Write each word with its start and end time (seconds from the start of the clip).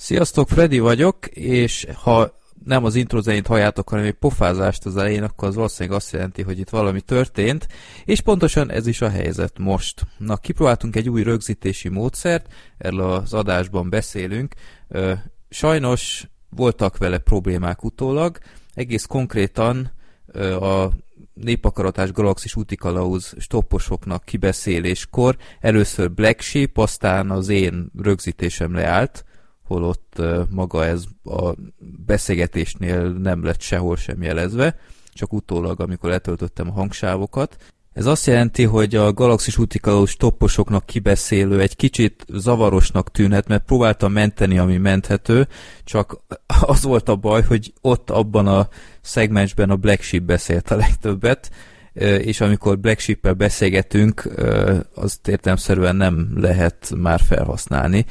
Sziasztok, 0.00 0.48
Freddy 0.48 0.78
vagyok, 0.78 1.26
és 1.26 1.86
ha 1.94 2.38
nem 2.64 2.84
az 2.84 2.94
intro 2.94 3.20
zenét 3.20 3.46
halljátok, 3.46 3.88
hanem 3.88 4.04
egy 4.04 4.12
pofázást 4.12 4.86
az 4.86 4.96
elején, 4.96 5.22
akkor 5.22 5.48
az 5.48 5.54
valószínűleg 5.54 5.98
azt 5.98 6.12
jelenti, 6.12 6.42
hogy 6.42 6.58
itt 6.58 6.68
valami 6.68 7.00
történt, 7.00 7.68
és 8.04 8.20
pontosan 8.20 8.70
ez 8.70 8.86
is 8.86 9.00
a 9.00 9.08
helyzet 9.08 9.58
most. 9.58 10.06
Na, 10.18 10.36
kipróbáltunk 10.36 10.96
egy 10.96 11.08
új 11.08 11.22
rögzítési 11.22 11.88
módszert, 11.88 12.52
erről 12.78 13.00
az 13.00 13.34
adásban 13.34 13.90
beszélünk. 13.90 14.54
Sajnos 15.48 16.28
voltak 16.48 16.96
vele 16.96 17.18
problémák 17.18 17.84
utólag, 17.84 18.38
egész 18.74 19.04
konkrétan 19.04 19.92
a 20.60 20.88
népakaratás 21.34 22.12
galaxis 22.12 22.56
útikalauz 22.56 23.34
stopposoknak 23.38 24.24
kibeszéléskor 24.24 25.36
először 25.60 26.12
Black 26.12 26.40
Sheep, 26.40 26.78
aztán 26.78 27.30
az 27.30 27.48
én 27.48 27.90
rögzítésem 28.02 28.74
leállt, 28.74 29.22
holott 29.68 30.22
maga 30.50 30.84
ez 30.84 31.04
a 31.24 31.54
beszélgetésnél 32.06 33.08
nem 33.08 33.44
lett 33.44 33.60
sehol 33.60 33.96
sem 33.96 34.22
jelezve, 34.22 34.76
csak 35.12 35.32
utólag, 35.32 35.80
amikor 35.80 36.10
letöltöttem 36.10 36.68
a 36.68 36.72
hangsávokat. 36.72 37.56
Ez 37.92 38.06
azt 38.06 38.26
jelenti, 38.26 38.64
hogy 38.64 38.94
a 38.94 39.12
galaxis 39.12 39.58
útikalós 39.58 40.16
topposoknak 40.16 40.86
kibeszélő 40.86 41.60
egy 41.60 41.76
kicsit 41.76 42.24
zavarosnak 42.28 43.10
tűnhet, 43.10 43.48
mert 43.48 43.64
próbáltam 43.64 44.12
menteni, 44.12 44.58
ami 44.58 44.76
menthető, 44.76 45.48
csak 45.84 46.20
az 46.60 46.82
volt 46.82 47.08
a 47.08 47.16
baj, 47.16 47.42
hogy 47.42 47.72
ott 47.80 48.10
abban 48.10 48.46
a 48.46 48.68
szegmensben 49.00 49.70
a 49.70 49.76
Black 49.76 50.02
Sheep 50.02 50.22
beszélt 50.22 50.70
a 50.70 50.76
legtöbbet, 50.76 51.50
és 52.18 52.40
amikor 52.40 52.78
Black 52.78 52.98
Sheep-el 52.98 53.34
beszélgetünk, 53.34 54.28
azt 54.94 55.28
értelmszerűen 55.28 55.96
nem 55.96 56.30
lehet 56.34 56.92
már 56.96 57.20
felhasználni 57.20 58.06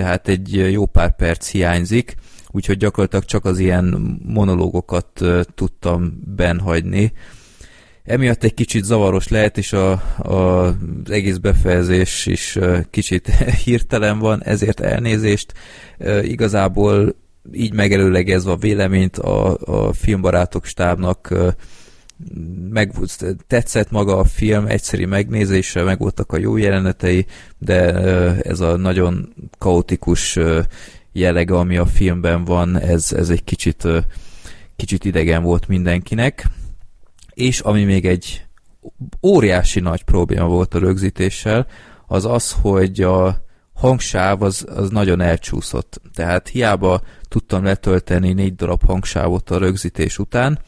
tehát 0.00 0.28
egy 0.28 0.72
jó 0.72 0.86
pár 0.86 1.16
perc 1.16 1.50
hiányzik, 1.50 2.14
úgyhogy 2.50 2.76
gyakorlatilag 2.76 3.24
csak 3.24 3.44
az 3.44 3.58
ilyen 3.58 4.18
monológokat 4.24 5.24
tudtam 5.54 6.22
benhagyni. 6.36 7.12
Emiatt 8.04 8.44
egy 8.44 8.54
kicsit 8.54 8.84
zavaros 8.84 9.28
lehet, 9.28 9.58
és 9.58 9.72
a, 9.72 9.90
a, 10.18 10.32
az 10.32 10.74
egész 11.10 11.36
befejezés 11.36 12.26
is 12.26 12.58
kicsit 12.90 13.28
hirtelen 13.64 14.18
van, 14.18 14.42
ezért 14.42 14.80
elnézést. 14.80 15.52
Igazából 16.22 17.14
így 17.52 17.72
megelőlegezve 17.72 18.50
a 18.50 18.56
véleményt 18.56 19.18
a, 19.18 19.56
a 19.64 19.92
filmbarátok 19.92 20.64
stábnak 20.64 21.34
meg 22.70 22.92
tetszett 23.46 23.90
maga 23.90 24.18
a 24.18 24.24
film, 24.24 24.66
egyszerű 24.66 25.06
megnézésre, 25.06 25.82
meg 25.82 25.98
voltak 25.98 26.32
a 26.32 26.38
jó 26.38 26.56
jelenetei, 26.56 27.26
de 27.58 27.92
ez 28.42 28.60
a 28.60 28.76
nagyon 28.76 29.34
kaotikus 29.58 30.38
jellege, 31.12 31.54
ami 31.54 31.76
a 31.76 31.86
filmben 31.86 32.44
van, 32.44 32.78
ez, 32.78 33.12
ez 33.12 33.30
egy 33.30 33.44
kicsit, 33.44 33.88
kicsit 34.76 35.04
idegen 35.04 35.42
volt 35.42 35.68
mindenkinek. 35.68 36.46
És 37.34 37.60
ami 37.60 37.84
még 37.84 38.06
egy 38.06 38.44
óriási 39.22 39.80
nagy 39.80 40.02
probléma 40.02 40.46
volt 40.46 40.74
a 40.74 40.78
rögzítéssel, 40.78 41.66
az 42.06 42.24
az, 42.24 42.56
hogy 42.60 43.00
a 43.00 43.44
hangsáv 43.74 44.42
az, 44.42 44.66
az 44.74 44.90
nagyon 44.90 45.20
elcsúszott. 45.20 46.00
Tehát 46.14 46.48
hiába 46.48 47.02
tudtam 47.28 47.64
letölteni 47.64 48.32
négy 48.32 48.54
darab 48.54 48.84
hangsávot 48.84 49.50
a 49.50 49.58
rögzítés 49.58 50.18
után, 50.18 50.58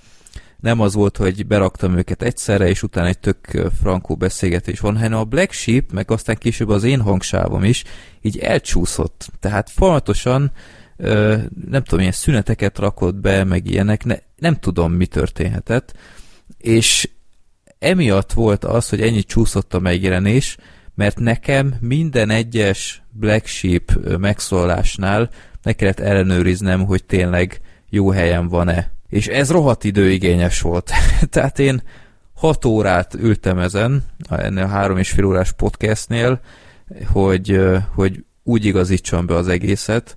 nem 0.62 0.80
az 0.80 0.94
volt, 0.94 1.16
hogy 1.16 1.46
beraktam 1.46 1.96
őket 1.96 2.22
egyszerre, 2.22 2.68
és 2.68 2.82
utána 2.82 3.06
egy 3.06 3.18
tök 3.18 3.70
frankó 3.80 4.16
beszélgetés 4.16 4.80
van, 4.80 4.96
hanem 4.98 5.18
a 5.18 5.24
Black 5.24 5.52
Sheep, 5.52 5.92
meg 5.92 6.10
aztán 6.10 6.36
később 6.36 6.68
az 6.68 6.84
én 6.84 7.00
hangsávom 7.00 7.64
is, 7.64 7.84
így 8.20 8.38
elcsúszott. 8.38 9.28
Tehát 9.40 9.70
folyamatosan 9.70 10.52
nem 11.66 11.83
tudom, 11.83 12.00
ilyen 12.00 12.12
szüneteket 12.12 12.78
rakott 12.78 13.14
be, 13.14 13.44
meg 13.44 13.66
ilyenek, 13.66 14.05
ne, 14.05 14.16
nem 14.36 14.55
tudom, 14.55 14.92
mi 14.92 15.06
történhetett, 15.06 15.94
és 16.58 17.08
emiatt 17.78 18.33
volt 18.33 18.64
az, 18.64 18.89
hogy 18.89 19.00
ennyi 19.00 19.23
csúszott 19.23 19.74
a 19.74 19.80
megjelenés, 19.80 20.56
mert 20.94 21.18
nekem 21.18 21.74
minden 21.80 22.30
egyes 22.30 23.02
Black 23.11 23.46
Sheep 23.46 23.92
megszólásnál 24.18 25.30
ne 25.62 25.73
kellett 25.73 26.00
ellenőriznem, 26.00 26.84
hogy 26.84 27.05
tényleg 27.05 27.61
jó 27.89 28.11
helyen 28.11 28.48
van-e 28.48 28.90
és 29.12 29.27
ez 29.27 29.50
rohadt 29.50 29.84
időigényes 29.84 30.61
volt. 30.61 30.90
Tehát 31.30 31.58
én 31.58 31.83
hat 32.34 32.64
órát 32.64 33.14
ültem 33.14 33.58
ezen, 33.58 34.05
ennél 34.28 34.67
három 34.67 34.96
és 34.96 35.11
fél 35.11 35.24
órás 35.24 35.52
podcastnél, 35.52 36.40
hogy, 37.06 37.61
hogy 37.95 38.24
úgy 38.42 38.64
igazítsam 38.64 39.27
be 39.27 39.34
az 39.34 39.48
egészet, 39.48 40.17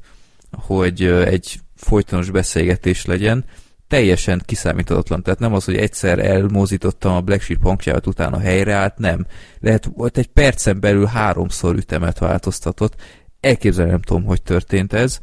hogy 0.51 1.03
egy 1.03 1.59
folytonos 1.75 2.29
beszélgetés 2.29 3.05
legyen, 3.05 3.45
teljesen 3.87 4.41
kiszámíthatatlan. 4.45 5.23
Tehát 5.23 5.39
nem 5.39 5.53
az, 5.53 5.65
hogy 5.65 5.75
egyszer 5.75 6.19
elmozítottam 6.19 7.15
a 7.15 7.21
Black 7.21 7.41
Sheep 7.41 7.63
hangját, 7.63 8.07
utána 8.07 8.39
helyreállt, 8.39 8.97
nem. 8.97 9.25
Lehet, 9.59 9.89
volt 9.95 10.17
egy 10.17 10.27
percen 10.27 10.79
belül 10.79 11.05
háromszor 11.05 11.75
ütemet 11.75 12.19
változtatott. 12.19 12.95
Elképzelni 13.39 13.91
nem 13.91 14.01
tudom, 14.01 14.23
hogy 14.23 14.41
történt 14.41 14.93
ez 14.93 15.19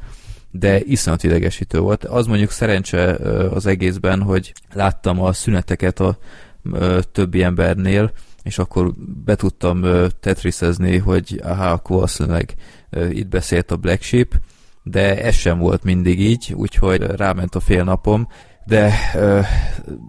de 0.53 0.81
iszonyat 0.81 1.23
idegesítő 1.23 1.79
volt. 1.79 2.05
Az 2.05 2.27
mondjuk 2.27 2.51
szerencse 2.51 3.15
az 3.51 3.67
egészben, 3.67 4.23
hogy 4.23 4.53
láttam 4.73 5.21
a 5.21 5.33
szüneteket 5.33 6.01
a 6.01 6.19
többi 7.13 7.43
embernél, 7.43 8.13
és 8.43 8.59
akkor 8.59 8.93
be 9.25 9.35
tudtam 9.35 9.85
tetrisezni, 10.21 10.99
hogy 10.99 11.41
aha, 11.45 11.71
akkor 11.71 11.97
valószínűleg 11.97 12.55
itt 13.11 13.29
beszélt 13.29 13.71
a 13.71 13.77
Black 13.77 14.03
Sheep, 14.03 14.35
de 14.83 15.23
ez 15.23 15.35
sem 15.35 15.59
volt 15.59 15.85
mindig 15.85 16.21
így, 16.21 16.53
úgyhogy 16.57 17.03
ráment 17.03 17.55
a 17.55 17.61
fél 17.61 17.85
napom, 17.85 18.29
de 18.67 18.93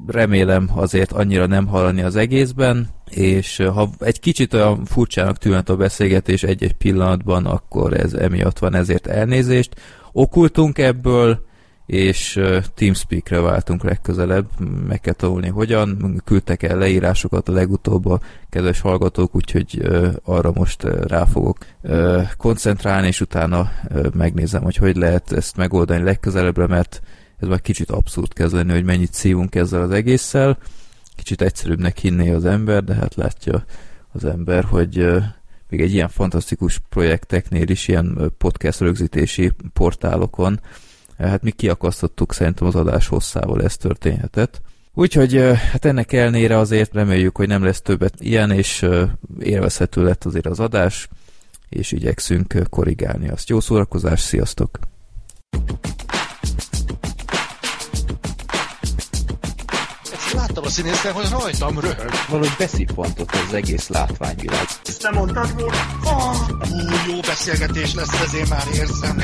remélem 0.08 0.70
azért 0.76 1.12
annyira 1.12 1.46
nem 1.46 1.68
hallani 1.68 2.02
az 2.02 2.16
egészben, 2.16 2.88
és 3.10 3.58
ha 3.74 3.90
egy 4.00 4.20
kicsit 4.20 4.54
olyan 4.54 4.86
furcsának 4.86 5.38
tűnhet 5.38 5.70
a 5.70 5.76
beszélgetés 5.76 6.44
egy-egy 6.44 6.74
pillanatban, 6.74 7.46
akkor 7.46 7.94
ez 7.94 8.14
emiatt 8.14 8.60
van, 8.60 8.76
ezért 8.76 9.08
elnézést 9.08 9.76
okultunk 10.14 10.78
ebből, 10.78 11.46
és 11.86 12.40
Teamspeak-re 12.76 13.40
váltunk 13.40 13.84
legközelebb, 13.84 14.48
meg 14.88 15.00
kell 15.00 15.14
tanulni 15.14 15.48
hogyan, 15.48 16.22
küldtek 16.26 16.64
el 16.64 16.78
leírásokat 16.78 17.50
a 17.50 17.52
legutóbb 17.52 18.06
a 18.06 18.20
kedves 18.50 18.80
hallgatók, 18.80 19.36
úgyhogy 19.36 19.82
arra 20.24 20.52
most 20.54 20.84
rá 20.84 21.26
fogok 21.26 21.58
koncentrálni, 22.38 23.08
és 23.08 23.22
utána 23.22 23.72
megnézem, 24.14 24.64
hogy 24.64 24.76
hogy 24.76 24.96
lehet 24.96 25.32
ezt 25.32 25.58
megoldani 25.58 26.04
legközelebbre, 26.04 26.68
mert 26.68 27.02
ez 27.40 27.48
már 27.48 27.62
kicsit 27.62 27.92
abszurd 27.92 28.34
kezd 28.34 28.54
lenni, 28.54 28.72
hogy 28.72 28.84
mennyit 28.84 29.14
szívunk 29.14 29.56
ezzel 29.56 29.82
az 29.82 29.92
egésszel, 29.92 30.58
kicsit 31.16 31.42
egyszerűbbnek 31.42 31.98
hinné 31.98 32.32
az 32.32 32.46
ember, 32.46 32.84
de 32.84 32.94
hát 32.94 33.16
látja 33.16 33.64
az 34.12 34.26
ember, 34.26 34.64
hogy 34.64 35.08
még 35.74 35.82
egy 35.82 35.94
ilyen 35.94 36.10
fantasztikus 36.10 36.82
projekteknél 36.90 37.70
is, 37.70 37.88
ilyen 37.88 38.34
podcast 38.38 38.80
rögzítési 38.80 39.52
portálokon, 39.74 40.60
hát 41.18 41.44
mi 41.44 41.52
kiakasztottuk 41.52 42.34
szerintem 42.34 42.68
az 42.68 42.76
adás 42.76 43.08
hosszával 43.08 43.64
ez 43.64 43.78
történhetett. 43.78 44.62
Úgyhogy 44.94 45.34
hát 45.72 45.86
ennek 45.86 46.14
elnére 46.14 46.58
azért 46.58 46.94
reméljük, 46.94 47.38
hogy 47.38 47.48
nem 47.48 47.64
lesz 47.64 47.82
többet 47.82 48.14
ilyen, 48.20 48.52
és 48.52 48.86
élvezhető 49.40 50.04
lett 50.04 50.24
azért 50.24 50.46
az 50.46 50.60
adás, 50.60 51.08
és 51.70 51.92
igyekszünk 51.92 52.56
korrigálni 52.70 53.30
azt. 53.30 53.50
Jó 53.50 53.60
szórakozás, 53.60 54.20
sziasztok! 54.20 54.80
Láttam 60.54 60.72
a 60.72 60.74
színészen, 60.74 61.14
hogy 61.14 61.30
rajtam 61.30 61.80
röhög. 61.80 62.12
Valahogy 62.30 62.56
beszippantott 62.58 63.32
az 63.48 63.54
egész 63.54 63.88
látványvilág. 63.88 64.66
Ezt 64.86 65.04
nem 65.04 65.14
mondtad 65.14 65.54
volna? 65.60 65.76
Oh, 66.04 66.36
jó 67.08 67.20
beszélgetés 67.20 67.94
lesz, 67.94 68.22
ezért 68.22 68.50
már 68.50 68.64
érzem. 68.74 69.22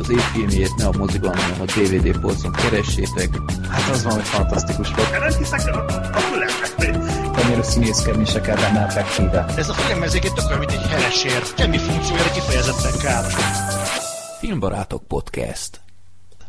az 0.00 0.10
év 0.10 0.20
filmjét 0.20 0.74
ne 0.76 0.86
a 0.86 0.92
moziban, 0.98 1.36
hanem 1.36 1.60
a 1.60 1.64
DVD 1.64 2.20
polcon 2.20 2.52
keressétek. 2.52 3.28
Hát 3.68 3.90
az 3.90 4.02
van, 4.02 4.12
hogy 4.12 4.22
fantasztikus 4.24 4.90
volt. 4.94 5.10
Nem 5.10 5.38
hiszek, 5.38 5.74
akkor 5.74 6.38
lehet. 6.38 7.36
Annyira 7.36 7.62
színészkedni 7.62 8.24
se 8.24 8.40
kell 8.40 8.56
benne 8.56 8.86
effektíve. 8.86 9.44
Ez 9.56 9.68
a 9.68 9.72
film 9.72 10.02
ez 10.02 10.14
egy 10.14 10.32
tök 10.34 10.58
mint 10.58 10.70
egy 10.70 10.86
heresér. 10.86 11.42
Semmi 11.56 11.78
funkciója 11.78 12.30
kifejezetten 12.32 12.98
káros. 12.98 13.34
Filmbarátok 14.38 15.02
Podcast. 15.06 15.80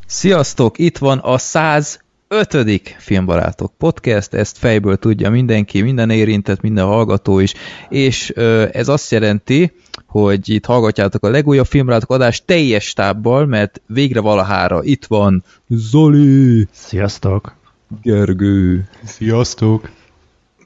Sziasztok, 0.05 0.77
itt 0.77 0.97
van 0.97 1.17
a 1.17 1.37
100 1.37 1.99
ötödik 2.31 2.95
Filmbarátok 2.99 3.73
podcast, 3.77 4.33
ezt 4.33 4.57
fejből 4.57 4.97
tudja 4.97 5.29
mindenki, 5.29 5.81
minden 5.81 6.09
érintett, 6.09 6.61
minden 6.61 6.85
hallgató 6.85 7.39
is, 7.39 7.53
és 7.89 8.31
ö, 8.35 8.65
ez 8.71 8.87
azt 8.87 9.11
jelenti, 9.11 9.71
hogy 10.05 10.49
itt 10.49 10.65
hallgatjátok 10.65 11.23
a 11.25 11.29
legújabb 11.29 11.65
Filmbarátok 11.65 12.11
adás 12.11 12.45
teljes 12.45 12.85
stábbal, 12.85 13.45
mert 13.45 13.81
végre 13.85 14.19
valahára 14.19 14.83
itt 14.83 15.05
van 15.05 15.43
Zoli! 15.67 16.67
Sziasztok! 16.71 17.55
Gergő! 18.01 18.89
Sziasztok! 19.03 19.89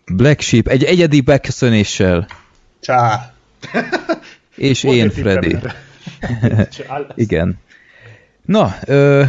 Black 0.06 0.42
Sheep, 0.42 0.68
egy 0.68 0.84
egyedi 0.84 1.22
beköszönéssel. 1.22 2.28
Csá! 2.80 3.34
És 4.56 4.84
én, 4.84 5.10
Freddy. 5.10 5.58
Igen. 7.16 7.60
Na, 8.46 8.76
ö, 8.86 9.24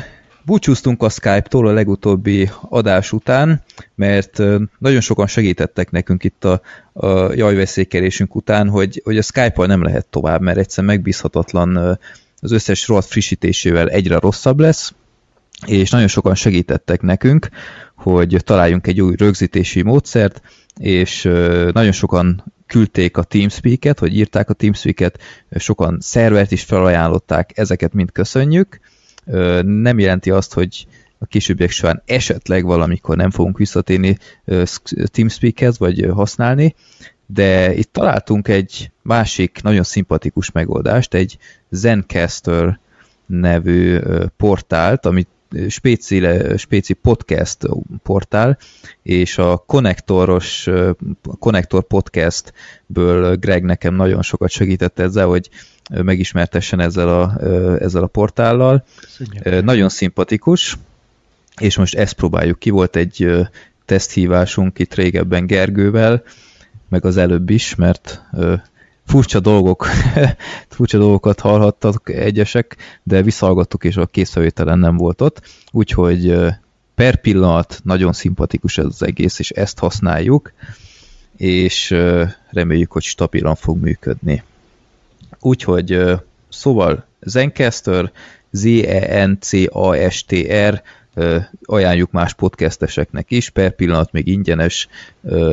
búcsúztunk 0.44 1.02
a 1.02 1.08
Skype-tól 1.08 1.68
a 1.68 1.72
legutóbbi 1.72 2.50
adás 2.68 3.12
után, 3.12 3.62
mert 3.94 4.38
nagyon 4.78 5.00
sokan 5.00 5.26
segítettek 5.26 5.90
nekünk 5.90 6.24
itt 6.24 6.44
a, 6.44 6.60
a 6.92 7.32
jajveszékelésünk 7.32 8.34
után, 8.34 8.68
hogy, 8.68 9.00
hogy 9.04 9.18
a 9.18 9.22
Skype-val 9.22 9.66
nem 9.66 9.82
lehet 9.82 10.06
tovább, 10.06 10.40
mert 10.40 10.58
egyszer 10.58 10.84
megbízhatatlan 10.84 11.98
az 12.40 12.52
összes 12.52 12.88
rovat 12.88 13.04
frissítésével 13.04 13.88
egyre 13.88 14.18
rosszabb 14.18 14.60
lesz, 14.60 14.92
és 15.66 15.90
nagyon 15.90 16.08
sokan 16.08 16.34
segítettek 16.34 17.00
nekünk, 17.00 17.48
hogy 17.94 18.36
találjunk 18.44 18.86
egy 18.86 19.00
új 19.00 19.14
rögzítési 19.16 19.82
módszert, 19.82 20.42
és 20.80 21.22
nagyon 21.72 21.92
sokan 21.92 22.44
küldték 22.66 23.16
a 23.16 23.22
Teamspeak-et, 23.22 23.98
vagy 23.98 24.16
írták 24.16 24.50
a 24.50 24.54
Teamspeak-et, 24.54 25.18
sokan 25.56 25.98
szervert 26.00 26.50
is 26.52 26.62
felajánlották, 26.62 27.58
ezeket 27.58 27.92
mind 27.92 28.12
köszönjük. 28.12 28.80
Nem 29.62 29.98
jelenti 29.98 30.30
azt, 30.30 30.52
hogy 30.52 30.86
a 31.18 31.26
későbbiek 31.26 31.70
során 31.70 32.02
esetleg 32.06 32.64
valamikor 32.64 33.16
nem 33.16 33.30
fogunk 33.30 33.58
visszatérni 33.58 34.18
Teamspeak-hez, 35.04 35.78
vagy 35.78 36.06
használni, 36.12 36.74
de 37.26 37.74
itt 37.74 37.92
találtunk 37.92 38.48
egy 38.48 38.90
másik 39.02 39.58
nagyon 39.62 39.82
szimpatikus 39.82 40.50
megoldást, 40.50 41.14
egy 41.14 41.38
Zencaster 41.70 42.78
nevű 43.26 43.98
portált, 44.36 45.06
amit 45.06 45.28
spéci, 45.68 46.26
spéci 46.56 46.92
podcast 46.92 47.58
portál, 48.02 48.58
és 49.02 49.38
a 49.38 49.56
konnektoros, 49.56 50.68
konnektor 51.38 51.86
podcastből 51.86 53.36
Greg 53.36 53.62
nekem 53.62 53.94
nagyon 53.94 54.22
sokat 54.22 54.50
segített 54.50 54.98
ezzel, 54.98 55.26
hogy 55.26 55.50
megismertessen 55.90 56.80
ezzel 56.80 57.08
a, 57.08 57.40
ezzel 57.80 58.02
a 58.02 58.06
portállal. 58.06 58.84
Köszönjük. 59.00 59.64
Nagyon 59.64 59.88
szimpatikus, 59.88 60.76
és 61.60 61.76
most 61.76 61.94
ezt 61.94 62.14
próbáljuk 62.14 62.58
ki. 62.58 62.70
Volt 62.70 62.96
egy 62.96 63.30
teszthívásunk 63.84 64.78
itt 64.78 64.94
régebben 64.94 65.46
Gergővel, 65.46 66.22
meg 66.88 67.04
az 67.04 67.16
előbb 67.16 67.50
is, 67.50 67.74
mert 67.74 68.22
furcsa 69.06 69.40
dolgok, 69.40 69.86
furcsa 70.68 70.98
dolgokat 70.98 71.40
hallhattak 71.40 72.08
egyesek, 72.08 72.76
de 73.02 73.22
visszahallgattuk, 73.22 73.84
és 73.84 73.96
a 73.96 74.06
készfelvételen 74.06 74.78
nem 74.78 74.96
volt 74.96 75.20
ott, 75.20 75.42
úgyhogy 75.72 76.36
per 76.94 77.16
pillanat 77.16 77.80
nagyon 77.84 78.12
szimpatikus 78.12 78.78
ez 78.78 78.84
az 78.84 79.02
egész, 79.02 79.38
és 79.38 79.50
ezt 79.50 79.78
használjuk, 79.78 80.52
és 81.36 81.94
reméljük, 82.50 82.92
hogy 82.92 83.02
stabilan 83.02 83.54
fog 83.54 83.82
működni. 83.82 84.42
Úgyhogy 85.44 86.00
szóval 86.48 87.04
Zencaster, 87.20 88.12
Z-E-N-C-A-S-T-R, 88.50 89.62
ajánljuk 91.64 92.10
más 92.10 92.34
podcasteseknek 92.34 93.30
is, 93.30 93.50
per 93.50 93.70
pillanat 93.70 94.12
még 94.12 94.26
ingyenes, 94.26 94.88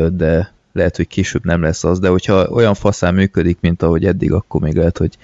de 0.09 0.53
lehet, 0.71 0.95
hogy 0.95 1.07
később 1.07 1.45
nem 1.45 1.61
lesz 1.61 1.83
az, 1.83 1.99
de 1.99 2.07
hogyha 2.07 2.47
olyan 2.47 2.73
faszán 2.73 3.13
működik, 3.13 3.57
mint 3.61 3.81
ahogy 3.81 4.05
eddig, 4.05 4.31
akkor 4.31 4.61
még 4.61 4.75
lehet, 4.75 4.97
hogy 4.97 5.17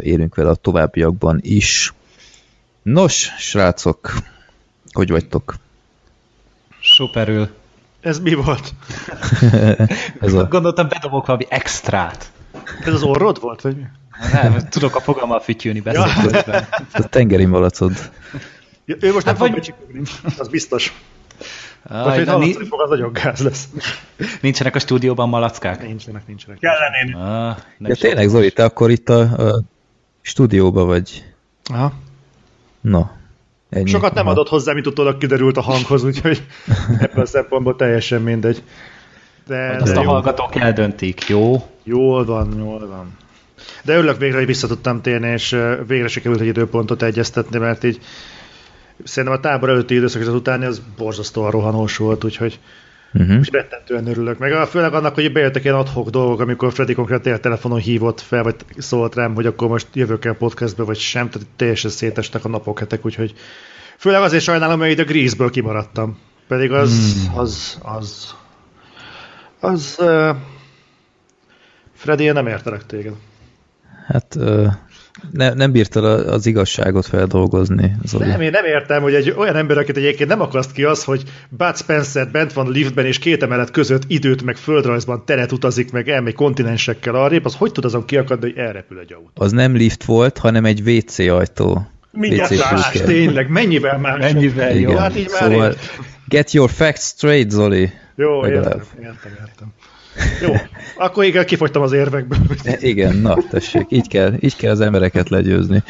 élünk 0.00 0.34
vele 0.34 0.50
a 0.50 0.54
továbbiakban 0.54 1.38
is. 1.42 1.94
Nos, 2.82 3.30
srácok, 3.38 4.12
hogy 4.92 5.10
vagytok? 5.10 5.54
Superül. 6.80 7.48
Ez 8.00 8.18
mi 8.18 8.34
volt? 8.34 8.74
Ez 10.20 10.32
a... 10.32 10.48
Gondoltam, 10.48 10.88
bedobok 10.88 11.26
valami 11.26 11.46
extrát. 11.48 12.32
Ez 12.84 12.92
az 12.92 13.02
orrod 13.02 13.40
volt, 13.40 13.60
vagy 13.60 13.76
mi? 13.76 13.82
Nem, 14.32 14.68
tudok 14.68 14.96
a 14.96 15.00
fogalmal 15.00 15.40
fütyülni 15.40 15.80
beszélgetésben. 15.80 16.66
Ja. 16.70 16.86
a 16.92 17.08
tengeri 17.08 17.44
malacod. 17.44 18.10
Ja, 18.84 18.96
ő 19.00 19.12
most 19.12 19.26
hát 19.26 19.38
nem 19.38 19.50
vagy... 19.52 19.74
fog 20.02 20.32
az 20.38 20.48
biztos. 20.48 20.92
Vagy 21.88 22.14
hogy 22.14 22.28
hallani 22.28 22.52
fog, 22.52 22.80
az 22.80 22.88
nagyon 22.88 23.12
gáz 23.12 23.40
lesz. 23.40 23.68
Nincsenek 24.40 24.74
a 24.74 24.78
stúdióban 24.78 25.28
malackák? 25.28 25.82
Nincsenek, 25.82 26.26
nincsenek. 26.26 26.58
Kellenének. 26.58 27.16
Ah, 27.16 27.56
ja 27.78 27.94
tényleg, 27.94 28.28
Zoli, 28.28 28.50
te 28.50 28.64
akkor 28.64 28.90
itt 28.90 29.08
a, 29.08 29.20
a 29.20 29.62
stúdióba 30.20 30.84
vagy. 30.84 31.24
Aha. 31.64 31.92
Na. 32.80 33.12
Ennyi. 33.70 33.90
Sokat 33.90 34.14
nem 34.14 34.26
Aha. 34.26 34.32
adott 34.32 34.48
hozzá, 34.48 34.72
mint 34.72 34.86
utólag 34.86 35.18
kiderült 35.18 35.56
a 35.56 35.60
hanghoz, 35.60 36.04
úgyhogy 36.04 36.46
ebből 36.98 37.22
a 37.22 37.26
szempontból 37.26 37.76
teljesen 37.76 38.22
mindegy. 38.22 38.62
De, 39.46 39.76
azt 39.80 39.92
de 39.92 39.98
a 39.98 40.02
jó. 40.02 40.08
hallgatók 40.08 40.56
eldöntik, 40.56 41.28
jó? 41.28 41.68
Jól 41.82 42.24
van, 42.24 42.54
jól 42.58 42.86
van. 42.86 43.16
De 43.82 43.96
örülök 43.96 44.18
végre, 44.18 44.36
hogy 44.36 44.46
vissza 44.46 44.66
tudtam 44.66 45.02
térni, 45.02 45.28
és 45.28 45.56
végre 45.86 46.08
sikerült 46.08 46.40
egy 46.40 46.46
időpontot 46.46 47.02
egyeztetni, 47.02 47.58
mert 47.58 47.84
így 47.84 48.00
szerintem 49.04 49.38
a 49.38 49.42
tábor 49.42 49.68
előtti 49.68 49.94
időszak 49.94 50.20
és 50.20 50.26
az 50.26 50.34
utáni 50.34 50.64
az 50.64 50.82
borzasztóan 50.96 51.50
rohanós 51.50 51.96
volt, 51.96 52.24
úgyhogy 52.24 52.58
uh-huh. 53.14 53.36
most 53.36 53.52
rettentően 53.52 54.06
örülök. 54.06 54.38
Meg 54.38 54.52
főleg 54.52 54.94
annak, 54.94 55.14
hogy 55.14 55.32
bejöttek 55.32 55.64
ilyen 55.64 55.76
adhok 55.76 56.08
dolgok, 56.08 56.40
amikor 56.40 56.72
Freddy 56.72 56.94
konkrétan 56.94 57.40
telefonon 57.40 57.78
hívott 57.78 58.20
fel, 58.20 58.42
vagy 58.42 58.54
szólt 58.78 59.14
rám, 59.14 59.34
hogy 59.34 59.46
akkor 59.46 59.68
most 59.68 59.86
jövök 59.92 60.24
el 60.24 60.34
podcastbe, 60.34 60.82
vagy 60.82 60.98
sem, 60.98 61.30
tehát 61.30 61.48
teljesen 61.56 61.90
szétestek 61.90 62.44
a 62.44 62.48
napok, 62.48 62.78
hetek, 62.78 63.06
úgyhogy 63.06 63.34
főleg 63.98 64.22
azért 64.22 64.42
sajnálom, 64.42 64.78
hogy 64.78 65.00
a 65.00 65.04
Grease-ből 65.04 65.50
kimaradtam. 65.50 66.18
Pedig 66.48 66.72
az, 66.72 67.22
hmm. 67.26 67.38
az, 67.38 67.78
az, 67.82 68.34
az, 69.64 69.96
uh, 69.98 70.36
Freddy, 71.94 72.24
én 72.24 72.32
nem 72.32 72.46
értelek 72.46 72.86
téged. 72.86 73.12
Hát 74.06 74.34
uh, 74.38 74.66
ne, 75.30 75.52
nem 75.52 75.72
bírtad 75.72 76.04
az 76.28 76.46
igazságot 76.46 77.06
feldolgozni. 77.06 77.96
Zoli. 78.04 78.26
Nem, 78.26 78.40
én 78.40 78.50
nem 78.50 78.64
értem, 78.64 79.02
hogy 79.02 79.14
egy 79.14 79.34
olyan 79.36 79.56
ember, 79.56 79.78
akit 79.78 79.96
egyébként 79.96 80.28
nem 80.28 80.40
akaszt 80.40 80.72
ki 80.72 80.84
az, 80.84 81.04
hogy 81.04 81.22
Bud 81.48 81.76
Spencer 81.76 82.28
bent 82.28 82.52
van 82.52 82.70
liftben, 82.70 83.06
és 83.06 83.18
két 83.18 83.42
emelet 83.42 83.70
között 83.70 84.02
időt, 84.06 84.42
meg 84.42 84.56
földrajzban 84.56 85.22
teret 85.24 85.52
utazik, 85.52 85.92
meg 85.92 86.08
elmegy 86.08 86.34
kontinensekkel 86.34 87.14
arrébb, 87.14 87.44
az 87.44 87.54
hogy 87.54 87.72
tud 87.72 87.84
azon 87.84 88.04
kiakadni, 88.04 88.50
hogy 88.50 88.58
elrepül 88.58 88.98
egy 88.98 89.12
autó? 89.12 89.30
Az 89.34 89.52
nem 89.52 89.76
lift 89.76 90.04
volt, 90.04 90.38
hanem 90.38 90.64
egy 90.64 90.88
WC 90.88 91.18
ajtó. 91.18 91.86
Mindjárt 92.10 92.70
más, 92.70 92.90
tényleg, 92.90 93.48
mennyivel 93.48 93.98
más. 93.98 94.18
Mennyivel 94.18 94.74
jó. 94.74 94.96
Hát 94.96 95.16
így 95.16 95.28
szóval 95.28 95.58
már 95.58 95.74
get 96.28 96.52
your 96.52 96.70
facts 96.70 97.00
straight, 97.00 97.50
Zoli. 97.50 97.90
Jó, 98.14 98.46
értem, 98.46 98.82
értem, 99.00 99.32
értem. 99.40 99.72
Jó, 100.42 100.54
akkor 100.96 101.24
igen, 101.24 101.46
kifogytam 101.46 101.82
az 101.82 101.92
érvekből. 101.92 102.38
Igen, 102.78 103.16
na, 103.16 103.36
tessék, 103.50 103.86
így 103.88 104.08
kell, 104.08 104.34
így 104.40 104.56
kell 104.56 104.70
az 104.70 104.80
embereket 104.80 105.28
legyőzni. 105.28 105.82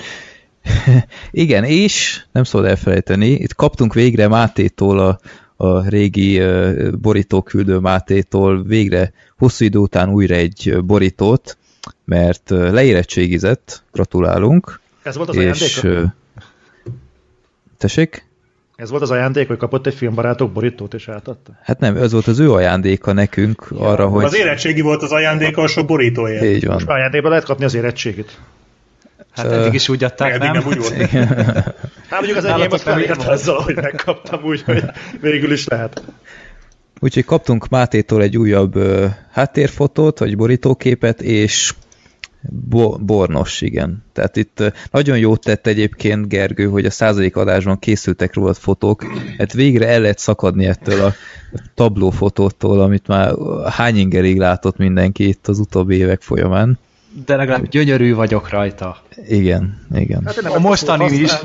Igen, 1.30 1.64
és 1.64 2.24
nem 2.32 2.44
szabad 2.44 2.66
elfelejteni, 2.66 3.30
itt 3.30 3.54
kaptunk 3.54 3.94
végre 3.94 4.28
Mátétól 4.28 4.98
a, 4.98 5.18
a 5.56 5.88
régi 5.88 6.40
uh, 6.40 6.92
borítóküldő 6.92 7.78
Mátétól 7.78 8.62
végre 8.62 9.12
hosszú 9.38 9.64
idő 9.64 9.78
után 9.78 10.10
újra 10.10 10.34
egy 10.34 10.76
borítót, 10.84 11.56
mert 12.04 12.50
uh, 12.50 12.70
leérettségizett, 12.72 13.82
gratulálunk. 13.92 14.80
Ez 15.02 15.16
volt 15.16 15.28
az 15.28 15.36
és, 15.36 15.42
ajándéka? 15.42 15.88
Uh, 15.88 16.10
tessék? 17.78 18.26
Ez 18.76 18.90
volt 18.90 19.02
az 19.02 19.10
ajándék, 19.10 19.46
hogy 19.46 19.56
kapott 19.56 19.86
egy 19.86 19.94
filmbarátok 19.94 20.52
borítót 20.52 20.94
és 20.94 21.08
átadta? 21.08 21.52
Hát 21.62 21.78
nem, 21.78 21.96
ez 21.96 22.12
volt 22.12 22.26
az 22.26 22.38
ő 22.38 22.52
ajándéka 22.52 23.12
nekünk 23.12 23.66
ja, 23.70 23.78
arra, 23.78 24.08
hogy... 24.08 24.24
Az 24.24 24.36
érettségi 24.36 24.80
volt 24.80 25.02
az 25.02 25.12
ajándéka 25.12 25.62
a 25.62 25.66
sok 25.66 25.86
borítóért. 25.86 26.44
Így 26.44 26.64
van. 26.64 26.74
Most 26.74 26.88
ajándékban 26.88 27.30
lehet 27.30 27.46
kapni 27.46 27.64
az 27.64 27.74
érettségit. 27.74 28.38
Hát 29.30 29.46
eddig 29.46 29.74
is 29.74 29.88
úgy 29.88 30.04
adták, 30.04 30.38
nem? 30.38 30.52
nem 30.52 30.66
úgy 30.66 30.76
volt. 30.76 30.94
hát 32.10 32.10
mondjuk 32.10 32.36
az 32.36 32.44
enyém 32.44 32.66
most 32.70 32.84
nem 32.84 33.02
azzal, 33.26 33.60
hogy 33.60 33.74
megkaptam, 33.74 34.44
úgyhogy 34.44 34.82
végül 35.20 35.52
is 35.52 35.66
lehet. 35.66 36.02
Úgyhogy 37.00 37.24
kaptunk 37.24 37.68
Mátétól 37.68 38.22
egy 38.22 38.36
újabb 38.36 38.78
háttérfotót, 39.32 40.18
vagy 40.18 40.36
borítóképet, 40.36 41.22
és 41.22 41.74
Bo 42.50 42.96
bornos, 42.98 43.60
igen. 43.60 44.04
Tehát 44.12 44.36
itt 44.36 44.72
nagyon 44.90 45.18
jót 45.18 45.40
tett 45.40 45.66
egyébként 45.66 46.28
Gergő, 46.28 46.66
hogy 46.66 46.84
a 46.84 46.90
századik 46.90 47.36
adásban 47.36 47.78
készültek 47.78 48.34
róla 48.34 48.54
fotók, 48.54 49.04
hát 49.38 49.52
végre 49.52 49.88
el 49.88 50.00
lehet 50.00 50.18
szakadni 50.18 50.66
ettől 50.66 51.04
a 51.04 51.12
tablófotótól, 51.74 52.80
amit 52.80 53.06
már 53.06 53.34
hány 53.70 53.96
ingerig 53.96 54.38
látott 54.38 54.76
mindenki 54.76 55.28
itt 55.28 55.48
az 55.48 55.58
utóbbi 55.58 55.96
évek 55.96 56.20
folyamán. 56.20 56.78
De 57.26 57.36
legalább 57.36 57.68
gyönyörű 57.68 58.14
vagyok 58.14 58.48
rajta. 58.48 58.96
Igen, 59.28 59.86
igen. 59.94 60.22
Hát 60.24 60.36
a 60.36 60.58
mostani 60.58 61.14
is. 61.14 61.32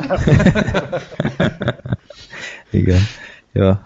igen. 2.72 3.02
Ja. 3.54 3.82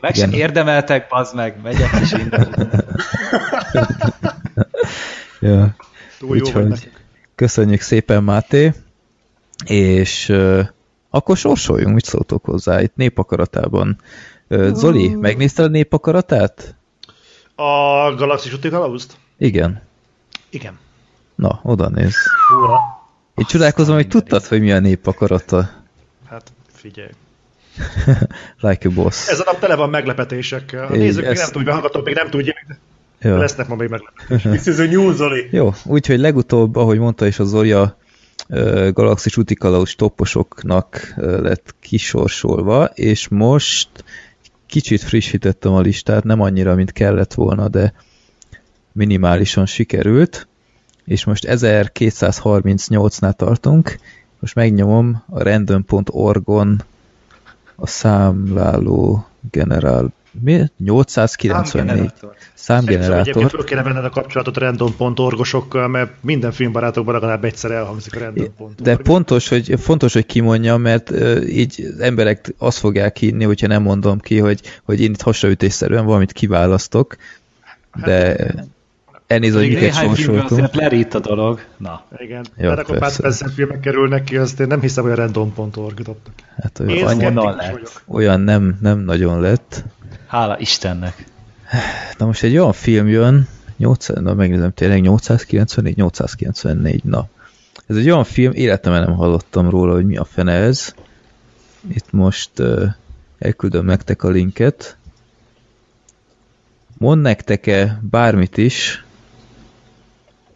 Meg 0.00 0.16
igen. 0.16 0.30
sem 0.30 0.32
érdemeltek, 0.32 1.08
bazd 1.08 1.34
meg, 1.34 1.60
megyek 1.62 1.90
is 2.02 2.12
innen. 2.12 2.48
Ja. 5.40 5.76
Túl 6.18 6.30
Úgyhogy 6.30 6.90
köszönjük 7.34 7.80
szépen, 7.80 8.24
Máté, 8.24 8.72
és 9.64 10.28
uh, 10.28 10.66
akkor 11.10 11.36
sorsoljunk, 11.36 11.94
mit 11.94 12.04
szóltok 12.04 12.44
hozzá 12.44 12.82
itt 12.82 12.96
népakaratában. 12.96 14.00
Uh, 14.48 14.74
Zoli, 14.74 15.08
megnézted 15.14 15.64
a 15.64 15.68
népakaratát? 15.68 16.74
A 17.54 17.64
Galaxis 18.14 18.54
úti 18.54 18.68
kalauzt? 18.68 19.16
Igen. 19.38 19.82
Igen. 20.50 20.78
Na, 21.34 21.60
oda 21.62 21.88
néz. 21.88 22.14
Húha. 22.48 22.80
Én 23.34 23.44
csodálkozom, 23.44 23.94
hogy 23.94 24.08
tudtad, 24.08 24.44
hogy 24.44 24.60
mi 24.60 24.72
a 24.72 24.78
nép 24.78 25.06
akarata. 25.06 25.70
Hát 26.28 26.52
figyelj. 26.72 27.10
Like 28.60 28.88
a 28.88 28.92
boss. 28.92 29.28
Ez 29.28 29.40
a 29.40 29.42
nap 29.46 29.60
tele 29.60 29.74
van 29.74 29.90
meglepetésekkel. 29.90 30.86
A 30.86 30.90
nézők 30.90 31.22
még 31.22 31.32
ezt- 31.32 31.42
nem 31.42 31.52
tudja, 31.52 31.72
hallgatók 31.72 32.04
még 32.04 32.14
nem 32.14 32.30
tudják, 32.30 32.78
Ja. 33.20 33.38
lesznek 33.38 33.68
ma 33.68 33.74
még 33.74 33.88
meglepetések. 33.88 34.52
This 34.52 34.66
is 34.66 34.78
a 34.78 34.84
new 34.90 35.12
Zoli. 35.12 35.48
Jó, 35.50 35.72
úgyhogy 35.84 36.18
legutóbb, 36.18 36.76
ahogy 36.76 36.98
mondta 36.98 37.26
is 37.26 37.38
a 37.38 37.44
Zoria, 37.44 37.96
ö, 38.48 38.90
Galaxis 38.92 39.36
Utikalaus 39.36 39.94
topposoknak 39.94 41.14
lett 41.16 41.74
kisorsolva, 41.80 42.84
és 42.84 43.28
most 43.28 43.88
kicsit 44.66 45.02
frissítettem 45.02 45.72
a 45.72 45.80
listát, 45.80 46.24
nem 46.24 46.40
annyira, 46.40 46.74
mint 46.74 46.92
kellett 46.92 47.34
volna, 47.34 47.68
de 47.68 47.92
minimálisan 48.92 49.66
sikerült, 49.66 50.48
és 51.04 51.24
most 51.24 51.46
1238-nál 51.48 53.32
tartunk, 53.32 53.98
most 54.38 54.54
megnyomom 54.54 55.22
a 55.28 55.42
random.org-on 55.42 56.82
a 57.76 57.86
számláló 57.86 59.29
generál... 59.50 60.12
Mi? 60.40 60.64
894 60.78 61.72
Szerintem 61.74 61.96
egyébként 61.96 62.36
számgenerátor. 62.54 63.50
föl 63.50 63.64
kéne 63.64 63.82
venned 63.82 64.04
a 64.04 64.10
kapcsolatot 64.10 64.56
random.orgosokkal, 64.56 65.88
mert 65.88 66.10
minden 66.20 66.52
filmbarátokban 66.52 67.14
legalább 67.14 67.44
egyszer 67.44 67.70
elhangzik 67.70 68.16
a 68.16 68.18
random.org. 68.18 68.74
De 68.74 68.96
pontos, 68.96 69.48
hogy, 69.48 69.74
fontos, 69.78 70.12
hogy 70.12 70.26
kimondjam, 70.26 70.80
mert 70.80 71.10
uh, 71.10 71.42
így 71.48 71.90
az 71.94 72.00
emberek 72.00 72.54
azt 72.58 72.78
fogják 72.78 73.16
hinni, 73.16 73.44
hogyha 73.44 73.66
nem 73.66 73.82
mondom 73.82 74.18
ki, 74.18 74.38
hogy, 74.38 74.60
hogy 74.84 75.00
én 75.00 75.10
itt 75.10 75.22
hasraütésszerűen 75.22 76.04
valamit 76.04 76.32
kiválasztok, 76.32 77.16
de 78.04 78.36
elnézést, 79.30 79.58
hogy 79.58 79.68
miket 79.68 79.94
sorsoltunk. 79.94 80.50
azért 80.50 80.74
lerít 80.74 81.14
a 81.14 81.20
dolog. 81.20 81.60
Na. 81.76 82.04
Igen, 82.16 82.44
Jó, 82.56 82.74
de 82.74 82.80
akkor 82.80 82.98
persze. 82.98 83.14
Spencer 83.14 83.50
filmek 83.50 83.80
kerülnek 83.80 84.24
ki, 84.24 84.36
azt 84.36 84.60
én 84.60 84.66
nem 84.66 84.80
hiszem, 84.80 85.02
hogy 85.02 85.12
a 85.12 85.14
random.org 85.14 86.00
dobtak. 86.00 86.32
Hát 86.62 86.78
olyan, 86.78 87.18
vagyok. 87.18 87.56
vagyok. 87.56 88.02
olyan 88.06 88.40
nem, 88.40 88.78
nem 88.80 88.98
nagyon 88.98 89.40
lett. 89.40 89.84
Hála 90.26 90.58
Istennek. 90.58 91.24
Na 92.18 92.26
most 92.26 92.42
egy 92.42 92.56
olyan 92.56 92.72
film 92.72 93.08
jön, 93.08 93.48
800, 93.76 94.22
na 94.22 94.34
megnézem 94.34 94.72
tényleg 94.72 95.00
894, 95.00 95.96
894, 95.96 97.04
na. 97.04 97.28
Ez 97.86 97.96
egy 97.96 98.10
olyan 98.10 98.24
film, 98.24 98.52
életemben 98.52 99.02
nem 99.02 99.14
hallottam 99.14 99.70
róla, 99.70 99.92
hogy 99.92 100.06
mi 100.06 100.16
a 100.16 100.24
fene 100.24 100.52
ez. 100.52 100.94
Itt 101.94 102.12
most 102.12 102.50
uh, 102.58 102.82
elküldöm 103.38 103.84
nektek 103.84 104.22
a 104.22 104.28
linket. 104.28 104.96
Mond 106.98 107.22
nektek-e 107.22 108.00
bármit 108.10 108.56
is 108.56 109.04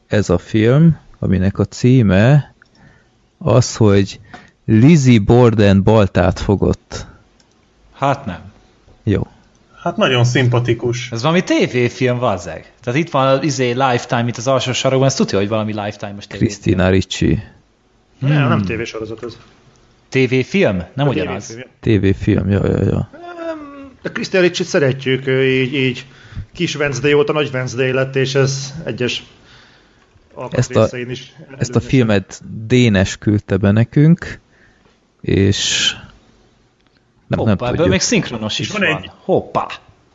ez 0.06 0.30
a 0.30 0.38
film, 0.38 0.98
aminek 1.18 1.58
a 1.58 1.64
címe 1.64 2.54
az, 3.38 3.76
hogy 3.76 4.20
Lizzie 4.64 5.18
Borden 5.18 5.82
baltát 5.82 6.40
fogott. 6.40 7.06
Hát 7.92 8.24
nem. 8.24 8.52
Jó. 9.02 9.26
Hát 9.82 9.96
nagyon 9.96 10.24
szimpatikus. 10.24 11.10
Ez 11.12 11.22
valami 11.22 11.42
tévéfilm, 11.42 12.18
vazzeg. 12.18 12.72
Tehát 12.80 12.98
itt 12.98 13.10
van 13.10 13.26
az 13.26 13.44
izé 13.44 13.70
Lifetime, 13.70 14.26
itt 14.26 14.36
az 14.36 14.46
alsó 14.46 14.72
sarokban, 14.72 15.08
ezt 15.08 15.16
tudja, 15.16 15.38
hogy 15.38 15.48
valami 15.48 15.72
Lifetime-os 15.72 16.26
tévéfilm. 16.26 16.50
Christina 16.50 16.88
Ricci. 16.88 17.42
Hmm. 18.20 18.28
Nem, 18.28 18.48
nem 18.48 18.62
tévésorozat 18.62 19.22
ez. 19.22 19.36
tévéfilm? 20.08 20.84
Nem 20.94 21.08
ugyanaz. 21.08 21.56
Tévéfilm. 21.80 22.44
TV-film, 22.44 22.50
ja, 22.50 22.66
ja, 22.66 22.84
ja. 22.84 23.10
A 24.02 24.08
Christian 24.08 24.42
Ricci-t 24.42 24.66
szeretjük, 24.66 25.26
ő 25.26 25.46
így, 25.48 25.74
így 25.74 26.06
kis 26.52 26.74
Wednesday 26.76 27.12
óta 27.12 27.32
nagy 27.32 27.50
Wednesday 27.52 27.92
lett, 27.92 28.16
és 28.16 28.34
ez 28.34 28.74
egyes 28.84 29.22
Ezt 30.50 30.76
a- 30.76 30.96
is 30.96 31.32
Ezt 31.58 31.74
a 31.76 31.80
filmet 31.80 32.40
Dénes 32.66 33.16
küldte 33.16 33.56
be 33.56 33.70
nekünk, 33.70 34.40
és 35.20 35.90
nem, 37.26 37.38
nem 37.38 37.38
Hoppá, 37.38 37.52
ebből 37.52 37.68
tudjuk. 37.68 37.88
még 37.88 38.00
szinkronos 38.00 38.58
is 38.58 38.70
van 38.70 38.80
van. 38.80 38.96
egy- 38.96 39.10
Hoppá. 39.24 39.66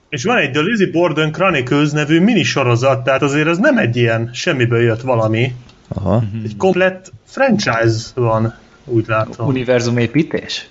És 0.09 0.23
van 0.23 0.37
egy 0.37 0.51
The 0.51 0.61
Lizzie 0.61 0.91
Borden 0.91 1.31
Chronicles 1.31 1.91
nevű 1.91 2.19
minisorozat, 2.21 3.03
tehát 3.03 3.21
azért 3.21 3.47
ez 3.47 3.57
nem 3.57 3.77
egy 3.77 3.95
ilyen 3.95 4.29
semmiből 4.33 4.81
jött 4.81 5.01
valami. 5.01 5.55
Aha. 5.87 6.23
Egy 6.43 6.57
komplett 6.57 7.11
franchise 7.25 8.09
van, 8.13 8.53
úgy 8.85 9.05
látom. 9.07 9.47
Univerzum 9.47 9.97
építés? 9.97 10.67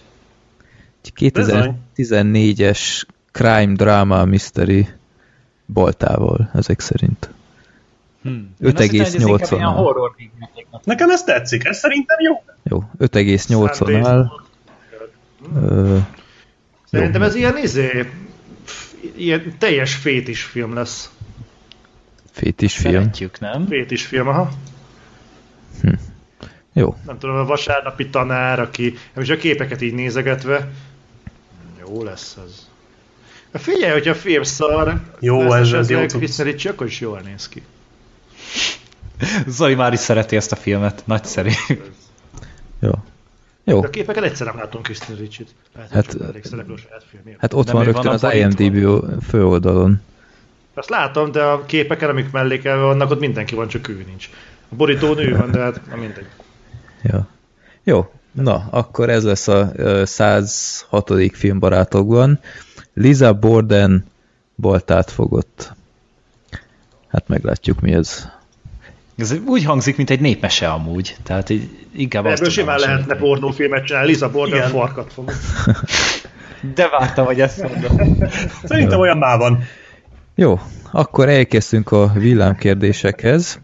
Egy 1.05 1.33
2014-es 1.33 3.03
crime 3.33 3.73
drama 3.75 4.25
mystery 4.25 4.89
boltával, 5.67 6.51
ezek 6.55 6.81
szerint. 6.81 7.31
Hm. 8.29 8.67
5,8 8.67 9.51
Ilyen 9.51 9.69
-nal. 9.69 9.73
horror 9.77 10.15
filmeknek. 10.17 10.67
Nekem 10.85 11.11
ez 11.11 11.23
tetszik, 11.25 11.65
ez 11.65 11.79
szerintem 11.79 12.17
jó. 12.21 12.43
Jó, 12.63 12.83
5,8-on 12.99 14.07
áll. 14.07 14.31
Ö, 15.55 15.97
Szerintem 16.91 17.23
ez 17.23 17.35
ilyen, 17.35 17.57
izé, 17.57 18.09
ilyen 19.17 19.55
teljes 19.59 19.95
fétis 19.95 20.43
film 20.43 20.75
lesz. 20.75 21.11
fétis 22.31 22.77
film. 22.77 22.93
Szeretjük, 22.95 23.41
nem? 23.41 23.67
Fétis 23.67 24.07
film, 24.07 24.29
aha. 24.29 24.51
Jó, 26.73 26.97
Nem 27.07 27.19
tudom, 27.19 27.37
a 27.37 27.45
vasárnapi 27.45 28.09
tanár, 28.09 28.61
aki 28.61 28.95
most 29.15 29.31
a 29.31 29.37
képeket 29.37 29.81
így 29.83 29.95
nézegetve, 29.95 30.69
jó 31.81 32.03
lesz 32.03 32.37
ez. 32.47 32.67
Figyelj, 33.53 33.93
hogyha 33.93 34.11
a 34.11 34.15
film 34.15 34.43
szar, 34.43 35.01
Jó, 35.21 35.43
lesz 35.43 35.53
ez- 35.53 35.61
ez 35.61 35.67
esetleg 35.73 36.01
jó 36.03 36.07
cucc. 36.09 36.17
Christian 36.19 36.47
Ricci, 36.47 36.69
akkor 36.69 36.87
is 36.87 37.01
jól 37.01 37.21
néz 37.25 37.49
ki. 37.49 37.63
Zoli 39.57 39.75
már 39.75 39.93
is 39.93 39.99
szereti 39.99 40.37
ezt 40.37 40.53
a 40.53 40.57
filmet. 40.57 41.03
Nagyszerű. 41.07 41.51
jó. 42.81 42.91
Jó, 43.65 43.81
De 43.81 43.87
a 43.87 43.91
képeken 43.91 44.25
egyszer 44.25 44.47
nem 44.47 44.57
látom 44.57 44.83
Christian 44.83 45.19
Ricci-t. 45.19 45.55
Lehet, 45.77 45.93
Hát- 45.93 46.17
hát, 46.23 46.87
hát 47.39 47.55
ott 47.55 47.71
van 47.71 47.85
rögtön 47.85 48.03
van 48.03 48.13
az. 48.13 48.35
IMDb 48.35 49.05
főoldalon. 49.29 50.01
Azt 50.75 50.89
látom, 50.89 51.33
de 51.33 51.43
a 51.43 51.65
képeken, 51.65 52.09
amik 52.09 52.31
mellékelve 52.31 52.83
vannak, 52.83 53.11
ott 53.11 53.21
mindenki 53.21 53.55
van, 53.55 53.69
csak 53.69 53.89
ő 53.89 54.05
nincs. 54.07 54.31
A 54.69 54.75
borító 54.75 55.15
nő 55.15 55.37
van, 55.37 55.51
de 55.51 55.61
hát 55.61 55.81
na 55.91 55.97
mindegy. 55.97 56.27
Ja. 57.03 57.29
Jó, 57.83 58.13
na, 58.33 58.67
akkor 58.71 59.11
ez 59.11 59.25
lesz 59.25 59.49
a 59.49 59.71
ö, 59.75 60.05
106. 60.05 61.13
filmbarátokban. 61.33 62.41
Liza 62.95 63.33
Borden 63.33 64.05
boltát 64.55 65.11
fogott. 65.11 65.73
Hát 67.09 67.29
meglátjuk 67.29 67.81
mi 67.81 67.93
ez. 67.93 68.29
Ez 69.19 69.35
úgy 69.47 69.65
hangzik, 69.65 69.97
mint 69.97 70.11
egy 70.11 70.21
népmese 70.21 70.69
amúgy. 70.69 71.17
Tehát 71.23 71.51
így, 71.51 71.87
inkább 71.93 72.25
azt 72.25 72.33
Ebből 72.41 72.49
tudom 72.49 72.65
simán 72.65 72.79
lehetne 72.79 73.15
pornófilmet 73.15 73.85
csinálni, 73.85 74.09
Liza 74.09 74.31
Borden 74.31 74.69
farkat 74.69 75.13
fog. 75.13 75.33
De 76.75 76.89
vártam, 76.89 77.25
hogy 77.25 77.41
ezt 77.41 77.63
mondom. 77.63 78.19
Szerintem 78.65 78.99
olyan 78.99 79.19
már 79.19 79.39
van. 79.39 79.63
Jó, 80.35 80.61
akkor 80.91 81.29
elkezdtünk 81.29 81.93
a 81.93 82.13
villámkérdésekhez. 82.15 83.61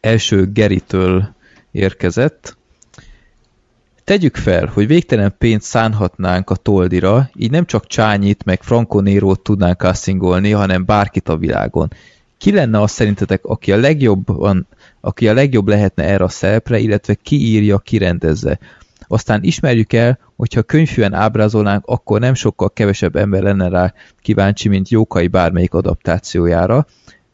Első 0.00 0.52
Geritől 0.52 1.34
érkezett. 1.70 2.56
Tegyük 4.04 4.36
fel, 4.36 4.70
hogy 4.74 4.86
végtelen 4.86 5.34
pénzt 5.38 5.66
szánhatnánk 5.66 6.50
a 6.50 6.56
Toldira, 6.56 7.30
így 7.34 7.50
nem 7.50 7.66
csak 7.66 7.86
Csányit 7.86 8.44
meg 8.44 8.62
Franco 8.62 9.00
Nérót 9.00 9.40
tudnánk 9.40 9.80
castingolni, 9.80 10.50
hanem 10.50 10.84
bárkit 10.84 11.28
a 11.28 11.36
világon. 11.36 11.92
Ki 12.40 12.52
lenne 12.52 12.80
az 12.80 12.90
szerintetek, 12.90 13.44
aki 13.44 13.72
a 13.72 13.76
legjobban, 13.76 14.66
aki 15.00 15.28
a 15.28 15.32
legjobb 15.32 15.68
lehetne 15.68 16.04
erre 16.04 16.24
a 16.24 16.28
szerepre, 16.28 16.78
illetve 16.78 17.14
ki 17.14 17.36
írja, 17.36 17.78
ki 17.78 17.98
rendezze? 17.98 18.58
Aztán 19.06 19.42
ismerjük 19.42 19.92
el, 19.92 20.18
hogyha 20.36 20.62
könyvűen 20.62 21.14
ábrázolnánk, 21.14 21.84
akkor 21.86 22.20
nem 22.20 22.34
sokkal 22.34 22.70
kevesebb 22.70 23.16
ember 23.16 23.42
lenne 23.42 23.68
rá 23.68 23.94
kíváncsi, 24.20 24.68
mint 24.68 24.88
Jókai 24.88 25.28
bármelyik 25.28 25.74
adaptációjára. 25.74 26.86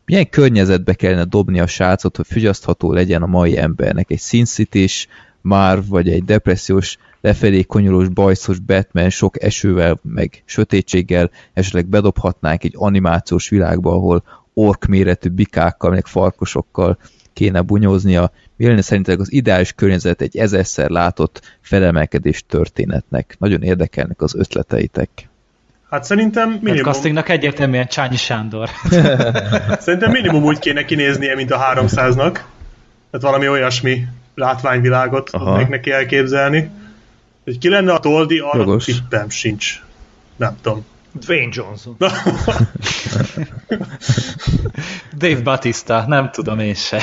Milyen 0.05 0.29
környezetbe 0.29 0.95
kellene 0.95 1.25
dobni 1.25 1.61
a 1.61 1.67
srácot, 1.67 2.17
hogy 2.17 2.27
fogyasztható 2.27 2.93
legyen 2.93 3.23
a 3.23 3.27
mai 3.27 3.59
embernek? 3.59 4.11
Egy 4.11 4.21
Sin 4.21 4.45
city 4.45 4.87
már 5.41 5.85
vagy 5.85 6.09
egy 6.09 6.25
depressziós, 6.25 6.99
lefelé 7.21 7.63
konyolós, 7.63 8.09
bajszos 8.09 8.59
Batman 8.59 9.11
sok 9.11 9.43
esővel, 9.43 10.01
meg 10.03 10.43
sötétséggel 10.45 11.31
esetleg 11.53 11.87
bedobhatnánk 11.87 12.65
egy 12.65 12.75
animációs 12.77 13.49
világba, 13.49 13.93
ahol 13.93 14.23
ork 14.59 14.85
méretű 14.85 15.29
bikákkal, 15.29 15.91
meg 15.91 16.07
farkosokkal 16.07 16.99
kéne 17.33 17.61
bunyóznia. 17.61 18.31
Mi 18.57 18.67
lenne 18.67 18.83
szerintetek 18.83 19.21
az 19.21 19.33
ideális 19.33 19.73
környezet 19.73 20.21
egy 20.21 20.37
ezerszer 20.37 20.91
látott 20.91 21.59
felemelkedés 21.61 22.45
történetnek? 22.49 23.37
Nagyon 23.39 23.63
érdekelnek 23.63 24.23
az 24.23 24.35
ötleteitek. 24.35 25.09
Hát 25.91 26.05
szerintem 26.05 26.49
Minimum. 26.49 26.65
minimum, 26.65 26.93
castingnak 26.93 27.29
egyértelműen 27.29 27.87
Csányi 27.87 28.17
Sándor. 28.17 28.69
szerintem 29.87 30.11
minimum 30.11 30.45
úgy 30.45 30.59
kéne 30.59 30.85
kinéznie, 30.85 31.35
mint 31.35 31.51
a 31.51 31.73
300-nak. 31.75 32.33
Tehát 33.11 33.21
valami 33.21 33.49
olyasmi 33.49 34.07
látványvilágot 34.35 35.31
tudnék 35.31 35.69
neki 35.69 35.91
elképzelni. 35.91 36.71
Hogy 37.45 37.59
ki 37.59 37.69
lenne 37.69 37.93
a 37.93 37.99
toldi, 37.99 38.39
arra 38.39 38.77
tippem 38.77 39.29
sincs. 39.29 39.83
Nem 40.37 40.57
tudom. 40.63 40.85
Dwayne 41.21 41.49
Johnson. 41.53 41.97
Dave 45.19 45.41
Batista, 45.41 46.05
nem 46.07 46.31
tudom 46.31 46.59
én 46.59 46.75
se. 46.75 47.03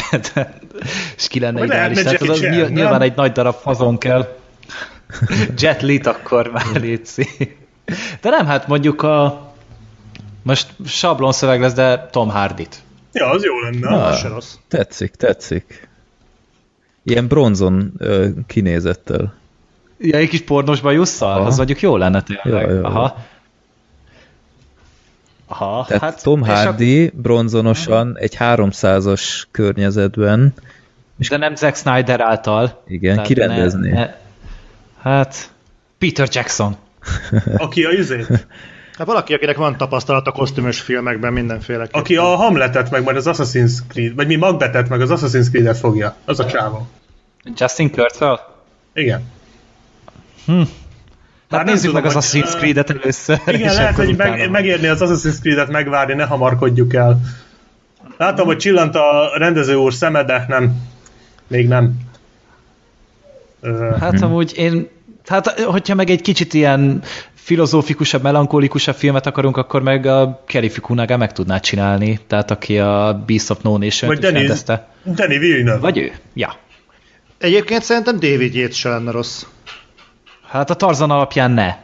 És 1.18 1.28
ki 1.28 1.40
lenne 1.40 1.64
ideális. 1.64 2.02
Tehát 2.02 2.22
az, 2.22 2.40
nyilván 2.40 2.92
nem? 2.92 3.02
egy 3.02 3.16
nagy 3.16 3.32
darab 3.32 3.56
fazon 3.56 3.98
kell. 3.98 4.36
Jet 5.58 5.82
Li-t 5.82 6.08
akkor 6.08 6.52
már 6.52 6.66
létszi. 6.74 7.28
De 8.22 8.30
nem, 8.30 8.46
hát 8.46 8.68
mondjuk 8.68 9.02
a 9.02 9.52
most 10.44 10.68
sablon 10.86 11.32
szöveg 11.32 11.62
lesz, 11.62 11.74
de 11.74 12.10
Tom 12.12 12.30
Hardy-t. 12.30 12.82
Ja, 13.12 13.30
az 13.30 13.44
jó 13.44 13.60
lenne. 13.60 13.90
Na. 13.90 14.06
Az 14.06 14.20
se 14.20 14.28
rossz. 14.28 14.56
Tetszik, 14.68 15.16
tetszik. 15.16 15.90
Ilyen 17.04 17.28
bronzon 17.28 17.94
ö, 17.98 18.28
kinézettel. 18.48 19.34
Ja, 19.98 20.18
egy 20.18 20.30
kis 20.30 20.42
pornos 20.42 20.82
bajusszal? 20.82 21.46
Az 21.46 21.58
mondjuk 21.58 21.82
jó 21.82 21.98
lenne 21.98 22.22
tényleg. 22.22 22.68
Ja, 22.68 22.72
ja, 22.72 22.80
ja. 22.80 22.86
Aha. 22.88 23.18
Aha, 25.60 25.86
Tehát 25.88 26.04
hát, 26.04 26.24
Tom 26.24 26.42
és 26.44 26.48
Hardy 26.48 27.12
bronzonosan 27.16 28.18
egy 28.18 28.36
300-as 28.40 29.44
környezetben, 29.52 30.54
ak- 31.20 31.30
de 31.30 31.38
nem 31.38 31.56
Zack 31.56 31.76
Snyder 31.76 32.22
által. 32.22 32.84
igen, 32.88 33.12
Tehát 33.14 33.28
kirendezni. 33.28 33.90
ne- 33.90 34.00
ne- 34.00 34.14
Hát, 35.02 35.52
Peter 35.98 36.28
Jackson. 36.32 36.76
Aki 37.58 37.84
a 37.84 37.90
izét, 37.92 38.48
Hát 38.98 39.08
valaki, 39.08 39.34
akinek 39.34 39.58
van 39.58 39.78
tapasztalat 39.78 40.28
a 40.28 40.32
kosztümös 40.32 40.80
filmekben 40.82 41.34
mindenféle. 41.34 41.88
aki 41.92 42.16
a 42.16 42.24
Hamletet 42.24 42.92
meg 42.92 43.04
majd 43.04 43.18
az 43.18 43.26
Assassin's 43.28 43.72
Creed, 43.88 44.16
vagy 44.16 44.28
mi 44.28 44.36
Macbethet 44.36 44.90
meg 44.90 45.02
az 45.02 45.10
Assassin's 45.12 45.50
Creed-et 45.50 45.78
fogja. 45.78 46.16
Az 46.26 46.40
a 46.40 46.46
csávó. 46.46 46.88
Justin 47.56 47.92
Kurzel? 47.92 48.56
Igen. 48.94 49.24
Hát 51.58 51.66
nézzük 51.66 51.86
tudom, 51.86 52.02
meg 52.02 52.16
az 52.16 52.26
Assassin's 52.26 52.58
Creed-et 52.58 52.90
először. 52.90 53.40
Igen, 53.46 53.74
lehet, 53.74 53.96
hogy 53.96 54.16
meg, 54.16 54.50
megérni 54.50 54.88
az 54.88 55.00
Assassin's 55.02 55.40
Creed-et 55.40 55.70
megvárni, 55.70 56.14
ne 56.14 56.24
hamarkodjuk 56.24 56.94
el. 56.94 57.20
Látom, 58.18 58.46
hogy 58.46 58.58
csillant 58.58 58.96
a 58.96 59.32
rendező 59.38 59.76
úr 59.76 59.94
szeme, 59.94 60.24
de 60.24 60.46
nem. 60.48 60.76
Még 61.48 61.68
nem. 61.68 61.94
Hát 64.00 64.22
amúgy 64.22 64.54
én, 64.56 64.88
hát 65.26 65.60
hogyha 65.60 65.96
meg 65.96 66.10
egy 66.10 66.22
kicsit 66.22 66.54
ilyen 66.54 67.02
filozófikusabb, 67.34 68.22
melankólikusabb 68.22 68.96
filmet 68.96 69.26
akarunk, 69.26 69.58
akkor 69.58 69.82
meg 69.82 70.06
a 70.06 70.44
Kelly 70.48 70.70
Fukunaga 70.70 71.18
meg 71.18 71.32
tudná 71.32 71.60
csinálni, 71.60 72.20
tehát 72.28 72.52
aki 72.52 72.80
a 72.80 73.24
Beast 73.26 73.50
of 73.50 73.62
No 73.62 73.78
Nation 73.78 74.16
Vagy 74.16 74.24
rendezte. 74.24 74.88
Danny 75.06 75.40
Villeneuve. 75.40 75.80
Vagy 75.80 75.98
ő? 75.98 76.12
Ja. 76.34 76.56
Egyébként 77.38 77.84
szerintem 77.84 78.20
David 78.20 78.56
Yates 78.56 78.78
se 78.78 78.90
lenne 78.90 79.12
rossz. 79.12 79.44
Hát 80.54 80.70
a 80.70 80.74
Tarzan 80.74 81.12
alapján 81.12 81.52
ne. 81.52 81.76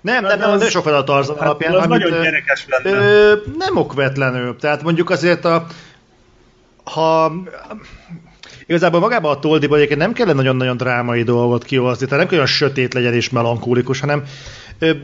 Nem, 0.00 0.24
nem, 0.24 0.38
nem, 0.38 0.50
az- 0.50 0.60
nem 0.60 0.68
sok 0.68 0.82
fel 0.84 0.94
a 0.94 1.04
Tarzan 1.04 1.36
Hát 1.36 1.44
alapján. 1.44 1.74
az 1.74 1.84
amit, 1.84 1.88
nagyon 2.02 2.22
gyerekes 2.22 2.66
lenne. 2.68 2.98
Ö, 2.98 3.34
nem 3.58 3.76
okvetlenül. 3.76 4.56
Tehát 4.56 4.82
mondjuk 4.82 5.10
azért 5.10 5.44
a... 5.44 5.66
Ha... 6.84 7.32
Igazából 8.68 9.00
magában 9.00 9.36
a 9.36 9.38
Toldiban 9.38 9.76
egyébként 9.76 10.00
nem 10.00 10.12
kellene 10.12 10.36
nagyon-nagyon 10.36 10.76
drámai 10.76 11.22
dolgot 11.22 11.64
kihozni, 11.64 12.04
tehát 12.04 12.18
nem 12.18 12.26
kell 12.28 12.36
olyan 12.36 12.46
sötét 12.46 12.94
legyen 12.94 13.14
és 13.14 13.30
melankólikus, 13.30 14.00
hanem 14.00 14.22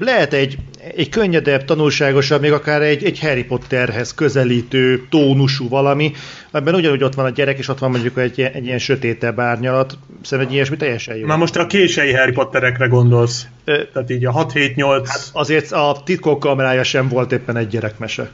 lehet 0.01 0.33
egy, 0.33 0.57
egy 0.97 1.09
könnyedebb, 1.09 1.65
tanulságosabb, 1.65 2.41
még 2.41 2.53
akár 2.53 2.83
egy, 2.83 3.05
egy 3.05 3.21
Harry 3.21 3.45
Potterhez 3.45 4.15
közelítő, 4.15 5.07
tónusú 5.11 5.69
valami, 5.69 6.13
amiben 6.51 6.75
ugyanúgy 6.75 7.03
ott 7.03 7.15
van 7.15 7.25
a 7.25 7.31
gyerek, 7.31 7.59
és 7.59 7.69
ott 7.69 7.79
van 7.79 7.91
mondjuk 7.91 8.19
egy, 8.19 8.39
ilyen- 8.39 8.53
egy 8.53 8.67
ilyen 8.67 8.79
sötétebb 8.79 9.41
árnyalat. 9.41 9.99
Szerintem 10.23 10.49
egy 10.49 10.55
ilyesmi 10.55 10.77
teljesen 10.77 11.17
jó. 11.17 11.27
Már 11.27 11.39
most 11.39 11.57
a 11.57 11.67
kései 11.67 12.13
Harry 12.13 12.33
Potterekre 12.33 12.87
gondolsz. 12.87 13.47
Ö, 13.65 13.83
Tehát 13.93 14.11
így 14.11 14.25
a 14.27 14.33
6-7-8... 14.33 15.03
Hát 15.07 15.31
azért 15.33 15.73
a 15.73 16.03
titkok 16.05 16.41
kamerája 16.41 16.83
sem 16.83 17.09
volt 17.09 17.33
éppen 17.33 17.57
egy 17.57 17.69
gyerekmese. 17.69 18.31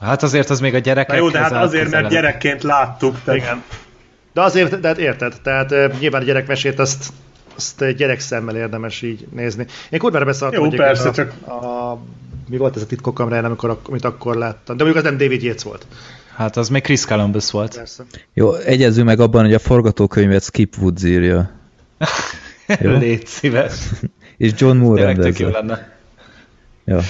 Hát 0.00 0.22
azért 0.22 0.50
az 0.50 0.60
még 0.60 0.74
a 0.74 0.78
gyerekek 0.78 1.16
Na 1.16 1.22
jó, 1.22 1.28
de 1.30 1.38
hát 1.38 1.52
azért, 1.52 1.90
mert 1.90 2.08
gyerekként 2.08 2.62
láttuk. 2.62 3.16
Tehát 3.24 3.40
Igen. 3.40 3.62
De 4.34 4.42
azért, 4.42 4.80
de 4.80 4.88
hát 4.88 4.98
érted, 4.98 5.34
tehát 5.42 5.98
nyilván 6.00 6.22
a 6.22 6.24
gyerekmesét 6.24 6.78
azt, 6.78 7.12
azt 7.56 7.82
egy 7.82 7.96
gyerek 7.96 8.20
szemmel 8.20 8.56
érdemes 8.56 9.02
így 9.02 9.26
nézni. 9.32 9.66
Én 9.90 9.98
kurvára 9.98 10.24
beszartam, 10.24 10.62
Jó, 10.62 10.68
hogy 10.68 10.76
persze, 10.78 11.08
a, 11.08 11.12
csak- 11.12 11.46
a, 11.48 11.98
mi 12.48 12.56
volt 12.56 12.76
ez 12.76 12.82
a 12.82 12.86
titkok 12.86 13.14
kameráján, 13.14 13.44
amikor, 13.44 13.80
amit 13.88 14.04
akkor 14.04 14.36
láttam. 14.36 14.76
De 14.76 14.84
mondjuk 14.84 15.04
az 15.04 15.10
nem 15.10 15.18
David 15.18 15.42
Yates 15.42 15.62
volt. 15.62 15.86
Hát 16.36 16.56
az 16.56 16.68
még 16.68 16.82
Chris 16.82 17.04
Columbus 17.04 17.50
volt. 17.50 17.76
Persze. 17.76 18.04
Jó, 18.32 18.54
egyezzünk 18.54 19.06
meg 19.06 19.20
abban, 19.20 19.44
hogy 19.44 19.54
a 19.54 19.58
forgatókönyvet 19.58 20.42
Skip 20.42 20.74
Woods 20.80 21.04
írja. 21.04 21.50
Jó. 22.80 22.90
Légy 22.96 23.26
szíves. 23.26 23.74
És 24.36 24.52
John 24.56 24.76
Moore 24.76 25.06
Tényleg 25.06 25.24
tök 25.24 25.38
jó 25.38 25.48
rendezze. 25.48 25.74
lenne. 25.74 25.92
Ja, 26.84 27.00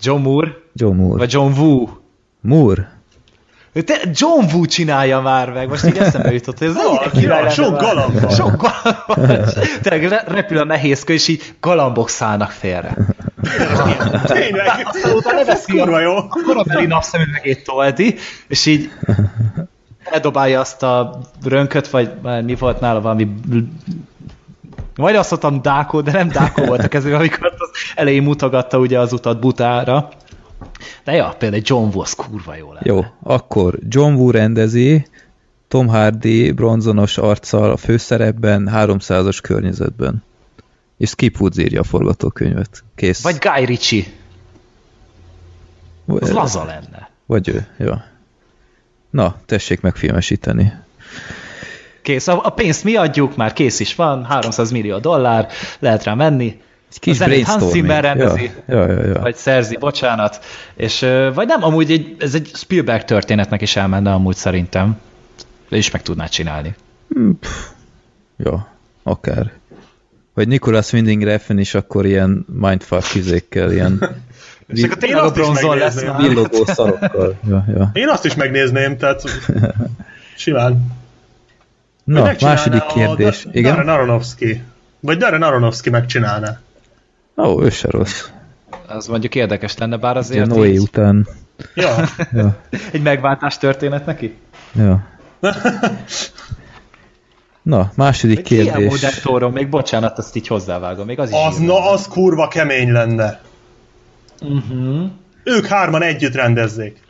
John 0.00 0.20
Moore? 0.22 0.56
John 0.74 0.96
Moore. 0.96 1.18
Vagy 1.18 1.32
John 1.32 1.58
Woo? 1.60 1.88
Moore? 2.40 2.93
Te 3.82 4.00
John 4.12 4.44
Woo 4.52 4.64
csinálja 4.64 5.20
már 5.20 5.50
meg, 5.50 5.68
most 5.68 5.84
így 5.84 5.96
eszembe 5.96 6.32
jutott, 6.32 6.58
hogy 6.58 6.66
ez 6.66 7.10
király 7.12 7.42
ja, 7.42 7.50
sok 7.50 7.80
galamb. 7.80 8.30
Sok 8.30 8.56
galamb. 8.56 9.48
Tényleg 9.82 10.08
re- 10.08 10.24
repül 10.26 10.58
a 10.58 10.64
nehézkő, 10.64 11.12
és 11.12 11.28
így 11.28 11.54
galambok 11.60 12.08
szállnak 12.08 12.50
félre. 12.50 12.96
Tényleg, 14.24 14.86
ez 14.92 15.24
leveszi 15.24 15.72
kurva 15.72 16.00
jó. 16.00 16.16
a 16.16 16.26
korabeli 16.28 16.86
napszemüvegét 16.86 17.64
toldi, 17.64 18.14
és 18.48 18.66
így 18.66 18.90
eldobálja 20.04 20.60
azt 20.60 20.82
a 20.82 21.20
rönköt, 21.44 21.88
vagy 21.88 22.10
mi 22.44 22.54
volt 22.54 22.80
nála 22.80 23.00
valami 23.00 23.28
majd 24.96 25.16
azt 25.16 25.30
mondtam 25.30 25.62
Dákó, 25.62 26.00
de 26.00 26.12
nem 26.12 26.28
Dákó 26.28 26.64
volt 26.64 26.82
a 26.82 26.88
kezében, 26.88 27.18
amikor 27.18 27.52
az 27.58 27.70
elején 27.94 28.22
mutogatta 28.22 28.78
ugye 28.78 28.98
az 28.98 29.12
utat 29.12 29.40
butára. 29.40 30.08
De 31.04 31.12
ja, 31.12 31.34
például 31.38 31.62
John 31.64 31.88
Woo, 31.94 32.00
az 32.00 32.12
kurva 32.12 32.54
jó 32.56 32.72
lenne. 32.72 32.86
Jó, 32.92 33.04
akkor 33.22 33.78
John 33.88 34.14
Woo 34.14 34.30
rendezi, 34.30 35.06
Tom 35.68 35.88
Hardy 35.88 36.52
bronzonos 36.52 37.18
arccal 37.18 37.70
a 37.70 37.76
főszerepben, 37.76 38.70
300-as 38.72 39.38
környezetben. 39.42 40.22
És 40.96 41.08
Skip 41.08 41.40
Woods 41.40 41.58
írja 41.58 41.80
a 41.80 41.84
forgatókönyvet. 41.84 42.84
Kész. 42.94 43.22
Vagy 43.22 43.36
Guy 43.38 43.64
Ritchie, 43.64 44.04
az 46.06 46.18
vagy, 46.20 46.32
laza 46.32 46.64
lenne. 46.64 47.10
vagy 47.26 47.48
ő, 47.48 47.66
jó. 47.76 47.92
Na, 49.10 49.36
tessék 49.46 49.80
megfilmesíteni. 49.80 50.72
Kész, 52.02 52.28
a, 52.28 52.40
a 52.44 52.50
pénzt 52.50 52.84
mi 52.84 52.96
adjuk, 52.96 53.36
már 53.36 53.52
kész 53.52 53.80
is 53.80 53.94
van, 53.94 54.24
300 54.24 54.70
millió 54.70 54.98
dollár, 54.98 55.48
lehet 55.78 56.04
rá 56.04 56.14
menni. 56.14 56.60
Egy 56.94 57.00
kis 57.00 57.12
A 57.12 57.16
zenét 57.24 57.44
Hans. 57.46 57.62
Zimmer 57.62 58.02
rendezi. 58.02 58.50
Ja, 58.68 58.86
ja, 58.86 58.92
ja. 58.92 59.06
ja. 59.06 59.20
Vagy 59.20 59.34
szerzi, 59.36 59.76
bocsánat. 59.76 60.44
És, 60.74 61.00
vagy 61.34 61.46
nem, 61.46 61.64
amúgy 61.64 61.90
egy, 61.90 62.16
ez 62.18 62.34
egy 62.34 62.50
Spielberg 62.54 63.04
történetnek 63.04 63.60
is 63.62 63.76
elmenne 63.76 64.12
amúgy 64.12 64.36
szerintem. 64.36 64.98
De 65.68 65.76
is 65.76 65.90
meg 65.90 66.02
tudná 66.02 66.26
csinálni. 66.26 66.74
Ja, 68.36 68.68
akár. 69.02 69.52
Vagy 70.34 70.48
Nicholas 70.48 70.92
Winding 70.92 71.22
Refn 71.22 71.58
is 71.58 71.74
akkor 71.74 72.06
ilyen 72.06 72.46
mindfuck 72.60 73.14
izékkel, 73.14 73.72
ilyen 73.72 73.98
És 74.66 74.82
akkor 74.82 74.94
Én 74.94 74.98
tényleg 75.08 75.22
a 75.22 75.26
azt 75.26 75.36
is 75.36 75.42
bronzon 75.42 75.76
lesz 75.76 76.02
már. 76.02 76.16
villogó 76.20 76.64
szarokkal. 76.64 77.38
Ja, 77.48 77.64
ja. 77.76 77.90
Én 77.92 78.08
azt 78.08 78.24
is 78.24 78.34
megnézném, 78.34 78.96
tehát 78.96 79.22
simán. 80.36 80.86
Na, 82.04 82.32
második 82.40 82.82
a 82.82 82.86
kérdés. 82.86 83.42
Da- 83.44 83.50
Igen? 83.54 83.74
Darren 83.74 83.88
Aronofsky. 83.94 84.62
Vagy 85.00 85.16
Darren 85.18 85.42
Aronofsky 85.42 85.90
megcsinálná. 85.90 86.60
Ó, 87.36 87.62
ő 87.62 87.70
se 87.70 87.88
rossz. 87.90 88.28
Az 88.86 89.06
mondjuk 89.06 89.34
érdekes 89.34 89.76
lenne, 89.76 89.96
bár 89.96 90.16
azért 90.16 90.46
Noé 90.46 90.70
így, 90.72 90.78
után. 90.78 91.28
Ja. 91.74 91.94
Ja, 92.32 92.60
egy 92.92 93.02
megváltás 93.02 93.58
történet 93.58 94.06
neki. 94.06 94.36
ja. 94.74 95.06
Na, 97.62 97.92
második 97.96 98.38
Egy 98.38 98.50
ilyen 98.50 98.64
kérdés. 98.64 98.90
modelltóron, 98.90 99.52
még 99.52 99.68
bocsánat, 99.68 100.18
azt 100.18 100.36
így 100.36 100.46
hozzávágom, 100.46 101.06
még 101.06 101.18
az 101.18 101.30
is 101.30 101.36
Az, 101.46 101.58
na, 101.58 101.90
az 101.90 102.08
kurva 102.08 102.48
kemény 102.48 102.92
lenne. 102.92 103.40
Uh-huh. 104.40 105.10
Ők 105.44 105.66
hárman 105.66 106.02
együtt 106.02 106.34
rendezzék. 106.34 107.00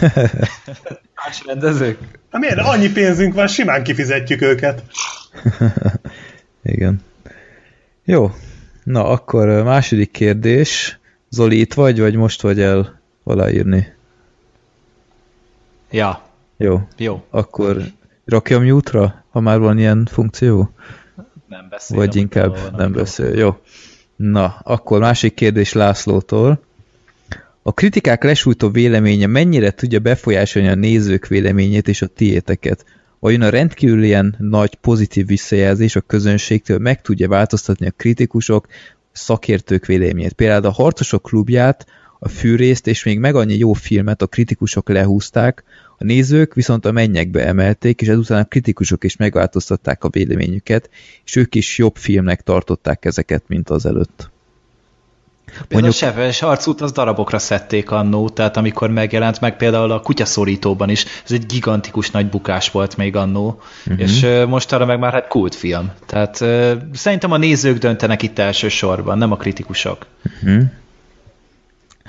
Más 1.24 1.42
rendezők? 1.46 1.98
Hát 2.30 2.40
miért? 2.40 2.58
Annyi 2.58 2.88
pénzünk 2.88 3.34
van, 3.34 3.46
simán 3.46 3.82
kifizetjük 3.82 4.42
őket. 4.42 4.82
Igen. 6.62 7.00
Jó. 8.04 8.30
Na, 8.84 9.08
akkor 9.08 9.62
második 9.62 10.10
kérdés. 10.10 10.98
Zoli, 11.28 11.60
itt 11.60 11.74
vagy, 11.74 12.00
vagy 12.00 12.14
most 12.14 12.42
vagy 12.42 12.60
el 12.60 13.00
aláírni? 13.24 13.92
Ja, 15.90 16.22
Jó. 16.56 16.80
jó, 16.96 17.24
Akkor 17.30 17.76
rakjam 18.24 18.64
mute 18.64 19.24
ha 19.30 19.40
már 19.40 19.58
van 19.58 19.78
ilyen 19.78 20.06
funkció? 20.10 20.70
nem 21.48 21.66
beszél. 21.70 21.96
Vagy 21.96 22.16
inkább 22.16 22.76
nem 22.76 22.88
jó. 22.88 22.94
beszél. 22.94 23.34
Jó. 23.38 23.56
Na, 24.16 24.60
akkor 24.62 25.00
másik 25.00 25.34
kérdés 25.34 25.72
Lászlótól. 25.72 26.60
A 27.62 27.72
kritikák 27.72 28.24
lesújtó 28.24 28.70
véleménye 28.70 29.26
mennyire 29.26 29.70
tudja 29.70 29.98
befolyásolni 29.98 30.68
a 30.68 30.74
nézők 30.74 31.26
véleményét 31.26 31.88
és 31.88 32.02
a 32.02 32.06
tiéteket? 32.06 32.84
Vajon 33.20 33.42
a 33.42 33.48
rendkívül 33.48 34.02
ilyen 34.02 34.36
nagy 34.38 34.74
pozitív 34.74 35.26
visszajelzés 35.26 35.96
a 35.96 36.00
közönségtől 36.00 36.78
meg 36.78 37.00
tudja 37.00 37.28
változtatni 37.28 37.86
a 37.86 37.90
kritikusok, 37.96 38.66
szakértők 39.12 39.86
véleményét? 39.86 40.32
Például 40.32 40.64
a 40.64 40.70
Harcosok 40.70 41.22
klubját 41.22 41.86
a 42.18 42.28
fűrészt, 42.28 42.86
és 42.86 43.04
még 43.04 43.18
meg 43.18 43.34
annyi 43.34 43.56
jó 43.56 43.72
filmet 43.72 44.22
a 44.22 44.26
kritikusok 44.26 44.88
lehúzták, 44.88 45.64
a 45.98 46.04
nézők 46.04 46.54
viszont 46.54 46.84
a 46.84 46.92
mennyekbe 46.92 47.46
emelték, 47.46 48.00
és 48.00 48.08
ezután 48.08 48.40
a 48.40 48.48
kritikusok 48.48 49.04
is 49.04 49.16
megváltoztatták 49.16 50.04
a 50.04 50.08
véleményüket, 50.08 50.90
és 51.24 51.36
ők 51.36 51.54
is 51.54 51.78
jobb 51.78 51.96
filmnek 51.96 52.40
tartották 52.40 53.04
ezeket, 53.04 53.42
mint 53.46 53.70
az 53.70 53.86
előtt. 53.86 54.30
Például 55.68 55.90
Mondjuk... 55.90 55.92
a 55.92 55.96
Seves 55.96 56.42
arcút 56.42 56.80
az 56.80 56.92
darabokra 56.92 57.38
szedték 57.38 57.90
annó, 57.90 58.28
tehát 58.28 58.56
amikor 58.56 58.90
megjelent 58.90 59.40
meg 59.40 59.56
például 59.56 59.90
a 59.90 60.00
kutyaszorítóban 60.00 60.88
is, 60.88 61.04
ez 61.24 61.32
egy 61.32 61.46
gigantikus 61.46 62.10
nagy 62.10 62.28
bukás 62.28 62.70
volt 62.70 62.96
még 62.96 63.16
annó, 63.16 63.60
uh-huh. 63.86 64.00
és 64.02 64.22
uh, 64.22 64.46
mostanra 64.46 64.86
meg 64.86 64.98
már 64.98 65.12
hát 65.12 65.28
kultfilm. 65.28 65.90
Tehát 66.06 66.36
szerintem 66.92 67.32
a 67.32 67.36
nézők 67.36 67.78
döntenek 67.78 68.22
itt 68.22 68.38
elsősorban, 68.38 69.18
nem 69.18 69.32
a 69.32 69.36
kritikusok. 69.36 70.06
Uh-huh. 70.42 70.62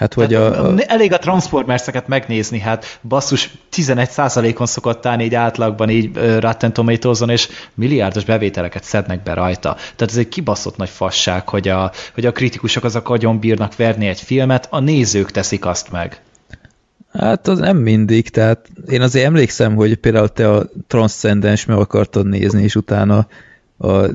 Hát 0.02 0.14
vagy 0.14 0.34
a, 0.34 0.66
a... 0.66 0.74
Elég 0.78 1.14
a 1.14 1.18
Transformers-eket 1.18 2.08
megnézni, 2.08 2.60
hát 2.60 3.00
basszus 3.02 3.52
11%-on 3.76 4.66
szokott 4.66 5.06
állni 5.06 5.24
így 5.24 5.36
átlagban 5.36 5.90
így 5.90 6.16
Rotten 6.40 6.74
tomatoes 6.74 7.20
és 7.26 7.48
milliárdos 7.74 8.26
bevételeket 8.26 8.84
szednek 8.84 9.24
be 9.24 9.34
rajta. 9.34 9.74
Tehát 9.74 10.14
ez 10.14 10.18
egy 10.18 10.28
kibaszott 10.28 10.78
nagy 10.78 10.90
fasság, 10.90 11.50
hogy 11.50 11.68
a, 11.68 11.92
hogy 12.14 12.26
a 12.26 12.32
kritikusok 12.32 12.84
azok 12.84 13.10
agyon 13.10 13.40
bírnak 13.40 13.76
verni 13.76 14.08
egy 14.08 14.20
filmet, 14.20 14.68
a 14.70 14.80
nézők 14.80 15.32
teszik 15.32 15.66
azt 15.66 15.92
meg. 15.92 16.22
Hát 17.14 17.48
az 17.48 17.60
nem 17.60 17.78
mindig, 17.78 18.30
tehát 18.30 18.70
én 18.90 19.02
azért 19.02 19.26
emlékszem, 19.26 19.76
hogy 19.76 19.96
például 19.96 20.30
te 20.30 20.52
a 20.52 20.70
Transcendence 20.88 21.66
meg 21.68 21.78
akartad 21.78 22.28
nézni, 22.28 22.64
és 22.64 22.76
utána 22.76 23.28
a, 23.78 23.88
a 23.88 24.10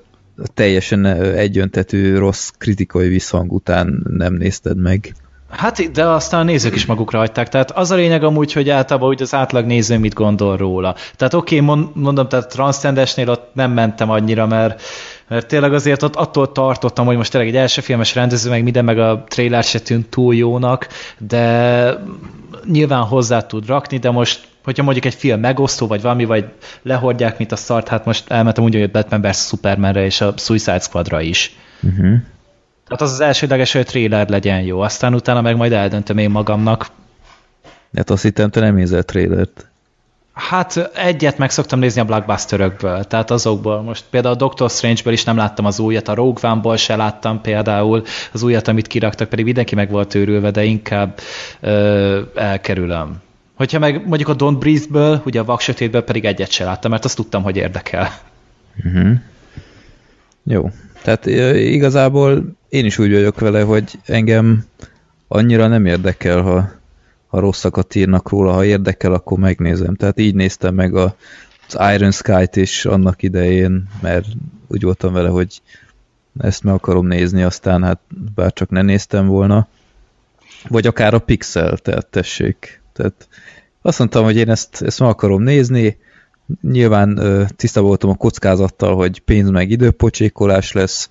teljesen 0.54 1.04
egyöntetű 1.36 2.16
rossz 2.16 2.48
kritikai 2.58 3.08
visszhang 3.08 3.52
után 3.52 4.06
nem 4.08 4.34
nézted 4.34 4.76
meg. 4.76 5.14
Hát, 5.50 5.90
de 5.90 6.04
aztán 6.04 6.40
a 6.40 6.44
nézők 6.44 6.74
is 6.74 6.86
magukra 6.86 7.18
hagyták. 7.18 7.48
Tehát 7.48 7.70
az 7.70 7.90
a 7.90 7.94
lényeg 7.94 8.24
amúgy, 8.24 8.52
hogy 8.52 8.70
általában 8.70 9.08
úgy 9.08 9.22
az 9.22 9.34
átlag 9.34 9.66
néző 9.66 9.98
mit 9.98 10.14
gondol 10.14 10.56
róla. 10.56 10.94
Tehát 11.16 11.34
oké, 11.34 11.60
okay, 11.60 11.88
mondom, 11.94 12.28
tehát 12.28 12.48
Transcendesnél 12.48 13.30
ott 13.30 13.50
nem 13.52 13.70
mentem 13.70 14.10
annyira, 14.10 14.46
mert, 14.46 14.82
mert 15.28 15.46
tényleg 15.46 15.72
azért 15.72 16.02
ott 16.02 16.16
attól 16.16 16.52
tartottam, 16.52 17.06
hogy 17.06 17.16
most 17.16 17.30
tényleg 17.30 17.50
egy 17.50 17.56
első 17.56 17.80
filmes 17.80 18.14
rendező, 18.14 18.50
meg 18.50 18.62
minden, 18.62 18.84
meg 18.84 18.98
a 18.98 19.24
trailer 19.28 19.64
se 19.64 19.78
tűnt 19.78 20.06
túl 20.08 20.34
jónak, 20.34 20.88
de 21.18 21.94
nyilván 22.64 23.02
hozzá 23.02 23.40
tud 23.40 23.66
rakni, 23.66 23.98
de 23.98 24.10
most 24.10 24.40
hogyha 24.64 24.82
mondjuk 24.82 25.04
egy 25.04 25.14
film 25.14 25.40
megosztó, 25.40 25.86
vagy 25.86 26.02
valami, 26.02 26.24
vagy 26.24 26.44
lehordják, 26.82 27.38
mint 27.38 27.52
a 27.52 27.56
szart, 27.56 27.88
hát 27.88 28.04
most 28.04 28.30
elmentem 28.30 28.64
úgy, 28.64 28.74
hogy 28.74 28.90
Batman 28.90 29.20
vs. 29.20 29.46
Supermanre 29.46 30.04
és 30.04 30.20
a 30.20 30.34
Suicide 30.36 30.78
Squadra 30.78 31.20
is. 31.20 31.56
Uh-huh. 31.82 32.16
Tehát 32.86 33.02
az 33.02 33.12
az 33.12 33.20
elsődleges, 33.20 33.72
hogy 33.72 33.80
a 33.80 33.84
trailer 33.84 34.28
legyen 34.28 34.60
jó, 34.60 34.80
aztán 34.80 35.14
utána 35.14 35.40
meg 35.40 35.56
majd 35.56 35.72
eldöntöm 35.72 36.18
én 36.18 36.30
magamnak. 36.30 36.86
Hát 37.96 38.10
azt 38.10 38.22
hittem, 38.22 38.50
te 38.50 38.60
nem 38.60 38.74
nézel 38.74 39.02
trailert. 39.02 39.66
Hát 40.32 40.90
egyet 40.94 41.38
meg 41.38 41.50
szoktam 41.50 41.78
nézni 41.78 42.00
a 42.00 42.04
blockbusterökből, 42.04 43.04
tehát 43.04 43.30
azokból. 43.30 43.82
Most 43.82 44.04
például 44.10 44.34
a 44.34 44.38
Doctor 44.38 44.70
Strange-ből 44.70 45.12
is 45.12 45.24
nem 45.24 45.36
láttam 45.36 45.64
az 45.64 45.78
újat, 45.78 46.08
a 46.08 46.14
Rogue 46.14 46.50
One-ból 46.50 46.76
se 46.76 46.96
láttam 46.96 47.40
például 47.40 48.02
az 48.32 48.42
újat, 48.42 48.68
amit 48.68 48.86
kiraktak, 48.86 49.28
pedig 49.28 49.44
mindenki 49.44 49.74
meg 49.74 49.90
volt 49.90 50.14
őrülve, 50.14 50.50
de 50.50 50.64
inkább 50.64 51.18
ö, 51.60 52.20
elkerülöm. 52.34 53.22
Hogyha 53.54 53.78
meg 53.78 54.06
mondjuk 54.08 54.28
a 54.28 54.36
Don't 54.36 54.56
Breathe-ből, 54.58 55.22
ugye 55.24 55.40
a 55.40 55.44
Vaksötétből 55.44 56.02
pedig 56.02 56.24
egyet 56.24 56.50
se 56.50 56.64
láttam, 56.64 56.90
mert 56.90 57.04
azt 57.04 57.16
tudtam, 57.16 57.42
hogy 57.42 57.56
érdekel. 57.56 58.08
Uh-huh. 58.84 59.10
Jó. 60.48 60.70
Tehát 61.02 61.26
igazából 61.56 62.56
én 62.68 62.84
is 62.84 62.98
úgy 62.98 63.12
vagyok 63.12 63.40
vele, 63.40 63.62
hogy 63.62 63.98
engem 64.04 64.64
annyira 65.28 65.66
nem 65.66 65.86
érdekel, 65.86 66.42
ha, 66.42 66.70
ha 67.26 67.40
rosszakat 67.40 67.94
írnak 67.94 68.28
róla, 68.28 68.52
ha 68.52 68.64
érdekel, 68.64 69.12
akkor 69.12 69.38
megnézem. 69.38 69.94
Tehát 69.94 70.18
így 70.18 70.34
néztem 70.34 70.74
meg 70.74 70.94
a, 70.94 71.16
az 71.68 71.94
Iron 71.94 72.10
Sky-t 72.10 72.56
is 72.56 72.84
annak 72.84 73.22
idején, 73.22 73.88
mert 74.00 74.26
úgy 74.66 74.82
voltam 74.82 75.12
vele, 75.12 75.28
hogy 75.28 75.62
ezt 76.38 76.62
meg 76.62 76.74
akarom 76.74 77.06
nézni, 77.06 77.42
aztán 77.42 77.82
hát 77.82 78.00
bár 78.34 78.52
csak 78.52 78.70
ne 78.70 78.82
néztem 78.82 79.26
volna. 79.26 79.68
Vagy 80.68 80.86
akár 80.86 81.14
a 81.14 81.18
Pixel, 81.18 81.76
tehát 81.76 82.06
tessék. 82.06 82.80
Tehát 82.92 83.28
azt 83.82 83.98
mondtam, 83.98 84.24
hogy 84.24 84.36
én 84.36 84.50
ezt, 84.50 84.82
ezt 84.82 85.00
meg 85.00 85.08
akarom 85.08 85.42
nézni, 85.42 85.96
nyilván 86.62 87.20
tisztában 87.56 87.88
voltam 87.88 88.10
a 88.10 88.14
kockázattal, 88.14 88.94
hogy 88.94 89.20
pénz 89.20 89.50
meg 89.50 89.70
időpocsékolás 89.70 90.72
lesz, 90.72 91.10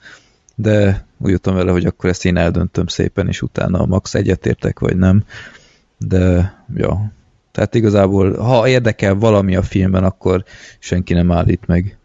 de 0.55 1.05
úgy 1.17 1.31
jöttem 1.31 1.55
vele, 1.55 1.71
hogy 1.71 1.85
akkor 1.85 2.09
ezt 2.09 2.25
én 2.25 2.37
eldöntöm 2.37 2.87
szépen, 2.87 3.27
és 3.27 3.41
utána 3.41 3.85
max 3.85 4.13
egyetértek, 4.13 4.79
vagy 4.79 4.97
nem. 4.97 5.23
De, 5.97 6.53
ja. 6.75 7.11
Tehát 7.51 7.75
igazából, 7.75 8.37
ha 8.37 8.67
érdekel 8.67 9.15
valami 9.15 9.55
a 9.55 9.61
filmben, 9.61 10.03
akkor 10.03 10.43
senki 10.79 11.13
nem 11.13 11.31
állít 11.31 11.67
meg. 11.67 11.97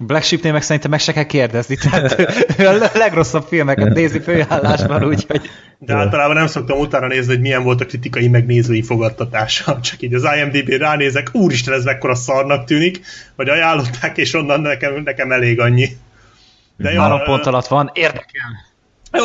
Black 0.00 0.24
Sheep-nél 0.24 0.52
meg 0.52 0.62
szerintem 0.62 0.90
meg 0.90 1.00
se 1.00 1.12
kell 1.12 1.24
kérdezni, 1.24 1.76
tehát 1.76 2.12
a 2.92 2.98
legrosszabb 2.98 3.46
filmeket 3.48 3.94
nézi 3.94 4.20
főállásban, 4.20 5.04
úgyhogy... 5.04 5.50
De 5.78 5.94
általában 5.94 6.36
nem 6.36 6.46
szoktam 6.46 6.78
utána 6.78 7.06
nézni, 7.06 7.32
hogy 7.32 7.40
milyen 7.40 7.62
volt 7.62 7.80
a 7.80 7.84
kritikai 7.84 8.28
megnézői 8.28 8.82
fogadtatása. 8.82 9.78
Csak 9.90 10.02
így 10.02 10.14
az 10.14 10.26
IMDb 10.36 10.68
ránézek, 10.68 11.28
úristen, 11.32 11.74
ez 11.74 11.84
mekkora 11.84 12.14
szarnak 12.14 12.64
tűnik, 12.64 13.00
vagy 13.36 13.48
ajánlották, 13.48 14.16
és 14.16 14.34
onnan 14.34 14.60
nekem, 14.60 15.02
nekem 15.04 15.32
elég 15.32 15.60
annyi. 15.60 15.88
De 16.76 16.92
jó, 16.92 17.00
Három 17.00 17.22
pont 17.24 17.46
alatt 17.46 17.66
van, 17.66 17.90
érdekel. 17.94 18.66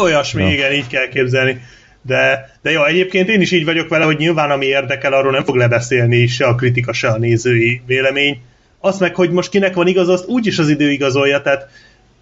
Olyasmi, 0.02 0.44
ja. 0.44 0.52
igen, 0.52 0.72
így 0.72 0.88
kell 0.88 1.08
képzelni. 1.08 1.62
De, 2.02 2.50
de 2.62 2.72
jó, 2.72 2.86
egyébként 2.86 3.30
én 3.30 3.42
is 3.42 3.52
így 3.52 3.66
vagyok 3.66 3.90
vele, 3.90 4.06
hogy 4.06 4.18
nyilván 4.18 4.52
ami 4.52 4.66
érdekel, 4.66 5.14
arról 5.14 5.32
nem 5.32 5.44
fog 5.44 5.56
lebeszélni 5.56 6.28
se 6.28 6.46
a 6.46 6.56
kritika, 6.56 6.94
se 6.94 7.08
a 7.08 7.18
nézői 7.18 7.82
vélemény 7.86 8.42
azt 8.86 9.00
meg, 9.00 9.16
hogy 9.16 9.32
most 9.32 9.50
kinek 9.50 9.74
van 9.76 9.88
igaz, 9.88 10.10
azt 10.10 10.28
úgyis 10.28 10.60
az 10.60 10.70
idő 10.70 10.92
igazolja, 10.92 11.42
tehát 11.42 11.68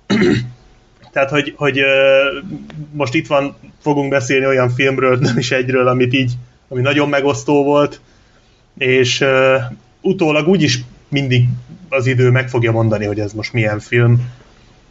tehát, 1.13 1.30
hogy, 1.30 1.54
hogy 1.56 1.80
most 2.91 3.13
itt 3.13 3.28
van, 3.28 3.56
fogunk 3.82 4.10
beszélni 4.10 4.45
olyan 4.45 4.69
filmről, 4.69 5.17
nem 5.17 5.38
is 5.38 5.52
egyről, 5.52 5.88
amit 5.88 6.13
így, 6.13 6.32
ami 6.67 6.82
nagyon 6.82 7.10
megosztó 7.10 7.63
volt, 7.63 8.02
és 8.78 9.26
utólag 10.02 10.47
úgyis 10.47 10.80
mindig 11.08 11.45
az 11.89 12.06
idő 12.06 12.30
meg 12.30 12.50
fogja 12.50 12.71
mondani, 12.71 13.06
hogy 13.06 13.19
ez 13.19 13.34
most 13.34 13.54
milyen 13.54 13.80
film, 13.80 14.30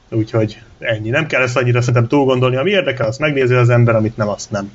úgyhogy 0.09 0.63
ennyi. 0.79 1.11
Nem 1.11 1.27
kell 1.27 1.43
ezt 1.43 1.57
annyira 1.57 1.81
szerintem 1.81 2.09
túl 2.09 2.25
gondolni, 2.25 2.57
ami 2.57 2.71
érdekel, 2.71 3.07
azt 3.07 3.19
megnézi 3.19 3.55
az 3.55 3.69
ember, 3.69 3.95
amit 3.95 4.17
nem, 4.17 4.29
azt 4.29 4.51
nem. 4.51 4.73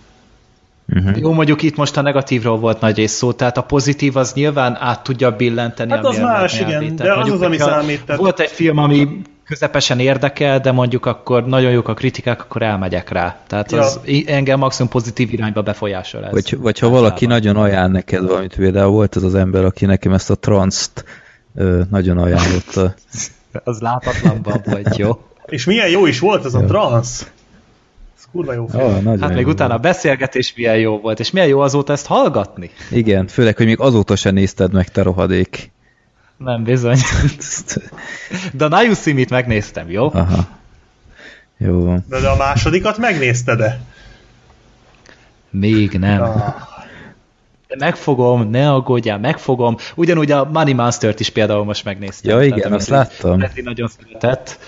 Uh-huh. 0.88 1.20
Jó, 1.20 1.32
mondjuk 1.32 1.62
itt 1.62 1.76
most 1.76 1.98
a 1.98 2.02
negatívról 2.02 2.58
volt 2.58 2.82
nagy 2.82 2.96
rész 2.96 3.12
szó, 3.12 3.32
tehát 3.32 3.58
a 3.58 3.62
pozitív 3.62 4.16
az 4.16 4.34
nyilván 4.34 4.78
át 4.80 5.04
tudja 5.04 5.36
billenteni 5.36 5.92
hát 5.92 6.06
az 6.06 6.18
más, 6.18 6.60
igen, 6.60 6.96
de 6.96 7.14
az 7.14 7.32
az, 7.32 7.42
ami 7.42 7.58
számít. 7.58 8.06
Tehát... 8.06 8.22
Volt 8.22 8.40
egy 8.40 8.50
film, 8.50 8.78
ami 8.78 9.22
közepesen 9.46 10.00
érdekel, 10.00 10.60
de 10.60 10.72
mondjuk 10.72 11.06
akkor 11.06 11.46
nagyon 11.46 11.72
jók 11.72 11.88
a 11.88 11.94
kritikák, 11.94 12.42
akkor 12.42 12.62
elmegyek 12.62 13.10
rá. 13.10 13.38
Tehát 13.48 13.72
ja. 13.72 13.80
az 13.80 14.00
engem 14.26 14.60
maximum 14.60 14.92
pozitív 14.92 15.34
irányba 15.34 15.62
befolyásol 15.62 16.26
ez. 16.26 16.32
Vagy, 16.32 16.58
vagy 16.60 16.80
ha 16.80 16.90
valaki 16.90 17.26
nagyon 17.26 17.56
ajánl 17.56 17.92
neked 17.92 18.28
valamit, 18.28 18.56
például 18.56 18.92
volt 18.92 19.16
az 19.16 19.24
az 19.24 19.36
ember, 19.36 19.66
aki 19.66 19.86
nekem 19.86 20.14
ezt 20.14 20.30
a 20.30 20.36
transzt 20.36 21.06
nagyon 21.90 22.18
ajánlotta. 22.18 22.94
az 23.64 23.80
látatlanban 23.80 24.62
vagy, 24.66 24.98
jó? 24.98 25.20
És 25.46 25.66
milyen 25.66 25.90
jó 25.90 26.06
is 26.06 26.20
volt 26.20 26.46
ez 26.46 26.54
a 26.54 26.60
transz! 26.60 27.28
Kurva 28.36 28.54
jó 28.54 28.68
film. 28.68 29.08
Oh, 29.08 29.20
hát 29.20 29.34
még 29.34 29.48
utána 29.48 29.74
a 29.74 29.78
beszélgetés 29.78 30.54
milyen 30.56 30.78
jó 30.78 31.00
volt, 31.00 31.20
és 31.20 31.32
milyen 31.32 31.48
jó 31.48 31.60
azóta 31.60 31.94
ezt 31.94 32.06
hallgatni. 32.06 32.70
Igen, 32.92 33.28
főleg, 33.28 33.58
hogy 33.58 33.66
még 33.66 33.80
azóta 33.80 34.16
sem 34.16 34.34
nézted 34.34 34.74
meg, 34.74 34.90
te 34.90 35.02
rohadék. 35.02 35.72
Nem, 36.38 36.64
bizony. 36.64 36.98
De 38.54 38.66
a 38.66 38.68
Nayusimit 38.68 39.30
megnéztem, 39.30 39.90
jó? 39.90 40.10
Aha. 40.14 40.48
Jó 41.58 41.96
De, 42.08 42.20
de 42.20 42.28
a 42.28 42.36
másodikat 42.36 42.98
megnézted-e? 42.98 43.80
Még 45.50 45.92
nem. 45.92 46.22
Ah 46.22 46.75
megfogom, 47.78 48.50
ne 48.50 48.72
aggódjál, 48.72 49.20
megfogom. 49.20 49.76
Ugyanúgy 49.96 50.32
a 50.32 50.50
Money 50.54 50.74
Monster-t 50.74 51.20
is 51.20 51.30
például 51.30 51.64
most 51.64 51.84
megnéztem. 51.84 52.38
Ja, 52.38 52.46
igen, 52.46 52.60
tehát, 52.60 52.74
azt 52.74 52.90
láttam. 52.90 53.40
Leti 53.40 53.62
nagyon 53.62 53.88
szeretett. 53.88 54.60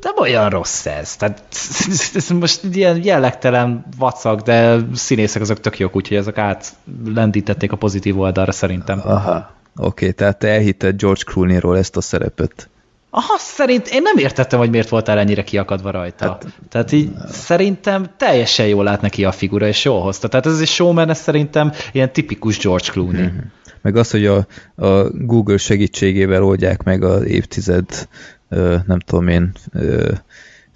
De 0.00 0.10
olyan 0.16 0.50
rossz 0.50 0.86
ez. 0.86 1.16
Tehát 1.16 1.42
ez 2.14 2.28
most 2.28 2.60
ilyen 2.72 3.04
jellegtelen 3.04 3.84
vacak, 3.98 4.40
de 4.40 4.78
színészek 4.94 5.42
azok 5.42 5.60
tök 5.60 5.78
jók, 5.78 5.96
úgyhogy 5.96 6.16
ezek 6.16 6.38
átlendítették 6.38 7.72
a 7.72 7.76
pozitív 7.76 8.20
oldalra 8.20 8.52
szerintem. 8.52 9.00
Aha. 9.04 9.50
Oké, 9.76 9.86
okay, 9.86 10.12
tehát 10.12 10.38
te 10.38 10.48
elhitted 10.48 11.00
George 11.00 11.22
Clooney-ról 11.24 11.78
ezt 11.78 11.96
a 11.96 12.00
szerepet. 12.00 12.68
Aha, 13.14 13.38
szerint 13.38 13.88
én 13.88 14.02
nem 14.02 14.16
értettem, 14.16 14.58
hogy 14.58 14.70
miért 14.70 14.88
voltál 14.88 15.18
ennyire 15.18 15.42
kiakadva 15.42 15.90
rajta. 15.90 16.24
Hát, 16.24 16.46
Tehát 16.68 16.92
így 16.92 17.10
ne. 17.12 17.26
szerintem 17.26 18.10
teljesen 18.16 18.66
jól 18.66 18.84
lát 18.84 19.00
neki 19.00 19.24
a 19.24 19.32
figura, 19.32 19.66
és 19.66 19.84
jól 19.84 20.00
hozta. 20.00 20.28
Tehát 20.28 20.46
ez 20.46 20.60
egy 20.60 20.66
showman, 20.66 21.10
ez 21.10 21.18
szerintem 21.18 21.72
ilyen 21.92 22.12
tipikus 22.12 22.58
George 22.58 22.90
Clooney. 22.90 23.20
Mm-hmm. 23.20 23.38
Meg 23.82 23.96
az, 23.96 24.10
hogy 24.10 24.26
a, 24.26 24.46
a 24.74 25.10
Google 25.10 25.56
segítségével 25.56 26.42
oldják 26.42 26.82
meg 26.82 27.02
az 27.02 27.24
évtized, 27.24 28.08
nem 28.86 28.98
tudom 28.98 29.28
én, 29.28 29.52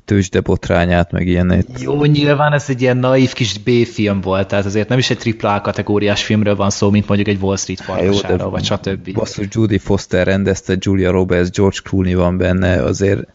tőzsdebotrányát, 0.06 1.12
meg 1.12 1.26
ilyenét. 1.26 1.66
Jó, 1.80 2.04
nyilván 2.04 2.52
ez 2.52 2.64
egy 2.68 2.80
ilyen 2.80 2.96
naív 2.96 3.32
kis 3.32 3.58
B-film 3.58 4.20
volt, 4.20 4.48
tehát 4.48 4.64
azért 4.64 4.88
nem 4.88 4.98
is 4.98 5.10
egy 5.10 5.36
AAA 5.40 5.60
kategóriás 5.60 6.24
filmről 6.24 6.56
van 6.56 6.70
szó, 6.70 6.90
mint 6.90 7.08
mondjuk 7.08 7.28
egy 7.28 7.42
Wall 7.42 7.56
Street 7.56 7.80
farkasára, 7.80 8.50
vagy 8.50 8.64
stb. 8.64 9.12
Basszus, 9.12 9.46
Judy 9.50 9.78
Foster 9.78 10.26
rendezte, 10.26 10.76
Julia 10.78 11.10
Roberts, 11.10 11.50
George 11.50 11.78
Clooney 11.82 12.14
van 12.14 12.36
benne, 12.36 12.82
azért 12.82 13.28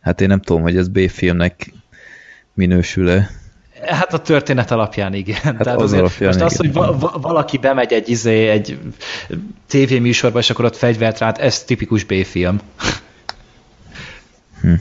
hát 0.00 0.20
én 0.20 0.28
nem 0.28 0.40
tudom, 0.40 0.62
hogy 0.62 0.76
ez 0.76 0.88
B-filmnek 0.88 1.72
minősül-e. 2.54 3.30
Hát 3.86 4.14
a 4.14 4.18
történet 4.18 4.70
alapján 4.70 5.14
igen. 5.14 5.34
Hát 5.42 5.58
Tehát 5.58 5.78
az 5.78 5.82
azért 5.82 6.00
alapján 6.00 6.32
most 6.32 6.44
az, 6.44 6.64
igen. 6.64 6.74
hogy 6.74 6.82
va- 6.82 7.00
va- 7.00 7.22
valaki 7.22 7.58
bemegy 7.58 7.92
egy, 7.92 8.08
izé, 8.08 8.48
egy 8.48 8.78
tévéműsorba, 9.66 10.38
és 10.38 10.50
akkor 10.50 10.64
ott 10.64 10.76
fegyvert 10.76 11.18
rát, 11.18 11.38
ez 11.38 11.64
tipikus 11.64 12.04
B-film. 12.04 12.58
Hm. 14.60 14.72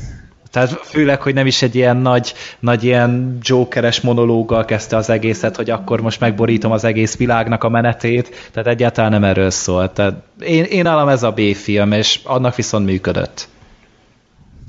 Tehát 0.52 0.70
főleg, 0.70 1.22
hogy 1.22 1.34
nem 1.34 1.46
is 1.46 1.62
egy 1.62 1.76
ilyen 1.76 1.98
nagy, 1.98 2.34
nagy 2.60 2.84
ilyen 2.84 3.38
jokeres 3.42 4.02
monológgal 4.02 4.66
kezdte 4.66 4.96
az 4.98 5.10
egészet, 5.10 5.56
hogy 5.56 5.70
akkor 5.70 6.02
most 6.02 6.20
megborítom 6.20 6.72
az 6.72 6.84
egész 6.84 7.18
világnak 7.18 7.64
a 7.64 7.70
menetét, 7.70 8.50
tehát 8.52 8.68
egyáltalán 8.68 9.12
nem 9.12 9.24
erről 9.24 9.50
szól. 9.50 9.94
Tehát 9.94 10.16
én, 10.40 10.64
én 10.64 10.86
állam 10.86 11.08
ez 11.08 11.24
a 11.24 11.32
B-film, 11.32 11.92
és 11.92 12.20
annak 12.24 12.56
viszont 12.56 12.86
működött. 12.86 13.48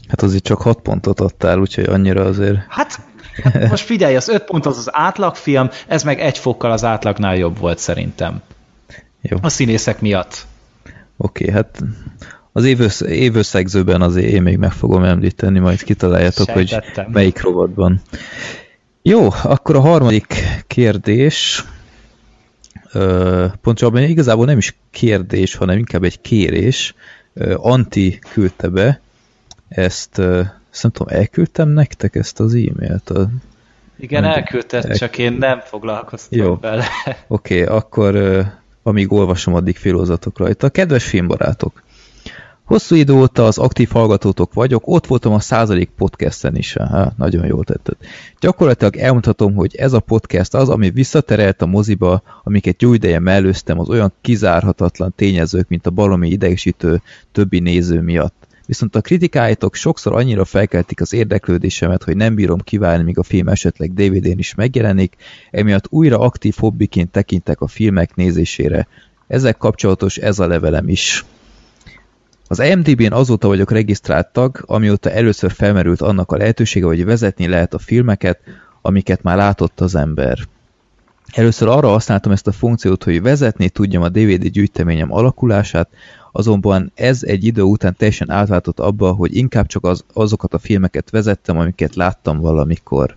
Hát 0.08 0.22
azért 0.22 0.44
csak 0.44 0.62
6 0.62 0.80
pontot 0.80 1.20
adtál, 1.20 1.58
úgyhogy 1.58 1.84
annyira 1.84 2.24
azért... 2.24 2.58
Hát 2.68 3.00
most 3.68 3.84
figyelj, 3.84 4.16
az 4.16 4.28
5 4.28 4.44
pont 4.44 4.66
az 4.66 4.78
az 4.78 4.88
átlagfilm, 4.92 5.70
ez 5.86 6.02
meg 6.02 6.20
egy 6.20 6.38
fokkal 6.38 6.70
az 6.70 6.84
átlagnál 6.84 7.36
jobb 7.36 7.58
volt 7.58 7.78
szerintem. 7.78 8.42
Jó, 9.22 9.36
A 9.40 9.48
színészek 9.48 10.00
miatt. 10.00 10.46
oké, 11.16 11.50
hát 11.50 11.80
az 12.52 12.64
évössz, 12.64 13.00
évösszegzőben 13.00 14.02
azért 14.02 14.32
én 14.32 14.42
még 14.42 14.58
meg 14.58 14.72
fogom 14.72 15.04
említeni, 15.04 15.58
majd 15.58 15.82
kitaláljátok, 15.82 16.50
hogy 16.50 16.76
melyik 17.12 17.42
rovatban. 17.42 18.00
Jó, 19.02 19.28
akkor 19.42 19.76
a 19.76 19.80
harmadik 19.80 20.34
kérdés, 20.66 21.64
pontosabban 23.62 24.02
igazából 24.02 24.46
nem 24.46 24.58
is 24.58 24.76
kérdés, 24.90 25.54
hanem 25.54 25.78
inkább 25.78 26.04
egy 26.04 26.20
kérés. 26.20 26.94
Anti 27.54 28.18
küldte 28.32 28.68
be, 28.68 29.00
ezt, 29.68 30.18
ezt 30.70 30.82
nem 30.82 30.92
tudom, 30.92 31.16
elküldtem 31.16 31.68
nektek 31.68 32.14
ezt 32.14 32.40
az 32.40 32.54
e-mailt? 32.54 33.10
A... 33.10 33.28
Igen, 33.98 34.24
elküldted, 34.24 34.84
el- 34.84 34.96
csak 34.96 35.18
én 35.18 35.32
nem 35.32 35.60
foglalkoztam 35.64 36.38
Jó. 36.38 36.56
vele. 36.56 36.84
Oké, 37.28 37.62
okay, 37.62 37.76
akkor 37.76 38.42
amíg 38.82 39.12
olvasom, 39.12 39.54
addig 39.54 39.76
filózatok 39.76 40.38
rajta. 40.38 40.68
Kedves 40.68 41.04
filmbarátok! 41.04 41.82
Hosszú 42.70 42.94
idő 42.94 43.12
óta 43.12 43.46
az 43.46 43.58
aktív 43.58 43.90
hallgatótok 43.90 44.52
vagyok, 44.54 44.82
ott 44.86 45.06
voltam 45.06 45.32
a 45.32 45.40
századik 45.40 45.90
podcasten 45.96 46.56
is. 46.56 46.74
Há, 46.74 47.12
nagyon 47.16 47.46
jól 47.46 47.64
tetted. 47.64 47.96
Gyakorlatilag 48.40 48.96
elmondhatom, 48.96 49.54
hogy 49.54 49.76
ez 49.76 49.92
a 49.92 50.00
podcast 50.00 50.54
az, 50.54 50.68
ami 50.68 50.90
visszaterelt 50.90 51.62
a 51.62 51.66
moziba, 51.66 52.22
amiket 52.44 52.82
jó 52.82 52.94
ideje 52.94 53.18
mellőztem 53.18 53.78
az 53.78 53.88
olyan 53.88 54.12
kizárhatatlan 54.20 55.12
tényezők, 55.16 55.68
mint 55.68 55.86
a 55.86 55.90
balomi 55.90 56.28
idegesítő 56.28 57.02
többi 57.32 57.58
néző 57.58 58.00
miatt. 58.00 58.46
Viszont 58.66 58.96
a 58.96 59.00
kritikáitok 59.00 59.74
sokszor 59.74 60.14
annyira 60.14 60.44
felkeltik 60.44 61.00
az 61.00 61.12
érdeklődésemet, 61.12 62.02
hogy 62.02 62.16
nem 62.16 62.34
bírom 62.34 62.58
kiválni, 62.58 63.02
míg 63.02 63.18
a 63.18 63.22
film 63.22 63.48
esetleg 63.48 63.94
DVD-n 63.94 64.38
is 64.38 64.54
megjelenik, 64.54 65.16
emiatt 65.50 65.86
újra 65.88 66.18
aktív 66.18 66.54
hobbiként 66.58 67.10
tekintek 67.10 67.60
a 67.60 67.66
filmek 67.66 68.14
nézésére. 68.14 68.86
Ezek 69.26 69.56
kapcsolatos 69.56 70.16
ez 70.16 70.38
a 70.38 70.46
levelem 70.46 70.88
is. 70.88 71.24
Az 72.50 72.60
IMDb-n 72.60 73.12
azóta 73.12 73.48
vagyok 73.48 73.70
regisztrált 73.70 74.32
tag, 74.32 74.62
amióta 74.66 75.10
először 75.10 75.52
felmerült 75.52 76.00
annak 76.00 76.32
a 76.32 76.36
lehetősége, 76.36 76.86
hogy 76.86 77.04
vezetni 77.04 77.48
lehet 77.48 77.74
a 77.74 77.78
filmeket, 77.78 78.40
amiket 78.82 79.22
már 79.22 79.36
látott 79.36 79.80
az 79.80 79.94
ember. 79.94 80.38
Először 81.32 81.68
arra 81.68 81.88
használtam 81.88 82.32
ezt 82.32 82.46
a 82.46 82.52
funkciót, 82.52 83.04
hogy 83.04 83.22
vezetni 83.22 83.68
tudjam 83.68 84.02
a 84.02 84.08
DVD 84.08 84.46
gyűjteményem 84.46 85.12
alakulását, 85.12 85.88
azonban 86.32 86.92
ez 86.94 87.22
egy 87.22 87.44
idő 87.44 87.62
után 87.62 87.94
teljesen 87.96 88.30
átváltott 88.30 88.80
abba, 88.80 89.12
hogy 89.12 89.36
inkább 89.36 89.66
csak 89.66 89.84
az, 89.84 90.04
azokat 90.12 90.54
a 90.54 90.58
filmeket 90.58 91.10
vezettem, 91.10 91.58
amiket 91.58 91.94
láttam 91.94 92.40
valamikor. 92.40 93.16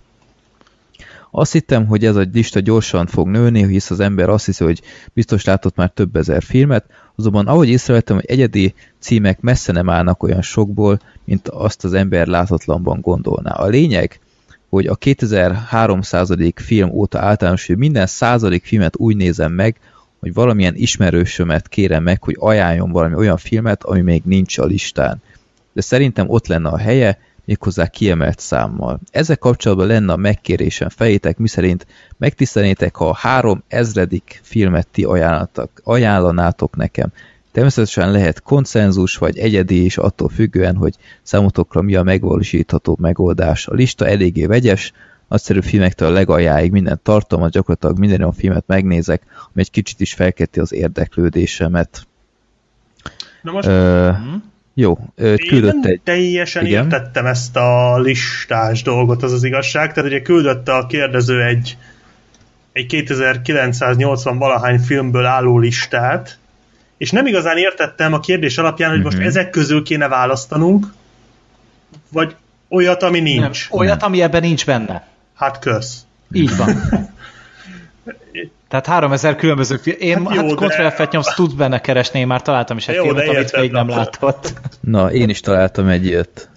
Azt 1.36 1.52
hittem, 1.52 1.86
hogy 1.86 2.04
ez 2.04 2.16
a 2.16 2.26
lista 2.32 2.60
gyorsan 2.60 3.06
fog 3.06 3.28
nőni, 3.28 3.66
hisz 3.66 3.90
az 3.90 4.00
ember 4.00 4.28
azt 4.28 4.44
hiszi, 4.44 4.64
hogy 4.64 4.82
biztos 5.12 5.44
látott 5.44 5.76
már 5.76 5.90
több 5.90 6.16
ezer 6.16 6.42
filmet, 6.42 6.84
azonban 7.16 7.46
ahogy 7.46 7.68
észrevettem, 7.68 8.16
hogy 8.16 8.24
egyedi 8.26 8.74
címek 8.98 9.40
messze 9.40 9.72
nem 9.72 9.90
állnak 9.90 10.22
olyan 10.22 10.42
sokból, 10.42 11.00
mint 11.24 11.48
azt 11.48 11.84
az 11.84 11.92
ember 11.92 12.26
látatlanban 12.26 13.00
gondolná. 13.00 13.50
A 13.50 13.66
lényeg, 13.66 14.20
hogy 14.68 14.86
a 14.86 14.94
2300. 14.94 16.32
film 16.54 16.90
óta 16.90 17.18
általános, 17.18 17.66
hogy 17.66 17.76
minden 17.76 18.06
századik 18.06 18.64
filmet 18.64 18.96
úgy 18.96 19.16
nézem 19.16 19.52
meg, 19.52 19.76
hogy 20.20 20.32
valamilyen 20.32 20.74
ismerősömet 20.74 21.68
kérem 21.68 22.02
meg, 22.02 22.22
hogy 22.22 22.36
ajánljon 22.38 22.90
valami 22.90 23.14
olyan 23.14 23.36
filmet, 23.36 23.82
ami 23.84 24.00
még 24.00 24.22
nincs 24.24 24.58
a 24.58 24.64
listán. 24.64 25.22
De 25.72 25.80
szerintem 25.80 26.28
ott 26.28 26.46
lenne 26.46 26.68
a 26.68 26.78
helye, 26.78 27.18
méghozzá 27.44 27.86
kiemelt 27.86 28.38
számmal. 28.38 29.00
Ezzel 29.10 29.36
kapcsolatban 29.36 29.86
lenne 29.86 30.12
a 30.12 30.16
megkérésem 30.16 30.88
fejétek, 30.88 31.38
miszerint 31.38 31.86
megtisztelnétek, 32.16 32.96
ha 32.96 33.08
a 33.08 33.14
három 33.14 33.62
ezredik 33.68 34.40
filmet 34.42 34.86
ti 34.86 35.06
ajánlanátok 35.84 36.76
nekem. 36.76 37.12
Természetesen 37.52 38.10
lehet 38.10 38.42
konszenzus 38.42 39.16
vagy 39.16 39.38
egyedi 39.38 39.84
is 39.84 39.98
attól 39.98 40.28
függően, 40.28 40.76
hogy 40.76 40.94
számotokra 41.22 41.82
mi 41.82 41.94
a 41.94 42.02
megvalósítható 42.02 42.96
megoldás. 43.00 43.66
A 43.66 43.74
lista 43.74 44.06
eléggé 44.06 44.46
vegyes, 44.46 44.92
nagyszerű 45.28 45.60
filmektől 45.60 46.08
a 46.08 46.12
legaljáig 46.12 46.70
minden 46.70 47.00
tartalmat, 47.02 47.50
gyakorlatilag 47.50 47.98
minden 47.98 48.20
olyan 48.20 48.32
filmet 48.32 48.64
megnézek, 48.66 49.22
ami 49.36 49.50
egy 49.54 49.70
kicsit 49.70 50.00
is 50.00 50.14
felkelti 50.14 50.60
az 50.60 50.72
érdeklődésemet. 50.72 52.06
Na 53.42 53.52
most 53.52 53.68
Ö, 53.68 54.10
jó, 54.74 54.98
én 55.16 55.36
küldött 55.36 55.72
nem 55.72 55.90
egy... 55.90 56.00
teljesen 56.04 56.66
Igen? 56.66 56.84
értettem 56.84 57.26
ezt 57.26 57.56
a 57.56 57.98
listás 57.98 58.82
dolgot, 58.82 59.22
az 59.22 59.32
az 59.32 59.44
igazság. 59.44 59.92
Tehát 59.92 60.10
ugye 60.10 60.22
küldött 60.22 60.68
a 60.68 60.86
kérdező 60.88 61.42
egy, 61.42 61.76
egy 62.72 62.86
2980 62.86 64.38
valahány 64.38 64.78
filmből 64.78 65.24
álló 65.24 65.58
listát, 65.58 66.38
és 66.98 67.10
nem 67.10 67.26
igazán 67.26 67.56
értettem 67.56 68.12
a 68.12 68.20
kérdés 68.20 68.58
alapján, 68.58 68.90
hogy 68.90 69.02
most 69.02 69.16
Mhm. 69.16 69.26
ezek 69.26 69.50
közül 69.50 69.82
kéne 69.82 70.08
választanunk, 70.08 70.86
vagy 72.12 72.34
olyat, 72.68 73.02
ami 73.02 73.20
Nem, 73.20 73.42
nincs. 73.42 73.66
olyat, 73.70 74.02
ami 74.02 74.22
ebben 74.22 74.40
nincs 74.40 74.66
benne. 74.66 75.06
Hát 75.34 75.58
kösz. 75.58 76.00
Így 76.32 76.56
van. 76.56 76.76
Tehát 78.74 78.88
3000 78.88 79.36
különböző 79.36 79.76
film. 79.76 79.96
Én 79.98 80.16
Hát 80.16 80.26
hát, 80.26 80.34
jó, 80.34 80.40
hát 80.40 80.48
de- 80.48 80.54
Control 80.54 80.92
F8 80.96 81.34
tud 81.34 81.56
benne 81.56 81.80
keresni, 81.80 82.18
én 82.18 82.26
már 82.26 82.42
találtam 82.42 82.76
is 82.76 82.88
egy 82.88 82.94
Jó, 82.94 83.02
filmet, 83.02 83.28
amit 83.28 83.56
még 83.56 83.70
nem 83.70 83.88
látott. 83.88 84.52
Na, 84.80 85.12
én 85.12 85.28
is 85.28 85.40
találtam 85.40 85.88
egy 85.88 86.06
ilyet. 86.06 86.48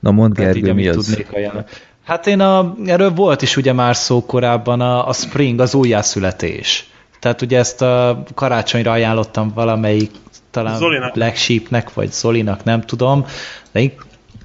Na, 0.00 0.10
mondd 0.10 0.30
így, 0.30 0.44
Gergő, 0.44 0.60
mi 0.60 0.88
amit 0.88 0.96
az? 0.96 1.04
tudnék 1.06 1.32
ajánlani. 1.32 1.64
Hát 2.04 2.26
én 2.26 2.40
a, 2.40 2.74
erről 2.86 3.10
volt 3.10 3.42
is 3.42 3.56
ugye 3.56 3.72
már 3.72 3.96
szó 3.96 4.24
korábban 4.26 4.80
a, 4.80 5.08
a 5.08 5.12
Spring, 5.12 5.60
az 5.60 5.74
újjászületés. 5.74 6.90
Tehát 7.20 7.42
ugye 7.42 7.58
ezt 7.58 7.82
a 7.82 8.22
karácsonyra 8.34 8.90
ajánlottam 8.90 9.52
valamelyik 9.54 10.10
talán 10.50 10.76
Zolinak. 10.76 11.12
Black 11.12 11.36
Sheepnek, 11.36 11.92
vagy 11.94 12.12
Zolinak, 12.12 12.64
nem 12.64 12.80
tudom. 12.80 13.26
De 13.72 13.80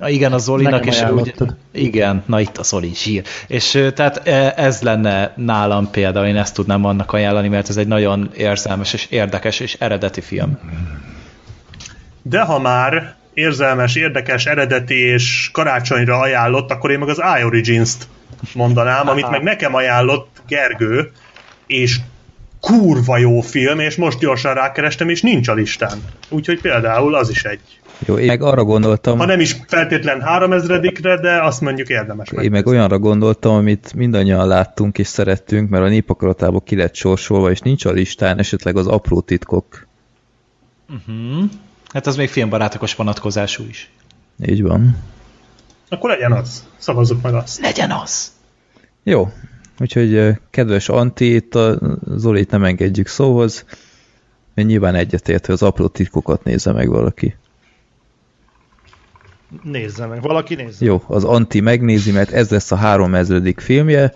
igen, 0.08 0.34
a 0.34 0.38
Zolinak 0.38 0.86
ajánlottad. 0.86 1.56
igen, 1.72 2.24
na 2.26 2.40
itt 2.40 2.58
a 2.58 2.64
Zoli 2.64 2.92
zsír. 2.94 3.24
És 3.48 3.90
tehát 3.96 4.28
ez 4.58 4.82
lenne 4.82 5.34
nálam 5.36 5.92
például, 5.92 6.26
én 6.26 6.38
ezt 6.38 6.54
tudnám 6.54 6.86
annak 6.86 7.14
ajánlani, 7.14 7.48
mert 7.48 7.70
ez 7.70 7.78
egy 7.78 7.88
nagyon 7.88 8.30
érzelmes 8.36 8.94
és 8.94 9.08
érdekes 9.10 9.60
és 9.60 9.76
eredeti 9.80 10.22
film. 10.22 10.60
De 12.22 12.42
ha 12.42 12.60
már 12.60 13.16
érzelmes, 13.34 13.96
érdekes, 13.96 14.46
eredeti 14.46 14.96
és 14.96 15.50
karácsonyra 15.54 16.20
ajánlott, 16.20 16.72
akkor 16.72 16.92
én 16.92 17.00
meg 17.00 17.10
az 17.10 17.22
iOrigins-t 17.40 18.08
mondanám, 18.54 19.08
amit 19.08 19.30
meg 19.30 19.44
nekem 19.44 19.76
ajánlott 19.76 20.42
Gergő, 20.48 21.12
és 21.68 22.00
kurva 22.60 23.18
jó 23.18 23.40
film, 23.40 23.80
és 23.80 23.96
most 23.96 24.20
gyorsan 24.20 24.54
rákerestem, 24.54 25.10
és 25.10 25.22
nincs 25.22 25.48
a 25.48 25.54
listán. 25.54 26.04
Úgyhogy 26.30 26.62
például 26.62 27.16
az 27.16 27.30
is 27.30 27.44
egy. 27.44 27.60
Jó, 28.06 28.18
én 28.18 28.26
meg 28.26 28.42
arra 28.42 28.64
gondoltam, 28.64 29.18
Ha 29.18 29.26
nem 29.26 29.40
is 29.40 29.56
feltétlen 29.68 30.24
3000-dikre, 30.26 31.20
de 31.22 31.44
azt 31.44 31.62
mondjuk 31.62 31.90
érdemes 31.90 32.30
én 32.42 32.52
meg 32.52 32.68
olyanra 32.68 33.00
gondoltam, 33.00 33.56
amit 33.56 33.94
mindannyian 33.94 34.48
láttunk 34.48 34.98
és 34.98 35.08
szerettünk, 35.08 35.70
mert 35.70 35.84
a 35.84 35.88
népakaratából 35.88 36.62
ki 36.62 36.76
lett 36.76 36.96
sorsolva, 36.96 37.52
és 37.52 37.60
nincs 37.60 37.86
a 37.86 37.92
listán 37.92 38.38
esetleg 38.38 38.78
az 38.78 38.88
apró 38.88 39.22
titkok. 39.22 39.88
Uh-huh. 40.90 41.50
Hát 41.94 42.08
az 42.08 42.16
még 42.16 42.30
filmbarátokos 42.30 42.96
vonatkozású 42.96 43.64
is. 43.70 43.90
Így 44.46 44.62
van. 44.62 44.98
Akkor 45.90 46.10
legyen 46.10 46.32
az. 46.32 46.68
Szavazzuk 46.78 47.22
meg 47.22 47.34
azt. 47.34 47.60
Legyen 47.60 47.92
az! 47.92 48.32
Jó, 49.04 49.32
úgyhogy 49.80 50.38
kedves 50.50 50.90
Anti, 50.90 51.36
itt 51.36 51.56
a 51.56 51.80
Zolit 52.16 52.52
nem 52.52 52.64
engedjük 52.64 53.08
szóhoz, 53.08 53.66
mert 54.54 54.68
nyilván 54.68 54.96
egyetért, 54.96 55.46
hogy 55.46 55.56
az 55.56 55.64
apró 55.64 55.88
titkokat 55.88 56.44
nézze 56.44 56.72
meg 56.72 56.90
valaki. 56.90 57.36
Nézze 59.64 60.06
meg, 60.06 60.22
valaki 60.22 60.56
nézze. 60.56 60.86
Jó, 60.86 61.04
az 61.08 61.24
Anti 61.24 61.60
megnézi, 61.60 62.12
mert 62.12 62.32
ez 62.32 62.50
lesz 62.50 62.72
a 62.72 62.76
három 62.76 63.16
ezredik 63.16 63.60
filmje. 63.60 64.14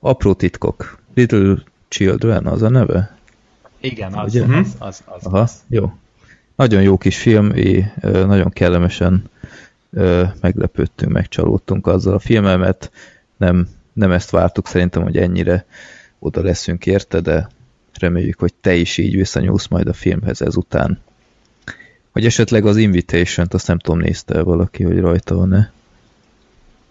Apró 0.00 0.34
titkok. 0.34 0.98
Little 1.14 1.62
Children, 1.88 2.46
az 2.46 2.62
a 2.62 2.68
neve? 2.68 3.16
Igen, 3.80 4.12
az, 4.12 4.34
Ugye? 4.34 4.44
az, 4.44 4.76
az, 4.78 5.02
az, 5.06 5.26
Aha, 5.26 5.38
az. 5.38 5.62
jó. 5.68 5.92
Nagyon 6.56 6.82
jó 6.82 6.98
kis 6.98 7.18
film, 7.18 7.50
és 7.50 7.84
nagyon 8.00 8.50
kellemesen 8.50 9.24
meglepődtünk, 10.40 11.12
megcsalódtunk 11.12 11.86
azzal 11.86 12.14
a 12.14 12.18
filmmel, 12.18 12.56
mert 12.56 12.90
nem, 13.36 13.68
nem 13.96 14.12
ezt 14.12 14.30
vártuk 14.30 14.66
szerintem, 14.68 15.02
hogy 15.02 15.16
ennyire 15.16 15.64
oda 16.18 16.42
leszünk 16.42 16.86
érte, 16.86 17.20
de 17.20 17.48
reméljük, 18.00 18.38
hogy 18.38 18.54
te 18.60 18.74
is 18.74 18.98
így 18.98 19.14
visszanyúlsz 19.16 19.66
majd 19.66 19.88
a 19.88 19.92
filmhez 19.92 20.42
ezután. 20.42 21.00
Vagy 22.12 22.24
esetleg 22.26 22.66
az 22.66 22.76
Invitation-t, 22.76 23.54
azt 23.54 23.66
nem 23.66 23.78
tudom, 23.78 24.00
nézte 24.00 24.42
valaki, 24.42 24.82
hogy 24.84 24.98
rajta 25.00 25.34
van-e. 25.34 25.70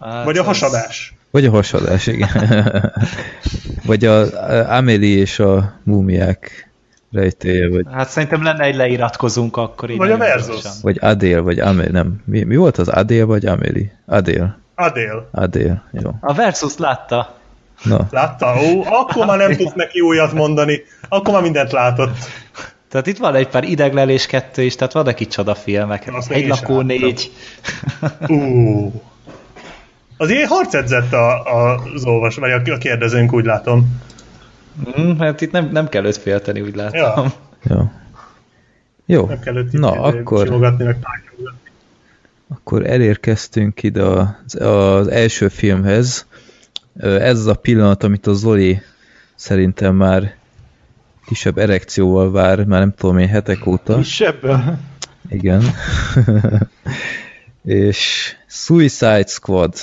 Hát 0.00 0.24
Vagy 0.24 0.36
a 0.36 0.40
az- 0.40 0.46
hasadás. 0.46 1.14
Vagy 1.30 1.46
a 1.46 1.50
hasadás, 1.50 2.06
igen. 2.06 2.28
vagy 3.86 4.04
a, 4.04 4.20
a 4.20 4.76
Amelie 4.76 5.18
és 5.18 5.38
a 5.38 5.72
múmiák 5.82 6.70
rejtélye, 7.12 7.68
vagy, 7.68 7.86
Hát 7.92 8.08
szerintem 8.08 8.42
lenne 8.42 8.64
egy 8.64 8.74
leiratkozunk 8.74 9.56
akkor. 9.56 9.96
Vagy 9.96 10.10
a 10.10 10.16
Versus. 10.16 10.46
gyorsan. 10.46 10.72
vagy 10.82 10.98
Adél, 11.00 11.42
vagy 11.42 11.58
Amelie, 11.58 11.90
nem. 11.92 12.20
Mi, 12.24 12.42
mi 12.42 12.56
volt 12.56 12.78
az 12.78 12.88
Adél, 12.88 13.26
vagy 13.26 13.46
Amelie? 13.46 13.98
Adél. 14.06 14.58
Adél. 14.76 15.28
Adél, 15.32 15.82
jó. 15.92 16.10
A 16.20 16.34
Versus 16.34 16.76
látta. 16.76 17.34
Na, 17.82 18.06
Látta? 18.10 18.54
Ó, 18.62 18.84
akkor 18.84 19.26
már 19.26 19.38
nem 19.38 19.56
tudsz 19.56 19.74
neki 19.74 20.00
újat 20.00 20.32
mondani. 20.32 20.80
Akkor 21.08 21.32
már 21.34 21.42
mindent 21.42 21.72
látott. 21.72 22.16
Tehát 22.88 23.06
itt 23.06 23.18
van 23.18 23.34
egy 23.34 23.48
pár 23.48 23.64
ideglelés 23.64 24.26
kettő 24.26 24.62
is, 24.62 24.74
tehát 24.74 24.92
vannak 24.92 25.20
itt 25.20 25.30
csodafilmek. 25.30 26.08
Azt 26.12 26.30
Egy 26.30 26.48
lakó 26.48 26.80
négy. 26.80 27.32
Ú. 28.28 28.92
Azért 30.16 30.48
harcedzett 30.48 31.12
a, 31.12 31.42
a, 31.42 31.82
az 31.94 32.04
olvas, 32.04 32.36
vagy 32.36 32.50
a, 32.50 32.72
a 32.72 32.78
kérdezőnk, 32.78 33.32
úgy 33.32 33.44
látom. 33.44 34.00
Mm, 35.00 35.18
hát 35.18 35.40
itt 35.40 35.50
nem, 35.50 35.68
nem 35.72 35.88
kell 35.88 36.04
őt 36.04 36.16
félteni, 36.16 36.60
úgy 36.60 36.76
látom. 36.76 37.32
Ja. 37.62 37.76
jó. 37.76 37.90
Jó, 39.06 39.26
Nem 39.26 39.40
kell 39.40 39.56
őt 39.56 39.72
na 39.72 39.90
akkor, 39.90 40.46
simogatni, 40.46 40.84
meg 40.84 40.98
párkálgatni. 41.00 41.65
Akkor 42.48 42.86
elérkeztünk 42.86 43.82
ide 43.82 44.02
az, 44.02 44.60
az 44.60 45.08
első 45.08 45.48
filmhez. 45.48 46.26
Ez 47.00 47.38
az 47.38 47.46
a 47.46 47.54
pillanat, 47.54 48.02
amit 48.02 48.26
a 48.26 48.32
Zoli 48.32 48.80
szerintem 49.34 49.94
már 49.94 50.34
kisebb 51.26 51.58
erekcióval 51.58 52.30
vár, 52.30 52.64
már 52.64 52.80
nem 52.80 52.94
tudom 52.94 53.18
én 53.18 53.28
hetek 53.28 53.66
óta. 53.66 53.96
Kisebb? 53.96 54.38
Igen. 55.28 55.62
és 57.64 58.32
Suicide 58.46 59.26
Squad. 59.26 59.74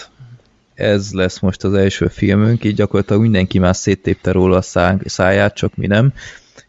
Ez 0.74 1.12
lesz 1.12 1.40
most 1.40 1.64
az 1.64 1.74
első 1.74 2.08
filmünk, 2.08 2.64
így 2.64 2.76
gyakorlatilag 2.76 3.22
mindenki 3.22 3.60
már 3.60 3.76
széttépte 3.76 4.32
róla 4.32 4.58
a 4.58 4.62
szá- 4.62 5.08
száját, 5.08 5.56
csak 5.56 5.76
mi 5.76 5.88
nem. 5.88 6.14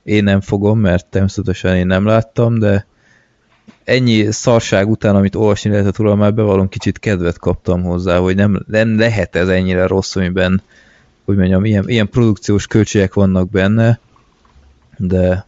Én 0.03 0.25
nem 0.25 0.41
fogom, 0.41 0.79
mert 0.79 1.07
természetesen 1.07 1.77
én 1.77 1.87
nem 1.87 2.07
láttam, 2.07 2.59
de 2.59 2.87
ennyi 3.85 4.33
szarság 4.33 4.89
után, 4.89 5.17
amit 5.17 5.35
olvasni 5.35 5.71
lehetett 5.71 5.97
róla, 5.97 6.15
már 6.15 6.35
bevallom, 6.35 6.69
kicsit 6.69 6.99
kedvet 6.99 7.39
kaptam 7.39 7.83
hozzá, 7.83 8.19
hogy 8.19 8.37
nem, 8.37 8.65
nem 8.67 8.99
lehet 8.99 9.37
ez 9.37 9.49
ennyire 9.49 9.87
rossz, 9.87 10.17
amiben, 10.17 10.63
hogy 11.25 11.37
mondjam, 11.37 11.65
ilyen, 11.65 11.89
ilyen 11.89 12.09
produkciós 12.09 12.67
költségek 12.67 13.15
vannak 13.15 13.51
benne, 13.51 13.99
de 14.97 15.47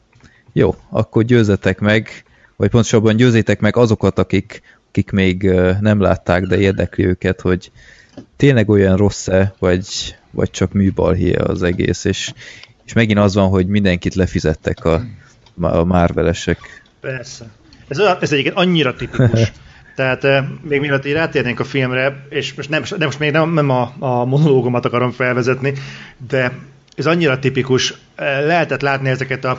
jó, 0.52 0.74
akkor 0.90 1.22
győzzetek 1.22 1.78
meg, 1.78 2.24
vagy 2.56 2.70
pontosabban 2.70 3.16
győzzétek 3.16 3.60
meg 3.60 3.76
azokat, 3.76 4.18
akik, 4.18 4.62
akik 4.88 5.10
még 5.10 5.42
nem 5.80 6.00
látták, 6.00 6.46
de 6.46 6.58
érdekli 6.58 7.06
őket, 7.06 7.40
hogy 7.40 7.70
tényleg 8.36 8.68
olyan 8.68 8.96
rossz-e, 8.96 9.54
vagy, 9.58 10.16
vagy 10.30 10.50
csak 10.50 10.72
műbalhie 10.72 11.42
az 11.42 11.62
egész, 11.62 12.04
és, 12.04 12.32
és 12.84 12.92
megint 12.92 13.18
az 13.18 13.34
van, 13.34 13.48
hogy 13.48 13.66
mindenkit 13.66 14.14
lefizettek 14.14 14.84
a, 14.84 15.02
a 15.60 15.84
márvelesek. 15.84 16.58
Persze. 17.00 17.46
Ez, 17.88 18.00
olyan, 18.00 18.16
ez 18.20 18.32
egyébként 18.32 18.56
annyira 18.56 18.94
tipikus. 18.94 19.40
Tehát 19.96 20.24
eh, 20.24 20.44
még 20.62 20.80
mielőtt 20.80 21.06
így 21.06 21.12
rátérnénk 21.12 21.60
a 21.60 21.64
filmre, 21.64 22.26
és 22.28 22.54
most, 22.54 22.68
nem, 22.68 22.82
de 22.98 23.04
most 23.04 23.18
még 23.18 23.30
nem, 23.30 23.52
nem 23.52 23.70
a, 23.70 23.94
a 23.98 24.24
monológomat 24.24 24.84
akarom 24.84 25.10
felvezetni, 25.10 25.72
de 26.28 26.52
ez 26.96 27.06
annyira 27.06 27.38
tipikus. 27.38 27.94
Eh, 28.14 28.46
Lehetett 28.46 28.80
látni 28.80 29.08
ezeket 29.08 29.44
a 29.44 29.58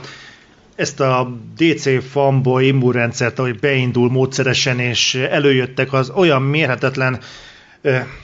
ezt 0.76 1.00
a 1.00 1.38
DC 1.58 2.10
fanboy 2.12 2.68
immunrendszert, 2.68 3.40
ahogy 3.40 3.60
beindul 3.60 4.10
módszeresen, 4.10 4.80
és 4.80 5.16
előjöttek 5.16 5.94
az 5.94 6.10
olyan 6.10 6.42
mérhetetlen 6.42 7.14
ö, 7.14 7.18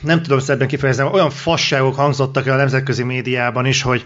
nem 0.01 0.21
tudom 0.21 0.39
szebben 0.39 0.67
kifejezni, 0.67 1.03
olyan 1.11 1.29
fasságok 1.29 1.95
hangzottak 1.95 2.47
el 2.47 2.53
a 2.53 2.57
nemzetközi 2.57 3.03
médiában 3.03 3.65
is, 3.65 3.81
hogy, 3.81 4.03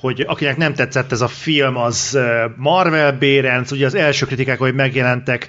hogy 0.00 0.24
akinek 0.26 0.56
nem 0.56 0.74
tetszett 0.74 1.12
ez 1.12 1.20
a 1.20 1.28
film, 1.28 1.76
az 1.76 2.18
Marvel 2.56 3.12
Bérenc, 3.12 3.70
ugye 3.70 3.86
az 3.86 3.94
első 3.94 4.26
kritikák, 4.26 4.58
hogy 4.58 4.74
megjelentek, 4.74 5.48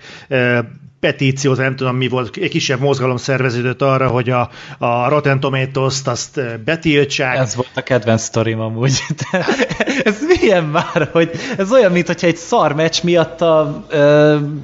petíciót, 1.00 1.58
nem 1.58 1.76
tudom 1.76 1.95
mi 1.95 2.08
volt, 2.08 2.38
egy 2.38 2.50
kisebb 2.50 2.80
mozgalom 2.80 3.17
szerveződött 3.17 3.82
arra, 3.82 4.08
hogy 4.08 4.30
a, 4.30 4.50
a 4.78 5.10
Rotten 5.10 5.39
Tomatoes-t 5.39 6.08
azt 6.08 6.41
betiltsák. 6.63 7.38
Ez 7.38 7.56
volt 7.56 7.69
a 7.76 7.82
kedvenc 7.82 8.22
sztorim 8.22 8.60
amúgy. 8.60 9.04
De 9.32 9.45
ez 10.04 10.17
milyen 10.28 10.63
már, 10.63 11.10
hogy 11.12 11.32
ez 11.58 11.72
olyan, 11.72 11.91
mint 11.91 12.08
hogyha 12.08 12.28
egy 12.28 12.38
szar 12.38 12.74
meccs 12.74 13.04
miatt 13.04 13.41
a, 13.41 13.86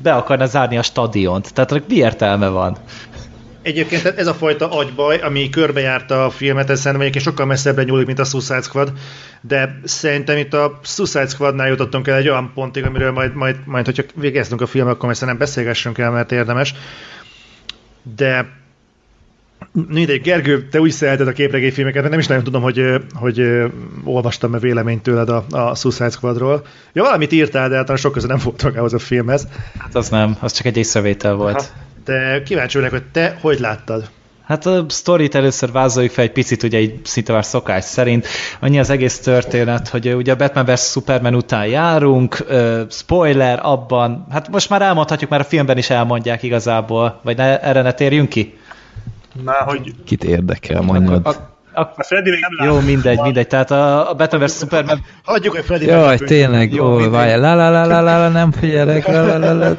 be 0.03 0.13
akarna 0.13 0.45
zárni 0.45 0.77
a 0.77 0.83
stadiont. 0.83 1.53
Tehát 1.53 1.71
ennek 1.71 1.87
mi 1.87 1.95
értelme 1.95 2.47
van? 2.47 2.77
Egyébként 3.65 4.05
ez 4.05 4.27
a 4.27 4.33
fajta 4.33 4.69
agybaj, 4.69 5.17
ami 5.17 5.49
körbejárta 5.49 6.25
a 6.25 6.29
filmet, 6.29 6.69
ez 6.69 6.77
szerintem 6.77 7.01
egyébként 7.01 7.25
sokkal 7.25 7.45
messzebbre 7.45 7.83
nyúlik, 7.83 8.05
mint 8.05 8.19
a 8.19 8.23
Suicide 8.23 8.61
Squad, 8.61 8.91
de 9.41 9.79
szerintem 9.83 10.37
itt 10.37 10.53
a 10.53 10.79
Suicide 10.83 11.27
Squadnál 11.27 11.67
jutottunk 11.67 12.07
el 12.07 12.17
egy 12.17 12.29
olyan 12.29 12.51
pontig, 12.53 12.85
amiről 12.85 13.11
majd, 13.11 13.33
majd, 13.33 13.55
majd 13.65 13.85
hogyha 13.85 14.03
végeztünk 14.15 14.61
a 14.61 14.65
film, 14.65 14.87
akkor 14.87 15.03
majd 15.03 15.15
szerintem 15.15 15.45
beszélgessünk 15.45 15.97
el, 15.97 16.11
mert 16.11 16.31
érdemes. 16.31 16.73
De 18.15 18.49
mindegy, 19.71 20.21
Gergő, 20.21 20.67
te 20.67 20.79
úgy 20.79 20.91
szereted 20.91 21.27
a 21.27 21.31
képregényfilmeket, 21.31 21.99
mert 21.99 22.11
nem 22.11 22.19
is 22.19 22.27
nagyon 22.27 22.43
tudom, 22.43 22.61
hogy, 22.61 22.83
hogy 23.13 23.41
olvastam-e 24.03 24.59
véleményt 24.59 25.03
tőled 25.03 25.29
a, 25.29 25.45
a 25.49 25.75
Suicide 25.75 26.09
Squadról. 26.09 26.65
Ja, 26.93 27.03
valamit 27.03 27.31
írtál, 27.31 27.69
de 27.69 27.75
általán 27.77 27.97
sok 27.97 28.11
köze 28.11 28.27
nem 28.27 28.39
volt 28.43 28.63
magához 28.63 28.93
a 28.93 28.99
filmhez. 28.99 29.47
Hát 29.79 29.95
az 29.95 30.09
nem, 30.09 30.37
az 30.39 30.51
csak 30.51 30.65
egy 30.65 30.77
észrevétel 30.77 31.33
volt. 31.33 31.73
De 32.05 32.43
kíváncsi 32.43 32.77
vagyok, 32.77 32.91
hogy 32.91 33.03
te 33.11 33.37
hogy 33.41 33.59
láttad? 33.59 34.09
Hát 34.45 34.65
a 34.65 34.85
sztorit 34.87 35.35
először 35.35 35.71
vázoljuk 35.71 36.11
fel 36.11 36.23
egy 36.23 36.31
picit, 36.31 36.63
ugye 36.63 36.77
egy 36.77 36.99
szinte 37.03 37.33
már 37.33 37.45
szokás 37.45 37.83
szerint. 37.83 38.27
Annyi 38.59 38.79
az 38.79 38.89
egész 38.89 39.19
történet, 39.19 39.87
hogy 39.87 40.13
ugye 40.13 40.31
a 40.31 40.35
Batman 40.35 40.65
vs. 40.65 40.81
Superman 40.81 41.35
után 41.35 41.65
járunk, 41.65 42.37
ö, 42.47 42.81
spoiler 42.89 43.59
abban, 43.61 44.25
hát 44.31 44.49
most 44.49 44.69
már 44.69 44.81
elmondhatjuk, 44.81 45.29
már 45.29 45.39
a 45.39 45.43
filmben 45.43 45.77
is 45.77 45.89
elmondják 45.89 46.43
igazából, 46.43 47.19
vagy 47.23 47.37
ne, 47.37 47.59
erre 47.59 47.81
ne 47.81 47.91
térjünk 47.91 48.29
ki? 48.29 48.57
Már 49.43 49.61
hogy 49.61 49.93
Kit 50.05 50.23
érdekel, 50.23 50.81
mondjad. 50.81 51.25
A, 51.25 51.29
a, 51.73 51.93
a 51.95 52.03
Freddy 52.03 52.29
még 52.29 52.39
nem 52.39 52.49
látta. 52.57 52.71
jó, 52.71 52.79
mindegy, 52.79 53.19
mindegy. 53.21 53.47
Tehát 53.47 53.71
a, 53.71 54.09
a 54.09 54.13
Batman 54.13 54.41
vs. 54.41 54.57
Superman 54.57 55.05
Hagyjuk, 55.23 55.55
hogy 55.55 55.65
Freddy 55.65 55.85
Jaj, 55.85 56.17
tényleg, 56.17 56.73
Jó, 56.73 56.85
ó, 56.85 57.09
várjál, 57.09 57.39
la 57.39 57.55
la 57.55 57.69
la 57.69 57.85
la 57.85 58.01
la 58.01 58.17
la, 58.17 58.27
nem 58.27 58.51
figyelek, 58.51 59.07
la 59.07 59.25
la 59.25 59.37
la 59.37 59.53
la. 59.53 59.77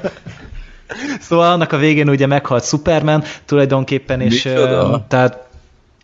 Szóval 1.20 1.52
annak 1.52 1.72
a 1.72 1.76
végén 1.76 2.08
ugye 2.08 2.26
meghalt 2.26 2.64
Superman 2.64 3.22
tulajdonképpen, 3.44 4.20
és 4.20 4.44
Micsoda? 4.44 5.04
tehát 5.08 5.44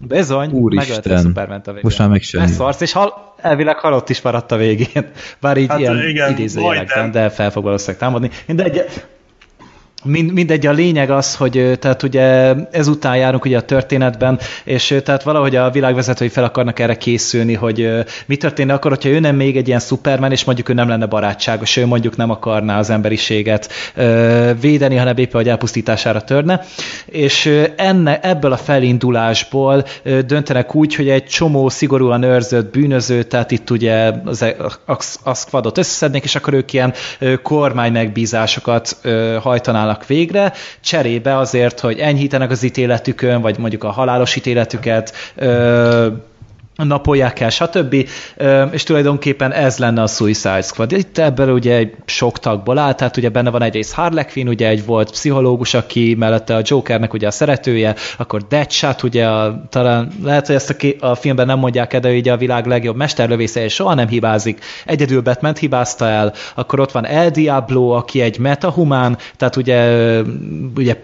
bizony, 0.01 0.51
megölte 0.75 1.19
Superman 1.19 1.59
a 1.61 1.67
végén. 1.67 1.81
Most 1.83 1.99
már 1.99 2.09
meg 2.09 2.23
sem 2.23 2.41
Ez 2.41 2.49
jön. 2.49 2.57
szarsz, 2.59 2.81
és 2.81 2.93
hal, 2.93 3.35
elvileg 3.37 3.79
halott 3.79 4.09
is 4.09 4.21
maradt 4.21 4.53
a 4.53 4.57
végén. 4.57 5.11
Bár 5.41 5.57
így 5.57 5.69
Hát, 5.69 5.79
ilyen 5.79 6.09
igen, 6.09 6.31
idézőjelekben, 6.31 7.11
de 7.11 7.29
fel 7.31 7.51
fog 7.51 7.63
valószínűleg 7.65 8.01
támadni. 8.01 8.31
Mindegy, 8.47 8.85
Mind, 10.05 10.33
mindegy, 10.33 10.67
a 10.67 10.73
lényeg 10.73 11.11
az, 11.11 11.35
hogy 11.35 11.79
tehát 11.81 12.03
ugye 12.03 12.55
ezután 12.71 13.17
járunk 13.17 13.45
ugye 13.45 13.57
a 13.57 13.61
történetben, 13.61 14.39
és 14.65 15.01
tehát 15.05 15.23
valahogy 15.23 15.57
a 15.57 15.71
világvezetői 15.71 16.29
fel 16.29 16.45
akarnak 16.45 16.79
erre 16.79 16.97
készülni, 16.97 17.55
hogy 17.55 17.91
mi 18.27 18.37
történne 18.37 18.73
akkor, 18.73 18.91
hogyha 18.91 19.09
ő 19.09 19.21
nem 19.21 19.37
még 19.37 19.57
egy 19.57 19.69
ilyen 19.69 19.81
Superman, 19.81 20.33
és 20.33 20.45
mondjuk 20.45 20.69
ő 20.69 20.73
nem 20.73 20.89
lenne 20.89 21.07
barátságos, 21.07 21.77
ő 21.77 21.87
mondjuk 21.87 22.17
nem 22.17 22.31
akarná 22.31 22.79
az 22.79 22.91
emberiséget 22.91 23.73
védeni, 24.61 24.97
hanem 24.97 25.17
éppen, 25.17 25.41
hogy 25.41 25.49
elpusztítására 25.49 26.23
törne. 26.23 26.61
És 27.07 27.63
enne, 27.77 28.21
ebből 28.21 28.53
a 28.53 28.57
felindulásból 28.57 29.85
döntenek 30.27 30.75
úgy, 30.75 30.95
hogy 30.95 31.09
egy 31.09 31.25
csomó 31.25 31.69
szigorúan 31.69 32.23
őrzött 32.23 32.73
bűnöző, 32.73 33.23
tehát 33.23 33.51
itt 33.51 33.71
ugye 33.71 34.13
az, 34.25 34.43
a, 34.87 34.99
a 35.23 35.35
squadot 35.35 35.79
összeszednék, 35.79 36.25
és 36.25 36.35
akkor 36.35 36.55
ők 36.55 36.73
ilyen 36.73 36.95
kormány 37.43 37.93
megbízásokat 37.93 38.97
ö, 39.03 39.37
hajtanának 39.93 40.07
végre, 40.07 40.53
cserébe 40.81 41.37
azért, 41.37 41.81
hogy 41.81 41.99
enyhítenek 41.99 42.51
az 42.51 42.63
ítéletükön, 42.63 43.41
vagy 43.41 43.59
mondjuk 43.59 43.85
a 43.85 43.91
halálos 43.91 44.37
ítéletüket, 44.37 45.13
ö, 45.35 46.07
napolják 46.77 47.41
el, 47.41 47.51
stb. 47.51 48.09
És 48.71 48.83
tulajdonképpen 48.83 49.53
ez 49.53 49.79
lenne 49.79 50.03
a 50.03 50.07
Suicide 50.07 50.63
Squad. 50.63 50.93
Itt 50.93 51.19
ebből 51.19 51.53
ugye 51.53 51.77
egy 51.77 51.95
sok 52.05 52.39
tagból 52.39 52.79
áll, 52.79 52.95
tehát 52.95 53.17
ugye 53.17 53.29
benne 53.29 53.51
van 53.51 53.63
egyrészt 53.63 53.93
Harley 53.93 54.25
Quinn, 54.33 54.49
ugye 54.49 54.69
egy 54.69 54.85
volt 54.85 55.11
pszichológus, 55.11 55.75
aki 55.75 56.15
mellette 56.19 56.57
a 56.57 56.61
Jokernek 56.65 57.13
ugye 57.13 57.27
a 57.27 57.31
szeretője, 57.31 57.95
akkor 58.17 58.43
Deadshot, 58.49 59.03
ugye 59.03 59.27
a, 59.27 59.63
talán 59.69 60.13
lehet, 60.23 60.47
hogy 60.47 60.55
ezt 60.55 60.71
a, 60.71 60.77
ké- 60.77 61.03
a 61.03 61.15
filmben 61.15 61.47
nem 61.47 61.59
mondják 61.59 61.93
el, 61.93 62.01
de 62.01 62.11
ugye 62.11 62.33
a 62.33 62.37
világ 62.37 62.67
legjobb 62.67 62.97
mesterlövésze, 62.97 63.65
és 63.65 63.75
soha 63.75 63.95
nem 63.95 64.09
hibázik. 64.09 64.65
Egyedül 64.87 65.21
Batman 65.21 65.55
hibázta 65.55 66.09
el, 66.09 66.33
akkor 66.55 66.81
ott 66.81 66.93
van 66.93 67.07
El 67.07 67.31
Diablo, 67.31 67.89
aki 67.89 68.21
egy 68.21 68.39
metahumán, 68.39 69.19
tehát 69.37 69.57
ugye, 69.57 70.21
ugye 70.77 70.97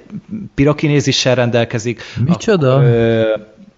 pirokinézissel 0.55 1.35
rendelkezik. 1.35 2.03
Micsoda? 2.27 2.75
Akkor, 2.75 2.85
ö, 2.85 3.23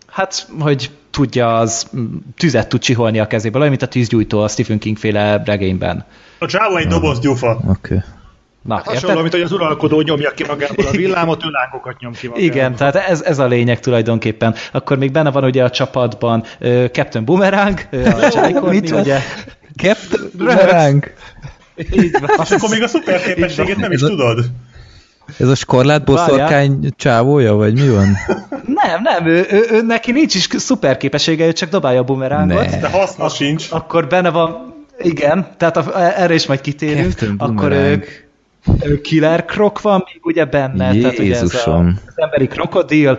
hát, 0.07 0.47
hogy 0.59 0.91
tudja, 1.11 1.59
az 1.59 1.87
mm, 1.97 2.17
tüzet 2.37 2.69
tud 2.69 2.81
csiholni 2.81 3.19
a 3.19 3.27
kezéből, 3.27 3.59
olyan, 3.59 3.71
mint 3.71 3.83
a 3.83 3.89
tűzgyújtó 3.89 4.41
a 4.41 4.49
Stephen 4.49 4.79
King 4.79 4.97
féle 4.97 5.43
regényben. 5.45 6.05
A 6.39 6.47
csávó 6.47 6.77
egy 6.77 6.87
doboz 6.87 7.21
gyufa. 7.21 7.51
Oké. 7.51 7.69
Okay. 7.69 7.99
Na, 8.63 8.75
Hasonló, 8.75 9.09
érted? 9.09 9.21
mint 9.21 9.33
hogy 9.33 9.43
az 9.43 9.53
uralkodó 9.53 10.01
nyomja 10.01 10.31
ki 10.31 10.45
magából 10.47 10.87
a 10.87 10.91
villámot, 10.91 11.45
ő 11.45 11.49
lángokat 11.51 12.01
nyom 12.01 12.13
ki 12.13 12.27
magából. 12.27 12.49
Igen, 12.49 12.75
tehát 12.75 12.95
ez, 12.95 13.23
ez 13.23 13.39
a 13.39 13.47
lényeg 13.47 13.81
tulajdonképpen. 13.81 14.55
Akkor 14.73 14.99
még 14.99 15.13
benne 15.13 15.31
van 15.31 15.45
ugye 15.45 15.65
a 15.65 15.71
csapatban 15.71 16.45
uh, 16.61 16.85
Captain 16.89 17.25
Boomerang, 17.25 17.81
uh, 17.93 18.63
a 18.63 18.71
Micsoda? 18.71 19.01
ugye. 19.01 19.19
Captain 19.77 20.31
Boomerang! 20.37 21.13
Így 21.93 22.17
van. 22.21 22.31
És 22.43 22.51
akkor 22.51 22.69
még 22.71 22.83
a 22.83 22.89
szuper 22.89 23.23
képességét 23.23 23.77
nem 23.77 23.93
is 23.93 24.01
tudod. 24.01 24.45
Ez 25.39 25.49
a 25.49 25.55
skorlát 25.55 26.05
boszorkány 26.05 26.91
csávója, 26.97 27.55
vagy 27.55 27.75
mi 27.75 27.89
van? 27.89 28.17
Nem, 28.83 29.03
nem, 29.03 29.27
ő, 29.27 29.47
ő, 29.51 29.67
ő, 29.71 29.83
neki 29.83 30.13
nincs 30.13 30.35
is 30.35 30.49
szuper 30.51 30.97
képessége, 30.97 31.47
ő 31.47 31.53
csak 31.53 31.69
dobálja 31.69 32.01
a 32.01 32.05
bumerangot. 32.05 32.71
Ne. 32.71 32.79
De 32.79 32.89
haszna 32.89 33.29
sincs. 33.29 33.67
Akkor 33.71 34.07
benne 34.07 34.31
van, 34.31 34.75
igen, 34.99 35.47
tehát 35.57 35.77
a, 35.77 36.01
erre 36.21 36.35
is 36.35 36.47
majd 36.47 36.61
kitérünk. 36.61 37.15
Akkor 37.39 37.73
ő, 37.73 37.75
Boomerang. 37.75 38.05
ő 38.83 39.01
Killer 39.01 39.45
Croc 39.45 39.81
van 39.81 40.05
még 40.13 40.21
ugye 40.23 40.45
benne, 40.45 40.95
tehát 41.01 41.19
ugye 41.19 41.35
ez 41.35 41.41
a, 41.41 41.43
Jézusom. 41.43 41.99
az 42.07 42.13
emberi 42.17 42.47
krokodil, 42.47 43.19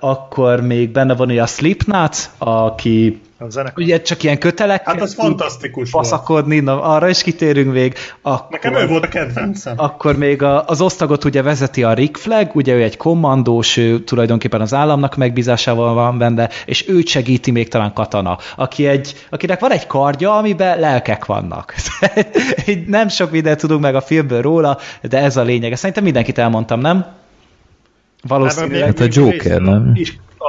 akkor 0.00 0.60
még 0.60 0.90
benne 0.90 1.14
van 1.14 1.30
ugye 1.30 1.42
a 1.42 1.46
Slipknot, 1.46 2.30
aki 2.38 3.20
A 3.38 3.50
zenekar. 3.50 3.82
ugye 3.84 4.02
csak 4.02 4.22
ilyen 4.22 4.38
kötelek. 4.38 4.84
Hát 4.86 5.00
az 5.00 5.14
fantasztikus 5.14 5.90
volt. 5.90 6.06
Faszakodni, 6.06 6.60
na, 6.60 6.82
arra 6.82 7.08
is 7.08 7.22
kitérünk 7.22 7.72
még. 7.72 7.94
Akkor, 8.22 8.46
Nekem 8.50 8.74
ő 8.74 8.86
volt 8.86 9.04
a 9.04 9.08
kedvencem. 9.08 9.74
akkor 9.76 10.16
még 10.16 10.42
a, 10.42 10.64
az 10.66 10.80
osztagot 10.80 11.24
ugye 11.24 11.42
vezeti 11.42 11.82
a 11.82 11.92
Rick 11.92 12.16
Flag, 12.16 12.50
ugye 12.54 12.74
ő 12.74 12.82
egy 12.82 12.96
kommandós, 12.96 13.76
ő 13.76 13.98
tulajdonképpen 14.04 14.60
az 14.60 14.74
államnak 14.74 15.16
megbízásával 15.16 15.94
van 15.94 16.18
benne, 16.18 16.48
és 16.66 16.88
őt 16.88 17.06
segíti 17.06 17.50
még 17.50 17.68
talán 17.68 17.92
Katana, 17.92 18.38
aki 18.56 18.86
egy, 18.86 19.26
akinek 19.30 19.60
van 19.60 19.70
egy 19.72 19.86
kardja, 19.86 20.36
amiben 20.36 20.78
lelkek 20.80 21.24
vannak. 21.24 21.74
Nem 22.86 23.08
sok 23.08 23.30
mindent 23.30 23.58
tudunk 23.60 23.80
meg 23.80 23.94
a 23.94 24.00
filmből 24.00 24.42
róla, 24.42 24.78
de 25.02 25.18
ez 25.18 25.36
a 25.36 25.42
lényeg. 25.42 25.76
Szerintem 25.76 26.04
mindenkit 26.04 26.38
elmondtam, 26.38 26.80
nem? 26.80 27.06
Valószínűleg. 28.28 28.84
Hát 28.84 29.00
a 29.00 29.06
Joker, 29.10 29.60
nem? 29.60 29.90
Is 29.94 30.18
a, 30.38 30.44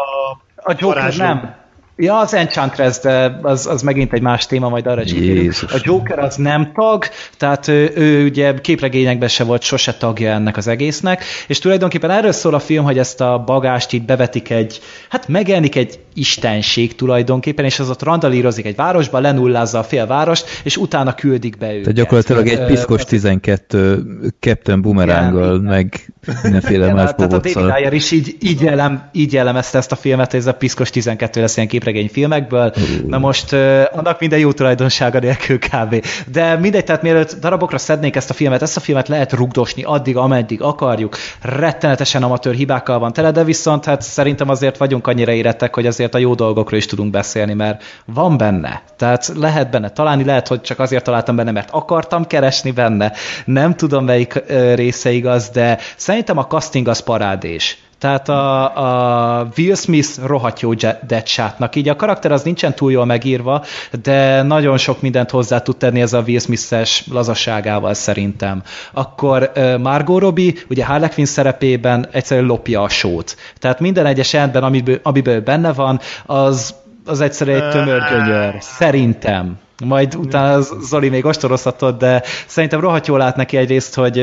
A 0.55 0.75
Joker 0.77 0.85
varázsló. 0.97 1.23
nem. 1.23 1.55
Ja, 1.97 2.19
az 2.19 2.33
Enchantress, 2.33 2.99
de 2.99 3.39
az, 3.41 3.67
az 3.67 3.81
megint 3.81 4.13
egy 4.13 4.21
más 4.21 4.45
téma, 4.45 4.69
majd 4.69 4.87
arra 4.87 5.01
is 5.01 5.13
kitérünk. 5.13 5.53
A 5.61 5.77
Joker 5.81 6.19
az 6.19 6.35
nem 6.35 6.71
tag, 6.73 7.05
tehát 7.37 7.67
ő, 7.67 7.91
ő 7.95 8.25
ugye 8.25 8.53
képregényekben 8.53 9.29
se 9.29 9.43
volt 9.43 9.61
sose 9.61 9.93
tagja 9.93 10.31
ennek 10.31 10.57
az 10.57 10.67
egésznek, 10.67 11.23
és 11.47 11.59
tulajdonképpen 11.59 12.09
erről 12.09 12.31
szól 12.31 12.53
a 12.53 12.59
film, 12.59 12.83
hogy 12.83 12.97
ezt 12.97 13.21
a 13.21 13.43
bagást 13.45 13.93
itt 13.93 14.03
bevetik 14.03 14.49
egy, 14.49 14.79
hát 15.09 15.27
megjelenik 15.27 15.75
egy 15.75 15.99
istenség 16.13 16.95
tulajdonképpen, 16.95 17.65
és 17.65 17.79
az 17.79 17.89
ott 17.89 18.03
randalírozik 18.03 18.65
egy 18.65 18.75
városba, 18.75 19.19
lenullázza 19.19 19.79
a 19.79 19.83
fél 19.83 20.07
várost, 20.07 20.45
és 20.63 20.77
utána 20.77 21.15
küldik 21.15 21.57
be 21.57 21.67
őket. 21.67 21.81
Tehát 21.81 21.97
gyakorlatilag 21.97 22.47
egy 22.47 22.65
piszkos 22.65 22.99
ez- 22.99 23.05
12 23.05 24.03
Captain 24.39 24.81
Boomeranggal, 24.81 25.59
meg 25.59 26.13
mindenféle 26.43 26.93
más 26.93 27.11
tehát 27.15 27.33
a 27.33 27.39
David. 27.39 27.57
Ayer 27.57 27.93
is 27.93 28.11
így, 28.11 28.35
így, 28.39 28.61
jelem, 28.61 29.09
így 29.11 29.33
jellemezte 29.33 29.77
ezt 29.77 29.91
a 29.91 29.95
filmet, 29.95 30.31
hogy 30.31 30.39
ez 30.39 30.47
a 30.47 30.53
piszkos 30.53 30.89
12 30.89 31.41
lesz 31.41 31.55
ilyen 31.55 31.67
képregény 31.85 32.09
filmekből. 32.13 32.73
Na 33.07 33.17
most 33.17 33.53
annak 33.91 34.19
minden 34.19 34.39
jó 34.39 34.51
tulajdonsága 34.51 35.19
nélkül 35.19 35.59
kb. 35.59 36.05
De 36.31 36.55
mindegy, 36.55 36.83
tehát 36.83 37.01
mielőtt 37.01 37.35
darabokra 37.39 37.77
szednék 37.77 38.15
ezt 38.15 38.29
a 38.29 38.33
filmet, 38.33 38.61
ezt 38.61 38.77
a 38.77 38.79
filmet 38.79 39.07
lehet 39.07 39.33
rugdosni 39.33 39.83
addig, 39.83 40.17
ameddig 40.17 40.61
akarjuk. 40.61 41.17
Rettenetesen 41.41 42.23
amatőr 42.23 42.53
hibákkal 42.53 42.99
van 42.99 43.13
tele, 43.13 43.31
de 43.31 43.43
viszont 43.43 43.85
hát 43.85 44.01
szerintem 44.01 44.49
azért 44.49 44.77
vagyunk 44.77 45.07
annyira 45.07 45.31
érettek, 45.31 45.75
hogy 45.75 45.85
azért 45.87 46.15
a 46.15 46.17
jó 46.17 46.33
dolgokról 46.33 46.79
is 46.79 46.85
tudunk 46.85 47.11
beszélni, 47.11 47.53
mert 47.53 47.83
van 48.05 48.37
benne. 48.37 48.81
Tehát 48.97 49.31
lehet 49.35 49.69
benne 49.69 49.89
találni, 49.89 50.23
lehet, 50.23 50.47
hogy 50.47 50.61
csak 50.61 50.79
azért 50.79 51.03
találtam 51.03 51.35
benne, 51.35 51.51
mert 51.51 51.69
akartam 51.71 52.25
keresni 52.27 52.71
benne. 52.71 53.11
Nem 53.45 53.75
tudom, 53.75 54.05
melyik 54.05 54.43
része 54.75 55.11
igaz, 55.11 55.49
de 55.49 55.77
szerintem 55.95 56.37
a 56.37 56.47
casting 56.47 56.87
az 56.87 56.99
parádés. 56.99 57.77
Tehát 58.05 58.29
a, 58.29 59.39
a 59.39 59.47
Will 59.57 59.75
Smith 59.75 60.09
rohadt 60.25 60.59
jó 60.59 60.73
Deadshotnak, 61.07 61.75
így 61.75 61.89
a 61.89 61.95
karakter 61.95 62.31
az 62.31 62.43
nincsen 62.43 62.75
túl 62.75 62.91
jól 62.91 63.05
megírva, 63.05 63.63
de 64.03 64.41
nagyon 64.41 64.77
sok 64.77 65.01
mindent 65.01 65.29
hozzá 65.29 65.61
tud 65.61 65.77
tenni 65.77 66.01
ez 66.01 66.13
a 66.13 66.23
Will 66.27 66.39
Smith-es 66.39 67.03
lazaságával 67.11 67.93
szerintem. 67.93 68.63
Akkor 68.93 69.51
Margot 69.81 70.21
Robbie, 70.21 70.53
ugye 70.69 70.85
Harley 70.85 71.09
Quinn 71.09 71.25
szerepében 71.25 72.07
egyszerűen 72.11 72.47
lopja 72.47 72.81
a 72.81 72.89
sót. 72.89 73.35
Tehát 73.59 73.79
minden 73.79 74.05
egyes 74.05 74.33
jelentben, 74.33 74.63
amiből, 74.63 74.99
amiből 75.03 75.41
benne 75.41 75.73
van, 75.73 75.99
az, 76.25 76.75
az 77.05 77.21
egyszerűen 77.21 77.61
egy 77.63 77.69
tömör 77.69 78.01
gyönyör. 78.09 78.55
Szerintem. 78.59 79.57
Majd 79.85 80.15
utána 80.15 80.61
Zoli 80.61 81.09
még 81.09 81.25
ostorozhatod, 81.25 81.97
de 81.97 82.23
szerintem 82.47 82.79
rohadt 82.79 83.07
jól 83.07 83.17
lát 83.17 83.35
neki 83.35 83.57
egyrészt, 83.57 83.95
hogy 83.95 84.19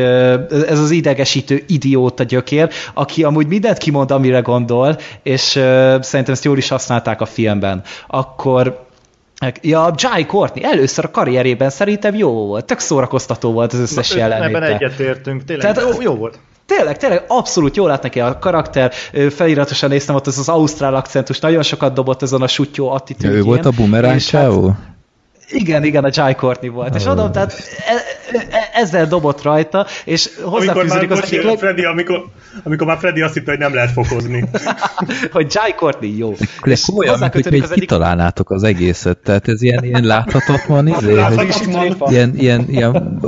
ez 0.68 0.78
az 0.78 0.91
idegesítő 0.91 1.62
idióta 1.66 2.22
gyökér, 2.22 2.68
aki 2.95 3.24
amúgy 3.24 3.47
mindent 3.47 3.78
kimond, 3.78 4.11
amire 4.11 4.41
gondol, 4.41 4.99
és 5.22 5.41
szerintem 6.01 6.33
ezt 6.33 6.45
jól 6.45 6.57
is 6.59 6.68
használták 6.68 7.20
a 7.20 7.26
filmben. 7.26 7.83
Akkor 8.07 8.91
Ja, 9.62 9.95
Jai 9.97 10.26
Courtney 10.26 10.64
először 10.64 11.05
a 11.05 11.11
karrierében 11.11 11.70
szerintem 11.70 12.14
jó 12.14 12.30
volt, 12.47 12.64
tök 12.64 12.78
szórakoztató 12.78 13.53
volt 13.53 13.72
az 13.72 13.78
összes 13.78 14.11
Ebben 14.11 14.28
jelenléte. 14.30 14.74
egyetértünk, 14.74 15.45
tényleg 15.45 15.74
Tehát- 15.74 15.95
jó, 15.95 16.03
jó 16.03 16.14
volt. 16.14 16.39
Tényleg, 16.67 16.97
tényleg 16.97 17.25
abszolút 17.29 17.77
jól 17.77 17.89
lát 17.89 18.03
neki 18.03 18.21
a 18.21 18.39
karakter, 18.39 18.93
feliratosan 19.31 19.89
néztem 19.89 20.15
ott 20.15 20.27
az 20.27 20.39
az 20.39 20.49
ausztrál 20.49 20.95
akcentus, 20.95 21.39
nagyon 21.39 21.63
sokat 21.63 21.95
dobott 21.95 22.23
ezen 22.23 22.43
a 22.43 22.47
sutyó 22.47 22.91
attitűdjén. 22.91 23.39
Ő 23.39 23.43
volt 23.43 23.67
a 23.67 23.71
és 24.15 24.31
hát-? 24.31 24.91
Igen, 25.53 25.84
igen, 25.84 26.05
a 26.05 26.09
Jai 26.12 26.34
Courtney 26.34 26.68
volt. 26.68 26.94
És 26.94 27.07
adom, 27.07 27.32
tehát 27.32 27.53
e- 27.86 28.57
e- 28.57 28.70
ezzel 28.72 29.07
dobott 29.07 29.42
rajta, 29.42 29.86
és 30.05 30.30
Amikor 30.44 30.64
már, 30.66 30.76
hozzáfűződik 30.76 31.11
az 31.11 31.22
egyik 31.22 31.42
leg... 31.42 31.59
Freddy, 31.59 31.84
amikor, 31.84 32.24
amikor 32.62 32.86
már 32.86 32.98
Freddy 32.98 33.20
azt 33.20 33.34
hitte, 33.34 33.50
hogy 33.50 33.61
nem 33.61 33.74
lehet 33.74 33.90
fokozni. 33.90 34.44
hogy 35.32 35.55
Jai 35.55 35.74
Courtney 35.74 36.16
jó. 36.16 36.34
De 36.64 36.76
komolyan, 36.86 37.18
mint 37.18 37.32
hogy 37.32 37.50
még 37.50 37.68
kitalálnátok 37.68 38.50
az 38.50 38.62
egészet. 38.62 39.18
Tehát 39.18 39.48
ez 39.48 39.62
ilyen, 39.62 39.84
ilyen 39.84 40.05
láthatatlan 40.05 40.88
izé, 40.98 41.07
hogy 41.07 41.36
Láthatatlan. 41.36 42.11
ilyen, 42.12 42.34
ilyen, 42.36 42.64
ilyen 42.68 43.20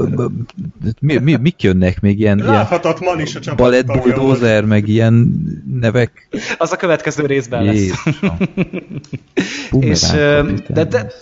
mi, 1.00 1.16
mi, 1.16 1.36
mik 1.36 1.62
jönnek 1.62 2.00
még 2.00 2.18
ilyen, 2.18 2.38
ilyen 2.38 2.50
Láthatatlan 2.50 3.20
is 3.20 3.34
a 3.34 3.40
csapat 3.40 3.58
balett 3.58 3.86
bulldozer, 3.86 4.64
meg 4.64 4.88
ilyen 4.88 5.42
nevek. 5.80 6.28
Az 6.58 6.72
a 6.72 6.76
következő 6.76 7.26
részben 7.26 7.64
lesz. 7.64 7.90
És, 9.80 10.00
de, 10.68 10.84
de, 10.84 11.12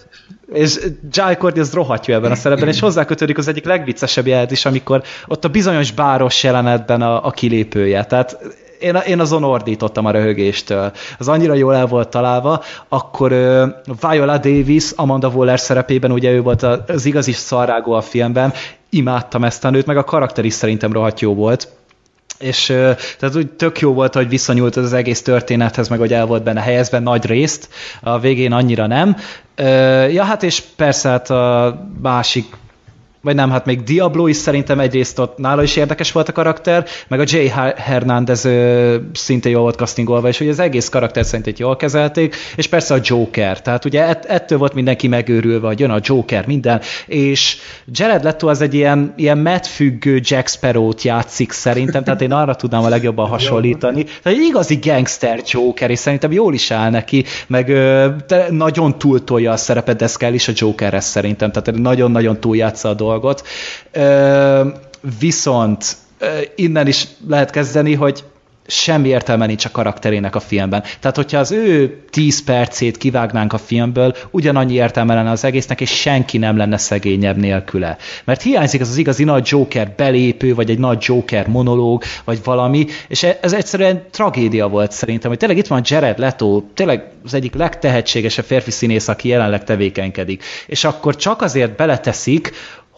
és 0.52 0.78
Jai 1.10 1.36
Courtney 1.36 1.62
az 1.62 1.72
rohadt 1.72 2.06
jó 2.06 2.14
ebben 2.14 2.30
a 2.30 2.34
szerepben, 2.34 2.68
és 2.68 2.80
hozzákötődik 2.80 3.38
az 3.38 3.48
egyik 3.48 3.64
legviccesebb 3.64 4.26
jelent 4.26 4.50
is, 4.50 4.64
amikor 4.64 5.02
ott 5.26 5.44
a 5.44 5.48
bizonyos 5.48 5.92
báros 5.92 6.42
jelenetben 6.42 7.02
a, 7.02 7.26
a 7.26 7.30
kilépője. 7.30 8.04
Tehát 8.04 8.38
én, 8.82 8.94
én 9.06 9.20
azon 9.20 9.44
ordítottam 9.44 10.06
a 10.06 10.10
röhögéstől. 10.10 10.92
Az 11.18 11.28
annyira 11.28 11.54
jól 11.54 11.74
el 11.74 11.86
volt 11.86 12.08
találva, 12.08 12.62
akkor 12.88 13.32
uh, 13.32 13.68
Viola 14.00 14.38
Davis, 14.38 14.90
Amanda 14.96 15.28
Waller 15.28 15.60
szerepében, 15.60 16.12
ugye 16.12 16.30
ő 16.30 16.42
volt 16.42 16.62
az 16.62 17.04
igazi 17.04 17.32
szarrágó 17.32 17.92
a 17.92 18.00
filmben, 18.00 18.52
imádtam 18.90 19.44
ezt 19.44 19.64
a 19.64 19.70
nőt, 19.70 19.86
meg 19.86 19.96
a 19.96 20.04
karakter 20.04 20.44
is 20.44 20.52
szerintem 20.52 20.92
rohadt 20.92 21.20
jó 21.20 21.34
volt. 21.34 21.68
És 22.42 22.66
tehát 23.18 23.36
úgy 23.36 23.50
tök 23.50 23.80
jó 23.80 23.92
volt, 23.92 24.14
hogy 24.14 24.28
visszanyúlt 24.28 24.76
az 24.76 24.92
egész 24.92 25.22
történethez, 25.22 25.88
meg 25.88 25.98
hogy 25.98 26.12
el 26.12 26.26
volt 26.26 26.42
benne 26.42 26.60
helyezve 26.60 26.98
nagy 26.98 27.26
részt, 27.26 27.68
a 28.00 28.18
végén 28.18 28.52
annyira 28.52 28.86
nem. 28.86 29.16
Ja, 30.10 30.22
hát 30.22 30.42
és 30.42 30.62
persze 30.76 31.08
hát 31.08 31.30
a 31.30 31.78
másik 32.02 32.46
vagy 33.22 33.34
nem, 33.34 33.50
hát 33.50 33.64
még 33.64 33.82
Diablo 33.82 34.26
is 34.26 34.36
szerintem 34.36 34.80
egyrészt 34.80 35.18
ott 35.18 35.38
nála 35.38 35.62
is 35.62 35.76
érdekes 35.76 36.12
volt 36.12 36.28
a 36.28 36.32
karakter, 36.32 36.86
meg 37.08 37.20
a 37.20 37.24
Jay 37.26 37.52
Hernández 37.76 38.48
szintén 39.12 39.52
jól 39.52 39.62
volt 39.62 39.76
castingolva, 39.76 40.28
és 40.28 40.40
ugye 40.40 40.50
az 40.50 40.58
egész 40.58 40.88
karakter 40.88 41.24
szerint 41.24 41.58
jól 41.58 41.76
kezelték, 41.76 42.36
és 42.56 42.66
persze 42.66 42.94
a 42.94 43.00
Joker, 43.02 43.60
tehát 43.60 43.84
ugye 43.84 44.08
ett, 44.08 44.24
ettől 44.24 44.58
volt 44.58 44.74
mindenki 44.74 45.08
megőrülve, 45.08 45.66
hogy 45.66 45.80
jön 45.80 45.90
a 45.90 45.98
Joker, 46.02 46.46
minden, 46.46 46.80
és 47.06 47.56
Jared 47.92 48.24
Leto 48.24 48.48
az 48.48 48.60
egy 48.60 48.74
ilyen, 48.74 49.12
ilyen 49.16 49.38
medfüggő 49.38 50.20
Jack 50.22 50.48
Sparrow-t 50.48 51.02
játszik 51.02 51.52
szerintem, 51.52 52.04
tehát 52.04 52.22
én 52.22 52.32
arra 52.32 52.54
tudnám 52.54 52.84
a 52.84 52.88
legjobban 52.88 53.28
hasonlítani. 53.28 54.04
Tehát 54.04 54.38
egy 54.38 54.44
igazi 54.44 54.78
gangster 54.82 55.40
Joker, 55.46 55.90
és 55.90 55.98
szerintem 55.98 56.32
jól 56.32 56.54
is 56.54 56.70
áll 56.70 56.90
neki, 56.90 57.24
meg 57.46 57.68
ö, 57.68 58.08
nagyon 58.50 58.98
túltolja 58.98 59.52
a 59.52 59.56
szerepet, 59.56 59.96
de 59.96 60.04
ez 60.04 60.16
kell 60.16 60.32
is 60.32 60.48
a 60.48 60.52
Jokerre 60.54 61.00
szerintem, 61.00 61.52
tehát 61.52 61.80
nagyon-nagyon 61.80 62.40
túljátsza 62.40 62.88
a 62.88 62.94
dolgot. 62.94 63.10
Ö, 63.92 64.68
viszont 65.18 65.96
innen 66.54 66.86
is 66.86 67.06
lehet 67.28 67.50
kezdeni, 67.50 67.94
hogy 67.94 68.24
semmi 68.66 69.08
értelme 69.08 69.46
nincs 69.46 69.64
a 69.64 69.70
karakterének 69.70 70.34
a 70.34 70.40
filmben. 70.40 70.82
Tehát, 71.00 71.16
hogyha 71.16 71.38
az 71.38 71.50
ő 71.50 72.00
10 72.10 72.44
percét 72.44 72.96
kivágnánk 72.96 73.52
a 73.52 73.58
filmből, 73.58 74.16
ugyanannyi 74.30 74.74
értelme 74.74 75.14
lenne 75.14 75.30
az 75.30 75.44
egésznek, 75.44 75.80
és 75.80 75.90
senki 75.90 76.38
nem 76.38 76.56
lenne 76.56 76.76
szegényebb 76.76 77.36
nélküle. 77.36 77.96
Mert 78.24 78.42
hiányzik 78.42 78.80
az 78.80 78.88
az 78.88 78.96
igazi 78.96 79.24
nagy 79.24 79.46
Joker 79.50 79.92
belépő, 79.96 80.54
vagy 80.54 80.70
egy 80.70 80.78
nagy 80.78 81.04
Joker 81.06 81.48
monológ, 81.48 82.02
vagy 82.24 82.40
valami, 82.44 82.86
és 83.08 83.22
ez 83.22 83.52
egyszerűen 83.52 84.04
tragédia 84.10 84.68
volt 84.68 84.92
szerintem, 84.92 85.30
hogy 85.30 85.38
tényleg 85.38 85.58
itt 85.58 85.66
van 85.66 85.82
Jared 85.84 86.18
Leto, 86.18 86.62
tényleg 86.74 87.10
az 87.24 87.34
egyik 87.34 87.54
legtehetségesebb 87.54 88.44
férfi 88.44 88.70
színész, 88.70 89.08
aki 89.08 89.28
jelenleg 89.28 89.64
tevékenykedik. 89.64 90.44
És 90.66 90.84
akkor 90.84 91.16
csak 91.16 91.42
azért 91.42 91.76
beleteszik, 91.76 92.52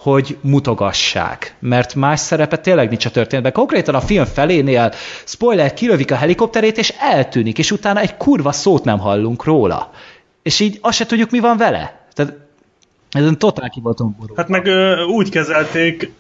hogy 0.05 0.37
mutogassák, 0.41 1.55
mert 1.59 1.95
más 1.95 2.21
szerepe 2.21 2.57
tényleg 2.57 2.89
nincs 2.89 3.05
a 3.07 3.11
történetben. 3.11 3.53
Konkrétan 3.53 3.95
a 3.95 4.01
film 4.01 4.25
felénél, 4.25 4.93
spoiler, 5.25 5.75
kilövik 5.75 6.11
a 6.11 6.15
helikopterét, 6.15 6.79
és 6.79 6.95
eltűnik, 6.99 7.59
és 7.59 7.71
utána 7.71 8.01
egy 8.01 8.17
kurva 8.17 8.53
szót 8.53 8.85
nem 8.85 8.99
hallunk 8.99 9.45
róla. 9.45 9.91
És 10.43 10.61
így 10.61 10.79
azt 10.81 10.97
se 10.97 11.07
tudjuk, 11.07 11.31
mi 11.31 11.41
van 11.41 11.57
vele. 11.57 12.07
Tehát 12.13 12.33
ezen 13.11 13.39
totál 13.39 13.71
ki 13.71 13.81
voltam. 13.81 14.17
Hát 14.37 14.49
meg 14.49 14.67
ö, 14.67 15.03
úgy 15.03 15.29
kezelték, 15.29 16.13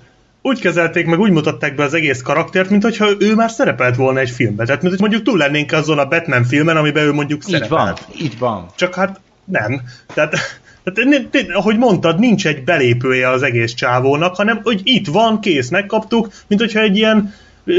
úgy 0.43 0.61
kezelték, 0.61 1.07
meg 1.07 1.19
úgy 1.19 1.31
mutatták 1.31 1.75
be 1.75 1.83
az 1.83 1.95
egész 1.95 2.23
karaktert, 2.23 2.71
mint 2.71 2.83
hogyha 2.83 3.09
ő 3.19 3.35
már 3.35 3.51
szerepelt 3.51 3.97
volna 3.97 4.19
egy 4.19 4.31
filmben. 4.31 4.67
Tehát, 4.67 4.81
mint 4.81 4.93
hogy 4.93 5.03
mondjuk 5.03 5.23
túl 5.23 5.39
lennénk 5.39 5.73
azon 5.73 5.99
a 5.99 6.09
Batman 6.09 6.45
filmen, 6.45 6.77
amiben 6.77 7.05
ő 7.05 7.13
mondjuk 7.13 7.43
így 7.45 7.53
szerepelt. 7.53 7.71
van, 7.71 8.17
így 8.21 8.39
van. 8.39 8.67
Csak 8.77 8.95
hát 8.95 9.21
nem. 9.45 9.83
Tehát 10.15 10.37
tehát, 10.85 11.51
ahogy 11.53 11.79
mondtad, 11.79 12.19
nincs 12.19 12.47
egy 12.47 12.65
belépője 12.65 13.31
az 13.31 13.43
egész 13.43 13.75
csávónak, 13.75 14.37
hanem 14.37 14.61
hogy 14.63 14.81
itt 14.85 15.07
van, 15.07 15.41
kész, 15.41 15.69
megkaptuk, 15.71 16.29
mint 16.47 16.61
hogyha 16.61 16.81
egy 16.81 16.97
ilyen 16.97 17.35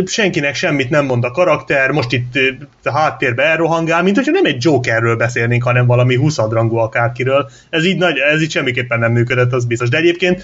senkinek 0.05 0.55
semmit 0.55 0.89
nem 0.89 1.05
mond 1.05 1.23
a 1.23 1.31
karakter, 1.31 1.91
most 1.91 2.11
itt 2.11 2.39
a 2.83 2.91
háttérbe 2.91 3.43
elrohangál, 3.43 4.03
mint 4.03 4.15
hogyha 4.15 4.31
nem 4.31 4.45
egy 4.45 4.63
Jokerről 4.63 5.15
beszélnénk, 5.15 5.63
hanem 5.63 5.85
valami 5.85 6.15
huszadrangú 6.15 6.75
akárkiről. 6.75 7.49
Ez 7.69 7.85
így, 7.85 7.97
nagy, 7.97 8.17
ez 8.17 8.41
így 8.41 8.51
semmiképpen 8.51 8.99
nem 8.99 9.11
működött, 9.11 9.53
az 9.53 9.65
biztos. 9.65 9.89
De 9.89 9.97
egyébként 9.97 10.43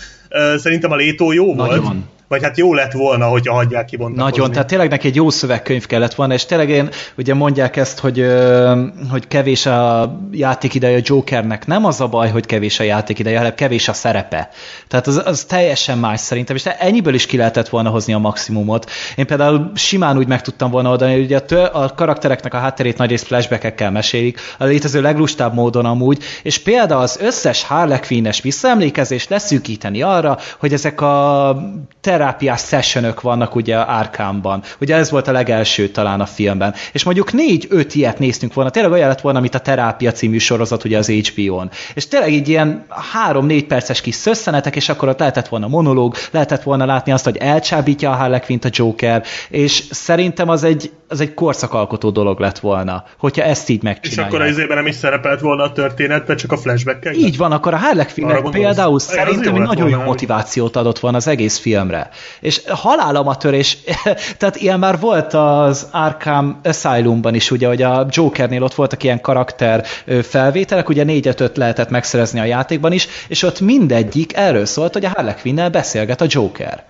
szerintem 0.56 0.92
a 0.92 0.96
Létó 0.96 1.32
jó 1.32 1.56
Nagyon. 1.56 1.84
volt. 1.84 1.96
Vagy 2.32 2.44
hát 2.44 2.58
jó 2.58 2.74
lett 2.74 2.92
volna, 2.92 3.26
hogyha 3.26 3.54
hagyják 3.54 3.86
kibontakozni. 3.86 4.30
Nagyon, 4.30 4.52
tehát 4.52 4.68
tényleg 4.68 4.90
neki 4.90 5.08
egy 5.08 5.16
jó 5.16 5.30
szövegkönyv 5.30 5.86
kellett 5.86 6.14
volna, 6.14 6.34
és 6.34 6.46
tényleg 6.46 6.70
én, 6.70 6.90
ugye 7.18 7.34
mondják 7.34 7.76
ezt, 7.76 8.00
hogy, 8.00 8.26
hogy 9.10 9.28
kevés 9.28 9.66
a 9.66 10.12
játékideje 10.32 10.98
a 10.98 11.02
Jokernek. 11.04 11.68
Nem 11.68 11.86
az 11.86 12.02
a 12.02 12.08
baj, 12.08 12.30
hogy 12.30 12.46
kevés 12.46 12.80
a 12.80 12.84
játékideje, 12.84 13.38
hanem 13.38 13.56
kevés 13.56 13.88
a 13.88 13.94
szerepe. 13.94 14.50
Tehát 14.88 15.08
az, 15.08 15.22
az 15.26 15.44
teljesen 15.44 15.98
más 15.98 16.20
szerintem, 16.20 16.56
és 16.56 16.66
ennyiből 16.66 17.14
is 17.14 17.26
ki 17.26 17.38
lehetett 17.38 17.70
volna 17.70 17.90
hozni 17.90 18.14
a 18.14 18.18
maximumot. 18.18 18.92
Én 19.16 19.26
például 19.26 19.72
simán 19.76 20.18
úgy 20.18 20.28
meg 20.28 20.42
tudtam 20.42 20.72
volna 20.72 20.90
oldani, 20.90 21.14
hogy 21.14 21.24
ugye 21.24 21.38
a, 21.38 21.84
a 21.84 21.94
karaktereknek 21.96 22.54
a 22.54 22.58
hátterét 22.58 22.98
nagyrészt 22.98 23.26
flashbackekkel 23.26 23.92
mesélik, 23.92 24.40
a 24.58 24.66
létező 24.66 25.02
leglustább 25.02 25.54
módon 25.54 25.86
amúgy, 25.86 26.24
és 26.44 26.60
például 26.60 27.02
az 27.02 27.18
összes 27.22 27.64
Harley 27.64 28.00
Quinn-es 28.00 28.42
visszaemlékezést 28.42 29.30
leszűkíteni 29.30 30.02
arra, 30.02 30.38
hogy 30.60 30.74
ezek 30.74 31.02
a 31.02 31.56
ter 32.02 32.20
terápiás 32.22 32.62
sessionök 32.62 33.22
vannak 33.22 33.56
ugye 33.56 33.78
Arkhamban. 33.78 34.64
Ugye 34.80 34.96
ez 34.96 35.12
volt 35.12 35.28
a 35.28 35.32
legelső 35.32 35.88
talán 35.88 36.22
a 36.22 36.26
filmben. 36.26 36.74
És 36.92 37.04
mondjuk 37.04 37.34
négy-öt 37.34 37.96
ilyet 37.96 38.20
néztünk 38.20 38.54
volna. 38.54 38.70
Tényleg 38.70 38.92
olyan 38.92 39.08
lett 39.08 39.22
volna, 39.22 39.40
mint 39.40 39.56
a 39.56 39.60
Terápia 39.60 40.12
című 40.12 40.38
sorozat 40.38 40.84
ugye 40.84 40.98
az 40.98 41.10
HBO-n. 41.10 41.70
És 41.94 42.08
tényleg 42.08 42.32
így 42.32 42.50
ilyen 42.50 42.86
három-négy 43.12 43.66
perces 43.66 44.02
kis 44.02 44.16
szösszenetek, 44.16 44.76
és 44.76 44.90
akkor 44.90 45.08
ott 45.08 45.20
lehetett 45.20 45.48
volna 45.48 45.68
monológ, 45.68 46.16
lehetett 46.32 46.64
volna 46.64 46.86
látni 46.86 47.12
azt, 47.12 47.24
hogy 47.24 47.38
elcsábítja 47.38 48.12
a 48.12 48.16
Harley 48.16 48.40
Quinn 48.40 48.60
a 48.64 48.70
Joker, 48.72 49.24
és 49.50 49.84
szerintem 49.90 50.50
az 50.50 50.64
egy, 50.64 50.92
az 51.08 51.20
egy 51.22 51.34
korszakalkotó 51.34 52.10
dolog 52.10 52.40
lett 52.40 52.60
volna, 52.60 53.04
hogyha 53.18 53.44
ezt 53.44 53.70
így 53.70 53.78
És 53.78 53.84
megcsinálják. 53.84 54.34
akkor 54.34 54.46
az 54.46 54.52
izében 54.52 54.78
nem 54.78 54.88
is 54.88 54.96
szerepelt 54.96 55.40
volna 55.40 55.64
a 55.64 55.72
történetben, 55.72 56.38
csak 56.38 56.52
a 56.52 56.58
flashback 56.58 57.16
Így 57.16 57.38
van, 57.38 57.52
akkor 57.52 57.74
a 57.74 57.78
Harley 57.78 58.50
például 58.52 59.00
szerintem 59.00 59.56
egy 59.56 59.62
nagyon 59.62 59.90
jó 59.90 60.02
motivációt 60.02 60.76
adott 60.76 61.00
volna 61.00 61.18
az 61.18 61.28
egész 61.28 61.58
filmre. 61.58 62.10
És 62.40 62.62
halálamatörés, 62.68 63.78
tehát 64.38 64.56
ilyen 64.56 64.80
már 64.80 65.00
volt 65.00 65.34
az 65.34 65.88
Arkham 65.92 66.60
Asylumban 66.64 67.36
is, 67.36 67.52
ugye, 67.52 67.68
hogy 67.68 67.82
a 67.82 68.06
Jokernél 68.10 68.64
ott 68.64 68.76
voltak 68.76 69.04
ilyen 69.04 69.22
karakter 69.22 69.86
felvételek, 70.22 70.90
ugye 70.90 71.04
négyet-öt 71.04 71.58
lehetett 71.58 71.90
megszerezni 71.90 72.40
a 72.40 72.44
játékban 72.44 72.92
is, 72.92 73.08
és 73.28 73.44
ott 73.44 73.60
mindegyik 73.60 74.36
erről 74.36 74.66
szólt, 74.66 74.94
hogy 74.94 75.06
a 75.06 75.12
Harley 75.16 75.36
Quinn-nel 75.42 75.70
beszélget 75.70 76.22
a 76.22 76.26
Joker. 76.28 76.84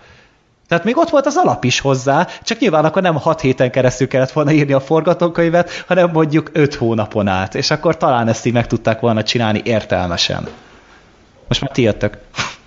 Tehát 0.71 0.85
még 0.85 0.97
ott 0.97 1.09
volt 1.09 1.25
az 1.25 1.35
alap 1.37 1.63
is 1.63 1.79
hozzá, 1.79 2.27
csak 2.43 2.59
nyilván 2.59 2.85
akkor 2.85 3.01
nem 3.01 3.15
hat 3.15 3.41
héten 3.41 3.71
keresztül 3.71 4.07
kellett 4.07 4.31
volna 4.31 4.51
írni 4.51 4.73
a 4.73 4.79
forgatókönyvet, 4.79 5.83
hanem 5.87 6.09
mondjuk 6.13 6.49
öt 6.53 6.75
hónapon 6.75 7.27
át, 7.27 7.55
és 7.55 7.71
akkor 7.71 7.97
talán 7.97 8.27
ezt 8.27 8.45
így 8.45 8.53
meg 8.53 8.67
tudták 8.67 8.99
volna 8.99 9.23
csinálni 9.23 9.61
értelmesen. 9.63 10.47
Most 11.47 11.61
már 11.61 11.71
ti 11.71 11.81
jöttök. 11.81 12.17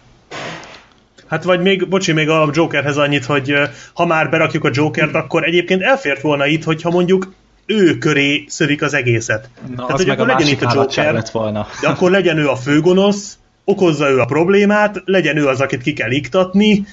Hát 1.27 1.45
vagy 1.45 1.61
még, 1.61 1.89
bocsi, 1.89 2.13
még 2.13 2.29
a 2.29 2.49
Jokerhez 2.53 2.97
annyit, 2.97 3.25
hogy 3.25 3.55
ha 3.95 4.07
már 4.07 4.31
berakjuk 4.31 4.65
a 4.65 4.71
Jokert, 4.73 5.15
akkor 5.15 5.45
egyébként 5.45 5.83
elfért 5.83 6.21
volna 6.21 6.47
itt, 6.47 6.65
hogyha 6.65 6.91
mondjuk 6.91 7.33
ő 7.67 7.99
köré 7.99 8.45
szörik 8.49 8.83
az 8.83 8.95
egészet. 8.95 9.49
Na, 9.69 9.75
Tehát, 9.75 9.91
az 9.91 9.97
hogy 9.97 10.07
meg 10.07 10.19
a 10.19 10.23
akkor 10.23 10.35
legyen 10.35 10.47
másik 10.47 10.61
itt 10.63 10.69
a 10.69 10.75
Joker, 10.75 11.13
lett 11.13 11.31
volna. 11.31 11.67
de 11.81 11.89
akkor 11.89 12.11
legyen 12.11 12.39
ő 12.39 12.49
a 12.49 12.57
főgonosz, 12.57 13.39
okozza 13.65 14.11
ő 14.11 14.21
a 14.21 14.25
problémát, 14.25 15.03
legyen 15.05 15.37
ő 15.37 15.47
az, 15.47 15.61
akit 15.61 15.83
ki 15.83 15.93
kell 15.93 16.11
iktatni, 16.11 16.87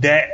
de 0.00 0.24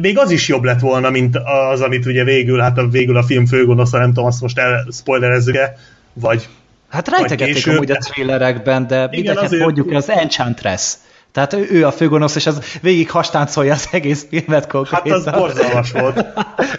még 0.00 0.18
az 0.18 0.30
is 0.30 0.48
jobb 0.48 0.64
lett 0.64 0.80
volna, 0.80 1.10
mint 1.10 1.36
az, 1.72 1.80
amit 1.80 2.06
ugye 2.06 2.24
végül, 2.24 2.60
hát 2.60 2.78
a, 2.78 2.88
végül 2.88 3.16
a 3.16 3.22
film 3.22 3.46
főgonosza, 3.46 3.98
nem 3.98 4.08
tudom, 4.08 4.24
azt 4.24 4.40
most 4.40 4.58
elspoilerezzük-e, 4.58 5.76
vagy 6.12 6.48
Hát 6.88 7.08
rejtegették 7.08 7.66
amúgy 7.66 7.90
a 7.90 7.96
trailerekben, 7.96 8.86
de 8.86 9.08
mindeket 9.10 9.42
azért- 9.42 9.62
mondjuk 9.62 9.90
az 9.90 10.10
Enchantress. 10.10 10.94
Tehát 11.36 11.52
ő, 11.52 11.66
ő 11.70 11.86
a 11.86 11.92
főgonosz, 11.92 12.36
és 12.36 12.46
az 12.46 12.60
végig 12.82 13.10
hastáncolja 13.10 13.72
az 13.72 13.88
egész 13.90 14.26
filmet 14.30 14.48
hát 14.48 14.66
konkrétan. 14.66 15.12
az 15.12 15.24
borzalmas 15.24 15.92
volt. 15.92 16.26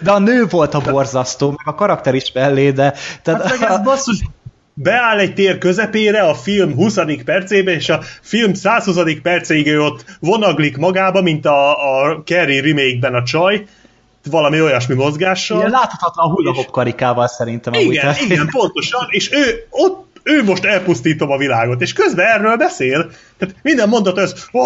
De 0.02 0.10
a 0.10 0.18
nő 0.18 0.46
volt 0.46 0.74
a 0.74 0.80
borzasztó, 0.80 1.48
meg 1.48 1.74
a 1.74 1.74
karakter 1.74 2.14
is 2.14 2.32
mellé, 2.32 2.70
de... 2.70 2.94
Tehát, 3.22 3.42
Hát 3.42 3.60
meg 3.60 3.70
ez 3.70 3.80
basszus, 3.80 4.20
beáll 4.74 5.18
egy 5.18 5.34
tér 5.34 5.58
közepére 5.58 6.20
a 6.20 6.34
film 6.34 6.74
20. 6.74 6.98
percébe, 7.24 7.72
és 7.72 7.88
a 7.88 8.00
film 8.22 8.54
120. 8.54 9.20
percéig 9.22 9.66
ő 9.66 9.80
ott 9.82 10.04
vonaglik 10.20 10.76
magába, 10.76 11.22
mint 11.22 11.46
a, 11.46 11.70
a 11.70 12.22
Carrie 12.24 12.60
remake-ben 12.60 13.14
a 13.14 13.22
csaj, 13.22 13.64
valami 14.30 14.60
olyasmi 14.62 14.94
mozgással. 14.94 15.58
Ilyen 15.58 15.70
láthatatlan 15.70 16.30
hula 16.30 16.64
karikával 16.70 17.26
szerintem. 17.26 17.72
amúgy. 17.72 17.86
Igen, 17.86 18.00
Tehát- 18.00 18.20
igen, 18.20 18.48
pontosan, 18.50 19.06
és 19.08 19.32
ő 19.32 19.66
ott 19.70 20.07
ő 20.22 20.44
most 20.44 20.64
elpusztítom 20.64 21.30
a 21.30 21.36
világot, 21.36 21.80
és 21.80 21.92
közben 21.92 22.26
erről 22.26 22.56
beszél. 22.56 23.10
Tehát 23.38 23.54
minden 23.62 23.88
mondat 23.88 24.48
ó, 24.52 24.62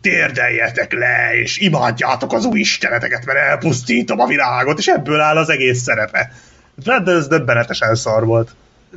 térdeljetek 0.00 0.92
le, 0.92 1.30
és 1.42 1.58
imádjátok 1.58 2.32
az 2.32 2.44
új 2.44 2.58
isteneteket, 2.58 3.24
mert 3.24 3.38
elpusztítom 3.38 4.20
a 4.20 4.26
világot, 4.26 4.78
és 4.78 4.86
ebből 4.86 5.20
áll 5.20 5.36
az 5.36 5.48
egész 5.48 5.82
szerepe. 5.82 6.32
Hát 6.86 7.08
ez 7.08 7.28
döbbenetesen 7.28 7.94
szar 7.94 8.24
volt. 8.24 8.54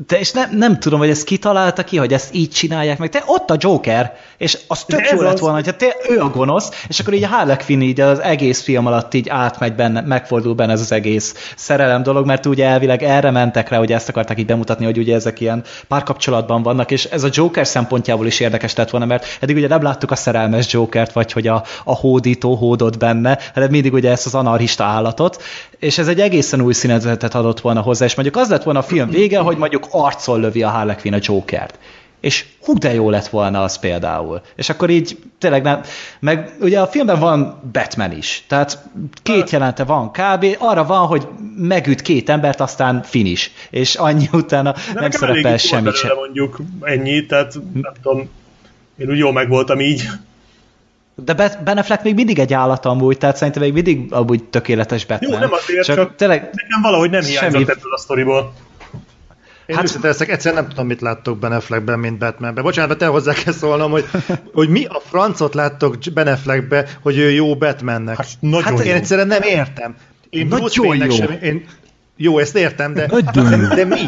De 0.08 0.20
és 0.20 0.32
nem, 0.32 0.50
nem 0.58 0.80
tudom, 0.80 1.00
hogy 1.00 1.10
ezt 1.10 1.24
kitalálta 1.24 1.84
ki, 1.84 1.98
hogy 1.98 2.14
ezt 2.14 2.34
így 2.34 2.50
csinálják 2.50 2.98
meg. 2.98 3.10
Te 3.10 3.24
ott 3.26 3.50
a 3.50 3.56
Joker, 3.60 4.14
és 4.38 4.58
az 4.68 4.84
tök 4.84 5.10
jó 5.12 5.22
lett 5.22 5.34
az. 5.34 5.40
volna, 5.40 5.56
hogyha 5.56 5.76
te, 5.76 5.96
ő 6.10 6.20
a 6.20 6.30
gonosz, 6.30 6.70
és 6.88 7.00
akkor 7.00 7.14
így 7.14 7.24
a 7.24 7.28
Harley 7.28 7.58
Quinn 7.66 7.82
így 7.82 8.02
az 8.02 8.20
egész 8.20 8.62
film 8.62 8.86
alatt 8.86 9.14
így 9.14 9.30
átmegy 9.30 9.76
benne, 9.76 10.02
megfordul 10.02 10.54
benne 10.54 10.72
ez 10.72 10.80
az 10.80 10.92
egész 10.92 11.54
szerelem 11.56 12.04
dolog, 12.04 12.26
mert 12.26 12.46
ugye 12.46 12.66
elvileg 12.66 13.04
erre 13.04 13.32
mentek 13.32 13.70
rá, 13.70 13.78
hogy 13.78 13.92
ezt 13.92 14.10
akarták 14.10 14.40
így 14.40 14.46
bemutatni, 14.46 14.86
hogy 14.86 14.98
ugye 14.98 15.16
ezek 15.16 15.40
ilyen 15.40 15.64
párkapcsolatban 15.88 16.64
vannak, 16.64 16.92
és 16.92 17.06
ez 17.06 17.24
a 17.24 17.30
Joker 17.32 17.68
szempontjából 17.68 18.26
is 18.26 18.40
érdekes 18.40 18.76
lett 18.76 18.90
volna, 18.90 19.06
mert 19.06 19.38
eddig 19.40 19.56
ugye 19.56 19.68
nem 19.68 19.82
láttuk 19.82 20.12
a 20.12 20.16
szerelmes 20.16 20.74
Jokert, 20.74 21.14
vagy 21.14 21.32
hogy 21.32 21.48
a, 21.48 21.64
a 21.84 21.96
hódító 21.96 22.56
hódott 22.56 22.98
benne, 22.98 23.40
hanem 23.54 23.70
mindig 23.70 23.94
ugye 23.94 24.12
ezt 24.12 24.26
az 24.26 24.36
anarchista 24.36 24.84
állatot, 24.84 25.44
és 25.80 25.98
ez 25.98 26.08
egy 26.08 26.20
egészen 26.20 26.62
új 26.62 26.74
színezetet 26.74 27.36
adott 27.36 27.60
volna 27.60 27.82
hozzá, 27.82 28.06
és 28.06 28.16
mondjuk 28.16 28.38
az 28.38 28.50
lett 28.50 28.64
volna 28.64 28.80
a 28.80 28.84
film 28.84 29.10
vége, 29.10 29.40
hogy 29.40 29.58
mondjuk 29.58 29.85
arcon 29.92 30.40
lövi 30.40 30.64
a 30.64 30.70
Harley 30.70 30.96
Quinn 30.96 31.14
a 31.14 31.20
Jokert. 31.22 31.80
és 32.20 32.46
hú 32.62 32.74
de 32.78 32.94
jó 32.94 33.10
lett 33.10 33.28
volna 33.28 33.64
az 33.64 33.78
például. 33.80 34.42
És 34.56 34.70
akkor 34.70 34.90
így 34.90 35.18
tényleg 35.40 35.64
nem, 35.64 35.82
meg 36.20 36.56
ugye 36.60 36.80
a 36.82 36.88
filmben 36.88 37.20
van 37.20 37.60
Batman 37.72 38.12
is, 38.12 38.44
tehát 38.48 38.80
két 39.24 39.50
jelente 39.50 39.84
van 39.84 40.12
kb, 40.12 40.46
arra 40.60 40.86
van, 40.86 41.08
hogy 41.08 41.28
megüt 41.58 42.02
két 42.02 42.30
embert, 42.30 42.60
aztán 42.60 43.04
finish, 43.04 43.50
és 43.70 43.96
annyi 43.96 44.30
utána 44.32 44.72
De 44.72 45.00
nem 45.00 45.12
szerepel 45.12 45.42
belőle 45.42 45.58
sem. 45.58 46.16
mondjuk 46.16 46.58
ennyi, 46.82 47.26
tehát 47.26 47.54
nem 47.74 47.94
tudom, 48.02 48.30
én 48.98 49.10
úgy 49.10 49.18
jól 49.18 49.34
meg 49.34 49.50
voltam 49.50 49.80
így. 49.80 50.04
De 51.16 51.34
Be- 51.34 51.62
Ben 51.64 51.78
Affleck 51.78 52.04
még 52.04 52.16
mindig 52.16 52.40
egy 52.40 52.54
állat 52.54 52.86
amúgy, 52.86 53.18
tehát 53.18 53.36
szerintem 53.38 53.64
még 53.64 53.74
mindig 53.74 54.14
amúgy 54.14 54.44
tökéletes 54.44 55.06
Batman. 55.06 55.32
Jó, 55.32 55.38
nem 55.38 55.50
azért, 55.52 55.86
csak, 55.86 55.96
csak- 55.96 56.16
tényleg 56.16 56.40
Nekem 56.42 56.82
valahogy 56.82 57.10
nem 57.10 57.22
hiányzott 57.22 57.52
Semmi- 57.52 57.70
ebből 57.72 57.94
a 57.94 57.98
sztoriból. 57.98 58.54
Én 59.66 59.76
Hát- 59.76 59.86
őszinte 59.86 60.08
leszek, 60.08 60.30
egyszerűen 60.30 60.62
nem 60.62 60.70
tudom, 60.70 60.88
mit 60.88 61.02
láttok 61.02 61.40
Ben 61.40 61.52
Affleckben, 61.52 62.00
mint 62.00 62.18
Batmanben. 62.18 62.64
Bocsánat, 62.64 62.90
de 62.90 63.06
te 63.06 63.12
hozzá 63.12 63.34
kell 63.34 63.54
szólnom, 63.54 63.92
hogy, 63.92 64.06
hogy 64.54 64.70
mi 64.70 64.86
a 64.86 65.02
francot 65.10 65.54
láttok 65.54 65.98
Ben 66.14 66.28
Affleckbe, 66.28 66.86
hogy 67.02 67.18
ő 67.18 67.32
jó 67.32 67.56
Batmannek. 67.58 68.18
Hát 68.18 68.28
nagyon 68.40 68.64
hát 68.64 68.80
jó. 68.80 68.92
én 68.92 68.96
egyszerűen 68.96 69.28
nem 69.28 69.42
értem. 69.42 69.96
Én 70.30 70.48
Nagyon 70.48 70.60
Bruce 70.60 70.82
Wayne-nek 70.82 71.18
jó. 71.18 71.26
Sem, 71.26 71.38
én, 71.42 71.66
jó, 72.18 72.40
ezt 72.40 72.56
értem, 72.56 72.94
de, 72.94 73.10
jó. 73.12 73.44
de 73.76 73.86
mi? 73.86 74.00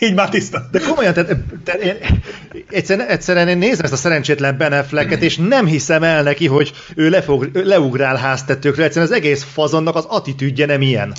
Így 0.00 0.14
már 0.14 0.28
tiszta. 0.28 0.68
De 0.70 0.78
komolyan, 0.78 1.12
tehát, 1.12 1.36
tehát 1.64 1.80
én, 1.80 1.96
egyszerűen, 2.70 3.08
egyszerűen 3.08 3.48
én 3.48 3.58
nézem 3.58 3.84
ezt 3.84 3.92
a 3.92 3.96
szerencsétlen 3.96 4.56
Ben 4.56 4.72
Afflecket, 4.72 5.22
és 5.22 5.36
nem 5.36 5.66
hiszem 5.66 6.02
el 6.02 6.22
neki, 6.22 6.46
hogy 6.46 6.72
ő 6.94 7.08
lefog, 7.08 7.50
leugrál 7.52 8.16
háztetőkre. 8.16 8.84
Egyszerűen 8.84 9.10
az 9.10 9.16
egész 9.16 9.46
fazonnak 9.52 9.94
az 9.94 10.04
attitűdje 10.08 10.66
nem 10.66 10.82
ilyen. 10.82 11.14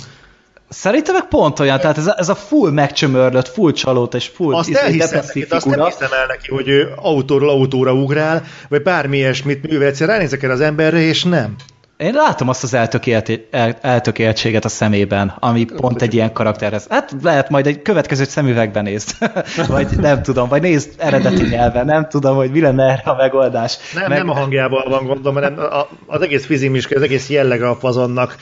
Szerintem 0.68 1.14
meg 1.14 1.28
pont 1.28 1.60
olyan, 1.60 1.80
tehát 1.80 1.98
ez 1.98 2.06
a, 2.06 2.14
ez 2.18 2.28
a 2.28 2.34
full 2.34 2.70
megcsömörlött, 2.70 3.48
full 3.48 3.72
csalót 3.72 4.14
és 4.14 4.26
full 4.26 4.54
Azt 4.54 4.68
izé, 4.68 4.78
elhiszem 4.78 5.22
neki, 5.26 5.46
azt 5.48 5.66
nem 5.66 5.84
hiszem 5.84 6.12
el 6.12 6.26
neki, 6.26 6.50
hogy 6.50 6.68
ő 6.68 6.92
autóról 6.96 7.50
autóra 7.50 7.92
ugrál, 7.92 8.44
vagy 8.68 8.82
bármi 8.82 9.16
ilyesmit 9.16 9.68
művel. 9.68 9.88
Egyszerűen 9.88 10.16
ránézek 10.16 10.42
el 10.42 10.50
az 10.50 10.60
emberre, 10.60 10.98
és 10.98 11.24
nem. 11.24 11.54
Én 11.98 12.14
látom 12.14 12.48
azt 12.48 12.62
az 12.62 12.74
eltökélt, 12.74 13.40
el, 13.50 13.78
eltökéltséget 13.80 14.64
a 14.64 14.68
szemében, 14.68 15.34
ami 15.38 15.64
pont 15.64 16.02
egy 16.02 16.14
ilyen 16.14 16.32
karakterhez. 16.32 16.86
Hát 16.90 17.14
lehet 17.22 17.50
majd 17.50 17.66
egy 17.66 17.82
következő 17.82 18.24
szemüvegben 18.24 18.82
nézd. 18.82 19.10
vagy 19.68 19.86
nem 19.96 20.22
tudom, 20.22 20.48
vagy 20.48 20.62
nézd 20.62 20.94
eredeti 20.96 21.42
nyelven, 21.42 21.84
nem 21.84 22.08
tudom, 22.08 22.36
hogy 22.36 22.50
mi 22.50 22.60
lenne 22.60 22.82
erre 22.82 23.10
a 23.10 23.16
megoldás. 23.16 23.76
Nem, 23.94 24.08
nem 24.08 24.28
a 24.28 24.34
hangjával 24.34 24.88
van 24.88 25.06
gondom, 25.06 25.34
hanem 25.34 25.58
a, 25.58 25.88
az 26.06 26.22
egész 26.22 26.46
fizimiska, 26.46 26.96
az 26.96 27.02
egész 27.02 27.28
jellege 27.28 27.68
a 27.68 27.76
fazonnak. 27.76 28.36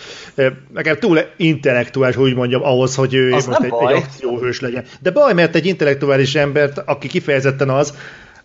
Nekem 0.75 0.97
túl 0.99 1.19
intellektuális, 1.37 2.17
úgy 2.17 2.35
mondjam, 2.35 2.63
ahhoz, 2.63 2.95
hogy 2.95 3.15
ő 3.15 3.33
Az 3.33 3.47
most 3.47 3.63
egy, 3.63 3.71
baj. 3.71 3.95
egy 3.95 4.03
akcióhős 4.03 4.61
legyen. 4.61 4.85
De 5.01 5.11
baj, 5.11 5.33
mert 5.33 5.55
egy 5.55 5.67
intellektuális 5.67 6.35
embert, 6.35 6.79
aki 6.79 7.09
kifejezetten 7.09 7.71
az, 7.71 7.95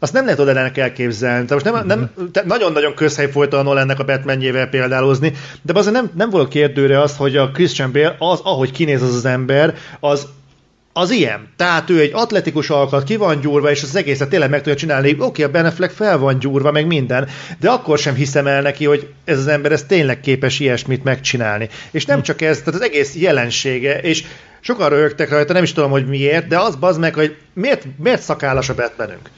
azt 0.04 0.14
nem 0.14 0.24
lehet 0.24 0.40
oda 0.40 0.70
elképzelni. 0.78 1.46
Tehát 1.46 1.64
most 1.64 1.76
nem, 1.76 1.86
nem, 1.86 2.32
te- 2.32 2.44
nagyon-nagyon 2.46 2.96
közhely 2.96 3.32
folyt 3.32 3.54
a 3.54 3.80
a 3.98 4.04
Batmanjével 4.04 4.68
példálozni, 4.68 5.34
de 5.62 5.74
azért 5.80 5.94
nem, 5.94 6.12
nem 6.16 6.30
volt 6.30 6.50
kérdőre 6.50 7.02
az, 7.02 7.16
hogy 7.16 7.38
a 7.38 7.52
Christian 7.52 7.92
Bale, 7.92 8.16
az, 8.20 8.40
ahogy 8.44 8.72
kinéz 8.72 9.02
az 9.02 9.16
az 9.16 9.26
ember, 9.26 9.76
az 10.00 10.28
az 10.94 11.12
ilyen. 11.12 11.48
Tehát 11.56 11.90
ő 11.90 12.00
egy 12.00 12.12
atletikus 12.14 12.70
alkat, 12.70 13.04
ki 13.04 13.16
van 13.16 13.40
gyúrva, 13.40 13.72
és 13.72 13.84
az 13.84 13.96
egészet 13.96 14.30
tényleg 14.30 14.50
meg 14.50 14.60
tudja 14.60 14.76
csinálni. 14.76 15.16
Oké, 15.20 15.44
a 15.44 15.50
Ben 15.50 15.66
Affleck 15.66 15.94
fel 15.94 16.18
van 16.18 16.40
gyúrva, 16.40 16.72
meg 16.72 16.88
minden, 16.88 17.28
de 17.60 17.70
akkor 17.70 17.98
sem 17.98 18.16
hiszem 18.16 18.48
el 18.48 18.62
neki, 18.62 18.86
hogy 18.86 19.14
ez 19.26 19.38
az 19.38 19.48
ember 19.48 19.72
ez 19.72 19.84
tényleg 19.84 20.20
képes 20.20 20.60
ilyesmit 20.60 21.04
megcsinálni. 21.04 21.70
És 21.92 22.06
nem 22.06 22.22
csak 22.22 22.42
ez, 22.42 22.58
tehát 22.58 22.74
az 22.74 22.82
egész 22.82 23.16
jelensége, 23.16 24.00
és 24.00 24.24
sokan 24.60 24.90
rögtek 24.90 25.30
rajta, 25.30 25.54
nem 25.54 25.64
is 25.64 25.74
tudom, 25.74 25.92
hogy 25.92 26.08
miért, 26.08 26.48
de 26.48 26.60
az 26.60 26.76
bazd 26.76 27.00
meg, 27.00 27.14
hogy 27.14 27.36
miért, 27.54 27.86
miért 27.98 28.22
szakállas 28.22 28.70
a 28.70 28.76
Batmanünk? 28.76 29.30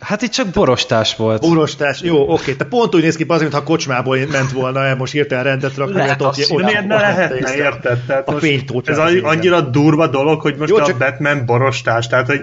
Hát 0.00 0.22
itt 0.22 0.30
csak 0.30 0.46
borostás 0.48 1.16
volt. 1.16 1.44
Urostás, 1.44 2.00
jó, 2.00 2.32
oké, 2.32 2.52
te 2.54 2.64
pont 2.64 2.94
úgy 2.94 3.02
néz 3.02 3.16
ki, 3.16 3.24
bazd, 3.24 3.42
mintha 3.42 3.62
kocsmából 3.62 4.18
ment 4.30 4.52
volna 4.52 4.84
el, 4.84 4.96
most 4.96 5.12
hirtelen 5.12 5.44
rendet 5.44 5.76
rakni, 5.76 5.94
Lehet 5.94 6.08
mert 6.08 6.38
ott, 6.38 6.50
ott, 6.50 6.62
miért 6.62 6.86
ne 6.86 6.94
lehetne, 6.94 7.56
érted? 7.56 7.98
Tehát 8.06 8.28
A 8.28 8.32
most 8.32 8.88
ez 8.88 8.98
az 8.98 9.12
annyira 9.22 9.60
durva 9.60 10.06
dolog, 10.06 10.40
hogy 10.40 10.56
most 10.56 10.70
Jó, 10.70 10.76
a 10.76 10.84
csak- 10.84 10.98
Batman 10.98 11.46
borostás, 11.46 12.06
tehát 12.06 12.26
hogy 12.26 12.40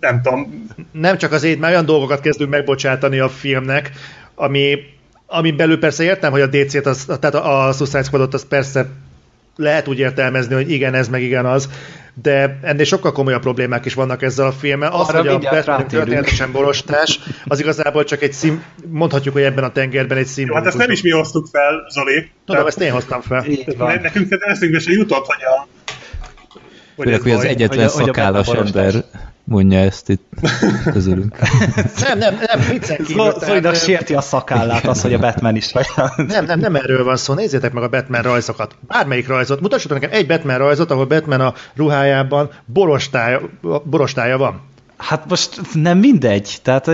nem 0.00 0.22
tudom, 0.22 0.66
nem 0.92 1.18
csak 1.18 1.32
azért, 1.32 1.58
már 1.58 1.70
olyan 1.70 1.84
dolgokat 1.84 2.20
kezdünk 2.20 2.50
megbocsátani 2.50 3.18
a 3.18 3.28
filmnek, 3.28 3.90
ami, 4.34 4.78
ami 5.26 5.50
belül 5.50 5.78
persze 5.78 6.02
értem, 6.04 6.30
hogy 6.30 6.40
a 6.40 6.46
DC-t, 6.46 6.86
az, 6.86 7.04
tehát 7.04 7.34
a, 7.34 7.66
a 7.66 7.72
Suicide 7.72 8.02
Squadot 8.02 8.34
az 8.34 8.46
persze 8.48 8.86
lehet 9.56 9.88
úgy 9.88 9.98
értelmezni, 9.98 10.54
hogy 10.54 10.70
igen, 10.70 10.94
ez 10.94 11.08
meg 11.08 11.22
igen 11.22 11.46
az, 11.46 11.68
de 12.14 12.58
ennél 12.62 12.84
sokkal 12.84 13.12
komolyabb 13.12 13.40
problémák 13.40 13.84
is 13.84 13.94
vannak 13.94 14.22
ezzel 14.22 14.46
a 14.46 14.52
filmmel. 14.52 14.92
Az, 14.92 15.08
Arra 15.08 15.18
hogy 15.18 15.28
a 15.28 15.38
Batman 15.38 15.86
történetesen 15.88 16.52
borostás, 16.52 17.20
az 17.46 17.60
igazából 17.60 18.04
csak 18.04 18.22
egy 18.22 18.32
szím, 18.32 18.62
mondhatjuk, 18.86 19.34
hogy 19.34 19.42
ebben 19.42 19.64
a 19.64 19.72
tengerben 19.72 20.18
egy 20.18 20.26
szimbolikus. 20.26 20.64
hát 20.64 20.74
ezt 20.74 20.86
nem 20.86 20.90
is 20.94 21.02
mi 21.02 21.10
hoztuk 21.10 21.46
fel, 21.52 21.86
Zoli. 21.92 22.30
Tudom, 22.46 22.66
ezt 22.66 22.80
én 22.80 22.92
hoztam 22.92 23.20
fel. 23.20 23.44
Nekünk 24.02 24.36
eszünkbe 24.40 24.78
se 24.78 24.90
jutott, 24.92 25.26
hogy 25.26 25.42
a 25.42 25.66
hogy 26.96 27.04
Főleg, 27.04 27.18
ez 27.18 27.22
hogy 27.22 27.32
az 27.32 27.38
baj. 27.38 27.48
egyetlen 27.48 27.78
hogy 27.78 27.88
a- 27.88 27.92
hogy 27.92 28.02
a 28.02 28.04
szakállas 28.06 28.46
Batman 28.46 28.66
ember 28.66 29.04
mondja 29.44 29.78
ezt 29.78 30.08
itt 30.08 30.28
közülünk. 30.92 31.36
Nem, 32.08 32.18
nem, 32.18 32.38
nem, 32.46 32.68
viccen 32.70 32.96
kívül. 32.96 33.32
Zolinak 33.38 33.60
tehát, 33.62 33.82
sérti 33.82 34.14
a 34.14 34.20
szakállát 34.20 34.86
az, 34.86 35.02
hogy 35.02 35.14
a 35.14 35.18
Batman 35.18 35.56
is 35.56 35.72
vagy. 35.72 35.86
Nem, 36.16 36.44
nem, 36.44 36.58
nem 36.58 36.76
erről 36.76 37.04
van 37.04 37.16
szó. 37.16 37.34
Nézzétek 37.34 37.72
meg 37.72 37.82
a 37.82 37.88
Batman 37.88 38.22
rajzokat. 38.22 38.76
Bármelyik 38.86 39.28
rajzot. 39.28 39.60
Mutassatok 39.60 40.00
nekem 40.00 40.18
egy 40.18 40.26
Batman 40.26 40.58
rajzot, 40.58 40.90
ahol 40.90 41.06
Batman 41.06 41.40
a 41.40 41.54
ruhájában 41.74 42.50
borostája, 42.64 43.40
borostája 43.84 44.38
van. 44.38 44.70
Hát 45.02 45.28
most 45.28 45.60
nem 45.72 45.98
mindegy. 45.98 46.56
Tehát, 46.62 46.84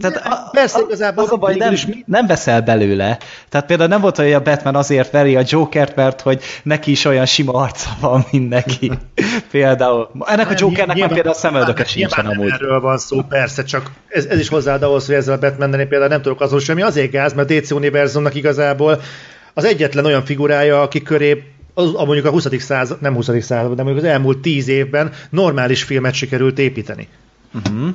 tehát 0.00 0.16
a, 0.24 0.48
Persze, 0.52 0.78
a- 0.78 0.82
igazából 0.86 1.24
az 1.24 1.32
a 1.32 1.36
baj, 1.36 1.54
nem, 1.54 1.72
is 1.72 1.86
mi- 1.86 2.04
nem 2.06 2.26
veszel 2.26 2.60
belőle. 2.62 3.18
Tehát 3.48 3.66
például 3.66 3.88
nem 3.88 4.00
volt 4.00 4.16
hogy 4.16 4.32
a 4.32 4.42
Batman 4.42 4.74
azért 4.76 5.10
veri 5.10 5.36
a 5.36 5.42
Jokert, 5.46 5.96
mert 5.96 6.20
hogy 6.20 6.42
neki 6.62 6.90
is 6.90 7.04
olyan 7.04 7.26
sima 7.26 7.52
arca 7.52 7.90
van, 8.00 8.24
mint 8.30 8.48
neki. 8.48 8.90
például. 9.50 10.10
Ennek 10.26 10.46
a 10.46 10.48
Nem, 10.48 10.58
Jokernek 10.58 10.86
már 10.86 10.96
nyilván- 10.96 11.12
például 11.14 11.34
a 11.34 11.38
szemöldöke 11.38 11.84
sincsen 11.84 12.26
amúgy. 12.26 12.50
Erről 12.50 12.80
van 12.80 12.98
szó, 12.98 13.22
persze, 13.22 13.62
csak 13.64 13.90
ez, 14.08 14.24
ez 14.24 14.38
is 14.38 14.48
hozzáad 14.48 14.82
ahhoz, 14.82 15.06
hogy 15.06 15.14
ezzel 15.14 15.34
a 15.34 15.38
batman 15.38 15.70
például 15.70 16.06
nem 16.08 16.22
tudok 16.22 16.40
azon 16.40 16.60
semmi. 16.60 16.82
Azért 16.82 17.10
gáz, 17.10 17.32
mert 17.34 17.50
a 17.50 17.54
DC 17.54 17.70
univerzumnak 17.70 18.34
igazából 18.34 19.00
az 19.54 19.64
egyetlen 19.64 20.04
olyan 20.04 20.24
figurája, 20.24 20.82
aki 20.82 21.02
köré 21.02 21.42
az, 21.74 21.90
a 21.94 22.04
mondjuk 22.04 22.26
a 22.26 22.30
20. 22.30 22.46
század, 22.58 23.00
nem 23.00 23.14
20. 23.14 23.30
század, 23.40 23.76
de 23.76 23.82
mondjuk 23.82 24.04
az 24.04 24.10
elmúlt 24.10 24.38
10 24.38 24.68
évben 24.68 25.12
normális 25.30 25.82
filmet 25.82 26.14
sikerült 26.14 26.58
építeni. 26.58 27.08
Uh-huh. 27.54 27.94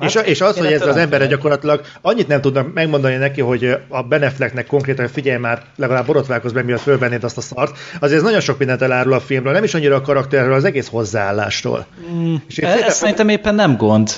És, 0.00 0.18
és 0.24 0.40
az, 0.40 0.58
hogy 0.58 0.72
ez 0.72 0.86
az 0.86 0.96
emberre 0.96 1.26
gyakorlatilag 1.26 1.80
annyit 2.00 2.28
nem 2.28 2.40
tudnak 2.40 2.72
megmondani 2.72 3.16
neki, 3.16 3.40
hogy 3.40 3.76
a 3.88 4.02
Ben 4.02 4.22
Afflecknek 4.22 4.66
konkrétan 4.66 5.08
figyelj 5.08 5.38
már, 5.38 5.62
legalább 5.76 6.06
borotválkozz 6.06 6.52
be, 6.52 6.62
miatt 6.62 6.80
fölvennéd 6.80 7.24
azt 7.24 7.36
a 7.36 7.40
szart, 7.40 7.78
azért 8.00 8.18
ez 8.18 8.24
nagyon 8.24 8.40
sok 8.40 8.58
mindent 8.58 8.82
elárul 8.82 9.12
a 9.12 9.20
filmről, 9.20 9.52
nem 9.52 9.64
is 9.64 9.74
annyira 9.74 9.96
a 9.96 10.00
karakterről, 10.00 10.54
az 10.54 10.64
egész 10.64 10.88
hozzáállásról. 10.88 11.86
Mm, 12.12 12.34
és 12.48 12.58
én 12.58 12.68
Ez, 12.68 12.80
ez 12.80 12.96
szerintem 12.96 13.28
éppen 13.28 13.54
nem 13.54 13.76
gond. 13.76 14.10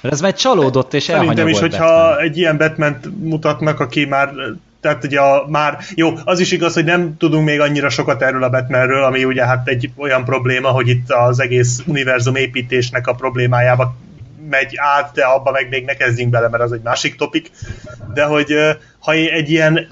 Mert 0.00 0.14
ez 0.14 0.20
már 0.20 0.34
csalódott 0.34 0.94
és 0.94 1.02
Szerintem 1.02 1.48
is, 1.48 1.58
hogyha 1.58 1.86
Batman. 1.86 2.18
egy 2.18 2.36
ilyen 2.38 2.56
batman 2.56 2.98
mutatnak, 3.18 3.80
aki 3.80 4.04
már 4.04 4.30
tehát 4.80 5.04
ugye 5.04 5.20
a, 5.20 5.46
már, 5.48 5.78
jó, 5.94 6.12
az 6.24 6.40
is 6.40 6.52
igaz, 6.52 6.74
hogy 6.74 6.84
nem 6.84 7.16
tudunk 7.16 7.44
még 7.44 7.60
annyira 7.60 7.88
sokat 7.88 8.22
erről 8.22 8.42
a 8.42 8.50
Batmanről, 8.50 9.04
ami 9.04 9.24
ugye 9.24 9.46
hát 9.46 9.68
egy 9.68 9.90
olyan 9.96 10.24
probléma, 10.24 10.68
hogy 10.68 10.88
itt 10.88 11.10
az 11.10 11.40
egész 11.40 11.82
univerzum 11.86 12.36
építésnek 12.36 13.06
a 13.06 13.14
problémájába 13.14 13.96
megy 14.50 14.72
át, 14.76 15.12
de 15.14 15.24
abba 15.24 15.50
meg 15.50 15.68
még 15.68 15.84
ne 15.84 15.94
kezdjünk 15.94 16.30
bele, 16.30 16.48
mert 16.48 16.62
az 16.62 16.72
egy 16.72 16.82
másik 16.82 17.16
topik, 17.16 17.50
de 18.14 18.24
hogy 18.24 18.54
ha 18.98 19.12
egy 19.12 19.50
ilyen 19.50 19.88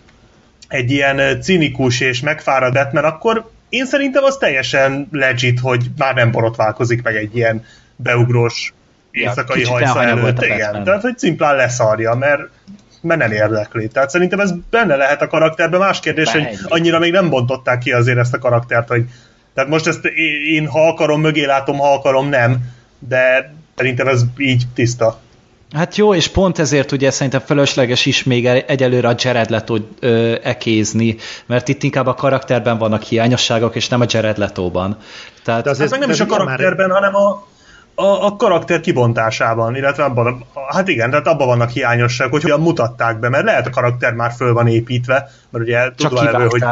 egy 0.68 0.90
ilyen 0.90 1.40
cinikus 1.40 2.00
és 2.00 2.20
megfáradt 2.20 2.72
Batman, 2.72 3.04
akkor 3.04 3.50
én 3.68 3.86
szerintem 3.86 4.24
az 4.24 4.36
teljesen 4.36 5.08
legit, 5.12 5.60
hogy 5.60 5.84
már 5.96 6.14
nem 6.14 6.30
borotválkozik 6.30 7.02
meg 7.02 7.16
egy 7.16 7.36
ilyen 7.36 7.64
beugrós 7.96 8.74
éjszakai 9.10 9.56
kicsit 9.56 9.72
hajsza 9.72 10.02
előtt. 10.02 10.42
Igen, 10.42 10.84
tehát 10.84 11.02
hogy 11.02 11.18
szimplán 11.18 11.56
leszarja, 11.56 12.14
mert 12.14 12.40
mert 13.06 13.20
nem 13.20 13.32
érdekli. 13.32 13.88
Tehát 13.88 14.10
szerintem 14.10 14.40
ez 14.40 14.52
benne 14.70 14.96
lehet 14.96 15.22
a 15.22 15.26
karakterben. 15.26 15.80
Más 15.80 16.00
kérdés, 16.00 16.30
hogy 16.30 16.42
Megy. 16.42 16.58
annyira 16.68 16.98
még 16.98 17.12
nem 17.12 17.28
bontották 17.28 17.78
ki 17.78 17.92
azért 17.92 18.18
ezt 18.18 18.34
a 18.34 18.38
karaktert, 18.38 18.88
hogy 18.88 19.04
tehát 19.54 19.70
most 19.70 19.86
ezt 19.86 20.04
én, 20.54 20.66
ha 20.66 20.88
akarom, 20.88 21.20
mögé 21.20 21.44
látom, 21.44 21.78
ha 21.78 21.92
akarom, 21.92 22.28
nem. 22.28 22.56
De 22.98 23.52
szerintem 23.76 24.08
ez 24.08 24.22
így 24.36 24.62
tiszta. 24.74 25.18
Hát 25.74 25.96
jó, 25.96 26.14
és 26.14 26.28
pont 26.28 26.58
ezért 26.58 26.92
ugye 26.92 27.10
szerintem 27.10 27.40
fölösleges 27.40 28.06
is 28.06 28.22
még 28.24 28.46
e- 28.46 28.64
egyelőre 28.66 29.08
a 29.08 29.14
Jared 29.18 29.50
leto 29.50 29.76
ö, 30.00 30.34
ekézni, 30.42 31.16
mert 31.46 31.68
itt 31.68 31.82
inkább 31.82 32.06
a 32.06 32.14
karakterben 32.14 32.78
vannak 32.78 33.02
hiányosságok, 33.02 33.74
és 33.76 33.88
nem 33.88 34.00
a 34.00 34.04
Jared 34.08 34.38
Letóban. 34.38 34.96
Tehát 35.44 35.62
De 35.64 35.70
Ez 35.70 35.76
azért- 35.76 35.90
meg 35.90 36.00
nem 36.00 36.10
is 36.10 36.20
a 36.20 36.24
ugye 36.24 36.36
már- 36.36 36.44
karakterben, 36.46 36.90
hanem 36.90 37.14
a, 37.14 37.46
a, 37.98 38.26
a 38.26 38.36
karakter 38.36 38.80
kibontásában, 38.80 39.76
illetve 39.76 40.04
abban, 40.04 40.44
hát 40.68 40.88
igen, 40.88 41.10
tehát 41.10 41.26
abban 41.26 41.46
vannak 41.46 41.70
hiányosságok, 41.70 42.32
hogy 42.32 42.42
hogyan 42.42 42.60
mutatták 42.60 43.18
be, 43.18 43.28
mert 43.28 43.44
lehet 43.44 43.66
a 43.66 43.70
karakter 43.70 44.12
már 44.12 44.32
föl 44.32 44.52
van 44.52 44.66
építve, 44.66 45.30
mert 45.50 45.64
ugye 45.64 45.78
csak 45.80 45.96
tudva 45.96 46.22
levő, 46.22 46.46
hogy. 46.46 46.62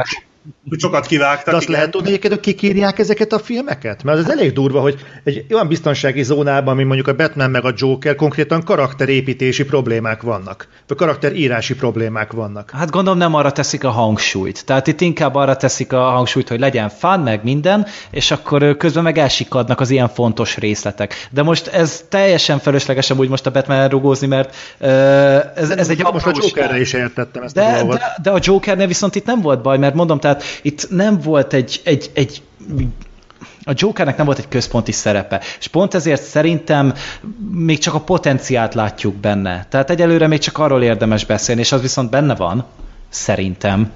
Sokat 0.78 1.06
kivágtak. 1.06 1.50
De 1.50 1.56
azt 1.56 1.62
igen. 1.62 1.74
lehet 1.74 1.90
tudni 1.90 2.08
egyébként, 2.08 2.32
hogy 2.32 2.42
kik 2.42 2.62
írják 2.62 2.98
ezeket 2.98 3.32
a 3.32 3.38
filmeket? 3.38 4.02
Mert 4.02 4.18
az 4.18 4.30
elég 4.30 4.52
durva, 4.52 4.80
hogy 4.80 4.96
egy 5.24 5.44
olyan 5.50 5.68
biztonsági 5.68 6.22
zónában, 6.22 6.76
mint 6.76 6.86
mondjuk 6.86 7.08
a 7.08 7.14
Batman 7.14 7.50
meg 7.50 7.64
a 7.64 7.72
Joker, 7.76 8.14
konkrétan 8.14 8.62
karakterépítési 8.62 9.64
problémák 9.64 10.22
vannak. 10.22 10.68
Vagy 10.86 10.96
karakterírási 10.96 11.74
problémák 11.74 12.32
vannak. 12.32 12.70
Hát 12.70 12.90
gondolom 12.90 13.18
nem 13.18 13.34
arra 13.34 13.52
teszik 13.52 13.84
a 13.84 13.90
hangsúlyt. 13.90 14.64
Tehát 14.64 14.86
itt 14.86 15.00
inkább 15.00 15.34
arra 15.34 15.56
teszik 15.56 15.92
a 15.92 16.00
hangsúlyt, 16.00 16.48
hogy 16.48 16.60
legyen 16.60 16.88
fun, 16.88 17.20
meg 17.20 17.44
minden, 17.44 17.86
és 18.10 18.30
akkor 18.30 18.76
közben 18.76 19.02
meg 19.02 19.18
elsikadnak 19.18 19.80
az 19.80 19.90
ilyen 19.90 20.08
fontos 20.08 20.56
részletek. 20.56 21.28
De 21.30 21.42
most 21.42 21.66
ez 21.66 22.04
teljesen 22.08 22.58
felesleges 22.58 23.10
úgy 23.10 23.28
most 23.28 23.46
a 23.46 23.50
Batman 23.50 23.88
rugózni, 23.88 24.26
mert 24.26 24.56
ez, 25.56 25.70
ez 25.70 25.88
egy 25.88 26.02
Most 26.12 26.26
a. 26.26 26.32
Jokerre 26.34 26.80
is 26.80 26.92
értettem 26.92 27.42
ezt 27.42 27.56
a 27.56 27.60
De, 27.60 27.78
dolgot. 27.78 27.98
de, 27.98 28.16
de 28.22 28.30
a 28.30 28.38
Jokernél 28.40 28.86
viszont 28.86 29.14
itt 29.14 29.26
nem 29.26 29.40
volt 29.40 29.62
baj, 29.62 29.78
mert 29.78 29.94
mondom, 29.94 30.18
tehát 30.18 30.33
itt 30.62 30.90
nem 30.90 31.20
volt 31.20 31.52
egy, 31.52 31.80
egy, 31.84 32.10
egy 32.14 32.42
a 33.64 33.72
Jokernek 33.74 34.16
nem 34.16 34.26
volt 34.26 34.38
egy 34.38 34.48
központi 34.48 34.92
szerepe, 34.92 35.40
és 35.58 35.66
pont 35.66 35.94
ezért 35.94 36.22
szerintem 36.22 36.94
még 37.50 37.78
csak 37.78 37.94
a 37.94 38.00
potenciált 38.00 38.74
látjuk 38.74 39.14
benne. 39.14 39.66
Tehát 39.70 39.90
egyelőre 39.90 40.26
még 40.26 40.38
csak 40.38 40.58
arról 40.58 40.82
érdemes 40.82 41.24
beszélni, 41.24 41.60
és 41.60 41.72
az 41.72 41.80
viszont 41.80 42.10
benne 42.10 42.34
van, 42.34 42.64
szerintem. 43.08 43.92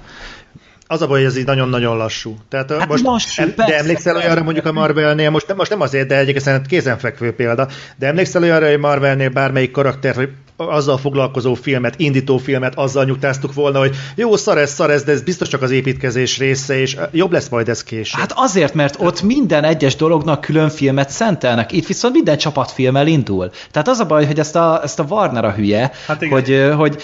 Az 0.87 1.01
a 1.01 1.07
baj, 1.07 1.19
hogy 1.19 1.29
ez 1.29 1.37
így 1.37 1.45
nagyon-nagyon 1.45 1.97
lassú. 1.97 2.37
Tehát 2.49 2.71
Hát 2.71 2.87
most, 2.87 3.03
lassú, 3.03 3.41
em, 3.41 3.53
de 3.55 3.77
emlékszel 3.77 4.15
olyanra 4.15 4.43
mondjuk 4.43 4.65
a 4.65 4.71
Marvelnél, 4.71 5.29
most, 5.29 5.47
nem- 5.47 5.57
most 5.57 5.69
nem 5.69 5.81
azért, 5.81 6.07
de 6.07 6.17
egyébként 6.17 6.65
kézenfekvő 6.65 7.33
példa, 7.33 7.67
de 7.95 8.07
emlékszel 8.07 8.43
olyanra, 8.43 8.69
hogy 8.69 8.79
Marvelnél 8.79 9.29
bármelyik 9.29 9.71
karakter, 9.71 10.15
hogy 10.15 10.29
azzal 10.67 10.97
foglalkozó 10.97 11.53
filmet, 11.53 11.93
indító 11.97 12.37
filmet, 12.37 12.73
azzal 12.75 13.05
nyugtáztuk 13.05 13.53
volna, 13.53 13.79
hogy 13.79 13.95
jó, 14.15 14.35
szar 14.35 14.57
ez, 14.57 14.73
szar 14.73 14.91
ez, 14.91 15.03
de 15.03 15.11
ez 15.11 15.21
biztos 15.21 15.47
csak 15.47 15.61
az 15.61 15.71
építkezés 15.71 16.37
része, 16.37 16.79
és 16.79 16.97
jobb 17.11 17.31
lesz 17.31 17.49
majd 17.49 17.69
ez 17.69 17.83
később. 17.83 18.19
Hát 18.19 18.33
azért, 18.35 18.73
mert 18.73 18.95
ott 18.99 19.21
minden 19.21 19.63
egyes 19.63 19.95
dolognak 19.95 20.41
külön 20.41 20.69
filmet 20.69 21.09
szentelnek, 21.09 21.71
itt 21.71 21.87
viszont 21.87 22.13
minden 22.13 22.37
csapatfilmmel 22.37 23.07
indul. 23.07 23.51
Tehát 23.71 23.87
az 23.87 23.99
a 23.99 24.05
baj, 24.05 24.25
hogy 24.25 24.39
ezt 24.39 24.55
a, 24.55 24.79
ezt 24.83 24.99
a 24.99 25.05
Warner 25.09 25.45
a 25.45 25.51
hülye, 25.51 25.91
Hát 26.07 26.21
igen. 26.21 26.33
hogy, 26.33 26.73
hogy 26.77 27.01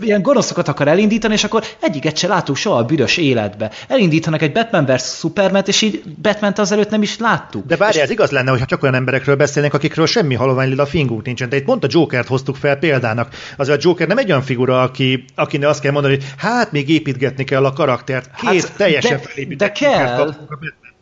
ilyen 0.00 0.22
gonoszokat 0.22 0.68
akar 0.68 0.88
elindítani, 0.88 1.34
és 1.34 1.44
akkor 1.44 1.64
egyiket 1.80 2.16
se 2.16 2.26
látunk 2.26 2.58
soha 2.58 2.76
a 2.76 2.84
büdös 2.84 3.16
életbe. 3.16 3.70
Elindítanak 3.88 4.42
egy 4.42 4.52
Batman 4.52 4.84
vs. 4.84 5.18
superman 5.18 5.62
és 5.66 5.82
így 5.82 6.02
Batman-t 6.22 6.58
azelőtt 6.58 6.90
nem 6.90 7.02
is 7.02 7.18
láttuk. 7.18 7.66
De 7.66 7.76
várjál, 7.76 8.04
ez 8.04 8.10
igaz 8.10 8.30
lenne, 8.30 8.50
hogyha 8.50 8.66
csak 8.66 8.82
olyan 8.82 8.94
emberekről 8.94 9.36
beszélnénk, 9.36 9.74
akikről 9.74 10.06
semmi 10.06 10.34
halovány 10.34 10.68
lila 10.68 10.86
fingunk 10.86 11.24
nincsen. 11.24 11.48
De 11.48 11.56
itt 11.56 11.64
pont 11.64 11.84
a 11.84 11.88
Jokert 11.90 12.28
hoztuk 12.28 12.56
fel 12.56 12.78
példának. 12.88 13.28
Azért 13.56 13.78
a 13.78 13.80
Joker 13.88 14.06
nem 14.06 14.18
egy 14.18 14.30
olyan 14.30 14.42
figura, 14.42 14.82
aki, 14.82 15.24
akinek 15.34 15.68
azt 15.68 15.80
kell 15.80 15.92
mondani, 15.92 16.14
hogy 16.14 16.24
hát 16.36 16.72
még 16.72 16.88
építgetni 16.88 17.44
kell 17.44 17.64
a 17.64 17.72
karaktert. 17.72 18.30
Két 18.40 18.64
Hát, 18.64 18.76
teljesen 18.76 19.16
de- 19.16 19.22
felépített 19.28 19.68
de 19.68 19.72
kell. 19.86 20.20
A 20.20 20.36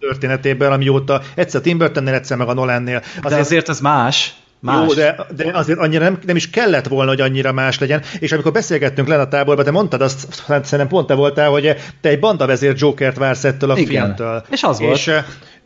történetében, 0.00 0.72
amióta 0.72 1.22
egyszer 1.34 1.60
Tim 1.60 1.78
Burtonnél, 1.78 2.14
egyszer 2.14 2.36
meg 2.36 2.48
a 2.48 2.54
Nolannél. 2.54 3.02
De 3.28 3.36
azért 3.36 3.68
az 3.68 3.80
más. 3.80 4.34
Más. 4.60 4.86
Jó, 4.86 4.94
de, 4.94 5.26
de 5.36 5.50
azért 5.52 5.78
annyira 5.78 6.04
nem, 6.04 6.18
nem 6.26 6.36
is 6.36 6.50
kellett 6.50 6.86
volna, 6.86 7.10
hogy 7.10 7.20
annyira 7.20 7.52
más 7.52 7.78
legyen. 7.78 8.02
És 8.18 8.32
amikor 8.32 8.52
beszélgettünk 8.52 9.08
le 9.08 9.20
a 9.20 9.28
táborban, 9.28 9.64
te 9.64 9.70
mondtad 9.70 10.00
azt, 10.00 10.42
hát 10.46 10.64
szerintem 10.64 10.88
pont 10.88 11.06
te 11.06 11.14
voltál, 11.14 11.50
hogy 11.50 11.76
te 12.00 12.08
egy 12.08 12.18
bandavezér 12.18 12.74
Jokert 12.76 13.16
vársz 13.16 13.44
ettől 13.44 13.70
a 13.70 13.76
Igen. 13.78 13.86
filmtől. 14.04 14.44
És 14.50 14.62
az 14.62 14.80
volt. 14.80 14.96
És, 14.96 15.10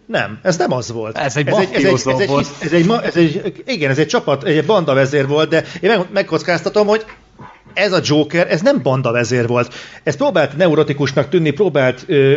nem, 0.06 0.38
ez 0.42 0.56
nem 0.56 0.72
az 0.72 0.92
volt. 0.92 1.18
Ez 1.18 1.36
egy 1.36 1.46
ez 1.48 1.56
egy, 1.56 1.68
ez 1.72 1.84
egy, 1.84 1.84
mafiózó 1.84 2.10
ez 2.10 2.18
egy, 2.18 2.28
volt. 2.28 2.46
ez 2.60 2.72
egy, 2.72 2.86
ma- 2.86 3.02
ez 3.02 3.16
egy, 3.16 3.62
igen, 3.66 3.90
ez 3.90 3.98
egy 3.98 4.06
csapat, 4.06 4.44
egy 4.44 4.64
bandavezér 4.66 5.26
volt, 5.26 5.48
de 5.48 5.64
én 5.80 5.90
meg, 5.90 6.06
megkockáztatom, 6.12 6.86
hogy 6.86 7.04
ez 7.74 7.92
a 7.92 8.00
Joker, 8.02 8.50
ez 8.50 8.60
nem 8.60 8.82
bandavezér 8.82 9.46
volt. 9.46 9.74
Ez 10.02 10.16
próbált 10.16 10.56
neurotikusnak 10.56 11.28
tűnni, 11.28 11.50
próbált 11.50 12.04
ö, 12.06 12.36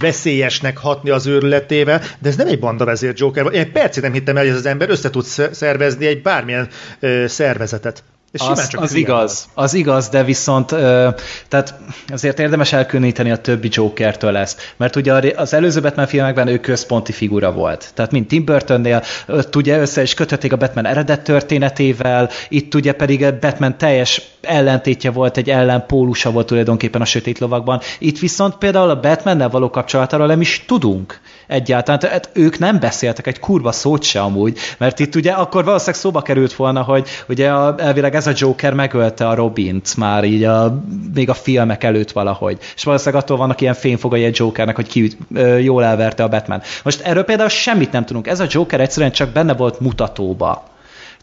veszélyesnek 0.00 0.78
hatni 0.78 1.10
az 1.10 1.26
őrületével, 1.26 2.02
de 2.18 2.28
ez 2.28 2.36
nem 2.36 2.46
egy 2.46 2.58
bandavezér 2.58 3.12
Joker 3.16 3.42
volt. 3.42 3.54
Én 3.54 3.60
egy 3.60 3.72
percig 3.72 4.02
nem 4.02 4.12
hittem 4.12 4.36
el, 4.36 4.42
hogy 4.42 4.52
ez 4.52 4.58
az 4.58 4.66
ember 4.66 4.90
össze 4.90 5.10
tud 5.10 5.24
sz- 5.24 5.54
szervezni 5.54 6.06
egy 6.06 6.22
bármilyen 6.22 6.68
ö, 7.00 7.24
szervezetet. 7.26 8.02
Simán 8.36 8.52
Az, 8.52 8.68
csak 8.68 8.80
az 8.80 8.94
igaz, 8.94 9.48
az 9.54 9.74
igaz, 9.74 10.08
de 10.08 10.24
viszont 10.24 10.72
ö, 10.72 11.08
tehát 11.48 11.74
azért 12.08 12.38
érdemes 12.38 12.72
elkülöníteni 12.72 13.30
a 13.30 13.36
többi 13.36 13.68
Jokertől 13.72 14.36
ezt, 14.36 14.74
mert 14.76 14.96
ugye 14.96 15.32
az 15.36 15.54
előző 15.54 15.80
Batman 15.80 16.06
filmekben 16.06 16.48
ő 16.48 16.58
központi 16.58 17.12
figura 17.12 17.52
volt. 17.52 17.90
Tehát 17.94 18.10
mint 18.10 18.28
Tim 18.28 18.44
Burtonnél, 18.44 19.02
ott 19.28 19.56
ugye 19.56 19.78
össze 19.78 20.02
is 20.02 20.14
kötötték 20.14 20.52
a 20.52 20.56
Batman 20.56 20.86
eredet 20.86 21.20
történetével, 21.20 22.30
itt 22.48 22.74
ugye 22.74 22.92
pedig 22.92 23.24
a 23.24 23.38
Batman 23.38 23.78
teljes 23.78 24.22
ellentétje 24.42 25.10
volt, 25.10 25.36
egy 25.36 25.50
ellenpólusa 25.50 26.30
volt 26.30 26.46
tulajdonképpen 26.46 27.00
a 27.00 27.04
Sötét 27.04 27.38
Lovakban. 27.38 27.80
Itt 27.98 28.18
viszont 28.18 28.56
például 28.56 28.90
a 28.90 29.00
Batmannel 29.00 29.48
való 29.48 29.70
kapcsolatáról 29.70 30.26
nem 30.26 30.40
is 30.40 30.64
tudunk 30.66 31.20
egyáltalán. 31.46 32.00
Tehát 32.00 32.30
ők 32.32 32.58
nem 32.58 32.78
beszéltek 32.80 33.26
egy 33.26 33.40
kurva 33.40 33.72
szót 33.72 34.02
se 34.02 34.20
amúgy, 34.20 34.58
mert 34.78 34.98
itt 34.98 35.14
ugye 35.14 35.32
akkor 35.32 35.64
valószínűleg 35.64 36.00
szóba 36.00 36.22
került 36.22 36.52
volna, 36.52 36.82
hogy 36.82 37.08
ugye 37.28 37.50
a, 37.50 37.74
elvileg 37.78 38.14
ez 38.14 38.26
a 38.26 38.32
Joker 38.34 38.74
megölte 38.74 39.28
a 39.28 39.34
Robint 39.34 39.96
már 39.96 40.24
így 40.24 40.44
a, 40.44 40.82
még 41.14 41.28
a 41.28 41.34
filmek 41.34 41.84
előtt 41.84 42.12
valahogy. 42.12 42.58
És 42.74 42.84
valószínűleg 42.84 43.22
attól 43.22 43.36
vannak 43.36 43.60
ilyen 43.60 43.74
fényfogai 43.74 44.24
a 44.24 44.30
Jokernek, 44.32 44.76
hogy 44.76 44.88
ki 44.88 45.12
ö, 45.34 45.56
jól 45.56 45.84
elverte 45.84 46.22
a 46.22 46.28
Batman. 46.28 46.62
Most 46.82 47.00
erről 47.00 47.24
például 47.24 47.48
semmit 47.48 47.92
nem 47.92 48.04
tudunk. 48.04 48.26
Ez 48.26 48.40
a 48.40 48.46
Joker 48.48 48.80
egyszerűen 48.80 49.12
csak 49.12 49.28
benne 49.28 49.54
volt 49.54 49.80
mutatóba. 49.80 50.74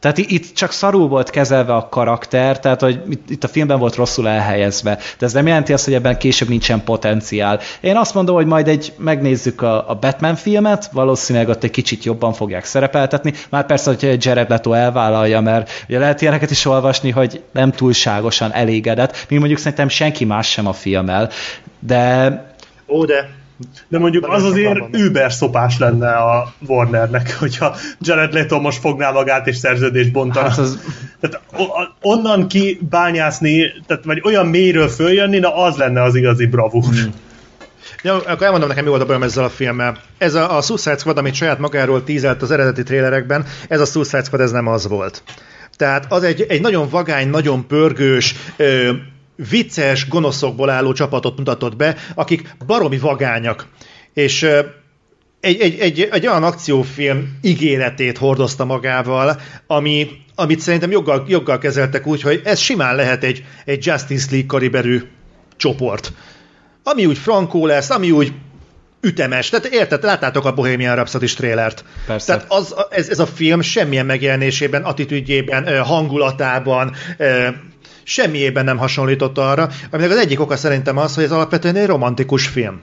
Tehát 0.03 0.17
itt 0.17 0.53
csak 0.53 0.71
szarul 0.71 1.07
volt 1.07 1.29
kezelve 1.29 1.75
a 1.75 1.89
karakter, 1.89 2.59
tehát 2.59 2.81
hogy 2.81 3.01
itt, 3.29 3.43
a 3.43 3.47
filmben 3.47 3.79
volt 3.79 3.95
rosszul 3.95 4.27
elhelyezve. 4.27 4.97
De 5.17 5.25
ez 5.25 5.33
nem 5.33 5.47
jelenti 5.47 5.73
azt, 5.73 5.85
hogy 5.85 5.93
ebben 5.93 6.17
később 6.17 6.47
nincsen 6.47 6.83
potenciál. 6.83 7.59
Én 7.81 7.95
azt 7.95 8.13
mondom, 8.13 8.35
hogy 8.35 8.45
majd 8.45 8.67
egy 8.67 8.93
megnézzük 8.97 9.61
a, 9.61 9.89
a 9.89 9.95
Batman 9.95 10.35
filmet, 10.35 10.89
valószínűleg 10.91 11.49
ott 11.49 11.63
egy 11.63 11.71
kicsit 11.71 12.03
jobban 12.03 12.33
fogják 12.33 12.65
szerepeltetni. 12.65 13.33
Már 13.49 13.65
persze, 13.65 13.89
hogy 13.89 14.25
Jared 14.25 14.49
Leto 14.49 14.71
elvállalja, 14.73 15.41
mert 15.41 15.69
ugye 15.87 15.99
lehet 15.99 16.21
ilyeneket 16.21 16.51
is 16.51 16.65
olvasni, 16.65 17.09
hogy 17.09 17.43
nem 17.51 17.71
túlságosan 17.71 18.53
elégedett, 18.53 19.25
mint 19.27 19.39
mondjuk 19.39 19.59
szerintem 19.59 19.87
senki 19.87 20.25
más 20.25 20.51
sem 20.51 20.67
a 20.67 20.73
filmmel. 20.73 21.29
De 21.79 22.51
Ó, 22.87 23.05
de 23.05 23.42
De 23.87 23.99
mondjuk 23.99 24.27
az 24.27 24.43
azért 24.43 24.79
über 24.91 25.31
szopás 25.31 25.77
lenne 25.77 26.09
a 26.09 26.53
Warnernek, 26.67 27.35
hogyha 27.39 27.75
Jared 27.99 28.33
Leto 28.33 28.59
most 28.59 28.79
fogná 28.79 29.11
magát 29.11 29.47
és 29.47 29.55
szerződést 29.55 30.11
bontana. 30.11 30.49
hát 30.49 30.57
az, 30.57 30.79
Tehát 31.19 31.41
onnan 32.01 32.47
kibányászni, 32.47 33.63
tehát 33.87 34.03
vagy 34.03 34.21
olyan 34.23 34.45
mélyről 34.45 34.87
följönni, 34.87 35.39
na 35.39 35.55
az 35.55 35.75
lenne 35.75 36.01
az 36.03 36.15
igazi 36.15 36.45
bravúr. 36.45 36.83
Hmm. 36.83 37.13
Ja, 38.03 38.15
akkor 38.15 38.43
elmondom 38.43 38.69
nekem, 38.69 38.83
mi 38.83 38.89
volt 38.89 39.01
a 39.01 39.05
bajom 39.05 39.23
ezzel 39.23 39.43
a 39.43 39.49
filmmel. 39.49 39.97
Ez 40.17 40.33
a, 40.33 40.57
a 40.57 40.61
Suicide 40.61 40.97
Squad, 40.97 41.17
amit 41.17 41.33
saját 41.33 41.59
magáról 41.59 42.03
tízelt 42.03 42.41
az 42.41 42.51
eredeti 42.51 42.83
trélerekben, 42.83 43.45
ez 43.67 43.79
a 43.79 43.85
Suicide 43.85 44.23
Squad, 44.23 44.41
ez 44.41 44.51
nem 44.51 44.67
az 44.67 44.87
volt. 44.87 45.23
Tehát 45.77 46.05
az 46.09 46.23
egy, 46.23 46.45
egy 46.47 46.61
nagyon 46.61 46.89
vagány, 46.89 47.29
nagyon 47.29 47.67
pörgős, 47.67 48.35
ö, 48.55 48.91
vicces, 49.35 50.07
gonoszokból 50.07 50.69
álló 50.69 50.93
csapatot 50.93 51.37
mutatott 51.37 51.75
be, 51.75 51.95
akik 52.15 52.55
baromi 52.65 52.97
vagányak. 52.97 53.67
És 54.13 54.43
egy, 55.39 55.61
egy, 55.61 55.79
egy, 55.79 56.09
egy 56.11 56.27
olyan 56.27 56.43
akciófilm 56.43 57.37
ígéretét 57.41 58.17
hordozta 58.17 58.65
magával, 58.65 59.41
ami, 59.67 60.07
amit 60.35 60.59
szerintem 60.59 60.91
joggal, 60.91 61.25
joggal 61.27 61.57
kezeltek 61.57 62.07
úgy, 62.07 62.21
hogy 62.21 62.41
ez 62.43 62.59
simán 62.59 62.95
lehet 62.95 63.23
egy, 63.23 63.43
egy 63.65 63.85
Justice 63.85 64.27
League 64.29 64.47
kaliberű 64.47 65.01
csoport. 65.57 66.13
Ami 66.83 67.05
úgy 67.05 67.17
frankó 67.17 67.65
lesz, 67.65 67.89
ami 67.89 68.11
úgy 68.11 68.33
ütemes. 69.01 69.49
Tehát 69.49 69.65
érted, 69.65 70.03
láttátok 70.03 70.45
a 70.45 70.53
Bohemian 70.53 70.95
Rhapsody 70.95 71.25
trélert. 71.25 71.83
Persze. 72.07 72.25
Tehát 72.25 72.45
az, 72.51 72.75
ez, 72.89 73.09
ez 73.09 73.19
a 73.19 73.25
film 73.25 73.61
semmilyen 73.61 74.05
megjelenésében, 74.05 74.83
attitűdjében, 74.83 75.83
hangulatában, 75.83 76.95
semmiében 78.03 78.65
nem 78.65 78.77
hasonlított 78.77 79.37
arra, 79.37 79.69
aminek 79.91 80.11
az 80.11 80.17
egyik 80.17 80.39
oka 80.39 80.55
szerintem 80.55 80.97
az, 80.97 81.15
hogy 81.15 81.23
ez 81.23 81.31
alapvetően 81.31 81.75
egy 81.75 81.87
romantikus 81.87 82.47
film. 82.47 82.81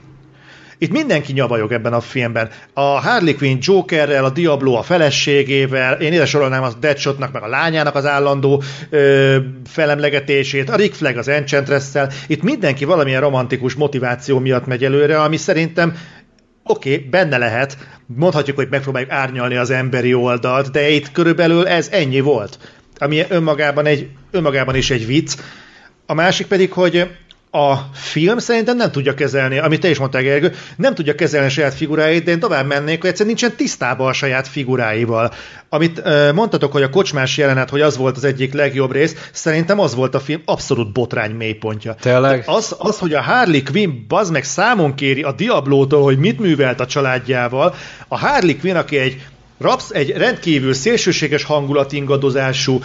Itt 0.81 0.91
mindenki 0.91 1.33
nyavajog 1.33 1.71
ebben 1.71 1.93
a 1.93 1.99
filmben. 1.99 2.49
A 2.73 2.81
Harley 2.81 3.35
Quinn 3.35 3.57
Jokerrel, 3.61 4.25
a 4.25 4.29
Diablo 4.29 4.73
a 4.73 4.81
feleségével, 4.81 6.01
én 6.01 6.13
ide 6.13 6.25
sorolnám 6.25 6.63
a 6.63 6.73
Deadshotnak, 6.79 7.31
meg 7.31 7.43
a 7.43 7.47
lányának 7.47 7.95
az 7.95 8.05
állandó 8.05 8.63
ö, 8.89 9.37
felemlegetését, 9.65 10.69
a 10.69 10.75
Rick 10.75 10.93
Flag 10.93 11.17
az 11.17 11.27
Enchantress-szel. 11.27 12.09
Itt 12.27 12.41
mindenki 12.41 12.85
valamilyen 12.85 13.21
romantikus 13.21 13.73
motiváció 13.73 14.39
miatt 14.39 14.65
megy 14.65 14.83
előre, 14.83 15.21
ami 15.21 15.37
szerintem 15.37 15.97
oké, 16.63 16.93
okay, 16.95 17.07
benne 17.09 17.37
lehet, 17.37 17.77
mondhatjuk, 18.05 18.55
hogy 18.55 18.67
megpróbáljuk 18.69 19.11
árnyalni 19.11 19.55
az 19.55 19.69
emberi 19.69 20.13
oldalt, 20.13 20.71
de 20.71 20.89
itt 20.89 21.11
körülbelül 21.11 21.67
ez 21.67 21.89
ennyi 21.91 22.19
volt. 22.19 22.57
Ami 23.01 23.25
önmagában, 23.29 23.85
egy, 23.85 24.07
önmagában 24.31 24.75
is 24.75 24.89
egy 24.89 25.05
vicc. 25.05 25.37
A 26.05 26.13
másik 26.13 26.47
pedig, 26.47 26.71
hogy 26.71 27.09
a 27.51 27.75
film 27.93 28.37
szerintem 28.37 28.77
nem 28.77 28.91
tudja 28.91 29.13
kezelni, 29.13 29.57
amit 29.57 29.79
te 29.79 29.89
is 29.89 29.97
mondtál, 29.97 30.21
Gergő, 30.21 30.51
nem 30.75 30.95
tudja 30.95 31.15
kezelni 31.15 31.47
a 31.47 31.49
saját 31.49 31.73
figuráit, 31.73 32.23
de 32.23 32.31
én 32.31 32.39
tovább 32.39 32.67
mennék, 32.67 32.99
hogy 32.99 33.09
egyszerűen 33.09 33.35
nincsen 33.35 33.57
tisztában 33.57 34.07
a 34.07 34.13
saját 34.13 34.47
figuráival. 34.47 35.33
Amit 35.69 35.99
uh, 35.99 36.33
mondtatok, 36.33 36.71
hogy 36.71 36.81
a 36.81 36.89
kocsmás 36.89 37.37
jelenet, 37.37 37.69
hogy 37.69 37.81
az 37.81 37.97
volt 37.97 38.17
az 38.17 38.23
egyik 38.23 38.53
legjobb 38.53 38.91
rész, 38.91 39.29
szerintem 39.31 39.79
az 39.79 39.95
volt 39.95 40.15
a 40.15 40.19
film 40.19 40.41
abszolút 40.45 40.93
botrány 40.93 41.31
mélypontja. 41.31 41.93
Tényleg? 41.93 42.43
Az, 42.45 42.75
az, 42.77 42.99
hogy 42.99 43.13
a 43.13 43.21
Harley 43.21 43.63
Quinn 43.63 44.07
bazd 44.07 44.31
meg 44.31 44.43
számon 44.43 44.95
kéri 44.95 45.23
a 45.23 45.31
Diablótól, 45.31 46.03
hogy 46.03 46.17
mit 46.17 46.39
művelt 46.39 46.79
a 46.79 46.85
családjával, 46.85 47.75
a 48.07 48.17
Harley 48.17 48.57
Quinn, 48.59 48.75
aki 48.75 48.97
egy 48.97 49.21
Rapsz 49.61 49.89
egy 49.89 50.09
rendkívül 50.09 50.73
szélsőséges 50.73 51.43
hangulatingadozású, 51.43 52.79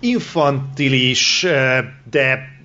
infantilis, 0.00 1.46
de 2.10 2.58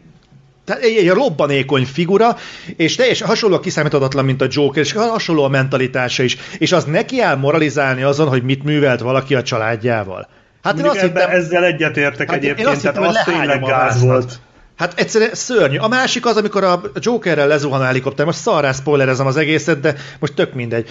tehát 0.66 0.84
egy, 0.84 0.98
egy 0.98 1.10
robbanékony 1.10 1.86
figura, 1.86 2.38
és 2.76 2.96
teljesen 2.96 3.28
hasonló 3.28 3.56
a 3.56 3.60
kiszámíthatatlan, 3.60 4.26
mint 4.26 4.42
a 4.42 4.48
Joker, 4.50 4.84
és 4.84 4.92
hasonló 4.92 5.44
a 5.44 5.48
mentalitása 5.48 6.24
is, 6.24 6.38
és 6.58 6.72
az 6.72 6.84
neki 6.84 7.22
áll 7.22 7.36
moralizálni 7.36 8.04
azon, 8.04 8.28
hogy 8.28 8.44
mit 8.44 8.64
művelt 8.64 9.00
valaki 9.00 9.36
a 9.36 9.44
családjával. 9.44 10.28
Hát 10.64 10.80
én 10.80 10.86
azt 10.86 11.00
hittem, 11.00 11.30
ezzel 11.30 11.64
egyetértek 11.64 12.30
Hát 12.30 12.44
én 12.44 12.44
egyébként, 12.44 12.68
azt 12.68 12.82
tehát 12.82 12.98
hittem, 12.98 13.12
hogy 13.12 13.18
az 13.18 13.34
tényleg 13.34 13.64
gáz 13.66 14.02
volt. 14.02 14.40
Hát 14.78 15.00
egyszerűen 15.00 15.34
szörnyű. 15.34 15.78
A 15.78 15.88
másik 15.88 16.26
az, 16.26 16.38
amikor 16.38 16.64
a 16.64 16.82
Jokerrel 17.00 17.48
lezuhan 17.48 17.82
a 17.82 17.86
helikopter. 17.86 18.26
Most 18.26 18.38
szarrá 18.38 18.72
spoilerezem 18.72 19.26
az 19.26 19.38
egészet, 19.38 19.80
de 19.80 19.96
most 20.20 20.34
tök 20.34 20.54
mindegy. 20.54 20.90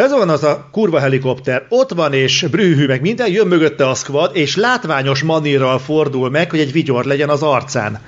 Lezuhan 0.00 0.28
az 0.28 0.44
a 0.44 0.68
kurva 0.72 0.98
helikopter, 0.98 1.66
ott 1.68 1.92
van 1.92 2.12
és 2.12 2.46
brűhű 2.50 2.86
meg 2.86 3.00
minden, 3.00 3.30
jön 3.30 3.46
mögötte 3.46 3.88
a 3.88 3.94
squad, 3.94 4.36
és 4.36 4.56
látványos 4.56 5.22
manírral 5.22 5.78
fordul 5.78 6.30
meg, 6.30 6.50
hogy 6.50 6.58
egy 6.58 6.72
vigyor 6.72 7.04
legyen 7.04 7.28
az 7.28 7.42
arcán. 7.42 8.00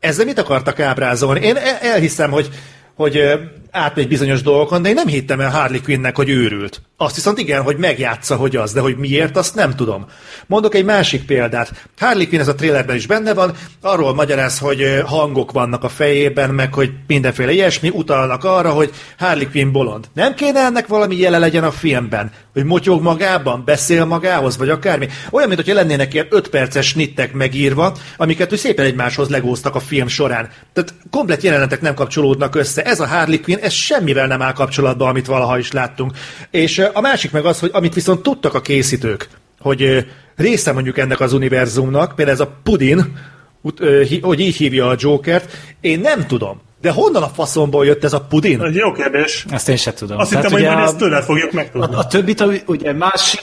Ezzel 0.00 0.24
mit 0.24 0.38
akartak 0.38 0.80
ábrázolni? 0.80 1.40
Én 1.40 1.56
el- 1.56 1.78
elhiszem, 1.80 2.30
hogy, 2.30 2.48
hogy 2.94 3.22
átmegy 3.70 4.08
bizonyos 4.08 4.42
dolgokon, 4.42 4.82
de 4.82 4.88
én 4.88 4.94
nem 4.94 5.06
hittem 5.06 5.40
el 5.40 5.50
Harley 5.50 5.80
Quinnnek, 5.82 6.16
hogy 6.16 6.28
őrült. 6.28 6.82
Azt 6.96 7.14
viszont 7.14 7.38
igen, 7.38 7.62
hogy 7.62 7.76
megjátsza, 7.76 8.36
hogy 8.36 8.56
az, 8.56 8.72
de 8.72 8.80
hogy 8.80 8.96
miért, 8.96 9.36
azt 9.36 9.54
nem 9.54 9.76
tudom. 9.76 10.06
Mondok 10.46 10.74
egy 10.74 10.84
másik 10.84 11.24
példát. 11.24 11.88
Harley 11.98 12.28
Quinn 12.28 12.40
ez 12.40 12.48
a 12.48 12.54
trailerben 12.54 12.96
is 12.96 13.06
benne 13.06 13.34
van, 13.34 13.54
arról 13.80 14.14
magyaráz, 14.14 14.58
hogy 14.58 15.02
hangok 15.06 15.52
vannak 15.52 15.84
a 15.84 15.88
fejében, 15.88 16.50
meg 16.50 16.74
hogy 16.74 16.90
mindenféle 17.06 17.52
ilyesmi 17.52 17.88
utalnak 17.88 18.44
arra, 18.44 18.70
hogy 18.70 18.90
Harley 19.18 19.50
Quinn 19.50 19.72
bolond. 19.72 20.08
Nem 20.14 20.34
kéne 20.34 20.60
ennek 20.60 20.86
valami 20.86 21.16
jele 21.16 21.38
legyen 21.38 21.64
a 21.64 21.70
filmben? 21.70 22.30
Hogy 22.52 22.64
motyog 22.64 23.02
magában, 23.02 23.62
beszél 23.64 24.04
magához, 24.04 24.56
vagy 24.56 24.68
akármi? 24.68 25.08
Olyan, 25.30 25.48
mint 25.48 25.60
hogyha 25.60 25.76
lennének 25.76 26.14
ilyen 26.14 26.26
5 26.30 26.48
perces 26.48 26.86
snittek 26.86 27.32
megírva, 27.32 27.96
amiket 28.16 28.52
úgy 28.52 28.58
szépen 28.58 28.84
egymáshoz 28.84 29.28
legóztak 29.28 29.74
a 29.74 29.80
film 29.80 30.08
során. 30.08 30.48
Tehát 30.72 30.94
komplet 31.10 31.42
jelenetek 31.42 31.80
nem 31.80 31.94
kapcsolódnak 31.94 32.54
össze. 32.54 32.82
Ez 32.82 33.00
a 33.00 33.06
Harley 33.06 33.40
Quinn, 33.40 33.57
ez 33.62 33.72
semmivel 33.72 34.26
nem 34.26 34.42
áll 34.42 34.52
kapcsolatban, 34.52 35.08
amit 35.08 35.26
valaha 35.26 35.58
is 35.58 35.72
láttunk. 35.72 36.12
És 36.50 36.82
a 36.92 37.00
másik 37.00 37.30
meg 37.30 37.44
az, 37.44 37.58
hogy 37.60 37.70
amit 37.72 37.94
viszont 37.94 38.22
tudtak 38.22 38.54
a 38.54 38.60
készítők, 38.60 39.28
hogy 39.60 40.06
része 40.36 40.72
mondjuk 40.72 40.98
ennek 40.98 41.20
az 41.20 41.32
univerzumnak, 41.32 42.14
például 42.14 42.36
ez 42.40 42.46
a 42.46 42.56
Pudin, 42.62 43.18
hogy 44.20 44.40
így 44.40 44.56
hívja 44.56 44.88
a 44.88 44.94
Jokert, 44.98 45.56
én 45.80 46.00
nem 46.00 46.26
tudom. 46.26 46.60
De 46.80 46.90
honnan 46.90 47.22
a 47.22 47.28
faszomból 47.28 47.86
jött 47.86 48.04
ez 48.04 48.12
a 48.12 48.20
Pudin? 48.20 48.60
Jó 48.72 48.92
kérdés. 48.92 49.44
Ezt 49.50 49.68
én 49.68 49.76
sem 49.76 49.94
tudom. 49.94 50.18
Azt 50.18 50.30
Tehát 50.30 50.44
hittem, 50.50 50.60
hogy 50.70 50.78
a- 50.78 50.82
ezt 50.82 50.96
tőled 50.96 51.24
fogjuk 51.24 51.52
megtudni. 51.52 51.94
a, 51.94 51.98
a 51.98 52.06
többit, 52.06 52.44
ugye 52.66 52.92
más... 52.92 53.42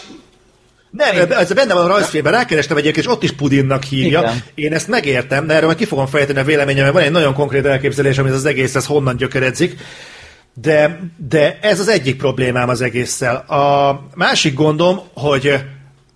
Nem, 0.96 1.32
ez 1.32 1.54
benne 1.54 1.74
van 1.74 1.84
a 1.84 1.88
rajzfilmben, 1.88 2.34
rákerestem 2.34 2.78
egyébként, 2.78 3.06
és 3.06 3.12
ott 3.12 3.24
is 3.24 3.32
Pudinnak 3.32 3.84
hívja. 3.84 4.20
Igen. 4.20 4.44
Én 4.56 4.74
ezt 4.74 4.88
megértem, 4.88 5.48
de 5.48 5.54
erről 5.54 5.66
majd 5.66 5.78
ki 5.78 5.86
fogom 5.86 6.06
fejteni 6.06 6.40
a 6.40 6.44
véleményem, 6.44 6.84
mert 6.84 6.94
van 6.94 7.04
egy 7.04 7.12
nagyon 7.12 7.34
konkrét 7.34 7.66
elképzelés, 7.66 8.18
amit 8.18 8.34
az 8.34 8.46
egész 8.46 8.76
ez 8.76 8.86
honnan 8.86 9.18
gyökeredzik. 9.18 9.76
De, 10.54 11.00
de 11.18 11.58
ez 11.62 11.80
az 11.80 11.88
egyik 11.88 12.18
problémám 12.18 12.70
az 12.70 12.82
egésszel. 12.82 13.36
A 13.36 14.00
másik 14.14 14.54
gondom, 14.54 15.00
hogy 15.14 15.60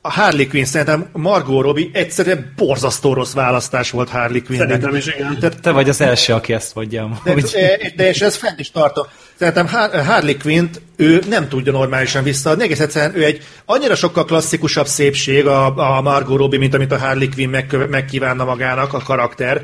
a 0.09 0.11
Harley 0.11 0.47
Quinn 0.47 0.63
szerintem 0.65 1.09
Margot 1.13 1.63
Robbie 1.63 1.89
egyszerűen 1.93 2.53
borzasztó 2.55 3.13
rossz 3.13 3.33
választás 3.33 3.91
volt 3.91 4.09
Harley 4.09 4.41
Quinn. 4.43 4.59
Szerintem 4.59 4.95
is, 4.95 5.07
igen. 5.07 5.37
Tehát 5.39 5.61
Te 5.61 5.71
vagy 5.71 5.89
az 5.89 6.01
első, 6.01 6.33
aki 6.33 6.53
ezt 6.53 6.75
mondja. 6.75 7.21
de, 7.23 7.33
Úgy. 7.33 7.43
de, 7.43 7.91
de 7.95 8.07
és 8.07 8.21
ez 8.21 8.35
fent 8.35 8.59
is 8.59 8.71
tartom. 8.71 9.05
Szerintem 9.39 9.67
Har- 9.67 9.95
Harley 10.05 10.37
quinn 10.37 10.67
ő 10.95 11.23
nem 11.29 11.47
tudja 11.47 11.71
normálisan 11.71 12.23
visszaadni. 12.23 12.63
Egész 12.63 12.79
egyszerűen 12.79 13.15
ő 13.15 13.23
egy 13.23 13.41
annyira 13.65 13.95
sokkal 13.95 14.25
klasszikusabb 14.25 14.87
szépség 14.87 15.45
a, 15.47 15.95
a 15.97 16.01
Margot 16.01 16.37
Robbie, 16.37 16.59
mint 16.59 16.73
amit 16.73 16.91
a 16.91 16.97
Harley 16.97 17.29
Quinn 17.29 17.49
meg, 17.49 17.75
megkívánna 17.89 18.45
magának, 18.45 18.93
a 18.93 18.99
karakter. 18.99 19.61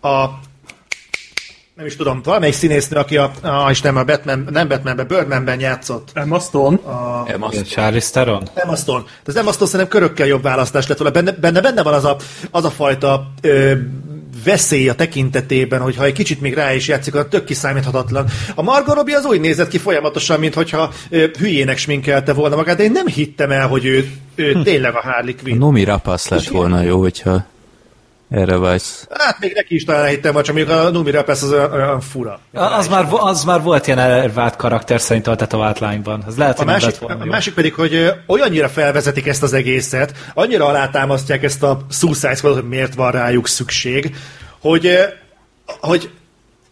A, 0.00 0.24
nem 1.76 1.86
is 1.86 1.96
tudom, 1.96 2.20
valamelyik 2.24 2.54
színésznő, 2.54 2.98
aki 2.98 3.16
a, 3.16 3.30
a 3.42 3.70
Isten, 3.70 3.96
a 3.96 4.04
Batman, 4.04 4.48
nem 4.50 4.68
Batmanben, 4.68 5.06
Birdmanben 5.06 5.60
játszott. 5.60 6.08
Emma 6.12 6.38
Stone. 6.38 6.78
Emma 7.26 7.48
Igen, 7.50 7.64
Charlize 7.64 8.10
Theron? 8.10 8.48
Emma 8.54 8.76
Stone. 8.76 9.02
De 9.02 9.30
az 9.30 9.36
Emma 9.36 9.52
Stone 9.52 9.70
szerintem 9.70 10.00
körökkel 10.00 10.26
jobb 10.26 10.42
választás 10.42 10.86
lett 10.86 10.98
volna. 10.98 11.12
Benne, 11.12 11.32
benne, 11.32 11.60
benne 11.60 11.82
van 11.82 11.94
az 11.94 12.04
a, 12.04 12.16
az 12.50 12.64
a 12.64 12.70
fajta 12.70 13.32
ö, 13.40 13.72
veszély 14.44 14.88
a 14.88 14.94
tekintetében, 14.94 15.80
hogy 15.80 15.96
ha 15.96 16.04
egy 16.04 16.12
kicsit 16.12 16.40
még 16.40 16.54
rá 16.54 16.74
is 16.74 16.88
játszik, 16.88 17.14
akkor 17.14 17.28
tök 17.28 17.44
kiszámíthatatlan. 17.44 18.26
A 18.54 18.62
Margot 18.62 18.94
Robbie 18.94 19.16
az 19.16 19.24
úgy 19.24 19.40
nézett 19.40 19.68
ki 19.68 19.78
folyamatosan, 19.78 20.38
mintha 20.40 20.90
hülyének 21.38 21.78
sminkelte 21.78 22.32
volna 22.32 22.56
magát, 22.56 22.76
de 22.76 22.82
én 22.82 22.92
nem 22.92 23.06
hittem 23.06 23.50
el, 23.50 23.66
hogy 23.68 23.84
ő, 23.84 24.08
ő 24.34 24.52
Hm. 24.52 24.62
tényleg 24.62 24.94
a 24.94 25.00
Harley 25.00 25.34
A 25.38 25.42
Quinn. 25.42 25.58
Nomi 25.58 25.84
Rapace 25.84 26.34
lett 26.34 26.44
volna 26.46 26.80
jó, 26.82 27.00
hogyha 27.00 27.44
erre 28.34 28.56
vagy. 28.56 28.82
Hát 29.10 29.40
még 29.40 29.52
neki 29.54 29.74
is 29.74 29.84
talán 29.84 30.08
hittem, 30.08 30.32
vagy 30.32 30.44
csak 30.44 30.54
mondjuk 30.54 30.78
a 30.78 30.90
Numi 30.90 31.10
Rapace 31.10 31.44
az 31.46 31.52
olyan, 31.52 31.72
olyan 31.72 32.00
fura. 32.00 32.40
Az 32.52 32.88
már, 32.88 33.06
az 33.10 33.44
már 33.44 33.62
volt 33.62 33.86
ilyen 33.86 33.98
elvált 33.98 34.56
karakter 34.56 35.00
szerintem 35.00 35.32
a 35.32 35.36
tetovált 35.36 35.78
lányban. 35.78 36.22
Az 36.26 36.36
lehet, 36.36 36.60
A 36.60 36.64
másik, 36.64 36.94
a 37.00 37.16
jó. 37.20 37.30
másik 37.30 37.54
pedig, 37.54 37.74
hogy 37.74 38.12
olyannyira 38.26 38.68
felvezetik 38.68 39.26
ezt 39.26 39.42
az 39.42 39.52
egészet, 39.52 40.12
annyira 40.34 40.66
alátámasztják 40.66 41.42
ezt 41.42 41.62
a 41.62 41.86
Suicide 41.90 42.36
hogy 42.40 42.68
miért 42.68 42.94
van 42.94 43.10
rájuk 43.10 43.48
szükség, 43.48 44.16
hogy, 44.60 44.98
hogy 45.66 46.10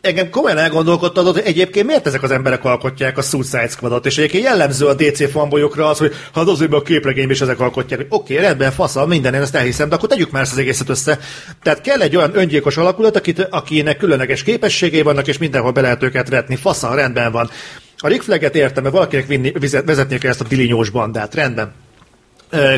engem 0.03 0.31
komolyan 0.31 0.59
elgondolkodtatod, 0.59 1.35
hogy 1.35 1.47
egyébként 1.47 1.87
miért 1.87 2.07
ezek 2.07 2.23
az 2.23 2.31
emberek 2.31 2.65
alkotják 2.65 3.19
a 3.19 3.23
Suicide 3.23 3.69
Squadot, 3.69 4.07
és 4.07 4.19
egyébként 4.19 4.45
jellemző 4.45 4.87
a 4.87 4.95
DC 4.95 5.31
fanbolyokra 5.31 5.89
az, 5.89 5.99
hogy 5.99 6.15
hát 6.35 6.49
azért, 6.49 6.71
mert 6.71 6.83
a 6.83 6.87
képregényben 6.87 7.35
is 7.35 7.41
ezek 7.41 7.61
alkotják. 7.61 8.01
Oké, 8.09 8.33
okay, 8.33 8.47
rendben, 8.47 8.73
faszal, 8.73 9.07
minden, 9.07 9.35
én 9.35 9.41
ezt 9.41 9.55
elhiszem, 9.55 9.89
de 9.89 9.95
akkor 9.95 10.09
tegyük 10.09 10.31
már 10.31 10.43
ezt 10.43 10.53
az 10.53 10.59
egészet 10.59 10.89
össze. 10.89 11.19
Tehát 11.63 11.81
kell 11.81 12.01
egy 12.01 12.17
olyan 12.17 12.37
öngyilkos 12.37 12.77
alakulat, 12.77 13.17
akit, 13.17 13.49
akinek 13.51 13.97
különleges 13.97 14.43
képességei 14.43 15.03
vannak, 15.03 15.29
és 15.29 15.39
mindenhol 15.39 15.73
be 15.73 15.81
lehet 15.81 16.03
őket 16.03 16.29
vetni. 16.29 16.57
Faszal, 16.57 16.97
rendben 16.97 17.33
van. 17.33 17.51
A 17.97 18.09
Rick 18.09 18.23
Flaget 18.23 18.57
értem, 18.57 18.83
mert 18.83 18.95
valakinek 18.95 19.27
vinni, 19.27 19.53
vezetnie 19.85 20.19
kell 20.19 20.31
ezt 20.31 20.41
a 20.41 20.45
dilinyós 20.49 20.91
bandát, 20.91 21.35
rendben. 21.35 21.73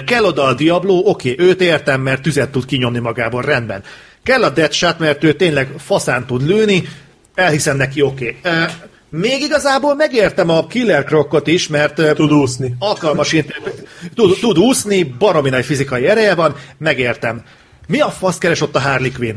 Kell 0.07 0.25
oda 0.25 0.43
a 0.43 0.55
Diablo, 0.55 1.03
oké, 1.05 1.35
őt 1.39 1.61
értem, 1.61 2.01
mert 2.01 2.23
tüzet 2.23 2.51
tud 2.51 2.65
kinyomni 2.65 2.99
magából, 2.99 3.43
rendben. 3.43 3.83
Kell 4.23 4.43
a 4.43 4.51
Deadshot, 4.51 4.99
mert 4.99 5.25
ő 5.25 5.33
tényleg 5.33 5.69
faszán 5.79 6.27
tud 6.27 6.47
lőni, 6.47 6.85
elhiszem 7.35 7.77
neki, 7.77 8.03
oké. 8.03 8.37
Ö, 8.43 8.63
Még 9.09 9.43
igazából 9.43 9.95
megértem 9.95 10.49
a 10.49 10.67
Killer 10.67 11.05
Crocot 11.05 11.47
is, 11.47 11.69
mert 11.69 12.15
Tud 12.15 12.33
úszni. 12.33 12.75
alkalmas, 12.79 13.33
int- 13.33 13.61
tud, 14.15 14.39
tud 14.41 14.59
úszni, 14.59 15.03
baromi 15.03 15.51
nagy 15.51 15.65
fizikai 15.65 16.07
ereje 16.07 16.35
van, 16.35 16.55
megértem. 16.79 17.43
Mi 17.87 18.01
a 18.01 18.11
fasz 18.11 18.39
keres 18.39 18.61
ott 18.61 18.75
a 18.77 18.81
Harley 18.81 19.13
Quinn? 19.13 19.37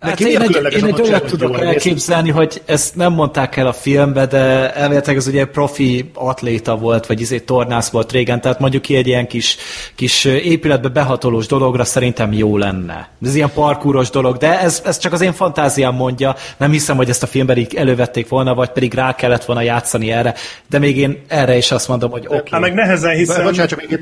Hát 0.00 0.10
Neki 0.10 0.24
mi 0.24 0.30
én 0.30 0.40
egy, 0.40 0.72
én 0.72 0.84
egy 0.84 1.00
olyat 1.00 1.24
tudok 1.24 1.60
elképzelni, 1.60 2.30
hogy 2.30 2.62
ezt 2.66 2.96
nem 2.96 3.12
mondták 3.12 3.56
el 3.56 3.66
a 3.66 3.72
filmbe, 3.72 4.26
de 4.26 4.74
elméletileg 4.74 5.16
ez 5.16 5.26
ugye 5.26 5.44
profi 5.44 6.10
atléta 6.14 6.76
volt, 6.76 7.06
vagy 7.06 7.20
izé 7.20 7.38
tornász 7.38 7.90
volt 7.90 8.12
régen, 8.12 8.40
tehát 8.40 8.58
mondjuk 8.58 8.82
ki 8.82 8.96
egy 8.96 9.06
ilyen 9.06 9.26
kis, 9.26 9.56
kis 9.94 10.24
épületbe 10.24 10.88
behatolós 10.88 11.46
dologra 11.46 11.84
szerintem 11.84 12.32
jó 12.32 12.56
lenne. 12.56 13.08
Ez 13.24 13.34
ilyen 13.34 13.50
parkúros 13.54 14.10
dolog, 14.10 14.36
de 14.36 14.60
ez, 14.60 14.82
ez 14.84 14.98
csak 14.98 15.12
az 15.12 15.20
én 15.20 15.32
fantáziám 15.32 15.94
mondja, 15.94 16.34
nem 16.56 16.70
hiszem, 16.70 16.96
hogy 16.96 17.08
ezt 17.08 17.22
a 17.22 17.26
filmben 17.26 17.56
így 17.56 17.74
elővették 17.74 18.28
volna, 18.28 18.54
vagy 18.54 18.70
pedig 18.70 18.94
rá 18.94 19.14
kellett 19.14 19.44
volna 19.44 19.62
játszani 19.62 20.10
erre, 20.10 20.34
de 20.68 20.78
még 20.78 20.96
én 20.96 21.22
erre 21.28 21.56
is 21.56 21.70
azt 21.70 21.88
mondom, 21.88 22.10
hogy 22.10 22.26
oké. 22.26 22.34
Hát 22.34 22.46
Okay. 22.48 22.60
meg 22.60 22.74
nehezen 22.74 23.14
hiszem, 23.14 23.44
Bocsánat, 23.44 23.70
csak 23.70 23.86
még 23.88 24.00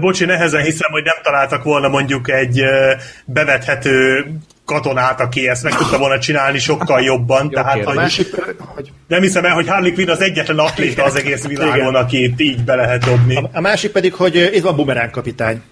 bocsi, 0.00 0.24
nehezen 0.24 0.62
hiszem, 0.62 0.90
hogy 0.90 1.02
nem 1.02 1.16
találtak 1.22 1.62
volna 1.62 1.88
mondjuk 1.88 2.30
egy 2.30 2.60
bevethető 3.24 4.24
katonát, 4.66 5.20
aki 5.20 5.48
ezt 5.48 5.62
meg 5.62 5.74
tudta 5.76 5.98
volna 5.98 6.18
csinálni 6.18 6.58
sokkal 6.58 7.00
jobban. 7.00 7.50
Tehát, 7.50 7.72
kérdés. 7.72 7.86
a 7.86 7.88
hogy 7.90 7.98
másik, 7.98 8.34
hogy 8.58 8.92
nem 9.08 9.20
hiszem 9.20 9.44
el, 9.44 9.54
hogy 9.54 9.68
Harley 9.68 9.92
Quinn 9.92 10.10
az 10.10 10.20
egyetlen 10.20 10.58
atléta 10.58 11.04
az 11.04 11.14
egész 11.14 11.44
világon, 11.46 11.76
Igen. 11.76 11.94
akit 11.94 12.40
így 12.40 12.64
be 12.64 12.74
lehet 12.74 13.04
dobni. 13.04 13.36
A, 13.36 13.50
a 13.52 13.60
másik 13.60 13.90
pedig, 13.90 14.14
hogy 14.14 14.50
itt 14.54 14.62
van 14.62 14.76
Bumerang 14.76 15.10
kapitány. 15.10 15.62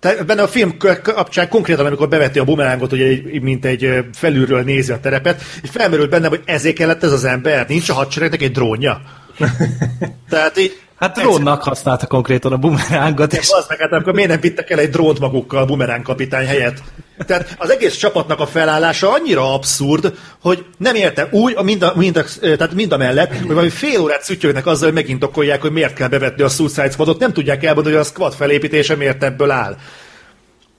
Tehát 0.00 0.26
benne 0.26 0.42
a 0.42 0.48
film 0.48 0.76
kapcsán 1.02 1.48
konkrétan, 1.48 1.86
amikor 1.86 2.08
beveti 2.08 2.38
a 2.38 2.44
bumerángot, 2.44 2.92
ugye, 2.92 3.04
egy- 3.04 3.40
mint 3.42 3.64
egy 3.64 4.04
felülről 4.12 4.62
nézi 4.62 4.92
a 4.92 5.00
terepet, 5.00 5.42
és 5.62 5.70
felmerült 5.70 6.10
benne, 6.10 6.28
hogy 6.28 6.42
ezért 6.44 6.74
kellett 6.76 7.02
ez 7.02 7.12
az 7.12 7.24
ember, 7.24 7.68
nincs 7.68 7.88
a 7.88 7.94
hadseregnek 7.94 8.42
egy 8.42 8.52
drónja. 8.52 9.00
Tehát 10.30 10.58
így, 10.58 10.80
Hát 10.96 11.18
drónnak 11.18 11.62
használta 11.62 12.06
konkrétan 12.06 12.52
a 12.52 12.56
bumerángot, 12.56 13.32
és 13.32 13.50
az 13.50 13.66
meg, 13.68 13.78
hát 13.80 13.92
akkor 13.92 14.12
miért 14.12 14.28
nem 14.28 14.40
vittek 14.40 14.70
el 14.70 14.78
egy 14.78 14.90
drónt 14.90 15.18
magukkal 15.20 15.60
a 15.62 15.64
bumeráng 15.64 16.02
kapitány 16.02 16.46
helyett? 16.46 16.82
Tehát 17.26 17.54
az 17.58 17.70
egész 17.70 17.96
csapatnak 17.96 18.40
a 18.40 18.46
felállása 18.46 19.12
annyira 19.12 19.54
abszurd, 19.54 20.14
hogy 20.40 20.64
nem 20.76 20.94
értem. 20.94 21.28
Új, 21.30 21.54
mind 21.62 21.82
a, 21.82 21.92
mind 21.96 22.16
a, 22.16 22.24
tehát 22.40 22.74
mind 22.74 22.92
a 22.92 22.96
mellett, 22.96 23.38
hogy 23.38 23.46
valami 23.46 23.68
fél 23.68 24.00
órát 24.00 24.22
szütyögnek 24.22 24.66
azzal, 24.66 24.84
hogy 24.84 24.94
megint 24.94 25.24
okolják, 25.24 25.60
hogy 25.60 25.72
miért 25.72 25.94
kell 25.94 26.08
bevetni 26.08 26.42
a 26.42 26.48
Suicide 26.48 26.90
Squadot, 26.90 27.18
nem 27.18 27.32
tudják 27.32 27.64
elmondani, 27.64 27.94
hogy 27.94 28.04
a 28.04 28.08
squad 28.08 28.34
felépítése 28.34 28.96
miért 28.96 29.22
ebből 29.22 29.50
áll. 29.50 29.76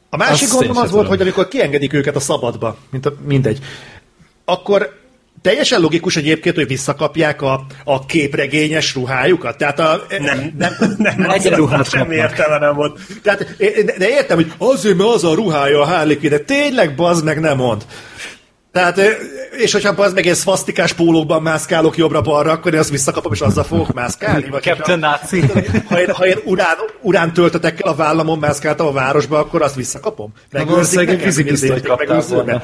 A 0.10 0.18
másik 0.18 0.48
Azt 0.48 0.52
gondom 0.52 0.78
az 0.78 0.78
volt, 0.78 0.92
tudom. 0.92 1.08
hogy 1.08 1.22
amikor 1.22 1.48
kiengedik 1.48 1.94
őket 1.94 2.16
a 2.16 2.20
szabadba, 2.20 2.78
mint 2.90 3.06
a, 3.06 3.14
mindegy, 3.28 3.60
akkor 4.46 5.01
teljesen 5.42 5.82
logikus 5.82 6.16
egyébként, 6.16 6.56
hogy 6.56 6.68
visszakapják 6.68 7.42
a, 7.42 7.66
a 7.84 8.06
képregényes 8.06 8.96
ruhájukat. 8.96 9.58
Tehát 9.58 9.80
a, 9.80 10.02
Nem, 10.20 10.54
nem, 10.58 10.76
nem, 10.98 11.14
nem 11.18 11.30
Egyenruhát 11.30 11.80
az 11.80 11.90
semmi 11.90 12.16
értelme 12.16 12.58
nem 12.58 12.76
volt. 12.76 13.00
tehát, 13.24 13.56
de, 13.98 14.10
értem, 14.10 14.38
hogy 14.38 14.52
azért, 14.58 14.98
mert 14.98 15.10
az 15.10 15.24
a 15.24 15.34
ruhája 15.34 15.82
a 15.82 15.86
Harley 15.86 16.18
de 16.18 16.40
tényleg 16.40 16.96
bazd 16.96 17.26
meg 17.26 17.40
nem 17.40 17.58
mond. 17.58 17.86
Tehát, 18.72 19.02
és 19.58 19.72
hogyha 19.72 19.94
bazd 19.94 20.16
meg 20.16 20.26
egy 20.26 20.36
szfasztikás 20.36 20.94
pólókban 20.94 21.42
mászkálok 21.42 21.98
jobbra-balra, 21.98 22.52
akkor 22.52 22.74
én 22.74 22.80
azt 22.80 22.90
visszakapom, 22.90 23.34
és 23.34 23.42
azzal 23.42 23.64
fogok 23.64 23.94
mászkálni. 23.94 24.50
Vagy 24.50 24.62
Captain 24.62 25.00
Nazi. 25.00 25.44
Ha 25.88 26.00
én, 26.00 26.12
ha 26.12 26.28
én 26.28 26.38
urán, 26.44 26.76
urán 27.02 27.34
töltetekkel 27.34 27.92
a 27.92 27.96
vállamon 27.96 28.40
mászkáltam 28.40 28.88
a 28.88 28.92
városba, 28.92 29.40
akkor 29.40 29.62
azt 29.62 29.76
visszakapom? 29.76 30.34
Megőrzik 30.52 31.00
egy 31.00 31.08
mint 31.08 31.22
fizipisztolyt 31.22 31.78
izé, 31.78 31.88
kaptál 31.88 32.24
volna. 32.30 32.64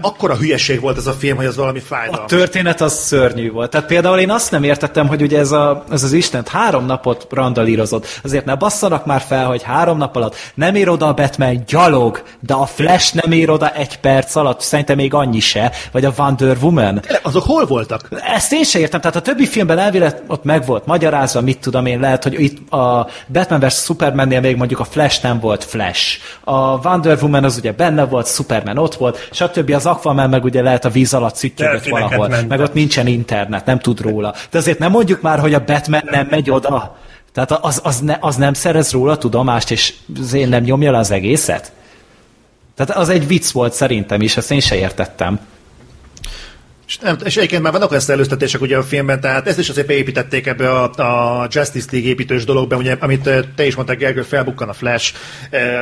Akkora 0.00 0.36
hülyeség 0.36 0.80
volt 0.80 0.96
ez 0.96 1.06
a 1.06 1.12
film, 1.12 1.36
hogy 1.36 1.46
az 1.46 1.56
valami 1.56 1.78
A 1.78 1.82
fájdalmas. 1.82 2.30
történet 2.30 2.80
az 2.80 2.92
szörnyű 2.92 3.50
volt. 3.52 3.70
Tehát 3.70 3.86
például 3.86 4.18
én 4.18 4.30
azt 4.30 4.50
nem 4.50 4.62
értettem, 4.62 5.06
hogy 5.06 5.22
ugye 5.22 5.38
ez, 5.38 5.52
a, 5.52 5.84
ez 5.90 6.02
az 6.04 6.12
Istent 6.12 6.48
három 6.48 6.86
napot 6.86 7.26
randalírozott. 7.30 8.20
Azért 8.24 8.44
ne 8.44 8.54
basszanak 8.54 9.06
már 9.06 9.20
fel, 9.20 9.46
hogy 9.46 9.62
három 9.62 9.98
nap 9.98 10.16
alatt 10.16 10.36
nem 10.54 10.74
ér 10.74 10.88
oda 10.88 11.06
a 11.06 11.14
Batman 11.14 11.62
gyalog, 11.66 12.22
de 12.40 12.54
a 12.54 12.66
Flash 12.66 13.14
nem 13.14 13.32
ér 13.32 13.50
oda 13.50 13.72
egy 13.74 13.98
perc 14.00 14.34
alatt, 14.36 14.60
szerintem 14.60 14.96
még 14.96 15.14
annyi 15.14 15.40
se, 15.40 15.72
vagy 15.92 16.04
a 16.04 16.12
Wonder 16.18 16.56
Woman. 16.60 17.00
Tényleg, 17.00 17.20
Azok 17.22 17.44
hol 17.44 17.66
voltak? 17.66 18.08
Ezt 18.34 18.52
én 18.52 18.64
sem 18.64 18.80
értem, 18.80 19.00
tehát 19.00 19.16
a 19.16 19.20
többi 19.20 19.46
filmben 19.46 19.78
elvileg 19.78 20.22
ott 20.26 20.44
meg 20.44 20.66
volt 20.66 20.86
magyarázva, 20.86 21.40
mit 21.40 21.58
tudom 21.58 21.86
én, 21.86 22.00
lehet, 22.00 22.22
hogy 22.22 22.40
itt 22.40 22.72
a 22.72 23.08
Batman 23.32 23.60
vs. 23.60 23.74
Supermannél 23.82 24.40
még 24.40 24.56
mondjuk 24.56 24.80
a 24.80 24.84
Flash 24.84 25.22
nem 25.22 25.40
volt 25.40 25.64
Flash. 25.64 26.18
A 26.44 26.86
Wonder 26.88 27.18
Woman 27.22 27.44
az 27.44 27.56
ugye 27.56 27.72
benne 27.72 28.04
volt, 28.04 28.26
Superman 28.26 28.78
ott 28.78 28.94
volt, 28.94 29.28
stb. 29.32 29.76
Az 29.78 29.86
Aquaman 29.86 30.28
meg 30.28 30.44
ugye 30.44 30.62
lehet 30.62 30.84
a 30.84 30.88
víz 30.88 31.14
alatt 31.14 31.34
szüttyögött 31.34 31.88
valahol, 31.88 32.28
mentek. 32.28 32.48
meg 32.48 32.60
ott 32.60 32.74
nincsen 32.74 33.06
internet, 33.06 33.66
nem 33.66 33.78
tud 33.78 34.00
róla. 34.00 34.34
De 34.50 34.58
azért 34.58 34.78
nem 34.78 34.90
mondjuk 34.90 35.20
már, 35.20 35.38
hogy 35.38 35.54
a 35.54 35.64
Batman 35.64 36.02
nem 36.04 36.26
megy 36.30 36.50
oda. 36.50 36.96
Tehát 37.32 37.52
az, 37.52 37.80
az, 37.84 38.00
ne, 38.00 38.16
az 38.20 38.36
nem 38.36 38.52
szerez 38.52 38.92
róla 38.92 39.18
tudomást, 39.18 39.70
és 39.70 39.94
azért 40.20 40.48
nem 40.48 40.62
nyomja 40.62 40.90
le 40.90 40.98
az 40.98 41.10
egészet? 41.10 41.72
Tehát 42.74 42.96
az 42.96 43.08
egy 43.08 43.26
vicc 43.26 43.50
volt 43.50 43.72
szerintem 43.72 44.20
is, 44.20 44.36
ezt 44.36 44.50
én 44.50 44.60
se 44.60 44.76
értettem. 44.76 45.40
És, 46.88 46.98
nem, 46.98 47.16
és 47.24 47.36
egyébként 47.36 47.62
már 47.62 47.72
vannak 47.72 47.90
olyan 47.90 48.02
előztetések 48.06 48.60
ugye 48.60 48.76
a 48.76 48.82
filmben, 48.82 49.20
tehát 49.20 49.48
ezt 49.48 49.58
is 49.58 49.68
azért 49.68 49.86
beépítették 49.86 50.46
ebbe 50.46 50.70
a, 50.70 50.90
a 51.42 51.46
Justice 51.50 51.88
League 51.90 52.08
építős 52.08 52.44
dologba, 52.44 52.76
ugye, 52.76 52.96
amit 53.00 53.30
te 53.54 53.66
is 53.66 53.74
mondtál, 53.74 53.96
Gergő, 53.96 54.22
felbukkan 54.22 54.68
a 54.68 54.72
Flash, 54.72 55.14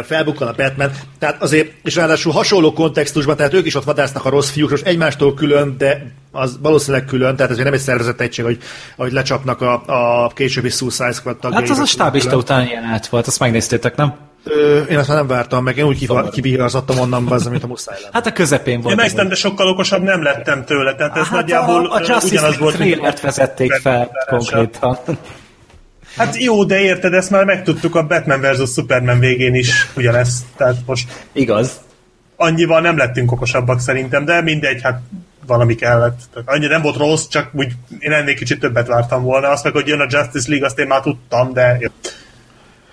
felbukkan 0.05 0.49
a 0.49 0.53
Batman, 0.53 0.91
tehát 1.19 1.43
azért, 1.43 1.73
és 1.83 1.95
ráadásul 1.95 2.33
hasonló 2.33 2.73
kontextusban, 2.73 3.37
tehát 3.37 3.55
ők 3.55 3.67
is 3.67 3.75
ott 3.75 3.85
vadásznak 3.85 4.25
a 4.25 4.29
rossz 4.29 4.51
fiúk, 4.51 4.71
és 4.71 4.81
egymástól 4.81 5.35
külön, 5.35 5.75
de 5.79 6.13
az 6.33 6.59
valószínűleg 6.63 7.07
külön, 7.07 7.37
tehát 7.37 7.53
ez 7.53 7.59
nem 7.59 7.73
egy 7.73 7.81
szervezett 7.81 8.21
egység, 8.21 8.45
hogy, 8.45 8.59
hogy 8.97 9.13
lecsapnak 9.13 9.61
a, 9.61 9.83
a 10.25 10.29
későbbi 10.29 10.69
Suicide 10.69 11.13
Squad 11.13 11.37
tagjai. 11.37 11.61
Hát 11.61 11.71
az 11.71 11.79
a 11.79 11.85
stábista 11.85 12.37
után 12.37 12.67
ilyen 12.67 12.85
át 12.85 13.07
volt, 13.07 13.27
azt 13.27 13.39
megnéztétek, 13.39 13.97
nem? 13.97 14.15
Ö, 14.49 14.81
én 14.83 14.99
azt 14.99 15.09
már 15.09 15.17
nem 15.17 15.27
vártam 15.27 15.65
meg, 15.65 15.77
én 15.77 15.85
úgy 15.85 16.09
kivihazottam 16.31 16.99
onnan, 16.99 17.27
az, 17.33 17.47
mint 17.47 17.63
a 17.63 17.67
muszáj 17.67 17.97
lenne. 18.01 18.11
Hát 18.13 18.27
a 18.27 18.33
közepén 18.33 18.75
Én 18.75 18.81
volt. 18.81 18.97
megnéztem, 18.97 19.29
de 19.29 19.35
sokkal 19.35 19.69
okosabb 19.69 20.03
nem 20.03 20.23
lettem 20.23 20.65
tőle, 20.65 20.95
tehát 20.95 21.17
ez 21.17 21.23
hát 21.27 21.33
nagyjából 21.41 21.87
a, 21.87 21.95
a 21.95 21.99
Justice 22.07 22.27
ugyanaz 22.27 22.59
volt. 22.59 22.75
trailert 22.75 23.19
a- 23.19 23.23
vezették 23.23 23.73
fel 23.73 24.11
konkrétan. 24.27 24.99
Hát 26.17 26.37
jó, 26.37 26.65
de 26.65 26.81
érted, 26.81 27.13
ezt 27.13 27.31
már 27.31 27.45
megtudtuk 27.45 27.95
a 27.95 28.07
Batman 28.07 28.41
vs. 28.41 28.73
Superman 28.73 29.19
végén 29.19 29.55
is 29.55 29.91
ugyanezt, 29.97 30.45
tehát 30.57 30.77
most 30.87 31.25
Igaz. 31.33 31.81
annyival 32.37 32.81
nem 32.81 32.97
lettünk 32.97 33.33
okosabbak 33.33 33.81
szerintem, 33.81 34.25
de 34.25 34.43
mindegy, 34.43 34.83
hát 34.83 35.01
valami 35.47 35.75
kellett. 35.75 36.19
Tehát 36.33 36.49
annyi 36.49 36.67
nem 36.67 36.83
volt 36.83 36.97
rossz, 36.97 37.27
csak 37.27 37.51
úgy 37.53 37.73
én 37.99 38.13
ennél 38.13 38.35
kicsit 38.35 38.61
többet 38.61 38.87
vártam 38.87 39.23
volna. 39.23 39.49
Azt 39.49 39.65
meg, 39.65 39.73
hogy 39.73 39.87
jön 39.87 40.01
a 40.01 40.07
Justice 40.09 40.49
League, 40.49 40.67
azt 40.67 40.79
én 40.79 40.87
már 40.87 41.01
tudtam, 41.01 41.53
de 41.53 41.77
jó. 41.81 41.89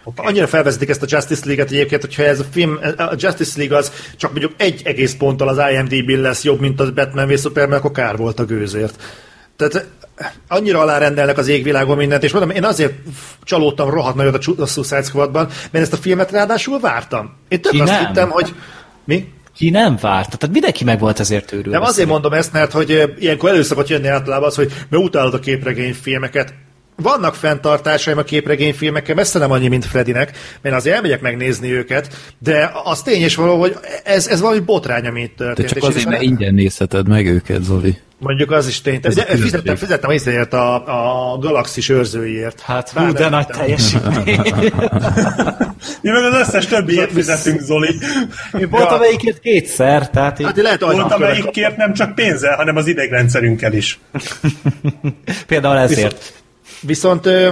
Okay. 0.04 0.26
Annyira 0.26 0.48
felvezetik 0.48 0.90
ezt 0.90 1.02
a 1.02 1.06
Justice 1.10 1.46
League-et 1.46 1.72
egyébként, 1.72 2.02
hogyha 2.02 2.24
ez 2.24 2.40
a 2.40 2.46
film, 2.52 2.80
a 2.98 3.14
Justice 3.18 3.58
League 3.58 3.78
az 3.78 3.92
csak 4.18 4.32
mondjuk 4.32 4.54
egy 4.58 4.82
egész 4.86 5.14
ponttal 5.14 5.48
az 5.48 5.62
IMDb-n 5.72 6.22
lesz 6.22 6.44
jobb, 6.44 6.60
mint 6.60 6.80
az 6.80 6.90
Batman 6.90 7.28
v 7.28 7.38
Superman, 7.38 7.78
akkor 7.78 7.92
kár 7.92 8.18
volt 8.18 8.40
a 8.40 8.46
gőzért. 8.46 9.04
Tehát 9.56 9.88
annyira 10.48 10.80
alárendelnek 10.80 11.38
az 11.38 11.48
égvilágon 11.48 11.98
mindent, 11.98 12.24
és 12.24 12.32
mondom, 12.32 12.50
én 12.50 12.64
azért 12.64 12.94
csalódtam 13.44 13.90
rohadt 13.90 14.16
nagyot 14.16 14.48
a 14.60 14.66
Suicide 14.66 15.02
Squadban, 15.02 15.50
mert 15.72 15.84
ezt 15.84 15.94
a 15.94 15.98
filmet 15.98 16.32
ráadásul 16.32 16.80
vártam. 16.80 17.34
Én 17.48 17.62
tök 17.62 17.72
Ki 17.72 17.80
azt 17.80 17.92
nem? 17.92 18.06
hittem, 18.06 18.30
hogy... 18.30 18.54
Mi? 19.06 19.28
Ki 19.56 19.70
nem 19.70 19.98
várt? 20.02 20.38
Tehát 20.38 20.52
mindenki 20.52 20.84
meg 20.84 21.00
volt 21.00 21.20
ezért 21.20 21.52
őrülve. 21.52 21.78
Nem 21.78 21.88
azért 21.88 22.08
mondom 22.08 22.34
ezt, 22.34 22.54
mert 22.54 22.72
hogy 22.72 22.92
ö, 22.92 23.04
ilyenkor 23.20 23.50
elő 23.50 23.62
szokott 23.62 23.88
jönni 23.88 24.08
általában 24.08 24.48
az, 24.48 24.56
hogy 24.56 24.72
mert 24.90 25.04
utálod 25.04 25.34
a 25.34 25.40
képregényfilmeket. 25.40 26.54
Vannak 26.96 27.36
fenntartásaim 27.36 28.18
a 28.18 28.24
képregényfilmekkel, 28.24 29.16
messze 29.16 29.40
nem 29.40 29.52
annyi, 29.52 29.68
mint 29.68 29.86
Fredinek, 29.86 30.38
mert 30.62 30.76
azért 30.76 30.96
elmegyek 30.96 31.22
megnézni 31.22 31.72
őket, 31.72 32.16
de 32.40 32.72
az 32.84 33.02
tény 33.02 33.22
és 33.22 33.36
való, 33.36 33.60
hogy 33.60 33.78
ez, 34.04 34.28
ez 34.28 34.42
valami 34.42 34.60
botrány, 34.60 35.08
amit 35.08 35.32
De 35.38 35.44
történt. 35.44 35.68
csak 35.68 35.78
És 35.78 35.84
azért, 35.84 36.06
mert 36.10 36.22
ingyen 36.22 36.54
nézheted 36.54 37.08
meg 37.08 37.26
őket, 37.28 37.64
Zoli. 37.64 37.98
Mondjuk 38.20 38.52
az 38.52 38.68
is 38.68 38.82
tény. 38.82 39.00
Ez 39.02 39.16
De 39.16 39.26
fizettem, 39.26 39.76
fizettem 39.76 40.10
észreért 40.10 40.54
a, 40.54 40.74
a 41.34 41.38
Galaxis 41.38 41.90
őrzőiért. 41.90 42.60
Hát 42.62 42.90
hú, 42.90 43.12
de 43.12 43.30
nagy 43.30 43.48
teljesítmény. 43.48 44.40
Mi 46.02 46.10
meg 46.10 46.24
az 46.24 46.40
összes 46.48 46.66
többiért 46.66 47.12
fizetünk, 47.12 47.60
Zoli. 47.60 47.96
Én 48.60 48.70
volt 48.70 48.84
Ja. 48.84 48.90
amelyikért 48.96 49.40
kétszer, 49.40 50.10
tehát 50.10 50.40
így, 50.40 50.46
Hát 50.46 50.58
lehet, 50.58 50.82
Volt, 50.82 51.12
amelyikért 51.12 51.78
nem 51.78 51.94
csak 51.94 52.16
pénzzel, 52.16 52.56
hanem 52.56 52.76
az 52.76 52.88
idegrendszerünkkel 52.88 53.74
is. 53.74 54.00
például 55.48 55.78
ezért. 55.78 56.12
Viszont 56.12 56.43
ö, 57.26 57.50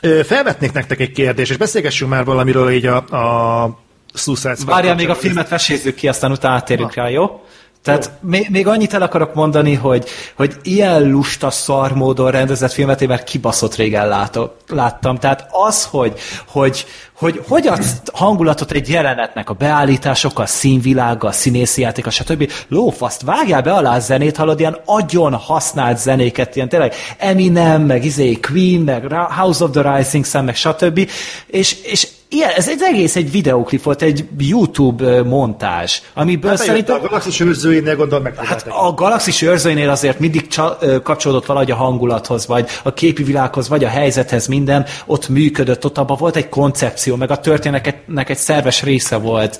ö, 0.00 0.20
felvetnék 0.24 0.72
nektek 0.72 1.00
egy 1.00 1.12
kérdést, 1.12 1.50
és 1.50 1.56
beszélgessünk 1.56 2.10
már 2.10 2.24
valamiről 2.24 2.70
így 2.70 2.86
a, 2.86 2.96
a 2.96 3.78
Suicide 4.14 4.54
Squad 4.54 4.74
Várjál, 4.74 4.94
még 4.94 5.08
a 5.08 5.14
filmet 5.14 5.48
vesézzük 5.48 5.94
ki, 5.94 6.08
aztán 6.08 6.30
utána 6.30 6.54
átérünk 6.54 6.94
rá, 6.94 7.08
jó? 7.08 7.44
Tehát 7.82 8.10
még, 8.20 8.48
még 8.50 8.66
annyit 8.66 8.94
el 8.94 9.02
akarok 9.02 9.34
mondani, 9.34 9.74
hogy, 9.74 10.08
hogy 10.36 10.56
ilyen 10.62 11.10
lusta 11.10 11.50
szar 11.50 11.92
módon 11.92 12.30
rendezett 12.30 12.72
filmet 12.72 13.02
én 13.02 13.08
már 13.08 13.24
kibaszott 13.24 13.74
régen 13.74 14.08
látok, 14.08 14.54
láttam. 14.68 15.16
Tehát 15.16 15.46
az, 15.50 15.84
hogy, 15.84 16.18
hogy, 16.46 16.86
hogy 17.12 17.42
hogy 17.48 17.66
adsz 17.66 17.92
hangulatot 18.12 18.72
egy 18.72 18.88
jelenetnek 18.88 19.50
a 19.50 19.54
beállításokkal, 19.54 20.46
színvilággal, 20.46 21.32
színészi 21.32 21.80
játéka, 21.80 22.10
stb. 22.10 22.52
Lófaszt, 22.68 23.22
vágjál 23.22 23.62
be 23.62 23.72
alá 23.72 23.96
a 23.96 24.00
zenét, 24.00 24.36
hallod, 24.36 24.60
ilyen 24.60 24.78
agyon 24.84 25.34
használt 25.34 25.98
zenéket, 25.98 26.56
ilyen 26.56 26.68
tényleg 26.68 26.94
Eminem, 27.18 27.82
meg 27.82 28.04
izé 28.04 28.32
Queen, 28.32 28.80
meg 28.80 29.12
House 29.12 29.64
of 29.64 29.70
the 29.70 29.96
Rising 29.96 30.24
Sun, 30.24 30.44
meg 30.44 30.56
stb. 30.56 31.10
És, 31.46 31.82
és 31.82 32.08
ilyen, 32.32 32.50
ez 32.56 32.68
egy 32.68 32.80
egész 32.82 33.16
egy 33.16 33.30
videoklip 33.30 33.82
volt, 33.82 34.02
egy 34.02 34.24
YouTube 34.38 35.04
ö, 35.04 35.22
montázs, 35.22 36.00
amiből 36.14 36.50
Hát 36.50 36.58
szerintem... 36.58 36.96
a 36.96 37.00
Galaxis 37.00 37.40
őrzőinél 37.40 37.96
gondolom 37.96 38.22
meg. 38.22 38.36
Hát 38.36 38.66
a 38.68 38.92
galaxis 38.94 39.42
őrzőinél 39.42 39.90
azért 39.90 40.18
mindig 40.18 40.46
csa, 40.46 40.78
kapcsolódott 41.02 41.46
valahogy 41.46 41.70
a 41.70 41.74
hangulathoz, 41.74 42.46
vagy 42.46 42.68
a 42.82 42.92
képi 42.92 43.22
világhoz, 43.22 43.68
vagy 43.68 43.84
a 43.84 43.88
helyzethez 43.88 44.46
minden, 44.46 44.86
ott 45.06 45.28
működött, 45.28 45.84
ott 45.84 45.98
abban 45.98 46.16
volt 46.20 46.36
egy 46.36 46.48
koncepció, 46.48 47.16
meg 47.16 47.30
a 47.30 47.36
történetnek 47.36 48.28
egy 48.28 48.36
szerves 48.36 48.82
része 48.82 49.16
volt 49.16 49.58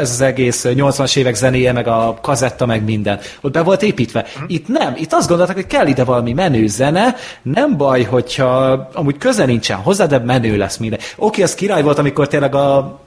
ez 0.00 0.10
az 0.10 0.20
egész 0.20 0.64
ö, 0.64 0.72
80-as 0.74 1.16
évek 1.16 1.34
zenéje, 1.34 1.72
meg 1.72 1.86
a 1.88 2.18
kazetta, 2.22 2.66
meg 2.66 2.84
minden. 2.84 3.18
Ott 3.40 3.52
be 3.52 3.62
volt 3.62 3.82
építve. 3.82 4.26
Itt 4.46 4.68
nem, 4.68 4.94
itt 4.96 5.12
azt 5.12 5.28
gondolták, 5.28 5.56
hogy 5.56 5.66
kell 5.66 5.86
ide 5.86 6.04
valami 6.04 6.32
menő 6.32 6.66
zene, 6.66 7.14
nem 7.42 7.76
baj, 7.76 8.02
hogyha 8.02 8.88
amúgy 8.92 9.18
köze 9.18 9.44
nincsen 9.44 9.76
hozzá, 9.76 10.06
de 10.06 10.18
menő 10.18 10.56
lesz 10.56 10.76
minden. 10.76 10.98
Oké, 11.16 11.42
az 11.42 11.54
király 11.54 11.82
volt, 11.82 11.95
amikor 11.98 12.28
tényleg 12.28 12.54
a 12.54 13.00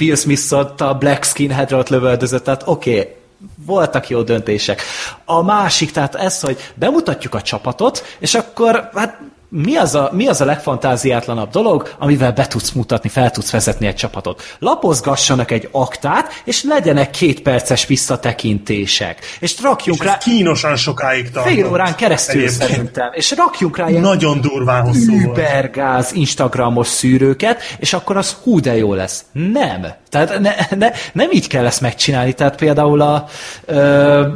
Will 0.00 0.16
Smith 0.16 0.52
a 0.82 0.94
Black 0.94 1.24
Skinheadre 1.24 1.76
ott 1.76 1.88
lövöldözött, 1.88 2.44
tehát 2.44 2.62
oké, 2.64 2.90
okay, 2.90 3.16
voltak 3.56 4.08
jó 4.08 4.22
döntések. 4.22 4.82
A 5.24 5.42
másik, 5.42 5.90
tehát 5.90 6.14
ez, 6.14 6.40
hogy 6.40 6.72
bemutatjuk 6.74 7.34
a 7.34 7.42
csapatot, 7.42 8.04
és 8.18 8.34
akkor 8.34 8.90
hát 8.94 9.20
mi 9.48 9.76
az, 9.76 9.94
a, 9.94 10.10
mi 10.12 10.26
az 10.26 10.40
a 10.40 10.44
legfantáziátlanabb 10.44 11.50
dolog, 11.50 11.94
amivel 11.98 12.32
be 12.32 12.46
tudsz 12.46 12.70
mutatni, 12.70 13.08
fel 13.08 13.30
tudsz 13.30 13.50
vezetni 13.50 13.86
egy 13.86 13.94
csapatot? 13.94 14.42
Lapozgassanak 14.58 15.50
egy 15.50 15.68
aktát, 15.72 16.42
és 16.44 16.62
legyenek 16.62 17.10
két 17.10 17.42
perces 17.42 17.86
visszatekintések. 17.86 19.18
És 19.40 19.62
rakjunk 19.62 19.98
És 20.00 20.06
rá 20.06 20.18
kínosan 20.18 20.76
sokáig 20.76 21.30
tart. 21.30 21.48
fél 21.48 21.66
órán 21.66 21.94
keresztül 21.94 22.48
szerintem. 22.48 23.10
És 23.12 23.34
rakjunk 23.36 23.76
rá 23.76 23.88
ilyen 23.88 24.02
Nagyon 24.02 24.40
durván 24.40 24.82
hosszú 24.82 25.12
übergáz 25.12 26.12
Instagramos 26.12 26.86
szűrőket, 26.86 27.62
és 27.78 27.92
akkor 27.92 28.16
az 28.16 28.36
hú 28.42 28.60
de 28.60 28.76
jó 28.76 28.94
lesz. 28.94 29.24
Nem. 29.32 29.86
Tehát 30.10 30.38
ne, 30.38 30.76
ne, 30.76 30.90
nem 31.12 31.30
így 31.30 31.46
kell 31.46 31.66
ezt 31.66 31.80
megcsinálni. 31.80 32.32
Tehát 32.32 32.56
például 32.56 33.00
a... 33.00 33.28
Ö, 33.64 34.26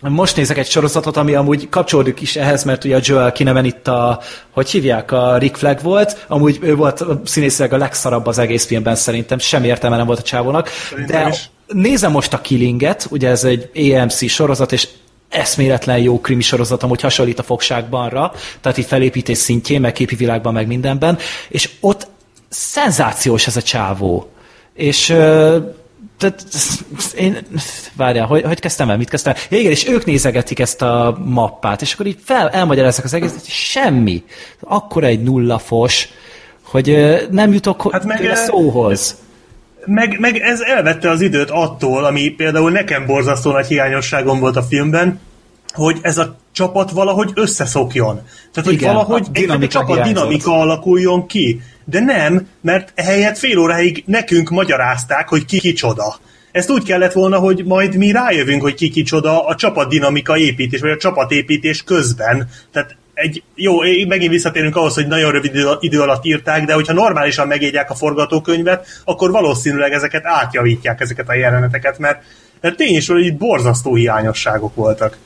most 0.00 0.36
nézek 0.36 0.58
egy 0.58 0.68
sorozatot, 0.68 1.16
ami 1.16 1.34
amúgy 1.34 1.68
kapcsolódik 1.68 2.20
is 2.20 2.36
ehhez, 2.36 2.64
mert 2.64 2.84
ugye 2.84 2.96
a 2.96 3.00
Joel 3.02 3.32
Kinemen 3.32 3.64
itt 3.64 3.88
a, 3.88 4.20
hogy 4.50 4.70
hívják, 4.70 5.12
a 5.12 5.38
Rick 5.38 5.56
Flag 5.56 5.82
volt, 5.82 6.24
amúgy 6.28 6.58
ő 6.60 6.74
volt 6.76 7.04
színészileg 7.24 7.72
a 7.72 7.76
legszarabb 7.76 8.26
az 8.26 8.38
egész 8.38 8.66
filmben 8.66 8.94
szerintem, 8.94 9.38
semmi 9.38 9.66
értelme 9.66 9.96
nem 9.96 10.06
volt 10.06 10.18
a 10.18 10.22
csávónak, 10.22 10.68
Szerintem 10.68 11.22
de 11.22 11.28
is. 11.28 11.50
nézem 11.66 12.10
most 12.10 12.32
a 12.32 12.40
Killinget, 12.40 13.06
ugye 13.10 13.28
ez 13.28 13.44
egy 13.44 13.70
AMC 13.94 14.28
sorozat, 14.28 14.72
és 14.72 14.88
eszméletlen 15.28 15.98
jó 15.98 16.20
krimi 16.20 16.42
sorozat, 16.42 16.82
amúgy 16.82 17.00
hasonlít 17.00 17.38
a 17.38 17.42
fogságbanra, 17.42 18.32
tehát 18.60 18.78
így 18.78 18.86
felépítés 18.86 19.38
szintjén, 19.38 19.80
meg 19.80 19.92
képi 19.92 20.14
világban, 20.14 20.52
meg 20.52 20.66
mindenben, 20.66 21.18
és 21.48 21.70
ott 21.80 22.06
szenzációs 22.48 23.46
ez 23.46 23.56
a 23.56 23.62
csávó. 23.62 24.30
És 24.74 25.14
tehát 26.18 26.44
én, 27.16 27.36
várjál, 27.96 28.26
hogy, 28.26 28.42
hogy 28.42 28.60
kezdtem 28.60 28.90
el, 28.90 28.96
mit 28.96 29.08
kezdtem 29.10 29.32
el? 29.36 29.42
Ja, 29.50 29.58
igen, 29.58 29.70
és 29.70 29.88
ők 29.88 30.04
nézegetik 30.04 30.58
ezt 30.58 30.82
a 30.82 31.18
mappát, 31.24 31.82
és 31.82 31.92
akkor 31.92 32.06
így 32.06 32.18
fel, 32.24 32.48
elmagyarázzák 32.48 33.04
az 33.04 33.14
egészet, 33.14 33.46
és 33.46 33.70
semmi. 33.70 34.22
Akkor 34.60 35.04
egy 35.04 35.22
nullafos, 35.22 36.08
hogy 36.62 37.16
nem 37.30 37.52
jutok 37.52 37.92
Hát 37.92 38.04
meg, 38.04 38.36
szóhoz. 38.36 39.16
Meg, 39.84 40.16
meg 40.18 40.36
ez 40.36 40.60
elvette 40.60 41.10
az 41.10 41.20
időt 41.20 41.50
attól, 41.50 42.04
ami 42.04 42.28
például 42.28 42.70
nekem 42.70 43.06
borzasztó 43.06 43.50
nagy 43.50 43.66
hiányosságom 43.66 44.40
volt 44.40 44.56
a 44.56 44.62
filmben, 44.62 45.20
hogy 45.72 45.98
ez 46.02 46.18
a 46.18 46.36
csapat 46.52 46.90
valahogy 46.90 47.30
összeszokjon. 47.34 48.14
Tehát, 48.52 48.68
hogy 48.68 48.72
Igen, 48.72 48.94
valahogy 48.94 49.26
egy 49.32 49.68
csapat 49.68 49.94
hiányzott. 49.94 50.14
dinamika 50.14 50.58
alakuljon 50.58 51.26
ki. 51.26 51.60
De 51.90 52.00
nem, 52.00 52.48
mert 52.60 52.92
ehelyett 52.94 53.38
fél 53.38 53.58
óráig 53.58 54.02
nekünk 54.06 54.48
magyarázták, 54.50 55.28
hogy 55.28 55.44
ki 55.44 55.58
kicsoda. 55.58 56.18
Ezt 56.52 56.70
úgy 56.70 56.84
kellett 56.84 57.12
volna, 57.12 57.38
hogy 57.38 57.64
majd 57.64 57.96
mi 57.96 58.10
rájövünk, 58.10 58.62
hogy 58.62 58.74
ki 58.74 58.88
kicsoda 58.88 59.46
a 59.46 59.54
csapat 59.54 59.88
dinamika 59.88 60.36
építés, 60.36 60.80
vagy 60.80 60.90
a 60.90 60.96
csapatépítés 60.96 61.82
közben. 61.82 62.48
Tehát 62.72 62.96
egy, 63.14 63.42
jó, 63.54 63.80
megint 64.08 64.32
visszatérünk 64.32 64.76
ahhoz, 64.76 64.94
hogy 64.94 65.06
nagyon 65.06 65.32
rövid 65.32 65.54
idő- 65.80 66.00
alatt 66.00 66.24
írták, 66.24 66.64
de 66.64 66.72
hogyha 66.72 66.92
normálisan 66.92 67.46
megírják 67.46 67.90
a 67.90 67.94
forgatókönyvet, 67.94 68.86
akkor 69.04 69.30
valószínűleg 69.30 69.92
ezeket 69.92 70.26
átjavítják, 70.26 71.00
ezeket 71.00 71.28
a 71.28 71.34
jeleneteket, 71.34 71.98
mert, 71.98 72.22
mert 72.60 72.76
tény 72.76 73.02
hogy 73.06 73.26
itt 73.26 73.36
borzasztó 73.36 73.94
hiányosságok 73.94 74.74
voltak. 74.74 75.16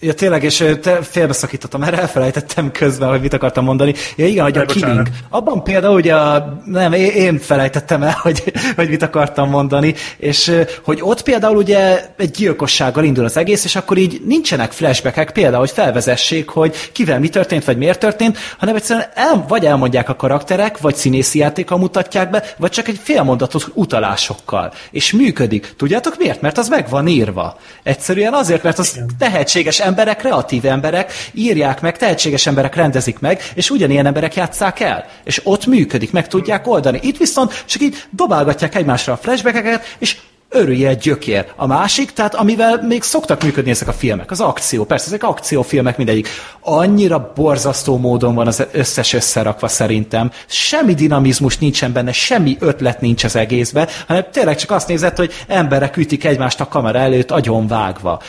Ja, 0.00 0.14
tényleg, 0.14 0.42
és 0.42 0.64
te 0.82 1.02
félbeszakítottam, 1.02 1.80
mert 1.80 1.98
elfelejtettem 1.98 2.70
közben, 2.70 3.08
hogy 3.08 3.20
mit 3.20 3.32
akartam 3.32 3.64
mondani. 3.64 3.94
Ja, 4.16 4.26
igen, 4.26 4.44
hogy 4.44 4.56
a. 4.56 4.64
Killing. 4.64 5.08
Abban 5.28 5.62
például 5.62 5.94
ugye 5.94 6.14
a, 6.14 6.60
nem, 6.64 6.92
én, 6.92 7.38
felejtettem 7.38 8.02
el, 8.02 8.18
hogy, 8.22 8.52
hogy 8.76 8.88
mit 8.88 9.02
akartam 9.02 9.50
mondani, 9.50 9.94
és 10.16 10.52
hogy 10.82 10.98
ott 11.02 11.22
például 11.22 11.56
ugye 11.56 12.10
egy 12.16 12.30
gyilkossággal 12.30 13.04
indul 13.04 13.24
az 13.24 13.36
egész, 13.36 13.64
és 13.64 13.76
akkor 13.76 13.96
így 13.96 14.22
nincsenek 14.26 14.72
flashbackek, 14.72 15.32
például, 15.32 15.58
hogy 15.58 15.70
felvezessék, 15.70 16.48
hogy 16.48 16.90
kivel 16.92 17.18
mi 17.18 17.28
történt, 17.28 17.64
vagy 17.64 17.76
miért 17.76 17.98
történt, 17.98 18.38
hanem 18.58 18.76
egyszerűen 18.76 19.06
el, 19.14 19.44
vagy 19.48 19.66
elmondják 19.66 20.08
a 20.08 20.16
karakterek, 20.16 20.78
vagy 20.78 20.94
színészi 20.94 21.38
játékkal 21.38 21.78
mutatják 21.78 22.30
be, 22.30 22.44
vagy 22.56 22.70
csak 22.70 22.88
egy 22.88 23.00
félmondatos 23.02 23.66
utalásokkal. 23.72 24.72
És 24.90 25.12
működik. 25.12 25.74
Tudjátok 25.76 26.18
miért? 26.18 26.40
Mert 26.40 26.58
az 26.58 26.68
meg 26.68 26.88
van 26.88 27.06
írva. 27.06 27.56
Egyszerűen 27.82 28.32
azért, 28.34 28.62
mert 28.62 28.78
az 28.78 29.00
tehetséges 29.18 29.80
emberek, 29.84 30.16
kreatív 30.16 30.64
emberek 30.64 31.12
írják 31.32 31.80
meg, 31.80 31.96
tehetséges 31.96 32.46
emberek 32.46 32.74
rendezik 32.74 33.18
meg, 33.18 33.42
és 33.54 33.70
ugyanilyen 33.70 34.06
emberek 34.06 34.34
játsszák 34.34 34.80
el. 34.80 35.06
És 35.24 35.40
ott 35.44 35.66
működik, 35.66 36.12
meg 36.12 36.28
tudják 36.28 36.66
oldani. 36.66 36.98
Itt 37.02 37.16
viszont 37.16 37.64
csak 37.66 37.82
így 37.82 38.04
dobálgatják 38.10 38.74
egymásra 38.74 39.12
a 39.12 39.16
flashbackeket, 39.16 39.96
és 39.98 40.16
örülje 40.54 40.88
egy 40.88 40.98
gyökér. 40.98 41.46
A 41.56 41.66
másik, 41.66 42.12
tehát 42.12 42.34
amivel 42.34 42.82
még 42.82 43.02
szoktak 43.02 43.42
működni 43.42 43.70
ezek 43.70 43.88
a 43.88 43.92
filmek, 43.92 44.30
az 44.30 44.40
akció. 44.40 44.84
Persze, 44.84 45.06
ezek 45.06 45.22
akciófilmek 45.22 45.96
mindegyik. 45.96 46.28
Annyira 46.60 47.32
borzasztó 47.34 47.98
módon 47.98 48.34
van 48.34 48.46
az 48.46 48.66
összes 48.72 49.12
összerakva 49.12 49.68
szerintem. 49.68 50.30
Semmi 50.46 50.94
dinamizmus 50.94 51.58
nincsen 51.58 51.92
benne, 51.92 52.12
semmi 52.12 52.56
ötlet 52.60 53.00
nincs 53.00 53.24
az 53.24 53.36
egészben, 53.36 53.88
hanem 54.06 54.24
tényleg 54.32 54.56
csak 54.56 54.70
azt 54.70 54.88
nézett, 54.88 55.16
hogy 55.16 55.32
emberek 55.46 55.96
ütik 55.96 56.24
egymást 56.24 56.60
a 56.60 56.68
kamera 56.68 56.98
előtt 56.98 57.30
agyon 57.30 57.66
vágva. 57.66 58.20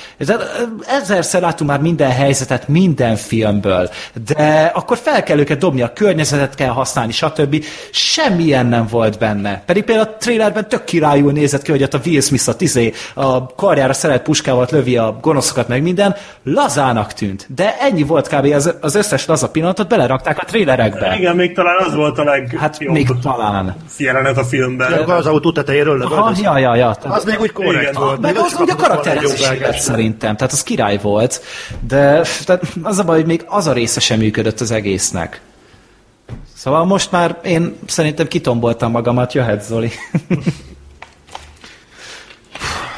Ezerszer 0.88 1.42
láttunk 1.42 1.70
már 1.70 1.80
minden 1.80 2.12
helyzetet 2.12 2.68
minden 2.68 3.16
filmből, 3.16 3.90
de 4.26 4.72
akkor 4.74 4.98
fel 4.98 5.24
kell 5.24 5.40
őket 5.40 5.58
dobni, 5.58 5.82
a 5.82 5.94
környezetet 5.94 6.56
kell 6.56 6.70
használni, 6.70 7.12
stb. 7.12 7.64
Semmilyen 7.92 8.66
nem 8.66 8.88
volt 8.90 9.20
benne. 9.20 9.64
Pedig 9.66 9.84
például 9.84 10.08
a 10.08 10.18
trailerben 10.18 10.70
tök 10.70 10.84
királyul 10.84 11.32
nézett 11.32 11.62
ki, 11.62 11.72
hogy 11.72 11.84
ott 11.84 11.94
a 11.94 12.00
Will 12.16 12.28
Smith 12.28 12.50
a 12.50 12.56
tizé 12.56 12.94
a 13.14 13.46
karjára 13.56 13.94
szeret 13.94 14.22
puskával 14.22 14.68
lövi 14.72 14.98
a 14.98 15.18
gonoszokat 15.22 15.68
meg 15.68 15.82
minden, 15.82 16.16
lazának 16.44 17.14
tűnt. 17.14 17.48
De 17.56 17.78
ennyi 17.80 18.04
volt 18.04 18.28
kb. 18.28 18.46
az, 18.54 18.74
az 18.82 18.96
összes 18.96 19.26
laza 19.26 19.50
pillanatot 19.50 19.88
belerakták 19.88 20.40
a 20.42 20.46
trailerekbe. 20.46 21.16
Igen, 21.18 21.36
még 21.36 21.54
talán 21.56 21.76
az 21.86 21.96
volt 21.96 22.18
a 22.20 22.24
legjobb 22.24 22.62
Hát 22.62 22.80
még 22.80 23.10
talán. 23.22 23.76
jelenet 23.98 24.38
a 24.38 24.44
filmben. 24.44 24.92
Csak 24.92 25.10
az 25.10 25.26
autó 25.26 25.52
tetejéről 25.52 25.98
lövöldöz. 25.98 26.40
ja, 26.42 26.58
ja, 26.58 26.76
ja. 26.76 26.96
Tehát- 27.02 27.18
Az 27.18 27.24
még 27.26 27.40
úgy 27.40 27.52
korrekt 27.52 27.96
volt. 27.98 28.20
meg 28.20 28.38
az 28.38 28.56
úgy 28.60 28.70
a 28.70 29.02
vágást. 29.48 29.80
szerintem, 29.82 30.36
tehát 30.36 30.54
az 30.54 30.64
király 30.64 30.98
volt, 31.02 31.42
de 31.88 32.22
tehát 32.46 32.62
az 32.84 33.00
a 33.00 33.04
baj, 33.04 33.16
hogy 33.18 33.26
még 33.26 33.44
az 33.48 33.68
a 33.68 33.74
része 33.74 34.00
sem 34.00 34.20
működött 34.20 34.60
az 34.60 34.72
egésznek. 34.72 35.42
Szóval 36.56 36.86
most 36.86 37.12
már 37.12 37.38
én 37.44 37.76
szerintem 37.88 38.28
kitomboltam 38.28 38.92
magamat, 38.92 39.34
jöhet 39.34 39.64
Zoli. 39.64 39.92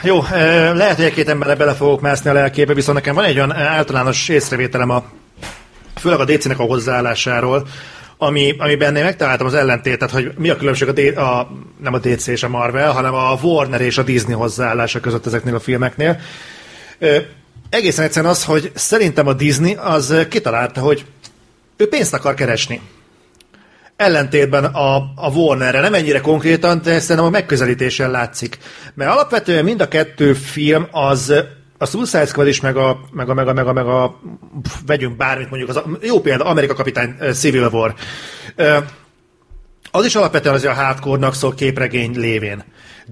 Jó, 0.08 0.24
eh, 0.24 0.76
lehet, 0.76 0.96
hogy 0.96 1.06
egy-két 1.06 1.30
emberre 1.30 1.56
bele 1.56 1.74
fogok 1.74 2.02
mászni 2.02 2.30
a 2.30 2.34
lelkébe, 2.34 2.74
viszont 2.74 2.98
nekem 2.98 3.16
van 3.16 3.24
egy 3.24 3.36
olyan 3.36 3.54
általános 3.54 4.30
észrevételem 4.30 4.90
a 4.90 5.04
főleg 5.96 6.20
a 6.20 6.26
DC-nek 6.26 6.60
a 6.60 6.64
hozzáállásáról, 6.64 7.68
ami, 8.18 8.56
amiben 8.58 8.96
én 8.96 9.04
megtaláltam 9.04 9.48
az 9.48 9.54
ellentétet, 9.54 10.12
hogy 10.12 10.32
mi 10.38 10.50
a 10.50 10.56
különbség 10.56 10.88
a, 10.88 10.92
D, 10.92 11.18
a 11.18 11.52
nem 11.82 11.94
a 11.94 11.98
DC 11.98 12.28
és 12.28 12.44
a 12.44 12.50
Marvel, 12.50 12.92
hanem 12.92 13.14
a 13.14 13.38
Warner 13.42 13.82
és 13.82 13.98
a 13.98 14.04
Disney 14.04 14.34
hozzáállása 14.34 15.00
között 15.00 15.26
ezeknél 15.26 15.56
a 15.56 15.60
filmeknél. 15.60 16.20
Ö, 17.00 17.18
egészen 17.70 18.06
egyszerűen 18.06 18.32
az, 18.32 18.44
hogy 18.44 18.72
szerintem 18.76 19.28
a 19.28 19.34
Disney 19.34 19.76
az 19.76 20.26
kitalálta, 20.30 20.82
hogy 20.82 21.06
ő 21.78 21.88
pénzt 21.88 22.14
akar 22.14 22.34
keresni. 22.34 22.82
Ellentétben 23.98 24.66
a, 24.66 24.96
a 25.16 25.30
Warnerre 25.34 25.80
nem 25.80 25.94
ennyire 25.94 26.22
konkrétan, 26.22 26.82
de 26.84 27.00
szerintem 27.00 27.26
a 27.26 27.30
megközelítésen 27.30 28.12
látszik. 28.12 28.58
Mert 28.94 29.12
alapvetően 29.12 29.64
mind 29.64 29.82
a 29.82 29.88
kettő 29.88 30.34
film 30.34 30.88
az 30.92 31.34
a 31.78 31.86
Suicide 31.86 32.26
Squad 32.26 32.48
is, 32.48 32.62
meg 32.62 32.78
a, 32.78 33.00
meg 33.12 33.30
a, 33.30 33.34
meg 33.34 33.48
a, 33.48 33.54
meg 33.54 33.68
a, 33.68 33.74
meg 33.74 33.86
a 33.86 34.20
pff, 34.62 34.74
vegyünk 34.86 35.16
bármit 35.18 35.50
mondjuk, 35.50 35.70
az, 35.70 35.82
jó 36.02 36.22
példa, 36.22 36.46
Amerika 36.46 36.74
kapitány 36.74 37.16
ö, 37.20 37.34
Civil 37.34 37.70
War. 37.72 37.94
Ö, 38.56 38.78
az 39.92 40.06
is 40.06 40.16
alapvetően 40.16 40.56
az 40.56 40.64
a 40.64 40.74
hardcore-nak 40.74 41.34
szól 41.34 41.54
képregény 41.54 42.20
lévén. 42.20 42.64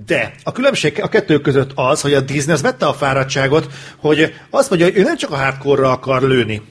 De 0.05 0.33
a 0.43 0.51
különbség 0.51 1.01
a 1.01 1.09
kettő 1.09 1.39
között 1.39 1.71
az, 1.75 2.01
hogy 2.01 2.13
a 2.13 2.21
Disney 2.21 2.53
az 2.53 2.61
vette 2.61 2.85
a 2.85 2.93
fáradtságot, 2.93 3.67
hogy 3.97 4.33
azt 4.49 4.69
mondja, 4.69 4.87
hogy 4.87 4.97
ő 4.97 5.03
nem 5.03 5.17
csak 5.17 5.31
a 5.31 5.35
hardcore 5.35 5.87
akar 5.87 6.21
lőni. 6.21 6.61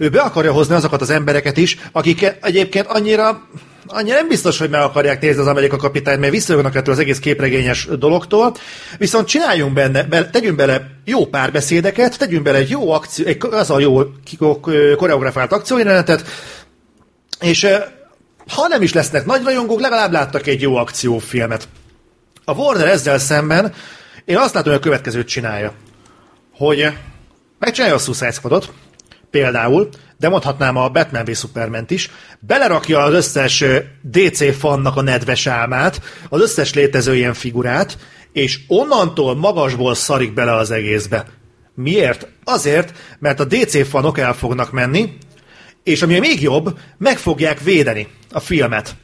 Ő 0.00 0.08
be 0.08 0.20
akarja 0.20 0.52
hozni 0.52 0.74
azokat 0.74 1.00
az 1.00 1.10
embereket 1.10 1.56
is, 1.56 1.78
akik 1.92 2.36
egyébként 2.40 2.86
annyira 2.86 3.48
annyira 3.86 4.14
nem 4.14 4.28
biztos, 4.28 4.58
hogy 4.58 4.70
meg 4.70 4.80
akarják 4.80 5.20
nézni 5.20 5.40
az 5.40 5.46
Amerika 5.46 5.76
kapitányt, 5.76 6.20
mert 6.20 6.32
visszajönnek 6.32 6.74
ettől 6.74 6.94
az 6.94 7.00
egész 7.00 7.18
képregényes 7.18 7.88
dologtól, 7.98 8.56
viszont 8.98 9.26
csináljunk 9.26 9.72
benne, 9.72 10.02
be, 10.02 10.30
tegyünk 10.30 10.56
bele 10.56 10.86
jó 11.04 11.26
párbeszédeket, 11.26 12.18
tegyünk 12.18 12.42
bele 12.42 12.58
egy 12.58 12.70
jó 12.70 12.90
akció, 12.90 13.26
egy, 13.26 13.38
az 13.50 13.70
a 13.70 13.78
jó 13.78 14.04
koreografált 14.96 15.52
akciójelenetet, 15.52 16.24
és 17.40 17.66
ha 18.48 18.68
nem 18.68 18.82
is 18.82 18.92
lesznek 18.92 19.24
nagy 19.26 19.42
rajongók, 19.44 19.80
legalább 19.80 20.12
láttak 20.12 20.46
egy 20.46 20.60
jó 20.60 20.76
akciófilmet. 20.76 21.68
A 22.44 22.52
Warner 22.52 22.88
ezzel 22.88 23.18
szemben, 23.18 23.72
én 24.24 24.36
azt 24.36 24.54
látom, 24.54 24.72
hogy 24.72 24.80
a 24.80 24.84
következőt 24.84 25.28
csinálja. 25.28 25.72
Hogy 26.56 26.92
megcsinálja 27.58 27.96
a 27.96 27.98
Suicide 27.98 28.30
Squadot, 28.30 28.72
például, 29.30 29.88
de 30.18 30.28
mondhatnám 30.28 30.76
a 30.76 30.88
Batman 30.88 31.24
v 31.24 31.34
superman 31.34 31.84
is, 31.88 32.10
belerakja 32.40 32.98
az 32.98 33.14
összes 33.14 33.64
DC 34.02 34.56
fannak 34.58 34.96
a 34.96 35.02
nedves 35.02 35.46
álmát, 35.46 36.00
az 36.28 36.40
összes 36.40 36.74
létező 36.74 37.16
ilyen 37.16 37.34
figurát, 37.34 37.98
és 38.32 38.60
onnantól 38.66 39.36
magasból 39.36 39.94
szarik 39.94 40.34
bele 40.34 40.54
az 40.54 40.70
egészbe. 40.70 41.26
Miért? 41.74 42.26
Azért, 42.44 42.92
mert 43.18 43.40
a 43.40 43.44
DC 43.44 43.88
fanok 43.88 44.18
el 44.18 44.34
fognak 44.34 44.72
menni, 44.72 45.16
és 45.84 46.02
ami 46.02 46.18
még 46.18 46.42
jobb, 46.42 46.78
meg 46.98 47.18
fogják 47.18 47.60
védeni 47.60 48.08
a 48.32 48.40
filmet. 48.40 48.94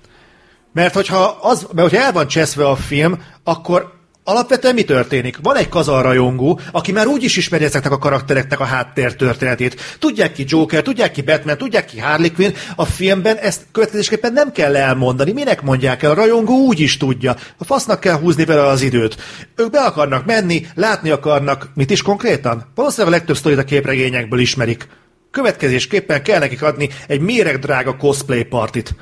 Mert 0.72 0.94
hogyha, 0.94 1.38
az, 1.40 1.66
mert 1.72 1.90
hogyha 1.90 2.04
el 2.04 2.12
van 2.12 2.28
cseszve 2.28 2.68
a 2.68 2.76
film, 2.76 3.22
akkor 3.44 3.95
Alapvetően 4.28 4.74
mi 4.74 4.84
történik? 4.84 5.38
Van 5.42 5.56
egy 5.56 5.68
kazarrajongó, 5.68 6.60
aki 6.72 6.92
már 6.92 7.06
úgy 7.06 7.22
is 7.22 7.36
ismeri 7.36 7.64
ezeknek 7.64 7.92
a 7.92 7.98
karaktereknek 7.98 8.60
a 8.60 8.64
háttér 8.64 9.14
történetét. 9.14 9.96
Tudják 9.98 10.32
ki 10.32 10.44
Joker, 10.46 10.82
tudják 10.82 11.12
ki 11.12 11.22
Batman, 11.22 11.58
tudják 11.58 11.84
ki 11.84 11.98
Harley 11.98 12.32
Quinn. 12.32 12.54
A 12.76 12.84
filmben 12.84 13.36
ezt 13.36 13.66
következésképpen 13.72 14.32
nem 14.32 14.52
kell 14.52 14.76
elmondani. 14.76 15.32
Minek 15.32 15.62
mondják 15.62 16.02
el? 16.02 16.10
A 16.10 16.14
rajongó 16.14 16.54
úgy 16.54 16.80
is 16.80 16.96
tudja. 16.96 17.36
A 17.58 17.64
fasznak 17.64 18.00
kell 18.00 18.18
húzni 18.18 18.44
vele 18.44 18.66
az 18.66 18.82
időt. 18.82 19.16
Ők 19.56 19.70
be 19.70 19.80
akarnak 19.80 20.24
menni, 20.24 20.66
látni 20.74 21.10
akarnak. 21.10 21.70
Mit 21.74 21.90
is 21.90 22.02
konkrétan? 22.02 22.66
Valószínűleg 22.74 23.12
a 23.12 23.16
legtöbb 23.16 23.36
sztorit 23.36 23.58
a 23.58 23.64
képregényekből 23.64 24.40
ismerik. 24.40 24.88
Következésképpen 25.30 26.22
kell 26.22 26.38
nekik 26.38 26.62
adni 26.62 26.88
egy 27.06 27.20
méregdrága 27.20 27.96
cosplay 27.96 28.44
partit. 28.44 28.94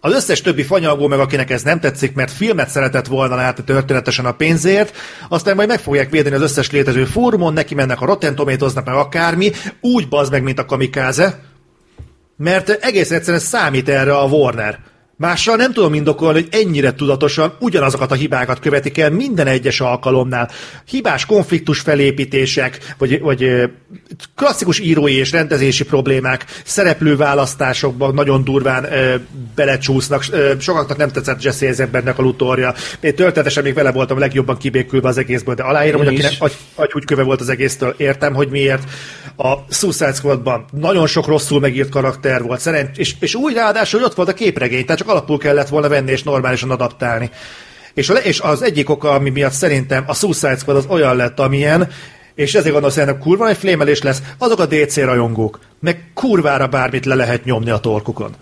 Az 0.00 0.14
összes 0.14 0.40
többi 0.40 0.62
fanyalgó 0.62 1.06
meg, 1.06 1.18
akinek 1.18 1.50
ez 1.50 1.62
nem 1.62 1.80
tetszik, 1.80 2.14
mert 2.14 2.32
filmet 2.32 2.68
szeretett 2.68 3.06
volna 3.06 3.34
látni 3.34 3.64
történetesen 3.64 4.26
a 4.26 4.32
pénzért, 4.32 4.96
aztán 5.28 5.56
majd 5.56 5.68
meg 5.68 5.80
fogják 5.80 6.10
védeni 6.10 6.34
az 6.34 6.42
összes 6.42 6.70
létező 6.70 7.04
fórumon, 7.04 7.52
neki 7.52 7.74
mennek 7.74 8.00
a 8.00 8.06
Rotten 8.06 8.34
Tomatoesnak, 8.34 8.84
meg 8.84 8.94
akármi, 8.94 9.50
úgy 9.80 10.08
bazd 10.08 10.32
meg, 10.32 10.42
mint 10.42 10.58
a 10.58 10.64
kamikáze, 10.64 11.40
mert 12.36 12.68
egész 12.68 13.10
egyszerűen 13.10 13.42
számít 13.42 13.88
erre 13.88 14.16
a 14.16 14.26
Warner. 14.26 14.78
Mással 15.20 15.56
nem 15.56 15.72
tudom 15.72 15.94
indokolni, 15.94 16.40
hogy 16.40 16.60
ennyire 16.60 16.94
tudatosan 16.94 17.52
ugyanazokat 17.58 18.10
a 18.10 18.14
hibákat 18.14 18.58
követik 18.58 18.98
el 18.98 19.10
minden 19.10 19.46
egyes 19.46 19.80
alkalomnál. 19.80 20.50
Hibás 20.84 21.26
konfliktus 21.26 21.80
felépítések, 21.80 22.94
vagy, 22.98 23.20
vagy 23.20 23.70
klasszikus 24.36 24.78
írói 24.78 25.14
és 25.14 25.32
rendezési 25.32 25.84
problémák, 25.84 26.44
szereplőválasztásokban 26.64 28.14
nagyon 28.14 28.44
durván 28.44 28.84
ö, 28.92 29.14
belecsúsznak. 29.54 30.24
Ö, 30.30 30.52
sokaknak 30.58 30.96
nem 30.96 31.10
tetszett 31.10 31.42
Jesse 31.42 31.66
Eisenbergnek 31.66 32.18
a 32.18 32.22
lutorja. 32.22 32.74
Én 33.00 33.14
történetesen 33.14 33.62
még 33.62 33.74
vele 33.74 33.92
voltam 33.92 34.18
legjobban 34.18 34.56
kibékülve 34.56 35.08
az 35.08 35.18
egészből, 35.18 35.54
de 35.54 35.62
aláírom, 35.62 36.00
Én 36.00 36.06
hogy 36.06 36.14
akinek 36.14 36.32
agy, 36.38 36.56
agyhúgyköve 36.74 37.22
volt 37.22 37.40
az 37.40 37.48
egésztől, 37.48 37.94
értem, 37.96 38.34
hogy 38.34 38.48
miért. 38.48 38.82
A 39.36 39.54
Suicide 39.68 40.12
Squadban 40.12 40.64
nagyon 40.72 41.06
sok 41.06 41.26
rosszul 41.26 41.60
megírt 41.60 41.88
karakter 41.88 42.42
volt, 42.42 42.60
szerencs, 42.60 42.98
és, 42.98 43.14
és 43.20 43.34
úgy 43.34 43.54
ráadásul, 43.54 44.00
hogy 44.00 44.08
ott 44.08 44.16
volt 44.16 44.28
a 44.28 44.34
képregény, 44.34 44.84
tehát 44.84 44.98
csak 44.98 45.08
alapul 45.10 45.38
kellett 45.38 45.68
volna 45.68 45.88
venni 45.88 46.10
és 46.10 46.22
normálisan 46.22 46.70
adaptálni. 46.70 47.30
És, 47.94 48.08
a, 48.08 48.14
és 48.14 48.40
az 48.40 48.62
egyik 48.62 48.90
oka, 48.90 49.10
ami 49.10 49.30
miatt 49.30 49.52
szerintem 49.52 50.04
a 50.06 50.14
Suicide 50.14 50.56
Squad 50.56 50.76
az 50.76 50.86
olyan 50.88 51.16
lett, 51.16 51.40
amilyen, 51.40 51.88
és 52.34 52.54
ezért 52.54 52.72
gondolom, 52.72 53.06
hogy 53.06 53.18
kurva 53.18 53.48
egy 53.48 53.56
flémelés 53.56 54.02
lesz, 54.02 54.22
azok 54.38 54.58
a 54.58 54.66
DC 54.66 54.96
rajongók, 54.96 55.58
meg 55.80 56.10
kurvára 56.14 56.66
bármit 56.66 57.06
le 57.06 57.14
lehet 57.14 57.44
nyomni 57.44 57.70
a 57.70 57.78
torkukon. 57.78 58.34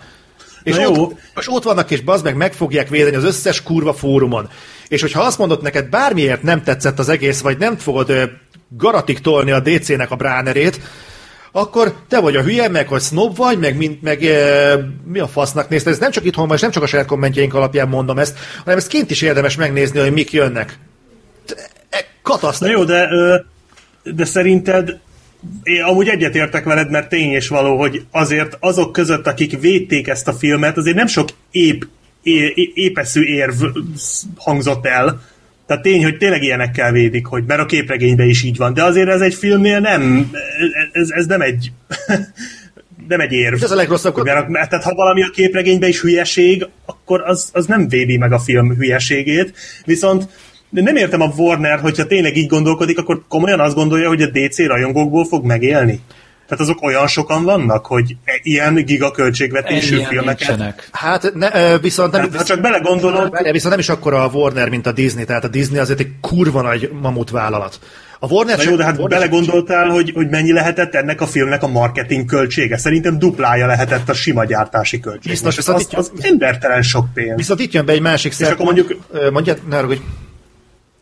És 0.63 0.75
Na 0.75 0.89
ott, 0.89 0.95
jó. 0.95 1.17
és 1.35 1.47
ott 1.47 1.63
vannak, 1.63 1.91
és 1.91 2.01
bazd 2.01 2.23
meg, 2.23 2.35
meg 2.35 2.53
fogják 2.53 2.89
védeni 2.89 3.15
az 3.15 3.23
összes 3.23 3.63
kurva 3.63 3.93
fórumon. 3.93 4.49
És 4.87 5.01
hogyha 5.01 5.21
azt 5.21 5.37
mondod 5.37 5.61
neked 5.61 5.89
bármiért 5.89 6.43
nem 6.43 6.63
tetszett 6.63 6.99
az 6.99 7.09
egész, 7.09 7.41
vagy 7.41 7.57
nem 7.57 7.77
fogod 7.77 8.09
ö, 8.09 8.23
garatig 8.69 9.19
tolni 9.19 9.51
a 9.51 9.59
DC-nek 9.59 10.11
a 10.11 10.15
bránerét, 10.15 10.79
akkor 11.51 11.95
te 12.07 12.19
vagy 12.19 12.35
a 12.35 12.41
hülye, 12.41 12.69
meg 12.69 12.87
hogy 12.87 13.01
snob 13.01 13.35
vagy, 13.35 13.59
meg, 13.59 13.77
mint, 13.77 14.01
meg 14.01 14.23
e, 14.23 14.75
mi 15.05 15.19
a 15.19 15.27
fasznak 15.27 15.69
nézted. 15.69 15.93
Ez 15.93 15.99
nem 15.99 16.11
csak 16.11 16.25
itthon 16.25 16.47
van, 16.47 16.55
és 16.55 16.61
nem 16.61 16.71
csak 16.71 16.83
a 16.83 16.87
saját 16.87 17.05
kommentjeink 17.05 17.53
alapján 17.53 17.87
mondom 17.87 18.19
ezt, 18.19 18.37
hanem 18.59 18.77
ezt 18.77 18.87
kint 18.87 19.11
is 19.11 19.21
érdemes 19.21 19.55
megnézni, 19.55 19.99
hogy 19.99 20.13
mik 20.13 20.31
jönnek. 20.31 20.79
E, 21.89 22.05
Katasztrófa. 22.21 22.73
jó, 22.73 22.83
de, 22.83 23.09
de 24.03 24.25
szerinted 24.25 24.99
én 25.63 25.83
amúgy 25.83 26.07
egyetértek 26.07 26.63
veled, 26.63 26.89
mert 26.89 27.09
tény 27.09 27.31
és 27.31 27.47
való, 27.47 27.77
hogy 27.77 28.05
azért 28.11 28.57
azok 28.59 28.91
között, 28.91 29.27
akik 29.27 29.59
védték 29.59 30.07
ezt 30.07 30.27
a 30.27 30.33
filmet, 30.33 30.77
azért 30.77 30.95
nem 30.95 31.07
sok 31.07 31.29
ép, 31.51 31.87
é, 32.23 32.31
é, 32.31 32.71
épeszű 32.73 33.23
érv 33.23 33.63
hangzott 34.37 34.85
el. 34.85 35.21
Tehát 35.69 35.83
tény, 35.83 36.03
hogy 36.03 36.17
tényleg 36.17 36.43
ilyenekkel 36.43 36.91
védik, 36.91 37.25
hogy 37.25 37.43
mert 37.47 37.59
a 37.59 37.65
képregényben 37.65 38.27
is 38.27 38.43
így 38.43 38.57
van. 38.57 38.73
De 38.73 38.83
azért 38.83 39.09
ez 39.09 39.21
egy 39.21 39.33
filmnél 39.33 39.79
nem, 39.79 40.31
ez, 40.91 41.09
ez 41.09 41.25
nem 41.25 41.41
egy 41.41 41.71
nem 43.07 43.19
egy 43.19 43.31
érv. 43.31 43.53
És 43.53 43.61
ez 43.61 43.71
a 43.71 43.75
legrosszabb, 43.75 44.23
Mert, 44.23 44.47
mert 44.47 44.69
tehát 44.69 44.85
ha 44.85 44.93
valami 44.93 45.23
a 45.23 45.29
képregényben 45.29 45.89
is 45.89 46.01
hülyeség, 46.01 46.67
akkor 46.85 47.21
az, 47.21 47.49
az 47.53 47.65
nem 47.65 47.87
védi 47.87 48.17
meg 48.17 48.31
a 48.31 48.39
film 48.39 48.75
hülyeségét. 48.75 49.53
Viszont 49.85 50.27
de 50.69 50.81
nem 50.81 50.95
értem 50.95 51.21
a 51.21 51.33
Warner, 51.37 51.79
hogyha 51.79 52.07
tényleg 52.07 52.37
így 52.37 52.47
gondolkodik, 52.47 52.97
akkor 52.97 53.23
komolyan 53.27 53.59
azt 53.59 53.75
gondolja, 53.75 54.07
hogy 54.07 54.21
a 54.21 54.29
DC 54.29 54.65
rajongókból 54.65 55.25
fog 55.25 55.45
megélni? 55.45 55.99
Tehát 56.49 56.63
azok 56.63 56.83
olyan 56.83 57.07
sokan 57.07 57.43
vannak, 57.43 57.85
hogy 57.85 58.15
e- 58.23 58.39
ilyen 58.43 58.73
gigaköltségvetésű 58.85 59.95
filmeket... 60.03 60.47
nincsenek. 60.47 60.89
Hát 60.91 61.31
ne, 61.33 61.77
viszont 61.77 62.11
nem, 62.11 62.21
Tehát, 62.21 62.37
ha 62.37 62.43
csak 62.43 62.61
belegondolod, 62.61 63.37
viszont 63.51 63.69
nem 63.69 63.79
is 63.79 63.89
akkora 63.89 64.23
a 64.23 64.29
Warner, 64.33 64.69
mint 64.69 64.85
a 64.87 64.91
Disney, 64.91 65.25
tehát 65.25 65.43
a 65.43 65.47
Disney 65.47 65.79
azért 65.79 65.99
egy 65.99 66.11
kurva 66.21 66.61
nagy 66.61 66.91
mamut 67.01 67.29
vállalat. 67.29 67.79
A 68.19 68.27
Warner 68.27 68.57
Na 68.57 68.61
csak- 68.63 68.71
jó, 68.71 68.77
de 68.77 68.83
hát 68.83 68.97
Warner 68.97 69.19
belegondoltál, 69.19 69.87
hogy, 69.89 70.11
hogy 70.15 70.29
mennyi 70.29 70.51
lehetett 70.51 70.95
ennek 70.95 71.21
a 71.21 71.25
filmnek 71.27 71.63
a 71.63 71.67
marketing 71.67 72.25
költsége. 72.25 72.77
Szerintem 72.77 73.19
duplája 73.19 73.65
lehetett 73.67 74.09
a 74.09 74.13
sima 74.13 74.45
gyártási 74.45 74.99
költség. 74.99 75.31
Biztos, 75.31 75.49
az, 75.49 75.55
viszont 75.55 75.77
az, 75.77 75.83
itt- 75.83 75.97
az 76.19 76.25
embertelen 76.31 76.81
sok 76.81 77.13
pénz. 77.13 77.35
Viszont 77.35 77.59
itt 77.59 77.71
jön 77.73 77.85
be 77.85 77.91
egy 77.93 78.01
másik 78.01 78.31
szempont. 78.31 78.59
akkor 78.59 78.73
mondjuk- 78.73 79.31
Mondjad, 79.31 79.59
ne 79.69 79.75
haragudj. 79.75 79.99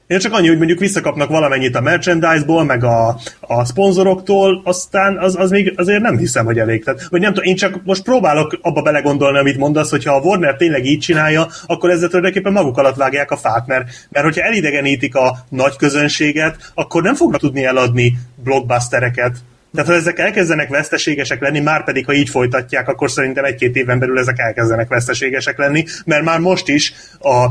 Én 0.08 0.20
csak 0.20 0.34
annyi, 0.34 0.48
hogy 0.48 0.58
mondjuk 0.58 0.80
visszakapnak 0.80 1.30
valamennyit 1.30 1.76
a 1.76 1.82
merchandise-ból, 1.82 2.64
meg 2.64 2.84
a, 2.84 3.20
a 3.40 3.66
szponzoroktól, 3.66 4.62
aztán 4.64 5.18
az, 5.18 5.36
az 5.36 5.50
még 5.50 5.74
azért 5.76 6.02
nem 6.02 6.18
hiszem, 6.18 6.46
hogy 6.46 6.60
elég. 6.60 6.84
Tehát, 6.84 7.08
vagy 7.10 7.22
nem 7.22 7.34
tudom, 7.34 7.50
én 7.50 7.56
csak 7.56 7.82
most 7.84 8.04
próbálok 8.04 8.60
abba 8.62 8.82
belegondolni, 8.82 9.38
amit 9.38 9.58
mondasz, 9.58 9.90
hogyha 9.90 10.16
a 10.16 10.20
Warner 10.20 10.56
tényleg 10.56 10.86
így 10.86 11.00
csinálja, 11.00 11.48
akkor 11.66 11.90
ezzel 11.90 12.08
tulajdonképpen 12.08 12.52
maguk 12.52 12.78
alatt 12.78 12.96
vágják 12.96 13.32
a 13.32 13.38
fát, 13.38 13.68
mert, 13.68 13.88
mert 14.10 14.26
hogyha 14.26 14.46
elidegenítik 14.46 15.16
a 15.16 15.38
nagy 15.50 15.76
közönséget, 15.76 16.72
akkor 16.74 17.04
nem 17.04 17.16
fognak 17.16 17.40
tudni 17.40 17.66
eladni 17.66 18.18
blockbustereket. 18.44 19.36
Tehát 19.74 19.90
ha 19.90 19.96
ezek 19.96 20.20
elkezdenek 20.20 20.70
veszteségesek 20.70 21.42
lenni, 21.42 21.60
már 21.60 21.84
pedig 21.84 22.06
ha 22.06 22.14
így 22.14 22.30
folytatják, 22.30 22.88
akkor 22.88 23.12
szerintem 23.12 23.44
egy-két 23.44 23.76
éven 23.76 24.00
belül 24.00 24.20
ezek 24.20 24.40
elkezdenek 24.40 24.88
veszteségesek 24.88 25.58
lenni, 25.58 25.86
mert 26.06 26.24
már 26.24 26.40
most 26.40 26.68
is 26.68 26.94
a 27.20 27.46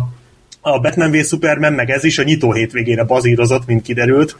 a 0.72 0.78
Batman 0.78 1.10
v 1.10 1.24
Superman, 1.24 1.72
meg 1.72 1.90
ez 1.90 2.04
is 2.04 2.18
a 2.18 2.22
nyitó 2.22 2.52
hétvégére 2.52 3.04
bazírozott, 3.04 3.66
mint 3.66 3.82
kiderült, 3.82 4.36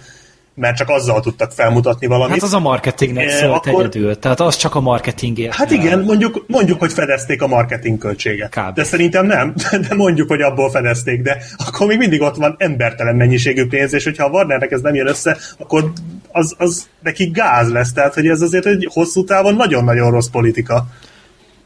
mert 0.55 0.77
csak 0.77 0.89
azzal 0.89 1.21
tudtak 1.21 1.53
felmutatni 1.53 2.07
valamit. 2.07 2.35
Hát 2.35 2.43
az 2.43 2.55
a 2.55 2.59
marketingnek 2.59 3.27
E, 3.27 3.31
szólt 3.31 3.67
akkor- 3.67 3.81
egyedül. 3.81 4.19
Tehát 4.19 4.41
az 4.41 4.57
csak 4.57 4.75
a 4.75 4.81
marketingért. 4.81 5.55
Hát 5.55 5.71
igen, 5.71 6.01
mondjuk, 6.01 6.45
mondjuk, 6.47 6.79
hogy 6.79 6.93
fedezték 6.93 7.43
a 7.43 7.47
marketing 7.47 7.99
költséget. 7.99 8.51
Kb. 8.51 8.75
De 8.75 8.85
szerintem 8.85 9.27
nem, 9.27 9.55
de 9.89 9.95
mondjuk, 9.95 10.29
hogy 10.29 10.41
abból 10.41 10.71
fedezték, 10.71 11.23
de 11.23 11.43
akkor 11.67 11.87
még 11.87 11.99
mindig 11.99 12.21
ott 12.21 12.37
van 12.37 12.55
embertelen 12.59 13.17
mennyiségű 13.17 13.67
pénz, 13.67 13.95
és 13.95 14.05
hogyha 14.05 14.25
a 14.25 14.31
Warnernek 14.31 14.71
ez 14.71 14.81
nem 14.81 14.95
jön 14.95 15.07
össze, 15.09 15.37
akkor 15.59 15.93
az, 16.33 16.55
az 16.59 16.89
neki 17.03 17.25
gáz 17.25 17.71
lesz, 17.71 17.93
tehát 17.93 18.15
hogy 18.15 18.27
ez 18.29 18.41
azért 18.41 18.67
egy 18.67 18.89
hosszú 18.93 19.25
távon 19.25 19.55
nagyon-nagyon 19.55 20.11
rossz 20.11 20.29
politika. 20.29 20.87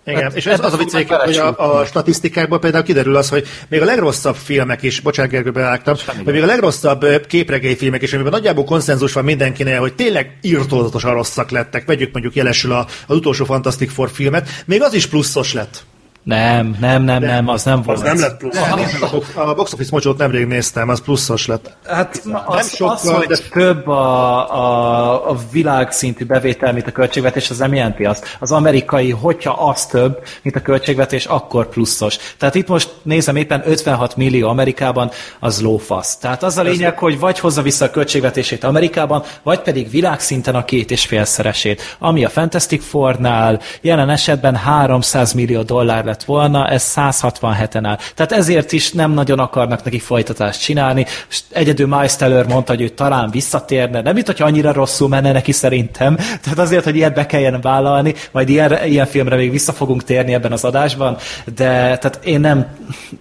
Igen, 0.06 0.22
Hát 0.22 0.36
és 0.36 0.46
ez 0.46 0.60
az 0.60 0.72
a 0.72 0.76
vicc, 0.76 0.92
hogy 1.08 1.36
a, 1.36 1.78
a 1.78 1.84
statisztikákból 1.84 2.58
például 2.58 2.84
kiderül 2.84 3.16
az, 3.16 3.28
hogy 3.28 3.46
még 3.68 3.80
a 3.80 3.84
legrosszabb 3.84 4.34
filmek 4.34 4.82
is, 4.82 5.00
bocsánat 5.00 5.30
Gergő, 5.30 5.50
beálltam, 5.50 5.94
hogy 6.24 6.32
még 6.32 6.42
a 6.42 6.46
legrosszabb 6.46 7.26
képregényfilmek 7.26 8.02
is, 8.02 8.12
amiben 8.12 8.32
nagyjából 8.32 8.64
konszenzus 8.64 9.12
van 9.12 9.24
mindenkinél, 9.24 9.80
hogy 9.80 9.94
tényleg 9.94 10.38
írtózatosan 10.42 11.14
rosszak 11.14 11.50
lettek, 11.50 11.86
vegyük 11.86 12.12
mondjuk 12.12 12.34
jelesül 12.34 12.72
a, 12.72 12.86
az 13.06 13.16
utolsó 13.16 13.44
Fantastic 13.44 13.92
Four 13.92 14.10
filmet, 14.10 14.48
még 14.64 14.82
az 14.82 14.94
is 14.94 15.06
pluszos 15.06 15.52
lett. 15.52 15.82
Nem, 16.22 16.76
nem, 16.80 17.02
nem, 17.02 17.22
nem, 17.22 17.48
az 17.48 17.62
nem 17.64 17.82
volt. 17.82 17.98
Az 17.98 18.04
nem 18.04 18.20
lett 18.20 18.36
plusz. 18.36 18.56
A 19.00 19.08
box- 19.10 19.36
A 19.36 19.54
Box 19.54 19.72
Office 19.72 19.88
mocsót 19.92 20.18
nemrég 20.18 20.46
néztem, 20.46 20.88
az 20.88 21.00
pluszos 21.00 21.46
lett. 21.46 21.76
Hát 21.86 22.22
az, 22.46 22.56
az, 22.56 22.74
sokkal, 22.74 23.14
hogy 23.14 23.26
de- 23.26 23.38
több 23.50 23.86
a, 23.86 24.54
a, 24.54 25.30
a 25.30 25.36
világszintű 25.52 26.24
bevétel, 26.24 26.72
mint 26.72 26.86
a 26.86 26.92
költségvetés, 26.92 27.50
az 27.50 27.58
nem 27.58 27.74
jelenti 27.74 28.04
azt. 28.04 28.36
Az 28.40 28.52
amerikai, 28.52 29.10
hogyha 29.10 29.52
az 29.52 29.86
több, 29.86 30.22
mint 30.42 30.56
a 30.56 30.60
költségvetés, 30.60 31.24
akkor 31.24 31.68
pluszos. 31.68 32.16
Tehát 32.38 32.54
itt 32.54 32.68
most 32.68 32.90
nézem 33.02 33.36
éppen 33.36 33.62
56 33.64 34.16
millió 34.16 34.48
Amerikában, 34.48 35.10
az 35.40 35.60
lófasz. 35.62 36.16
Tehát 36.16 36.42
az 36.42 36.58
a 36.58 36.62
lényeg, 36.62 36.98
hogy 36.98 37.18
vagy 37.18 37.38
hozza 37.38 37.62
vissza 37.62 37.84
a 37.84 37.90
költségvetését 37.90 38.64
Amerikában, 38.64 39.22
vagy 39.42 39.60
pedig 39.60 39.90
világszinten 39.90 40.54
a 40.54 40.64
két 40.64 40.90
és 40.90 41.06
félszeresét. 41.06 41.96
Ami 41.98 42.24
a 42.24 42.28
Fantastic 42.28 42.84
Four-nál 42.84 43.60
jelen 43.80 44.10
esetben 44.10 44.56
300 44.56 45.32
millió 45.32 45.62
dollár 45.62 46.04
lett 46.10 46.24
volna, 46.24 46.68
ez 46.68 46.92
167-en 46.96 47.80
áll. 47.82 47.98
Tehát 48.14 48.32
ezért 48.32 48.72
is 48.72 48.92
nem 48.92 49.12
nagyon 49.12 49.38
akarnak 49.38 49.84
neki 49.84 49.98
folytatást 49.98 50.62
csinálni. 50.62 51.06
És 51.30 51.40
egyedül 51.50 51.86
Miles 51.86 52.16
Teller 52.16 52.46
mondta, 52.46 52.72
hogy 52.72 52.82
ő 52.82 52.88
talán 52.88 53.30
visszatérne, 53.30 54.00
nem 54.00 54.16
itt, 54.16 54.26
hogy 54.26 54.42
annyira 54.42 54.72
rosszul 54.72 55.08
menne 55.08 55.32
neki 55.32 55.52
szerintem. 55.52 56.16
Tehát 56.16 56.58
azért, 56.58 56.84
hogy 56.84 56.96
ilyet 56.96 57.14
be 57.14 57.26
kelljen 57.26 57.60
vállalni, 57.60 58.14
majd 58.30 58.48
ilyen, 58.48 58.84
ilyen 58.84 59.06
filmre 59.06 59.36
még 59.36 59.50
vissza 59.50 59.72
fogunk 59.72 60.04
térni 60.04 60.34
ebben 60.34 60.52
az 60.52 60.64
adásban, 60.64 61.16
de 61.54 61.98
tehát 61.98 62.20
én 62.24 62.40
nem, 62.40 62.66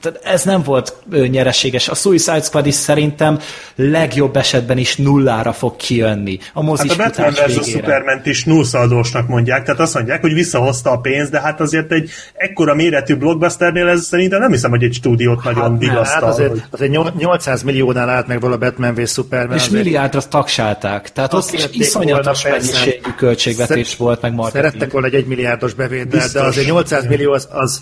tehát 0.02 0.20
ez 0.24 0.44
nem 0.44 0.64
volt 0.64 0.96
nyereséges. 1.30 1.90
A 1.90 1.96
Suicide 1.96 2.42
Squad 2.42 2.66
is 2.66 2.76
szerintem 2.76 3.40
legjobb 3.76 4.36
esetben 4.36 4.78
is 4.78 4.96
nullára 4.96 5.54
fog 5.54 5.76
kijönni. 5.76 6.40
A 6.54 6.62
mozis 6.62 6.96
hát 6.96 7.18
a 7.18 7.24
Batman 7.24 7.48
vs. 7.48 7.70
Superman 7.70 8.22
is 8.24 8.44
nullszaldósnak 8.44 9.28
mondják, 9.28 9.64
tehát 9.64 9.80
azt 9.80 9.94
mondják, 9.94 10.22
hogy 10.22 10.34
visszahozta 10.34 10.92
a 10.92 10.98
pénzt, 10.98 11.32
de 11.32 11.40
hát 11.40 11.62
azért 11.62 11.92
egy 11.92 12.10
ekkora 12.34 12.74
méretű 12.80 13.16
blockbusternél 13.16 13.88
ez 13.88 14.06
szerintem 14.06 14.40
nem 14.40 14.52
hiszem, 14.52 14.70
hogy 14.70 14.84
egy 14.84 14.94
stúdiót 14.94 15.44
hát 15.44 15.56
nagyon 15.56 15.78
vigasztal. 15.78 16.22
Hát 16.22 16.24
azért, 16.24 16.68
azért 16.70 17.16
800 17.18 17.64
milliónál 17.64 18.10
állt 18.10 18.28
meg 18.28 18.42
vala 18.42 18.58
Batman 18.58 18.94
vs. 18.94 19.12
Superman. 19.12 19.56
És 19.56 19.66
azért... 19.66 19.84
milliárdra 19.84 20.22
tagsálták. 20.22 21.12
Tehát 21.12 21.34
ott 21.34 21.52
is 21.52 21.68
iszonyatos 21.72 22.44
mennyiségű 22.44 23.10
költségvetés 23.18 23.88
Szer- 23.88 24.00
volt, 24.00 24.22
meg 24.22 24.34
marketing. 24.34 24.64
Szerettek 24.64 24.92
volna 24.92 25.08
egy 25.08 25.16
egymilliárdos 25.16 25.74
bevétel, 25.74 26.28
de 26.34 26.42
azért 26.42 26.68
800 26.68 27.08
millió 27.08 27.32
az, 27.32 27.48
az, 27.52 27.82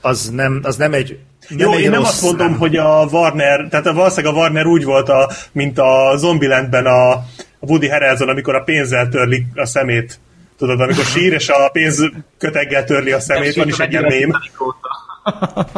az, 0.00 0.30
nem, 0.30 0.60
az 0.62 0.76
nem 0.76 0.92
egy 0.92 1.18
nem 1.48 1.58
Jó, 1.58 1.78
én 1.78 1.90
nem 1.90 2.02
azt 2.02 2.22
mondom, 2.22 2.50
nem. 2.50 2.58
hogy 2.58 2.76
a 2.76 3.06
Warner, 3.10 3.66
tehát 3.70 3.86
a 3.86 3.92
valószínűleg 3.92 4.34
a 4.34 4.38
Warner 4.38 4.66
úgy 4.66 4.84
volt, 4.84 5.08
a, 5.08 5.30
mint 5.52 5.78
a 5.78 6.16
Zombielandben 6.16 6.86
a, 6.86 7.10
a 7.10 7.24
Woody 7.60 7.88
Harrelson, 7.88 8.28
amikor 8.28 8.54
a 8.54 8.62
pénzzel 8.62 9.08
törlik 9.08 9.46
a 9.54 9.66
szemét. 9.66 10.20
Tudod, 10.58 10.80
amikor 10.80 11.04
sír, 11.04 11.32
és 11.32 11.48
a 11.48 11.68
pénz 11.68 12.10
köteggel 12.38 12.84
törli 12.84 13.12
a 13.12 13.20
szemét, 13.20 13.54
van 13.54 13.68
is 13.68 13.78
egy 13.78 13.90
ilyen 13.90 14.04
mém. 14.04 14.30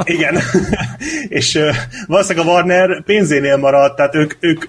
Igen. 0.04 0.38
és 1.28 1.54
uh, 1.54 1.74
valószínűleg 2.06 2.46
a 2.46 2.50
Warner 2.50 3.02
pénzénél 3.04 3.56
maradt, 3.56 3.96
tehát 3.96 4.14
ők, 4.14 4.36
ők 4.40 4.64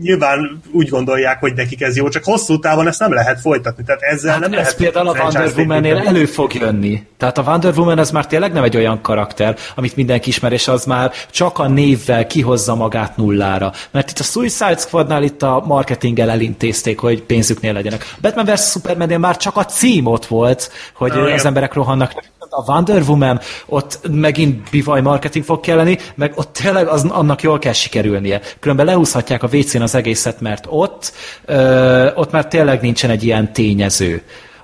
nyilván 0.00 0.60
úgy 0.72 0.88
gondolják, 0.88 1.40
hogy 1.40 1.54
nekik 1.54 1.82
ez 1.82 1.96
jó, 1.96 2.08
csak 2.08 2.24
hosszú 2.24 2.58
távon 2.58 2.86
ezt 2.86 3.00
nem 3.00 3.12
lehet 3.12 3.40
folytatni. 3.40 3.84
Tehát 3.84 4.00
ezzel 4.02 4.30
hát 4.32 4.40
nem 4.40 4.52
ez 4.52 4.58
lehet 4.58 4.76
például 4.76 5.08
a 5.08 5.22
Wonder 5.22 5.52
woman 5.56 5.84
elő 5.84 6.24
fog 6.26 6.54
jönni. 6.54 7.02
Tehát 7.16 7.38
a 7.38 7.42
Wonder 7.42 7.78
Woman 7.78 7.98
ez 7.98 8.10
már 8.10 8.26
tényleg 8.26 8.52
nem 8.52 8.62
egy 8.62 8.76
olyan 8.76 9.00
karakter, 9.00 9.56
amit 9.74 9.96
mindenki 9.96 10.28
ismer, 10.28 10.52
és 10.52 10.68
az 10.68 10.84
már 10.84 11.12
csak 11.30 11.58
a 11.58 11.68
névvel 11.68 12.26
kihozza 12.26 12.74
magát 12.74 13.16
nullára. 13.16 13.72
Mert 13.90 14.10
itt 14.10 14.18
a 14.18 14.22
Suicide 14.22 14.76
Squadnál 14.76 15.22
itt 15.22 15.42
a 15.42 15.62
marketinggel 15.66 16.30
elintézték, 16.30 16.98
hogy 16.98 17.22
pénzüknél 17.22 17.72
legyenek. 17.72 18.14
Batman 18.20 18.44
vs. 18.44 18.70
Superman 18.70 19.20
már 19.20 19.36
csak 19.36 19.56
a 19.56 19.64
cím 19.64 20.06
ott 20.06 20.26
volt, 20.26 20.70
hogy 20.94 21.10
ah, 21.10 21.32
az 21.32 21.44
emberek 21.44 21.74
rohannak 21.74 22.12
a 22.50 22.72
Wonder 22.72 23.02
Woman, 23.02 23.40
ott 23.66 24.00
megint 24.10 24.70
bivaj 24.70 25.00
marketing 25.00 25.44
fog 25.44 25.60
kelleni, 25.60 25.98
meg 26.14 26.32
ott 26.34 26.52
tényleg 26.52 26.86
az, 26.86 27.04
annak 27.04 27.42
jól 27.42 27.58
kell 27.58 27.72
sikerülnie. 27.72 28.40
Különben 28.60 28.86
lehúzhatják 28.86 29.42
a 29.42 29.48
WC-n 29.52 29.82
az 29.82 29.94
egészet, 29.94 30.40
mert 30.40 30.64
ott, 30.68 31.12
ö, 31.44 32.14
ott 32.14 32.30
már 32.30 32.46
tényleg 32.46 32.80
nincsen 32.80 33.10
egy 33.10 33.24
ilyen 33.24 33.52
tényező 33.52 34.22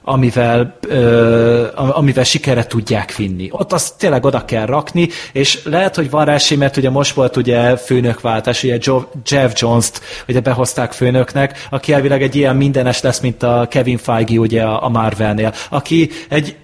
amivel, 0.08 0.78
ö, 0.88 1.66
amivel 1.74 2.24
sikere 2.24 2.66
tudják 2.66 3.16
vinni. 3.16 3.48
Ott 3.50 3.72
azt 3.72 3.98
tényleg 3.98 4.24
oda 4.24 4.44
kell 4.44 4.66
rakni, 4.66 5.08
és 5.32 5.64
lehet, 5.64 5.94
hogy 5.94 6.10
van 6.10 6.24
rá 6.24 6.34
esély, 6.34 6.58
mert 6.58 6.76
ugye 6.76 6.90
most 6.90 7.14
volt 7.14 7.36
ugye 7.36 7.76
főnökváltás, 7.76 8.62
ugye 8.62 8.78
Jeff 9.24 9.52
Jones-t 9.54 10.00
ugye 10.28 10.40
behozták 10.40 10.92
főnöknek, 10.92 11.66
aki 11.70 11.92
elvileg 11.92 12.22
egy 12.22 12.34
ilyen 12.34 12.56
mindenes 12.56 13.00
lesz, 13.00 13.20
mint 13.20 13.42
a 13.42 13.66
Kevin 13.70 13.98
Feige 13.98 14.38
ugye 14.38 14.62
a 14.62 14.88
Marvelnél, 14.88 15.52
aki 15.70 16.10
egy 16.28 16.56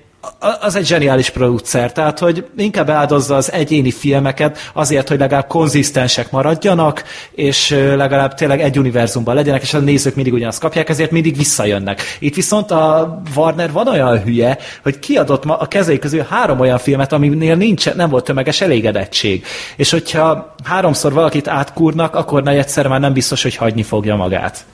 az 0.61 0.77
egy 0.77 0.86
zseniális 0.86 1.31
producer, 1.31 1.93
tehát 1.93 2.19
hogy 2.19 2.47
inkább 2.57 2.90
áldozza 2.90 3.36
az 3.36 3.53
egyéni 3.53 3.90
filmeket 3.90 4.59
azért, 4.73 5.09
hogy 5.09 5.19
legalább 5.19 5.47
konzisztensek 5.47 6.31
maradjanak, 6.31 7.05
és 7.32 7.70
legalább 7.97 8.35
tényleg 8.35 8.61
egy 8.61 8.78
univerzumban 8.78 9.35
legyenek, 9.35 9.62
és 9.62 9.74
a 9.74 9.78
nézők 9.78 10.15
mindig 10.15 10.32
ugyanazt 10.32 10.61
kapják, 10.61 10.89
ezért 10.89 11.11
mindig 11.11 11.36
visszajönnek. 11.36 12.03
Itt 12.19 12.35
viszont 12.35 12.70
a 12.70 13.20
Warner 13.36 13.73
van 13.73 13.89
olyan 13.89 14.23
hülye, 14.23 14.59
hogy 14.82 14.99
kiadott 14.99 15.44
ma 15.44 15.57
a 15.57 15.66
kezei 15.66 15.99
közül 15.99 16.27
három 16.31 16.61
olyan 16.61 16.78
filmet, 16.78 17.12
aminél 17.12 17.57
nincs, 17.57 17.94
nem 17.94 18.11
volt 18.11 18.24
tömeges 18.24 18.61
elégedettség. 18.61 19.44
És 19.77 19.90
hogyha 19.90 20.55
háromszor 20.65 21.12
valakit 21.12 21.49
átkúrnak, 21.49 22.15
akkor 22.15 22.49
egyszer 22.49 22.86
már 22.86 23.01
nem 23.01 23.12
biztos, 23.12 23.43
hogy 23.43 23.57
hagyni 23.57 23.82
fogja 23.82 24.16
magát. 24.16 24.65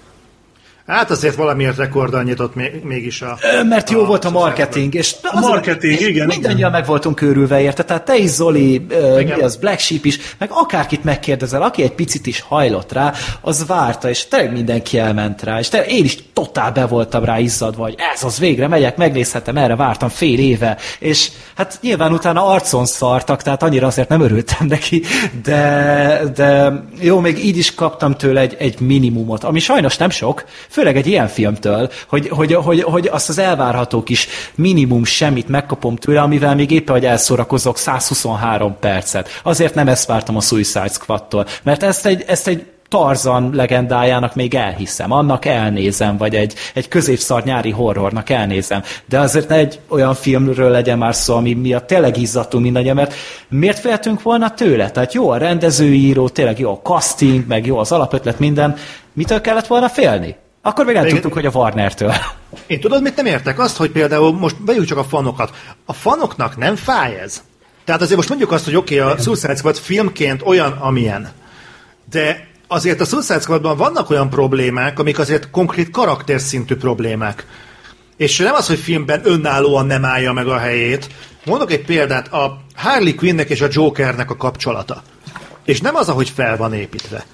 Hát 0.89 1.11
azért 1.11 1.35
valamiért 1.35 1.77
rekorddal 1.77 2.23
nyitott 2.23 2.55
mégis 2.83 3.23
a... 3.23 3.39
Mert 3.69 3.91
jó 3.91 4.03
a, 4.03 4.07
volt 4.07 4.25
a 4.25 4.31
marketing, 4.31 4.95
és 4.95 5.15
a 5.23 5.41
marketing, 5.41 6.01
igen. 6.01 6.27
Mindannyian 6.27 6.71
meg 6.71 6.87
voltunk 6.87 7.15
körülve 7.15 7.61
érte, 7.61 7.85
tehát 7.85 8.05
te 8.05 8.17
is 8.17 8.31
Zoli, 8.31 8.87
mi 9.17 9.31
az 9.31 9.57
Black 9.57 9.79
Sheep 9.79 10.05
is, 10.05 10.19
meg 10.39 10.51
akárkit 10.53 11.05
megkérdezel, 11.05 11.63
aki 11.63 11.83
egy 11.83 11.93
picit 11.93 12.27
is 12.27 12.41
hajlott 12.41 12.93
rá, 12.93 13.13
az 13.41 13.67
várta, 13.67 14.09
és 14.09 14.29
tényleg 14.29 14.53
mindenki 14.53 14.99
elment 14.99 15.43
rá, 15.43 15.59
és 15.59 15.69
te, 15.69 15.87
én 15.87 16.05
is 16.05 16.19
totál 16.33 16.73
be 16.73 16.87
voltam 16.87 17.25
rá 17.25 17.39
izzadva, 17.39 17.83
hogy 17.83 17.95
ez 18.15 18.25
az 18.25 18.39
végre 18.39 18.69
megyek, 18.69 18.97
megnézhetem, 18.97 19.57
erre 19.57 19.77
vártam 19.77 20.09
fél 20.09 20.39
éve, 20.39 20.77
és 20.99 21.31
hát 21.57 21.79
nyilván 21.83 22.13
utána 22.13 22.47
arcon 22.47 22.87
szartak, 22.87 23.43
tehát 23.43 23.63
annyira 23.63 23.87
azért 23.87 24.09
nem 24.09 24.21
örültem 24.21 24.67
neki, 24.67 25.03
de, 25.43 26.21
de 26.35 26.73
jó, 27.01 27.21
még 27.21 27.45
így 27.45 27.57
is 27.57 27.75
kaptam 27.75 28.15
tőle 28.15 28.41
egy, 28.41 28.57
egy 28.59 28.81
minimumot, 28.81 29.45
ami 29.45 29.59
sajnos 29.59 29.97
nem 29.97 30.11
sok, 30.11 30.45
főleg 30.79 30.97
egy 30.97 31.07
ilyen 31.07 31.29
filmtől, 31.29 31.91
hogy, 32.09 32.29
hogy, 32.29 32.55
hogy, 32.55 32.83
hogy 32.83 33.07
azt 33.07 33.29
az 33.29 33.39
elvárható 33.39 34.03
kis 34.03 34.29
minimum 34.55 35.05
semmit 35.05 35.49
megkapom 35.49 35.97
tőle, 35.97 36.21
amivel 36.21 36.55
még 36.55 36.71
éppen, 36.71 36.95
hogy 36.95 37.05
elszórakozok 37.05 37.79
123 37.79 38.77
percet. 38.81 39.41
Azért 39.43 39.75
nem 39.75 39.89
ezt 39.89 40.07
vártam 40.07 40.37
a 40.37 40.41
Suicide 40.41 40.89
Squad-tól, 40.89 41.47
mert 41.63 41.83
ezt 41.83 42.07
egy, 42.07 42.25
ezt 42.27 42.49
egy 42.49 42.67
Tarzan 42.89 43.51
legendájának 43.55 44.35
még 44.35 44.55
elhiszem, 44.55 45.13
annak 45.13 45.45
elnézem, 45.45 46.17
vagy 46.17 46.35
egy, 46.35 46.55
egy 46.75 46.89
középszar 46.89 47.45
nyári 47.45 47.71
horrornak 47.71 48.31
elnézem. 48.31 48.83
De 49.09 49.21
azért 49.21 49.49
ne 49.49 49.55
egy 49.55 49.81
olyan 49.89 50.15
filmről 50.15 50.71
legyen 50.71 50.99
már 50.99 51.15
szó, 51.15 51.37
ami 51.37 51.55
miatt 51.55 51.87
tényleg 51.87 52.17
izzadtunk 52.17 52.65
mindannyian, 52.65 52.95
mert 52.95 53.15
miért 53.49 53.79
féltünk 53.79 54.23
volna 54.23 54.51
tőle? 54.51 54.91
Tehát 54.91 55.15
jó 55.15 55.31
a 55.31 55.37
rendezőíró, 55.37 56.29
tényleg 56.29 56.59
jó 56.59 56.71
a 56.71 56.81
casting, 56.83 57.47
meg 57.47 57.67
jó 57.67 57.79
az 57.79 57.93
alapötlet, 57.93 58.39
minden. 58.39 58.77
Mitől 59.13 59.41
kellett 59.41 59.67
volna 59.67 59.89
félni? 59.89 60.37
Akkor 60.69 60.85
még 60.85 60.95
nem 60.95 61.05
Még... 61.05 61.13
tudtuk, 61.13 61.33
hogy 61.33 61.47
a 61.47 61.51
Warner-től. 61.53 62.15
Én 62.67 62.81
tudod, 62.81 63.03
mit 63.03 63.17
nem 63.17 63.27
értek? 63.27 63.59
Azt, 63.59 63.77
hogy 63.77 63.91
például 63.91 64.33
most 64.33 64.57
vegyük 64.59 64.85
csak 64.85 64.99
a 64.99 65.05
fanokat. 65.05 65.51
A 65.85 65.93
fanoknak 65.93 66.57
nem 66.57 66.77
fáj 66.77 67.21
ez. 67.21 67.43
Tehát 67.85 68.01
azért 68.01 68.17
most 68.17 68.29
mondjuk 68.29 68.53
azt, 68.53 68.65
hogy 68.65 68.77
oké, 68.77 69.01
okay, 69.01 69.13
a 69.13 69.19
Suicide 69.19 69.57
Squad 69.57 69.77
filmként 69.77 70.43
olyan, 70.45 70.73
amilyen. 70.73 71.33
De 72.11 72.49
azért 72.67 73.01
a 73.01 73.05
Suicide 73.05 73.41
Squadban 73.41 73.77
vannak 73.77 74.11
olyan 74.11 74.31
problémák, 74.31 74.99
amik 74.99 75.19
azért 75.19 75.51
konkrét 75.51 75.91
karakterszintű 75.91 76.77
problémák. 76.77 77.47
És 78.17 78.39
nem 78.39 78.55
az, 78.55 78.67
hogy 78.67 78.79
filmben 78.79 79.21
önállóan 79.25 79.87
nem 79.87 80.05
állja 80.05 80.33
meg 80.33 80.47
a 80.49 80.59
helyét. 80.59 81.09
Mondok 81.45 81.73
egy 81.73 81.85
példát, 81.85 82.33
a 82.33 82.61
Harley 82.75 83.15
Quinnnek 83.15 83.51
és 83.51 83.61
a 83.61 83.69
Jokernek 83.71 84.31
a 84.31 84.37
kapcsolata. 84.37 85.03
És 85.65 85.81
nem 85.81 85.95
az, 85.95 86.09
ahogy 86.09 86.29
fel 86.29 86.57
van 86.57 86.73
építve. 86.73 87.25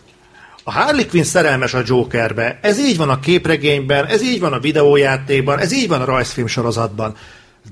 A 0.67 0.73
Harley 0.73 1.07
Quinn 1.07 1.25
szerelmes 1.25 1.75
a 1.75 1.83
Jokerbe. 1.87 2.59
Ez 2.63 2.79
így 2.79 2.97
van 2.97 3.09
a 3.09 3.21
képregényben, 3.21 4.07
ez 4.07 4.23
így 4.23 4.41
van 4.41 4.53
a 4.53 4.59
videójátékban, 4.59 5.59
ez 5.59 5.73
így 5.73 5.89
van 5.89 6.01
a 6.01 6.05
rajzfilm 6.05 6.47
sorozatban. 6.47 7.17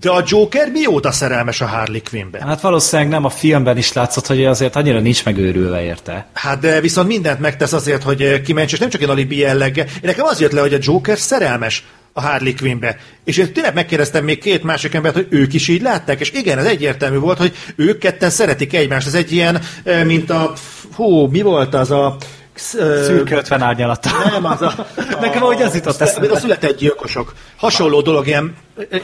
De 0.01 0.11
a 0.11 0.23
Joker 0.27 0.71
mióta 0.71 1.13
szerelmes 1.13 1.61
a 1.61 1.67
Harley 1.67 2.01
Quinnbe? 2.11 2.45
Hát 2.47 2.61
valószínűleg 2.61 3.11
nem 3.11 3.25
a 3.25 3.29
filmben 3.29 3.77
is 3.77 3.93
látszott, 3.93 4.27
hogy 4.27 4.45
azért 4.45 4.77
annyira 4.77 5.01
nincs 5.01 5.25
megőrülve 5.25 5.83
érte. 5.83 6.27
Hát 6.33 6.59
de 6.61 6.81
viszont 6.81 7.09
mindent 7.09 7.41
megtesz 7.41 7.73
azért, 7.73 8.03
hogy 8.03 8.41
kiments, 8.43 8.73
és 8.73 8.79
nem 8.79 8.89
csak 8.89 9.03
egy 9.03 9.09
alibi 9.09 9.39
jelleggel. 9.39 9.87
Én 9.87 9.93
nekem 10.03 10.25
az 10.25 10.41
jött 10.41 10.53
le, 10.53 10.61
hogy 10.61 10.75
a 10.75 10.79
Joker 10.81 11.19
szerelmes 11.19 11.85
a 12.13 12.21
Harley 12.21 12.55
Quinnbe. 12.55 12.97
És 13.25 13.37
én 13.37 13.53
tényleg 13.53 13.75
megkérdeztem 13.75 14.25
még 14.25 14.39
két 14.39 14.63
másik 14.63 14.95
embert, 14.95 15.15
hogy 15.15 15.27
ők 15.31 15.55
is 15.55 15.69
így 15.69 15.83
látták, 15.83 16.21
és 16.21 16.31
igen, 16.33 16.59
ez 16.59 16.65
egyértelmű 16.65 17.17
volt, 17.17 17.39
hogy 17.39 17.53
ők 17.77 17.99
ketten 17.99 18.31
szeretik 18.31 18.75
egymást. 18.75 19.07
Ez 19.07 19.15
egy 19.15 19.33
ilyen, 19.33 19.63
mint 20.07 20.31
a, 20.31 20.53
hú, 20.95 21.27
mi 21.27 21.43
volt 21.43 21.75
az 21.75 21.91
a, 21.91 22.17
Szürke 22.55 23.37
50 23.37 23.63
árnyalata. 23.63 24.11
Nem, 24.25 24.45
az 24.45 24.63
a... 24.63 24.87
Nekem 25.21 25.43
ahogy 25.43 25.63
az 25.63 25.75
jutott 25.75 26.01
eszembe. 26.01 26.31
A 26.31 26.37
született 26.37 26.79
gyilkosok. 26.79 27.35
Hasonló 27.57 28.01
dolog, 28.01 28.27
ilyen, 28.27 28.55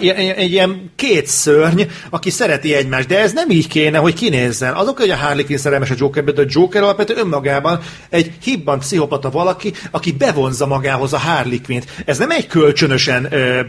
ilyen, 0.00 0.38
ilyen 0.38 0.92
két 0.96 1.26
szörny, 1.26 1.82
aki 2.10 2.30
szereti 2.30 2.74
egymást, 2.74 3.08
de 3.08 3.18
ez 3.18 3.32
nem 3.32 3.50
így 3.50 3.68
kéne, 3.68 3.98
hogy 3.98 4.14
kinézzen. 4.14 4.74
Azok, 4.74 4.98
hogy 4.98 5.10
a 5.10 5.16
Harley 5.16 5.44
Quinn 5.44 5.58
szerelmes 5.58 5.90
a 5.90 5.94
Jokerbe, 5.98 6.32
de 6.32 6.42
a 6.42 6.46
Joker 6.48 6.82
alapvetően 6.82 7.18
önmagában 7.18 7.80
egy 8.10 8.32
hibban 8.42 8.78
pszichopata 8.78 9.30
valaki, 9.30 9.72
aki 9.90 10.12
bevonza 10.12 10.66
magához 10.66 11.12
a 11.12 11.18
Harley 11.18 11.60
Quinn-t. 11.64 11.86
Ez 12.04 12.18
nem 12.18 12.30
egy 12.30 12.46
kölcsönösen 12.46 13.32
ö, 13.32 13.60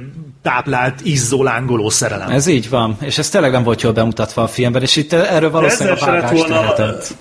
táplált, 0.41 1.01
izzó, 1.03 1.43
lángoló 1.43 1.89
szerelem. 1.89 2.29
Ez 2.29 2.47
így 2.47 2.69
van, 2.69 2.97
és 3.01 3.17
ez 3.17 3.29
tényleg 3.29 3.51
nem 3.51 3.63
volt 3.63 3.81
jól 3.81 3.93
bemutatva 3.93 4.41
a 4.41 4.47
filmben, 4.47 4.81
és 4.81 4.95
itt 4.95 5.13
erről 5.13 5.51
valószínűleg 5.51 6.01
a 6.01 6.05
vágást 6.05 6.47
lehetett. 6.47 7.15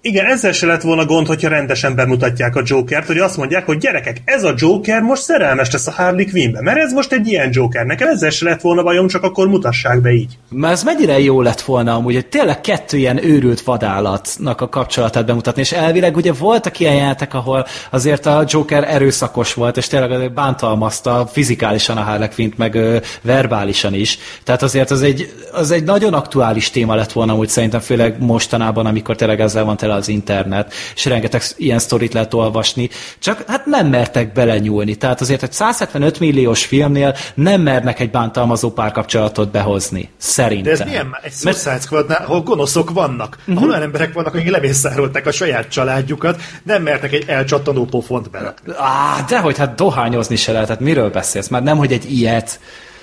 Igen, 0.00 0.26
ezzel 0.26 0.52
se 0.52 0.66
lett 0.66 0.82
volna 0.82 1.04
gond, 1.04 1.26
hogyha 1.26 1.48
rendesen 1.48 1.94
bemutatják 1.94 2.56
a 2.56 2.62
Jokert, 2.64 3.06
hogy 3.06 3.18
azt 3.18 3.36
mondják, 3.36 3.66
hogy 3.66 3.78
gyerekek, 3.78 4.22
ez 4.24 4.44
a 4.44 4.54
Joker 4.56 5.00
most 5.00 5.22
szerelmes 5.22 5.72
lesz 5.72 5.86
a 5.86 5.90
Harley 5.90 6.26
Quinnbe, 6.26 6.62
mert 6.62 6.78
ez 6.78 6.92
most 6.92 7.12
egy 7.12 7.26
ilyen 7.26 7.48
Joker. 7.52 7.86
Nekem 7.86 8.08
ezzel 8.08 8.30
se 8.30 8.44
lett 8.44 8.60
volna 8.60 8.82
bajom, 8.82 9.08
csak 9.08 9.22
akkor 9.22 9.48
mutassák 9.48 10.00
be 10.00 10.10
így. 10.10 10.38
Mert 10.50 10.72
ez 10.72 10.82
mennyire 10.82 11.20
jó 11.20 11.42
lett 11.42 11.60
volna 11.60 11.94
amúgy, 11.94 12.14
hogy 12.14 12.26
tényleg 12.26 12.60
kettő 12.60 12.96
ilyen 12.96 13.24
őrült 13.24 13.60
vadállatnak 13.60 14.60
a 14.60 14.68
kapcsolatát 14.68 15.26
bemutatni, 15.26 15.60
és 15.60 15.72
elvileg 15.72 16.16
ugye 16.16 16.32
voltak 16.32 16.80
ilyen 16.80 16.94
jelentek, 16.94 17.34
ahol 17.34 17.66
azért 17.90 18.26
a 18.26 18.44
Joker 18.46 18.84
erőszakos 18.84 19.54
volt, 19.54 19.76
és 19.76 19.86
tényleg 19.86 20.32
bántalmazta 20.32 21.28
fizikálisan 21.32 21.96
a 21.96 22.02
Harley 22.02 22.28
Quinn-t, 22.34 22.58
meg 22.58 22.74
ö, 22.74 22.96
verbálisan 23.22 23.94
is. 23.94 24.18
Tehát 24.44 24.62
azért 24.62 24.90
az 24.90 25.02
egy, 25.02 25.32
az 25.52 25.70
egy 25.70 25.84
nagyon 25.84 26.14
aktuális 26.14 26.70
téma 26.70 26.94
lett 26.94 27.12
volna, 27.12 27.34
úgy 27.34 27.48
szerintem 27.48 27.80
főleg 27.80 28.22
mostanában, 28.22 28.86
amikor 28.86 29.16
tényleg 29.16 29.40
ezzel 29.40 29.64
van 29.64 29.76
tele 29.88 30.00
az 30.00 30.08
internet, 30.08 30.72
és 30.94 31.04
rengeteg 31.04 31.42
ilyen 31.56 31.78
sztorit 31.78 32.12
lehet 32.12 32.34
olvasni, 32.34 32.88
csak 33.18 33.44
hát 33.46 33.66
nem 33.66 33.86
mertek 33.86 34.32
belenyúlni. 34.32 34.94
Tehát 34.94 35.20
azért 35.20 35.42
egy 35.42 35.52
175 35.52 36.20
milliós 36.20 36.64
filmnél 36.64 37.14
nem 37.34 37.60
mernek 37.60 38.00
egy 38.00 38.10
bántalmazó 38.10 38.70
párkapcsolatot 38.70 39.50
behozni. 39.50 40.10
Szerintem. 40.16 40.74
De 40.74 40.82
ez 40.82 40.88
milyen? 40.88 41.18
Egy 41.22 41.32
Suicide 41.32 41.80
Squadnál, 41.80 42.24
ahol 42.24 42.42
gonoszok 42.42 42.90
vannak, 42.90 43.36
uh-huh. 43.40 43.56
ahol 43.56 43.68
olyan 43.68 43.82
emberek 43.82 44.12
vannak, 44.12 44.34
akik 44.34 44.50
lemészárolták 44.50 45.26
a 45.26 45.32
saját 45.32 45.68
családjukat, 45.68 46.40
nem 46.62 46.82
mertek 46.82 47.12
egy 47.12 47.24
elcsattanó 47.26 47.84
pofont 47.84 48.30
berakni. 48.30 48.72
Á, 48.76 49.24
dehogy, 49.28 49.58
hát 49.58 49.74
dohányozni 49.74 50.36
se 50.36 50.52
lehet, 50.52 50.68
hát 50.68 50.80
miről 50.80 51.10
beszélsz? 51.10 51.48
Már 51.48 51.62
nem, 51.62 51.76
hogy 51.76 51.92
egy 51.92 52.12
ilyet. 52.12 52.60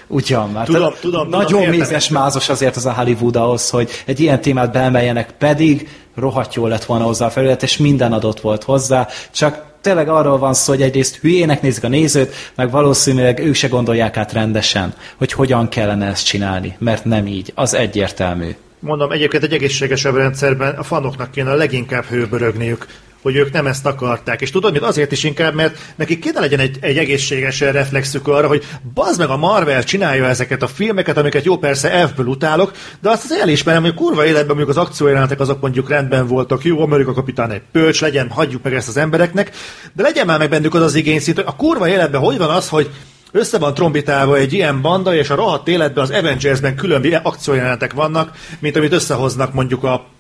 Ugyan, 0.07 0.49
már. 0.49 0.65
Tudom, 0.65 0.94
tudom, 1.02 1.30
Nagyon 1.30 1.61
tudom, 1.61 1.77
mézes 1.77 2.10
mázos 2.10 2.49
azért 2.49 2.76
az 2.76 2.86
a 2.86 2.94
Hollywood 2.94 3.36
ahhoz, 3.36 3.69
hogy 3.69 3.90
egy 4.06 4.19
ilyen 4.19 4.41
témát 4.41 4.72
beemeljenek, 4.72 5.32
pedig 5.32 5.90
rohadt 6.15 6.53
jó 6.53 6.68
lett 6.68 6.86
volna 6.86 7.06
hozzá 7.06 7.26
a 7.26 7.30
felület, 7.30 7.64
és 7.64 7.77
minden 7.77 8.14
adott 8.14 8.40
volt 8.40 8.64
hozzá, 8.64 9.07
csak 9.32 9.64
tényleg 9.82 10.10
arról 10.10 10.38
van 10.38 10.53
szó, 10.53 10.73
hogy 10.73 10.82
egyrészt 10.82 11.15
hülyének 11.15 11.61
nézik 11.61 11.84
a 11.84 11.88
nézőt, 11.88 12.34
meg 12.56 12.72
valószínűleg 12.72 13.40
ők 13.40 13.56
se 13.56 13.68
gondolják 13.68 14.18
át 14.18 14.34
rendesen, 14.34 14.94
hogy 15.18 15.32
hogyan 15.32 15.69
kellene 15.69 16.06
ezt 16.06 16.26
csinálni, 16.26 16.76
mert 16.80 17.06
nem 17.06 17.27
így, 17.27 17.52
az 17.56 17.73
egyértelmű. 17.73 18.56
Mondom, 18.80 19.11
egyébként 19.11 19.44
egy 19.44 19.53
egészségesebb 19.53 20.15
rendszerben 20.15 20.76
a 20.76 20.84
fanoknak 20.84 21.32
kéne 21.32 21.52
a 21.52 21.56
leginkább 21.56 22.03
hőbörögniük, 22.03 22.86
hogy 23.26 23.36
ők 23.36 23.52
nem 23.52 23.68
ezt 23.68 23.86
akarták. 23.86 24.42
És 24.42 24.52
tudod, 24.52 24.72
mit 24.72 24.82
azért 24.82 25.12
is 25.12 25.24
inkább, 25.24 25.54
mert 25.54 25.78
nekik 25.96 26.20
kéne 26.20 26.40
legyen 26.40 26.60
egy, 26.60 26.78
egy 26.82 26.98
egészséges 26.98 27.60
reflexük 27.60 28.28
arra, 28.28 28.48
hogy 28.48 28.64
bazd 28.94 29.20
meg 29.20 29.30
a 29.30 29.38
Marvel 29.38 29.84
csinálja 29.84 30.26
ezeket 30.26 30.62
a 30.62 30.68
filmeket, 30.68 31.18
amiket 31.18 31.46
jó 31.46 31.58
persze 31.58 32.08
F-ből 32.08 32.26
utálok, 32.26 32.72
de 33.02 33.10
azt 33.10 33.24
az 33.24 33.32
elismerem, 33.32 33.82
hogy 33.82 33.94
kurva 33.94 34.26
életben 34.26 34.56
mondjuk 34.56 34.70
az 34.70 34.78
akciójelenetek 34.78 35.40
azok 35.40 35.62
mondjuk 35.62 35.90
rendben 35.90 36.28
voltak, 36.28 36.64
jó, 36.64 36.82
Amerika 36.82 37.14
kapitán 37.14 37.52
egy 37.52 37.62
pölcs, 37.72 38.02
legyen, 38.02 38.30
hagyjuk 38.30 38.64
meg 38.64 38.74
ezt 38.74 38.88
az 38.88 38.98
embereknek, 38.98 39.52
de 39.94 40.04
legyen 40.04 40.26
már 40.26 40.40
meg 40.40 40.50
bennük 40.50 40.74
az 40.74 40.82
az 40.82 40.96
igényszint, 40.96 41.36
hogy 41.36 41.46
a 41.48 41.56
kurva 41.56 41.88
életben 41.88 42.22
hogy 42.22 42.38
van 42.38 42.50
az, 42.50 42.70
hogy 42.70 42.90
össze 43.32 43.58
van 43.58 43.74
trombitálva 43.74 44.38
egy 44.38 44.54
ilyen 44.54 44.82
banda, 44.82 45.16
és 45.16 45.30
a 45.30 45.36
rohadt 45.36 45.68
életben 45.68 46.04
az 46.04 46.12
Avengersben 46.12 46.76
külön 46.76 47.16
akciójelenetek 47.24 47.94
vannak, 47.94 48.32
mint 48.60 48.76
amit 48.76 48.94
összehoznak 48.94 49.54
mondjuk 49.54 49.84
a 49.84 50.14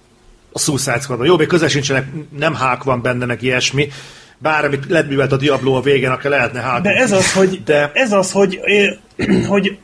a 0.55 0.59
Suicide 0.59 0.99
Squad. 0.99 1.25
Jó, 1.25 1.37
még 1.37 1.47
közel 1.47 1.67
sincsenek, 1.67 2.05
nem 2.37 2.53
hák 2.53 2.83
van 2.83 3.01
benne, 3.01 3.25
meg 3.25 3.41
ilyesmi, 3.41 3.87
bár 4.37 4.65
amit 4.65 4.85
ledművelt 4.89 5.31
a 5.31 5.37
Diablo 5.37 5.73
a 5.73 5.81
végén, 5.81 6.09
akkor 6.09 6.29
lehetne 6.29 6.59
hák. 6.59 6.81
De 6.81 6.89
ez 6.89 7.11
az, 7.11 7.33
hogy, 7.33 7.61
De... 7.63 7.91
ez 7.93 8.11
az, 8.11 8.31
hogy, 8.31 8.59
hogy 9.47 9.77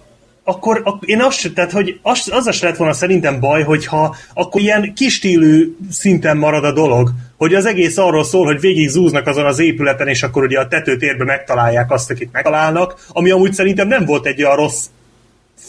akkor, 0.43 0.81
akkor 0.83 1.09
én 1.09 1.21
azt, 1.21 1.53
tehát, 1.53 1.71
hogy 1.71 1.99
az, 2.01 2.29
az 2.31 2.47
is 2.47 2.61
lett 2.61 2.75
volna 2.75 2.93
szerintem 2.93 3.39
baj, 3.39 3.63
hogyha 3.63 4.15
akkor 4.33 4.61
ilyen 4.61 4.93
kistílű 4.93 5.75
szinten 5.89 6.37
marad 6.37 6.63
a 6.63 6.73
dolog, 6.73 7.11
hogy 7.37 7.53
az 7.53 7.65
egész 7.65 7.97
arról 7.97 8.23
szól, 8.23 8.45
hogy 8.45 8.59
végig 8.59 8.89
zúznak 8.89 9.27
azon 9.27 9.45
az 9.45 9.59
épületen, 9.59 10.07
és 10.07 10.23
akkor 10.23 10.43
ugye 10.43 10.59
a 10.59 10.67
tetőtérbe 10.67 11.23
megtalálják 11.23 11.91
azt, 11.91 12.11
akit 12.11 12.31
megtalálnak, 12.31 13.05
ami 13.07 13.29
amúgy 13.29 13.53
szerintem 13.53 13.87
nem 13.87 14.05
volt 14.05 14.25
egy 14.25 14.43
olyan 14.43 14.55
rossz 14.55 14.85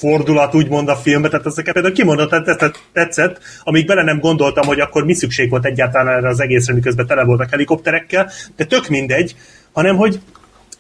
fordulat, 0.03 0.55
úgymond 0.55 0.89
a 0.89 0.97
filmbe, 0.97 1.29
tehát 1.29 1.47
ezeket 1.47 1.73
például 1.73 1.95
kimondottan 1.95 2.45
tetszett, 2.93 3.39
amíg 3.63 3.87
bele 3.87 4.03
nem 4.03 4.19
gondoltam, 4.19 4.67
hogy 4.67 4.81
akkor 4.81 5.05
mi 5.05 5.15
szükség 5.15 5.51
volt 5.51 5.65
egyáltalán 5.65 6.17
erre 6.17 6.29
az 6.29 6.41
egészre, 6.41 6.75
miközben 6.75 7.07
tele 7.07 7.25
voltak 7.25 7.51
helikopterekkel, 7.51 8.31
de 8.57 8.65
tök 8.65 8.89
mindegy, 8.89 9.37
hanem 9.73 9.97
hogy 9.97 10.21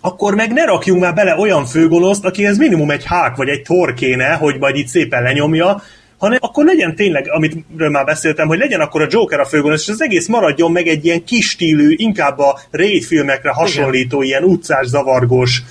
akkor 0.01 0.35
meg 0.35 0.53
ne 0.53 0.65
rakjunk 0.65 1.01
már 1.01 1.15
bele 1.15 1.37
olyan 1.37 1.65
főgonoszt, 1.65 2.25
akihez 2.25 2.59
minimum 2.59 2.91
egy 2.91 3.05
hák 3.05 3.37
vagy 3.37 3.49
egy 3.49 3.63
tor 3.63 3.95
kéne, 3.95 4.33
hogy 4.33 4.59
majd 4.59 4.77
itt 4.77 4.87
szépen 4.87 5.23
lenyomja, 5.23 5.83
hanem 6.19 6.39
akkor 6.41 6.65
legyen 6.65 6.95
tényleg, 6.95 7.27
amit 7.31 7.57
már 7.77 8.05
beszéltem, 8.05 8.47
hogy 8.47 8.59
legyen 8.59 8.81
akkor 8.81 9.03
a 9.03 9.07
Joker 9.11 9.41
a 9.41 9.45
főgonosz, 9.45 9.83
és 9.83 9.89
az 9.89 10.03
egész 10.03 10.29
maradjon 10.29 10.73
meg 10.73 10.87
egy 10.87 11.05
ilyen 11.05 11.25
kis 11.25 11.49
stílű, 11.49 11.95
inkább 11.97 12.39
a 12.39 12.61
raid 12.71 13.03
filmekre 13.03 13.51
hasonlító, 13.51 14.23
Igen. 14.23 14.29
ilyen 14.29 14.51
utcás, 14.51 14.87
zavargós, 14.87 15.63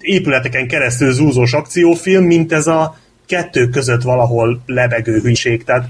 épületeken 0.00 0.68
keresztül 0.68 1.12
zúzós 1.12 1.52
akciófilm, 1.52 2.24
mint 2.24 2.52
ez 2.52 2.66
a 2.66 2.98
kettő 3.26 3.68
között 3.68 4.02
valahol 4.02 4.62
lebegő 4.66 5.20
hűség. 5.20 5.64
Tehát 5.64 5.88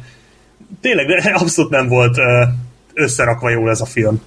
tényleg 0.80 1.06
abszolút 1.34 1.70
nem 1.70 1.88
volt 1.88 2.16
összerakva 2.94 3.50
jól 3.50 3.70
ez 3.70 3.80
a 3.80 3.86
film. 3.86 4.20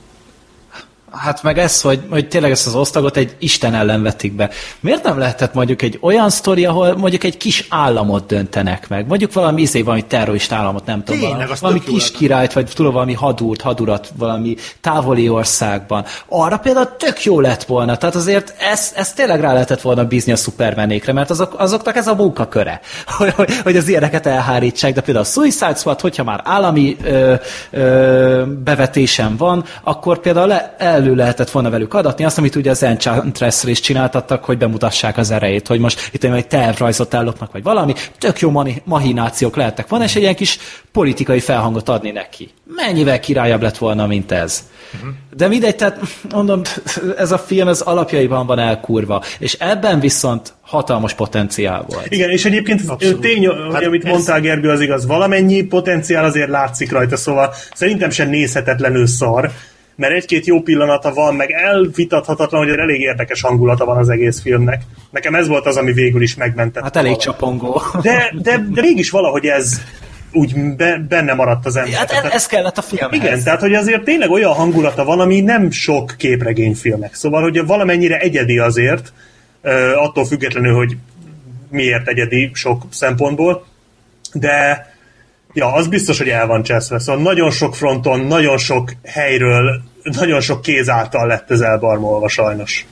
Hát 1.12 1.44
meg 1.44 1.58
ez, 1.58 1.82
hogy, 1.82 2.02
hogy 2.10 2.28
tényleg 2.28 2.52
ezt 2.52 2.68
az 2.68 2.76
osztagot 2.76 3.18
egy 3.18 3.36
Isten 3.40 3.74
ellen 3.74 4.04
vetik 4.04 4.34
be. 4.34 4.50
Miért 4.80 5.04
nem 5.04 5.18
lehetett 5.18 5.54
mondjuk 5.54 5.82
egy 5.82 5.98
olyan 6.02 6.30
sztori, 6.30 6.66
ahol 6.66 6.98
mondjuk 6.98 7.24
egy 7.24 7.38
kis 7.38 7.66
államot 7.70 8.26
döntenek 8.26 8.90
meg? 8.90 9.08
Mondjuk 9.08 9.34
valami 9.34 9.62
izé, 9.62 9.82
valami 9.82 10.06
terrorista 10.06 10.56
államot, 10.56 10.86
nem 10.86 11.04
tudom. 11.04 11.22
Tényleg, 11.22 11.38
valami, 11.38 11.60
valami 11.62 11.80
kis 11.80 12.12
királyt, 12.12 12.54
vagy 12.54 12.72
tudom, 12.74 12.94
valami 12.94 13.14
hadúrt, 13.14 13.62
hadurat 13.62 14.12
valami 14.18 14.56
távoli 14.82 15.30
országban. 15.30 16.06
Arra 16.28 16.58
például 16.58 16.96
tök 16.98 17.24
jó 17.24 17.40
lett 17.40 17.64
volna. 17.64 17.98
Tehát 17.98 18.16
azért 18.16 18.56
ezt, 18.72 18.98
ezt 18.98 19.16
tényleg 19.16 19.40
rá 19.40 19.54
lehetett 19.54 19.82
volna 19.82 20.06
bízni 20.06 20.32
a 20.32 20.36
szupermenékre, 20.36 21.14
mert 21.14 21.30
azok, 21.30 21.56
azoknak 21.58 21.96
ez 21.96 22.08
a 22.08 22.16
munkaköre, 22.16 22.80
hogy, 23.18 23.34
hogy, 23.34 23.50
hogy 23.64 23.78
az 23.78 23.88
ilyeneket 23.88 24.26
elhárítsák. 24.26 24.94
De 24.94 25.02
például 25.02 25.26
a 25.26 25.30
Suicide 25.30 25.76
Squad, 25.76 26.02
hogyha 26.02 26.24
már 26.24 26.42
állami 26.44 26.98
ö, 27.04 27.34
ö, 27.72 28.44
bevetésen 28.64 29.38
van, 29.38 29.64
akkor 29.84 30.20
például 30.20 30.52
el 30.78 31.04
elő 31.06 31.16
lehetett 31.16 31.52
volna 31.52 31.70
velük 31.70 31.94
adatni, 31.94 32.26
azt, 32.26 32.38
amit 32.38 32.56
ugye 32.56 32.70
az 32.70 32.84
enchantress 32.84 33.64
is 33.64 33.80
csináltattak, 33.80 34.44
hogy 34.44 34.58
bemutassák 34.58 35.18
az 35.18 35.32
erejét, 35.32 35.68
hogy 35.68 35.80
most 35.80 36.10
itt 36.12 36.24
egy 36.24 36.48
tervrajzot 36.48 37.14
ellopnak, 37.14 37.52
vagy 37.52 37.64
valami, 37.64 37.94
tök 38.20 38.40
jó 38.40 38.64
mahinációk 38.84 39.56
lehettek 39.56 39.88
volna, 39.88 40.06
és 40.06 40.16
egy 40.16 40.22
ilyen 40.22 40.36
kis 40.36 40.58
politikai 40.92 41.40
felhangot 41.40 41.90
adni 41.90 42.12
neki. 42.12 42.50
Mennyivel 42.76 43.20
királyabb 43.20 43.62
lett 43.62 43.78
volna, 43.78 44.08
mint 44.08 44.32
ez. 44.32 44.64
Uh-huh. 44.94 45.10
De 45.36 45.48
mindegy, 45.48 45.76
tehát 45.76 46.00
mondom, 46.32 46.62
ez 47.18 47.32
a 47.32 47.38
film 47.38 47.68
az 47.68 47.82
alapjaiban 47.82 48.46
van 48.46 48.60
elkurva, 48.60 49.24
és 49.40 49.54
ebben 49.54 50.00
viszont 50.00 50.54
hatalmas 50.62 51.14
potenciál 51.14 51.86
volt. 51.88 52.06
Igen, 52.10 52.30
és 52.30 52.46
egyébként 52.46 52.82
Abszolút. 52.88 53.22
tény, 53.22 53.48
hogy 53.48 53.74
hát 53.74 53.84
amit 53.84 54.06
ez... 54.06 54.12
mondtál 54.12 54.40
Gergő, 54.40 54.70
az 54.70 54.82
igaz, 54.82 55.06
valamennyi 55.06 55.62
potenciál 55.62 56.26
azért 56.26 56.50
látszik 56.50 56.92
rajta, 56.92 57.18
szóval 57.18 57.54
szerintem 57.74 58.10
sem 58.10 58.30
nézhetetlenül 58.30 59.08
szar, 59.08 59.52
mert 59.96 60.14
egy-két 60.14 60.46
jó 60.46 60.62
pillanata 60.62 61.14
van, 61.14 61.36
meg 61.36 61.52
elvitathatatlan, 61.52 62.66
hogy 62.68 62.78
elég 62.78 63.02
érdekes 63.02 63.42
hangulata 63.42 63.86
van 63.86 63.98
az 63.98 64.10
egész 64.10 64.42
filmnek. 64.42 64.82
Nekem 65.12 65.36
ez 65.36 65.48
volt 65.48 65.66
az, 65.66 65.78
ami 65.78 65.94
végül 65.94 66.22
is 66.22 66.36
megmentett. 66.36 66.84
Hát 66.84 66.96
elég 66.96 67.12
valahogy. 67.12 67.34
csapongó. 67.34 67.82
De, 68.02 68.34
de, 68.42 68.66
de 68.70 68.82
mégis 68.82 69.10
valahogy 69.10 69.46
ez 69.46 69.82
úgy 70.32 70.76
be, 70.76 71.06
benne 71.10 71.34
maradt 71.34 71.66
az 71.66 71.76
ember. 71.76 71.94
Hát 71.94 72.12
ez, 72.12 72.32
ez 72.32 72.46
kellett 72.46 72.78
a 72.78 72.82
filmhez. 72.82 73.20
Igen, 73.20 73.44
tehát 73.44 73.60
hogy 73.60 73.74
azért 73.74 74.04
tényleg 74.04 74.30
olyan 74.30 74.54
hangulata 74.54 75.04
van, 75.06 75.20
ami 75.20 75.42
nem 75.42 75.72
sok 75.72 76.14
képregényfilmek. 76.18 77.14
Szóval, 77.14 77.42
hogy 77.42 77.66
valamennyire 77.66 78.18
egyedi 78.18 78.58
azért, 78.58 79.14
attól 79.96 80.26
függetlenül, 80.26 80.76
hogy 80.76 80.98
miért 81.70 82.08
egyedi 82.08 82.52
sok 82.54 82.84
szempontból, 82.90 83.66
de 84.34 84.88
Ja, 85.56 85.74
az 85.74 85.88
biztos, 85.88 86.18
hogy 86.18 86.30
el 86.30 86.48
van 86.48 86.64
cseszve. 86.64 87.00
Szóval 87.00 87.22
nagyon 87.22 87.52
sok 87.52 87.76
fronton, 87.76 88.20
nagyon 88.20 88.58
sok 88.58 88.92
helyről, 89.04 89.82
nagyon 90.04 90.42
sok 90.42 90.62
kéz 90.62 90.90
által 90.90 91.28
lett 91.28 91.52
ez 91.52 91.60
elbarmolva 91.60 92.28
sajnos. 92.28 92.86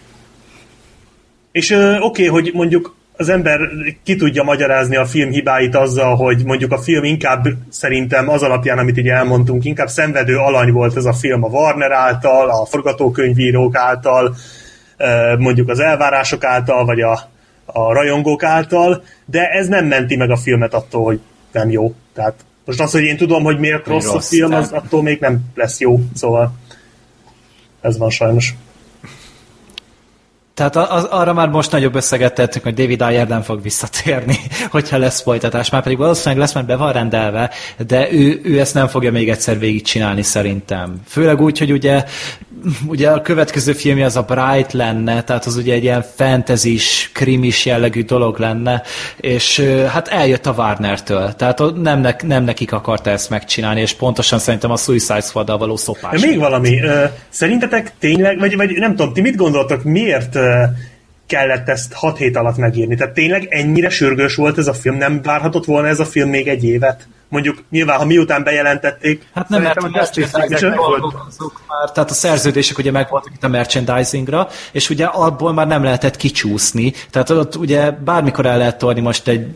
És 1.52 1.72
oké, 1.72 1.98
okay, 2.00 2.28
hogy 2.28 2.52
mondjuk 2.54 2.96
az 3.18 3.30
ember 3.30 3.60
ki 4.04 4.16
tudja 4.16 4.44
magyarázni 4.44 4.96
a 4.96 5.06
film 5.06 5.30
hibáit 5.30 5.76
azzal, 5.76 6.16
hogy 6.16 6.44
mondjuk 6.46 6.72
a 6.72 6.78
film 6.78 7.04
inkább 7.04 7.48
szerintem 7.70 8.30
az 8.30 8.44
alapján, 8.44 8.78
amit 8.78 8.98
így 8.98 9.08
elmondtunk, 9.08 9.66
inkább 9.66 9.88
szenvedő 9.88 10.38
alany 10.38 10.72
volt 10.72 10.98
ez 10.98 11.06
a 11.06 11.14
film 11.14 11.44
a 11.44 11.48
Warner 11.48 11.92
által, 11.92 12.50
a 12.50 12.66
forgatókönyvírók 12.66 13.76
által, 13.76 14.36
mondjuk 15.38 15.70
az 15.70 15.80
elvárások 15.80 16.44
által, 16.44 16.86
vagy 16.86 17.02
a, 17.02 17.20
a 17.66 17.94
rajongók 17.94 18.44
által, 18.44 19.04
de 19.26 19.50
ez 19.50 19.68
nem 19.68 19.86
menti 19.86 20.16
meg 20.16 20.30
a 20.30 20.38
filmet 20.38 20.74
attól, 20.74 21.04
hogy 21.04 21.20
nem 21.52 21.70
jó. 21.70 21.94
Tehát 22.14 22.34
most 22.66 22.80
az, 22.80 22.92
hogy 22.92 23.04
én 23.04 23.18
tudom, 23.18 23.44
hogy 23.44 23.60
miért 23.60 23.88
rossz, 23.88 24.06
rossz 24.06 24.16
a 24.16 24.20
film, 24.20 24.54
az 24.54 24.72
attól 24.72 25.02
még 25.02 25.20
nem 25.20 25.40
lesz 25.56 25.80
jó, 25.80 26.00
szóval 26.14 26.54
ez 27.82 27.98
van 27.98 28.10
sajnos. 28.10 28.54
Tehát 30.54 30.76
az, 30.76 31.04
arra 31.04 31.34
már 31.34 31.50
most 31.50 31.72
nagyobb 31.72 31.96
összeget 31.96 32.34
tettünk, 32.34 32.64
hogy 32.64 32.74
David 32.74 33.02
Ayer 33.02 33.28
nem 33.28 33.42
fog 33.42 33.62
visszatérni, 33.62 34.38
hogyha 34.72 34.98
lesz 34.98 35.22
folytatás. 35.22 35.70
Már 35.70 35.84
pedig 35.84 35.98
valószínűleg 35.98 36.38
lesz, 36.38 36.54
mert 36.54 36.66
be 36.66 36.76
van 36.76 36.94
rendelve, 36.94 37.52
de 37.88 38.12
ő, 38.12 38.42
ő 38.44 38.60
ezt 38.60 38.74
nem 38.74 38.88
fogja 38.88 39.12
még 39.12 39.30
egyszer 39.30 39.60
végigcsinálni 39.60 40.22
szerintem. 40.22 41.02
Főleg 41.08 41.42
úgy, 41.42 41.60
hogy 41.60 41.72
ugye, 41.72 42.04
ugye 42.88 43.10
a 43.10 43.22
következő 43.22 43.74
filmje 43.74 44.06
az 44.06 44.16
a 44.16 44.22
Bright 44.22 44.72
lenne, 44.72 45.24
tehát 45.24 45.46
az 45.46 45.56
ugye 45.56 45.74
egy 45.74 45.84
ilyen 45.84 46.06
fantasy 46.16 46.78
krimis 47.14 47.66
jellegű 47.66 48.04
dolog 48.04 48.40
lenne, 48.40 48.82
és 49.18 49.60
hát 49.88 50.08
eljött 50.08 50.46
a 50.46 50.54
Warner-től. 50.58 51.34
Tehát 51.34 51.60
nem, 51.76 52.00
ne, 52.00 52.16
nem 52.24 52.44
nekik 52.44 52.72
akarta 52.72 53.10
ezt 53.10 53.30
megcsinálni, 53.30 53.82
és 53.82 53.94
pontosan 53.94 54.40
szerintem 54.40 54.72
a 54.72 54.78
Suicide 54.78 55.22
squad 55.22 55.58
való 55.58 55.76
szopás. 55.76 56.22
Még 56.22 56.40
valami. 56.40 56.80
Szerintetek 57.30 57.92
tényleg, 58.00 58.40
vagy, 58.40 58.56
vagy 58.56 58.72
nem 58.72 58.96
tudom, 58.96 59.14
ti 59.14 59.22
mit 59.22 59.36
gondoltok, 59.36 59.84
miért 59.84 60.38
kellett 61.28 61.70
ezt 61.70 61.94
6 61.94 62.18
hét 62.18 62.38
alatt 62.38 62.58
megírni. 62.58 62.96
Tehát 62.96 63.14
tényleg 63.14 63.48
ennyire 63.50 63.90
sürgős 63.90 64.36
volt 64.36 64.58
ez 64.58 64.68
a 64.68 64.74
film? 64.74 64.98
Nem 64.98 65.22
várhatott 65.22 65.66
volna 65.66 65.88
ez 65.88 66.00
a 66.00 66.06
film 66.06 66.30
még 66.30 66.48
egy 66.48 66.64
évet? 66.64 67.08
Mondjuk 67.30 67.64
nyilván, 67.70 67.98
ha 67.98 68.06
miután 68.06 68.44
bejelentették. 68.44 69.28
Hát 69.34 69.50
nem, 69.50 69.62
mert 69.62 69.78
a 69.78 69.90
merchandising 69.90 70.76
volt. 70.76 71.14
Már, 71.68 71.92
tehát 71.92 72.10
a 72.10 72.14
szerződések 72.14 72.78
ugye 72.78 72.92
megvoltak 72.92 73.34
itt 73.34 73.44
a 73.44 73.48
merchandisingra, 73.48 74.48
és 74.72 74.90
ugye 74.90 75.06
abból 75.06 75.54
már 75.54 75.68
nem 75.68 75.84
lehetett 75.84 76.16
kicsúszni. 76.16 76.94
Tehát 77.10 77.30
ott 77.30 77.56
ugye 77.56 77.92
bármikor 77.92 78.46
el 78.46 78.58
lehet 78.58 78.78
tolni 78.78 79.00
most 79.00 79.28
egy 79.28 79.48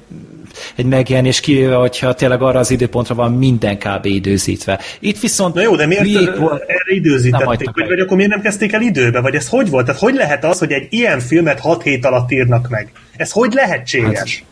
egy 0.75 0.85
megjelenés, 0.85 1.39
kivéve, 1.39 1.75
hogyha 1.75 2.13
tényleg 2.13 2.41
arra 2.41 2.59
az 2.59 2.71
időpontra 2.71 3.15
van 3.15 3.33
minden 3.33 3.77
kb. 3.77 4.05
időzítve. 4.05 4.79
Itt 4.99 5.19
viszont... 5.19 5.53
Na 5.53 5.61
jó, 5.61 5.75
de 5.75 5.85
miért 5.85 6.37
volt, 6.37 6.61
erre 6.61 6.95
időzítették? 6.95 7.69
Vagy, 7.73 7.87
vagy 7.87 7.99
akkor 7.99 8.17
miért 8.17 8.31
nem 8.31 8.41
kezdték 8.41 8.71
el 8.73 8.81
időbe? 8.81 9.19
Vagy 9.19 9.35
ez 9.35 9.49
hogy 9.49 9.69
volt? 9.69 9.85
Tehát 9.85 10.01
hogy 10.01 10.13
lehet 10.13 10.43
az, 10.43 10.59
hogy 10.59 10.71
egy 10.71 10.87
ilyen 10.89 11.19
filmet 11.19 11.59
6 11.59 11.83
hét 11.83 12.05
alatt 12.05 12.31
írnak 12.31 12.69
meg? 12.69 12.91
Ez 13.15 13.31
hogy 13.31 13.53
lehetséges? 13.53 14.43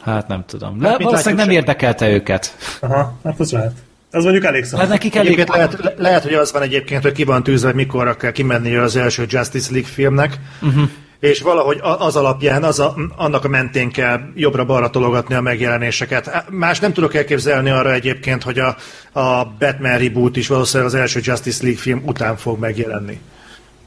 Hát, 0.00 0.14
hát 0.14 0.28
nem 0.28 0.44
tudom. 0.46 0.80
Hát, 0.80 0.98
Le, 0.98 1.04
valószínűleg 1.04 1.46
nem 1.46 1.54
érdekelte 1.54 2.10
őket. 2.10 2.56
Aha, 2.80 3.18
hát 3.24 3.40
az 3.40 3.52
lehet. 3.52 3.72
Az 4.10 4.22
mondjuk 4.22 4.44
elég 4.44 4.64
szó. 4.64 4.78
Hát 4.78 4.88
nekik 4.88 5.14
elég... 5.14 5.44
Lehet, 5.48 5.76
le, 5.80 5.94
lehet, 5.96 6.22
hogy 6.22 6.34
az 6.34 6.52
van 6.52 6.62
egyébként, 6.62 7.02
hogy 7.02 7.12
ki 7.12 7.24
van 7.24 7.42
tűzve, 7.42 7.66
hogy 7.66 7.76
mikorra 7.76 8.16
kell 8.16 8.32
kimenni 8.32 8.74
az 8.74 8.96
első 8.96 9.24
Justice 9.28 9.72
League 9.72 9.90
filmnek, 9.90 10.38
uh-huh 10.62 10.88
és 11.20 11.40
valahogy 11.40 11.80
az 11.82 12.16
alapján, 12.16 12.64
az 12.64 12.78
a, 12.78 12.94
annak 13.16 13.44
a 13.44 13.48
mentén 13.48 13.90
kell 13.90 14.20
jobbra-balra 14.34 14.90
tologatni 14.90 15.34
a 15.34 15.40
megjelenéseket. 15.40 16.44
Más 16.50 16.78
nem 16.78 16.92
tudok 16.92 17.14
elképzelni 17.14 17.70
arra 17.70 17.92
egyébként, 17.92 18.42
hogy 18.42 18.58
a, 18.58 18.76
a 19.20 19.44
Batman 19.58 19.98
reboot 19.98 20.36
is 20.36 20.48
valószínűleg 20.48 20.92
az 20.92 20.98
első 20.98 21.20
Justice 21.22 21.62
League 21.62 21.80
film 21.80 22.02
után 22.04 22.36
fog 22.36 22.58
megjelenni. 22.58 23.20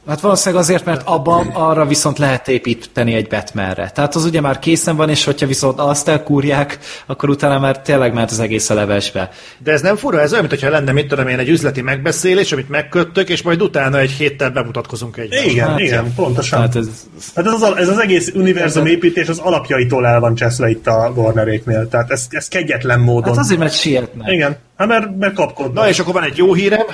Hát 0.08 0.20
valószínűleg 0.20 0.64
azért, 0.64 0.86
mert 0.86 1.08
abban 1.08 1.48
arra 1.48 1.86
viszont 1.86 2.18
lehet 2.18 2.48
építeni 2.48 3.14
egy 3.14 3.28
Batmanre. 3.28 3.90
Tehát 3.90 4.16
az 4.16 4.26
ugye 4.26 4.42
már 4.42 4.60
készen 4.60 4.96
van, 4.96 5.10
és 5.10 5.24
hogyha 5.24 5.48
viszont 5.48 5.80
azt 5.80 6.08
elkúrják, 6.08 6.80
akkor 7.06 7.30
utána 7.30 7.60
már 7.60 7.82
tényleg 7.82 8.14
ment 8.14 8.32
az 8.32 8.40
egész 8.40 8.70
a 8.70 8.74
levesbe. 8.74 9.30
De 9.58 9.72
ez 9.72 9.82
nem 9.82 9.96
fura, 9.96 10.22
ez 10.22 10.34
olyan, 10.34 10.46
mintha 10.50 10.70
lenne, 10.70 10.92
mit 10.92 11.08
tudom 11.08 11.28
én, 11.28 11.40
egy 11.40 11.50
üzleti 11.50 11.82
megbeszélés, 11.82 12.52
amit 12.52 12.70
megköttök, 12.70 13.30
és 13.30 13.42
majd 13.42 13.62
utána 13.62 14.00
egy 14.00 14.12
héttel 14.12 14.50
bemutatkozunk 14.50 15.18
egy. 15.18 15.34
Igen, 15.46 15.70
hát, 15.70 15.80
igen, 15.80 16.14
pontosan. 16.16 16.60
Hát 16.60 16.76
ez, 16.76 16.88
hát 17.36 17.46
ez, 17.46 17.62
az, 17.62 17.78
ez 17.78 17.88
az 17.88 17.98
egész 17.98 18.32
univerzum 18.36 18.86
építés 18.86 19.28
az 19.28 19.40
alapjaitól 19.40 20.08
el 20.08 20.20
van 20.20 20.36
cseszve 20.36 20.70
itt 20.70 20.88
a 20.88 21.12
Warneréknél. 21.16 21.88
Tehát 21.90 22.12
ez, 22.12 22.26
ez 22.30 22.48
kegyetlen 22.48 23.00
módon. 23.00 23.30
Hát 23.30 23.44
azért, 23.44 23.60
mert 23.60 23.74
sietnek. 23.74 24.32
Igen, 24.32 24.58
hát 24.78 24.88
mert, 24.88 25.18
mert 25.18 25.34
kapkodnak. 25.34 25.84
Na 25.84 25.90
és 25.90 26.00
akkor 26.00 26.14
van 26.14 26.24
egy 26.24 26.38
jó 26.38 26.54
hírem, 26.54 26.86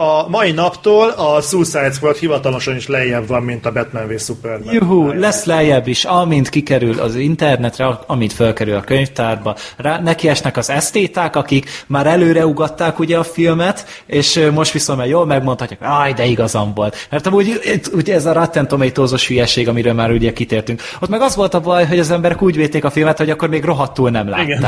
a 0.00 0.28
mai 0.28 0.52
naptól 0.52 1.08
a 1.08 1.40
Suicide 1.40 1.90
Squad 1.90 2.16
hivatalosan 2.16 2.76
is 2.76 2.86
lejjebb 2.86 3.26
van, 3.26 3.42
mint 3.42 3.66
a 3.66 3.72
Batman 3.72 4.06
v 4.06 4.20
Superman. 4.20 4.74
Juhu, 4.74 5.12
lesz 5.12 5.44
lejjebb 5.44 5.86
is, 5.86 6.04
amint 6.04 6.48
kikerül 6.48 7.00
az 7.00 7.14
internetre, 7.14 7.98
amint 8.06 8.32
felkerül 8.32 8.74
a 8.74 8.80
könyvtárba. 8.80 9.56
Rá, 9.76 10.02
esnek 10.22 10.56
az 10.56 10.70
esztéták, 10.70 11.36
akik 11.36 11.84
már 11.86 12.06
előre 12.06 12.46
ugatták 12.46 12.98
ugye 12.98 13.18
a 13.18 13.22
filmet, 13.22 14.02
és 14.06 14.48
most 14.54 14.72
viszont 14.72 14.98
már 14.98 15.08
jól 15.08 15.26
megmondhatják, 15.26 15.80
aj, 15.82 16.12
de 16.12 16.24
igazam 16.24 16.74
volt. 16.74 17.06
Mert 17.10 17.26
amúgy 17.26 17.60
ugye 17.92 18.14
ez 18.14 18.26
a 18.26 18.32
Rotten 18.32 18.68
Tomatoes-os 18.68 19.28
hülyeség, 19.28 19.68
amiről 19.68 19.92
már 19.92 20.10
ugye 20.10 20.32
kitértünk. 20.32 20.82
Ott 21.00 21.08
meg 21.08 21.20
az 21.20 21.36
volt 21.36 21.54
a 21.54 21.60
baj, 21.60 21.86
hogy 21.86 21.98
az 21.98 22.10
emberek 22.10 22.42
úgy 22.42 22.56
véték 22.56 22.84
a 22.84 22.90
filmet, 22.90 23.18
hogy 23.18 23.30
akkor 23.30 23.48
még 23.48 23.64
rohadtul 23.64 24.10
nem 24.10 24.28
látták. 24.28 24.46
Igen. 24.46 24.60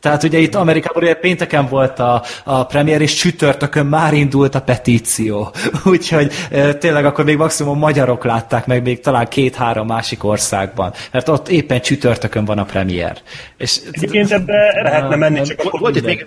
Tehát 0.00 0.22
ugye 0.22 0.38
itt 0.38 0.54
Amerikában 0.54 1.02
ugye 1.02 1.14
pénteken 1.14 1.66
volt 1.66 1.98
a, 1.98 2.22
a 2.44 2.66
premier, 2.66 3.00
és 3.00 3.14
csütörtökön 3.14 3.86
már 3.86 4.12
indult 4.12 4.54
a 4.54 4.60
petíció. 4.60 5.52
Úgyhogy 5.84 6.32
e, 6.50 6.74
tényleg 6.74 7.04
akkor 7.04 7.24
még 7.24 7.36
maximum 7.36 7.78
magyarok 7.78 8.24
látták 8.24 8.66
meg, 8.66 8.82
még 8.82 9.00
talán 9.00 9.28
két-három 9.28 9.86
másik 9.86 10.24
országban. 10.24 10.92
Mert 11.12 11.28
ott 11.28 11.48
éppen 11.48 11.80
csütörtökön 11.80 12.44
van 12.44 12.58
a 12.58 12.64
premier. 12.64 13.18
És, 13.56 13.80
Egyébként 13.90 14.30
ebbe 14.30 14.80
lehetne 14.82 15.16
menni, 15.16 15.42
csak 15.42 15.60
akkor 15.64 15.80
volt 15.80 15.96
itt 15.96 16.04
még, 16.04 16.26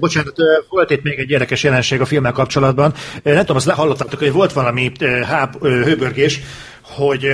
bocsánat, 0.00 0.34
volt 0.68 0.90
itt 0.90 1.02
még 1.02 1.18
egy 1.18 1.30
érdekes 1.30 1.62
jelenség 1.62 2.00
a 2.00 2.04
filmmel 2.04 2.32
kapcsolatban. 2.32 2.94
Nem 3.22 3.38
tudom, 3.38 3.56
azt 3.56 3.70
hallottátok, 3.70 4.18
hogy 4.18 4.32
volt 4.32 4.52
valami 4.52 4.92
háb, 5.22 5.60
hőbörgés, 5.60 6.40
hogy 6.82 7.26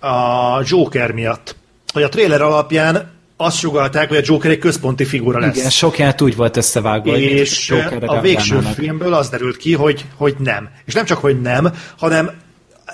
a 0.00 0.62
Joker 0.64 1.12
miatt, 1.12 1.56
hogy 1.92 2.02
a 2.02 2.08
trailer 2.08 2.42
alapján 2.42 3.18
azt 3.40 3.58
sugalták, 3.58 4.08
hogy 4.08 4.16
a 4.16 4.22
Joker 4.24 4.50
egy 4.50 4.58
központi 4.58 5.04
figura 5.04 5.38
lesz. 5.38 5.56
Igen, 5.56 5.70
sok 5.70 5.98
jelent 5.98 6.20
úgy 6.20 6.36
volt 6.36 6.56
összevágva. 6.56 7.16
És 7.16 7.72
a 8.00 8.20
végső 8.20 8.54
reagálnának. 8.54 8.74
filmből 8.74 9.14
az 9.14 9.28
derült 9.28 9.56
ki, 9.56 9.74
hogy, 9.74 10.04
hogy 10.16 10.34
nem. 10.38 10.68
És 10.84 10.94
nem 10.94 11.04
csak, 11.04 11.18
hogy 11.18 11.40
nem, 11.40 11.72
hanem 11.98 12.30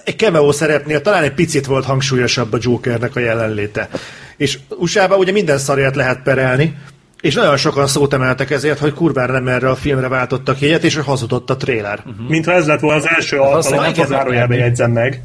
egy 0.04 0.18
cameo 0.18 0.52
szerepnél 0.52 1.00
talán 1.00 1.22
egy 1.22 1.32
picit 1.32 1.66
volt 1.66 1.84
hangsúlyosabb 1.84 2.52
a 2.52 2.58
Jokernek 2.60 3.16
a 3.16 3.20
jelenléte. 3.20 3.88
És 4.36 4.58
USA-ban 4.68 5.18
ugye 5.18 5.32
minden 5.32 5.58
szarját 5.58 5.96
lehet 5.96 6.22
perelni, 6.22 6.76
és 7.20 7.34
nagyon 7.34 7.56
sokan 7.56 7.86
szót 7.86 8.12
emeltek 8.12 8.50
ezért, 8.50 8.78
hogy 8.78 8.92
kurvára 8.92 9.32
nem 9.32 9.48
erre 9.48 9.68
a 9.68 9.76
filmre 9.76 10.08
váltottak 10.08 10.60
jegyet, 10.60 10.84
és 10.84 10.94
hogy 10.94 11.04
hazudott 11.04 11.50
a 11.50 11.56
trailer. 11.56 12.02
Uh-huh. 12.06 12.28
Mintha 12.28 12.52
ez 12.52 12.66
lett 12.66 12.80
volna 12.80 12.96
az 12.96 13.08
első 13.08 13.38
alkalom, 13.38 13.84
hogy 13.84 14.06
zárójelbe 14.06 14.54
jegyzem 14.54 14.90
meg. 14.90 15.22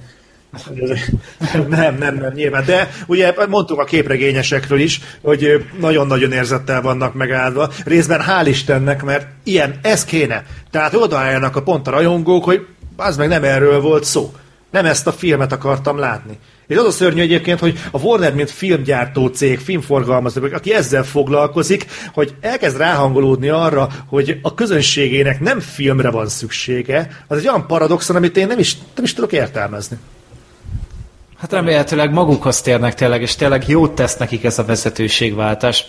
Nem, 1.70 1.98
nem, 1.98 2.16
nem, 2.16 2.32
nyilván. 2.34 2.66
De 2.66 2.92
ugye 3.08 3.34
mondtuk 3.50 3.80
a 3.80 3.84
képregényesekről 3.84 4.80
is, 4.80 5.02
hogy 5.22 5.66
nagyon-nagyon 5.80 6.32
érzettel 6.32 6.82
vannak 6.82 7.14
megállva. 7.14 7.72
Részben 7.86 8.22
hál' 8.28 8.46
Istennek, 8.48 9.04
mert 9.04 9.28
ilyen, 9.44 9.80
ez 9.82 10.06
kéne. 10.06 10.46
Tehát 10.72 10.94
odaálljanak 10.94 11.56
a 11.56 11.62
pont 11.62 11.88
a 11.88 11.92
rajongók, 11.92 12.44
hogy 12.44 12.66
az 12.96 13.18
meg 13.18 13.28
nem 13.28 13.44
erről 13.44 13.82
volt 13.82 14.04
szó. 14.04 14.34
Nem 14.72 14.86
ezt 14.86 15.08
a 15.08 15.12
filmet 15.12 15.52
akartam 15.52 15.98
látni. 15.98 16.38
És 16.68 16.78
az 16.78 16.86
a 16.86 16.92
szörnyű 16.92 17.22
egyébként, 17.22 17.60
hogy 17.60 17.80
a 17.92 18.00
Warner, 18.00 18.34
mint 18.34 18.50
filmgyártó 18.50 19.28
cég, 19.28 19.60
filmforgalmazó, 19.60 20.42
aki 20.54 20.74
ezzel 20.74 21.04
foglalkozik, 21.04 21.86
hogy 22.14 22.36
elkezd 22.42 22.78
ráhangolódni 22.78 23.50
arra, 23.50 23.90
hogy 24.08 24.40
a 24.42 24.54
közönségének 24.54 25.40
nem 25.40 25.60
filmre 25.60 26.10
van 26.10 26.28
szüksége, 26.28 27.24
az 27.28 27.38
egy 27.38 27.48
olyan 27.48 27.68
paradoxon, 27.68 28.16
amit 28.16 28.38
én 28.38 28.48
nem 28.48 28.60
is, 28.60 28.78
nem 28.96 29.04
is 29.04 29.14
tudok 29.14 29.32
értelmezni. 29.32 29.98
Hát 31.42 31.52
remélhetőleg 31.52 32.14
magukhoz 32.14 32.62
térnek 32.62 32.94
tényleg, 32.94 33.22
és 33.22 33.36
tényleg 33.36 33.68
jót 33.68 33.92
tesz 33.92 34.18
nekik 34.18 34.44
ez 34.44 34.60
a 34.60 34.66
vezetőségváltás. 34.66 35.86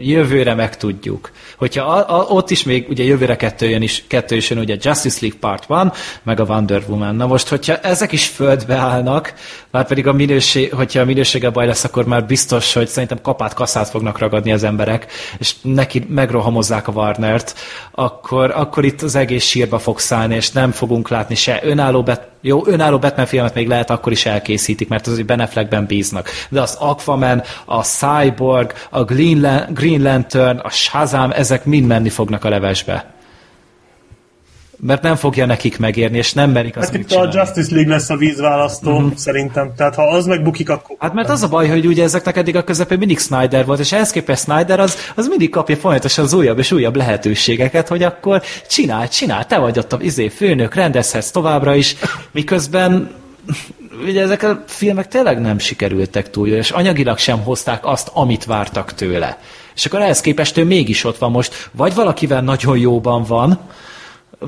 Jövőre 0.00 0.54
megtudjuk. 0.54 1.30
Hogyha 1.58 1.84
a, 1.84 2.18
a, 2.18 2.26
ott 2.28 2.50
is 2.50 2.62
még, 2.62 2.88
ugye 2.88 3.04
jövőre 3.04 3.36
kettő 3.36 3.68
jön 3.68 3.82
is, 3.82 4.04
kettő 4.06 4.36
is 4.36 4.50
jön, 4.50 4.58
ugye 4.58 4.76
Justice 4.80 5.18
League 5.20 5.38
Part 5.40 5.66
van, 5.66 5.92
meg 6.22 6.40
a 6.40 6.44
Wonder 6.44 6.82
Woman. 6.88 7.16
Na 7.16 7.26
most, 7.26 7.48
hogyha 7.48 7.76
ezek 7.76 8.12
is 8.12 8.26
földbe 8.26 8.74
állnak, 8.74 9.34
már 9.70 9.86
pedig 9.86 10.06
a 10.06 10.12
minőség, 10.12 10.74
hogyha 10.74 11.00
a 11.00 11.04
minősége 11.04 11.50
baj 11.50 11.66
lesz, 11.66 11.84
akkor 11.84 12.04
már 12.04 12.26
biztos, 12.26 12.72
hogy 12.72 12.88
szerintem 12.88 13.20
kapát 13.22 13.54
kaszát 13.54 13.88
fognak 13.88 14.18
ragadni 14.18 14.52
az 14.52 14.62
emberek, 14.62 15.12
és 15.38 15.54
neki 15.62 16.06
megrohamozzák 16.08 16.88
a 16.88 16.92
Warnert, 16.92 17.54
akkor, 17.92 18.50
akkor 18.50 18.84
itt 18.84 19.02
az 19.02 19.14
egész 19.14 19.44
sírba 19.44 19.78
fog 19.78 19.98
szállni, 19.98 20.34
és 20.34 20.50
nem 20.50 20.70
fogunk 20.70 21.08
látni 21.08 21.34
se 21.34 21.60
önálló 21.62 22.02
bet 22.02 22.32
jó, 22.46 22.66
önálló 22.66 22.98
Batman 22.98 23.26
filmet 23.26 23.54
még 23.54 23.68
lehet 23.68 23.90
akkor 23.90 24.12
is 24.12 24.26
elkészítik, 24.26 24.88
mert 24.88 25.06
az, 25.06 25.14
hogy 25.14 25.26
Ben 25.68 25.86
bíznak. 25.86 26.28
De 26.48 26.60
az 26.60 26.76
Aquaman, 26.80 27.42
a 27.64 27.82
Cyborg, 27.82 28.72
a 28.90 29.04
Green 29.04 30.02
Lantern, 30.02 30.58
a 30.58 30.70
Shazam, 30.70 31.30
ezek 31.30 31.64
mind 31.64 31.86
menni 31.86 32.08
fognak 32.08 32.44
a 32.44 32.48
levesbe 32.48 33.13
mert 34.80 35.02
nem 35.02 35.16
fogja 35.16 35.46
nekik 35.46 35.78
megérni, 35.78 36.18
és 36.18 36.32
nem 36.32 36.50
merik 36.50 36.76
azt 36.76 36.90
hát 36.90 37.00
itt 37.00 37.12
a 37.12 37.28
Justice 37.32 37.74
League 37.74 37.94
lesz 37.94 38.10
a 38.10 38.16
vízválasztó, 38.16 38.96
uh-huh. 38.96 39.14
szerintem. 39.14 39.72
Tehát 39.76 39.94
ha 39.94 40.08
az 40.08 40.26
megbukik, 40.26 40.70
akkor... 40.70 40.96
Hát 40.98 41.14
mert 41.14 41.28
az 41.28 41.42
a 41.42 41.48
baj, 41.48 41.68
hogy 41.68 41.86
ugye 41.86 42.02
ezeknek 42.02 42.36
eddig 42.36 42.56
a 42.56 42.64
közepén 42.64 42.98
mindig 42.98 43.18
Snyder 43.18 43.66
volt, 43.66 43.78
és 43.78 43.92
ehhez 43.92 44.10
képest 44.10 44.42
Snyder 44.42 44.80
az, 44.80 44.96
az 45.14 45.28
mindig 45.28 45.50
kapja 45.50 45.76
folyamatosan 45.76 46.24
az 46.24 46.32
újabb 46.32 46.58
és 46.58 46.72
újabb 46.72 46.96
lehetőségeket, 46.96 47.88
hogy 47.88 48.02
akkor 48.02 48.42
csinálj, 48.68 49.08
csinálj, 49.08 49.44
te 49.48 49.58
vagy 49.58 49.78
ott 49.78 49.92
a 49.92 49.98
izé, 50.00 50.28
főnök, 50.28 50.74
rendezhetsz 50.74 51.30
továbbra 51.30 51.74
is, 51.74 51.96
miközben 52.32 53.10
ugye 54.06 54.22
ezek 54.22 54.42
a 54.42 54.64
filmek 54.66 55.08
tényleg 55.08 55.40
nem 55.40 55.58
sikerültek 55.58 56.30
túl, 56.30 56.48
és 56.48 56.70
anyagilag 56.70 57.18
sem 57.18 57.42
hozták 57.42 57.86
azt, 57.86 58.10
amit 58.12 58.44
vártak 58.44 58.94
tőle. 58.94 59.38
És 59.74 59.86
akkor 59.86 60.00
ehhez 60.00 60.20
képest 60.20 60.56
ő 60.56 60.64
mégis 60.64 61.04
ott 61.04 61.18
van 61.18 61.30
most, 61.30 61.70
vagy 61.72 61.94
valakivel 61.94 62.40
nagyon 62.40 62.78
jóban 62.78 63.22
van, 63.22 63.60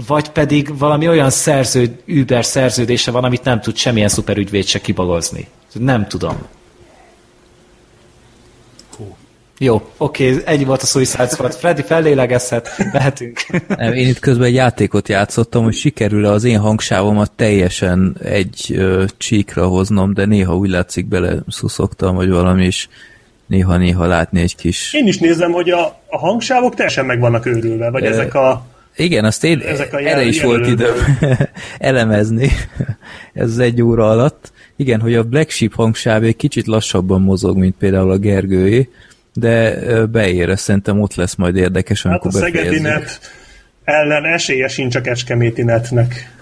vagy 0.07 0.29
pedig 0.29 0.79
valami 0.79 1.09
olyan 1.09 1.31
szerződ, 1.31 1.91
Uber 2.07 2.45
szerződése 2.45 3.11
van, 3.11 3.25
amit 3.25 3.45
nem 3.45 3.61
tud 3.61 3.77
semmilyen 3.77 4.09
szuperügyvéd 4.09 4.67
se 4.67 4.81
kibagozni. 4.81 5.47
Nem 5.73 6.07
tudom. 6.07 6.37
Jó, 9.59 9.91
oké, 9.97 10.43
ennyi 10.45 10.65
volt 10.65 10.83
a 10.83 10.87
Suicide 10.87 11.27
Squad. 11.27 11.55
Freddy 11.55 11.83
fellélegezhet, 11.83 12.69
mehetünk. 12.93 13.41
Nem, 13.69 13.93
én 13.93 14.09
itt 14.09 14.19
közben 14.19 14.47
egy 14.47 14.55
játékot 14.55 15.09
játszottam, 15.09 15.65
hogy 15.65 15.75
sikerül-e 15.75 16.31
az 16.31 16.45
én 16.45 16.59
hangsávomat 16.59 17.31
teljesen 17.31 18.17
egy 18.23 18.75
ö, 18.75 19.05
csíkra 19.17 19.67
hoznom, 19.67 20.15
de 20.15 20.25
néha 20.25 20.57
úgy 20.57 20.71
látszik 20.71 21.07
bele 21.07 21.37
szuszogtam, 21.49 22.15
vagy 22.15 22.31
valami 22.31 22.65
is 22.65 22.89
néha-néha 23.47 24.07
látni 24.07 24.41
egy 24.41 24.57
kis... 24.57 24.93
Én 24.93 25.07
is 25.07 25.19
nézem, 25.19 25.53
hogy 25.53 25.71
a, 25.71 26.01
a 26.07 26.19
hangsávok 26.19 26.75
teljesen 26.75 27.05
meg 27.05 27.21
vannak 27.21 27.47
őrülve, 27.47 27.91
vagy 27.91 28.05
Ö, 28.05 28.09
ezek 28.09 28.35
a... 28.35 28.67
Igen, 28.97 29.25
azt 29.25 29.45
én 29.45 29.61
Ezek 29.61 29.93
a 29.93 29.99
erre 29.99 30.09
jel- 30.09 30.27
is 30.27 30.43
volt 30.43 30.67
időm 30.67 30.95
elemezni 31.79 32.51
ez 33.33 33.59
egy 33.59 33.83
óra 33.83 34.11
alatt. 34.11 34.53
Igen, 34.77 35.01
hogy 35.01 35.15
a 35.15 35.23
Black 35.25 35.51
Sheep 35.51 35.75
hangsáv 35.75 36.23
egy 36.23 36.37
kicsit 36.37 36.67
lassabban 36.67 37.23
mozog, 37.23 37.57
mint 37.57 37.75
például 37.79 38.11
a 38.11 38.19
Gergőé, 38.19 38.89
de 39.33 39.77
beér, 40.07 40.59
szerintem 40.59 41.01
ott 41.01 41.15
lesz 41.15 41.35
majd 41.35 41.57
érdekes, 41.57 42.03
Hát 42.03 42.13
amikor 42.13 42.41
a 42.43 42.45
Szegedi 42.45 42.81
net 42.81 43.21
ellen 43.85 44.25
esélye 44.25 44.69
sincs 44.69 44.95
a 44.95 45.01
Kecskeméti 45.01 45.63
netnek. 45.63 46.35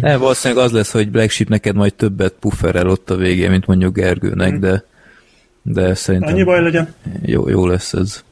Nem, 0.00 0.18
valószínűleg 0.20 0.64
az 0.64 0.72
lesz, 0.72 0.92
hogy 0.92 1.10
Black 1.10 1.30
Sheep 1.30 1.48
neked 1.48 1.74
majd 1.74 1.94
többet 1.94 2.34
pufferel 2.40 2.88
ott 2.88 3.10
a 3.10 3.16
végén, 3.16 3.50
mint 3.50 3.66
mondjuk 3.66 3.94
Gergőnek, 3.94 4.58
de, 4.58 4.84
de 5.62 5.94
szerintem 5.94 6.28
Annyi 6.34 6.42
baj 6.44 6.62
legyen. 6.62 6.94
jó, 7.22 7.48
jó 7.48 7.66
lesz 7.66 7.92
ez. 7.92 8.22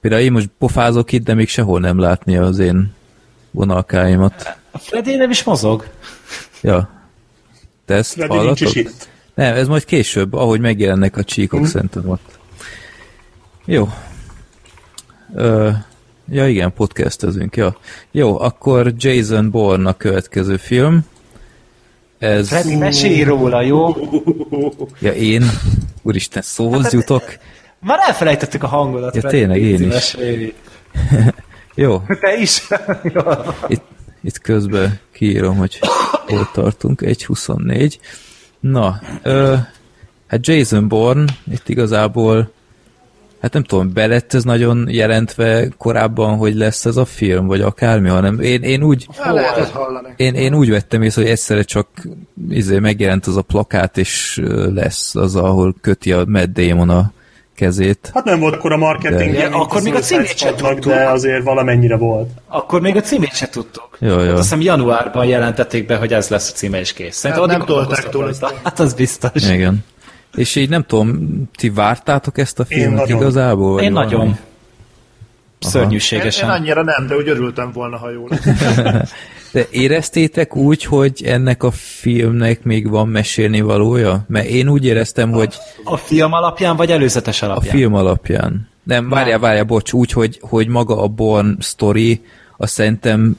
Például 0.00 0.22
én 0.22 0.32
most 0.32 0.50
pofázok 0.58 1.12
itt, 1.12 1.24
de 1.24 1.34
még 1.34 1.48
sehol 1.48 1.80
nem 1.80 1.98
látni 1.98 2.36
az 2.36 2.58
én 2.58 2.92
vonalkáimat. 3.50 4.56
A 4.70 4.78
Freddy 4.78 5.14
nem 5.16 5.30
is 5.30 5.44
mozog. 5.44 5.86
Ja. 6.62 6.88
Te 7.84 7.94
ezt 7.94 8.12
Freddy 8.12 8.36
nincs 8.38 8.60
is 8.60 8.74
itt. 8.74 9.08
Nem, 9.34 9.54
ez 9.54 9.68
majd 9.68 9.84
később, 9.84 10.32
ahogy 10.34 10.60
megjelennek 10.60 11.16
a 11.16 11.24
csíkok, 11.24 11.60
Mhm. 11.60 11.68
szerintem 11.68 12.08
ott. 12.08 12.38
Jó. 13.64 13.88
Ö, 15.34 15.70
ja 16.30 16.48
igen, 16.48 16.72
podcastezünk, 16.72 17.56
ja. 17.56 17.76
Jó, 18.10 18.40
akkor 18.40 18.92
Jason 18.96 19.50
Bourne 19.50 19.88
a 19.88 19.92
következő 19.96 20.56
film. 20.56 21.00
Ez... 22.18 22.48
Freddy, 22.48 22.76
mesélj 22.76 23.22
róla, 23.22 23.60
jó? 23.62 23.96
Ja, 25.00 25.12
én? 25.12 25.44
Úristen, 26.02 26.42
szóhoz 26.42 26.92
jutok? 26.92 27.22
Már 27.80 27.98
elfelejtettük 28.06 28.62
a 28.62 28.66
hangodat, 28.66 29.14
Ja, 29.14 29.22
tényleg, 29.22 29.60
én 29.60 29.92
is. 29.92 30.16
Jó, 31.74 32.02
Te 32.20 32.36
is? 32.36 32.68
Jó. 33.14 33.22
itt, 33.66 33.84
itt 34.20 34.38
közben 34.38 34.98
kiírom, 35.12 35.56
hogy 35.56 35.78
hol 36.26 36.50
tartunk, 36.52 37.00
1.24. 37.04 37.94
Na, 38.60 39.00
ö, 39.22 39.54
hát 40.26 40.46
Jason 40.46 40.88
Bourne, 40.88 41.24
itt 41.52 41.68
igazából 41.68 42.50
hát 43.40 43.52
nem 43.52 43.62
tudom, 43.62 43.92
belett 43.92 44.34
ez 44.34 44.44
nagyon 44.44 44.86
jelentve 44.90 45.68
korábban, 45.76 46.36
hogy 46.36 46.54
lesz 46.54 46.84
ez 46.84 46.96
a 46.96 47.04
film, 47.04 47.46
vagy 47.46 47.60
akármi, 47.60 48.08
hanem 48.08 48.40
én, 48.40 48.62
én 48.62 48.82
úgy 48.82 49.08
hallani. 49.16 50.14
én, 50.16 50.34
én 50.34 50.54
úgy 50.54 50.70
vettem 50.70 51.02
észre, 51.02 51.22
hogy 51.22 51.30
egyszerre 51.30 51.62
csak 51.62 51.88
izé, 52.50 52.78
megjelent 52.78 53.26
az 53.26 53.36
a 53.36 53.42
plakát, 53.42 53.98
és 53.98 54.40
lesz 54.74 55.14
az, 55.14 55.36
ahol 55.36 55.74
köti 55.80 56.12
a 56.12 56.24
Matt 56.26 56.52
Damon 56.52 56.88
a 56.88 57.12
kezét. 57.58 58.10
Hát 58.14 58.24
nem 58.24 58.40
volt 58.40 58.54
akkor 58.54 58.72
a 58.72 58.76
marketing, 58.76 59.34
De- 59.34 59.44
akkor 59.46 59.82
még 59.82 59.94
a 59.94 59.98
címét 59.98 60.36
sem 60.36 60.54
tudtuk. 60.56 60.92
de 60.92 61.08
azért 61.08 61.42
valamennyire 61.44 61.96
volt. 61.96 62.28
Akkor 62.48 62.80
még 62.80 62.96
a 62.96 63.00
címét 63.00 63.34
se 63.34 63.48
tudtuk. 63.48 63.96
Jó, 64.00 64.08
jó. 64.08 64.16
Hát 64.18 64.28
azt 64.32 64.42
hiszem 64.42 64.60
januárban 64.60 65.26
jelentették 65.26 65.86
be, 65.86 65.96
hogy 65.96 66.12
ez 66.12 66.28
lesz 66.28 66.50
a 66.50 66.52
címe 66.52 66.78
és 66.80 66.92
kész. 66.92 67.22
Hát 67.26 67.46
nem 67.46 67.64
tolták 67.64 68.12
rajta. 68.12 68.52
Hát 68.62 68.80
az 68.80 68.94
biztos. 68.94 69.48
Igen. 69.50 69.84
És 70.36 70.56
így 70.56 70.68
nem 70.68 70.82
tudom, 70.84 71.28
ti 71.56 71.70
vártátok 71.70 72.38
ezt 72.38 72.58
a 72.58 72.64
filmet 72.64 72.98
nagyon. 72.98 73.20
igazából? 73.20 73.72
vagy 73.72 73.82
Én 73.82 73.92
valami? 73.92 74.10
nagyon. 74.12 74.26
Én, 74.26 74.36
én 75.58 75.68
Szörnyűségesen. 75.70 76.50
annyira 76.50 76.82
nem, 76.82 77.06
de 77.06 77.16
úgy 77.16 77.28
örültem 77.28 77.72
volna, 77.72 77.96
ha 77.96 78.10
jó 78.10 78.26
lesz. 78.28 78.46
De 79.52 79.66
éreztétek 79.70 80.56
úgy, 80.56 80.84
hogy 80.84 81.22
ennek 81.24 81.62
a 81.62 81.70
filmnek 81.70 82.62
még 82.62 82.88
van 82.88 83.08
mesélni 83.08 83.60
valója? 83.60 84.24
Mert 84.28 84.46
én 84.46 84.68
úgy 84.68 84.84
éreztem, 84.84 85.30
hogy 85.30 85.54
A 85.84 85.96
film 85.96 86.32
alapján, 86.32 86.76
vagy 86.76 86.90
előzetes 86.90 87.42
a 87.42 87.46
alapján? 87.46 87.74
film 87.76 87.94
alapján. 87.94 88.68
Nem, 88.82 89.08
várjál, 89.08 89.38
várjál, 89.38 89.64
bocs, 89.64 89.92
úgy, 89.92 90.12
hogy, 90.12 90.38
hogy 90.40 90.68
maga 90.68 91.02
a 91.02 91.06
Born 91.08 91.56
story, 91.60 92.20
azt 92.56 92.72
szerintem 92.72 93.38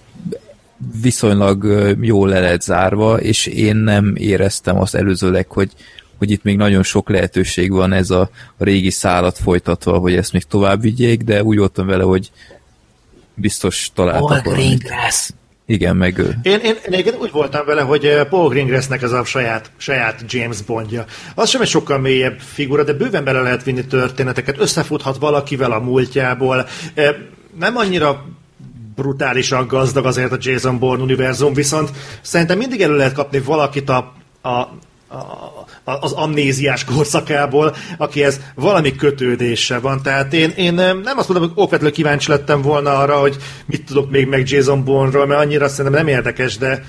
viszonylag 1.01 1.65
jól 2.01 2.27
le 2.29 2.39
lett 2.39 2.61
zárva, 2.61 3.19
és 3.19 3.45
én 3.45 3.75
nem 3.75 4.13
éreztem 4.15 4.79
azt 4.79 4.95
előzőleg, 4.95 5.51
hogy, 5.51 5.71
hogy 6.17 6.31
itt 6.31 6.43
még 6.43 6.57
nagyon 6.57 6.83
sok 6.83 7.09
lehetőség 7.09 7.71
van 7.71 7.93
ez 7.93 8.09
a, 8.09 8.29
a 8.57 8.63
régi 8.63 8.89
szálat 8.89 9.37
folytatva, 9.37 9.97
hogy 9.97 10.15
ezt 10.15 10.33
még 10.33 10.43
tovább 10.43 10.81
vigyék, 10.81 11.21
de 11.21 11.43
úgy 11.43 11.57
voltam 11.57 11.85
vele, 11.87 12.03
hogy 12.03 12.31
biztos 13.33 13.91
találtak 13.93 14.43
valamit. 14.43 14.89
Igen, 15.69 15.95
meg 15.95 16.17
ő. 16.17 16.35
Én, 16.41 16.59
én, 16.59 16.75
én 16.91 17.13
úgy 17.19 17.31
voltam 17.31 17.65
vele, 17.65 17.81
hogy 17.81 18.05
eh, 18.05 18.23
Paul 18.23 18.49
Greengrassnek 18.49 19.01
ez 19.01 19.11
a 19.11 19.23
saját, 19.23 19.71
saját 19.77 20.23
James 20.27 20.61
Bondja. 20.61 21.05
Az 21.35 21.49
sem 21.49 21.61
egy 21.61 21.67
sokkal 21.67 21.99
mélyebb 21.99 22.39
figura, 22.39 22.83
de 22.83 22.93
bőven 22.93 23.23
bele 23.23 23.41
lehet 23.41 23.63
vinni 23.63 23.85
történeteket, 23.85 24.59
összefuthat 24.59 25.17
valakivel 25.17 25.71
a 25.71 25.79
múltjából. 25.79 26.67
Eh, 26.93 27.15
Nem 27.59 27.77
annyira 27.77 28.25
brutálisan 28.95 29.67
gazdag 29.67 30.05
azért 30.05 30.31
a 30.31 30.37
Jason 30.39 30.79
Bourne 30.79 31.03
univerzum, 31.03 31.53
viszont 31.53 31.89
szerintem 32.21 32.57
mindig 32.57 32.81
elő 32.81 32.95
lehet 32.95 33.13
kapni 33.13 33.39
valakit 33.39 33.89
a, 33.89 34.13
a, 34.41 34.49
a, 34.49 34.69
az 35.83 36.11
amnéziás 36.11 36.83
korszakából, 36.83 37.75
akihez 37.97 38.39
valami 38.55 38.95
kötődése 38.95 39.79
van. 39.79 40.01
Tehát 40.01 40.33
én, 40.33 40.49
én 40.49 40.73
nem 40.73 41.17
azt 41.17 41.29
mondom, 41.29 41.47
hogy 41.47 41.63
okvetlenül 41.63 41.95
kíváncsi 41.95 42.31
lettem 42.31 42.61
volna 42.61 42.97
arra, 42.97 43.19
hogy 43.19 43.35
mit 43.65 43.85
tudok 43.85 44.11
még 44.11 44.27
meg 44.27 44.49
Jason 44.49 44.83
Bourne-ról, 44.83 45.25
mert 45.25 45.41
annyira 45.41 45.67
szerintem 45.67 46.05
nem 46.05 46.07
érdekes, 46.15 46.57
de 46.57 46.83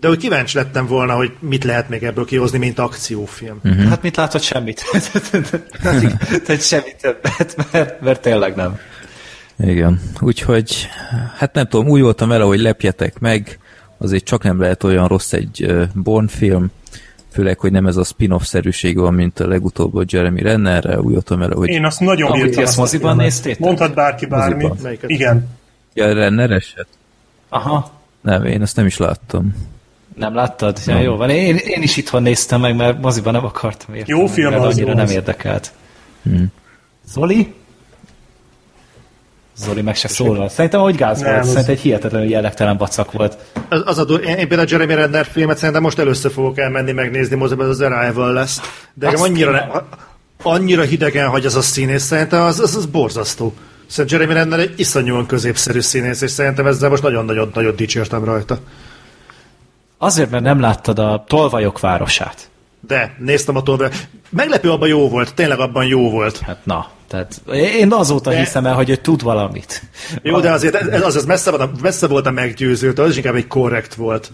de 0.00 0.08
hogy 0.08 0.18
kíváncsi 0.18 0.56
lettem 0.56 0.86
volna, 0.86 1.14
hogy 1.14 1.32
mit 1.38 1.64
lehet 1.64 1.88
még 1.88 2.02
ebből 2.02 2.24
kihozni, 2.24 2.58
mint 2.58 2.78
akciófilm. 2.78 3.60
Mm. 3.68 3.88
Hát 3.88 4.02
mit 4.02 4.16
látod? 4.16 4.40
Semmit. 4.40 4.84
Tehát 6.44 6.62
semmi 6.62 6.94
többet, 7.00 7.56
mert, 7.72 8.00
mert 8.00 8.20
tényleg 8.20 8.54
nem. 8.54 8.78
Igen, 9.58 10.00
úgyhogy 10.20 10.88
hát 11.36 11.54
nem 11.54 11.66
tudom, 11.68 11.88
úgy 11.88 12.00
voltam 12.00 12.28
vele, 12.28 12.44
hogy 12.44 12.60
lepjetek 12.60 13.18
meg, 13.18 13.58
azért 13.98 14.24
csak 14.24 14.42
nem 14.42 14.60
lehet 14.60 14.84
olyan 14.84 15.08
rossz 15.08 15.32
egy 15.32 15.66
Born 15.94 16.26
film, 16.26 16.70
főleg, 17.32 17.58
hogy 17.58 17.72
nem 17.72 17.86
ez 17.86 17.96
a 17.96 18.04
spin-off-szerűség 18.04 18.98
van, 18.98 19.14
mint 19.14 19.40
a 19.40 19.46
legutóbb 19.46 19.94
a 19.94 20.04
Jeremy 20.06 20.42
Rennerre, 20.42 21.00
úgy 21.00 21.12
voltam 21.12 21.38
vele, 21.38 21.54
hogy 21.54 21.68
Én 21.68 21.84
azt 21.84 22.00
nagyon 22.00 22.48
ezt 22.48 22.58
azt 22.58 22.76
moziban 22.76 23.16
néztétek? 23.16 23.58
Mondhat 23.58 23.94
bárki 23.94 24.26
bármit. 24.26 24.72
Igen. 25.06 25.48
ja, 25.94 26.12
Renner 26.12 26.50
eset? 26.50 26.86
Aha. 27.48 27.90
Nem, 28.20 28.44
én 28.44 28.62
ezt 28.62 28.76
nem 28.76 28.86
is 28.86 28.96
láttam. 28.96 29.54
Nem 30.16 30.34
láttad? 30.34 30.78
Ja, 30.86 30.98
jó 30.98 31.16
van. 31.16 31.30
Én, 31.30 31.56
én 31.56 31.82
is 31.82 31.96
itthon 31.96 32.22
néztem 32.22 32.60
meg, 32.60 32.76
mert 32.76 33.00
moziban 33.00 33.32
nem 33.32 33.44
akartam 33.44 33.94
érteni. 33.94 34.18
Jó 34.18 34.26
film 34.26 34.54
az, 34.54 34.64
annyira 34.64 34.88
jó 34.88 34.94
nem 34.94 35.04
az. 35.04 35.10
érdekelt. 35.10 35.72
Hmm. 36.22 36.52
Zoli? 37.06 37.54
Zoli 39.56 39.82
meg 39.82 39.96
se 39.96 40.08
szólal. 40.08 40.48
Szerintem, 40.48 40.80
hogy 40.80 40.94
gáz 40.96 41.20
Nem, 41.20 41.30
volt. 41.30 41.42
az- 41.42 41.48
Szerintem 41.48 41.74
egy 41.74 41.80
hihetetlenül 41.80 42.28
jellegtelen 42.28 42.76
vacak 42.76 43.12
volt. 43.12 43.36
Az, 43.68 43.82
az 43.84 43.98
a, 43.98 44.04
dur- 44.04 44.24
én, 44.24 44.36
én 44.36 44.48
például 44.48 44.68
a 44.68 44.70
Jeremy 44.70 44.94
Renner 44.94 45.26
filmet 45.26 45.56
szerintem 45.58 45.82
most 45.82 45.98
először 45.98 46.32
fogok 46.32 46.58
elmenni 46.58 46.92
megnézni, 46.92 47.36
moziban 47.36 47.64
ez 47.64 47.70
az 47.70 47.80
Arrival 47.80 48.32
lesz. 48.32 48.60
De 48.94 49.08
Azt 49.08 49.22
annyira, 49.22 49.50
ne, 49.50 49.66
annyira 50.42 50.82
hidegen 50.82 51.28
hagy 51.28 51.46
az 51.46 51.56
a 51.56 51.60
színész, 51.62 52.02
szerintem 52.02 52.42
az, 52.42 52.60
az, 52.60 52.76
az 52.76 52.86
borzasztó. 52.86 53.54
Szerintem 53.86 54.20
Jeremy 54.20 54.38
Renner 54.38 54.58
egy 54.58 54.74
iszonyúan 54.76 55.26
középszerű 55.26 55.80
színész, 55.80 56.20
és 56.20 56.30
szerintem 56.30 56.66
ezzel 56.66 56.88
most 56.90 57.02
nagyon-nagyon-nagyon 57.02 57.76
dicsértem 57.76 58.24
rajta. 58.24 58.58
Azért, 59.98 60.30
mert 60.30 60.42
nem 60.44 60.60
láttad 60.60 60.98
a 60.98 61.24
Tolvajok 61.28 61.80
városát. 61.80 62.50
De 62.88 63.14
néztem 63.18 63.56
a 63.56 63.62
tolva. 63.62 63.88
Meglepő 64.30 64.70
abban 64.70 64.88
jó 64.88 65.08
volt, 65.08 65.34
tényleg 65.34 65.58
abban 65.58 65.84
jó 65.84 66.10
volt. 66.10 66.38
Hát 66.38 66.58
na, 66.64 66.86
tehát 67.12 67.42
én 67.56 67.92
azóta 67.92 68.30
De- 68.30 68.38
hiszem 68.38 68.66
el, 68.66 68.74
hogy 68.74 68.90
ő 68.90 68.96
tud 68.96 69.22
valamit. 69.22 69.82
Jó, 70.22 70.40
de 70.40 70.50
azért 70.50 70.74
ez, 70.74 70.86
ez, 70.86 71.02
az, 71.04 71.16
ez 71.16 71.24
messze, 71.24 71.50
volt, 71.50 71.80
messze 71.80 72.06
volt 72.06 72.26
a 72.26 72.30
meggyőzőtől, 72.30 73.04
az 73.06 73.16
inkább 73.16 73.34
egy 73.34 73.46
korrekt 73.46 73.94
volt. 73.94 74.30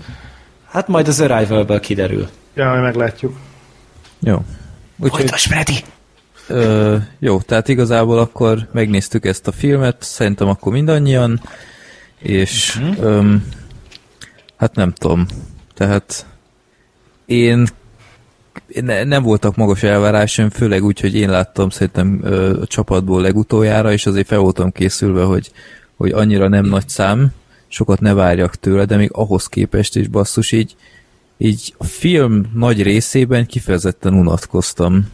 Hát 0.70 0.88
majd 0.88 1.09
az 1.09 1.20
Arrival-ből 1.20 1.80
kiderül. 1.80 2.28
Ja, 2.55 2.64
majd 2.68 2.82
meglátjuk. 2.82 3.36
Jó. 4.20 4.44
Úgyhogy, 4.98 5.20
Folytasd, 5.20 5.46
Freddy! 5.50 5.84
ö, 6.46 6.96
jó, 7.18 7.40
tehát 7.40 7.68
igazából 7.68 8.18
akkor 8.18 8.68
megnéztük 8.72 9.24
ezt 9.24 9.46
a 9.48 9.52
filmet, 9.52 9.96
szerintem 10.00 10.48
akkor 10.48 10.72
mindannyian, 10.72 11.40
és 12.18 12.74
Mhm. 12.80 13.02
öm, 13.05 13.48
hát 14.56 14.74
nem 14.74 14.92
tudom, 14.92 15.26
tehát 15.74 16.26
én 17.26 17.66
ne, 18.80 19.05
nem 19.05 19.22
voltak 19.22 19.56
magas 19.56 19.82
elvárásom, 19.82 20.51
főleg 20.51 20.85
úgy, 20.85 21.01
hogy 21.01 21.14
én 21.14 21.30
láttam 21.30 21.70
szerintem 21.70 22.20
a 22.62 22.66
csapatból 22.66 23.20
legutoljára, 23.20 23.93
és 23.93 24.06
azért 24.06 24.26
fel 24.26 24.39
voltam 24.39 24.72
készülve, 24.72 25.22
hogy, 25.22 25.51
hogy 25.97 26.10
annyira 26.10 26.48
nem 26.48 26.64
nagy 26.64 26.89
szám, 26.89 27.28
sokat 27.68 28.01
ne 28.01 28.14
várjak 28.14 28.55
tőle, 28.55 28.85
de 28.85 28.97
még 28.97 29.10
ahhoz 29.12 29.47
képest 29.47 29.97
is 29.97 30.09
basszus, 30.09 30.52
így, 30.52 30.76
így 31.39 31.74
a 31.78 31.85
film 31.85 32.51
nagy 32.55 32.82
részében 32.82 33.47
kifejezetten 33.47 34.14
unatkoztam. 34.14 35.10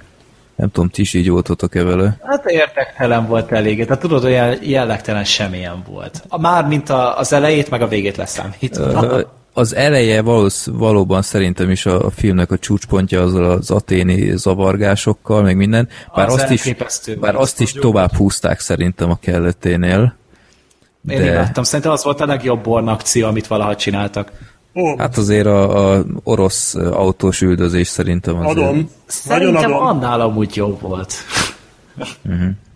Nem 0.56 0.70
tudom, 0.70 0.88
ti 0.88 1.00
is 1.00 1.14
így 1.14 1.28
voltatok-e 1.28 1.82
vele? 1.82 2.18
Hát 2.22 2.44
érdektelen 2.46 3.26
volt 3.26 3.52
elég. 3.52 3.84
Tehát 3.84 4.00
tudod, 4.00 4.24
olyan 4.24 4.56
jellegtelen 4.62 5.24
semmilyen 5.24 5.82
volt. 5.88 6.24
Már 6.40 6.66
mint 6.66 6.88
a, 6.88 7.18
az 7.18 7.32
elejét, 7.32 7.70
meg 7.70 7.82
a 7.82 7.88
végét 7.88 8.16
leszámítva. 8.16 9.24
Az 9.56 9.74
eleje 9.74 10.22
valósz, 10.22 10.66
valóban 10.72 11.22
szerintem 11.22 11.70
is 11.70 11.86
a, 11.86 12.04
a 12.04 12.10
filmnek 12.10 12.50
a 12.50 12.58
csúcspontja 12.58 13.22
azzal 13.22 13.44
az 13.44 13.70
aténi 13.70 14.36
zavargásokkal, 14.36 15.42
meg 15.42 15.56
minden. 15.56 15.88
Bár 16.14 16.26
Az 16.26 16.32
azt 16.34 16.50
is, 16.50 16.74
bár 17.20 17.34
azt 17.36 17.60
is 17.60 17.72
tovább 17.72 18.14
húzták 18.14 18.60
szerintem 18.60 19.10
a 19.10 19.18
kelleténél. 19.20 20.14
Én 21.08 21.18
de- 21.18 21.30
imádtam. 21.30 21.64
Szerintem 21.64 21.92
az 21.92 22.04
volt 22.04 22.20
a 22.20 22.26
legjobb 22.26 22.62
Born 22.62 22.88
akció, 22.88 23.26
amit 23.26 23.46
valaha 23.46 23.76
csináltak. 23.76 24.32
Ó, 24.74 24.96
Hát 24.98 25.16
azért 25.16 25.46
a, 25.46 25.92
a 25.96 26.04
orosz 26.22 26.74
autós 26.74 27.40
üldözés 27.40 27.88
szerintem 27.88 28.36
azért. 28.36 28.50
adom. 28.56 28.64
Nagyon 28.66 28.88
Szerintem 29.06 29.72
adom. 29.72 29.86
annál 29.86 30.20
amúgy 30.20 30.56
jobb 30.56 30.80
volt. 30.80 31.14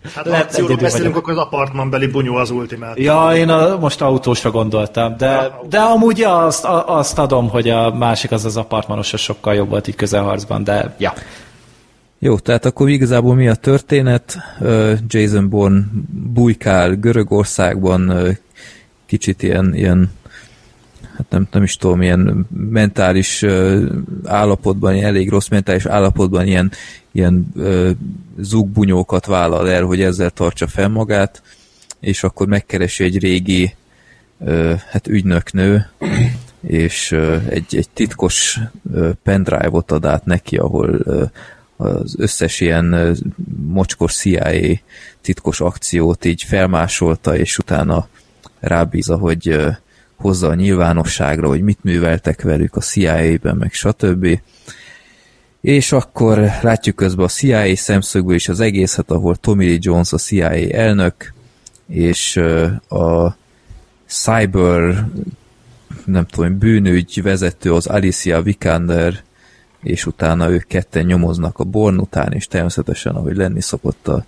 Hát 0.03 0.25
Lehet, 0.25 0.41
ha 0.41 0.47
akcióról 0.47 0.71
egyedül 0.71 0.83
beszélünk, 0.83 1.13
vagyok. 1.13 1.27
akkor 1.27 1.37
az 1.37 1.45
apartmanbeli 1.45 2.07
bunyó 2.07 2.35
az 2.35 2.49
ultimát. 2.49 2.99
Ja, 2.99 3.31
én 3.35 3.49
a, 3.49 3.77
most 3.77 4.01
autósra 4.01 4.51
gondoltam, 4.51 5.17
de, 5.17 5.59
de 5.69 5.79
amúgy 5.79 6.17
ja, 6.17 6.45
azt, 6.45 6.65
a, 6.65 6.97
azt 6.97 7.19
adom, 7.19 7.49
hogy 7.49 7.69
a 7.69 7.93
másik 7.93 8.31
az 8.31 8.45
az 8.45 8.57
apartmanos 8.57 9.13
az 9.13 9.19
sokkal 9.19 9.53
jobb 9.53 9.69
volt 9.69 9.87
így 9.87 9.95
közelharcban, 9.95 10.63
de 10.63 10.95
ja. 10.97 11.13
Jó, 12.19 12.39
tehát 12.39 12.65
akkor 12.65 12.89
igazából 12.89 13.35
mi 13.35 13.47
a 13.47 13.55
történet? 13.55 14.37
Jason 15.07 15.49
Bourne 15.49 15.85
bujkál 16.33 16.95
Görögországban, 16.95 18.13
kicsit 19.05 19.43
ilyen, 19.43 19.75
ilyen 19.75 20.11
hát 21.19 21.29
nem, 21.29 21.47
nem 21.51 21.63
is 21.63 21.75
tudom, 21.75 22.01
ilyen 22.01 22.47
mentális 22.69 23.45
állapotban, 24.23 24.93
ilyen 24.93 25.05
elég 25.05 25.29
rossz 25.29 25.47
mentális 25.47 25.85
állapotban 25.85 26.47
ilyen, 26.47 26.71
ilyen 27.11 27.53
zugbunyókat 28.37 29.25
vállal 29.25 29.69
el, 29.69 29.83
hogy 29.83 30.01
ezzel 30.01 30.29
tartsa 30.29 30.67
fel 30.67 30.87
magát, 30.87 31.41
és 31.99 32.23
akkor 32.23 32.47
megkeresi 32.47 33.03
egy 33.03 33.19
régi 33.19 33.75
hát 34.91 35.07
ügynöknő, 35.07 35.89
és 36.61 37.11
egy, 37.49 37.75
egy 37.75 37.89
titkos 37.93 38.59
pendrive-ot 39.23 39.91
ad 39.91 40.05
át 40.05 40.25
neki, 40.25 40.57
ahol 40.57 40.99
az 41.77 42.15
összes 42.17 42.59
ilyen 42.59 43.17
mocskos 43.65 44.13
CIA 44.15 44.79
titkos 45.21 45.61
akciót 45.61 46.25
így 46.25 46.43
felmásolta, 46.43 47.37
és 47.37 47.57
utána 47.57 48.07
rábízza, 48.59 49.17
hogy 49.17 49.67
hozza 50.19 50.47
a 50.47 50.55
nyilvánosságra, 50.55 51.47
hogy 51.47 51.61
mit 51.61 51.83
műveltek 51.83 52.41
velük 52.41 52.75
a 52.75 52.81
CIA-ben, 52.81 53.55
meg 53.55 53.73
stb. 53.73 54.39
És 55.61 55.91
akkor 55.91 56.49
látjuk 56.61 56.95
közben 56.95 57.25
a 57.25 57.29
CIA 57.29 57.75
szemszögből 57.75 58.35
is 58.35 58.49
az 58.49 58.59
egészet, 58.59 59.11
ahol 59.11 59.35
Tommy 59.35 59.65
Lee 59.65 59.77
Jones 59.79 60.13
a 60.13 60.17
CIA 60.17 60.69
elnök, 60.71 61.33
és 61.87 62.37
a 62.89 63.37
cyber 64.07 65.05
nem 66.05 66.25
tudom, 66.25 66.57
bűnügy 66.57 67.21
vezető 67.21 67.73
az 67.73 67.87
Alicia 67.87 68.41
Vikander, 68.41 69.23
és 69.81 70.05
utána 70.05 70.49
ők 70.49 70.67
ketten 70.67 71.05
nyomoznak 71.05 71.59
a 71.59 71.63
Born 71.63 71.97
után, 71.97 72.33
és 72.33 72.47
természetesen, 72.47 73.15
ahogy 73.15 73.35
lenni 73.35 73.61
szokott 73.61 74.07
a, 74.07 74.25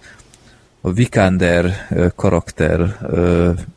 a 0.82 0.92
Vikander 0.92 1.88
karakter 2.16 2.98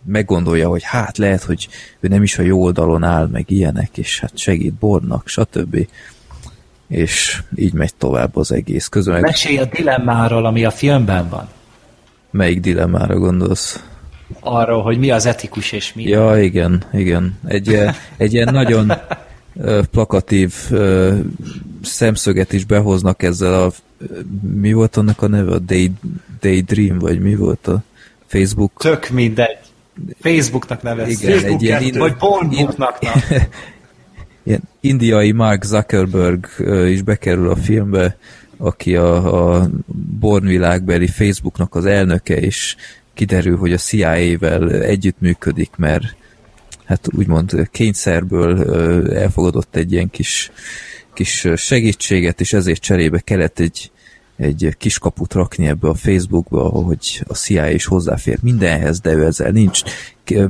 meggondolja, 0.07 0.69
hogy 0.69 0.83
hát 0.83 1.19
lehet, 1.19 1.43
hogy 1.43 1.69
ő 2.01 2.09
nem 2.09 2.23
is 2.23 2.39
a 2.39 2.43
jó 2.43 2.63
oldalon 2.63 3.03
áll, 3.03 3.29
meg 3.33 3.51
ilyenek, 3.51 3.99
és 3.99 4.21
hát 4.21 4.39
segít 4.39 4.75
Bornak, 4.75 5.29
stb. 5.29 5.87
És 6.89 7.43
így 7.55 7.73
megy 7.73 7.95
tovább 7.95 8.37
az 8.37 8.53
egész. 8.53 8.89
Közben 8.89 9.21
Mesélj 9.21 9.59
a 9.59 9.65
dilemmáról, 9.65 10.47
ami 10.47 10.65
a 10.65 10.71
filmben 10.71 11.29
van. 11.29 11.49
melyik 12.31 12.61
dilemmára 12.61 13.19
gondolsz? 13.19 13.85
Arról, 14.41 14.83
hogy 14.83 14.99
mi 14.99 15.11
az 15.11 15.27
etikus 15.27 15.73
és 15.73 15.93
mi. 15.93 16.03
Ja, 16.03 16.43
igen, 16.43 16.83
igen. 16.93 17.39
Egy, 17.47 17.79
egy 18.17 18.33
ilyen 18.33 18.53
nagyon 18.53 18.93
plakatív 19.91 20.55
szemszöget 21.83 22.53
is 22.53 22.65
behoznak 22.65 23.23
ezzel 23.23 23.63
a 23.63 23.73
mi 24.41 24.73
volt 24.73 24.97
annak 24.97 25.23
a 25.23 25.29
neve? 25.29 25.53
A 25.53 25.59
Day, 25.59 25.93
Daydream, 26.45 26.99
vagy 26.99 27.21
mi 27.21 27.35
volt 27.35 27.67
a 27.67 27.83
Facebook? 28.27 28.73
Tök 28.79 29.09
mindegy. 29.09 29.59
Facebooknak 30.21 30.83
nevezzük. 30.83 31.23
Igen, 31.23 31.33
Facebook 31.33 31.55
egy 31.55 31.63
ilyen, 31.63 31.83
kettő. 31.83 31.99
Vagy 31.99 32.15
Pornbooknak. 32.15 32.99
ilyen 34.45 34.63
indiai 34.81 35.33
Mark 35.33 35.63
Zuckerberg 35.63 36.47
is 36.87 37.03
bekerül 37.03 37.51
a 37.51 37.57
filmbe, 37.57 38.17
aki 38.57 38.97
a, 38.97 39.55
a 39.55 39.71
Born 40.21 40.47
világbeli 40.47 41.07
Facebooknak 41.07 41.75
az 41.75 41.85
elnöke, 41.85 42.37
és 42.37 42.77
kiderül, 43.15 43.57
hogy 43.57 43.73
a 43.73 43.77
CIA-vel 43.77 44.83
együttműködik, 44.83 45.71
mert 45.77 46.17
hát 46.85 47.09
úgymond 47.17 47.69
kényszerből 47.71 48.73
elfogadott 49.15 49.77
egy 49.77 49.93
ilyen 49.93 50.11
kis, 50.11 50.51
kis 51.15 51.49
segítséget, 51.57 52.41
és 52.41 52.53
ezért 52.53 52.81
cserébe 52.81 53.19
kellett 53.19 53.59
egy, 53.59 53.91
egy 54.37 54.75
kis 54.79 54.99
kaput 54.99 55.33
rakni 55.33 55.67
ebbe 55.67 55.89
a 55.89 55.95
Facebookba, 55.95 56.63
hogy 56.63 57.23
a 57.27 57.35
CIA 57.35 57.71
is 57.71 57.85
hozzáfér 57.85 58.39
mindenhez, 58.43 59.01
de 59.01 59.13
ő 59.13 59.27
ezzel 59.27 59.51
nincs 59.51 59.83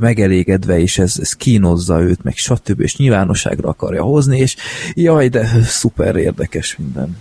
megelégedve, 0.01 0.79
és 0.79 0.99
ez, 0.99 1.17
ez 1.21 1.33
kínozza 1.33 2.01
őt, 2.01 2.23
meg 2.23 2.37
stb. 2.37 2.81
és 2.81 2.97
nyilvánosságra 2.97 3.69
akarja 3.69 4.03
hozni, 4.03 4.39
és 4.39 4.57
jaj, 4.95 5.29
de 5.29 5.47
szuper 5.63 6.17
érdekes 6.17 6.77
minden. 6.77 7.17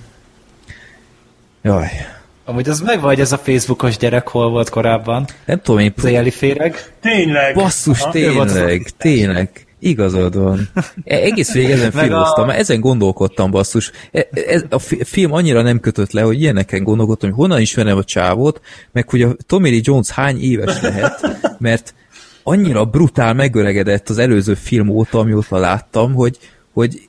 Jaj. 1.61 1.88
Amúgy 2.45 2.69
az 2.69 2.80
meg 2.80 3.02
vagy 3.02 3.19
ez 3.19 3.31
a 3.31 3.38
Facebookos 3.38 3.98
gyerek 3.98 4.27
hol 4.27 4.49
volt 4.49 4.69
korábban? 4.69 5.27
Nem 5.45 5.61
tudom, 5.61 5.81
én 5.81 5.94
Az 5.98 6.03
éjjeli 6.03 6.31
féreg? 6.31 6.94
Tényleg. 7.02 7.56
Basszus, 7.56 8.02
Aha. 8.02 8.11
tényleg, 8.11 8.90
tényleg. 8.98 9.65
Igazad 9.85 10.35
van. 10.38 10.69
E- 11.03 11.15
Egész 11.15 11.53
végig 11.53 11.69
ezen 11.69 11.91
Meg 11.93 12.05
filmoztam, 12.05 12.47
a- 12.49 12.55
ezen 12.55 12.80
gondolkodtam, 12.80 13.51
basszus. 13.51 13.91
E- 14.11 14.27
Ez, 14.31 14.64
a 14.69 14.80
fi- 14.80 15.07
film 15.07 15.31
annyira 15.31 15.61
nem 15.61 15.80
kötött 15.80 16.11
le, 16.11 16.22
hogy 16.22 16.41
ilyeneken 16.41 16.84
gondolkodtam, 16.84 17.30
hogy 17.30 17.39
honnan 17.39 17.61
ismerem 17.61 17.97
a 17.97 18.03
csávót, 18.03 18.61
meg 18.91 19.10
hogy 19.10 19.22
a 19.22 19.35
Tommy 19.47 19.69
Lee 19.69 19.80
Jones 19.84 20.10
hány 20.10 20.41
éves 20.41 20.81
lehet, 20.81 21.38
mert 21.60 21.93
annyira 22.43 22.85
brutál 22.85 23.34
megöregedett 23.34 24.10
az 24.10 24.18
előző 24.18 24.53
film 24.53 24.89
óta, 24.89 25.19
amióta 25.19 25.57
láttam, 25.57 26.14
hogy, 26.14 26.38
hogy 26.73 27.01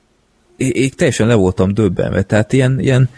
én 0.57 0.91
teljesen 0.97 1.27
le 1.27 1.35
voltam 1.35 1.75
döbbenve. 1.75 2.23
Tehát 2.23 2.53
ilyen, 2.53 2.81
ilyen 2.81 3.09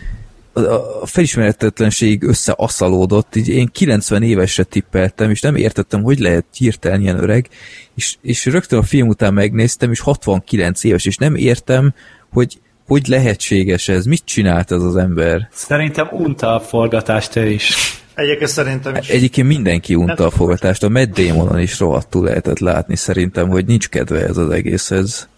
a- 0.65 1.07
felismeretetlenség 1.07 2.23
összeasszalódott, 2.23 3.37
így 3.37 3.49
én 3.49 3.69
90 3.73 4.23
évesre 4.23 4.63
tippeltem, 4.63 5.31
és 5.31 5.41
nem 5.41 5.57
értettem, 5.57 6.03
hogy 6.03 6.19
lehet 6.19 6.45
hirtelen 6.57 7.01
ilyen 7.01 7.23
öreg, 7.23 7.49
és, 7.95 8.17
és 8.23 8.47
rögtön 8.47 8.79
a 8.79 8.83
film 8.83 9.09
után 9.09 9.35
megnéztem, 9.35 9.91
és 9.91 10.01
69 10.01 10.85
éves, 10.85 11.05
és 11.05 11.17
nem 11.17 11.35
értem, 11.35 11.95
hogy 12.33 12.59
hogy 12.87 13.07
lehetséges 13.07 13.89
ez, 13.89 14.05
mit 14.05 14.23
csinált 14.25 14.73
ez 14.73 14.83
az 14.83 14.97
ember. 14.97 15.49
Szerintem 15.53 16.09
unta 16.11 16.55
a 16.55 16.61
forgatást 16.61 17.37
ő 17.37 17.51
is. 17.51 17.75
Egyébként 18.15 18.51
szerintem 18.51 18.95
is. 18.95 19.09
Egyébként 19.09 19.47
mindenki 19.47 19.95
unta 19.95 20.27
a 20.27 20.31
fogatást, 20.31 20.83
a 20.83 20.89
Matt 20.89 21.21
Damonon 21.21 21.61
is 21.61 21.79
rohadtul 21.79 22.25
lehetett 22.25 22.59
látni 22.59 22.97
szerintem, 22.97 23.49
hogy 23.49 23.67
nincs 23.67 23.89
kedve 23.89 24.27
ez 24.27 24.37
az 24.37 24.51
egészhez. 24.51 25.29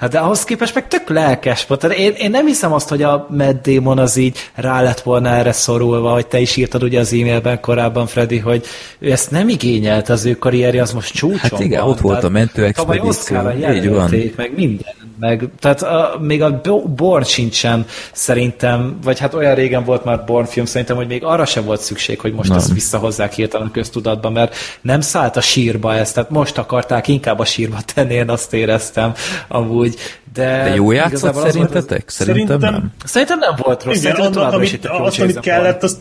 Hát 0.00 0.10
de 0.10 0.18
ahhoz 0.18 0.44
képest 0.44 0.74
meg 0.74 0.88
tök 0.88 1.08
lelkes 1.08 1.66
volt. 1.66 1.80
Tehát 1.80 1.96
én, 1.96 2.12
én 2.12 2.30
nem 2.30 2.46
hiszem 2.46 2.72
azt, 2.72 2.88
hogy 2.88 3.02
a 3.02 3.28
Damon 3.62 3.98
az 3.98 4.16
így 4.16 4.38
rá 4.54 4.82
lett 4.82 5.00
volna 5.00 5.28
erre 5.28 5.52
szorulva, 5.52 6.12
hogy 6.12 6.26
te 6.26 6.38
is 6.40 6.56
írtad 6.56 6.82
ugye 6.82 7.00
az 7.00 7.12
e-mailben 7.12 7.60
korábban, 7.60 8.06
Freddy, 8.06 8.38
hogy 8.38 8.64
ő 8.98 9.10
ezt 9.10 9.30
nem 9.30 9.48
igényelt, 9.48 10.08
az 10.08 10.24
ő 10.24 10.38
karrierje 10.38 10.82
az 10.82 10.92
most 10.92 11.14
csúcson 11.14 11.38
Hát 11.38 11.60
igen, 11.60 11.80
van. 11.80 11.90
ott 11.90 12.00
volt 12.00 12.14
Tehát 12.14 12.30
a 12.30 12.32
mentő 12.32 12.70
Tavaly 12.70 12.98
van. 12.98 13.58
jelölték, 13.58 14.36
meg 14.36 14.52
minden. 14.56 14.94
Meg, 15.20 15.48
tehát 15.60 15.82
a, 15.82 16.16
még 16.20 16.42
a 16.42 16.60
Bo- 16.60 16.88
Born 16.94 17.24
sincsen 17.24 17.86
szerintem, 18.12 18.98
vagy 19.04 19.18
hát 19.18 19.34
olyan 19.34 19.54
régen 19.54 19.84
volt 19.84 20.04
már 20.04 20.24
Born 20.24 20.44
film, 20.46 20.66
szerintem, 20.66 20.96
hogy 20.96 21.06
még 21.06 21.24
arra 21.24 21.44
sem 21.44 21.64
volt 21.64 21.80
szükség, 21.80 22.20
hogy 22.20 22.32
most 22.32 22.48
Nem. 22.48 22.58
ezt 22.58 22.72
visszahozzák 22.72 23.32
hirtelen 23.32 23.66
a 23.66 23.70
köztudatba, 23.70 24.30
mert 24.30 24.56
nem 24.80 25.00
szállt 25.00 25.36
a 25.36 25.40
sírba 25.40 25.94
ez, 25.94 26.12
tehát 26.12 26.30
most 26.30 26.58
akarták 26.58 27.08
inkább 27.08 27.38
a 27.38 27.44
sírba 27.44 27.76
tenni, 27.94 28.14
én 28.14 28.28
azt 28.30 28.52
éreztem 28.54 29.12
amúgy. 29.48 29.94
De, 30.32 30.62
De 30.64 30.74
jó 30.74 30.90
játszott 30.92 31.10
igazából 31.12 31.42
az 31.42 31.52
szerintetek? 31.52 32.08
Szerintem, 32.08 32.46
Szerintem- 32.46 32.72
nem. 32.72 32.92
Szerintem 33.04 33.38
nem 33.38 33.54
volt 33.56 33.82
rossz, 33.84 33.96
Igen, 34.02 34.14
szerintem 34.16 34.62
is 34.62 34.68
amit, 34.72 34.86
azt, 34.86 35.20
amit 35.20 35.40
kellett, 35.40 35.82
azt 35.82 35.96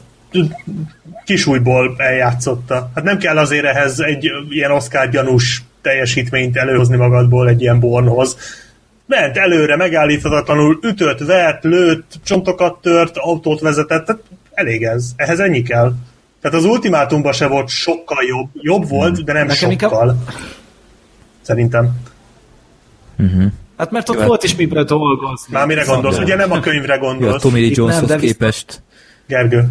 kisújból 1.25 1.93
eljátszotta. 1.97 2.89
Hát 2.95 3.03
nem 3.03 3.17
kell 3.17 3.37
azért 3.37 3.65
ehhez 3.65 3.99
egy 3.99 4.29
ilyen 4.49 4.71
Oscar 4.71 5.09
gyanús 5.09 5.63
teljesítményt 5.81 6.57
előhozni 6.57 6.95
magadból 6.97 7.47
egy 7.49 7.61
ilyen 7.61 7.79
bornhoz. 7.79 8.37
Ment 9.09 9.37
előre, 9.37 9.75
megállíthatatlanul, 9.75 10.79
ütött, 10.81 11.19
vert, 11.19 11.63
lőtt, 11.63 12.11
csontokat 12.23 12.81
tört, 12.81 13.17
autót 13.17 13.59
vezetett, 13.59 14.05
tehát 14.05 14.21
elég 14.53 14.83
ez. 14.83 15.11
Ehhez 15.15 15.39
ennyi 15.39 15.61
kell. 15.61 15.93
Tehát 16.41 16.57
az 16.57 16.65
ultimátumban 16.65 17.31
se 17.33 17.47
volt 17.47 17.67
sokkal 17.69 18.23
jobb. 18.27 18.49
Jobb 18.53 18.89
volt, 18.89 19.23
de 19.23 19.33
nem 19.33 19.47
Nekem 19.47 19.71
sokkal. 19.71 20.07
inkább- 20.07 20.33
Szerintem. 21.41 21.91
Hát 23.77 23.91
mert 23.91 24.09
ott 24.09 24.23
volt 24.23 24.43
is 24.43 24.55
miből 24.55 24.83
dolgozni. 24.83 25.53
Már 25.53 25.65
mire 25.67 25.83
gondolsz? 25.83 26.17
Ugye 26.17 26.35
nem 26.35 26.51
a 26.51 26.59
könyvre 26.59 26.93
Ja, 26.93 26.99
gondolsz, 26.99 27.41
Tommy 27.41 27.59
Lee 27.59 27.71
Joneshoz 27.73 28.15
képest. 28.15 28.83
Gergő. 29.27 29.69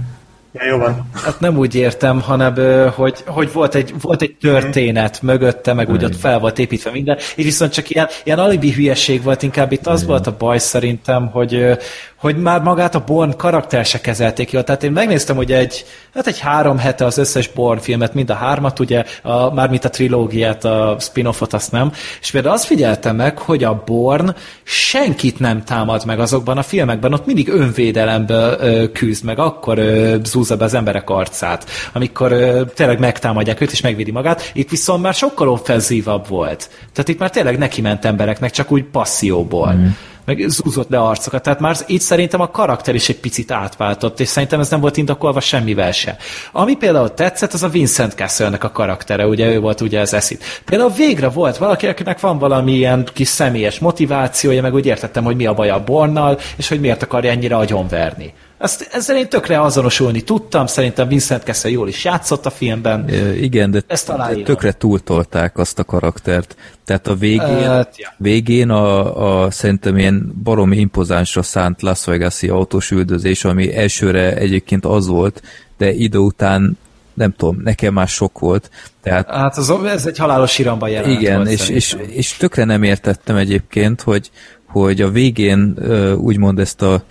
Ja, 0.52 0.64
jó 0.64 0.78
van. 0.78 1.10
Hát 1.14 1.40
nem 1.40 1.56
úgy 1.56 1.74
értem, 1.74 2.20
hanem 2.20 2.54
hogy, 2.90 3.22
hogy 3.26 3.52
volt, 3.52 3.74
egy, 3.74 3.94
volt 4.00 4.22
egy 4.22 4.36
történet 4.40 5.22
mögötte, 5.22 5.72
meg 5.72 5.90
úgy 5.90 6.04
ott 6.04 6.16
fel 6.16 6.38
volt 6.38 6.58
építve 6.58 6.90
minden, 6.90 7.18
így 7.36 7.44
viszont 7.44 7.72
csak 7.72 7.90
ilyen, 7.90 8.08
ilyen 8.24 8.38
alibi 8.38 8.72
hülyeség 8.72 9.22
volt, 9.22 9.42
inkább 9.42 9.72
itt 9.72 9.86
az 9.86 10.06
volt 10.06 10.26
a 10.26 10.36
baj 10.38 10.58
szerintem, 10.58 11.26
hogy, 11.26 11.78
hogy 12.18 12.36
már 12.36 12.62
magát 12.62 12.94
a 12.94 13.04
Born 13.06 13.36
karakter 13.36 13.84
se 13.84 14.00
kezelték 14.00 14.52
jól. 14.52 14.64
Tehát 14.64 14.82
én 14.82 14.92
megnéztem, 14.92 15.36
hogy 15.36 15.52
egy, 15.52 15.84
hát 16.14 16.26
egy 16.26 16.38
három 16.38 16.78
hete 16.78 17.04
az 17.04 17.18
összes 17.18 17.48
Born 17.48 17.80
filmet, 17.80 18.14
mind 18.14 18.30
a 18.30 18.34
hármat, 18.34 18.78
ugye, 18.78 19.04
a, 19.22 19.54
mármint 19.54 19.84
a 19.84 19.90
trilógiát, 19.90 20.64
a 20.64 20.96
spin-offot, 21.00 21.52
azt 21.52 21.72
nem. 21.72 21.92
És 22.20 22.30
például 22.30 22.54
azt 22.54 22.64
figyeltem 22.64 23.16
meg, 23.16 23.38
hogy 23.38 23.64
a 23.64 23.82
Born 23.86 24.34
senkit 24.62 25.38
nem 25.38 25.64
támad 25.64 26.04
meg 26.06 26.20
azokban 26.20 26.58
a 26.58 26.62
filmekben, 26.62 27.12
ott 27.12 27.26
mindig 27.26 27.48
önvédelemből 27.48 28.56
ö, 28.60 28.92
küzd 28.92 29.24
meg, 29.24 29.38
akkor 29.38 29.78
ö, 29.78 30.16
zúzza 30.24 30.56
be 30.56 30.64
az 30.64 30.74
emberek 30.74 31.10
arcát, 31.10 31.66
amikor 31.92 32.32
ö, 32.32 32.62
tényleg 32.74 32.98
megtámadják 32.98 33.60
őt 33.60 33.72
és 33.72 33.80
megvédi 33.80 34.10
magát. 34.10 34.50
Itt 34.54 34.70
viszont 34.70 35.02
már 35.02 35.14
sokkal 35.14 35.48
offenzívabb 35.48 36.28
volt. 36.28 36.70
Tehát 36.92 37.08
itt 37.08 37.18
már 37.18 37.30
tényleg 37.30 37.58
neki 37.58 37.80
ment 37.80 38.04
embereknek, 38.04 38.50
csak 38.50 38.72
úgy 38.72 38.84
passzióból. 38.84 39.72
Mm 39.72 39.86
meg 40.28 40.48
zúzott 40.48 40.88
le 40.88 40.98
arcokat. 40.98 41.42
Tehát 41.42 41.60
már 41.60 41.76
itt 41.86 42.00
szerintem 42.00 42.40
a 42.40 42.50
karakter 42.50 42.94
is 42.94 43.08
egy 43.08 43.20
picit 43.20 43.50
átváltott, 43.50 44.20
és 44.20 44.28
szerintem 44.28 44.60
ez 44.60 44.70
nem 44.70 44.80
volt 44.80 44.96
indokolva 44.96 45.40
semmivel 45.40 45.92
se. 45.92 46.16
Ami 46.52 46.76
például 46.76 47.14
tetszett, 47.14 47.52
az 47.52 47.62
a 47.62 47.68
Vincent 47.68 48.12
Castle-nek 48.12 48.64
a 48.64 48.70
karaktere, 48.70 49.26
ugye 49.26 49.52
ő 49.52 49.60
volt 49.60 49.80
ugye 49.80 50.00
az 50.00 50.14
eszit. 50.14 50.62
Például 50.64 50.90
végre 50.90 51.28
volt 51.28 51.56
valaki, 51.56 51.86
akinek 51.86 52.20
van 52.20 52.38
valami 52.38 52.72
ilyen 52.72 53.08
kis 53.12 53.28
személyes 53.28 53.78
motivációja, 53.78 54.62
meg 54.62 54.74
úgy 54.74 54.86
értettem, 54.86 55.24
hogy 55.24 55.36
mi 55.36 55.46
a 55.46 55.54
baj 55.54 55.70
a 55.70 55.84
Bornnal, 55.84 56.38
és 56.56 56.68
hogy 56.68 56.80
miért 56.80 57.02
akarja 57.02 57.30
ennyire 57.30 57.56
agyonverni. 57.56 58.34
Ezt, 58.58 58.88
ezzel 58.92 59.16
én 59.16 59.28
tökre 59.28 59.60
azonosulni 59.60 60.20
tudtam, 60.20 60.66
szerintem 60.66 61.08
Vincent 61.08 61.42
Castle 61.42 61.70
jól 61.70 61.88
is 61.88 62.04
játszott 62.04 62.46
a 62.46 62.50
filmben. 62.50 63.12
Ö, 63.12 63.32
Igen, 63.32 63.70
de 63.70 63.82
Ezt 63.86 64.08
aláírom. 64.08 64.44
tökre 64.44 64.72
túltolták 64.72 65.58
azt 65.58 65.78
a 65.78 65.84
karaktert. 65.84 66.56
Tehát 66.84 67.06
a 67.06 67.14
végén, 67.14 67.58
ja. 67.58 67.88
végén 68.16 68.70
a, 68.70 69.44
a 69.44 69.50
szerintem 69.50 69.98
ilyen 69.98 70.32
baromi 70.42 70.76
impozánsra 70.76 71.42
szánt 71.42 71.82
Las 71.82 72.04
Vegas-i 72.04 72.48
autós 72.48 72.90
üldözés, 72.90 73.44
ami 73.44 73.76
elsőre 73.76 74.36
egyébként 74.36 74.84
az 74.84 75.06
volt, 75.06 75.42
de 75.78 75.92
idő 75.92 76.18
után 76.18 76.78
nem 77.14 77.34
tudom, 77.36 77.60
nekem 77.64 77.92
már 77.94 78.08
sok 78.08 78.38
volt. 78.38 78.70
Tehát 79.02 79.30
Hát 79.30 79.56
az, 79.56 79.70
ez 79.84 80.06
egy 80.06 80.18
halálos 80.18 80.58
iramban 80.58 80.88
jelent 80.88 81.20
igen, 81.20 81.36
volt 81.36 81.48
és, 81.50 81.68
és, 81.68 81.84
szerintem. 81.84 82.16
és 82.16 82.36
tökre 82.36 82.64
nem 82.64 82.82
értettem 82.82 83.36
egyébként, 83.36 84.02
hogy, 84.02 84.30
hogy 84.66 85.00
a 85.00 85.10
végén 85.10 85.76
úgymond 86.16 86.58
ezt 86.58 86.82
a 86.82 87.02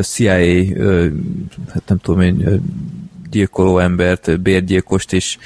CIA, 0.00 0.64
hát 1.72 1.82
nem 1.86 1.98
tudom 1.98 2.20
én, 2.20 2.62
gyilkoló 3.30 3.78
embert, 3.78 4.40
bérgyilkost 4.40 5.12
is 5.12 5.38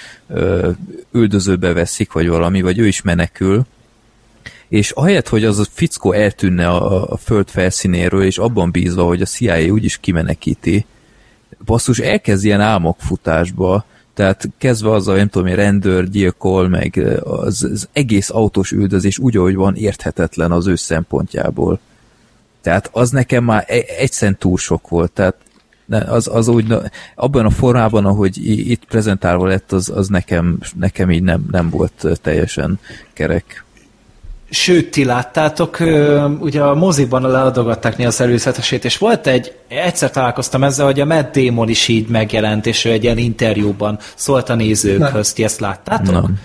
üldözőbe 1.13 1.73
veszik, 1.73 2.13
vagy 2.13 2.29
valami, 2.29 2.63
vagy 2.63 2.79
ő 2.79 2.87
is 2.87 3.03
menekül, 3.03 3.67
és 4.69 4.91
ahelyett, 4.91 5.29
hogy 5.29 5.45
az 5.45 5.59
a 5.59 5.65
fickó 5.73 6.13
eltűnne 6.13 6.69
a, 6.69 7.13
a 7.13 7.17
föld 7.17 7.49
felszínéről, 7.49 8.23
és 8.23 8.39
abban 8.39 8.71
bízva, 8.71 9.05
hogy 9.05 9.21
a 9.23 9.27
CIA 9.27 9.71
úgyis 9.71 9.99
kimenekíti, 9.99 10.87
basszus, 11.65 11.99
elkezd 11.99 12.45
ilyen 12.45 12.61
álmokfutásba, 12.61 13.85
tehát 14.15 14.49
kezdve 14.59 14.91
azzal, 14.91 15.17
nem 15.17 15.29
tudom, 15.29 15.55
rendőr, 15.55 16.09
gyilkol, 16.09 16.69
meg 16.69 17.21
az, 17.25 17.63
az 17.73 17.89
egész 17.93 18.31
autós 18.31 18.73
üldözés 18.73 19.19
úgy, 19.19 19.37
ahogy 19.37 19.55
van, 19.55 19.77
érthetetlen 19.77 20.53
az 20.53 20.67
ő 20.67 20.75
szempontjából. 20.75 21.81
Tehát 22.63 22.89
az 22.93 23.11
nekem 23.11 23.45
már 23.45 23.65
e- 23.69 23.85
egyszerűen 23.99 24.39
túl 24.39 24.59
sok 24.59 24.89
volt, 24.89 25.13
tehát 25.13 25.35
az, 26.09 26.29
az 26.33 26.49
úgy, 26.49 26.75
abban 27.15 27.47
a 27.47 27.51
formában, 27.51 28.07
ahogy 28.07 28.47
itt 28.71 28.85
prezentálva 28.85 29.47
lett, 29.47 29.73
az, 29.73 29.93
az 29.95 30.09
nekem, 30.09 30.59
nekem 30.79 31.11
így 31.11 31.23
nem, 31.23 31.45
nem 31.51 31.71
volt 31.71 32.07
teljesen 32.23 32.79
kerek. 33.13 33.65
Sőt, 34.51 34.91
ti 34.91 35.05
láttátok, 35.05 35.79
ugye 36.41 36.63
a 36.63 36.75
moziban 36.75 37.23
leadogatták 37.23 37.97
néha 37.97 38.09
az 38.09 38.21
előzetesét, 38.21 38.85
és 38.85 38.99
volt 38.99 39.27
egy, 39.27 39.53
egyszer 39.69 40.11
találkoztam 40.11 40.65
ezzel, 40.65 40.87
hogy 40.87 41.01
a 41.01 41.05
Matt 41.05 41.39
Damon 41.39 41.69
is 41.69 41.89
így 41.89 42.09
megjelent, 42.09 42.67
és 42.67 42.85
ő 42.85 42.91
egy 42.91 43.05
ilyen 43.05 43.19
interjúban 43.19 43.99
szólt 44.15 44.49
a 44.49 44.55
nézőkhöz, 44.55 45.33
ti 45.33 45.45
ezt 45.45 45.61
láttátok? 45.61 46.13
Nem. 46.13 46.39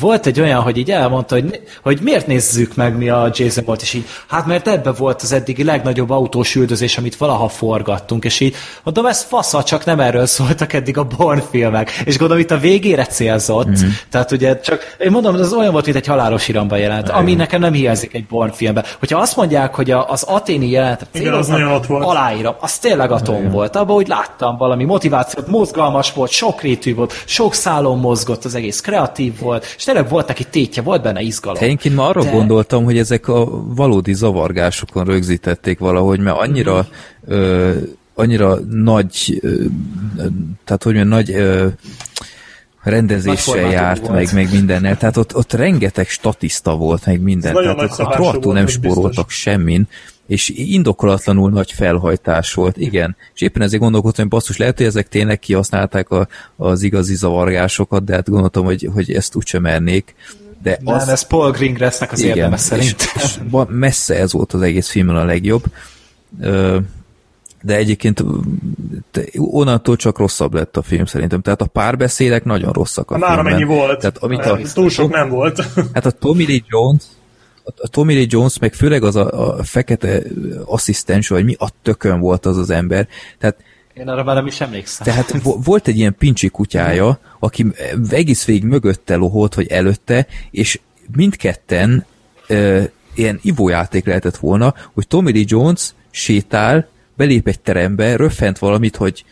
Volt 0.00 0.26
egy 0.26 0.40
olyan, 0.40 0.60
hogy 0.60 0.76
így 0.76 0.90
elmondta, 0.90 1.34
hogy, 1.34 1.60
hogy 1.82 1.98
miért 2.02 2.26
nézzük 2.26 2.74
meg 2.74 2.96
mi 2.96 3.08
a 3.08 3.30
Jason 3.34 3.64
Bolt, 3.64 3.82
és 3.82 3.92
így, 3.92 4.04
hát 4.26 4.46
mert 4.46 4.68
ebbe 4.68 4.92
volt 4.92 5.22
az 5.22 5.32
eddigi 5.32 5.64
legnagyobb 5.64 6.10
autós 6.10 6.54
üldözés, 6.54 6.98
amit 6.98 7.16
valaha 7.16 7.48
forgattunk, 7.48 8.24
és 8.24 8.40
így, 8.40 8.54
mondom, 8.82 9.06
ez 9.06 9.22
fasza, 9.22 9.62
csak 9.62 9.84
nem 9.84 10.00
erről 10.00 10.26
szóltak 10.26 10.72
eddig 10.72 10.98
a 10.98 11.04
Born 11.04 11.42
filmek, 11.50 11.90
és 12.04 12.18
gondolom 12.18 12.42
itt 12.42 12.50
a 12.50 12.58
végére 12.58 13.04
célzott, 13.04 13.68
mm-hmm. 13.68 13.88
tehát 14.10 14.30
ugye 14.30 14.60
csak, 14.60 14.96
én 14.98 15.10
mondom, 15.10 15.36
ez 15.36 15.52
olyan 15.52 15.72
volt, 15.72 15.84
mint 15.84 15.96
egy 15.96 16.06
halálos 16.06 16.48
iramban 16.48 16.78
jelent, 16.78 17.08
ami 17.08 17.34
nekem 17.34 17.60
nem 17.60 17.72
hiányzik 17.72 18.14
egy 18.14 18.26
Born 18.26 18.50
filmben. 18.50 18.84
Hogyha 18.98 19.20
azt 19.20 19.36
mondják, 19.36 19.74
hogy 19.74 19.90
a, 19.90 20.10
az 20.10 20.22
aténi 20.22 20.70
jelenetre 20.70 21.06
Igen, 21.12 21.32
az 21.32 21.46
céloznak, 21.46 21.58
nagyon 21.58 21.74
ott 21.74 21.86
volt. 21.86 22.04
aláírom, 22.04 22.54
az 22.60 22.78
tényleg 22.78 23.10
atom 23.10 23.50
volt, 23.50 23.76
abban 23.76 23.96
úgy 23.96 24.08
láttam 24.08 24.56
valami 24.56 24.84
motivációt, 24.84 25.46
mozgalmas 25.46 26.12
volt, 26.12 26.30
sokrétű 26.30 26.94
volt, 26.94 27.22
sok 27.24 27.54
szálon 27.54 27.98
mozgott, 27.98 28.44
az 28.44 28.54
egész 28.54 28.80
kreatív 28.80 29.38
volt, 29.38 29.73
és 29.76 29.84
tényleg 29.84 30.08
volt 30.08 30.26
neki 30.28 30.44
tétje, 30.44 30.82
volt 30.82 31.02
benne 31.02 31.20
izgalom. 31.20 31.58
Te 31.58 31.66
Én 31.66 31.78
már 31.94 32.08
arra 32.08 32.22
De- 32.22 32.30
gondoltam, 32.30 32.84
hogy 32.84 32.98
ezek 32.98 33.28
a 33.28 33.64
valódi 33.74 34.14
zavargásokon 34.14 35.04
rögzítették 35.04 35.78
valahogy, 35.78 36.20
mert 36.20 36.38
annyira 36.38 36.86
ö, 37.26 37.72
annyira 38.14 38.58
nagy 38.70 39.38
ö, 39.42 39.64
tehát 40.64 40.82
hogy 40.82 40.94
mondjam, 40.94 41.08
nagy 41.08 41.30
ö, 41.30 41.66
rendezéssel 42.82 43.70
járt, 43.70 44.00
volt. 44.06 44.12
meg, 44.12 44.28
meg 44.34 44.52
mindennel. 44.52 44.96
Tehát 44.96 45.16
ott, 45.16 45.36
ott 45.36 45.52
rengeteg 45.52 46.08
statiszta 46.08 46.76
volt, 46.76 47.06
meg 47.06 47.20
minden. 47.20 47.56
Ez 47.56 47.62
Tehát 47.62 47.82
ott 47.82 47.90
szabású 47.90 48.18
rohadtul 48.22 48.52
nem 48.52 48.66
spóroltak 48.66 49.26
biztos. 49.26 49.34
semmin, 49.40 49.88
és 50.26 50.48
indokolatlanul 50.48 51.50
nagy 51.50 51.72
felhajtás 51.72 52.54
volt, 52.54 52.76
igen. 52.76 53.16
És 53.34 53.40
éppen 53.40 53.62
ezért 53.62 53.82
gondolkodtam, 53.82 54.22
hogy 54.28 54.32
basszus, 54.38 54.56
lehet, 54.56 54.76
hogy 54.76 54.86
ezek 54.86 55.08
tényleg 55.08 55.38
kihasználták 55.38 56.10
a, 56.10 56.28
az 56.56 56.82
igazi 56.82 57.14
zavargásokat, 57.14 58.04
de 58.04 58.14
hát 58.14 58.28
gondoltam, 58.28 58.64
hogy, 58.64 58.88
hogy 58.94 59.12
ezt 59.12 59.34
úgysem 59.36 59.62
mernék. 59.62 60.14
De 60.62 60.78
Nem, 60.82 60.94
az, 60.94 61.08
ez 61.08 61.26
Paul 61.26 61.50
Greengrassnek 61.50 62.12
az 62.12 62.22
érdeme 62.22 62.54
és, 62.54 62.60
szerintem. 62.60 63.06
és 63.14 63.38
va- 63.50 63.68
messze 63.70 64.18
ez 64.18 64.32
volt 64.32 64.52
az 64.52 64.60
egész 64.62 64.88
filmben 64.88 65.16
a 65.16 65.24
legjobb. 65.24 65.64
De 67.62 67.76
egyébként 67.76 68.24
onnantól 69.36 69.96
csak 69.96 70.18
rosszabb 70.18 70.54
lett 70.54 70.76
a 70.76 70.82
film 70.82 71.04
szerintem. 71.04 71.40
Tehát 71.40 71.60
a 71.62 71.66
párbeszédek 71.66 72.44
nagyon 72.44 72.72
rosszak 72.72 73.10
a 73.10 73.18
Már 73.18 73.32
filmben. 73.32 73.52
amennyi 73.52 73.64
volt. 73.74 74.00
Tehát 74.00 74.18
amit 74.18 74.38
Nem, 74.38 74.60
a, 74.62 74.72
Túl 74.72 74.90
sok 74.90 75.12
nem 75.12 75.28
volt. 75.28 75.64
hát 75.94 76.06
a 76.06 76.10
Tommy 76.10 76.46
Lee 76.46 76.62
Jones 76.68 77.02
a- 77.64 77.88
Tommy 77.88 78.14
Lee 78.14 78.26
Jones, 78.28 78.58
meg 78.58 78.74
főleg 78.74 79.02
az 79.02 79.16
a, 79.16 79.56
a 79.58 79.62
fekete 79.62 80.22
asszisztens, 80.64 81.28
vagy 81.28 81.44
mi 81.44 81.54
a 81.58 81.68
tökön 81.82 82.20
volt 82.20 82.46
az 82.46 82.56
az 82.56 82.70
ember. 82.70 83.08
Tehát 83.38 83.56
Én 83.94 84.08
arra 84.08 84.24
már 84.24 84.34
nem 84.34 84.46
is 84.46 84.60
emlékszem. 84.60 85.06
tehát 85.06 85.42
vo- 85.42 85.64
volt 85.64 85.88
egy 85.88 85.96
ilyen 85.98 86.14
pincsi 86.18 86.48
kutyája, 86.48 87.18
aki 87.38 87.66
egész 88.10 88.44
végig 88.44 88.64
mögötte 88.64 89.16
loholt, 89.16 89.54
vagy 89.54 89.66
előtte, 89.66 90.26
és 90.50 90.80
mindketten 91.16 92.04
ö, 92.46 92.82
ilyen 93.14 93.38
ivójáték 93.42 94.04
lehetett 94.06 94.36
volna, 94.36 94.74
hogy 94.94 95.06
Tommy 95.06 95.32
Lee 95.32 95.44
Jones 95.46 95.94
sétál, 96.10 96.88
belép 97.16 97.48
egy 97.48 97.60
terembe, 97.60 98.16
röffent 98.16 98.58
valamit, 98.58 98.96
hogy 98.96 99.24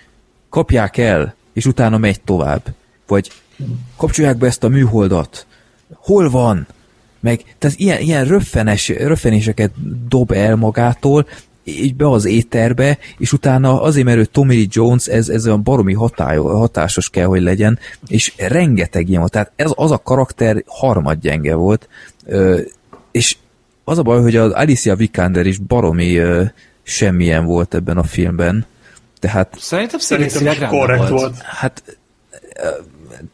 kapják 0.48 0.96
el, 0.96 1.34
és 1.52 1.66
utána 1.66 1.98
megy 1.98 2.20
tovább. 2.20 2.62
Vagy 3.06 3.30
kapcsolják 3.96 4.36
be 4.36 4.46
ezt 4.46 4.64
a 4.64 4.68
műholdat. 4.68 5.46
Hol 5.94 6.30
van? 6.30 6.66
Meg, 7.22 7.40
tehát 7.58 7.78
ilyen, 7.78 8.00
ilyen 8.00 8.24
röffenes, 8.24 8.88
röffenéseket 8.88 9.70
dob 10.08 10.32
el 10.32 10.56
magától, 10.56 11.26
így 11.64 11.94
be 11.96 12.08
az 12.08 12.24
éterbe, 12.24 12.98
és 13.18 13.32
utána 13.32 13.82
azért, 13.82 14.06
mert 14.06 14.18
ő 14.18 14.24
Tommy 14.24 14.54
Lee 14.54 14.66
Jones, 14.68 15.06
ez, 15.06 15.28
ez 15.28 15.46
olyan 15.46 15.62
baromi 15.62 15.92
hatály, 15.92 16.36
hatásos 16.36 17.10
kell, 17.10 17.26
hogy 17.26 17.42
legyen, 17.42 17.78
és 18.06 18.32
rengeteg 18.36 19.08
ilyen 19.08 19.20
volt. 19.20 19.32
Tehát 19.32 19.52
ez 19.56 19.70
az 19.74 19.90
a 19.90 19.98
karakter 19.98 20.64
harmadgyenge 20.66 21.54
volt, 21.54 21.88
ö, 22.26 22.60
és 23.10 23.36
az 23.84 23.98
a 23.98 24.02
baj, 24.02 24.20
hogy 24.20 24.36
az 24.36 24.52
Alicia 24.52 24.96
Vikander 24.96 25.46
is 25.46 25.58
baromi 25.58 26.16
ö, 26.16 26.44
semmilyen 26.82 27.44
volt 27.44 27.74
ebben 27.74 27.96
a 27.96 28.02
filmben, 28.02 28.66
tehát 29.18 29.54
Szerintem 29.58 29.98
Szerintem 29.98 30.68
korrekt 30.68 31.08
volt. 31.08 31.20
volt. 31.20 31.42
hát 31.42 31.82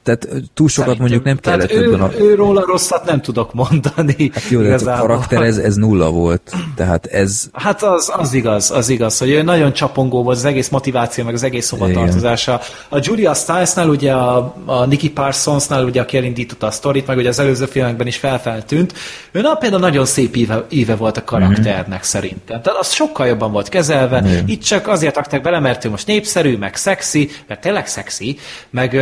tehát 0.03 0.29
túl 0.55 0.69
sokat 0.69 0.99
mondjuk 0.99 1.25
nem 1.25 1.39
kellett 1.39 1.73
ő, 1.73 1.85
ebben 1.85 2.01
a... 2.01 2.11
ő 2.19 2.35
róla 2.35 2.65
rosszat 2.67 3.05
nem 3.05 3.21
tudok 3.21 3.55
mondani. 3.55 4.31
Hát 4.39 4.49
jó, 4.49 4.63
de 4.63 4.71
hát 4.71 4.87
a 4.87 4.97
karakter 5.01 5.43
ez, 5.43 5.57
ez 5.57 5.75
nulla 5.75 6.11
volt. 6.11 6.53
Tehát 6.77 7.07
ez... 7.07 7.51
Hát 7.53 7.83
az, 7.83 8.13
az 8.17 8.33
igaz, 8.33 8.71
az 8.71 8.89
igaz, 8.89 9.19
hogy 9.19 9.31
ő 9.31 9.43
nagyon 9.43 9.73
csapongó 9.73 10.23
volt 10.23 10.37
az 10.37 10.45
egész 10.45 10.69
motiváció, 10.69 11.25
meg 11.25 11.35
az 11.35 11.43
egész 11.43 11.71
hovatartozása. 11.71 12.61
A 12.89 12.99
Julia 13.01 13.35
Stiles-nál, 13.35 13.89
ugye 13.89 14.13
a, 14.13 14.55
a 14.67 14.85
Nicky 14.85 15.11
Parsonsnál, 15.11 15.85
ugye, 15.85 16.01
aki 16.01 16.17
elindította 16.17 16.67
a 16.67 16.71
sztorit, 16.71 17.07
meg 17.07 17.17
ugye 17.17 17.29
az 17.29 17.39
előző 17.39 17.67
filmekben 17.67 18.07
is 18.07 18.17
felfeltűnt, 18.17 18.95
ő 19.33 19.41
na, 19.41 19.55
például 19.55 19.81
nagyon 19.81 20.05
szép 20.05 20.37
íve, 20.37 20.65
íve 20.69 20.97
volt 20.97 21.17
a 21.17 21.25
karakternek 21.25 21.99
mm. 21.99 22.03
szerintem. 22.03 22.63
Tehát 22.63 22.79
az 22.79 22.93
sokkal 22.93 23.27
jobban 23.27 23.53
volt 23.53 23.69
kezelve. 23.69 24.21
Mm. 24.21 24.47
Itt 24.47 24.63
csak 24.63 24.89
azért 24.89 25.17
rakták 25.17 25.43
bele, 25.43 25.61
mert 25.61 25.85
ő 25.85 25.91
most 25.91 26.07
népszerű, 26.07 26.57
meg 26.57 26.77
szexi, 26.77 27.31
mert 27.47 27.61
tényleg 27.61 27.87
szexi, 27.87 28.39
meg 28.71 28.95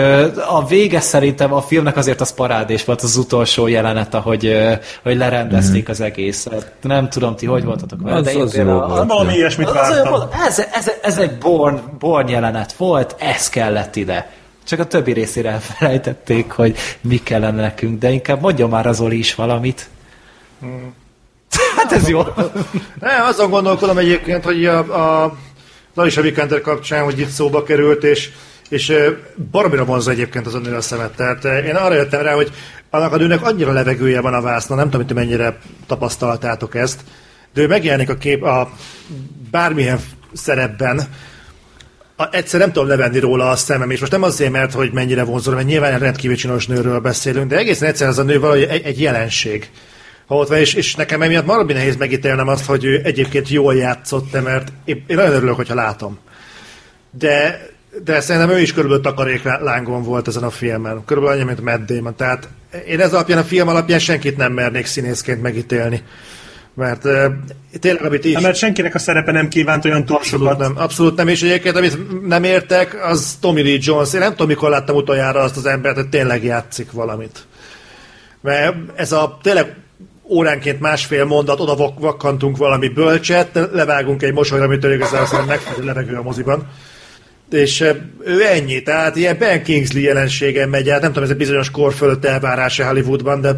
a 0.48 0.66
vége 0.76 1.00
szerintem 1.00 1.52
a 1.52 1.60
filmnek 1.62 1.96
azért 1.96 2.20
az 2.20 2.34
parádés 2.34 2.84
volt 2.84 3.02
az 3.02 3.16
utolsó 3.16 3.66
jelenet, 3.66 4.14
ahogy, 4.14 4.56
hogy 5.02 5.16
lerendezték 5.16 5.88
mm. 5.88 5.90
az 5.90 6.00
egészet. 6.00 6.72
Nem 6.80 7.08
tudom, 7.08 7.36
ti 7.36 7.46
hogy 7.46 7.64
voltatok 7.64 8.02
vele, 8.02 8.16
Az- 8.16 8.24
de 8.24 8.32
én 8.32 8.40
az 8.40 8.54
jó 8.54 8.62
például- 8.62 8.88
volt. 8.88 9.08
Valami 9.08 9.34
ilyesmit 9.34 9.68
az 9.68 9.74
vártam. 9.74 10.10
volt, 10.12 10.34
ez, 10.46 10.58
ez, 10.72 10.90
ez 11.02 11.18
egy 11.18 11.38
born, 11.38 11.80
born 11.98 12.28
jelenet 12.28 12.72
volt, 12.72 13.16
ez 13.18 13.48
kellett 13.48 13.96
ide. 13.96 14.30
Csak 14.64 14.78
a 14.80 14.84
többi 14.86 15.12
részére 15.12 15.50
elfelejtették, 15.50 16.50
hogy 16.50 16.76
mi 17.00 17.16
kellene 17.16 17.60
nekünk, 17.60 17.98
de 17.98 18.10
inkább 18.10 18.40
mondja 18.40 18.66
már 18.66 18.86
az 18.86 19.00
Oli 19.00 19.18
is 19.18 19.34
valamit. 19.34 19.88
Hát 21.76 21.92
ez 21.92 22.08
jó. 22.08 22.22
Ne, 23.00 23.22
azon 23.28 23.50
gondolkodom 23.50 23.98
egyébként, 23.98 24.44
hogy 24.44 24.64
a, 24.66 24.78
a 25.24 25.36
Larissa 25.94 26.20
Vikander 26.20 26.60
kapcsán, 26.60 27.04
hogy 27.04 27.18
itt 27.18 27.28
szóba 27.28 27.62
került, 27.62 28.04
és, 28.04 28.30
és 28.68 28.92
baromira 29.50 29.84
vonza 29.84 30.10
egyébként 30.10 30.46
az 30.46 30.54
a 30.54 30.58
nő 30.58 30.74
a 30.74 30.80
szemet. 30.80 31.16
Tehát 31.16 31.44
én 31.44 31.74
arra 31.74 31.94
jöttem 31.94 32.22
rá, 32.22 32.34
hogy 32.34 32.52
annak 32.90 33.12
a 33.12 33.16
nőnek 33.16 33.42
annyira 33.42 33.72
levegője 33.72 34.20
van 34.20 34.34
a 34.34 34.40
vászna, 34.40 34.74
nem 34.74 34.90
tudom, 34.90 35.06
hogy 35.06 35.14
mennyire 35.14 35.58
tapasztaltátok 35.86 36.74
ezt, 36.74 37.00
de 37.54 37.60
ő 37.60 37.66
megjelenik 37.66 38.10
a 38.10 38.16
kép 38.16 38.42
a 38.42 38.70
bármilyen 39.50 40.00
szerepben, 40.32 41.08
a, 42.16 42.34
egyszer 42.34 42.60
nem 42.60 42.72
tudom 42.72 42.88
levenni 42.88 43.18
róla 43.18 43.50
a 43.50 43.56
szemem, 43.56 43.90
és 43.90 44.00
most 44.00 44.12
nem 44.12 44.22
azért, 44.22 44.52
mert 44.52 44.72
hogy 44.72 44.92
mennyire 44.92 45.24
vonzol, 45.24 45.54
mert 45.54 45.66
nyilván 45.66 45.98
rendkívül 45.98 46.36
csinos 46.36 46.66
nőről 46.66 47.00
beszélünk, 47.00 47.48
de 47.48 47.56
egészen 47.56 47.88
egyszerűen 47.88 48.12
ez 48.12 48.18
a 48.18 48.22
nő 48.22 48.40
valahogy 48.40 48.62
egy, 48.62 48.84
egy 48.84 49.00
jelenség. 49.00 49.70
Ha 50.26 50.36
ott 50.36 50.48
van, 50.48 50.58
és, 50.58 50.74
és 50.74 50.94
nekem 50.94 51.22
emiatt 51.22 51.46
marad 51.46 51.72
nehéz 51.72 51.96
megítélnem 51.96 52.48
azt, 52.48 52.64
hogy 52.64 52.84
ő 52.84 53.00
egyébként 53.04 53.48
jól 53.48 53.76
játszott 53.76 54.42
mert 54.42 54.72
én, 54.84 55.04
én 55.06 55.16
nagyon 55.16 55.32
örülök, 55.32 55.56
hogyha 55.56 55.74
látom. 55.74 56.18
De, 57.10 57.66
de 58.04 58.20
szerintem 58.20 58.50
ő 58.50 58.60
is 58.60 58.72
körülbelül 58.72 59.04
takaréklángon 59.04 60.02
volt 60.02 60.28
ezen 60.28 60.42
a 60.42 60.50
filmen. 60.50 61.04
Körülbelül 61.04 61.38
annyi, 61.38 61.46
mint 61.46 61.60
Matt 61.60 61.86
Damon. 61.86 62.16
Tehát 62.16 62.48
én 62.86 63.00
ez 63.00 63.12
alapján, 63.12 63.38
a 63.38 63.44
film 63.44 63.68
alapján 63.68 63.98
senkit 63.98 64.36
nem 64.36 64.52
mernék 64.52 64.86
színészként 64.86 65.42
megítélni. 65.42 66.02
Mert 66.74 67.04
uh, 67.04 67.24
tényleg, 67.80 68.04
amit 68.04 68.24
is... 68.24 68.40
Mert 68.40 68.56
senkinek 68.56 68.94
a 68.94 68.98
szerepe 68.98 69.32
nem 69.32 69.48
kívánt 69.48 69.84
olyan 69.84 70.04
túl 70.04 70.16
Abszolút 70.16 70.58
nem, 70.58 70.72
abszolút 70.76 71.16
nem, 71.16 71.28
és 71.28 71.42
egyébként 71.42 71.76
amit 71.76 72.26
nem 72.26 72.44
értek, 72.44 73.04
az 73.04 73.36
Tommy 73.40 73.62
Lee 73.62 73.78
Jones. 73.80 74.14
Én 74.14 74.20
nem 74.20 74.30
tudom, 74.30 74.46
mikor 74.46 74.70
láttam 74.70 74.96
utoljára 74.96 75.40
azt 75.40 75.56
az 75.56 75.66
embert, 75.66 75.96
hogy 75.96 76.08
tényleg 76.08 76.44
játszik 76.44 76.92
valamit. 76.92 77.46
Mert 78.40 78.74
ez 78.94 79.12
a 79.12 79.38
tényleg 79.42 79.76
óránként 80.28 80.80
másfél 80.80 81.24
mondat, 81.24 81.60
oda 81.60 81.76
vak- 81.76 82.00
vakkantunk 82.00 82.56
valami 82.56 82.88
bölcset, 82.88 83.68
levágunk 83.72 84.22
egy 84.22 84.32
mosolyra, 84.32 84.64
amitől 84.64 84.92
igazából 84.92 85.44
megfelelő 85.44 85.84
levegő 85.84 86.16
a 86.16 86.22
moziban. 86.22 86.68
És 87.50 87.80
ő 88.24 88.44
ennyi, 88.46 88.82
tehát 88.82 89.16
ilyen 89.16 89.38
Ben 89.38 89.62
Kingsley 89.62 90.02
jelensége 90.02 90.66
megy 90.66 90.88
át, 90.88 91.00
nem 91.00 91.08
tudom, 91.08 91.24
ez 91.24 91.30
egy 91.30 91.36
bizonyos 91.36 91.70
kor 91.70 91.94
fölött 91.94 92.24
elvárása 92.24 92.86
Hollywoodban, 92.86 93.40
de 93.40 93.50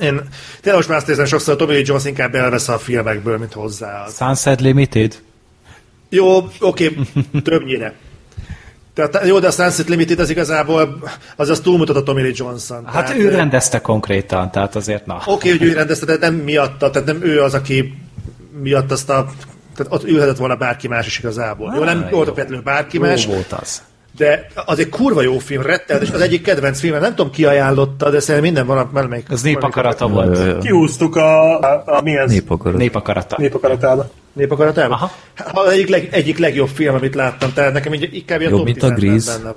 én 0.00 0.20
tényleg 0.60 0.74
most 0.74 0.88
már 0.88 0.98
azt 0.98 1.08
érzem 1.08 1.24
sokszor, 1.24 1.56
Tommy 1.56 1.72
Lee 1.72 1.82
Jones 1.84 2.04
inkább 2.04 2.34
elvesz 2.34 2.68
a 2.68 2.78
filmekből, 2.78 3.38
mint 3.38 3.52
hozzá. 3.52 4.06
Sunset 4.08 4.60
Limited? 4.60 5.22
Jó, 6.08 6.48
oké, 6.60 6.96
többnyire. 7.42 7.94
Tehát, 8.94 9.26
jó, 9.26 9.38
de 9.38 9.46
a 9.46 9.50
Sunset 9.50 9.88
Limited 9.88 10.18
az 10.18 10.30
igazából, 10.30 11.02
az 11.36 11.48
az 11.48 11.60
túlmutat 11.60 11.96
a 11.96 12.02
Tommy 12.02 12.22
Lee 12.22 12.32
Johnson. 12.34 12.84
Hát 12.84 13.04
tehát, 13.04 13.20
ő 13.20 13.28
rendezte 13.28 13.80
konkrétan, 13.80 14.50
tehát 14.50 14.76
azért 14.76 15.06
na. 15.06 15.22
Oké, 15.26 15.50
hogy 15.50 15.62
ő 15.62 15.72
rendezte, 15.72 16.06
de 16.06 16.16
nem 16.20 16.34
miatta, 16.34 16.90
tehát 16.90 17.08
nem 17.08 17.22
ő 17.22 17.42
az, 17.42 17.54
aki 17.54 17.94
miatt 18.62 18.90
azt 18.90 19.10
a 19.10 19.30
tehát 19.76 19.92
ott 19.92 20.04
ülhetett 20.04 20.36
volna 20.36 20.56
bárki 20.56 20.88
más 20.88 21.06
is 21.06 21.18
igazából. 21.18 21.72
jó, 21.76 21.84
nem 21.84 21.98
Ah, 22.04 22.10
jó. 22.10 22.16
volt 22.16 22.30
például 22.30 22.60
bárki 22.62 22.96
Jó 22.96 23.02
más, 23.02 23.26
volt 23.26 23.52
az. 23.52 23.82
de 24.16 24.46
az 24.66 24.78
egy 24.78 24.88
kurva 24.88 25.22
jó 25.22 25.38
film, 25.38 25.62
rettelt, 25.62 26.02
és 26.02 26.10
az 26.10 26.20
egyik 26.20 26.42
kedvenc 26.42 26.80
film, 26.80 27.00
nem 27.00 27.14
tudom 27.14 27.30
ki 27.30 27.44
ajánlotta, 27.44 28.10
de 28.10 28.20
szerintem 28.20 28.52
minden 28.52 28.66
van, 28.76 28.90
valamelyik. 28.92 29.30
Az 29.30 29.42
népakarata 29.42 30.08
volt. 30.08 30.58
Kihúztuk 30.58 31.16
a, 31.16 31.58
a, 31.60 31.82
a 31.86 32.00
mi 32.02 32.16
ez? 32.16 32.30
Népakarat. 32.30 32.78
Népakarata. 32.78 33.36
Népakaratába. 33.38 34.10
Népakaratában? 34.32 34.92
Aha. 34.92 35.10
Ha 35.54 35.70
egyik, 35.70 35.88
leg, 35.88 36.08
egyik 36.12 36.38
legjobb 36.38 36.68
film, 36.68 36.94
amit 36.94 37.14
láttam, 37.14 37.52
tehát 37.52 37.72
nekem 37.72 37.94
így, 37.94 38.08
inkább 38.14 38.40
ilyen 38.40 38.52
Jobb, 38.52 38.64
mint 38.64 38.82
a 38.82 38.86
10-ben 38.88 38.98
Grease? 38.98 39.38
benne. 39.38 39.54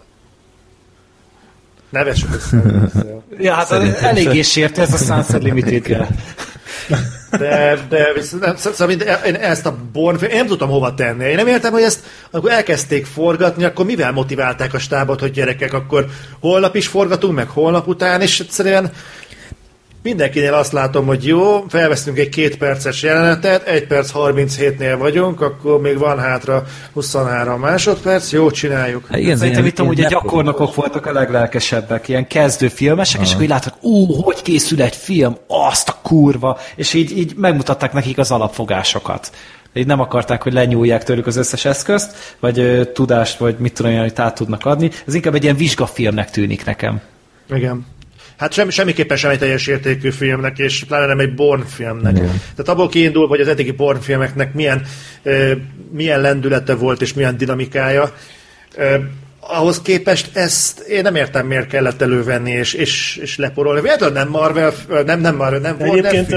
Ne 1.89 2.03
vessük 2.03 2.33
össze. 2.35 2.55
ne 2.55 2.71
vessük 2.79 2.93
össze. 2.95 3.21
Ja, 3.39 3.53
hát 3.53 3.71
eléggé 4.01 4.41
sértő 4.41 4.81
ez 4.81 4.93
a 4.93 4.97
Sunset 4.97 5.43
Limited. 5.43 6.07
De, 7.29 7.77
de 7.89 8.07
nem, 8.39 8.55
szóval 8.55 8.87
mind- 8.87 9.19
én 9.25 9.35
ezt 9.35 9.65
a 9.65 9.77
Born 9.91 10.23
én 10.23 10.37
nem 10.37 10.47
tudtam 10.47 10.69
hova 10.69 10.93
tenni. 10.93 11.25
Én 11.25 11.35
nem 11.35 11.47
értem, 11.47 11.71
hogy 11.71 11.81
ezt, 11.81 11.99
amikor 12.31 12.51
elkezdték 12.51 13.05
forgatni, 13.05 13.63
akkor 13.63 13.85
mivel 13.85 14.11
motiválták 14.11 14.73
a 14.73 14.79
stábot, 14.79 15.19
hogy 15.19 15.31
gyerekek, 15.31 15.73
akkor 15.73 16.05
holnap 16.39 16.75
is 16.75 16.87
forgatunk, 16.87 17.35
meg 17.35 17.47
holnap 17.47 17.87
után, 17.87 18.21
és 18.21 18.39
egyszerűen 18.39 18.91
mindenkinél 20.05 20.53
azt 20.53 20.71
látom, 20.71 21.05
hogy 21.05 21.25
jó, 21.27 21.65
felveszünk 21.67 22.17
egy 22.17 22.29
két 22.29 22.57
perces 22.57 23.03
jelenetet, 23.03 23.67
1 23.67 23.87
perc 23.87 24.11
37-nél 24.15 24.95
vagyunk, 24.99 25.41
akkor 25.41 25.81
még 25.81 25.97
van 25.97 26.19
hátra 26.19 26.63
23 26.93 27.59
másodperc, 27.59 28.31
jó, 28.31 28.51
csináljuk. 28.51 29.07
Hát 29.09 29.19
igen, 29.19 29.37
Szerintem 29.37 29.65
itt 29.65 29.79
amúgy 29.79 30.01
a 30.01 30.09
gyakornokok 30.09 30.75
voltak 30.75 31.05
a 31.05 31.11
leglelkesebbek, 31.11 32.07
ilyen 32.07 32.27
kezdő 32.27 32.67
filmesek, 32.67 33.21
és 33.21 33.31
akkor 33.31 33.43
így 33.43 33.49
láttak, 33.49 33.73
ú, 33.81 34.05
hogy 34.05 34.41
készül 34.41 34.81
egy 34.81 34.95
film, 34.95 35.37
azt 35.47 35.89
a 35.89 35.97
kurva, 36.01 36.59
és 36.75 36.93
így, 36.93 37.17
így 37.17 37.33
megmutatták 37.35 37.93
nekik 37.93 38.17
az 38.17 38.31
alapfogásokat. 38.31 39.31
Így 39.73 39.85
nem 39.85 39.99
akarták, 39.99 40.43
hogy 40.43 40.53
lenyúlják 40.53 41.03
tőlük 41.03 41.27
az 41.27 41.35
összes 41.35 41.65
eszközt, 41.65 42.35
vagy 42.39 42.59
ö, 42.59 42.85
tudást, 42.85 43.37
vagy 43.37 43.55
mit 43.57 43.73
tudom 43.73 43.91
én, 43.91 43.99
hogy 43.99 44.13
át 44.15 44.35
tudnak 44.35 44.65
adni. 44.65 44.91
Ez 45.07 45.13
inkább 45.13 45.35
egy 45.35 45.43
ilyen 45.43 45.55
vizsgafilmnek 45.55 46.31
tűnik 46.31 46.65
nekem. 46.65 47.01
Igen. 47.49 47.85
Hát 48.37 48.53
sem, 48.53 48.69
semmiképpen 48.69 49.17
sem 49.17 49.31
egy 49.31 49.39
teljes 49.39 49.67
értékű 49.67 50.09
filmnek, 50.09 50.57
és 50.57 50.83
pláne 50.83 51.05
nem 51.05 51.19
egy 51.19 51.33
Born 51.33 51.65
filmnek. 51.65 52.17
Igen. 52.17 52.41
Tehát 52.55 52.69
abból 52.69 52.89
kiindul, 52.89 53.27
hogy 53.27 53.39
az 53.39 53.47
eddigi 53.47 53.71
Born 53.71 53.99
filmeknek 53.99 54.53
milyen, 54.53 54.81
ö, 55.23 55.51
milyen 55.91 56.21
lendülete 56.21 56.75
volt, 56.75 57.01
és 57.01 57.13
milyen 57.13 57.37
dinamikája. 57.37 58.13
Ö, 58.75 58.95
ahhoz 59.47 59.81
képest 59.81 60.37
ezt 60.37 60.79
én 60.79 61.01
nem 61.01 61.15
értem, 61.15 61.47
miért 61.47 61.67
kellett 61.67 62.01
elővenni 62.01 62.51
és, 62.51 62.73
és, 62.73 63.19
és 63.21 63.37
leporolni. 63.37 63.81
Véletlenül 63.81 64.15
nem 64.17 64.29
Marvel, 64.29 64.73
nem, 65.05 65.19
nem 65.19 65.35
Marvel, 65.35 65.59
nem 65.59 65.75
Warner 65.79 66.05
egyébként 66.13 66.29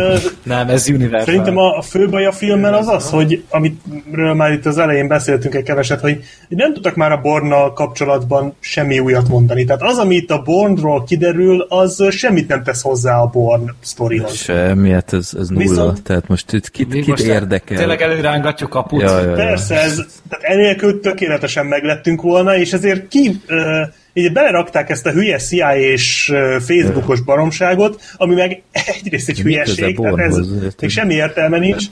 Nem, 0.42 0.68
ez 0.68 0.88
Universal. 0.88 1.24
Szerintem 1.24 1.56
a, 1.56 1.76
a 1.76 1.82
fő 1.82 2.08
baj 2.08 2.26
a 2.26 2.32
filmmel 2.32 2.74
az 2.74 2.88
az, 2.88 3.10
hogy 3.10 3.42
amitről 3.50 4.34
már 4.34 4.52
itt 4.52 4.66
az 4.66 4.78
elején 4.78 5.08
beszéltünk 5.08 5.54
egy 5.54 5.62
keveset, 5.62 6.00
hogy 6.00 6.18
nem 6.48 6.72
tudtak 6.74 6.94
már 6.94 7.12
a 7.12 7.20
Bornnal 7.20 7.72
kapcsolatban 7.72 8.54
semmi 8.60 8.98
újat 8.98 9.28
mondani. 9.28 9.64
Tehát 9.64 9.82
az, 9.82 9.98
ami 9.98 10.14
itt 10.14 10.30
a 10.30 10.42
Bornról 10.42 11.04
kiderül, 11.04 11.66
az 11.68 12.04
semmit 12.10 12.48
nem 12.48 12.62
tesz 12.62 12.82
hozzá 12.82 13.18
a 13.18 13.26
Born 13.26 13.70
sztorihoz. 13.80 14.34
Semmi, 14.34 14.90
hát 14.90 15.12
ez, 15.12 15.30
ez 15.38 15.48
nulla. 15.48 15.68
Viszont- 15.68 16.02
Tehát 16.02 16.28
most 16.28 16.52
itt 16.52 16.70
kit, 16.70 16.92
kit 16.92 17.06
most 17.06 17.22
érdekel? 17.22 17.76
Tényleg 17.78 18.00
előrángatjuk 18.02 18.70
kaput. 18.70 19.00
Ja, 19.00 19.18
ja, 19.20 19.28
ja. 19.28 19.34
Persze, 19.34 19.74
ez, 19.74 19.94
tehát 20.28 20.44
enélkül 20.44 21.00
tökéletesen 21.00 21.66
meglettünk 21.66 22.22
volna, 22.22 22.56
és 22.56 22.72
ezért 22.72 22.97
ki, 23.08 23.40
uh, 23.48 23.88
így 24.12 24.32
belerakták 24.32 24.90
ezt 24.90 25.06
a 25.06 25.10
hülye 25.10 25.38
CIA 25.38 25.76
és 25.76 26.32
Facebookos 26.60 27.20
baromságot, 27.20 28.02
ami 28.16 28.34
meg 28.34 28.62
egyrészt 29.02 29.28
egy 29.28 29.40
hülyeség, 29.40 29.98
tehát 30.00 30.18
ez 30.18 30.36
még 30.80 30.90
semmi 30.90 31.14
értelme 31.14 31.58
nincs. 31.58 31.84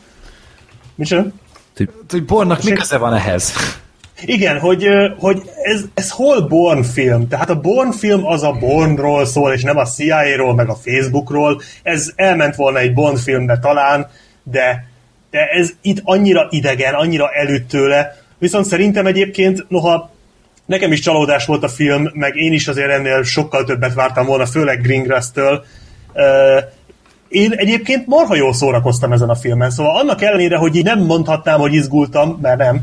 Micsoda? 0.94 1.26
Hogy 2.08 2.24
Bornak 2.24 2.62
mi 2.62 2.70
köze 2.70 2.96
van 2.96 3.14
ehhez? 3.14 3.52
Igen, 4.24 4.58
hogy, 4.58 4.88
hogy 5.18 5.42
ez, 5.62 5.84
ez 5.94 6.10
hol 6.10 6.40
Born 6.40 6.82
film? 6.82 7.28
Tehát 7.28 7.50
a 7.50 7.60
Born 7.60 7.90
film 7.90 8.26
az 8.26 8.42
a 8.42 8.52
Bornról 8.52 9.26
szól, 9.26 9.52
és 9.52 9.62
nem 9.62 9.76
a 9.76 9.86
CIA-ról, 9.86 10.54
meg 10.54 10.68
a 10.68 10.74
Facebookról. 10.74 11.60
Ez 11.82 12.12
elment 12.14 12.54
volna 12.54 12.78
egy 12.78 12.92
Bond 12.92 13.18
filmbe 13.18 13.58
talán, 13.58 14.10
de, 14.42 14.86
de 15.30 15.46
ez 15.46 15.70
itt 15.82 16.00
annyira 16.04 16.46
idegen, 16.50 16.94
annyira 16.94 17.28
előtt 17.32 17.68
tőle. 17.68 18.16
Viszont 18.38 18.66
szerintem 18.66 19.06
egyébként, 19.06 19.64
noha 19.68 20.15
nekem 20.66 20.92
is 20.92 21.00
csalódás 21.00 21.46
volt 21.46 21.62
a 21.62 21.68
film, 21.68 22.10
meg 22.12 22.36
én 22.36 22.52
is 22.52 22.68
azért 22.68 22.90
ennél 22.90 23.22
sokkal 23.22 23.64
többet 23.64 23.94
vártam 23.94 24.26
volna, 24.26 24.46
főleg 24.46 24.80
Greengrass-től. 24.80 25.64
Én 27.28 27.52
egyébként 27.52 28.06
marha 28.06 28.34
jól 28.34 28.54
szórakoztam 28.54 29.12
ezen 29.12 29.28
a 29.28 29.34
filmen, 29.34 29.70
szóval 29.70 29.98
annak 29.98 30.22
ellenére, 30.22 30.56
hogy 30.56 30.74
így 30.74 30.84
nem 30.84 31.00
mondhatnám, 31.00 31.58
hogy 31.58 31.74
izgultam, 31.74 32.38
mert 32.42 32.58
nem, 32.58 32.80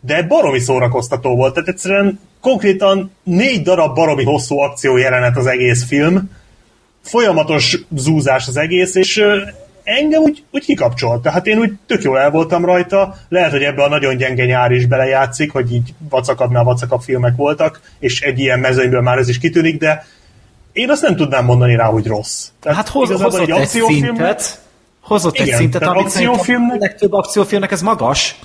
de 0.00 0.22
baromi 0.22 0.58
szórakoztató 0.58 1.36
volt, 1.36 1.54
tehát 1.54 1.68
egyszerűen 1.68 2.20
konkrétan 2.40 3.10
négy 3.22 3.62
darab 3.62 3.94
baromi 3.94 4.24
hosszú 4.24 4.58
akció 4.58 4.96
jelenet 4.96 5.36
az 5.36 5.46
egész 5.46 5.84
film, 5.84 6.30
folyamatos 7.02 7.78
zúzás 7.96 8.48
az 8.48 8.56
egész, 8.56 8.94
és 8.94 9.24
engem 9.86 10.22
úgy, 10.22 10.44
úgy 10.50 10.64
kikapcsolt. 10.64 11.22
Tehát 11.22 11.46
én 11.46 11.58
úgy 11.58 11.72
tök 11.86 12.02
jól 12.02 12.18
el 12.18 12.30
voltam 12.30 12.64
rajta, 12.64 13.14
lehet, 13.28 13.50
hogy 13.50 13.62
ebbe 13.62 13.82
a 13.82 13.88
nagyon 13.88 14.16
gyenge 14.16 14.44
nyár 14.44 14.70
is 14.70 14.86
belejátszik, 14.86 15.52
hogy 15.52 15.72
így 15.72 15.94
vacakabbnál 16.10 16.64
vacakabb 16.64 17.00
filmek 17.00 17.36
voltak, 17.36 17.80
és 17.98 18.20
egy 18.20 18.38
ilyen 18.38 18.58
mezőnyből 18.60 19.00
már 19.00 19.18
ez 19.18 19.28
is 19.28 19.38
kitűnik, 19.38 19.78
de 19.78 20.06
én 20.72 20.90
azt 20.90 21.02
nem 21.02 21.16
tudnám 21.16 21.44
mondani 21.44 21.76
rá, 21.76 21.84
hogy 21.84 22.06
rossz. 22.06 22.48
Tehát 22.60 22.78
Hát 22.78 22.88
hoz, 22.88 23.10
hozott 23.22 23.48
egy 23.48 23.66
szintet, 23.66 24.60
hozott 25.00 25.36
egy 25.38 25.46
Igen, 25.46 25.58
szintet, 25.58 25.80
tehát 25.80 25.94
amit 25.94 26.06
akciófilmnek- 26.06 26.76
a 26.80 26.84
legtöbb 26.84 27.12
akciófilmnek 27.12 27.72
ez 27.72 27.82
magas, 27.82 28.38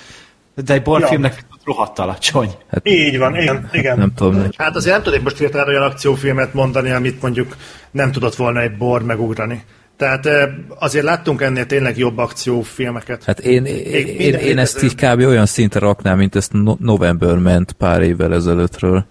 de 0.64 0.74
egy 0.74 0.82
borfilmnek 0.82 1.34
Ja. 1.50 1.56
rohadt 1.64 1.98
alacsony. 1.98 2.50
Így 2.82 3.18
van, 3.18 3.36
igen, 3.36 3.68
igen. 3.72 3.98
Nem 3.98 4.12
tudom, 4.14 4.46
Hát 4.56 4.76
azért 4.76 4.94
nem 4.94 5.02
tudnék 5.04 5.22
most 5.22 5.38
hirtelen 5.38 5.68
olyan 5.68 5.82
akciófilmet 5.82 6.54
mondani, 6.54 6.90
amit 6.90 7.22
mondjuk 7.22 7.56
nem 7.90 8.12
tudott 8.12 8.34
volna 8.34 8.60
egy 8.60 8.76
bor 8.76 9.02
megugrani. 9.02 9.62
Tehát 10.02 10.26
eh, 10.26 10.48
azért 10.78 11.04
láttunk 11.04 11.42
ennél 11.42 11.66
tényleg 11.66 11.98
jobb 11.98 12.18
akciófilmeket. 12.18 13.24
Hát 13.24 13.40
én, 13.40 13.64
én, 13.64 14.06
én, 14.06 14.34
én 14.34 14.58
ezt 14.58 14.82
így 14.82 14.94
kb. 14.94 15.20
olyan 15.20 15.46
szintre 15.46 15.80
raknám, 15.80 16.18
mint 16.18 16.34
ezt 16.36 16.52
no- 16.52 16.78
November 16.78 17.36
ment 17.36 17.72
pár 17.72 18.02
évvel 18.02 18.34
ezelőttről. 18.34 19.04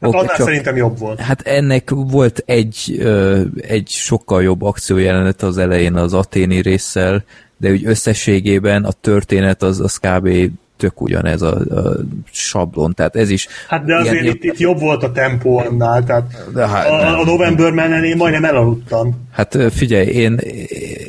Hát 0.00 0.10
Oké, 0.10 0.18
annál 0.18 0.36
szerintem 0.36 0.76
jobb 0.76 0.98
volt. 0.98 1.20
Hát 1.20 1.40
ennek 1.40 1.90
volt 1.90 2.42
egy, 2.44 3.06
egy 3.56 3.88
sokkal 3.88 4.42
jobb 4.42 4.62
akciójelenet 4.62 5.42
az 5.42 5.58
elején 5.58 5.94
az 5.94 6.14
aténi 6.14 6.60
résszel, 6.60 7.24
de 7.56 7.70
úgy 7.70 7.86
összességében 7.86 8.84
a 8.84 8.92
történet 8.92 9.62
az, 9.62 9.80
az 9.80 9.96
kb. 9.96 10.28
Tök 10.76 11.00
ugyanez 11.00 11.42
a, 11.42 11.54
a 11.54 11.96
sablon, 12.30 12.94
tehát 12.94 13.16
ez 13.16 13.30
is... 13.30 13.48
Hát 13.68 13.84
de 13.84 13.96
azért 13.96 14.22
ilyen- 14.22 14.34
itt, 14.34 14.44
itt 14.44 14.58
jobb 14.58 14.80
volt 14.80 15.02
a 15.02 15.12
tempó 15.12 15.58
annál, 15.58 16.04
tehát 16.04 16.50
De 16.52 16.68
hát 16.68 16.88
a, 16.88 16.96
nem. 16.96 17.18
a 17.18 17.24
November 17.24 17.72
Man-en 17.72 18.04
én 18.04 18.16
majdnem 18.16 18.44
elaludtam. 18.44 19.26
Hát 19.32 19.58
figyelj, 19.72 20.06
én, 20.06 20.38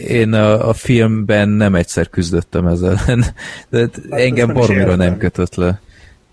én 0.08 0.34
a, 0.34 0.70
a 0.70 0.74
filmben 0.74 1.50
nem 1.50 1.76
egyszer 1.76 2.10
küzdöttem 2.10 2.68
ezzel 2.68 3.00
de 3.70 3.80
hát 3.80 4.00
engem 4.10 4.46
nem 4.48 4.56
baromira 4.56 4.82
értem. 4.92 4.98
nem 4.98 5.18
kötött 5.18 5.56
le. 5.56 5.80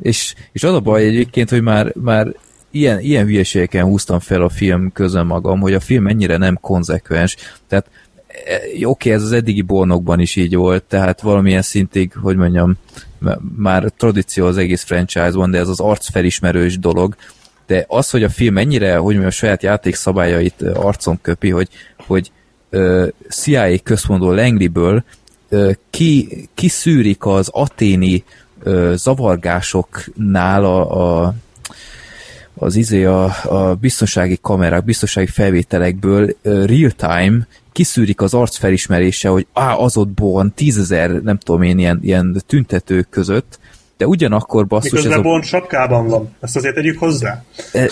És, 0.03 0.35
és 0.53 0.65
az 0.65 0.75
a 0.75 0.81
baj 0.81 1.05
egyébként, 1.05 1.51
hogy 1.51 1.63
már, 1.63 1.93
már 2.03 2.35
ilyen, 2.71 3.01
ilyen 3.01 3.25
hülyeségeken 3.27 3.85
húztam 3.85 4.19
fel 4.19 4.43
a 4.43 4.49
film 4.49 4.93
közön 4.93 5.27
magam, 5.27 5.61
hogy 5.61 5.75
a 5.75 5.81
film 5.81 6.07
ennyire 6.07 6.37
nem 6.37 6.59
konzekvens. 6.61 7.37
Tehát 7.69 7.87
e, 8.47 8.87
oké, 8.87 9.13
ez 9.13 9.23
az 9.23 9.33
eddigi 9.33 9.63
bornokban 9.63 10.21
is 10.21 10.37
így 10.37 10.57
volt, 10.57 10.83
tehát 10.83 11.21
valamilyen 11.21 11.63
szintig, 11.63 12.13
hogy 12.13 12.37
mondjam, 12.37 12.77
már 13.57 13.93
tradíció 13.97 14.47
az 14.47 14.57
egész 14.57 14.83
franchise-ban, 14.83 15.51
de 15.51 15.59
ez 15.59 15.69
az 15.69 15.81
arcfelismerős 15.81 16.79
dolog, 16.79 17.17
de 17.67 17.85
az, 17.89 18.11
hogy 18.11 18.23
a 18.23 18.29
film 18.29 18.59
ennyire, 18.59 18.93
hogy 18.93 19.03
mondjam, 19.03 19.27
a 19.27 19.31
saját 19.31 19.63
játékszabályait 19.63 20.55
ö, 20.59 20.75
arcon 20.75 21.19
köpi, 21.23 21.51
hogy, 21.51 21.69
hogy 22.07 22.33
ö, 22.71 23.07
CIA 23.29 23.79
központból 23.83 24.35
Langley-ből 24.35 25.05
ö, 25.49 25.71
ki, 25.91 26.49
az 27.19 27.49
aténi 27.53 28.25
ö, 28.63 28.93
zavargásoknál 28.97 30.65
a, 30.65 31.25
a 31.25 31.35
az 32.57 32.77
izé 32.77 33.05
a, 33.05 33.25
a 33.45 33.75
biztonsági 33.75 34.39
kamerák, 34.43 34.85
biztonsági 34.85 35.27
felvételekből 35.27 36.25
uh, 36.25 36.65
real-time 36.67 37.47
kiszűrik 37.75 38.21
az 38.21 38.35
arcfelismerése, 38.35 39.29
hogy 39.29 39.47
á, 39.53 39.75
az 39.75 39.97
ott 39.97 40.09
Born, 40.09 40.53
tízezer, 40.55 41.11
nem 41.11 41.39
tudom 41.39 41.63
én, 41.63 41.79
ilyen, 41.79 41.99
ilyen 42.03 42.43
tüntetők 42.47 43.09
között, 43.11 43.59
de 43.97 44.07
ugyanakkor 44.07 44.67
basszus 44.67 44.99
ez 44.99 45.05
Miközben 45.05 45.19
a 45.19 45.23
Bond 45.23 45.45
sapkában 45.45 46.09
van. 46.09 46.35
Ezt 46.41 46.57
azért 46.57 46.75
tegyük 46.75 46.99
hozzá. 46.99 47.45
E, 47.73 47.91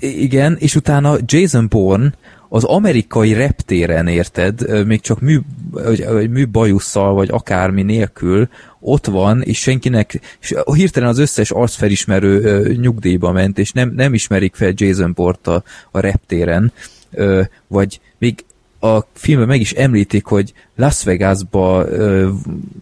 igen, 0.00 0.56
és 0.58 0.74
utána 0.74 1.16
Jason 1.26 1.68
Bourne 1.68 2.12
az 2.48 2.64
amerikai 2.64 3.32
reptéren, 3.32 4.06
érted, 4.06 4.86
még 4.86 5.00
csak 5.00 5.20
mű, 5.20 5.38
vagy, 5.70 6.04
vagy 6.04 6.30
műbajusszal, 6.30 7.14
vagy 7.14 7.28
akármi 7.30 7.82
nélkül 7.82 8.48
ott 8.80 9.06
van, 9.06 9.42
és 9.42 9.58
senkinek, 9.58 10.20
és 10.40 10.54
hirtelen 10.74 11.08
az 11.08 11.18
összes 11.18 11.50
arcfelismerő 11.50 12.42
ö, 12.42 12.72
nyugdíjba 12.72 13.32
ment, 13.32 13.58
és 13.58 13.72
nem, 13.72 13.92
nem 13.96 14.14
ismerik 14.14 14.54
fel 14.54 14.72
Jason 14.74 15.12
Bourne-t 15.12 15.46
a, 15.46 15.62
a 15.90 16.00
reptéren, 16.00 16.72
ö, 17.10 17.42
vagy 17.66 18.00
még 18.18 18.44
a 18.80 19.00
filmben 19.12 19.48
meg 19.48 19.60
is 19.60 19.72
említik, 19.72 20.24
hogy 20.24 20.52
Las 20.76 21.04
Vegasba, 21.04 21.84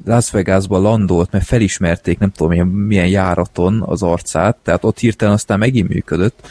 Las 0.05 0.31
Vegasba 0.31 0.79
landolt, 0.79 1.33
mert 1.33 1.45
felismerték, 1.45 2.19
nem 2.19 2.31
tudom, 2.31 2.69
milyen, 2.69 3.09
járaton 3.09 3.83
az 3.87 4.03
arcát, 4.03 4.57
tehát 4.63 4.85
ott 4.85 4.99
hirtelen 4.99 5.35
aztán 5.35 5.59
megint 5.59 5.89
működött, 5.89 6.49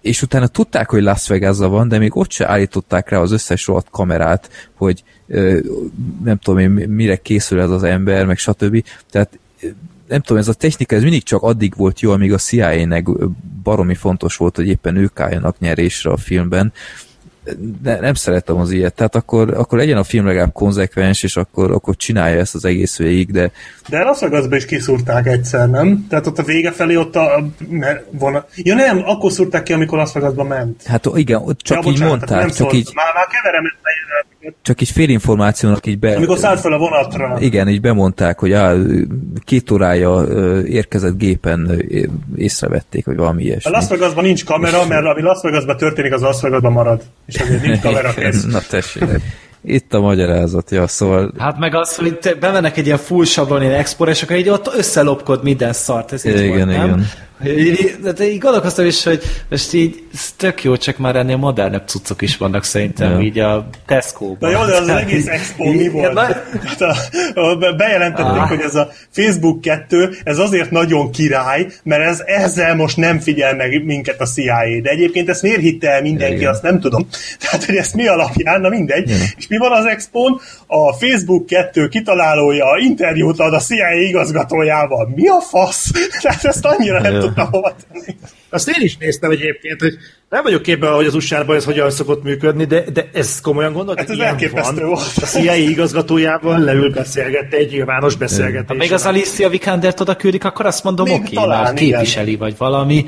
és 0.00 0.22
utána 0.22 0.46
tudták, 0.46 0.90
hogy 0.90 1.02
Las 1.02 1.28
vegas 1.28 1.58
van, 1.58 1.88
de 1.88 1.98
még 1.98 2.16
ott 2.16 2.30
se 2.30 2.48
állították 2.48 3.08
rá 3.08 3.18
az 3.18 3.32
összes 3.32 3.66
rohadt 3.66 3.90
kamerát, 3.90 4.70
hogy 4.74 5.04
nem 6.24 6.38
tudom 6.38 6.60
én, 6.60 6.70
mire 6.70 7.16
készül 7.16 7.60
ez 7.60 7.70
az 7.70 7.82
ember, 7.82 8.26
meg 8.26 8.38
stb. 8.38 8.84
Tehát 9.10 9.38
nem 10.08 10.20
tudom, 10.20 10.42
ez 10.42 10.48
a 10.48 10.52
technika, 10.52 10.94
ez 10.94 11.02
mindig 11.02 11.22
csak 11.22 11.42
addig 11.42 11.74
volt 11.76 12.00
jó, 12.00 12.10
amíg 12.10 12.32
a 12.32 12.38
CIA-nek 12.38 13.06
baromi 13.62 13.94
fontos 13.94 14.36
volt, 14.36 14.56
hogy 14.56 14.68
éppen 14.68 14.96
ők 14.96 15.20
álljanak 15.20 15.58
nyerésre 15.58 16.10
a 16.10 16.16
filmben. 16.16 16.72
Ne, 17.82 18.00
nem 18.00 18.14
szeretem 18.14 18.56
az 18.56 18.70
ilyet, 18.70 18.94
tehát 18.94 19.14
akkor, 19.14 19.54
akkor 19.54 19.78
legyen 19.78 19.96
a 19.96 20.04
film 20.04 20.26
legalább 20.26 20.52
konzekvens, 20.52 21.22
és 21.22 21.36
akkor, 21.36 21.70
akkor 21.70 21.96
csinálja 21.96 22.38
ezt 22.38 22.54
az 22.54 22.64
egész 22.64 22.98
végig, 22.98 23.30
de 23.32 23.50
De 23.88 24.02
Las 24.02 24.20
Vegasba 24.20 24.56
is 24.56 24.64
kiszúrták 24.64 25.26
egyszer, 25.26 25.70
nem? 25.70 26.06
Tehát 26.08 26.26
ott 26.26 26.38
a 26.38 26.42
vége 26.42 26.72
felé 26.72 26.96
ott 26.96 27.16
a 27.16 27.46
vonat... 28.10 28.48
Ja 28.56 28.74
nem, 28.74 29.02
akkor 29.04 29.32
szúrták 29.32 29.62
ki, 29.62 29.72
amikor 29.72 29.98
Las 29.98 30.12
Vegasba 30.12 30.44
ment. 30.44 30.82
hát 30.82 31.10
igen, 31.14 31.40
ott 31.44 31.58
csak 31.60 31.76
ja, 31.76 31.90
így 31.90 31.92
bocsánat, 31.92 32.16
mondták, 32.16 32.38
nem 32.38 32.48
csak 32.48 32.56
szólt. 32.56 32.72
így, 32.74 32.90
Már, 32.94 33.14
már 33.14 33.26
keverem 33.26 33.64
ezt 33.64 33.76
a 33.82 34.24
csak 34.62 34.80
így 34.80 34.90
félinformációnak 34.90 35.86
így 35.86 35.98
be... 35.98 36.16
Amikor 36.16 36.38
szállt 36.38 36.60
fel 36.60 36.72
a 36.72 36.78
vonatra. 36.78 37.36
Igen, 37.40 37.68
így 37.68 37.80
bemondták, 37.80 38.38
hogy 38.38 38.52
á, 38.52 38.74
két 39.44 39.70
órája 39.70 40.24
érkezett 40.66 41.16
gépen 41.16 41.84
észrevették, 42.36 43.06
vagy 43.06 43.16
valami 43.16 43.42
A 43.42 43.44
ilyesmi. 43.44 43.72
Las 43.72 43.88
Vegasban 43.88 44.24
nincs 44.24 44.44
kamera, 44.44 44.86
mert 44.86 45.04
ami 45.04 45.22
Las 45.22 45.38
Vegasban 45.42 45.76
történik, 45.76 46.12
az 46.12 46.20
Las 46.20 46.40
Vegasban 46.40 46.72
marad. 46.72 47.02
És 47.26 47.33
azért 47.40 47.62
nincs 47.62 47.80
kamera 47.80 48.14
kész. 48.18 48.44
Na 48.44 48.60
tessék, 48.68 49.04
itt 49.64 49.94
a 49.94 50.00
magyarázat, 50.00 50.70
ja, 50.70 50.86
szóval 50.86 51.32
Hát 51.38 51.58
meg 51.58 51.74
az, 51.74 51.96
hogy 51.96 52.18
te 52.18 52.34
bemennek 52.34 52.76
egy 52.76 52.86
ilyen 52.86 52.98
full 52.98 53.24
sablon 53.24 53.62
ilyen 53.62 53.74
export, 53.74 54.10
és 54.10 54.22
akkor 54.22 54.36
így 54.36 54.48
ott 54.48 54.74
összelopkod 54.76 55.42
minden 55.42 55.72
szart. 55.72 56.12
Ez 56.12 56.24
így 56.24 56.34
Igen, 56.38 56.48
volt, 56.48 56.64
nem? 56.64 56.70
igen. 56.86 56.98
Így- 56.98 57.04
De 58.14 58.28
így 58.30 58.38
gondolkoztam 58.38 58.86
is, 58.86 59.04
hogy 59.04 59.22
most 59.50 59.72
így 59.72 60.02
tök 60.36 60.62
jó, 60.62 60.76
csak 60.76 60.98
már 60.98 61.16
ennél 61.16 61.36
modernebb 61.36 61.86
cuccok 61.86 62.22
is 62.22 62.36
vannak 62.36 62.64
szerintem, 62.64 63.12
Ja. 63.12 63.20
így 63.20 63.38
a 63.38 63.68
Tesco-ban. 63.86 64.50
Na 64.50 64.58
jó, 64.58 64.64
de 64.64 64.76
az 64.76 64.88
egész 64.88 65.26
expo 65.26 65.72
mi 65.72 65.88
volt? 65.88 66.12
na- 66.12 66.20
Hát 66.64 66.80
a, 66.80 66.96
a, 67.40 67.74
bejelentették, 67.76 68.26
Ah. 68.40 68.48
hogy 68.48 68.60
ez 68.60 68.74
a 68.74 68.88
Facebook 69.10 69.60
2, 69.60 70.16
ez 70.24 70.38
azért 70.38 70.70
nagyon 70.70 71.10
király, 71.10 71.66
mert 71.82 72.02
ez 72.02 72.22
ezzel 72.26 72.74
most 72.74 72.96
nem 72.96 73.18
figyel 73.18 73.54
meg 73.56 73.84
minket 73.84 74.20
a 74.20 74.26
CIA. 74.26 74.80
De 74.82 74.90
egyébként 74.90 75.28
ezt 75.28 75.42
miért 75.42 75.60
hitte 75.60 75.90
el 75.90 76.02
mindenki, 76.02 76.36
Igen. 76.36 76.50
azt 76.50 76.62
nem 76.62 76.80
tudom. 76.80 77.06
Tehát, 77.40 77.64
hogy 77.64 77.76
ezt 77.76 77.94
mi 77.94 78.06
alapján, 78.06 78.60
na 78.60 78.68
mindegy. 78.68 79.08
Igen. 79.10 79.20
És 79.36 79.46
mi 79.48 79.56
van 79.56 79.72
az 79.72 79.84
expón? 79.84 80.40
A 80.66 80.92
Facebook 80.92 81.46
2 81.46 81.88
kitalálója 81.88 82.66
interjút 82.80 83.38
ad 83.40 83.52
a 83.54 83.58
CIA 83.60 83.92
igazgatójával. 84.08 85.12
Mi 85.14 85.28
a 85.28 85.40
fasz? 85.40 85.90
Tehát 86.22 86.44
ezt 86.44 86.64
annyira 86.64 87.00
nem 87.00 87.12
Ja. 87.12 87.20
Tudtam 87.34 87.50
hova 87.60 87.74
tenni. 87.88 88.16
Azt 88.48 88.68
én 88.68 88.82
is 88.82 88.96
néztem 88.96 89.30
egyébként, 89.30 89.80
hogy 89.80 89.94
nem 90.28 90.42
vagyok 90.42 90.62
képben, 90.62 90.92
hogy 90.92 91.06
az 91.06 91.14
usa 91.14 91.54
ez 91.54 91.64
hogyan 91.64 91.90
szokott 91.90 92.22
működni, 92.22 92.64
de, 92.64 92.84
de 92.92 93.08
ez 93.12 93.40
komolyan 93.40 93.72
gondolod? 93.72 93.98
Hát 93.98 94.10
ez 94.10 94.16
Ilyen 94.16 94.28
elképesztő 94.28 94.80
van. 94.80 94.88
volt. 94.88 95.12
A 95.16 95.26
CIA 95.26 95.54
igazgatójával 95.54 96.58
leül 96.58 96.92
beszélgetni 96.92 97.56
egy 97.56 97.70
nyilvános 97.70 98.16
beszélgetés. 98.16 98.68
Ha 98.68 98.74
még 98.74 98.92
az 98.92 99.06
Alicia 99.06 99.48
Vikandert 99.48 100.00
oda 100.00 100.16
küldik, 100.16 100.44
akkor 100.44 100.66
azt 100.66 100.84
mondom, 100.84 101.06
oké, 101.06 101.14
okay, 101.14 101.32
talán, 101.32 101.62
már 101.62 101.72
igen. 101.72 101.98
képviseli, 101.98 102.36
vagy 102.36 102.54
valami. 102.56 103.04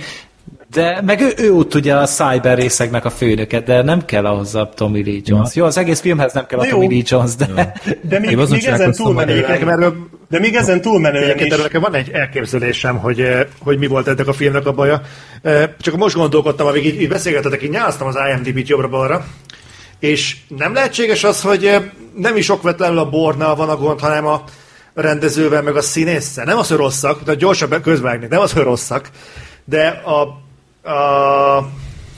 De 0.77 1.03
meg 1.07 1.20
ő, 1.20 1.32
ő 1.36 1.53
ott 1.53 1.74
ugye 1.74 1.94
a 1.94 2.07
cyber 2.07 2.59
részeknek 2.59 3.05
a 3.05 3.11
főnöke, 3.11 3.61
de 3.61 3.82
nem 3.82 4.05
kell 4.05 4.27
ahhoz 4.27 4.55
a 4.55 4.73
Tommy 4.74 5.03
Lee 5.05 5.20
Jones. 5.24 5.55
Jó, 5.55 5.65
az 5.65 5.77
egész 5.78 6.01
filmhez 6.01 6.32
nem 6.32 6.47
kell 6.47 6.59
a 6.59 6.62
De 6.62 6.69
jó. 6.69 6.74
Tommy 6.74 6.94
Lee 6.94 7.03
Jones, 7.07 7.35
de... 7.35 7.47
De 8.03 8.19
még, 8.19 8.36
még 8.51 8.65
ezen 8.65 8.93
túlmenően, 8.93 9.40
de 10.28 10.39
még 10.39 10.55
ezen 10.55 10.81
túlmenően 10.81 11.39
is. 11.39 11.57
nekem 11.57 11.81
van 11.81 11.94
egy 11.94 12.11
elképzelésem, 12.11 12.98
hogy, 12.98 13.20
eh, 13.20 13.47
hogy 13.59 13.78
mi 13.78 13.86
volt 13.86 14.09
ennek 14.09 14.27
a 14.27 14.32
filmnek 14.32 14.66
a 14.66 14.73
baja. 14.73 15.01
Eh, 15.43 15.69
Csak 15.81 15.97
most 15.97 16.16
gondolkodtam, 16.16 16.66
amíg 16.66 16.86
így, 16.86 17.01
így 17.01 17.09
beszélgetetek, 17.09 17.62
így 17.62 17.70
nyáztam 17.70 18.07
az 18.07 18.16
IMDb-t 18.35 18.69
jobbra-balra, 18.69 19.27
és 19.98 20.36
nem 20.48 20.74
lehetséges 20.74 21.24
az, 21.24 21.40
hogy 21.43 21.65
eh, 21.65 21.82
nem 22.16 22.36
is 22.36 22.51
okvetlenül 22.51 22.98
a 22.98 23.09
bornal 23.09 23.55
van 23.57 23.69
a 23.69 23.77
gond, 23.77 24.01
hanem 24.01 24.27
a 24.27 24.43
rendezővel, 24.94 25.62
meg 25.62 25.77
a 25.77 25.82
színésszel. 25.82 26.44
Nem 26.44 26.59
az, 26.59 26.69
hogy 26.69 26.77
rosszak, 26.77 27.23
de 27.23 27.35
gyorsan 27.35 27.69
be- 27.69 27.81
közvágni, 27.81 28.27
nem 28.31 28.40
az, 28.40 28.53
hogy 28.53 28.62
rosszak, 28.62 29.11
de 29.65 29.86
a, 29.89 30.44
a 30.86 31.68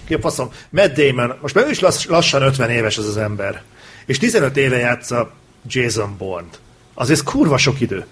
ki 0.09 0.15
a 0.15 0.21
faszom, 0.21 0.49
Matt 0.71 0.95
Damon, 0.95 1.35
most 1.41 1.55
már 1.55 1.65
ő 1.65 1.71
is 1.71 1.81
lass, 1.81 2.07
lassan 2.07 2.43
50 2.43 2.71
éves 2.71 2.99
az 2.99 3.07
az 3.07 3.17
ember, 3.17 3.63
és 4.07 4.19
15 4.19 4.57
éve 4.57 4.77
játsza 4.77 5.31
Jason 5.67 6.15
Bourne. 6.19 6.49
Az 6.95 7.11
ez 7.11 7.23
kurva 7.23 7.57
sok 7.57 7.81
idő. 7.81 8.07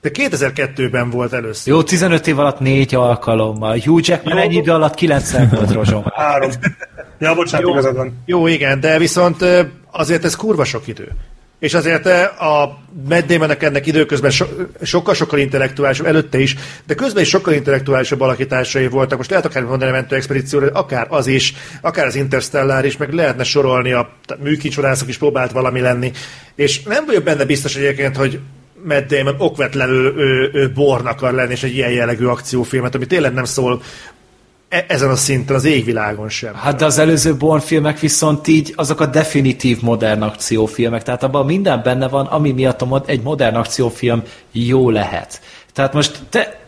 De 0.00 0.10
2002-ben 0.12 1.10
volt 1.10 1.32
először. 1.32 1.72
Jó, 1.72 1.82
15 1.82 2.26
év 2.26 2.38
alatt 2.38 2.60
négy 2.60 2.94
alkalommal. 2.94 3.78
Hugh 3.78 4.08
Jackman 4.08 4.36
Jó. 4.36 4.42
ennyi 4.42 4.56
idő 4.56 4.72
alatt 4.72 4.94
kilencszer 4.94 5.48
volt 5.50 5.72
rozsong. 5.72 6.12
Három. 6.14 6.50
Ja, 7.18 7.34
bocsánat, 7.34 7.66
Jó. 7.66 7.72
igazad 7.72 7.96
van. 7.96 8.22
Jó, 8.26 8.46
igen, 8.46 8.80
de 8.80 8.98
viszont 8.98 9.44
azért 9.90 10.24
ez 10.24 10.36
kurva 10.36 10.64
sok 10.64 10.86
idő. 10.86 11.08
És 11.62 11.74
azért 11.74 12.06
ö, 12.06 12.22
a 12.22 12.78
Matt 13.08 13.30
ennek 13.62 13.86
időközben 13.86 14.30
so, 14.30 14.44
sokkal-sokkal 14.82 15.38
intellektuálisabb, 15.38 16.06
előtte 16.06 16.38
is, 16.38 16.56
de 16.86 16.94
közben 16.94 17.22
is 17.22 17.28
sokkal 17.28 17.54
intellektuálisabb 17.54 18.20
alakításai 18.20 18.88
voltak. 18.88 19.16
Most 19.16 19.30
lehet 19.30 19.44
akár 19.44 19.62
mondani 19.62 19.90
a 19.90 19.94
mentő 19.94 20.16
expedícióra, 20.16 20.70
akár 20.72 21.06
az 21.10 21.26
is, 21.26 21.54
akár 21.80 22.06
az 22.06 22.14
Interstellar 22.14 22.84
is, 22.84 22.96
meg 22.96 23.12
lehetne 23.12 23.44
sorolni, 23.44 23.92
a 23.92 24.10
műkincsodászok 24.42 25.08
is 25.08 25.16
próbált 25.16 25.52
valami 25.52 25.80
lenni. 25.80 26.12
És 26.54 26.82
nem 26.82 27.06
vagyok 27.06 27.22
benne 27.22 27.44
biztos 27.44 27.76
egyébként, 27.76 28.16
hogy 28.16 28.40
Matt 28.84 29.06
Damon 29.06 29.34
okvetlenül 29.38 30.14
ő, 30.16 30.50
ő 30.52 30.72
Born 30.72 31.06
akar 31.06 31.32
lenni, 31.32 31.52
és 31.52 31.62
egy 31.62 31.74
ilyen 31.74 31.90
jellegű 31.90 32.24
akciófilmet, 32.24 32.94
ami 32.94 33.06
tényleg 33.06 33.32
nem 33.32 33.44
szól 33.44 33.82
e- 34.72 34.84
ezen 34.88 35.10
a 35.10 35.16
szinten, 35.16 35.56
az 35.56 35.64
égvilágon 35.64 36.28
sem. 36.28 36.54
Hát 36.54 36.76
de 36.76 36.84
az 36.84 36.98
előző 36.98 37.36
Bourne 37.36 37.60
filmek 37.60 37.98
viszont 37.98 38.48
így 38.48 38.72
azok 38.76 39.00
a 39.00 39.06
definitív 39.06 39.80
modern 39.80 40.22
akciófilmek, 40.22 41.02
tehát 41.02 41.22
abban 41.22 41.46
minden 41.46 41.82
benne 41.82 42.08
van, 42.08 42.26
ami 42.26 42.52
miatt 42.52 42.82
a 42.82 42.84
mod- 42.84 43.08
egy 43.08 43.22
modern 43.22 43.54
akciófilm 43.54 44.22
jó 44.52 44.90
lehet. 44.90 45.40
Tehát 45.72 45.92
most 45.92 46.20
te, 46.30 46.61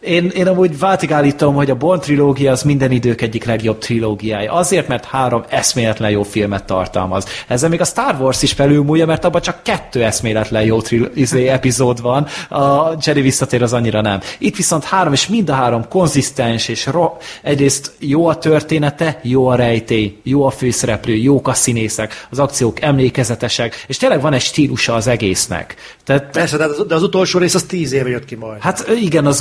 én, 0.00 0.28
én 0.28 0.46
amúgy 0.46 0.78
váltig 0.78 1.12
állítom, 1.12 1.54
hogy 1.54 1.70
a 1.70 1.74
Bourne 1.74 2.02
trilógia 2.02 2.52
az 2.52 2.62
minden 2.62 2.90
idők 2.90 3.20
egyik 3.20 3.44
legjobb 3.44 3.78
trilógiája. 3.78 4.52
Azért, 4.52 4.88
mert 4.88 5.04
három 5.04 5.44
eszméletlen 5.48 6.10
jó 6.10 6.22
filmet 6.22 6.64
tartalmaz. 6.64 7.24
Ezzel 7.46 7.68
még 7.68 7.80
a 7.80 7.84
Star 7.84 8.16
Wars 8.20 8.42
is 8.42 8.52
felülmúlja, 8.52 9.06
mert 9.06 9.24
abban 9.24 9.40
csak 9.40 9.62
kettő 9.62 10.04
eszméletlen 10.04 10.62
jó 10.62 10.80
tril- 10.80 11.16
izé, 11.16 11.46
epizód 11.46 12.00
van. 12.00 12.26
A 12.48 12.92
Jedi 13.04 13.20
visszatér 13.20 13.62
az 13.62 13.72
annyira 13.72 14.00
nem. 14.00 14.20
Itt 14.38 14.56
viszont 14.56 14.84
három, 14.84 15.12
és 15.12 15.28
mind 15.28 15.50
a 15.50 15.54
három 15.54 15.88
konzisztens, 15.88 16.68
és 16.68 16.86
ro- 16.86 17.22
egyrészt 17.42 17.92
jó 17.98 18.26
a 18.26 18.38
története, 18.38 19.20
jó 19.22 19.46
a 19.46 19.54
rejtély, 19.54 20.16
jó 20.22 20.44
a 20.44 20.50
főszereplő, 20.50 21.14
jók 21.14 21.48
a 21.48 21.54
színészek, 21.54 22.26
az 22.30 22.38
akciók 22.38 22.80
emlékezetesek, 22.80 23.84
és 23.86 23.96
tényleg 23.96 24.20
van 24.20 24.32
egy 24.32 24.40
stílusa 24.40 24.94
az 24.94 25.06
egésznek. 25.06 25.74
Tehát 26.04 26.30
Persze, 26.30 26.56
de 26.56 26.64
az, 26.64 26.84
de 26.88 26.94
az 26.94 27.02
utolsó 27.02 27.38
rész 27.38 27.54
az 27.54 27.62
tíz 27.62 27.92
éve 27.92 28.08
jött 28.08 28.24
ki 28.24 28.34
majd. 28.34 28.60
Hát 28.60 28.90
igen, 29.00 29.26
az 29.26 29.40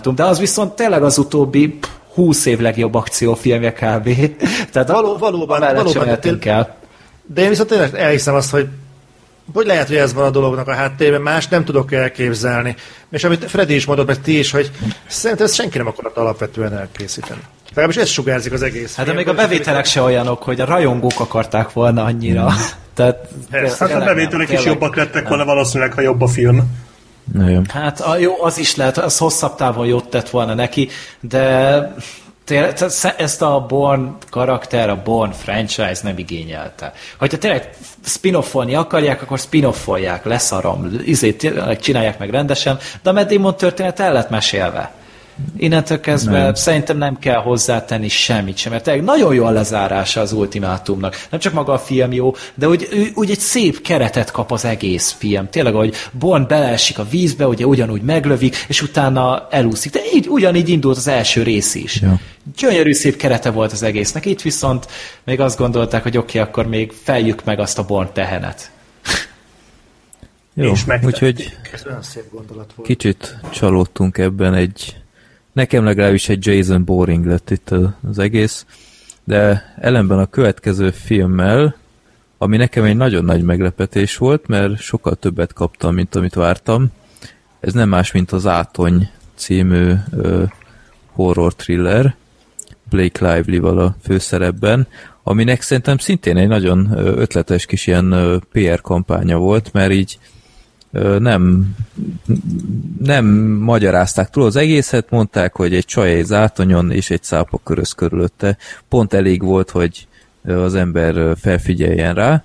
ultimátum, 0.00 0.14
de 0.14 0.24
az 0.24 0.38
viszont 0.38 0.72
tényleg 0.72 1.02
az 1.02 1.18
utóbbi 1.18 1.68
pff, 1.68 1.88
20 2.14 2.46
év 2.46 2.60
legjobb 2.60 2.94
akciófilmje 2.94 3.72
kb. 3.72 4.08
Tehát 4.72 4.88
Való- 4.88 5.16
valóban, 5.16 5.60
valóban, 5.60 6.18
de 6.20 6.50
el. 6.50 6.76
De 7.26 7.42
én 7.42 7.48
viszont 7.48 7.68
tényleg 7.68 7.94
elhiszem 7.94 8.34
azt, 8.34 8.50
hogy 8.50 8.68
hogy 9.52 9.66
lehet, 9.66 9.86
hogy 9.86 9.96
ez 9.96 10.14
van 10.14 10.24
a 10.24 10.30
dolognak 10.30 10.68
a 10.68 10.74
háttérben, 10.74 11.20
más 11.20 11.48
nem 11.48 11.64
tudok 11.64 11.92
elképzelni. 11.92 12.74
És 13.10 13.24
amit 13.24 13.44
Freddy 13.44 13.74
is 13.74 13.84
mondott, 13.84 14.06
meg 14.06 14.20
ti 14.20 14.38
is, 14.38 14.50
hogy 14.50 14.70
szerintem 15.06 15.46
ezt 15.46 15.54
senki 15.54 15.78
nem 15.78 15.86
akart 15.86 16.16
alapvetően 16.16 16.76
elkészíteni. 16.76 17.40
Legalábbis 17.68 17.96
ez 17.96 18.08
sugárzik 18.08 18.52
az 18.52 18.62
egész. 18.62 18.94
Hát 18.96 19.06
de 19.06 19.12
még 19.12 19.28
a 19.28 19.34
bevételek 19.34 19.84
se 19.84 20.02
olyanok, 20.02 20.42
hogy 20.42 20.60
a 20.60 20.64
rajongók 20.64 21.20
akarták 21.20 21.72
volna 21.72 22.04
annyira. 22.04 22.52
Tehát, 22.94 23.28
Persze. 23.50 23.88
Hát 23.88 24.02
a 24.02 24.04
bevételek 24.04 24.50
is 24.50 24.64
jobbak 24.64 24.96
lettek 24.96 25.28
volna 25.28 25.44
valószínűleg, 25.44 25.92
ha 25.92 26.00
jobb 26.00 26.20
a 26.20 26.26
film. 26.26 26.62
Na 27.32 27.48
jó. 27.48 27.60
Hát 27.68 28.00
a, 28.00 28.16
jó, 28.16 28.42
az 28.42 28.58
is 28.58 28.76
lehet, 28.76 28.98
az 28.98 29.18
hosszabb 29.18 29.54
távon 29.54 29.86
jót 29.86 30.08
tett 30.08 30.30
volna 30.30 30.54
neki, 30.54 30.88
de 31.20 31.94
tényleg, 32.44 32.76
ezt 33.16 33.42
a 33.42 33.66
Born 33.68 34.16
karakter, 34.30 34.90
a 34.90 35.02
Born 35.04 35.32
franchise 35.32 36.00
nem 36.02 36.18
igényelte. 36.18 36.92
Hogyha 37.18 37.38
tényleg 37.38 37.70
spin-offolni 38.04 38.74
akarják, 38.74 39.22
akkor 39.22 39.38
spin-offolják, 39.38 40.24
leszarom, 40.24 41.00
izét 41.04 41.52
csinálják 41.80 42.18
meg 42.18 42.30
rendesen, 42.30 42.78
de 43.02 43.10
a 43.10 43.12
Matt 43.12 43.30
Damon 43.30 43.56
történet 43.56 44.00
el 44.00 44.12
lett 44.12 44.30
mesélve. 44.30 44.92
Innentől 45.56 46.00
kezdve 46.00 46.42
nem. 46.42 46.54
szerintem 46.54 46.98
nem 46.98 47.18
kell 47.18 47.40
hozzátenni 47.40 48.08
semmit 48.08 48.56
sem, 48.56 48.72
mert 48.72 49.02
nagyon 49.02 49.34
jó 49.34 49.44
a 49.44 49.50
lezárása 49.50 50.20
az 50.20 50.32
ultimátumnak. 50.32 51.26
Nem 51.30 51.40
csak 51.40 51.52
maga 51.52 51.72
a 51.72 51.78
film 51.78 52.12
jó, 52.12 52.34
de 52.54 52.68
úgy, 52.68 53.12
úgy 53.14 53.30
egy 53.30 53.38
szép 53.38 53.82
keretet 53.82 54.30
kap 54.30 54.52
az 54.52 54.64
egész 54.64 55.14
film. 55.18 55.48
Tényleg, 55.50 55.74
hogy 55.74 55.94
Bond 56.12 56.46
beleesik 56.46 56.98
a 56.98 57.06
vízbe, 57.10 57.46
ugye 57.46 57.66
ugyanúgy 57.66 58.02
meglövik, 58.02 58.64
és 58.68 58.82
utána 58.82 59.48
elúszik. 59.50 59.92
De 59.92 60.00
így, 60.14 60.28
ugyanígy 60.28 60.68
indult 60.68 60.96
az 60.96 61.08
első 61.08 61.42
rész 61.42 61.74
is. 61.74 62.00
Ja. 62.00 62.20
Gyönyörű 62.56 62.92
szép 62.92 63.16
kerete 63.16 63.50
volt 63.50 63.72
az 63.72 63.82
egésznek. 63.82 64.26
Itt 64.26 64.42
viszont 64.42 64.86
még 65.24 65.40
azt 65.40 65.58
gondolták, 65.58 66.02
hogy 66.02 66.16
oké, 66.16 66.38
okay, 66.38 66.50
akkor 66.50 66.66
még 66.66 66.92
feljük 67.02 67.44
meg 67.44 67.58
azt 67.58 67.78
a 67.78 67.84
Bond 67.84 68.10
tehenet. 68.10 68.70
Jó, 70.54 70.72
És 70.72 70.84
úgyhogy 71.02 71.56
Ez 71.72 71.86
olyan 71.86 72.02
szép 72.02 72.24
gondolat 72.30 72.72
volt. 72.76 72.88
kicsit 72.88 73.36
csalódtunk 73.50 74.18
ebben 74.18 74.54
egy... 74.54 74.96
Nekem 75.60 75.84
legalábbis 75.84 76.28
egy 76.28 76.46
Jason 76.46 76.84
Boring 76.84 77.26
lett 77.26 77.50
itt 77.50 77.70
az 78.10 78.18
egész, 78.18 78.66
de 79.24 79.72
ellenben 79.80 80.18
a 80.18 80.26
következő 80.26 80.90
filmmel, 80.90 81.76
ami 82.38 82.56
nekem 82.56 82.84
egy 82.84 82.96
nagyon 82.96 83.24
nagy 83.24 83.42
meglepetés 83.42 84.16
volt, 84.16 84.46
mert 84.46 84.78
sokkal 84.78 85.14
többet 85.14 85.52
kaptam, 85.52 85.94
mint 85.94 86.14
amit 86.14 86.34
vártam. 86.34 86.92
Ez 87.60 87.72
nem 87.72 87.88
más, 87.88 88.12
mint 88.12 88.32
az 88.32 88.46
Átony 88.46 89.10
című 89.34 89.92
ö, 90.10 90.42
horror 91.06 91.54
thriller, 91.54 92.14
Blake 92.90 93.34
Lively-val 93.34 93.78
a 93.78 93.96
főszerepben, 94.02 94.86
aminek 95.22 95.62
szerintem 95.62 95.98
szintén 95.98 96.36
egy 96.36 96.48
nagyon 96.48 96.90
ötletes 96.96 97.66
kis 97.66 97.86
ilyen 97.86 98.40
PR 98.52 98.80
kampánya 98.80 99.38
volt, 99.38 99.72
mert 99.72 99.92
így 99.92 100.18
nem, 101.18 101.74
nem 103.02 103.26
magyarázták 103.60 104.30
túl 104.30 104.44
az 104.44 104.56
egészet, 104.56 105.10
mondták, 105.10 105.56
hogy 105.56 105.74
egy 105.74 105.84
csaj 105.84 106.10
egy 106.10 106.24
zátonyon 106.24 106.90
és 106.90 107.10
egy 107.10 107.22
cápa 107.22 107.60
köröz 107.64 107.92
körülötte. 107.92 108.56
Pont 108.88 109.12
elég 109.12 109.42
volt, 109.42 109.70
hogy 109.70 110.08
az 110.44 110.74
ember 110.74 111.36
felfigyeljen 111.36 112.14
rá, 112.14 112.44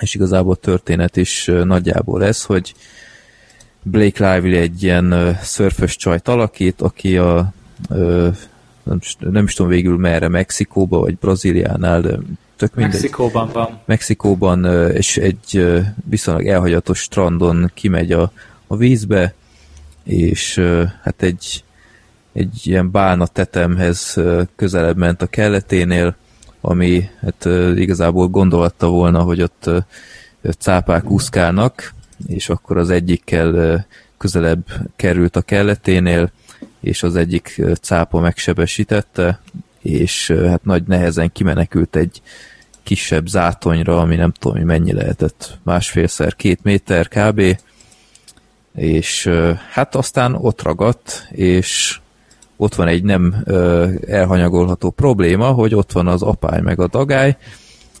és 0.00 0.14
igazából 0.14 0.52
a 0.52 0.56
történet 0.56 1.16
is 1.16 1.50
nagyjából 1.64 2.24
ez, 2.24 2.44
hogy 2.44 2.74
Blake 3.82 4.34
Lively 4.34 4.60
egy 4.60 4.82
ilyen 4.82 5.38
szörfös 5.42 5.96
csajt 5.96 6.28
alakít, 6.28 6.80
aki 6.80 7.16
a 7.16 7.52
nem, 8.82 8.98
nem 9.18 9.44
is 9.44 9.54
tudom 9.54 9.70
végül 9.70 9.96
merre, 9.96 10.28
Mexikóba 10.28 10.98
vagy 10.98 11.16
Brazíliánál, 11.16 12.00
de 12.00 12.18
tök 12.56 12.74
mindegy. 12.74 13.00
Mexikóban 13.00 13.50
van. 13.52 13.80
Mexikóban, 13.84 14.64
és 14.92 15.16
egy 15.16 15.66
viszonylag 16.08 16.46
elhagyatott 16.46 16.96
strandon 16.96 17.70
kimegy 17.74 18.12
a, 18.12 18.32
a 18.66 18.76
vízbe, 18.76 19.34
és 20.04 20.58
hát 21.02 21.22
egy, 21.22 21.64
egy 22.32 22.60
ilyen 22.62 22.90
bálna 22.90 23.26
tetemhez 23.26 24.20
közelebb 24.56 24.96
ment 24.96 25.22
a 25.22 25.26
kelleténél, 25.26 26.16
ami 26.60 27.08
hát 27.20 27.44
igazából 27.76 28.28
gondolatta 28.28 28.88
volna, 28.88 29.22
hogy 29.22 29.42
ott 29.42 29.70
cápák 30.58 31.10
úszkálnak, 31.10 31.92
és 32.26 32.48
akkor 32.48 32.76
az 32.76 32.90
egyikkel 32.90 33.86
közelebb 34.18 34.64
került 34.96 35.36
a 35.36 35.42
kelleténél, 35.42 36.30
és 36.80 37.02
az 37.02 37.16
egyik 37.16 37.62
cápa 37.80 38.20
megsebesítette, 38.20 39.40
és 39.84 40.30
hát 40.30 40.64
nagy 40.64 40.82
nehezen 40.86 41.32
kimenekült 41.32 41.96
egy 41.96 42.22
kisebb 42.82 43.26
zátonyra, 43.26 44.00
ami 44.00 44.16
nem 44.16 44.32
tudom, 44.32 44.56
hogy 44.56 44.66
mennyi 44.66 44.92
lehetett, 44.92 45.58
másfélszer 45.62 46.34
két 46.34 46.62
méter 46.62 47.08
kb. 47.08 47.58
És 48.74 49.30
hát 49.70 49.94
aztán 49.94 50.34
ott 50.34 50.62
ragadt, 50.62 51.26
és 51.30 51.98
ott 52.56 52.74
van 52.74 52.88
egy 52.88 53.02
nem 53.02 53.44
elhanyagolható 54.06 54.90
probléma, 54.90 55.46
hogy 55.46 55.74
ott 55.74 55.92
van 55.92 56.06
az 56.06 56.22
apály 56.22 56.60
meg 56.60 56.80
a 56.80 56.88
dagály, 56.88 57.36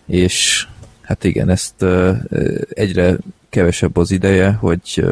és 0.06 0.66
hát 1.02 1.24
igen, 1.24 1.48
ezt 1.48 1.84
egyre 2.68 3.16
kevesebb 3.48 3.96
az 3.96 4.10
ideje, 4.10 4.52
hogy 4.52 5.04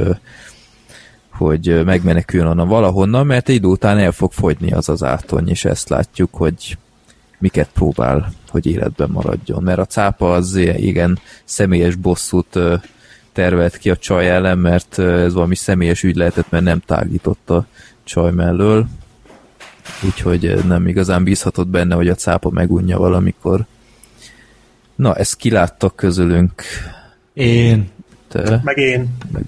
hogy 1.44 1.84
megmeneküljön 1.84 2.48
onnan 2.48 2.68
valahonnan, 2.68 3.26
mert 3.26 3.48
egy 3.48 3.54
idő 3.54 3.66
után 3.66 3.98
el 3.98 4.12
fog 4.12 4.32
fogyni 4.32 4.72
az 4.72 4.88
az 4.88 5.02
átony, 5.02 5.48
és 5.48 5.64
ezt 5.64 5.88
látjuk, 5.88 6.34
hogy 6.34 6.78
miket 7.38 7.68
próbál, 7.72 8.32
hogy 8.48 8.66
életben 8.66 9.10
maradjon. 9.10 9.62
Mert 9.62 9.78
a 9.78 9.86
cápa 9.86 10.32
az 10.32 10.56
igen 10.56 11.18
személyes 11.44 11.94
bosszút 11.94 12.58
tervelt 13.32 13.76
ki 13.76 13.90
a 13.90 13.96
csaj 13.96 14.30
ellen, 14.30 14.58
mert 14.58 14.98
ez 14.98 15.32
valami 15.32 15.54
személyes 15.54 16.02
ügy 16.02 16.16
lehetett, 16.16 16.50
mert 16.50 16.64
nem 16.64 16.80
tágított 16.86 17.50
a 17.50 17.66
csaj 18.04 18.32
mellől. 18.32 18.86
Úgyhogy 20.04 20.64
nem 20.66 20.86
igazán 20.86 21.24
bízhatott 21.24 21.68
benne, 21.68 21.94
hogy 21.94 22.08
a 22.08 22.14
cápa 22.14 22.50
megunja 22.50 22.98
valamikor. 22.98 23.64
Na, 24.94 25.14
ezt 25.14 25.36
kiláttak 25.36 25.96
közülünk. 25.96 26.62
Én. 27.32 27.90
Te, 28.28 28.60
Meg 28.64 28.76
én. 28.76 29.16
meg 29.32 29.42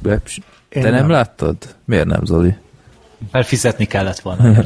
Beps. 0.74 0.82
Te 0.82 0.88
Én 0.88 0.94
nem, 0.94 1.06
nem. 1.06 1.10
láttad? 1.10 1.56
Miért 1.84 2.06
nem, 2.06 2.24
Zoli? 2.24 2.54
Mert 3.30 3.46
fizetni 3.46 3.84
kellett 3.84 4.18
volna. 4.20 4.42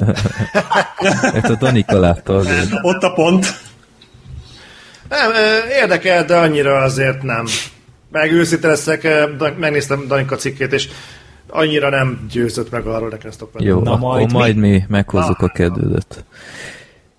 Mert 1.32 1.48
a 1.48 1.56
Danika 1.59 1.98
látta 1.98 2.36
azért. 2.36 2.70
Ott 2.82 3.02
a 3.02 3.12
pont. 3.12 3.47
Nem, 5.09 5.30
érdekel, 5.80 6.24
de 6.24 6.36
annyira 6.36 6.76
azért 6.76 7.22
nem. 7.22 7.47
Meg 8.10 8.32
őszinte 8.32 8.68
leszek, 8.68 9.09
megnéztem 9.59 10.06
Danika 10.06 10.36
cikkét, 10.36 10.72
és 10.72 10.89
annyira 11.48 11.89
nem 11.89 12.26
győzött 12.30 12.70
meg 12.70 12.86
arról, 12.86 13.09
nekem 13.09 13.30
ezt 13.30 13.44
Jó, 13.59 13.80
Na, 13.80 13.93
akkor 13.93 14.09
majd 14.09 14.32
majd, 14.32 14.56
mi? 14.56 14.68
mi 14.68 14.85
meghozzuk 14.89 15.40
a 15.40 15.48
kedvedet. 15.48 16.24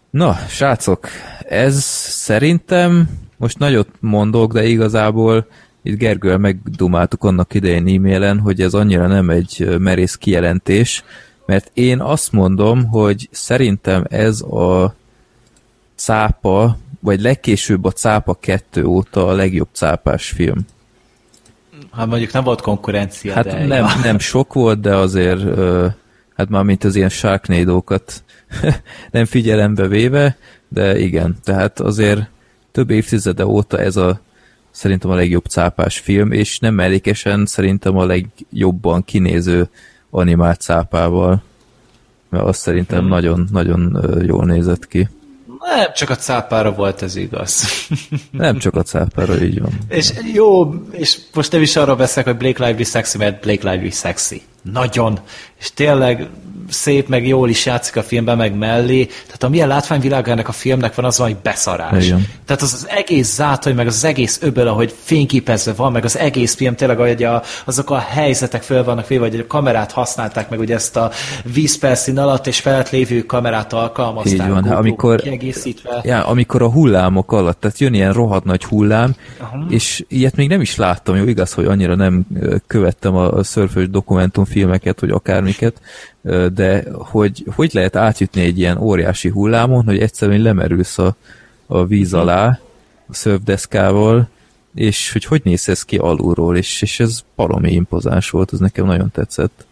Na, 0.10 0.38
srácok, 0.48 1.08
ez 1.50 1.84
szerintem 1.84 3.10
most 3.38 3.60
nagyot 3.60 3.90
mondok, 4.00 4.54
de 4.54 4.64
igazából 4.64 5.48
itt 5.82 5.98
Gergővel 5.98 6.38
megdumáltuk 6.38 7.24
annak 7.24 7.54
idején 7.54 7.88
e-mailen, 7.88 8.40
hogy 8.40 8.62
ez 8.62 8.74
annyira 8.74 9.08
nem 9.08 9.30
egy 9.30 9.76
merész 9.80 10.16
kijelentés, 10.16 11.04
mert 11.46 11.72
én 11.74 12.00
azt 12.00 12.32
mondom, 12.32 12.86
hogy 12.86 13.28
szerintem 13.32 14.06
ez 14.10 14.42
a 14.42 14.96
cápa, 15.96 16.78
vagy 17.00 17.22
legkésőbb 17.22 17.86
a 17.86 17.92
cápa 17.92 18.34
2 18.34 18.86
óta 18.86 19.28
a 19.28 19.34
legjobb 19.34 19.68
cápás 19.72 20.30
film. 20.30 20.66
Hát 21.92 22.08
mondjuk 22.08 22.32
nem 22.32 22.44
volt 22.44 22.62
konkurencia, 22.62 23.34
Hát 23.34 23.46
de... 23.46 23.66
nem, 23.66 23.86
nem 24.04 24.20
sok 24.20 24.54
volt, 24.54 24.80
de 24.80 24.96
azért 24.96 25.60
hát 26.36 26.50
már 26.50 26.64
mint 26.64 26.84
az 26.84 26.96
ilyen 26.96 27.10
sharknado-kat 27.10 28.24
nem 29.12 29.26
figyelembe 29.26 29.88
véve, 29.88 30.38
de 30.68 31.00
igen, 31.00 31.38
tehát 31.44 31.80
azért 31.80 32.30
több 32.72 32.90
évtizede 32.90 33.46
óta 33.46 33.80
ez 33.80 33.96
a 33.96 34.22
szerintem 34.80 35.10
a 35.10 35.16
legjobb 35.16 35.46
cápás 35.46 36.00
film, 36.00 36.32
és 36.32 36.60
nem 36.60 36.74
mellékesen 36.74 37.46
szerintem 37.46 37.98
a 37.98 38.06
legjobban 38.06 39.04
kinéző 39.04 39.70
animált 40.10 40.62
cápával, 40.62 41.44
mert 42.30 42.44
azt 42.44 42.60
szerintem 42.60 43.06
nagyon-nagyon 43.06 44.00
ö, 44.02 44.24
jól 44.24 44.46
nézett 44.46 44.88
ki. 44.88 45.10
Nem, 45.76 45.94
csak 45.94 46.10
a 46.10 46.16
cápára 46.16 46.72
volt 46.74 47.02
ez 47.02 47.16
igaz. 47.16 47.64
Nem 48.32 48.58
csak 48.58 48.76
a 48.76 48.84
cápára, 48.84 49.42
így 49.42 49.60
van. 49.62 49.72
és 49.88 50.14
jó, 50.34 50.74
és 50.92 51.18
most 51.34 51.52
nem 51.52 51.62
is 51.62 51.76
arról 51.76 51.96
beszélek, 51.96 52.30
hogy 52.30 52.38
Blake 52.38 52.66
Lively 52.66 52.84
sexy, 52.84 53.18
mert 53.18 53.42
Blake 53.42 53.72
Lively 53.72 53.90
sexy. 53.90 54.42
Nagyon. 54.62 55.20
És 55.60 55.72
tényleg 55.74 56.28
szép, 56.70 57.08
meg 57.08 57.28
jól 57.28 57.50
is 57.50 57.66
játszik 57.66 57.96
a 57.96 58.04
filmben, 58.04 58.38
meg 58.38 58.58
mellé. 58.58 59.06
Tehát 59.06 59.44
a 59.44 59.50
milyen 59.50 59.68
látványvilága 59.68 60.32
ennek 60.32 60.48
a 60.48 60.52
filmnek 60.52 60.96
van, 60.96 61.06
az 61.06 61.18
van, 61.18 61.28
hogy 61.28 61.38
beszarás. 61.44 62.06
Igen. 62.06 62.28
Tehát 62.46 62.62
az, 62.62 62.74
az 62.74 62.88
egész 62.90 63.34
zátony, 63.34 63.76
meg 63.76 63.88
az, 63.88 64.04
egész 64.04 64.40
öböl, 64.42 64.68
ahogy 64.68 64.94
fényképezve 65.04 65.74
van, 65.74 65.92
meg 65.92 66.06
az 66.06 66.18
egész 66.18 66.56
film 66.56 66.76
tényleg, 66.76 66.98
hogy 66.98 67.24
a, 67.24 67.44
azok 67.66 67.90
a 67.90 67.98
helyzetek 67.98 68.62
föl 68.62 68.84
vannak 68.84 69.08
véve, 69.08 69.28
hogy 69.28 69.40
a 69.40 69.48
kamerát 69.48 69.92
használták, 69.92 70.50
meg 70.50 70.60
ugye 70.60 70.76
ezt 70.76 70.96
a 70.96 71.12
vízperszín 71.54 72.18
alatt 72.18 72.48
és 72.48 72.60
felett 72.60 72.90
lévő 72.90 73.22
kamerát 73.22 73.74
alkalmazták. 73.74 74.34
Így 74.34 74.54
van, 74.54 74.62
GoPro 74.62 74.78
amikor- 74.78 75.22
Kiegészítve. 75.22 76.02
Ja, 76.04 76.26
amikor 76.26 76.62
a 76.62 76.70
hullámok 76.72 77.32
alatt, 77.32 77.60
tehát 77.60 77.80
jön 77.80 77.94
ilyen 77.94 78.14
rohadt 78.14 78.46
nagy 78.46 78.64
hullám, 78.64 79.16
Aha. 79.38 79.66
és 79.70 80.04
ilyet 80.08 80.36
még 80.36 80.50
nem 80.50 80.62
is 80.62 80.76
láttam, 80.76 81.16
jó, 81.16 81.24
igaz, 81.24 81.54
hogy 81.54 81.66
annyira 81.66 81.96
nem 81.96 82.26
követtem 82.68 83.16
a, 83.16 83.32
a 83.32 83.44
szörfös 83.44 83.90
dokumentumfilmeket, 84.50 85.00
vagy 85.00 85.10
akármiket, 85.10 85.82
de 86.54 86.84
hogy, 86.94 87.44
hogy 87.56 87.70
lehet 87.74 87.96
átjutni 87.96 88.42
egy 88.42 88.60
ilyen 88.60 88.78
óriási 88.78 89.30
hullámon, 89.30 89.84
hogy 89.84 90.00
egyszerűen 90.00 90.42
lemerülsz 90.42 90.98
a, 90.98 91.16
a 91.68 91.86
víz 91.86 92.14
alá, 92.14 92.60
a 93.08 93.14
szörfdeszkával, 93.14 94.30
és 94.76 95.12
hogy 95.12 95.26
hogy 95.26 95.42
néz 95.44 95.70
ez 95.70 95.84
ki 95.84 95.98
alulról, 95.98 96.58
és, 96.58 96.82
és 96.82 97.00
ez 97.00 97.24
baromi 97.36 97.72
impozáns 97.72 98.30
volt, 98.30 98.54
ez 98.54 98.60
nekem 98.60 98.86
nagyon 98.86 99.12
tetszett. 99.12 99.66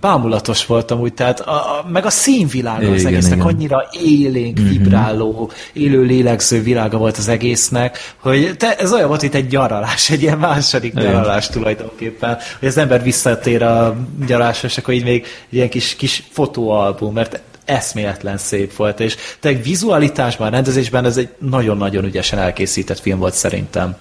Bámulatos 0.00 0.66
voltam 0.66 1.00
úgy, 1.00 1.14
tehát 1.14 1.40
a, 1.40 1.52
a, 1.52 1.86
meg 1.92 2.06
a 2.06 2.10
színvilága 2.10 2.90
az 2.90 3.00
Igen, 3.00 3.12
egésznek 3.12 3.38
igen. 3.38 3.46
annyira 3.46 3.88
élénk, 4.04 4.58
vibráló, 4.58 5.50
élő 5.72 6.02
lélegző 6.02 6.62
világa 6.62 6.98
volt 6.98 7.16
az 7.16 7.28
egésznek, 7.28 8.14
hogy 8.16 8.56
te, 8.56 8.76
ez 8.76 8.92
olyan 8.92 9.08
volt, 9.08 9.22
itt 9.22 9.34
egy 9.34 9.50
nyaralás, 9.50 10.10
egy 10.10 10.22
ilyen 10.22 10.38
második 10.38 10.92
Igen. 10.92 11.04
nyaralás 11.12 11.48
tulajdonképpen, 11.48 12.38
hogy 12.58 12.68
az 12.68 12.76
ember 12.76 13.02
visszatér 13.02 13.62
a 13.62 13.96
nyaralásra, 14.26 14.68
és 14.68 14.78
akkor 14.78 14.94
így 14.94 15.04
még 15.04 15.24
egy 15.24 15.54
ilyen 15.56 15.68
kis, 15.68 15.96
kis 15.96 16.22
fotóalbum, 16.30 17.12
mert 17.12 17.40
eszméletlen 17.64 18.36
szép 18.36 18.76
volt, 18.76 19.00
és 19.00 19.16
tényleg 19.40 19.62
vizualitásban, 19.62 20.50
rendezésben 20.50 21.04
ez 21.04 21.16
egy 21.16 21.28
nagyon-nagyon 21.38 22.04
ügyesen 22.04 22.38
elkészített 22.38 22.98
film 22.98 23.18
volt 23.18 23.34
szerintem. 23.34 23.96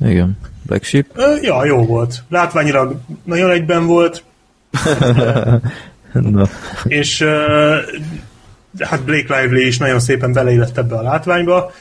Igen. 0.00 0.38
Black 0.66 0.84
Sheep? 0.84 1.06
Ja, 1.40 1.64
jó 1.64 1.86
volt. 1.86 2.22
Látványilag 2.28 2.96
nagyon 3.24 3.50
egyben 3.50 3.86
volt, 3.86 4.24
Na, 6.12 6.46
és 6.84 7.24
hát 8.78 9.04
Blake 9.04 9.40
Lively 9.40 9.66
is 9.66 9.78
nagyon 9.78 10.00
szépen 10.00 10.32
beleillett 10.32 10.78
ebbe 10.78 10.96
a 10.96 11.02
látványba. 11.02 11.72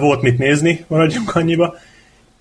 Volt 0.00 0.22
mit 0.22 0.38
nézni, 0.38 0.84
maradjunk 0.88 1.34
annyiba. 1.34 1.74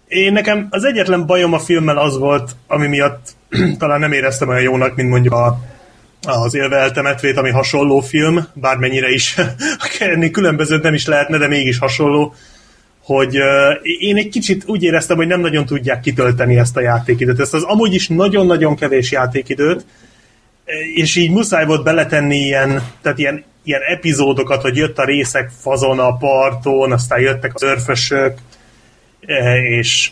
Én 0.08 0.34
nekem 0.34 0.68
az 0.70 0.84
egyetlen 0.84 1.26
bajom 1.26 1.54
a 1.54 1.60
filmmel 1.60 1.98
az 1.98 2.18
volt, 2.18 2.52
ami 2.68 2.88
miatt 2.88 3.36
talán 3.80 4.00
nem 4.00 4.12
éreztem 4.12 4.50
olyan 4.50 4.62
jónak, 4.62 4.96
mint 4.96 5.10
mondjuk 5.10 5.34
a, 5.34 5.60
az 6.22 6.56
Élve 6.56 6.78
eltemetvét, 6.78 7.38
ami 7.38 7.50
hasonló 7.50 8.00
film, 8.00 8.48
bármennyire 8.54 9.10
is 9.10 9.36
ennél 10.00 10.32
különbözőt 10.32 10.84
nem 10.84 10.94
is 10.94 11.06
lehetne, 11.06 11.38
de 11.38 11.48
mégis 11.48 11.78
hasonló, 11.78 12.34
hogy 13.16 13.38
uh, 13.38 13.46
én 14.00 14.18
egy 14.18 14.30
kicsit 14.30 14.64
úgy 14.66 14.84
éreztem, 14.84 15.18
hogy 15.18 15.28
nem 15.28 15.40
nagyon 15.40 15.66
tudják 15.66 16.00
kitölteni 16.00 16.58
ezt 16.58 16.78
a 16.78 16.82
játékidőt. 16.82 17.40
Ezt 17.40 17.54
az 17.54 17.64
amúgy 17.64 17.94
is 17.94 18.08
nagyon-nagyon 18.08 18.76
kevés 18.76 19.12
játékidőt, 19.12 19.86
és 20.96 21.16
így 21.16 21.32
muszáj 21.32 21.66
volt 21.66 21.84
beletenni 21.84 22.38
ilyen, 22.38 22.82
tehát 23.02 23.18
ilyen, 23.18 23.44
ilyen 23.64 23.82
epizódokat, 23.82 24.62
hogy 24.62 24.76
jött 24.76 24.98
a 24.98 25.06
részek 25.06 25.50
fazon 25.62 26.00
a 26.00 26.18
parton, 26.18 26.92
aztán 26.92 27.20
jöttek 27.20 27.52
az 27.54 27.64
örfösök, 27.64 28.38
eh, 29.26 29.64
és 29.64 30.12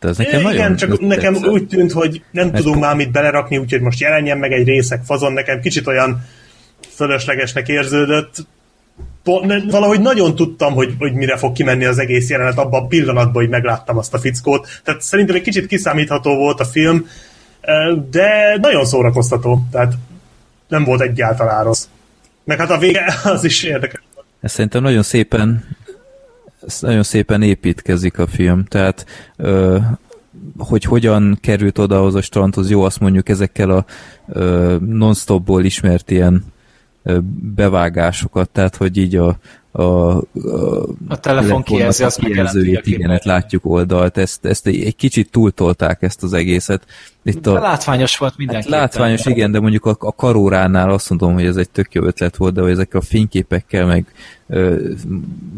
de 0.00 0.08
ez 0.08 0.16
nekem 0.16 0.40
igen, 0.40 0.52
nagyon 0.52 0.76
csak 0.76 1.00
nekem 1.00 1.32
tetszett. 1.32 1.50
úgy 1.50 1.66
tűnt, 1.66 1.92
hogy 1.92 2.22
nem 2.30 2.50
Ez 2.52 2.62
tudunk 2.62 2.80
már 2.80 2.96
mit 2.96 3.10
belerakni, 3.10 3.58
úgyhogy 3.58 3.80
most 3.80 4.00
jelenjen 4.00 4.38
meg 4.38 4.52
egy 4.52 4.66
részek 4.66 5.02
fazon, 5.04 5.32
nekem 5.32 5.60
kicsit 5.60 5.86
olyan 5.86 6.20
fölöslegesnek 6.94 7.68
érződött. 7.68 8.36
Po- 9.28 9.44
ne- 9.44 9.70
valahogy 9.70 10.00
nagyon 10.00 10.34
tudtam, 10.34 10.74
hogy, 10.74 10.94
hogy 10.98 11.12
mire 11.12 11.36
fog 11.36 11.52
kimenni 11.52 11.84
az 11.84 11.98
egész 11.98 12.30
jelenet, 12.30 12.58
abban 12.58 12.82
a 12.82 12.86
pillanatban, 12.86 13.42
hogy 13.42 13.48
megláttam 13.48 13.98
azt 13.98 14.14
a 14.14 14.18
fickót. 14.18 14.68
Tehát 14.84 15.02
szerintem 15.02 15.36
egy 15.36 15.42
kicsit 15.42 15.66
kiszámítható 15.66 16.36
volt 16.36 16.60
a 16.60 16.64
film, 16.64 17.06
de 18.10 18.58
nagyon 18.60 18.84
szórakoztató, 18.84 19.66
tehát 19.70 19.92
nem 20.68 20.84
volt 20.84 21.00
egyáltalán 21.00 21.64
rossz. 21.64 21.86
Meg 22.44 22.58
hát 22.58 22.70
a 22.70 22.78
vége 22.78 23.14
az 23.24 23.44
is 23.44 23.62
érdekes. 23.62 24.00
Ez 24.40 24.52
szerintem 24.52 24.82
nagyon 24.82 25.02
szépen 25.02 25.64
nagyon 26.80 27.02
szépen 27.02 27.42
építkezik 27.42 28.18
a 28.18 28.26
film, 28.26 28.64
tehát 28.64 29.06
ö, 29.36 29.78
hogy 30.58 30.84
hogyan 30.84 31.38
került 31.40 31.78
oda 31.78 32.04
az 32.04 32.14
a 32.14 32.22
strandhoz, 32.22 32.70
jó, 32.70 32.82
azt 32.82 33.00
mondjuk 33.00 33.28
ezekkel 33.28 33.70
a 33.70 33.84
ö, 34.28 34.76
non-stopból 34.80 35.64
ismert 35.64 36.10
ilyen 36.10 36.44
bevágásokat, 37.54 38.50
tehát 38.50 38.76
hogy 38.76 38.96
így 38.96 39.16
a, 39.16 39.38
a, 39.70 39.82
a, 39.82 40.22
A 41.08 41.20
telefon 41.20 41.62
kijelzi, 41.62 42.04
azt 42.04 42.18
kijelzőjét, 42.18 42.86
igen, 42.86 43.10
hát 43.10 43.24
látjuk 43.24 43.64
oldalt, 43.66 44.16
ezt, 44.16 44.44
ezt 44.44 44.66
egy, 44.66 44.84
egy 44.84 44.96
kicsit 44.96 45.30
túltolták 45.30 46.02
ezt 46.02 46.22
az 46.22 46.32
egészet. 46.32 46.82
Itt 47.22 47.40
De 47.40 47.50
a, 47.50 47.60
látványos 47.60 48.18
volt 48.18 48.30
Hát 48.30 48.38
mindenképpen. 48.38 48.78
látványos, 48.78 49.26
igen, 49.26 49.50
de 49.50 49.60
mondjuk 49.60 49.84
a, 49.86 49.96
a 49.98 50.14
karóránál 50.14 50.90
azt 50.90 51.10
mondom, 51.10 51.32
hogy 51.32 51.44
ez 51.44 51.56
egy 51.56 51.70
tök 51.70 51.94
jó 51.94 52.04
ötlet 52.04 52.36
volt, 52.36 52.54
de 52.54 52.60
hogy 52.60 52.70
ezek 52.70 52.94
a 52.94 53.00
fényképekkel, 53.00 53.86
meg 53.86 54.06
ö, 54.46 54.88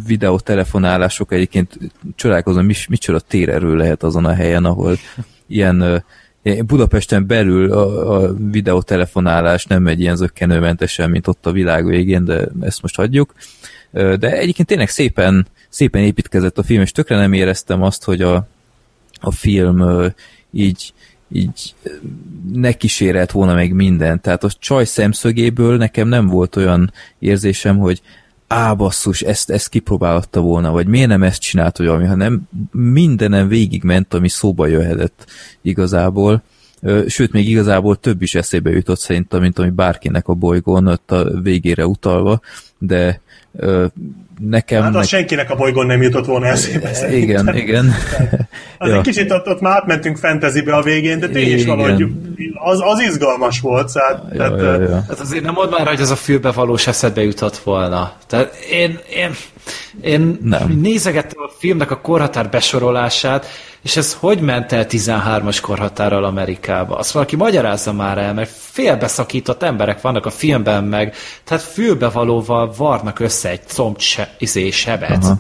videótelefonálások 0.07 1.33
egyébként 1.33 1.79
csodálkozom, 2.15 2.65
mi, 2.65 2.75
micsoda 2.89 3.21
térerő 3.21 3.77
lehet 3.77 4.03
azon 4.03 4.25
a 4.25 4.35
helyen, 4.35 4.65
ahol 4.65 4.97
ilyen 5.47 6.05
Budapesten 6.43 7.27
belül 7.27 7.73
a, 7.73 8.15
a 8.15 8.35
videótelefonálás 8.51 9.65
nem 9.65 9.83
megy 9.83 10.01
ilyen 10.01 10.17
zöggenőmentesen, 10.17 11.11
mint 11.11 11.27
ott 11.27 11.47
a 11.47 11.53
világ 11.53 11.87
végén, 11.87 12.25
de 12.25 12.49
ezt 12.61 12.83
most 12.83 12.97
hagyjuk. 12.97 13.35
De 13.93 14.33
egyébként 14.33 14.69
tényleg 14.69 14.89
szépen, 14.89 15.47
szépen 15.69 16.03
építkezett 16.03 16.59
a 16.59 16.63
film, 16.63 16.81
és 16.81 16.93
tökre 16.93 17.17
nem 17.17 17.33
éreztem 17.33 17.83
azt, 17.83 18.05
hogy 18.05 18.23
a, 18.23 18.49
a 19.21 19.31
film 19.31 20.11
így, 20.53 20.93
így 21.33 21.75
ne 22.53 22.73
kísérelt 22.73 23.31
volna 23.31 23.55
meg 23.55 23.73
minden. 23.73 24.21
Tehát 24.21 24.45
a 24.45 24.51
csaj 24.59 24.85
szemszögéből 24.85 25.77
nekem 25.77 26.09
nem 26.09 26.27
volt 26.27 26.57
olyan 26.57 26.93
érzésem, 27.19 27.79
hogy 27.79 28.03
á, 28.53 28.75
basszus, 28.75 29.21
ezt, 29.21 29.51
ezt 29.51 29.69
kipróbálhatta 29.69 30.41
volna, 30.41 30.71
vagy 30.71 30.87
miért 30.87 31.09
nem 31.09 31.23
ezt 31.23 31.41
csinált, 31.41 31.77
vagy 31.77 31.87
valami, 31.87 32.07
hanem 32.07 32.49
mindenem 32.73 33.49
végigment, 33.49 34.15
ami 34.15 34.29
szóba 34.29 34.67
jöhetett 34.67 35.27
igazából. 35.63 36.43
Sőt, 37.07 37.33
még 37.33 37.49
igazából 37.49 37.97
több 37.97 38.23
is 38.23 38.35
eszébe 38.35 38.71
jutott 38.71 38.99
szerintem, 38.99 39.41
mint 39.41 39.59
ami 39.59 39.71
bárkinek 39.71 40.29
a 40.29 40.35
bolygón 40.35 40.87
ott 40.87 41.11
a 41.11 41.41
végére 41.41 41.87
utalva. 41.87 42.41
De 42.83 43.21
ö, 43.57 43.87
nekem... 44.49 44.81
Hát 44.83 44.91
az 44.91 44.97
meg... 44.97 45.05
senkinek 45.05 45.51
a 45.51 45.55
bolygón 45.57 45.87
nem 45.87 46.03
jutott 46.03 46.27
volna 46.27 46.47
eszébe. 46.47 46.89
Igen, 46.89 46.95
szerintem. 46.95 47.57
igen. 47.57 47.95
Az 48.79 48.89
Ja. 48.89 48.95
egy 48.97 49.01
kicsit 49.01 49.31
ott, 49.31 49.47
ott 49.47 49.61
már 49.61 49.77
átmentünk 49.77 50.17
fantasybe 50.17 50.75
a 50.75 50.83
végén, 50.83 51.19
de 51.19 51.29
tényleg 51.29 51.59
is 51.59 51.65
valahogy 51.65 52.07
az, 52.55 52.81
az 52.83 53.01
izgalmas 53.01 53.61
volt. 53.61 53.89
Szóval, 53.89 54.29
Ja, 54.33 54.37
tehát, 54.37 54.61
ja, 54.61 54.89
ja. 54.89 55.05
Hát 55.09 55.21
azért 55.21 55.45
nem 55.45 55.55
mondd 55.55 55.71
már, 55.71 55.87
hogy 55.89 56.01
az 56.01 56.11
a 56.11 56.17
fülbe 56.17 56.51
valós 56.51 56.87
eszedbe 56.87 57.23
jutott 57.23 57.57
volna. 57.57 58.13
Tehát 58.27 58.55
én, 58.71 58.99
én, 59.15 59.31
én 60.03 60.39
Nem. 60.43 60.79
nézegettem 60.83 61.43
a 61.43 61.51
filmnek 61.59 61.91
a 61.91 62.01
korhatár 62.01 62.49
besorolását, 62.49 63.47
és 63.83 63.97
ez 63.97 64.17
hogy 64.21 64.41
ment 64.41 64.73
el 64.73 64.87
13-as 64.89 65.59
korhatárral 65.63 66.25
Amerikába? 66.25 66.97
Azt 66.97 67.13
valaki 67.13 67.37
magyarázza 67.37 67.93
már 67.93 68.19
el, 68.19 68.35
mert 68.35 68.51
félbeszakított 68.51 69.63
emberek 69.63 70.01
vannak 70.01 70.27
a 70.27 70.31
filmben 70.31 70.85
meg, 70.85 71.15
tehát 71.45 71.63
fülbevalóval 71.63 72.70
varnak 72.77 73.19
össze 73.19 73.49
egy 73.49 73.63
comb 73.67 73.99
se, 73.99 74.35
izé, 74.39 74.71
sebet. 74.71 75.25
Aha. 75.25 75.39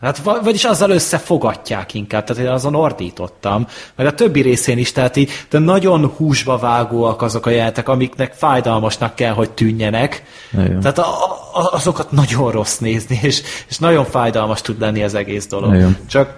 Hát, 0.00 0.18
va- 0.18 0.44
vagyis 0.44 0.64
azzal 0.64 0.90
összefogatják 0.90 1.94
inkább, 1.94 2.24
tehát 2.24 2.42
én 2.42 2.48
azon 2.48 2.74
ordítottam, 2.74 3.66
meg 3.94 4.06
a 4.06 4.14
többi 4.14 4.40
részén 4.40 4.78
is, 4.78 4.92
tehát 4.92 5.16
így, 5.16 5.30
de 5.50 5.58
nagyon 5.58 6.06
húsba 6.06 6.58
vágóak 6.58 7.22
azok 7.22 7.46
a 7.46 7.50
jelentek, 7.50 7.88
amiknek 7.88 8.32
fájdalmasnak 8.32 9.14
kell, 9.14 9.32
hogy 9.32 9.50
tűnjenek. 9.50 10.22
Nagyon. 10.50 10.80
Tehát 10.80 10.98
a, 10.98 11.06
a, 11.52 11.72
azokat 11.72 12.10
nagyon 12.10 12.50
rossz 12.50 12.78
nézni, 12.78 13.18
és, 13.22 13.42
és 13.68 13.78
nagyon 13.78 14.04
fájdalmas 14.04 14.60
tud 14.60 14.80
lenni 14.80 15.02
az 15.02 15.14
egész 15.14 15.46
dolog. 15.46 15.70
Nagyon. 15.70 15.96
Csak, 16.06 16.36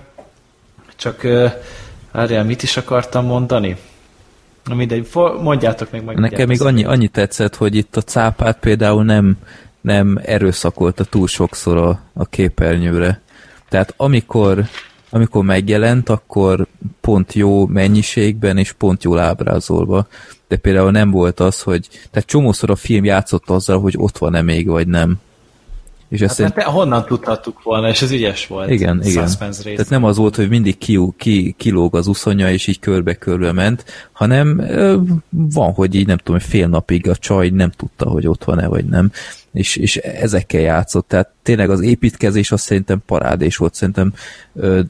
csak, 0.97 1.27
várjál, 2.13 2.45
mit 2.45 2.63
is 2.63 2.77
akartam 2.77 3.25
mondani? 3.25 3.77
Na 4.65 4.75
mindegy, 4.75 5.09
mondjátok 5.43 5.91
meg. 5.91 6.19
Nekem 6.19 6.49
még 6.49 6.63
annyi, 6.63 6.85
annyi 6.85 7.09
tetszett, 7.09 7.57
hogy 7.57 7.75
itt 7.75 7.97
a 7.97 8.03
cápát 8.03 8.59
például 8.59 9.05
nem, 9.05 9.37
nem 9.81 10.19
erőszakolta 10.23 11.05
túl 11.05 11.27
sokszor 11.27 11.77
a, 11.77 12.01
a 12.15 12.27
képernyőre. 12.27 13.21
Tehát 13.69 13.95
amikor, 13.97 14.65
amikor 15.11 15.45
megjelent, 15.45 16.09
akkor 16.09 16.67
pont 17.01 17.33
jó 17.33 17.67
mennyiségben 17.67 18.57
és 18.57 18.73
pont 18.73 19.05
jól 19.05 19.19
ábrázolva. 19.19 20.07
De 20.49 20.57
például 20.57 20.91
nem 20.91 21.11
volt 21.11 21.41
az, 21.41 21.63
hogy... 21.63 21.89
Tehát 22.11 22.29
csomószor 22.29 22.71
a 22.71 22.77
film 22.77 23.05
játszott 23.05 23.51
azzal, 23.51 23.81
hogy 23.81 23.95
ott 23.97 24.19
van-e 24.19 24.43
még, 24.43 24.67
vagy 24.67 24.87
nem. 24.87 25.21
És 26.09 26.21
Hát, 26.21 26.39
mert 26.39 26.63
honnan 26.63 27.05
tudhattuk 27.05 27.63
volna, 27.63 27.89
és 27.89 28.03
ez 28.03 28.11
ügyes 28.11 28.47
volt. 28.47 28.71
igen, 28.71 29.01
igen. 29.05 29.31
Tehát 29.63 29.89
nem 29.89 30.05
az 30.05 30.17
volt, 30.17 30.37
hogy 30.37 30.49
mindig 30.49 30.79
ki, 30.79 30.99
ki, 31.17 31.55
kilóg 31.57 31.97
az 31.97 32.07
uszonya, 32.07 32.51
és 32.51 32.67
így 32.67 32.79
körbe-körbe 32.79 33.53
ment, 33.53 33.85
hanem 34.13 34.63
van, 35.31 35.73
hogy 35.73 35.95
így 35.95 36.07
nem 36.07 36.17
tudom, 36.17 36.41
fél 36.41 36.69
napig 36.69 37.09
a 37.09 37.17
csaj 37.17 37.49
nem 37.49 37.71
tudta, 37.71 38.09
hogy 38.09 38.27
ott 38.27 38.45
van-e, 38.45 38.67
vagy 38.67 38.85
nem. 38.85 39.11
És, 39.53 39.77
és 39.77 39.97
ezekkel 39.97 40.61
játszott. 40.61 41.09
Tehát 41.09 41.29
tényleg 41.43 41.71
az 41.71 41.81
építkezés 41.81 42.53
azt 42.53 42.65
szerintem 42.65 43.03
parádés 43.07 43.57
volt. 43.57 43.75
Szerintem 43.75 44.13
ö, 44.55 44.81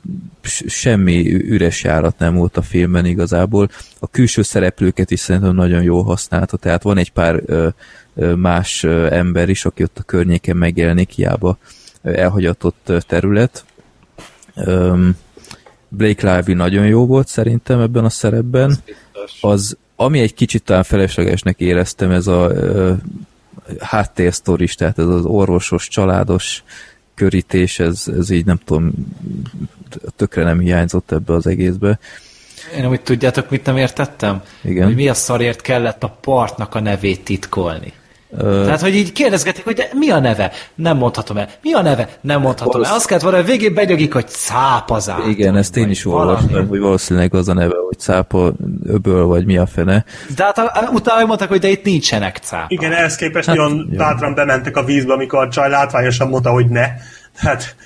semmi 0.66 1.35
üres 1.35 1.85
járat 1.85 2.19
nem 2.19 2.35
volt 2.35 2.57
a 2.57 2.62
filmben 2.62 3.05
igazából. 3.05 3.69
A 3.99 4.07
külső 4.09 4.43
szereplőket 4.43 5.11
is 5.11 5.20
szerintem 5.20 5.55
nagyon 5.55 5.82
jól 5.82 6.03
használta. 6.03 6.57
Tehát 6.57 6.82
van 6.82 6.97
egy 6.99 7.11
pár 7.12 7.43
ö, 7.47 7.69
más 8.36 8.85
ember 9.11 9.49
is, 9.49 9.65
aki 9.65 9.82
ott 9.82 9.99
a 9.99 10.03
környéken 10.03 10.57
megjelenik, 10.57 11.11
hiába 11.11 11.59
elhagyatott 12.03 12.93
terület. 13.07 13.65
Blake 15.89 16.36
Lively 16.36 16.55
nagyon 16.55 16.86
jó 16.86 17.07
volt 17.07 17.28
szerintem 17.28 17.81
ebben 17.81 18.05
a 18.05 18.09
szerepben. 18.11 18.77
Az, 19.40 19.77
ami 19.97 20.20
egy 20.20 20.35
kicsit 20.35 20.62
talán 20.62 20.82
feleslegesnek 20.82 21.61
éreztem, 21.61 22.11
ez 22.11 22.27
a 22.27 22.51
ö, 22.51 22.93
háttérsztoris, 23.78 24.74
tehát 24.74 24.99
ez 24.99 25.07
az 25.07 25.24
orvosos, 25.24 25.89
családos 25.89 26.62
körítés, 27.15 27.78
ez, 27.78 28.05
ez 28.19 28.31
így 28.31 28.45
nem 28.45 28.61
tudom, 28.65 28.93
tökre 30.16 30.43
nem 30.43 30.61
hiányzott 30.61 31.12
ebbe 31.12 31.32
az 31.32 31.47
egészbe. 31.47 31.99
Én 32.77 32.85
amúgy 32.85 33.01
tudjátok, 33.01 33.51
mit 33.51 33.65
nem 33.65 33.77
értettem? 33.77 34.43
Igen. 34.62 34.86
Hogy 34.86 34.95
mi 34.95 35.09
a 35.09 35.15
szarért 35.15 35.61
kellett 35.61 36.03
a 36.03 36.19
partnak 36.20 36.74
a 36.74 36.81
nevét 36.81 37.24
titkolni. 37.24 37.93
Tehát, 38.36 38.80
hogy 38.80 38.94
így 38.94 39.12
kérdezgetik, 39.12 39.64
hogy 39.64 39.74
de 39.74 39.88
mi 39.92 40.10
a 40.10 40.18
neve? 40.18 40.52
Nem 40.74 40.96
mondhatom 40.96 41.36
el. 41.36 41.48
Mi 41.62 41.72
a 41.72 41.82
neve? 41.82 42.09
Nem 42.20 42.40
mondhatom 42.40 42.82
el. 42.82 42.94
Azt 42.94 43.06
kellett 43.06 43.22
volna, 43.22 43.38
hogy 43.38 43.46
végén 43.46 43.74
begyögik, 43.74 44.12
hogy 44.12 44.28
cápazát. 44.28 45.26
igen, 45.26 45.56
ezt 45.56 45.76
én 45.76 45.90
is 45.90 46.06
olvastam, 46.06 46.68
hogy 46.68 46.78
valószínűleg 46.78 47.34
az 47.34 47.48
a 47.48 47.55
neve, 47.55 47.74
hogy 47.86 47.98
cápa 47.98 48.52
öböl, 48.86 49.26
vagy 49.26 49.44
mi 49.44 49.56
a 49.56 49.66
fene. 49.66 50.05
De 50.36 50.44
hát 50.44 50.90
utána 50.92 51.26
mondták, 51.26 51.48
hogy 51.48 51.60
de 51.60 51.68
itt 51.68 51.84
nincsenek 51.84 52.36
cápák. 52.36 52.70
Igen, 52.70 52.92
ehhez 52.92 53.16
képest 53.16 53.46
nagyon 53.46 53.88
jó. 53.90 53.96
bátran 53.96 54.34
bementek 54.34 54.76
a 54.76 54.84
vízbe, 54.84 55.12
amikor 55.12 55.46
a 55.46 55.48
csaj 55.48 55.68
látványosan 55.68 56.28
mondta, 56.28 56.50
hogy 56.50 56.66
ne. 56.68 56.86
Tehát 57.42 57.76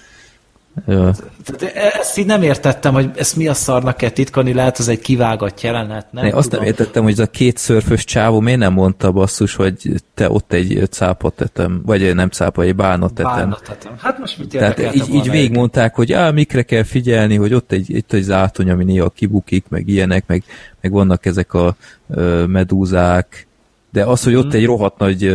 Tehát 0.86 1.62
e- 1.62 1.98
ezt 1.98 2.18
így 2.18 2.26
nem 2.26 2.42
értettem, 2.42 2.92
hogy 2.92 3.10
ezt 3.14 3.36
mi 3.36 3.48
a 3.48 3.54
szarnak 3.54 3.96
kell 3.96 4.10
titkolni, 4.10 4.52
lehet 4.52 4.78
az 4.78 4.88
egy 4.88 5.00
kivágott 5.00 5.60
jelenet, 5.60 6.12
nem 6.12 6.24
Ne, 6.24 6.32
azt 6.32 6.50
nem 6.50 6.62
értettem, 6.62 7.02
hogy 7.02 7.12
ez 7.12 7.18
a 7.18 7.26
két 7.26 7.56
szörfös 7.56 8.04
csávó 8.04 8.40
miért 8.40 8.58
nem 8.58 8.72
mondta 8.72 9.12
basszus, 9.12 9.54
hogy 9.54 9.76
te 10.14 10.30
ott 10.30 10.52
egy 10.52 10.88
cápa 10.90 11.30
tetem, 11.30 11.82
vagy 11.84 12.14
nem 12.14 12.28
cápa, 12.28 12.62
egy 12.62 12.76
bálna 12.76 13.08
tetem. 13.08 13.32
Bánathatom. 13.32 13.92
Hát 13.98 14.18
most 14.18 14.38
mit 14.38 14.48
Tehát 14.48 14.94
így, 14.94 15.14
így 15.14 15.30
végigmondták, 15.30 15.94
hogy 15.94 16.12
á, 16.12 16.30
mikre 16.30 16.62
kell 16.62 16.82
figyelni, 16.82 17.36
hogy 17.36 17.54
ott 17.54 17.72
egy, 17.72 17.90
itt 17.90 18.12
egy 18.12 18.22
zátony, 18.22 18.70
ami 18.70 18.84
néha 18.84 19.08
kibukik, 19.08 19.64
meg 19.68 19.88
ilyenek, 19.88 20.24
meg, 20.26 20.44
meg 20.80 20.92
vannak 20.92 21.26
ezek 21.26 21.54
a 21.54 21.76
ö, 22.08 22.46
medúzák, 22.46 23.46
de 23.92 24.04
az, 24.04 24.24
hogy 24.24 24.32
Mhm. 24.32 24.46
ott 24.46 24.54
egy 24.54 24.64
rohadt 24.64 24.98
nagy 24.98 25.34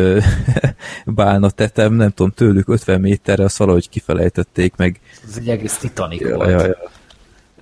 bálna 1.06 1.50
tetem, 1.50 1.94
nem 1.94 2.10
tudom, 2.10 2.32
tőlük 2.32 2.70
50 2.70 3.02
méterre, 3.02 3.44
azt 3.44 3.58
valahogy 3.58 3.90
kifelejtették, 3.90 4.74
meg 4.76 5.00
Ez 5.30 5.38
egy 5.38 5.50
egész 5.50 5.78
titanik 5.78 6.20
ja, 6.20 6.36
volt. 6.36 6.50
ja, 6.50 6.66
ja. 6.66 6.76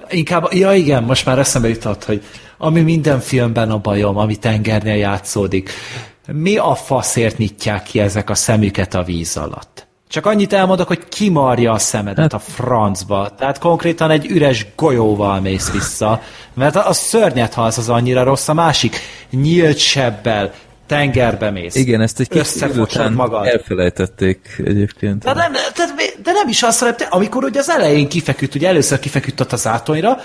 Inkább, 0.09 0.47
ja 0.53 0.73
igen, 0.73 1.03
most 1.03 1.26
már 1.26 1.39
eszembe 1.39 1.67
jutott, 1.67 2.03
hogy 2.03 2.23
ami 2.57 2.81
minden 2.81 3.19
filmben 3.19 3.72
a 3.72 3.77
bajom, 3.77 4.17
ami 4.17 4.35
tengernél 4.35 4.95
játszódik, 4.95 5.69
mi 6.31 6.57
a 6.57 6.76
faszért 6.76 7.38
nyitják 7.38 7.84
ki 7.84 7.99
ezek 7.99 8.30
a 8.30 8.35
szemüket 8.35 8.93
a 8.93 9.03
víz 9.03 9.38
alatt? 9.38 9.88
Csak 10.07 10.26
annyit 10.26 10.53
elmondok, 10.53 10.88
hogy 10.88 11.07
kimarja 11.09 11.72
a 11.72 11.77
szemedet 11.77 12.34
a 12.34 12.39
francba. 12.39 13.30
Tehát 13.38 13.59
konkrétan 13.59 14.09
egy 14.11 14.26
üres 14.26 14.65
golyóval 14.76 15.39
mész 15.39 15.72
vissza, 15.72 16.22
mert 16.53 16.76
a 16.76 16.93
szörnyet 16.93 17.53
halsz 17.53 17.77
az 17.77 17.89
annyira 17.89 18.23
rossz, 18.23 18.47
a 18.47 18.53
másik 18.53 18.95
nyílt 19.30 19.77
sebbel 19.77 20.53
tengerbe 20.88 21.49
mész. 21.52 21.76
Igen, 21.76 22.02
ezt 22.02 22.20
egy 22.20 22.28
Összefosod 22.30 22.78
után 22.82 23.14
magad. 23.14 23.45
elfelejtették 23.45 24.62
egyébként. 24.66 25.24
De 25.24 25.34
nem, 25.34 25.52
de, 25.52 25.86
de 26.24 26.32
nem 26.32 26.48
is 26.48 26.64
azt, 26.64 26.80
hanem 26.80 26.95
te, 26.95 27.06
amikor 27.06 27.44
ugye 27.44 27.60
az 27.60 27.70
elején 27.70 28.10
kifeküdt, 28.10 28.56
ugye 28.56 28.68
először 28.68 28.99
kifeküdt 28.99 29.40
ott 29.40 29.52
az 29.52 29.68
átonyra, 29.68 30.18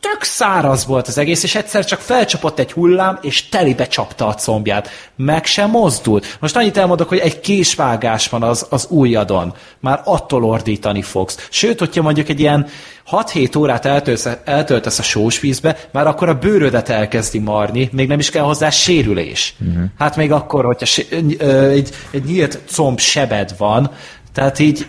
tök 0.00 0.22
száraz 0.22 0.86
volt 0.86 1.08
az 1.08 1.18
egész, 1.18 1.42
és 1.42 1.54
egyszer 1.54 1.84
csak 1.84 2.00
felcsapott 2.00 2.58
egy 2.58 2.72
hullám, 2.72 3.18
és 3.22 3.48
telibe 3.48 3.86
csapta 3.86 4.26
a 4.26 4.34
combját. 4.34 4.88
Meg 5.16 5.44
sem 5.44 5.70
mozdult. 5.70 6.36
Most 6.40 6.56
annyit 6.56 6.76
elmondok, 6.76 7.08
hogy 7.08 7.18
egy 7.18 7.40
késvágás 7.40 8.28
van 8.28 8.42
az, 8.42 8.66
az 8.70 8.86
ujjadon. 8.90 9.54
Már 9.80 10.00
attól 10.04 10.44
ordítani 10.44 11.02
fogsz. 11.02 11.48
Sőt, 11.50 11.78
hogyha 11.78 12.02
mondjuk 12.02 12.28
egy 12.28 12.40
ilyen 12.40 12.66
6-7 13.10 13.58
órát 13.58 13.84
eltöltesz, 13.86 14.36
eltöltesz 14.44 14.98
a 14.98 15.02
sós 15.02 15.40
vízbe, 15.40 15.76
már 15.92 16.06
akkor 16.06 16.28
a 16.28 16.38
bőrödet 16.38 16.88
elkezdi 16.88 17.38
marni, 17.38 17.88
még 17.92 18.08
nem 18.08 18.18
is 18.18 18.30
kell 18.30 18.42
hozzá 18.42 18.70
sérülés. 18.70 19.54
Uh-huh. 19.60 19.84
Hát 19.98 20.16
még 20.16 20.32
akkor, 20.32 20.64
hogyha 20.64 20.86
sé- 20.86 21.12
egy, 21.12 21.90
egy 22.10 22.24
nyílt 22.24 22.58
comb 22.66 23.00
sebed 23.00 23.54
van, 23.58 23.90
tehát 24.38 24.58
így 24.58 24.86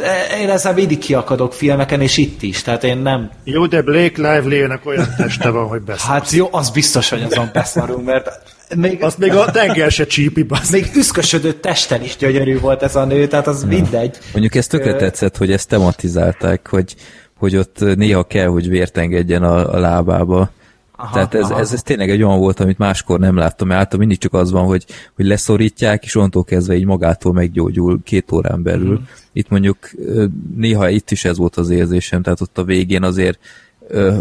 ö, 0.00 0.36
én 0.40 0.50
ezzel 0.50 0.74
mindig 0.74 0.98
kiakadok 0.98 1.52
filmeken, 1.52 2.00
és 2.00 2.16
itt 2.16 2.42
is. 2.42 2.62
Tehát 2.62 2.84
én 2.84 2.98
nem... 2.98 3.30
Jó, 3.44 3.66
de 3.66 3.82
Blake 3.82 4.32
Lively-nek 4.34 4.86
olyan 4.86 5.14
teste 5.16 5.50
van, 5.50 5.66
hogy 5.66 5.80
beszél. 5.80 6.10
Hát 6.10 6.30
jó, 6.30 6.48
az 6.50 6.70
biztos, 6.70 7.08
hogy 7.08 7.22
azon 7.22 7.50
beszarunk, 7.52 8.04
mert 8.04 8.40
még, 8.76 9.02
Azt 9.02 9.18
még 9.18 9.32
a 9.32 9.50
tenger 9.50 9.90
se 9.90 10.06
csípi, 10.06 10.42
basz. 10.42 10.70
még 10.70 10.90
üszkösödő 10.94 11.52
testen 11.52 12.02
is 12.02 12.16
gyönyörű 12.16 12.58
volt 12.60 12.82
ez 12.82 12.96
a 12.96 13.04
nő, 13.04 13.26
tehát 13.26 13.46
az 13.46 13.64
mindegy. 13.64 14.18
Mondjuk 14.32 14.54
ez 14.54 14.66
tökre 14.66 14.94
tetszett, 14.94 15.36
hogy 15.36 15.52
ezt 15.52 15.68
tematizálták, 15.68 16.68
hogy, 16.68 16.94
hogy 17.36 17.56
ott 17.56 17.78
néha 17.96 18.24
kell, 18.24 18.46
hogy 18.46 18.68
vért 18.68 18.96
engedjen 18.96 19.42
a, 19.42 19.74
a 19.74 19.78
lábába. 19.78 20.50
Aha, 21.00 21.12
Tehát 21.12 21.34
ez, 21.34 21.50
ez, 21.50 21.72
ez 21.72 21.82
tényleg 21.82 22.10
egy 22.10 22.22
olyan 22.22 22.38
volt, 22.38 22.60
amit 22.60 22.78
máskor 22.78 23.18
nem 23.18 23.36
láttam, 23.36 23.68
mert 23.68 23.80
általában 23.80 24.06
mindig 24.08 24.18
csak 24.18 24.34
az 24.34 24.50
van, 24.50 24.64
hogy, 24.64 24.84
hogy 25.16 25.26
leszorítják, 25.26 26.04
és 26.04 26.14
onnantól 26.14 26.44
kezdve 26.44 26.74
így 26.74 26.84
magától 26.84 27.32
meggyógyul 27.32 28.00
két 28.04 28.32
órán 28.32 28.62
belül. 28.62 28.98
Mm. 28.98 29.02
Itt 29.32 29.48
mondjuk 29.48 29.90
néha 30.56 30.88
itt 30.88 31.10
is 31.10 31.24
ez 31.24 31.36
volt 31.36 31.56
az 31.56 31.70
érzésem, 31.70 32.22
tehát 32.22 32.40
ott 32.40 32.58
a 32.58 32.64
végén 32.64 33.02
azért 33.02 33.38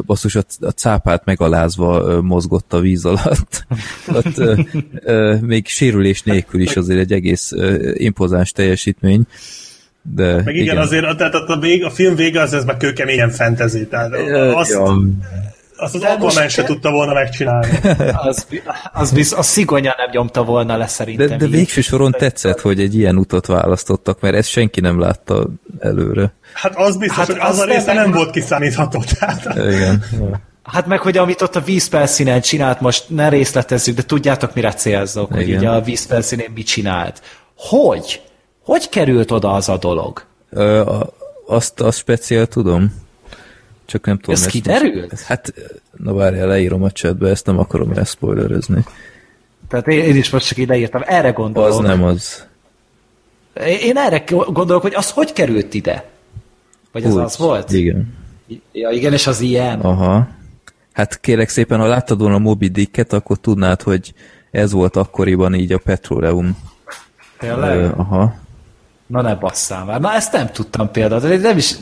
basszus 0.06 0.36
a, 0.36 0.44
a 0.60 0.70
cápát 0.70 1.26
megalázva 1.26 2.22
mozgott 2.22 2.74
a 2.74 2.80
víz 2.80 3.06
alatt. 3.06 3.66
ott, 4.18 4.38
ö, 4.38 4.62
ö, 5.04 5.36
még 5.42 5.68
sérülés 5.68 6.24
nélkül 6.24 6.62
is 6.62 6.76
azért 6.76 7.00
egy 7.00 7.14
egész 7.14 7.52
ö, 7.52 7.92
impozáns 7.94 8.52
teljesítmény. 8.52 9.24
De 10.16 10.36
meg 10.36 10.56
igen, 10.56 10.64
igen. 10.64 10.78
azért 10.78 11.18
tehát 11.18 11.34
a, 11.34 11.46
a, 11.48 11.60
vég, 11.60 11.84
a 11.84 11.90
film 11.90 12.16
vége 12.16 12.42
az 12.42 12.54
ez 12.54 12.64
meg 12.64 12.78
kőkeményen 12.78 13.30
fantasy. 13.30 13.88
Tehát 13.88 14.14
azt, 14.54 14.72
ja. 14.72 15.00
Azt 15.78 15.96
az 15.96 16.02
De 16.02 16.08
Aquaman 16.08 16.48
se 16.50 16.64
tudta 16.64 16.92
volna 16.92 17.14
megcsinálni. 17.14 17.80
Az, 18.14 18.48
az 18.94 19.12
biz, 19.12 19.34
a 19.34 19.42
szigonya 19.42 19.94
nem 19.98 20.10
nyomta 20.12 20.44
volna 20.44 20.78
le 20.78 20.88
szerintem. 20.88 21.28
De, 21.28 21.36
de 21.36 21.48
végső 21.48 21.82
soron 21.82 22.12
tetszett, 22.12 22.62
hogy 22.62 22.80
egy 22.82 22.96
ilyen 22.96 23.18
utat 23.18 23.46
választottak, 23.46 24.20
mert 24.22 24.36
ezt 24.36 24.50
senki 24.50 24.80
nem 24.82 25.00
látta 25.00 25.48
előre. 25.80 26.34
Hát 26.54 26.76
az 26.76 26.98
biztos, 26.98 27.18
Hát 27.18 27.28
hogy 27.28 27.38
az 27.40 27.50
azt 27.50 27.62
a 27.62 27.66
része 27.66 27.94
nem- 27.94 28.04
nem 28.04 28.12
volt 28.12 28.32
kiszámítható. 28.32 29.04
Tehát 29.20 29.46
Igen. 29.56 30.04
Hát 30.64 30.86
meg, 30.88 31.00
hogy 31.00 31.18
amit 31.18 31.42
ott 31.42 31.56
a 31.56 31.62
vízfelszínen 31.62 32.42
csinált, 32.42 32.82
most 32.82 33.04
ne 33.10 33.30
részletezzük, 33.30 33.96
de 33.96 34.04
tudjátok, 34.04 34.54
mire 34.54 34.74
célzok, 34.74 35.32
hogy 35.34 35.48
Igen. 35.48 35.58
ugye 35.58 35.70
a 35.70 35.82
vízfelszínen 35.82 36.52
mit 36.56 36.66
csinált. 36.68 37.22
Hogy? 37.58 38.22
Hogy 38.64 38.90
került 38.90 39.32
oda 39.32 39.52
az 39.54 39.70
a 39.70 39.78
dolog? 39.78 40.24
Ö, 40.50 40.80
a- 40.80 41.10
azt, 41.48 41.82
azt 41.82 41.98
speciál 41.98 42.46
tudom. 42.46 43.06
Csak 43.88 44.06
nem 44.06 44.18
tudom. 44.18 44.36
Ez 44.36 44.42
ezt 44.42 44.50
kiderült? 44.50 45.12
Most, 45.12 45.24
hát, 45.24 45.54
na 45.92 46.14
várjál, 46.14 46.48
leírom 46.48 46.84
a 46.84 46.92
chatbe, 46.92 47.30
ezt 47.30 47.46
nem 47.46 47.60
akarom 47.60 47.92
elszpoilerezni. 47.92 48.84
Tehát 49.68 49.88
én, 49.88 50.04
én 50.04 50.16
is 50.16 50.30
most 50.30 50.48
csak 50.48 50.58
ide 50.58 50.78
írtam, 50.78 51.02
erre 51.06 51.32
gondolok. 51.32 51.70
Az 51.70 51.78
nem 51.78 52.04
az. 52.04 52.46
Én 53.82 53.98
erre 53.98 54.24
gondolok, 54.28 54.82
hogy 54.82 54.94
az 54.96 55.12
hogy 55.12 55.34
került 55.34 55.74
ide? 55.74 56.10
Vagy 56.92 57.04
az 57.04 57.14
Úgy, 57.14 57.22
az 57.22 57.38
volt? 57.38 57.72
Igen. 57.72 58.14
Ja, 58.72 58.90
igen, 58.90 59.14
és 59.14 59.28
az 59.28 59.42
ilyen. 59.42 59.80
Aha. 59.80 60.28
Hát 60.94 61.20
kérek 61.20 61.50
szépen, 61.50 61.80
ha 61.80 61.86
láttad 61.86 62.20
volna 62.20 62.36
a 62.36 62.40
Moby 62.40 62.68
Dicket, 62.68 63.14
akkor 63.14 63.38
tudnád, 63.38 63.82
hogy 63.82 64.14
ez 64.52 64.72
volt 64.72 64.96
akkoriban 64.96 65.54
így 65.54 65.72
a 65.72 65.78
Petroleum. 65.78 66.58
Tényleg? 67.38 68.00
Aha. 68.00 68.36
Na 69.08 69.22
ne 69.22 69.36
basszál 69.36 69.86
már. 69.86 70.00
Na 70.00 70.14
ezt 70.14 70.32
nem 70.32 70.48
tudtam 70.48 70.92
például. 70.92 71.22
De 71.22 71.38
nem 71.38 71.58
is, 71.58 71.76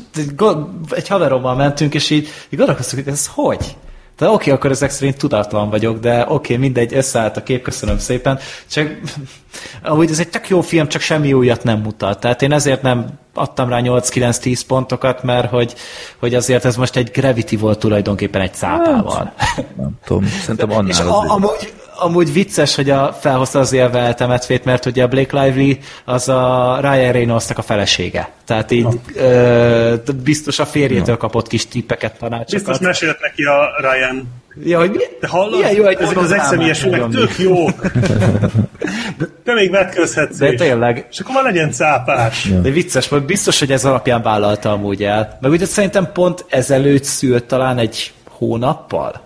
egy 0.89 1.07
haverommal 1.07 1.56
mentünk, 1.56 1.93
és 1.93 2.10
így, 2.10 2.27
így 2.49 2.57
gondolkoztuk, 2.57 3.03
hogy 3.03 3.14
ez 3.14 3.30
hogy? 3.34 3.76
De 4.18 4.30
oké, 4.30 4.52
akkor 4.52 4.72
ezek 4.72 4.89
szerint 4.89 5.18
tudatlan 5.18 5.69
vagyok, 5.69 5.99
de 5.99 6.26
oké, 6.27 6.56
mindegy, 6.56 6.93
összeállt 6.93 7.38
a 7.38 7.43
kép, 7.43 7.64
köszönöm 7.64 7.97
szépen. 7.97 8.39
Csak 8.68 8.99
amúgy 9.84 10.10
ez 10.10 10.19
egy 10.19 10.30
tök 10.30 10.49
jó 10.49 10.61
film, 10.61 10.88
csak 10.88 11.02
semmi 11.02 11.34
újat 11.34 11.64
nem 11.64 11.80
mutat. 11.80 12.19
Tehát 12.19 12.41
én 12.41 12.52
ezért 12.52 12.81
nem 12.81 13.07
adtam 13.34 13.69
rá 13.69 13.80
8-9-10 13.81 14.61
pontokat, 14.68 15.23
mert 15.23 15.49
hogy, 15.49 15.73
hogy 16.19 16.35
azért 16.35 16.65
ez 16.65 16.76
most 16.76 16.95
egy 16.95 17.11
Gravity 17.14 17.56
volt 17.56 17.80
tulajdonképpen 17.80 18.41
egy 18.41 18.53
cápával. 18.53 19.34
Nem 19.77 19.91
tudom, 20.06 20.26
szerintem 20.26 20.69
És 20.88 20.99
annál 20.99 21.14
a, 21.14 21.34
amúgy, 21.34 21.73
amúgy 21.98 22.34
vicces, 22.34 22.76
hogy 22.76 22.90
a, 22.90 23.18
felhozta 23.20 23.60
az 23.60 23.74
élve 23.74 24.00
eltemetvét, 24.00 24.66
mert 24.66 24.86
ugye 24.86 25.04
a 25.04 25.08
Blake 25.08 25.42
Lively 25.44 25.78
az 26.06 26.30
a 26.30 26.78
Ryan 26.82 27.12
Reynoldsnak 27.12 27.58
a 27.58 27.62
felesége. 27.62 28.30
Tehát 28.46 28.72
így 28.72 28.88
ö, 29.16 29.94
biztos 30.24 30.60
a 30.60 30.66
férjétől 30.66 31.18
kapott 31.18 31.48
kis 31.48 31.68
tippeket, 31.68 32.18
tanácsokat. 32.18 32.66
biztos 32.68 32.80
mesélt 32.88 33.18
neki 33.22 33.44
a 33.44 33.76
Ryan. 33.80 34.24
Ja, 34.64 34.80
hogy 34.80 34.90
mi, 34.92 35.04
Te 35.20 35.28
hallod? 35.28 35.54
milyen 35.60 35.76
jó, 35.76 35.86
Ezek 35.86 36.18
az 36.18 36.32
egyszemélyes 36.32 36.80
filmek 36.80 37.10
tök 37.10 37.38
jó. 37.38 37.66
Te 39.46 39.54
még 39.54 39.72
vetközhetsz 39.72 40.38
De 40.38 40.52
is. 40.52 40.60
tényleg, 40.60 41.08
És 41.12 41.20
akkor 41.20 41.34
már 41.36 41.44
legyen 41.44 41.72
cápás. 41.72 42.50
de 42.62 42.70
vicces, 42.70 43.08
vagy 43.08 43.24
biztos, 43.24 43.60
hogy 43.60 43.72
ez 43.72 43.86
alapján 43.86 44.22
vállalta 44.22 44.72
amúgy 44.72 45.04
el. 45.04 45.38
Meg 45.42 45.52
ugye 45.52 45.66
szerintem 45.66 46.12
pont 46.14 46.46
ezelőtt 46.50 47.04
szült 47.04 47.44
talán 47.44 47.78
egy 47.78 48.14
hónappal. 48.30 49.22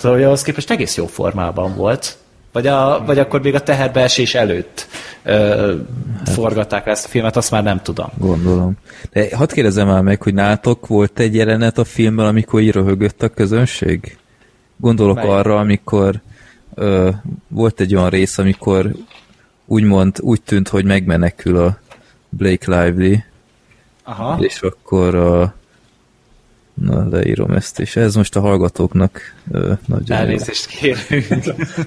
Hogy 0.00 0.22
ahhoz 0.22 0.42
képest 0.42 0.70
egész 0.70 0.96
jó 0.96 1.06
formában 1.06 1.76
volt. 1.76 2.16
Vagy, 2.52 2.66
a, 2.66 3.02
vagy 3.06 3.18
akkor 3.18 3.42
még 3.42 3.54
a 3.54 3.62
teherbeesés 3.62 4.34
előtt 4.34 4.86
ö, 5.22 5.74
forgatták 6.24 6.84
le 6.84 6.90
ezt 6.90 7.04
a 7.04 7.08
filmet, 7.08 7.36
azt 7.36 7.50
már 7.50 7.62
nem 7.62 7.82
tudom. 7.82 8.08
Gondolom. 8.18 8.76
De 9.12 9.36
hadd 9.36 9.52
kérdezem 9.52 9.86
már 9.86 10.02
meg, 10.02 10.22
hogy 10.22 10.34
nálatok 10.34 10.86
volt 10.86 11.18
egy 11.18 11.34
jelenet 11.34 11.78
a 11.78 11.84
filmben, 11.84 12.26
amikor 12.26 12.60
így 12.60 12.72
röhögött 12.72 13.22
a 13.22 13.28
közönség? 13.28 14.18
Gondolok 14.76 15.16
Melyik? 15.16 15.30
arra, 15.30 15.58
amikor 15.58 16.20
ö, 16.74 17.10
volt 17.48 17.80
egy 17.80 17.94
olyan 17.94 18.08
rész, 18.08 18.38
amikor 18.38 18.90
úgymond 19.66 20.16
úgy 20.20 20.42
tűnt, 20.42 20.68
hogy 20.68 20.84
megmenekül 20.84 21.56
a 21.56 21.78
Blake 22.28 22.82
Lively, 22.82 23.24
Aha. 24.04 24.38
és 24.40 24.60
akkor 24.60 25.14
a 25.14 25.54
Na, 26.80 27.08
leírom 27.10 27.50
ezt, 27.50 27.80
és 27.80 27.96
ez 27.96 28.14
most 28.14 28.36
a 28.36 28.40
hallgatóknak 28.40 29.20
ö, 29.52 29.72
nagyon 29.86 30.04
jó. 30.06 30.14
Elnézést 30.14 30.66
kérünk, 30.66 31.26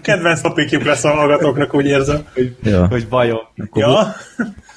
Kedvenc 0.01 0.41
topikjuk 0.41 0.83
lesz 0.83 1.03
a 1.03 1.09
hallgatóknak, 1.09 1.73
úgy 1.75 1.85
érzem. 1.85 2.23
Ja. 2.63 2.87
hogy 2.87 3.07
bajom. 3.07 3.39
Akkor 3.57 3.81
Ja, 3.81 4.15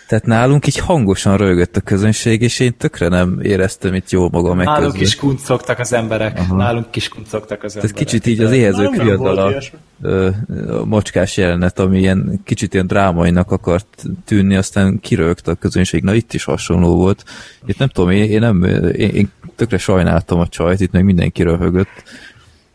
Tehát 0.08 0.26
nálunk 0.26 0.66
így 0.66 0.78
hangosan 0.78 1.36
rögött 1.36 1.76
a 1.76 1.80
közönség, 1.80 2.42
és 2.42 2.58
én 2.60 2.76
tökre 2.76 3.08
nem 3.08 3.38
éreztem 3.42 3.94
itt 3.94 4.10
jól 4.10 4.28
magam 4.32 4.56
Nálunk 4.56 4.74
megközben. 4.76 5.02
is 5.02 5.16
kuncogtak 5.16 5.78
az 5.78 5.92
emberek. 5.92 6.38
Aha. 6.38 6.56
Nálunk 6.56 6.96
is 6.96 7.08
kuncogtak 7.08 7.62
az 7.62 7.72
Tehát 7.72 7.88
emberek. 7.88 8.06
kicsit 8.06 8.26
így 8.26 8.40
az 8.40 8.52
éhezők 8.52 8.96
nálunk 8.96 9.62
ö, 10.02 10.28
a 10.68 10.84
macskás 10.84 11.36
jelenet, 11.36 11.78
ami 11.78 11.98
ilyen 11.98 12.40
kicsit 12.44 12.74
ilyen 12.74 12.86
drámainak 12.86 13.50
akart 13.50 14.04
tűnni, 14.24 14.56
aztán 14.56 15.00
kirögte 15.00 15.50
a 15.50 15.54
közönség. 15.54 16.02
Na 16.02 16.14
itt 16.14 16.32
is 16.34 16.44
hasonló 16.44 16.96
volt. 16.96 17.24
Itt 17.66 17.78
nem 17.78 17.88
tudom, 17.88 18.10
én, 18.10 18.30
én 18.30 18.40
nem, 18.40 18.64
én, 18.64 19.08
én 19.10 19.30
tökre 19.56 19.78
sajnáltam 19.78 20.40
a 20.40 20.46
csajt, 20.46 20.80
itt 20.80 20.92
meg 20.92 21.04
mindenki 21.04 21.42
röhögött. 21.42 22.02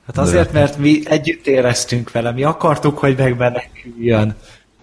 Hát 0.06 0.18
azért, 0.18 0.54
mert 0.54 0.78
mi 0.78 1.02
együtt 1.04 1.48
éreztünk 1.48 2.12
vele, 2.12 2.32
mi 2.32 2.44
akartuk, 2.44 2.98
hogy 2.98 3.18
megmeneküljön. 3.18 4.36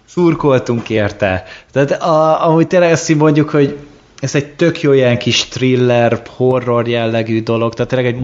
Szurkoltunk 0.05 0.89
érte. 0.89 1.43
Tehát 1.71 1.91
a, 1.91 2.45
ahogy 2.47 2.67
tényleg 2.67 2.91
ezt 2.91 3.09
így 3.09 3.17
mondjuk, 3.17 3.49
hogy 3.49 3.77
ez 4.19 4.35
egy 4.35 4.47
tök 4.47 4.81
jó 4.81 4.91
ilyen 4.91 5.17
kis 5.17 5.47
thriller, 5.47 6.21
horror 6.35 6.87
jellegű 6.87 7.43
dolog, 7.43 7.73
tehát 7.73 7.91
tényleg 7.91 8.13
egy 8.13 8.21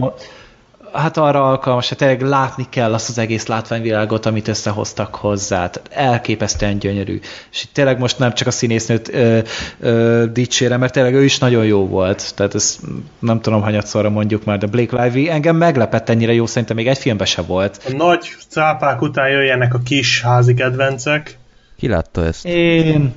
hát 0.96 1.16
arra 1.16 1.48
alkalmas, 1.48 1.88
hogy 1.88 1.96
tényleg 1.96 2.20
látni 2.20 2.66
kell 2.70 2.94
azt 2.94 3.08
az 3.08 3.18
egész 3.18 3.46
látványvilágot, 3.46 4.26
amit 4.26 4.48
összehoztak 4.48 5.14
hozzá. 5.14 5.70
Tehát 5.70 5.90
elképesztően 5.92 6.78
gyönyörű. 6.78 7.20
És 7.52 7.62
itt 7.62 7.72
tényleg 7.72 7.98
most 7.98 8.18
nem 8.18 8.32
csak 8.32 8.46
a 8.46 8.50
színésznőt 8.50 9.14
ö, 9.14 9.38
ö, 9.80 10.24
dicsérem, 10.32 10.80
mert 10.80 10.92
tényleg 10.92 11.14
ő 11.14 11.24
is 11.24 11.38
nagyon 11.38 11.64
jó 11.64 11.86
volt. 11.86 12.34
Tehát 12.34 12.54
ezt 12.54 12.80
nem 13.18 13.40
tudom, 13.40 13.62
hanyatszorra 13.62 14.10
mondjuk 14.10 14.44
már, 14.44 14.58
de 14.58 14.66
Blake 14.66 15.02
Lively 15.02 15.28
engem 15.28 15.56
meglepett 15.56 16.08
ennyire 16.08 16.32
jó, 16.32 16.46
szerintem 16.46 16.76
még 16.76 16.86
egy 16.88 16.98
filmben 16.98 17.26
se 17.26 17.42
volt. 17.42 17.80
a 17.88 17.96
nagy 17.96 18.36
cápák 18.48 19.02
után 19.02 19.28
jöjjenek 19.28 19.74
a 19.74 19.78
kis 19.84 20.22
házi 20.22 20.54
kedvencek. 20.54 21.38
Ki 21.78 21.88
látta 21.88 22.24
ezt? 22.24 22.44
Én... 22.44 23.14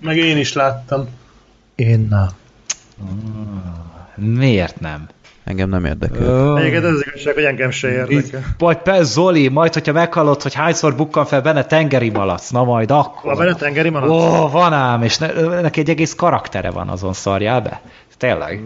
Meg 0.00 0.16
én 0.16 0.36
is 0.36 0.52
láttam. 0.52 1.08
Én 1.74 2.06
na. 2.10 2.28
Miért 4.14 4.80
nem? 4.80 5.08
Engem 5.48 5.68
nem 5.68 5.84
érdekel. 5.84 6.58
Egyébként 6.58 6.84
ez 6.84 6.92
az 6.92 7.04
igazság, 7.06 7.34
hogy 7.34 7.42
engem 7.42 7.70
se 7.70 7.88
érdekel. 7.90 8.44
Vagy 8.58 8.76
pe, 8.76 9.02
Zoli, 9.02 9.48
majd, 9.48 9.72
hogyha 9.72 9.92
meghallod, 9.92 10.42
hogy 10.42 10.54
hányszor 10.54 10.96
bukkan 10.96 11.26
fel 11.26 11.42
benne 11.42 11.64
tengeri 11.64 12.10
malac, 12.10 12.50
na 12.50 12.64
majd 12.64 12.90
akkor. 12.90 13.22
Van 13.22 13.36
benne 13.36 13.54
tengeri 13.54 13.88
malac? 13.88 14.10
Ó, 14.10 14.48
van 14.48 14.72
ám, 14.72 15.02
és 15.02 15.18
ne, 15.18 15.60
neki 15.60 15.80
egy 15.80 15.90
egész 15.90 16.14
karaktere 16.14 16.70
van 16.70 16.88
azon, 16.88 17.12
szarjál 17.12 17.60
be. 17.60 17.80
Tényleg. 18.18 18.62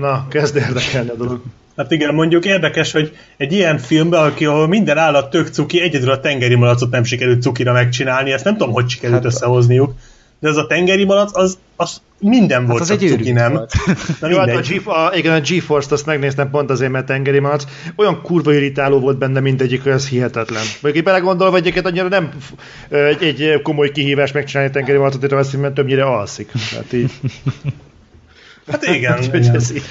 Na, 0.00 0.26
kezd 0.28 0.56
érdekelni 0.56 1.08
a 1.08 1.14
dolog. 1.14 1.40
Hát 1.76 1.90
igen, 1.90 2.14
mondjuk 2.14 2.44
érdekes, 2.44 2.92
hogy 2.92 3.16
egy 3.36 3.52
ilyen 3.52 3.78
filmben, 3.78 4.24
aki, 4.24 4.44
ahol 4.44 4.68
minden 4.68 4.98
állat 4.98 5.30
tök 5.30 5.48
cuki, 5.48 5.80
egyedül 5.80 6.10
a 6.10 6.20
tengeri 6.20 6.54
malacot 6.54 6.90
nem 6.90 7.04
sikerült 7.04 7.42
cukira 7.42 7.72
megcsinálni, 7.72 8.32
ezt 8.32 8.44
nem 8.44 8.56
tudom, 8.56 8.72
hogy 8.72 8.88
sikerült 8.88 9.22
hát, 9.22 9.32
összehozniuk. 9.32 9.94
De 10.42 10.48
ez 10.48 10.56
a 10.56 10.66
tengeri 10.66 11.04
malac, 11.04 11.36
az, 11.36 11.58
az 11.76 12.00
minden 12.18 12.66
volt, 12.66 12.80
az 12.80 12.90
egy 12.90 13.08
cuki, 13.08 13.32
nem? 13.32 13.52
volt. 13.52 13.74
Na 14.20 14.28
Jó, 14.28 14.38
hát 14.38 14.48
a. 14.48 14.60
G, 14.60 14.88
a, 14.88 15.12
igen, 15.14 15.34
a 15.34 15.40
GeForce-t 15.40 15.92
azt 15.92 16.06
megnéztem 16.06 16.50
pont 16.50 16.70
azért, 16.70 16.90
mert 16.90 17.06
tengeri 17.06 17.38
malac. 17.38 17.64
Olyan 17.96 18.22
kurva 18.22 18.52
irritáló 18.52 18.98
volt 18.98 19.18
benne 19.18 19.40
mindegyik, 19.40 19.82
hogy 19.82 19.92
ez 19.92 20.08
hihetetlen. 20.08 20.62
Mondjuk 20.62 20.96
így 20.96 21.02
belegondolva, 21.02 21.52
hogy 21.52 21.60
egyébként 21.60 21.86
annyira 21.86 22.08
nem 22.08 22.30
egy, 22.88 23.22
egy 23.22 23.62
komoly 23.62 23.90
kihívás 23.90 24.32
megcsinálni 24.32 24.72
tengeri 24.72 24.98
malacot, 24.98 25.22
itt 25.22 25.32
a 25.32 25.36
veszély, 25.36 25.60
mert 25.60 25.74
többnyire 25.74 26.04
alszik. 26.04 26.50
Tehát 26.70 26.92
így, 26.92 27.10
Hát 28.70 28.84
igen, 28.96 29.18
ez 29.32 29.70
így. 29.70 29.82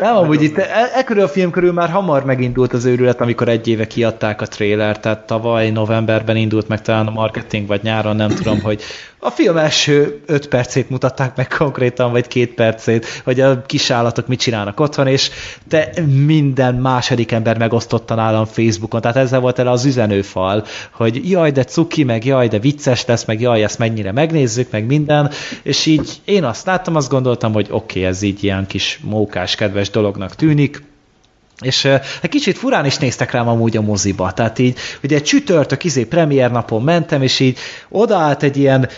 Nem, 0.00 0.16
amúgy 0.16 0.42
itt 0.42 0.58
e, 0.58 0.90
e 0.94 1.04
körül 1.04 1.22
a 1.22 1.28
film 1.28 1.50
körül 1.50 1.72
már 1.72 1.90
hamar 1.90 2.24
megindult 2.24 2.72
az 2.72 2.84
őrület, 2.84 3.20
amikor 3.20 3.48
egy 3.48 3.68
éve 3.68 3.86
kiadták 3.86 4.40
a 4.40 4.46
trailer, 4.46 5.00
tehát 5.00 5.26
tavaly 5.26 5.70
novemberben 5.70 6.36
indult 6.36 6.68
meg 6.68 6.82
talán 6.82 7.06
a 7.06 7.10
marketing, 7.10 7.66
vagy 7.66 7.82
nyáron, 7.82 8.16
nem 8.16 8.28
tudom, 8.28 8.60
hogy 8.60 8.82
a 9.22 9.30
film 9.30 9.56
első 9.56 10.20
öt 10.26 10.48
percét 10.48 10.90
mutatták 10.90 11.36
meg 11.36 11.48
konkrétan, 11.48 12.12
vagy 12.12 12.26
két 12.26 12.54
percét, 12.54 13.06
hogy 13.24 13.40
a 13.40 13.62
kisállatok 13.62 14.26
mit 14.26 14.40
csinálnak 14.40 14.80
otthon, 14.80 15.06
és 15.06 15.30
te 15.68 15.92
minden 16.24 16.74
második 16.74 17.32
ember 17.32 17.58
megosztotta 17.58 18.14
nálam 18.14 18.44
Facebookon, 18.44 19.00
tehát 19.00 19.16
ezzel 19.16 19.40
volt 19.40 19.58
el 19.58 19.66
az 19.66 19.84
üzenőfal, 19.84 20.64
hogy 20.90 21.30
jaj, 21.30 21.50
de 21.50 21.64
cuki, 21.64 22.04
meg 22.04 22.24
jaj, 22.24 22.48
de 22.48 22.58
vicces 22.58 23.04
lesz, 23.04 23.24
meg 23.24 23.40
jaj, 23.40 23.62
ezt 23.62 23.78
mennyire 23.78 24.12
megnézzük, 24.12 24.70
meg 24.70 24.86
minden, 24.86 25.30
és 25.62 25.86
így 25.86 26.20
én 26.24 26.44
azt 26.44 26.66
láttam, 26.66 26.96
azt 26.96 27.10
gondoltam, 27.10 27.52
hogy 27.52 27.66
oké, 27.70 27.98
okay, 27.98 28.10
ez 28.10 28.22
így 28.22 28.44
ilyen 28.44 28.66
kis 28.66 29.00
mókás, 29.02 29.54
kedves 29.54 29.90
dolognak 29.90 30.34
tűnik, 30.34 30.82
és 31.60 31.84
egy 32.22 32.30
kicsit 32.30 32.58
furán 32.58 32.84
is 32.84 32.98
néztek 32.98 33.30
rám 33.30 33.48
amúgy 33.48 33.76
a 33.76 33.80
moziba. 33.80 34.32
Tehát 34.32 34.58
így, 34.58 34.78
ugye 35.02 35.16
egy 35.16 35.22
csütörtök 35.22 35.84
izé 35.84 36.04
premier 36.04 36.50
napon 36.50 36.82
mentem, 36.82 37.22
és 37.22 37.40
így 37.40 37.58
odaállt 37.88 38.42
egy 38.42 38.56
ilyen 38.56 38.88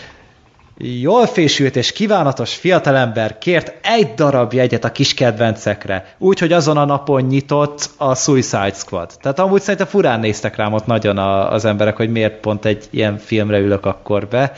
Jól 0.77 1.27
fésült 1.27 1.75
és 1.75 1.91
kívánatos 1.91 2.55
fiatalember 2.55 3.37
kért 3.37 3.73
egy 3.85 4.13
darab 4.13 4.53
jegyet 4.53 4.83
a 4.83 4.91
kis 4.91 5.13
kedvencekre, 5.13 6.15
úgyhogy 6.17 6.53
azon 6.53 6.77
a 6.77 6.85
napon 6.85 7.21
nyitott 7.21 7.89
a 7.97 8.15
Suicide 8.15 8.73
Squad. 8.73 9.11
Tehát 9.21 9.39
amúgy 9.39 9.61
szerintem 9.61 9.87
furán 9.87 10.19
néztek 10.19 10.55
rám 10.55 10.73
ott 10.73 10.85
nagyon 10.85 11.17
a, 11.17 11.51
az 11.51 11.65
emberek, 11.65 11.95
hogy 11.95 12.09
miért 12.09 12.39
pont 12.39 12.65
egy 12.65 12.85
ilyen 12.89 13.17
filmre 13.17 13.57
ülök 13.57 13.85
akkor 13.85 14.27
be. 14.27 14.51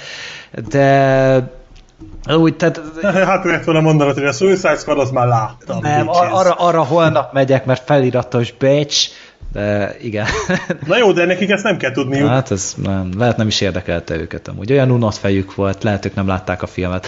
De 0.69 1.64
úgy, 2.33 2.55
tehát... 2.55 2.81
Hát 3.29 3.43
lehet 3.43 3.65
volna 3.65 3.81
mondanod, 3.81 4.13
hogy 4.13 4.25
a 4.25 4.31
Suicide 4.31 4.75
Squad 4.75 4.99
azt 4.99 5.11
már 5.11 5.27
láttam. 5.27 5.79
Nem, 5.81 6.09
ar- 6.09 6.31
arra, 6.31 6.51
arra 6.51 6.83
holnap 6.83 7.33
megyek, 7.33 7.65
mert 7.65 7.83
feliratos 7.85 8.51
becs, 8.51 9.07
de 9.51 9.95
igen. 10.01 10.25
Na 10.87 10.97
jó, 10.97 11.11
de 11.11 11.25
nekik 11.25 11.49
ezt 11.49 11.63
nem 11.63 11.77
kell 11.77 11.91
tudniuk. 11.91 12.29
Hát 12.29 12.51
ez 12.51 12.73
nem, 12.83 13.09
lehet 13.17 13.37
nem 13.37 13.47
is 13.47 13.61
érdekelte 13.61 14.15
őket 14.15 14.47
amúgy. 14.47 14.71
Olyan 14.71 14.91
unott 14.91 15.15
fejük 15.15 15.55
volt, 15.55 15.83
lehet 15.83 16.05
ők 16.05 16.15
nem 16.15 16.27
látták 16.27 16.61
a 16.61 16.67
filmet. 16.67 17.07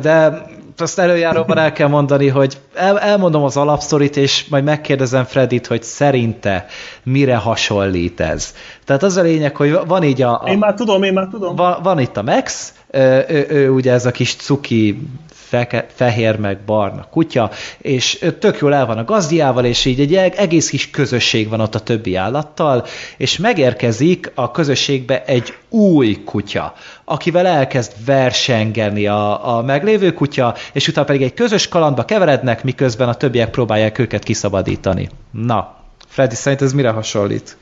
De 0.00 0.42
azt 0.80 0.98
előjáróban 0.98 1.58
el 1.58 1.72
kell 1.72 1.88
mondani, 1.88 2.28
hogy 2.28 2.58
el, 2.74 3.00
elmondom 3.00 3.42
az 3.42 3.56
alapsztorit, 3.56 4.16
és 4.16 4.46
majd 4.48 4.64
megkérdezem 4.64 5.24
Fredit, 5.24 5.66
hogy 5.66 5.82
szerinte 5.82 6.66
mire 7.02 7.36
hasonlít 7.36 8.20
ez. 8.20 8.54
Tehát 8.90 9.04
az 9.04 9.16
a 9.16 9.22
lényeg, 9.22 9.56
hogy 9.56 9.78
van 9.86 10.02
így 10.02 10.22
a... 10.22 10.42
a 10.42 10.48
én 10.48 10.58
már 10.58 10.74
tudom, 10.74 11.02
én 11.02 11.12
már 11.12 11.28
tudom. 11.30 11.56
Van, 11.56 11.82
van 11.82 11.98
itt 11.98 12.16
a 12.16 12.22
Max, 12.22 12.74
ő, 12.90 13.24
ő, 13.28 13.46
ő 13.48 13.70
ugye 13.70 13.92
ez 13.92 14.06
a 14.06 14.10
kis 14.10 14.34
cuki 14.34 15.08
feke, 15.28 15.86
fehér 15.94 16.38
meg 16.38 16.58
barna 16.66 17.06
kutya, 17.10 17.50
és 17.78 18.24
tök 18.38 18.58
jól 18.58 18.74
el 18.74 18.86
van 18.86 18.98
a 18.98 19.04
gazdiával, 19.04 19.64
és 19.64 19.84
így 19.84 20.00
egy 20.00 20.14
egész 20.14 20.68
kis 20.70 20.90
közösség 20.90 21.48
van 21.48 21.60
ott 21.60 21.74
a 21.74 21.80
többi 21.80 22.14
állattal, 22.14 22.84
és 23.16 23.38
megérkezik 23.38 24.32
a 24.34 24.50
közösségbe 24.50 25.24
egy 25.24 25.54
új 25.68 26.22
kutya, 26.24 26.74
akivel 27.04 27.46
elkezd 27.46 27.92
versengeni 28.04 29.06
a, 29.06 29.56
a 29.56 29.62
meglévő 29.62 30.12
kutya, 30.12 30.54
és 30.72 30.88
utána 30.88 31.06
pedig 31.06 31.22
egy 31.22 31.34
közös 31.34 31.68
kalandba 31.68 32.04
keverednek, 32.04 32.64
miközben 32.64 33.08
a 33.08 33.14
többiek 33.14 33.50
próbálják 33.50 33.98
őket 33.98 34.22
kiszabadítani. 34.22 35.08
Na, 35.30 35.76
Freddy, 36.08 36.34
szerint 36.34 36.62
ez 36.62 36.72
mire 36.72 36.90
hasonlít? 36.90 37.56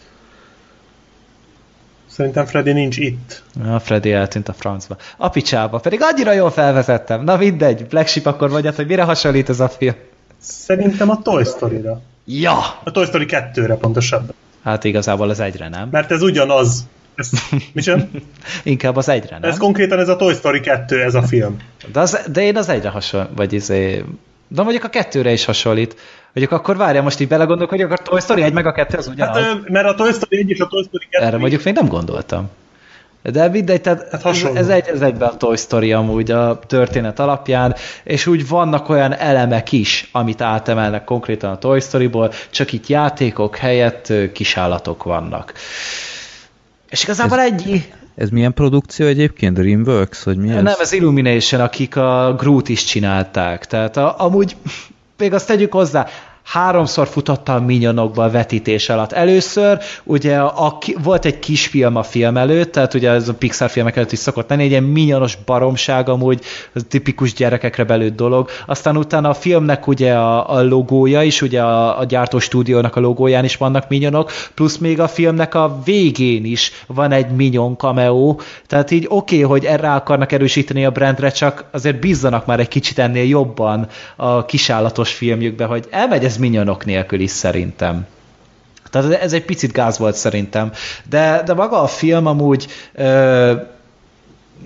Szerintem 2.18 2.46
Freddy 2.46 2.72
nincs 2.72 2.96
itt. 2.96 3.42
A 3.64 3.78
Freddy 3.78 4.12
eltűnt 4.12 4.48
a 4.48 4.52
francba. 4.52 4.96
A 5.16 5.28
picsába, 5.28 5.78
pedig 5.78 5.98
annyira 6.02 6.32
jól 6.32 6.50
felvezettem. 6.50 7.24
Na 7.24 7.36
mindegy, 7.36 7.86
Black 7.86 8.08
Sheep 8.08 8.26
akkor 8.26 8.50
mondjad, 8.50 8.74
hogy 8.74 8.86
mire 8.86 9.02
hasonlít 9.02 9.48
ez 9.48 9.60
a 9.60 9.68
film? 9.68 9.94
Szerintem 10.38 11.10
a 11.10 11.22
Toy 11.22 11.44
Story-ra. 11.44 12.00
Ja! 12.24 12.58
A 12.84 12.90
Toy 12.90 13.04
Story 13.04 13.26
2-re 13.28 13.74
pontosabban. 13.74 14.34
Hát 14.62 14.84
igazából 14.84 15.30
az 15.30 15.40
egyre 15.40 15.68
nem. 15.68 15.88
Mert 15.90 16.10
ez 16.10 16.22
ugyanaz. 16.22 16.86
Ez, 17.14 17.30
mi 17.72 17.80
sem? 17.80 18.10
Inkább 18.62 18.96
az 18.96 19.08
egyre 19.08 19.38
nem. 19.38 19.50
Ez 19.50 19.58
konkrétan 19.58 19.98
ez 19.98 20.08
a 20.08 20.16
Toy 20.16 20.34
Story 20.34 20.60
2, 20.60 21.02
ez 21.02 21.14
a 21.14 21.22
film. 21.22 21.56
De, 21.92 22.00
az, 22.00 22.28
de 22.32 22.42
én 22.42 22.56
az 22.56 22.68
egyre 22.68 22.88
hasonlít, 22.88 23.30
vagy 23.36 23.52
izé... 23.52 24.04
De 24.48 24.62
mondjuk 24.62 24.84
a 24.84 24.88
kettőre 24.88 25.32
is 25.32 25.44
hasonlít. 25.44 25.96
Mondjuk 26.32 26.60
akkor 26.60 26.76
várja, 26.76 27.02
most 27.02 27.20
így 27.20 27.28
belegondolok, 27.28 27.70
hogy 27.70 27.80
akkor 27.80 27.98
a 28.00 28.08
Toy 28.08 28.20
Story 28.20 28.42
1 28.42 28.52
meg 28.52 28.66
a 28.66 28.72
2 28.72 28.96
az 28.96 29.08
ugyanaz. 29.08 29.42
Hát, 29.42 29.68
mert 29.68 29.86
a 29.86 29.94
Toy 29.94 30.12
Story 30.12 30.38
1 30.38 30.50
és 30.50 30.60
a 30.60 30.66
Toy 30.66 30.82
Story 30.82 31.06
2... 31.10 31.26
Erre 31.26 31.36
mondjuk 31.38 31.64
még 31.64 31.74
nem 31.74 31.88
gondoltam. 31.88 32.50
De 33.22 33.48
mindegy, 33.48 33.80
tehát 33.80 34.08
hát 34.10 34.26
ez, 34.26 34.42
ez, 34.54 34.68
egy, 34.68 34.88
ez 34.88 35.00
egyben 35.00 35.28
a 35.28 35.36
Toy 35.36 35.56
Story 35.56 35.92
amúgy 35.92 36.30
a 36.30 36.58
történet 36.66 37.18
alapján, 37.18 37.74
és 38.04 38.26
úgy 38.26 38.48
vannak 38.48 38.88
olyan 38.88 39.14
elemek 39.14 39.72
is, 39.72 40.08
amit 40.12 40.40
átemelnek 40.40 41.04
konkrétan 41.04 41.50
a 41.50 41.58
Toy 41.58 41.80
Storyból, 41.80 42.32
csak 42.50 42.72
itt 42.72 42.86
játékok 42.86 43.56
helyett 43.56 44.12
kisállatok 44.32 45.02
vannak. 45.02 45.52
És 46.88 47.02
igazából 47.02 47.38
ez, 47.38 47.52
egy... 47.52 47.92
Ez 48.18 48.30
milyen 48.30 48.54
produkció 48.54 49.06
egyébként? 49.06 49.54
Dreamworks, 49.56 50.22
vagy 50.22 50.36
mi 50.36 50.50
ez? 50.50 50.62
Nem, 50.62 50.74
ez 50.80 50.92
Illumination, 50.92 51.60
akik 51.60 51.96
a 51.96 52.34
Groot 52.38 52.68
is 52.68 52.84
csinálták. 52.84 53.66
Tehát 53.66 53.96
a, 53.96 54.14
amúgy 54.18 54.56
még 55.18 55.32
azt 55.32 55.46
tegyük 55.46 55.72
hozzá, 55.72 56.06
háromszor 56.48 57.08
futotta 57.08 57.54
a 57.54 57.60
minyonokba 57.60 58.24
a 58.24 58.30
vetítés 58.30 58.88
alatt. 58.88 59.12
Először 59.12 59.78
ugye 60.04 60.38
a, 60.38 60.66
a, 60.66 60.78
volt 61.02 61.24
egy 61.24 61.38
kisfilm 61.38 61.96
a 61.96 62.02
film 62.02 62.36
előtt, 62.36 62.72
tehát 62.72 62.94
ugye 62.94 63.10
ez 63.10 63.28
a 63.28 63.34
Pixar 63.34 63.70
filmek 63.70 63.96
előtt 63.96 64.12
is 64.12 64.18
szokott 64.18 64.48
lenni, 64.48 64.62
egy 64.62 64.70
ilyen 64.70 64.82
minyonos 64.82 65.36
baromság 65.44 66.08
amúgy, 66.08 66.40
ez 66.72 66.82
tipikus 66.88 67.32
gyerekekre 67.34 67.84
belőtt 67.84 68.16
dolog. 68.16 68.48
Aztán 68.66 68.96
utána 68.96 69.28
a 69.28 69.34
filmnek 69.34 69.86
ugye 69.86 70.14
a, 70.14 70.54
a 70.56 70.62
logója 70.62 71.22
is, 71.22 71.42
ugye 71.42 71.62
a, 71.62 71.98
a 71.98 72.04
gyártó 72.04 72.38
stúdiónak 72.38 72.96
a 72.96 73.00
logóján 73.00 73.44
is 73.44 73.56
vannak 73.56 73.88
minyonok, 73.88 74.32
plusz 74.54 74.76
még 74.76 75.00
a 75.00 75.08
filmnek 75.08 75.54
a 75.54 75.80
végén 75.84 76.44
is 76.44 76.72
van 76.86 77.12
egy 77.12 77.30
minyon 77.30 77.76
cameo, 77.76 78.36
tehát 78.66 78.90
így 78.90 79.06
oké, 79.08 79.36
okay, 79.36 79.48
hogy 79.48 79.64
erre 79.64 79.92
akarnak 79.92 80.32
erősíteni 80.32 80.84
a 80.84 80.90
brandre, 80.90 81.30
csak 81.30 81.64
azért 81.70 82.00
bízzanak 82.00 82.46
már 82.46 82.60
egy 82.60 82.68
kicsit 82.68 82.98
ennél 82.98 83.28
jobban 83.28 83.86
a 84.16 84.44
kisállatos 84.44 85.12
filmjükbe, 85.12 85.64
hogy 85.64 85.84
elmegy 85.90 86.24
ez 86.24 86.36
minyonok 86.38 86.84
nélkül 86.84 87.20
is 87.20 87.30
szerintem. 87.30 88.06
Tehát 88.90 89.12
ez 89.12 89.32
egy 89.32 89.44
picit 89.44 89.72
gáz 89.72 89.98
volt 89.98 90.14
szerintem. 90.14 90.72
De, 91.08 91.42
de 91.44 91.54
maga 91.54 91.82
a 91.82 91.86
film 91.86 92.26
amúgy 92.26 92.66
ö, 92.94 93.52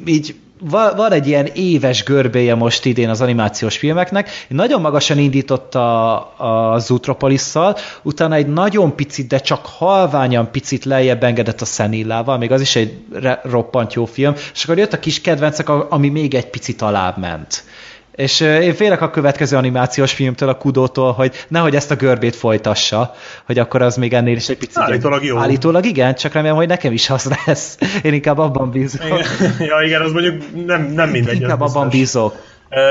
így 0.05 0.35
van 0.71 1.13
egy 1.13 1.27
ilyen 1.27 1.47
éves 1.47 2.03
görbéje 2.05 2.55
most 2.55 2.85
idén 2.85 3.09
az 3.09 3.21
animációs 3.21 3.77
filmeknek. 3.77 4.31
Nagyon 4.49 4.81
magasan 4.81 5.19
indította 5.19 6.13
a, 6.21 6.73
a 6.73 6.79
Zootropolis-szal, 6.79 7.77
utána 8.03 8.35
egy 8.35 8.47
nagyon 8.47 8.95
picit, 8.95 9.27
de 9.27 9.39
csak 9.39 9.67
halványan 9.67 10.51
picit 10.51 10.85
lejjebb 10.85 11.23
engedett 11.23 11.61
a 11.61 11.65
Szenillával, 11.65 12.39
még 12.39 12.53
az 12.53 12.61
is 12.61 12.77
egy 12.77 12.99
roppant 13.43 13.95
jó 13.95 14.05
film, 14.05 14.35
és 14.55 14.65
akkor 14.65 14.79
jött 14.79 14.93
a 14.93 14.99
kis 14.99 15.21
kedvencek, 15.21 15.69
ami 15.69 16.09
még 16.09 16.35
egy 16.35 16.51
picit 16.51 16.83
alább 16.83 17.19
ment. 17.19 17.65
És 18.15 18.41
én 18.41 18.75
félek 18.75 19.01
a 19.01 19.11
következő 19.11 19.57
animációs 19.57 20.13
filmtől, 20.13 20.49
a 20.49 20.57
Kudótól, 20.57 21.13
hogy 21.13 21.45
nehogy 21.49 21.75
ezt 21.75 21.91
a 21.91 21.97
görbét 21.97 22.37
folytassa, 22.37 23.15
hogy 23.47 23.59
akkor 23.59 23.83
az 23.83 23.97
még 23.97 24.13
ennél 24.13 24.37
is 24.37 24.49
egy 24.49 24.59
picit... 24.59 24.79
Állítólag 24.79 25.25
jó. 25.25 25.39
Állítólag 25.39 25.85
igen, 25.85 26.15
csak 26.15 26.33
remélem, 26.33 26.57
hogy 26.57 26.69
nekem 26.69 26.93
is 26.93 27.11
az 27.11 27.33
lesz. 27.47 27.79
Én 28.03 28.13
inkább 28.13 28.39
abban 28.39 28.71
bízok. 28.71 29.05
Igen. 29.05 29.57
Ja 29.59 29.83
igen, 29.87 30.01
az 30.01 30.13
mondjuk 30.13 30.67
nem, 30.67 30.83
nem 30.83 31.09
mindegy. 31.09 31.41
Inkább 31.41 31.61
abban 31.61 31.89
bízok. 31.89 32.35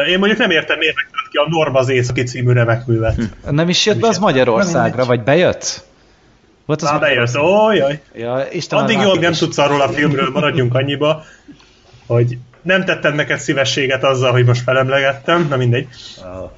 Én 0.09 0.17
mondjuk 0.19 0.39
nem 0.39 0.49
értem, 0.49 0.77
miért 0.77 0.95
ki 1.29 1.37
a 1.37 1.47
Norma 1.49 1.79
az 1.79 1.89
északi 1.89 2.23
című 2.23 2.53
remekművet. 2.53 3.15
Hm. 3.15 3.55
Nem 3.55 3.69
is 3.69 3.85
jött 3.85 3.99
be 3.99 4.07
az 4.07 4.17
Magyarországra, 4.17 5.05
vagy 5.05 5.23
bejött? 5.23 5.83
Volt 6.65 6.81
az 6.81 6.89
Á, 6.89 6.97
bejött, 6.97 7.37
ó, 7.37 7.71
jaj. 7.71 8.01
Ja, 8.15 8.45
Isten 8.51 8.79
Addig 8.79 8.99
jól 8.99 9.17
nem 9.17 9.33
tudsz 9.33 9.57
arról 9.57 9.81
a 9.81 9.87
filmről, 9.87 10.29
maradjunk 10.29 10.75
annyiba, 10.75 11.23
hogy 12.05 12.37
nem 12.61 12.85
tettem 12.85 13.15
neked 13.15 13.39
szívességet 13.39 14.03
azzal, 14.03 14.31
hogy 14.31 14.45
most 14.45 14.61
felemlegettem, 14.61 15.47
na 15.49 15.55
mindegy. 15.55 15.87
Oh. 16.17 16.51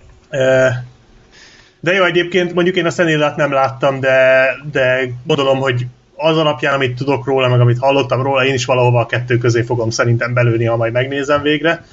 De 1.80 1.94
jó, 1.94 2.04
egyébként 2.04 2.54
mondjuk 2.54 2.76
én 2.76 2.86
a 2.86 2.90
Szenillát 2.90 3.36
nem 3.36 3.52
láttam, 3.52 4.00
de, 4.00 4.46
de 4.72 5.10
gondolom, 5.24 5.60
hogy 5.60 5.86
az 6.16 6.38
alapján, 6.38 6.74
amit 6.74 6.96
tudok 6.96 7.26
róla, 7.26 7.48
meg 7.48 7.60
amit 7.60 7.80
hallottam 7.80 8.22
róla, 8.22 8.46
én 8.46 8.54
is 8.54 8.66
valahova 8.66 9.00
a 9.00 9.06
kettő 9.06 9.38
közé 9.38 9.62
fogom 9.62 9.90
szerintem 9.90 10.34
belőni, 10.34 10.66
ha 10.66 10.76
majd 10.76 10.94
megnézem 10.94 11.42
végre. 11.42 11.86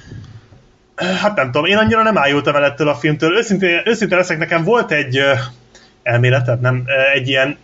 Hát 0.95 1.35
nem 1.35 1.45
tudom, 1.45 1.65
én 1.65 1.77
annyira 1.77 2.03
nem 2.03 2.17
ájultam 2.17 2.55
el 2.55 2.63
ettől 2.63 2.87
a 2.87 2.95
filmtől. 2.95 3.37
Őszintén, 3.37 3.81
őszintén 3.85 4.17
leszek, 4.17 4.37
nekem 4.37 4.63
volt 4.63 4.91
egy 4.91 5.21
elméleted, 6.03 6.61
nem, 6.61 6.83
egy 7.13 7.27
ilyen 7.27 7.57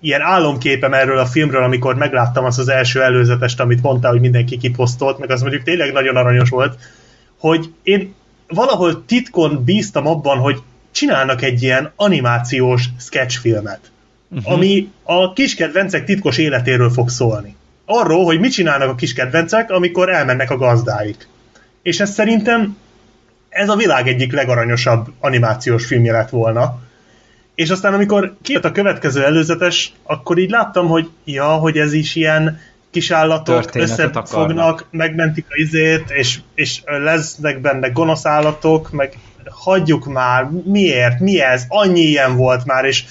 ilyen 0.00 0.20
álomképem 0.20 0.94
erről 0.94 1.18
a 1.18 1.26
filmről, 1.26 1.62
amikor 1.62 1.94
megláttam 1.94 2.44
azt 2.44 2.58
az 2.58 2.68
első 2.68 3.02
előzetest, 3.02 3.60
amit 3.60 3.82
mondtál, 3.82 4.10
hogy 4.10 4.20
mindenki 4.20 4.56
kiposztolt, 4.56 5.18
meg 5.18 5.30
az 5.30 5.40
mondjuk 5.40 5.62
tényleg 5.62 5.92
nagyon 5.92 6.16
aranyos 6.16 6.48
volt, 6.48 6.78
hogy 7.38 7.72
én 7.82 8.14
valahol 8.48 9.04
titkon 9.06 9.64
bíztam 9.64 10.06
abban, 10.06 10.38
hogy 10.38 10.62
csinálnak 10.90 11.42
egy 11.42 11.62
ilyen 11.62 11.92
animációs 11.96 12.84
sketchfilmet, 12.98 13.80
uh-huh. 14.28 14.52
ami 14.52 14.90
a 15.02 15.32
kiskedvencek 15.32 16.04
titkos 16.04 16.38
életéről 16.38 16.90
fog 16.90 17.08
szólni. 17.08 17.56
Arról, 17.84 18.24
hogy 18.24 18.40
mit 18.40 18.52
csinálnak 18.52 18.88
a 18.88 18.94
kiskedvencek, 18.94 19.70
amikor 19.70 20.10
elmennek 20.10 20.50
a 20.50 20.56
gazdáik. 20.56 21.28
És 21.82 22.00
ez 22.00 22.12
szerintem 22.12 22.76
ez 23.48 23.68
a 23.68 23.76
világ 23.76 24.08
egyik 24.08 24.32
legaranyosabb 24.32 25.12
animációs 25.20 25.86
filmje 25.86 26.12
lett 26.12 26.28
volna 26.28 26.78
és 27.60 27.70
aztán 27.70 27.94
amikor 27.94 28.36
kijött 28.42 28.64
a 28.64 28.72
következő 28.72 29.24
előzetes, 29.24 29.92
akkor 30.02 30.38
így 30.38 30.50
láttam, 30.50 30.86
hogy 30.88 31.08
ja, 31.24 31.44
hogy 31.44 31.76
ez 31.76 31.92
is 31.92 32.14
ilyen 32.14 32.60
kisállatok 32.90 33.74
összefognak, 33.74 34.86
megmentik 34.90 35.46
a 35.48 35.56
izét, 35.56 36.10
és, 36.10 36.38
és 36.54 36.82
lesznek 36.84 37.60
benne 37.60 37.88
gonosz 37.88 38.26
állatok, 38.26 38.90
meg 38.90 39.18
hagyjuk 39.44 40.06
már, 40.06 40.48
miért, 40.64 41.20
mi 41.20 41.40
ez, 41.40 41.64
annyi 41.68 42.00
ilyen 42.00 42.36
volt 42.36 42.64
már, 42.64 42.84
és 42.84 43.04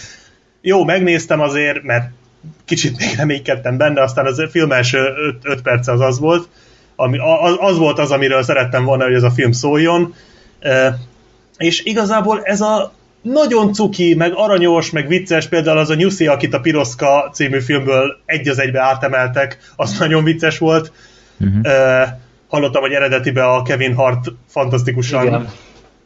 jó, 0.62 0.84
megnéztem 0.84 1.42
azért, 1.42 1.84
mert 1.84 2.12
kicsit 2.66 2.98
még 2.98 3.16
reménykedtem 3.18 3.78
benne, 3.78 4.02
aztán 4.02 4.26
az 4.26 4.44
film 4.52 4.72
első 4.72 5.08
5 5.44 5.62
perce 5.62 5.92
az 5.92 6.02
az 6.02 6.20
volt, 6.20 6.48
ami, 6.96 7.18
az, 7.18 7.56
az 7.60 7.78
volt 7.78 8.00
az, 8.00 8.12
amiről 8.12 8.44
szerettem 8.44 8.84
volna, 8.86 9.04
hogy 9.04 9.14
ez 9.14 9.24
a 9.24 9.32
film 9.32 9.52
szóljon, 9.52 10.14
és 11.58 11.84
igazából 11.84 12.42
ez 12.44 12.62
a 12.62 12.98
nagyon 13.22 13.74
cuki, 13.74 14.14
meg 14.14 14.32
aranyos, 14.36 14.90
meg 14.90 15.08
vicces, 15.08 15.48
például 15.48 15.78
az 15.78 15.90
a 15.90 15.96
Nyuszi, 15.96 16.28
akit 16.28 16.54
a 16.54 16.60
Piroszka 16.60 17.30
című 17.34 17.60
filmből 17.60 18.18
egy 18.26 18.48
az 18.48 18.60
egybe 18.60 18.82
átemeltek, 18.82 19.58
az 19.76 19.98
nagyon 20.00 20.24
vicces 20.24 20.58
volt. 20.58 20.92
Uh, 21.64 21.72
hallottam, 22.48 22.82
hogy 22.82 22.92
eredetibe 22.92 23.46
a 23.46 23.62
Kevin 23.62 23.94
Hart 23.94 24.32
fantasztikusan 24.48 25.26
Igen. 25.26 25.50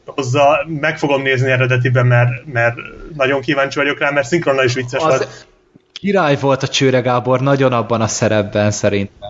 hozza, 0.06 0.66
meg 0.80 0.98
fogom 0.98 1.22
nézni 1.22 1.52
eredetiben, 1.52 2.06
mert, 2.06 2.30
mert 2.54 2.76
nagyon 3.16 3.42
kíváncsi 3.42 3.80
vagyok 3.80 4.00
rá, 4.00 4.10
mert 4.10 4.28
szinkronnal 4.28 4.66
is 4.66 4.74
vicces 4.74 5.04
volt. 5.04 5.22
Az 5.22 5.46
király 5.94 6.38
volt 6.40 6.64
a 6.64 6.68
Csőre 6.68 7.00
Gábor, 7.00 7.42
nagyon 7.42 7.74
abban 7.74 8.02
a 8.02 8.08
szerepben 8.08 8.72
szerintem. 8.72 9.30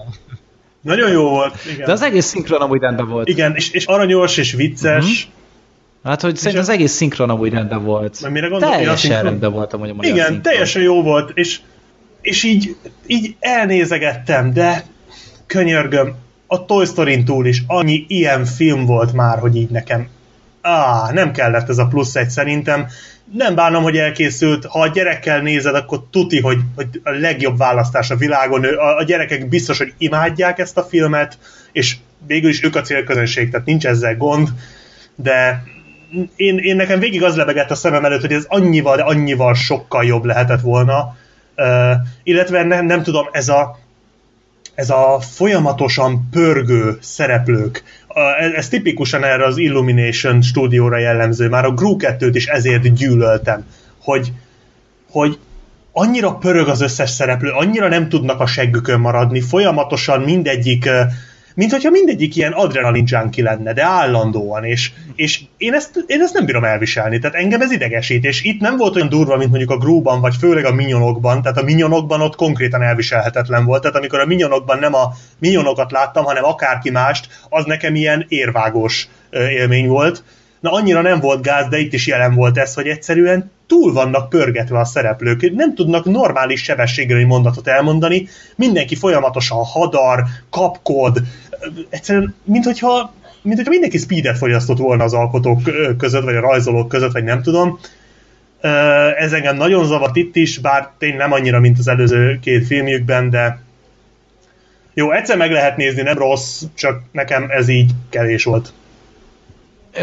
Nagyon 0.81 1.11
jó 1.11 1.29
volt, 1.29 1.55
igen. 1.71 1.85
De 1.85 1.91
az 1.91 2.01
egész 2.01 2.25
szinkron 2.25 2.61
amúgy 2.61 2.81
rendben 2.81 3.07
volt. 3.09 3.27
Igen, 3.27 3.55
és, 3.55 3.71
és 3.71 3.85
aranyos, 3.85 4.37
és 4.37 4.53
vicces. 4.53 5.05
Mhm. 5.05 5.41
Hát, 6.03 6.21
hogy 6.21 6.35
szerintem 6.35 6.61
az 6.61 6.69
egész 6.69 6.91
szinkron 6.91 7.29
amúgy 7.29 7.53
rendben 7.53 7.83
volt. 7.83 8.21
Mert 8.21 8.33
mire 8.33 8.47
gondolok, 8.47 8.73
Teljesen 8.75 8.97
szinkron- 8.97 9.23
rendben 9.23 9.51
volt 9.51 9.73
amúgy 9.73 9.89
a 9.89 9.93
magyar 9.93 10.11
Igen, 10.11 10.25
szinkron. 10.25 10.51
teljesen 10.51 10.81
jó 10.81 11.01
volt, 11.01 11.31
és, 11.33 11.59
és 12.21 12.43
így, 12.43 12.75
így 13.07 13.35
elnézegettem, 13.39 14.53
de 14.53 14.83
könyörgöm, 15.45 16.15
a 16.47 16.65
Toy 16.65 16.85
story 16.85 17.23
túl 17.23 17.45
is 17.45 17.63
annyi 17.67 18.05
ilyen 18.07 18.45
film 18.45 18.85
volt 18.85 19.13
már, 19.13 19.39
hogy 19.39 19.55
így 19.55 19.69
nekem 19.69 20.07
á, 20.61 21.09
nem 21.13 21.31
kellett 21.31 21.69
ez 21.69 21.77
a 21.77 21.85
plusz 21.87 22.15
egy 22.15 22.29
szerintem. 22.29 22.87
Nem 23.33 23.55
bánom, 23.55 23.83
hogy 23.83 23.97
elkészült. 23.97 24.65
Ha 24.65 24.79
a 24.81 24.87
gyerekkel 24.87 25.41
nézed, 25.41 25.75
akkor 25.75 26.03
tuti, 26.11 26.39
hogy, 26.39 26.57
hogy 26.75 26.87
a 27.03 27.09
legjobb 27.09 27.57
választás 27.57 28.09
a 28.11 28.15
világon. 28.15 28.63
A, 28.63 28.97
a 28.97 29.03
gyerekek 29.03 29.49
biztos, 29.49 29.77
hogy 29.77 29.93
imádják 29.97 30.59
ezt 30.59 30.77
a 30.77 30.83
filmet, 30.83 31.37
és 31.71 31.95
végül 32.27 32.49
is 32.49 32.63
ők 32.63 32.75
a 32.75 32.81
célközönség, 32.81 33.49
tehát 33.49 33.65
nincs 33.65 33.85
ezzel 33.85 34.17
gond, 34.17 34.49
de 35.15 35.63
én, 36.35 36.57
én 36.57 36.75
nekem 36.75 36.99
végig 36.99 37.23
az 37.23 37.35
lebegett 37.35 37.71
a 37.71 37.75
szemem 37.75 38.05
előtt, 38.05 38.21
hogy 38.21 38.33
ez 38.33 38.45
annyival, 38.47 38.95
de 38.95 39.03
annyival 39.03 39.53
sokkal 39.53 40.05
jobb 40.05 40.25
lehetett 40.25 40.61
volna. 40.61 41.15
Uh, 41.57 41.91
illetve 42.23 42.63
nem, 42.63 42.85
nem 42.85 43.03
tudom, 43.03 43.27
ez 43.31 43.49
a, 43.49 43.79
ez 44.75 44.89
a 44.89 45.19
folyamatosan 45.19 46.27
pörgő 46.31 46.97
szereplők, 47.01 47.83
a- 48.07 48.41
ez, 48.55 48.69
tipikusan 48.69 49.23
erre 49.23 49.45
az 49.45 49.57
Illumination 49.57 50.41
stúdióra 50.41 50.97
jellemző, 50.97 51.49
már 51.49 51.65
a 51.65 51.73
Gru 51.73 51.95
2-t 51.99 52.29
is 52.33 52.45
ezért 52.45 52.93
gyűlöltem, 52.93 53.65
hogy, 54.01 54.31
hogy 55.11 55.37
annyira 55.91 56.35
pörög 56.35 56.67
az 56.67 56.81
összes 56.81 57.09
szereplő, 57.09 57.49
annyira 57.49 57.87
nem 57.87 58.09
tudnak 58.09 58.39
a 58.39 58.45
seggükön 58.45 58.99
maradni, 58.99 59.41
folyamatosan 59.41 60.21
mindegyik, 60.21 60.85
ö, 60.85 61.01
mint 61.53 61.71
hogyha 61.71 61.89
mindegyik 61.89 62.35
ilyen 62.35 62.51
adrenalin 62.51 63.03
junkie 63.07 63.43
lenne, 63.43 63.73
de 63.73 63.83
állandóan, 63.83 64.63
és, 64.63 64.91
és 65.15 65.41
én, 65.57 65.73
ezt, 65.73 66.03
én 66.07 66.21
ezt 66.21 66.33
nem 66.33 66.45
bírom 66.45 66.63
elviselni, 66.63 67.19
tehát 67.19 67.35
engem 67.35 67.61
ez 67.61 67.71
idegesít, 67.71 68.23
és 68.23 68.43
itt 68.43 68.59
nem 68.59 68.77
volt 68.77 68.95
olyan 68.95 69.09
durva, 69.09 69.37
mint 69.37 69.49
mondjuk 69.49 69.71
a 69.71 69.77
Grúban, 69.77 70.21
vagy 70.21 70.35
főleg 70.35 70.65
a 70.65 70.73
Minyonokban, 70.73 71.41
tehát 71.41 71.57
a 71.57 71.63
Minyonokban 71.63 72.21
ott 72.21 72.35
konkrétan 72.35 72.81
elviselhetetlen 72.81 73.65
volt, 73.65 73.81
tehát 73.81 73.97
amikor 73.97 74.19
a 74.19 74.25
Minyonokban 74.25 74.79
nem 74.79 74.93
a 74.93 75.13
Minyonokat 75.39 75.91
láttam, 75.91 76.23
hanem 76.23 76.43
akárki 76.43 76.89
mást, 76.89 77.27
az 77.49 77.65
nekem 77.65 77.95
ilyen 77.95 78.25
érvágós 78.27 79.07
élmény 79.31 79.87
volt, 79.87 80.23
Na 80.63 80.71
annyira 80.71 81.01
nem 81.01 81.19
volt 81.19 81.41
gáz, 81.41 81.67
de 81.67 81.79
itt 81.79 81.93
is 81.93 82.07
jelen 82.07 82.33
volt 82.35 82.57
ez, 82.57 82.73
hogy 82.73 82.87
egyszerűen 82.87 83.51
túl 83.67 83.93
vannak 83.93 84.29
pörgetve 84.29 84.79
a 84.79 84.85
szereplők, 84.85 85.51
nem 85.51 85.75
tudnak 85.75 86.05
normális 86.05 86.63
sebességgel 86.63 87.17
egy 87.17 87.25
mondatot 87.25 87.67
elmondani, 87.67 88.27
mindenki 88.55 88.95
folyamatosan 88.95 89.63
hadar, 89.63 90.23
kapkod, 90.49 91.21
egyszerűen, 91.89 92.35
mint 92.43 92.65
hogyha, 92.65 93.13
mint 93.41 93.55
hogyha 93.55 93.71
mindenki 93.71 93.97
speedet 93.97 94.37
fogyasztott 94.37 94.77
volna 94.77 95.03
az 95.03 95.13
alkotók 95.13 95.61
között, 95.97 96.23
vagy 96.23 96.35
a 96.35 96.41
rajzolók 96.41 96.87
között, 96.87 97.11
vagy 97.11 97.23
nem 97.23 97.41
tudom. 97.41 97.79
Ez 99.17 99.33
engem 99.33 99.55
nagyon 99.55 99.85
zavart 99.85 100.15
itt 100.15 100.35
is, 100.35 100.57
bár 100.57 100.89
tény 100.97 101.15
nem 101.15 101.31
annyira, 101.31 101.59
mint 101.59 101.79
az 101.79 101.87
előző 101.87 102.39
két 102.41 102.65
filmjükben, 102.65 103.29
de 103.29 103.59
jó, 104.93 105.11
egyszer 105.11 105.37
meg 105.37 105.51
lehet 105.51 105.77
nézni, 105.77 106.01
nem 106.01 106.17
rossz, 106.17 106.63
csak 106.73 107.01
nekem 107.11 107.45
ez 107.49 107.67
így 107.67 107.91
kevés 108.09 108.43
volt. 108.43 108.73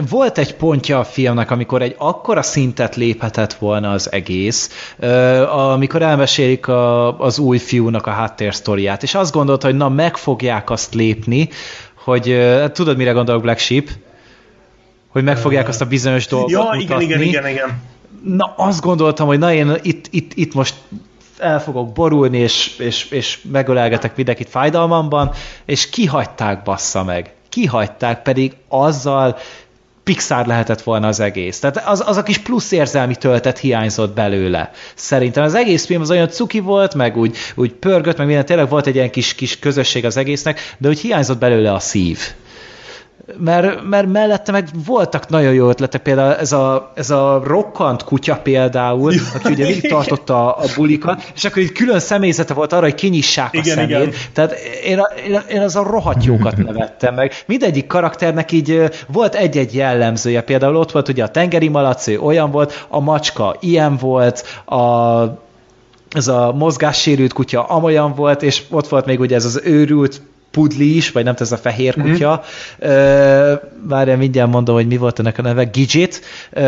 Volt 0.08 0.38
egy 0.38 0.54
pontja 0.54 0.98
a 0.98 1.04
filmnek, 1.04 1.50
amikor 1.50 1.82
egy 1.82 1.94
akkora 1.98 2.42
szintet 2.42 2.96
léphetett 2.96 3.52
volna 3.52 3.90
az 3.90 4.12
egész, 4.12 4.94
amikor 5.66 6.02
elmesélik 6.02 6.68
a, 6.68 7.18
az 7.20 7.38
új 7.38 7.58
fiúnak 7.58 8.06
a 8.06 8.10
háttérsztoriát, 8.10 9.02
és 9.02 9.14
azt 9.14 9.32
gondolta, 9.32 9.66
hogy 9.66 9.76
na, 9.76 9.88
meg 9.88 10.16
fogják 10.16 10.70
azt 10.70 10.94
lépni, 10.94 11.48
hogy 12.04 12.30
ö, 12.30 12.64
tudod, 12.72 12.96
mire 12.96 13.10
gondolok 13.12 13.42
Black 13.42 13.58
Sheep? 13.58 13.88
Hogy 15.08 15.24
meg 15.24 15.38
fogják 15.38 15.68
azt 15.68 15.80
a 15.80 15.84
bizonyos 15.86 16.26
dolgot 16.26 16.50
Ja, 16.50 16.58
mutatni. 16.58 16.82
igen, 16.82 17.00
igen, 17.00 17.22
igen, 17.22 17.48
igen. 17.48 17.82
Na, 18.24 18.54
azt 18.56 18.80
gondoltam, 18.80 19.26
hogy 19.26 19.38
na, 19.38 19.52
én 19.52 19.72
itt, 19.82 20.06
itt, 20.10 20.32
itt 20.34 20.54
most 20.54 20.74
el 21.38 21.60
fogok 21.60 21.92
borulni, 21.92 22.38
és, 22.38 22.76
és, 22.78 23.10
és 23.10 23.38
megölelgetek 23.52 24.16
mindenkit 24.16 24.48
fájdalmamban, 24.48 25.30
és 25.64 25.88
kihagyták, 25.88 26.62
bassza 26.62 27.04
meg. 27.04 27.34
Kihagyták, 27.48 28.22
pedig 28.22 28.52
azzal 28.68 29.36
Pixar 30.04 30.46
lehetett 30.46 30.82
volna 30.82 31.06
az 31.06 31.20
egész. 31.20 31.58
Tehát 31.58 31.88
az, 31.88 32.02
az 32.06 32.16
a 32.16 32.22
kis 32.22 32.38
plusz 32.38 32.70
érzelmi 32.70 33.14
töltet 33.16 33.58
hiányzott 33.58 34.14
belőle. 34.14 34.70
Szerintem 34.94 35.44
az 35.44 35.54
egész 35.54 35.86
film 35.86 36.00
az 36.00 36.10
olyan 36.10 36.28
cuki 36.28 36.60
volt, 36.60 36.94
meg 36.94 37.16
úgy, 37.16 37.36
úgy 37.54 37.72
pörgött, 37.72 38.16
meg 38.16 38.26
minden, 38.26 38.44
tényleg 38.44 38.68
volt 38.68 38.86
egy 38.86 38.94
ilyen 38.94 39.10
kis, 39.10 39.34
kis 39.34 39.58
közösség 39.58 40.04
az 40.04 40.16
egésznek, 40.16 40.74
de 40.78 40.88
úgy 40.88 41.00
hiányzott 41.00 41.38
belőle 41.38 41.72
a 41.72 41.78
szív 41.78 42.18
mert, 43.38 43.84
mert 43.88 44.06
mellette 44.12 44.52
meg 44.52 44.68
voltak 44.86 45.28
nagyon 45.28 45.52
jó 45.52 45.68
ötletek, 45.68 46.02
például 46.02 46.34
ez 46.34 46.52
a, 46.52 46.92
ez 46.94 47.10
a 47.10 47.42
rokkant 47.44 48.04
kutya 48.04 48.36
például, 48.42 49.12
aki 49.34 49.52
ugye 49.52 49.64
végig 49.66 49.88
tartotta 49.90 50.54
a, 50.56 50.62
a 50.62 50.66
bulikat, 50.76 51.30
és 51.34 51.44
akkor 51.44 51.62
így 51.62 51.72
külön 51.72 52.00
személyzete 52.00 52.54
volt 52.54 52.72
arra, 52.72 52.82
hogy 52.82 52.94
kinyissák 52.94 53.54
a 53.54 53.58
Igen, 53.58 53.74
szemét. 53.74 53.90
igen. 53.90 54.10
Tehát 54.32 54.52
én, 54.84 54.98
a- 54.98 55.10
én, 55.28 55.34
a- 55.34 55.44
én 55.50 55.60
az 55.60 55.76
a 55.76 55.82
rohadt 55.82 56.24
jókat 56.24 56.56
nevettem 56.56 57.14
meg. 57.14 57.32
Mindegyik 57.46 57.86
karakternek 57.86 58.52
így 58.52 58.82
volt 59.06 59.34
egy-egy 59.34 59.74
jellemzője, 59.74 60.40
például 60.40 60.76
ott 60.76 60.92
volt 60.92 61.08
ugye 61.08 61.22
a 61.24 61.28
tengeri 61.28 61.68
malac, 61.68 62.06
olyan 62.06 62.50
volt, 62.50 62.86
a 62.88 63.00
macska 63.00 63.56
ilyen 63.60 63.96
volt, 63.96 64.44
a 64.66 65.48
ez 66.10 66.28
a 66.28 66.52
mozgássérült 66.52 67.32
kutya 67.32 67.62
amolyan 67.64 68.14
volt, 68.14 68.42
és 68.42 68.62
ott 68.70 68.88
volt 68.88 69.06
még 69.06 69.20
ugye 69.20 69.34
ez 69.36 69.44
az 69.44 69.60
őrült 69.64 70.22
pudli 70.50 70.96
is, 70.96 71.10
vagy 71.12 71.24
nem 71.24 71.34
ez 71.38 71.52
a 71.52 71.56
fehér 71.56 71.94
kutya. 71.94 72.44
Mm-hmm. 72.86 73.54
Várjál, 73.82 74.16
mindjárt 74.16 74.50
mondom, 74.50 74.74
hogy 74.74 74.86
mi 74.86 74.96
volt 74.96 75.18
ennek 75.18 75.38
a 75.38 75.42
neve, 75.42 75.64
Gidget. 75.64 76.20
Ö, 76.50 76.62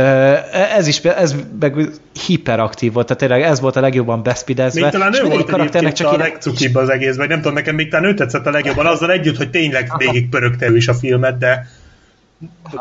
ez 0.77 0.86
is, 0.86 0.99
ez 0.99 1.35
meg 1.61 1.91
hiperaktív 2.27 2.93
volt, 2.93 3.07
tehát 3.07 3.23
tényleg 3.23 3.43
ez 3.43 3.61
volt 3.61 3.77
a 3.77 3.81
legjobban 3.81 4.23
beszpidezve. 4.23 4.81
Még 4.81 4.91
talán 4.91 5.15
ő 5.15 5.28
volt 5.28 5.51
karakternek 5.51 5.93
csak 5.93 6.12
a 6.12 6.17
legcukibb 6.17 6.75
az 6.75 6.89
egész, 6.89 7.17
vagy 7.17 7.28
nem 7.28 7.39
tudom, 7.39 7.55
nekem 7.55 7.75
még 7.75 7.91
talán 7.91 8.11
ő 8.11 8.15
tetszett 8.15 8.47
a 8.47 8.51
legjobban, 8.51 8.86
azzal 8.86 9.11
együtt, 9.11 9.36
hogy 9.36 9.51
tényleg 9.51 9.93
végig 9.97 10.28
pörögte 10.28 10.69
ő 10.69 10.77
is 10.77 10.89
a 10.89 10.94
filmet, 10.94 11.39
de 11.39 11.67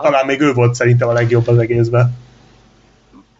talán 0.01 0.25
még 0.25 0.41
ő 0.41 0.53
volt 0.53 0.75
szerintem 0.75 1.07
a 1.07 1.13
legjobb 1.13 1.47
az 1.47 1.57
egészben. 1.57 2.17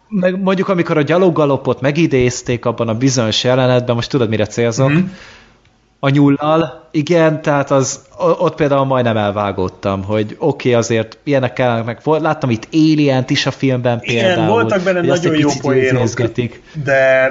meg 0.10 0.42
mondjuk 0.42 0.70
amikor 0.70 0.98
a 0.98 1.02
gyaloggalopot 1.02 1.82
megidézték 1.82 2.66
abban 2.66 2.88
a 2.88 2.96
bizonyos 2.96 3.44
jelenetben, 3.44 3.96
most 3.96 4.10
tudod, 4.10 4.30
mire 4.30 4.46
célzok? 4.46 4.88
Mhm. 4.88 4.98
Mm-hmm. 4.98 5.08
A 6.04 6.10
nyullal, 6.10 6.88
igen, 6.92 7.42
tehát 7.42 7.72
az, 7.72 8.02
ott 8.18 8.56
például 8.56 8.86
majdnem 8.86 9.18
elvágottam, 9.18 10.04
hogy 10.04 10.36
oké, 10.40 10.70
okay, 10.70 10.74
azért 10.74 11.18
ilyenek 11.24 11.54
kellene, 11.54 11.82
meg 11.82 12.00
láttam 12.04 12.50
itt 12.50 12.68
Alien-t 12.72 13.30
is 13.30 13.46
a 13.46 13.52
filmben 13.52 14.00
Igen, 14.02 14.26
például. 14.26 14.48
voltak 14.48 14.82
benne 14.82 15.02
nagyon 15.02 15.36
jó 15.36 15.50
poénok. 15.62 16.10
de 16.84 17.28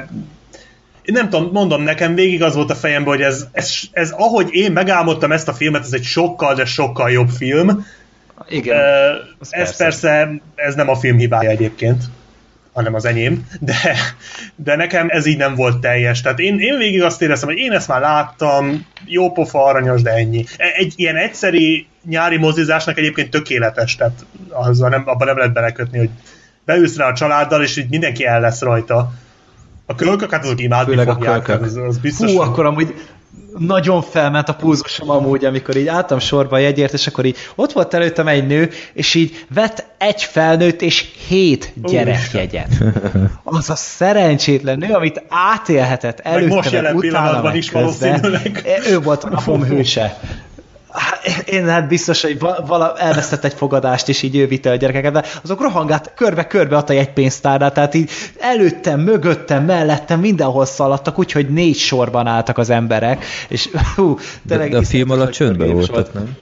én 1.03 1.15
nem 1.15 1.29
tudom, 1.29 1.51
mondom, 1.53 1.83
nekem 1.83 2.15
végig 2.15 2.43
az 2.43 2.55
volt 2.55 2.71
a 2.71 2.75
fejemben, 2.75 3.15
hogy 3.15 3.23
ez, 3.23 3.47
ez, 3.53 3.71
ez 3.93 4.11
ahogy 4.11 4.49
én 4.51 4.73
megálmodtam 4.73 5.33
ezt 5.33 5.49
a 5.49 5.53
filmet, 5.53 5.85
ez 5.85 5.93
egy 5.93 6.05
sokkal, 6.05 6.55
de 6.55 6.65
sokkal 6.65 7.11
jobb 7.11 7.29
film. 7.29 7.87
Igen. 8.49 8.79
Ez 9.41 9.51
persze. 9.51 9.85
persze, 9.85 10.41
ez 10.55 10.75
nem 10.75 10.89
a 10.89 10.97
film 10.97 11.17
hibája 11.17 11.51
egyébként, 11.51 12.05
hanem 12.73 12.95
az 12.95 13.05
enyém, 13.05 13.47
de, 13.61 13.75
de 14.55 14.77
nekem 14.77 15.07
ez 15.11 15.27
így 15.27 15.37
nem 15.37 15.55
volt 15.55 15.81
teljes. 15.81 16.21
Tehát 16.21 16.39
én, 16.39 16.59
én 16.59 16.77
végig 16.79 17.03
azt 17.03 17.23
éreztem, 17.23 17.49
hogy 17.49 17.59
én 17.59 17.73
ezt 17.73 17.89
már 17.89 18.01
láttam, 18.01 18.87
jó 19.05 19.33
pofa, 19.33 19.65
aranyos, 19.65 20.03
de 20.03 20.11
ennyi. 20.11 20.45
Egy 20.57 20.93
ilyen 20.97 21.17
egyszeri 21.17 21.87
nyári 22.05 22.37
mozizásnak 22.37 22.99
egyébként 22.99 23.31
tökéletes, 23.31 23.97
tehát 23.97 24.25
azzal 24.49 24.89
nem, 24.89 25.03
abban 25.07 25.27
nem 25.27 25.37
lehet 25.37 25.53
belekötni, 25.53 25.99
hogy 25.99 26.11
beülsz 26.65 26.97
rá 26.97 27.09
a 27.09 27.15
családdal, 27.15 27.63
és 27.63 27.77
így 27.77 27.89
mindenki 27.89 28.27
el 28.27 28.41
lesz 28.41 28.61
rajta. 28.61 29.13
A 29.87 29.95
kölkök, 29.95 30.31
hát 30.31 30.45
azok 30.45 30.61
imádni 30.61 30.91
Főleg 30.91 31.09
a 31.09 31.13
fogják, 31.13 31.43
kölkök. 31.43 31.67
Az, 31.67 31.77
az 31.77 31.99
biztos. 31.99 32.31
Hú, 32.31 32.41
akkor 32.41 32.67
amúgy 32.67 32.95
nagyon 33.59 34.03
felment 34.03 34.49
a 34.49 34.55
pulzusom 34.55 35.11
amúgy, 35.11 35.45
amikor 35.45 35.77
így 35.77 35.87
álltam 35.87 36.19
sorba 36.19 36.57
a 36.57 36.59
jegyért, 36.59 36.93
és 36.93 37.07
akkor 37.07 37.25
így 37.25 37.37
ott 37.55 37.73
volt 37.73 37.95
előttem 37.95 38.29
egy 38.29 38.47
nő, 38.47 38.71
és 38.93 39.15
így 39.15 39.45
vett 39.55 39.85
egy 39.99 40.23
felnőtt 40.23 40.83
és 40.83 41.05
hét 41.29 41.73
gyerekjegyet. 41.83 42.69
Az 43.43 43.71
a 43.71 43.77
szerencsétlen 43.77 44.79
nő, 44.79 44.93
amit 44.93 45.23
átélhetett 45.29 46.25
Meg 46.25 46.33
előtte, 46.33 46.55
most 46.55 46.71
jelen 46.71 46.95
meg 46.95 47.05
utána, 47.05 47.43
meg 47.43 47.63
valószínűleg. 47.73 48.63
Ő 48.89 49.01
volt 49.01 49.25
a 49.25 49.29
napom 49.29 49.65
hőse. 49.65 50.19
Hát, 50.93 51.49
én 51.49 51.69
hát 51.69 51.89
biztos, 51.89 52.23
hogy 52.23 52.39
vala, 52.67 52.99
elvesztett 52.99 53.45
egy 53.45 53.55
fogadást, 53.55 54.09
és 54.09 54.23
így 54.23 54.37
ő 54.37 54.47
vitte 54.47 54.71
a 54.71 54.75
gyerekeket, 54.75 55.13
de 55.13 55.25
azok 55.43 55.61
rohangált, 55.61 56.13
körbe-körbe 56.15 56.77
adta 56.77 56.93
egy 56.93 57.13
pénztárnál, 57.13 57.73
tehát 57.73 57.95
így 57.95 58.11
előttem, 58.39 59.01
mögöttem, 59.01 59.65
mellettem, 59.65 60.21
mindenhol 60.21 60.65
szaladtak, 60.65 61.19
úgyhogy 61.19 61.49
négy 61.49 61.77
sorban 61.77 62.27
álltak 62.27 62.59
az 62.59 62.71
emberek, 62.71 63.25
és 63.49 63.69
hú, 63.97 64.19
de, 64.43 64.69
de 64.69 64.77
a 64.77 64.83
film 64.83 65.11
alatt 65.11 65.31
csöndben 65.31 65.73
voltak, 65.73 66.11
nem? 66.13 66.37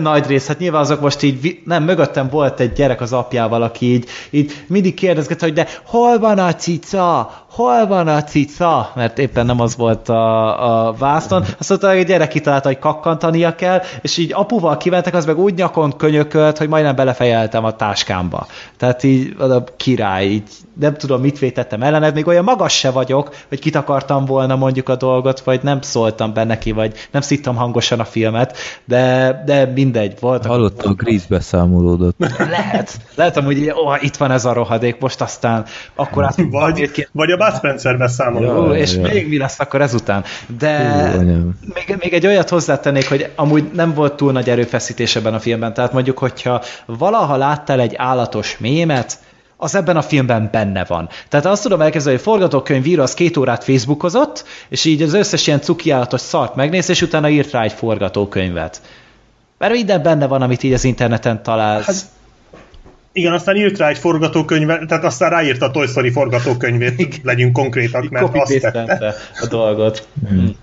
Nagy 0.00 0.26
rész, 0.26 0.46
hát 0.46 0.58
nyilván 0.58 0.80
azok 0.80 1.00
most 1.00 1.22
így, 1.22 1.60
nem, 1.64 1.82
mögöttem 1.82 2.28
volt 2.28 2.60
egy 2.60 2.72
gyerek 2.72 3.00
az 3.00 3.12
apjával, 3.12 3.62
aki 3.62 3.92
így, 3.92 4.08
így 4.30 4.64
mindig 4.66 4.94
kérdezgette, 4.94 5.44
hogy 5.44 5.54
de 5.54 5.68
hol 5.84 6.18
van 6.18 6.38
a 6.38 6.54
cica? 6.54 7.30
Hol 7.50 7.86
van 7.86 8.08
a 8.08 8.24
cica? 8.24 8.92
Mert 8.94 9.18
éppen 9.18 9.46
nem 9.46 9.60
az 9.60 9.76
volt 9.76 10.08
a, 10.08 10.88
a 10.88 10.92
vászton. 10.92 11.44
Azt 11.58 11.68
mondta, 11.68 11.88
hogy 11.88 11.98
a 11.98 12.02
gyerek 12.02 12.28
kitalálta, 12.28 12.68
hogy 12.68 12.78
kakkantania 12.78 13.54
kell, 13.54 13.73
és 14.00 14.16
így 14.16 14.32
apuval 14.32 14.76
kiventek, 14.76 15.14
az 15.14 15.26
meg 15.26 15.38
úgy 15.38 15.54
nyakon 15.54 15.96
könyökölt, 15.96 16.58
hogy 16.58 16.68
majdnem 16.68 16.96
belefejeltem 16.96 17.64
a 17.64 17.76
táskámba. 17.76 18.46
Tehát 18.76 19.02
így 19.02 19.34
a 19.38 19.64
király, 19.76 20.24
így 20.24 20.48
nem 20.80 20.94
tudom, 20.94 21.20
mit 21.20 21.38
vétettem 21.38 21.82
ellened, 21.82 22.14
még 22.14 22.26
olyan 22.26 22.44
magas 22.44 22.78
se 22.78 22.90
vagyok, 22.90 23.34
hogy 23.48 23.58
kitakartam 23.58 24.24
volna 24.24 24.56
mondjuk 24.56 24.88
a 24.88 24.96
dolgot, 24.96 25.40
vagy 25.40 25.60
nem 25.62 25.80
szóltam 25.80 26.32
be 26.32 26.44
neki, 26.44 26.72
vagy 26.72 27.08
nem 27.10 27.20
szittam 27.20 27.56
hangosan 27.56 28.00
a 28.00 28.04
filmet, 28.04 28.56
de, 28.84 29.42
de 29.46 29.64
mindegy, 29.64 30.16
volt. 30.20 30.46
Hallottam 30.46 30.90
a 30.90 30.94
Gríz 30.94 31.24
beszámolódott. 31.26 32.16
Lehet, 32.38 32.96
lehet 33.14 33.36
amúgy, 33.36 33.70
ó, 33.70 33.94
itt 34.00 34.16
van 34.16 34.30
ez 34.30 34.44
a 34.44 34.52
rohadék, 34.52 35.00
most 35.00 35.20
aztán 35.20 35.64
akkor 35.94 36.24
át, 36.24 36.36
vagy, 36.50 37.08
vagy 37.12 37.30
a 37.30 37.36
Bud 37.36 37.56
Spencer 37.56 37.98
beszámoló. 37.98 38.72
És 38.72 38.94
ja. 38.94 39.02
még 39.02 39.28
mi 39.28 39.38
lesz 39.38 39.60
akkor 39.60 39.80
ezután. 39.80 40.24
De 40.58 41.02
Hú, 41.12 41.20
még, 41.74 41.96
még 42.00 42.12
egy 42.12 42.26
olyat 42.26 42.48
hozzátennék, 42.48 43.08
hogy 43.08 43.30
amúgy 43.34 43.63
nem 43.72 43.94
volt 43.94 44.14
túl 44.14 44.32
nagy 44.32 44.50
erőfeszítés 44.50 45.16
ebben 45.16 45.34
a 45.34 45.40
filmben, 45.40 45.74
tehát 45.74 45.92
mondjuk, 45.92 46.18
hogyha 46.18 46.62
valaha 46.86 47.36
láttál 47.36 47.80
egy 47.80 47.94
állatos 47.96 48.58
mémet, 48.58 49.18
az 49.56 49.74
ebben 49.74 49.96
a 49.96 50.02
filmben 50.02 50.48
benne 50.52 50.84
van. 50.84 51.08
Tehát 51.28 51.46
azt 51.46 51.62
tudom 51.62 51.80
elképzelni, 51.80 52.18
hogy 52.18 52.26
a 52.26 52.30
forgatókönyvíró 52.30 53.02
az 53.02 53.14
két 53.14 53.36
órát 53.36 53.64
Facebookozott, 53.64 54.44
és 54.68 54.84
így 54.84 55.02
az 55.02 55.14
összes 55.14 55.46
ilyen 55.46 55.60
cuki 55.60 55.90
állatos 55.90 56.20
szart 56.20 56.54
megnéz, 56.54 56.88
és 56.88 57.02
utána 57.02 57.28
írt 57.28 57.50
rá 57.50 57.62
egy 57.62 57.72
forgatókönyvet. 57.72 58.80
Mert 59.58 59.72
minden 59.72 60.02
benne 60.02 60.26
van, 60.26 60.42
amit 60.42 60.62
így 60.62 60.72
az 60.72 60.84
interneten 60.84 61.42
találsz. 61.42 61.86
Hát, 61.86 62.04
igen, 63.12 63.32
aztán 63.32 63.56
írt 63.56 63.78
rá 63.78 63.88
egy 63.88 63.98
forgatókönyvet, 63.98 64.86
tehát 64.86 65.04
aztán 65.04 65.30
ráírt 65.30 65.62
a 65.62 65.70
Toy 65.70 65.86
Story 65.86 66.10
forgatókönyvét, 66.10 67.20
legyünk 67.22 67.52
konkrétak, 67.52 68.08
mert 68.08 68.36
azt 68.36 68.60
tette. 68.60 69.14
a 69.40 69.46
dolgot. 69.46 70.08
Hmm. 70.28 70.56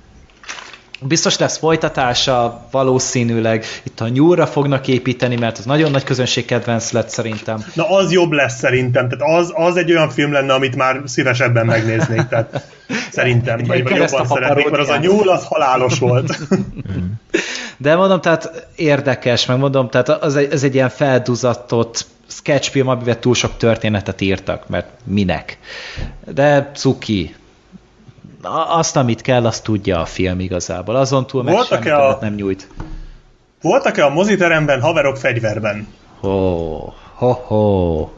Biztos 1.04 1.38
lesz 1.38 1.58
folytatása, 1.58 2.68
valószínűleg 2.72 3.66
itt 3.84 4.00
a 4.00 4.08
nyúlra 4.08 4.48
fognak 4.48 4.88
építeni, 4.88 5.36
mert 5.36 5.58
az 5.58 5.66
nagyon 5.66 5.92
nagy 5.92 6.04
közönség 6.04 6.46
kedvenc 6.46 6.92
lett 6.92 7.10
szerintem. 7.10 7.66
Na 7.74 7.90
az 7.90 8.12
jobb 8.12 8.32
lesz 8.32 8.58
szerintem, 8.58 9.10
tehát 9.10 9.40
az, 9.40 9.52
az 9.56 9.78
egy 9.78 9.92
olyan 9.92 10.10
film 10.10 10.32
lenne, 10.32 10.54
amit 10.54 10.76
már 10.76 11.02
szívesebben 11.06 11.66
megnéznék, 11.66 12.28
tehát 12.28 12.68
szerintem, 13.12 13.60
egy 13.60 13.68
vagy, 13.68 13.84
vagy 13.84 13.96
jobban 13.96 14.26
szeretnék, 14.26 14.70
mert 14.70 14.84
az 14.84 14.90
a 14.90 14.98
nyúl 14.98 15.30
az 15.30 15.46
halálos 15.46 16.00
volt. 16.00 16.38
De 17.78 17.96
mondom, 17.96 18.22
tehát 18.22 18.68
érdekes, 18.76 19.46
meg 19.46 19.58
mondom, 19.58 19.90
tehát 19.90 20.10
az 20.10 20.36
egy, 20.36 20.52
ez 20.52 20.64
egy 20.64 20.74
ilyen 20.74 20.90
felduzattott 20.90 22.06
sketchfilm, 22.28 22.88
amivel 22.88 23.20
túl 23.20 23.34
sok 23.34 23.58
történetet 23.58 24.22
írtak, 24.22 24.70
mert 24.70 24.88
minek. 25.04 25.58
De 26.34 26.72
cuki, 26.76 27.36
azt, 28.68 28.96
amit 28.96 29.22
kell, 29.22 29.46
azt 29.46 29.64
tudja 29.64 30.00
a 30.00 30.06
film 30.06 30.40
igazából. 30.40 30.96
Azon 30.96 31.28
túl 31.28 31.44
meg 31.44 31.54
Voltak 31.54 31.84
semmi 31.84 32.02
a... 32.02 32.18
nem 32.22 32.34
nyújt. 32.34 32.68
Voltak-e 33.62 34.06
a 34.06 34.10
moziteremben 34.10 34.82
haverok 34.82 35.18
fegyverben? 35.18 35.88
Ho, 36.20 36.94
ho, 37.14 37.32
ho. 37.32 38.10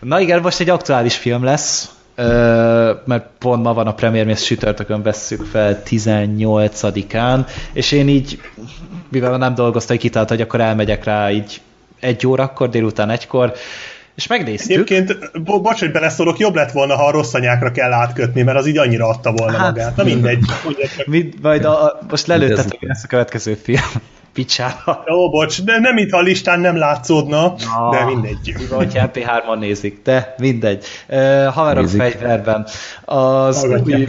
Na 0.00 0.20
igen, 0.20 0.40
most 0.40 0.60
egy 0.60 0.68
aktuális 0.68 1.16
film 1.16 1.44
lesz, 1.44 1.94
mert 3.04 3.26
pont 3.38 3.62
ma 3.62 3.74
van 3.74 3.86
a 3.86 3.94
premier, 3.94 4.24
mi 4.24 4.30
ezt 4.30 4.44
sütörtökön 4.44 5.02
vesszük 5.02 5.44
fel 5.44 5.82
18-án, 5.86 7.46
és 7.72 7.92
én 7.92 8.08
így, 8.08 8.40
mivel 9.08 9.36
nem 9.36 9.54
dolgoztam, 9.54 9.96
kitalálta, 9.96 10.34
hogy 10.34 10.42
akkor 10.42 10.60
elmegyek 10.60 11.04
rá 11.04 11.30
így 11.30 11.60
egy 12.00 12.26
órakor, 12.26 12.68
délután 12.68 13.10
egykor, 13.10 13.52
és 14.14 14.26
megnéztük. 14.26 14.70
Egyébként, 14.70 15.42
bo- 15.44 15.62
bocs, 15.62 15.78
hogy 15.78 15.92
beleszólok, 15.92 16.38
jobb 16.38 16.54
lett 16.54 16.72
volna, 16.72 16.96
ha 16.96 17.06
a 17.06 17.10
rossz 17.10 17.34
anyákra 17.34 17.70
kell 17.70 17.92
átkötni, 17.92 18.42
mert 18.42 18.58
az 18.58 18.66
így 18.66 18.78
annyira 18.78 19.06
adta 19.08 19.32
volna 19.32 19.56
hát, 19.56 19.70
magát. 19.70 19.96
Na 19.96 20.04
mindegy. 20.04 20.38
Mit, 21.06 21.42
majd 21.42 21.64
a, 21.64 21.84
a, 21.84 21.98
most 22.10 22.26
lelőttetek, 22.26 22.78
hogy 22.78 22.88
lesz 22.88 23.04
a 23.04 23.06
következő 23.06 23.54
film. 23.54 23.82
Picsára. 24.32 25.04
Ó, 25.14 25.30
bocs, 25.30 25.62
de 25.62 25.78
nem 25.78 25.96
itt 25.96 26.10
a 26.12 26.20
listán 26.20 26.60
nem 26.60 26.76
látszódna, 26.76 27.40
Na, 27.40 27.90
de 27.90 28.04
mindegy. 28.04 28.54
Hogyha 28.70 29.10
MP3-on 29.12 29.58
nézik, 29.58 30.00
de 30.04 30.34
mindegy. 30.38 30.84
Uh, 31.08 31.44
haverok 31.44 31.82
nézik. 31.82 32.00
fegyverben. 32.00 32.66
Az 33.04 33.58
Hallgatják. 33.60 33.98
új 34.00 34.08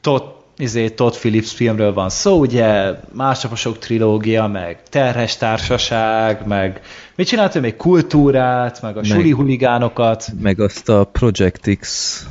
tot 0.00 0.35
izé, 0.58 0.88
Todd 0.88 1.12
Phillips 1.12 1.52
filmről 1.52 1.92
van 1.92 2.08
szó, 2.08 2.38
ugye 2.38 2.92
másnaposok 3.12 3.78
trilógia, 3.78 4.46
meg 4.46 4.82
terhes 4.90 5.36
társaság, 5.36 6.46
meg 6.46 6.80
mit 7.14 7.26
csinált 7.26 7.54
ő 7.54 7.60
még? 7.60 7.76
Kultúrát, 7.76 8.82
meg 8.82 8.96
a 8.96 9.00
meg, 9.00 9.10
suli 9.10 9.30
huligánokat. 9.30 10.26
Meg 10.40 10.60
azt 10.60 10.88
a 10.88 11.04
Project 11.04 11.78
X 11.78 12.22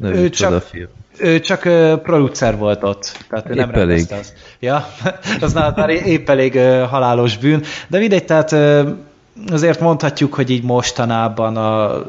nevű 0.00 0.16
ő 0.16 0.28
csak, 0.28 0.62
film. 0.62 0.88
Ő 1.18 1.40
csak 1.40 1.60
producer 2.02 2.56
volt 2.56 2.82
ott, 2.82 3.24
tehát 3.28 3.48
ő 3.48 3.52
épp 3.52 3.56
nem 3.56 3.70
elég. 3.70 4.06
Azt. 4.10 4.34
Ja, 4.60 4.86
az 5.40 5.52
már 5.52 5.88
épp 5.88 6.28
elég 6.28 6.58
halálos 6.88 7.36
bűn, 7.36 7.62
de 7.88 7.98
mindegy, 7.98 8.24
tehát 8.24 8.56
azért 9.50 9.80
mondhatjuk, 9.80 10.34
hogy 10.34 10.50
így 10.50 10.62
mostanában 10.62 11.56
a 11.56 12.02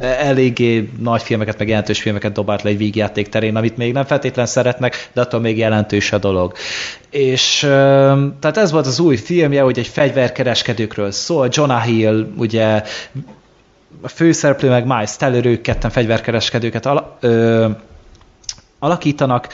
eléggé 0.00 0.90
nagy 0.98 1.22
filmeket, 1.22 1.58
meg 1.58 1.68
jelentős 1.68 2.00
filmeket 2.00 2.32
dobált 2.32 2.62
le 2.62 2.70
egy 2.70 2.76
vígjáték 2.76 3.28
terén, 3.28 3.56
amit 3.56 3.76
még 3.76 3.92
nem 3.92 4.04
feltétlen 4.04 4.46
szeretnek, 4.46 5.10
de 5.12 5.20
attól 5.20 5.40
még 5.40 5.58
jelentős 5.58 6.12
a 6.12 6.18
dolog. 6.18 6.52
És 7.10 7.58
tehát 8.40 8.56
ez 8.56 8.70
volt 8.70 8.86
az 8.86 9.00
új 9.00 9.16
filmje, 9.16 9.62
hogy 9.62 9.78
egy 9.78 9.86
fegyverkereskedőkről 9.86 11.10
szól, 11.10 11.48
Jonah 11.50 11.82
Hill, 11.82 12.26
ugye 12.36 12.82
a 14.00 14.08
főszereplő 14.08 14.68
meg 14.68 14.86
Miles 14.86 15.16
Teller, 15.16 15.46
ők 15.46 15.60
ketten 15.60 15.90
fegyverkereskedőket 15.90 16.86
ala, 16.86 17.16
ö, 17.20 17.68
alakítanak, 18.78 19.48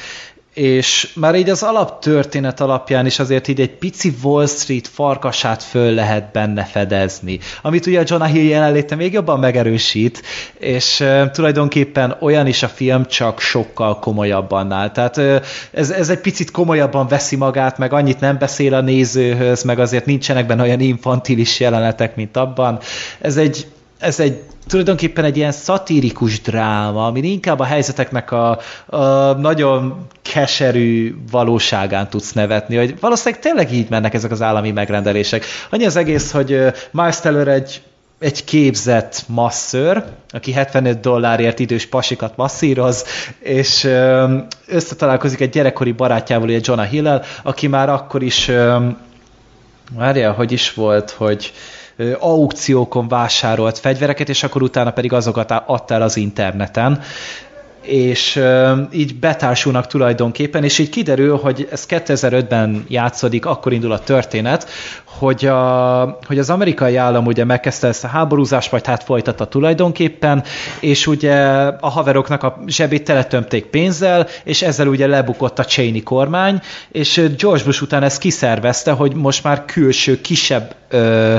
és 0.59 1.09
már 1.15 1.35
így 1.35 1.51
az 1.51 1.63
alaptörténet 1.63 2.61
alapján 2.61 3.07
is 3.07 3.19
azért 3.19 3.49
így 3.49 3.61
egy 3.61 3.71
pici 3.71 4.15
Wall 4.23 4.47
Street 4.47 4.89
farkasát 4.89 5.63
föl 5.63 5.95
lehet 5.95 6.33
benne 6.33 6.65
fedezni, 6.65 7.39
amit 7.63 7.87
ugye 7.87 8.01
a 8.01 8.05
Jonah 8.07 8.29
Hill 8.29 8.49
jelenléte 8.49 8.95
még 8.95 9.13
jobban 9.13 9.39
megerősít, 9.39 10.23
és 10.59 11.01
uh, 11.01 11.31
tulajdonképpen 11.31 12.17
olyan 12.21 12.47
is 12.47 12.63
a 12.63 12.69
film, 12.69 13.07
csak 13.07 13.41
sokkal 13.41 13.99
komolyabban 13.99 14.73
áll. 14.73 14.91
Tehát 14.91 15.17
uh, 15.17 15.37
ez, 15.71 15.91
ez 15.91 16.09
egy 16.09 16.21
picit 16.21 16.51
komolyabban 16.51 17.09
veszi 17.09 17.37
magát, 17.37 17.79
meg 17.79 17.93
annyit 17.93 18.21
nem 18.21 18.39
beszél 18.39 18.75
a 18.75 18.81
nézőhöz, 18.81 19.63
meg 19.63 19.79
azért 19.79 20.07
nincsenek 20.07 20.47
benne 20.47 20.63
olyan 20.63 20.81
infantilis 20.81 21.61
jelenetek, 21.61 22.17
mint 22.17 22.37
abban. 22.37 22.79
Ez 23.21 23.37
egy, 23.37 23.67
ez 23.99 24.21
egy 24.21 24.43
tulajdonképpen 24.67 25.25
egy 25.25 25.37
ilyen 25.37 25.53
szatirikus 25.53 26.41
dráma, 26.41 27.07
ami 27.07 27.31
inkább 27.31 27.59
a 27.59 27.65
helyzeteknek 27.65 28.33
a, 28.33 28.59
a 28.87 29.33
nagyon 29.33 30.07
keserű 30.23 31.17
valóságán 31.31 32.09
tudsz 32.09 32.33
nevetni, 32.33 32.77
hogy 32.77 33.01
valószínűleg 33.01 33.41
tényleg 33.41 33.73
így 33.73 33.91
mennek 33.91 34.15
ezek 34.15 34.31
az 34.31 34.43
állami 34.43 34.71
megrendelések. 34.71 35.45
Annyi 35.71 35.85
az 35.85 35.97
egész, 35.97 36.31
hogy 36.31 36.61
Miles 36.91 37.21
Teller 37.21 37.49
egy 37.49 37.83
egy 38.19 38.45
képzett 38.45 39.25
masször, 39.27 40.05
aki 40.31 40.53
75 40.53 41.01
dollárért 41.01 41.59
idős 41.59 41.87
pasikat 41.87 42.37
masszíroz, 42.37 43.05
és 43.39 43.89
összetalálkozik 44.67 45.41
egy 45.41 45.51
gyerekkori 45.51 45.93
barátjával, 45.93 46.49
ugye 46.49 46.61
Jonah 46.63 46.87
Hill, 46.87 47.23
aki 47.43 47.67
már 47.67 47.89
akkor 47.89 48.23
is, 48.23 48.51
várja, 49.97 50.33
hogy 50.33 50.53
is 50.53 50.75
volt, 50.75 51.11
hogy 51.11 51.53
aukciókon 52.19 53.09
vásárolt 53.09 53.79
fegyvereket, 53.79 54.29
és 54.29 54.43
akkor 54.43 54.63
utána 54.63 54.91
pedig 54.91 55.13
azokat 55.13 55.51
adta 55.51 55.95
el 55.95 56.03
az 56.03 56.17
interneten 56.17 57.01
és 57.89 58.41
így 58.93 59.15
betársulnak 59.15 59.87
tulajdonképpen, 59.87 60.65
és 60.65 60.79
így 60.79 60.89
kiderül, 60.89 61.37
hogy 61.37 61.69
ez 61.71 61.87
2005-ben 61.89 62.85
játszódik, 62.89 63.47
akkor 63.47 63.73
indul 63.73 63.93
a 63.93 63.99
történet, 63.99 64.69
hogy, 65.05 65.47
a, 65.47 66.19
hogy 66.27 66.39
az 66.39 66.51
amerikai 66.51 66.97
állam 66.97 67.27
ugye 67.27 67.45
megkezdte 67.45 67.89
ezt 67.89 68.05
a 68.05 68.09
háborúzást, 68.09 68.71
majd 68.71 68.87
hát 68.87 69.03
folytatta 69.03 69.47
tulajdonképpen, 69.47 70.45
és 70.81 71.07
ugye 71.07 71.37
a 71.81 71.89
haveroknak 71.89 72.43
a 72.43 72.59
zsebét 72.67 73.05
teletömték 73.05 73.65
pénzzel, 73.65 74.27
és 74.45 74.63
ezzel 74.63 74.87
ugye 74.87 75.07
lebukott 75.07 75.59
a 75.59 75.65
Cheney 75.65 76.03
kormány, 76.03 76.61
és 76.93 77.23
George 77.39 77.65
Bush 77.65 77.83
után 77.83 78.03
ezt 78.03 78.21
kiszervezte, 78.21 78.91
hogy 78.91 79.15
most 79.15 79.45
már 79.45 79.65
külső, 79.65 80.21
kisebb 80.21 80.75
ö, 80.89 81.37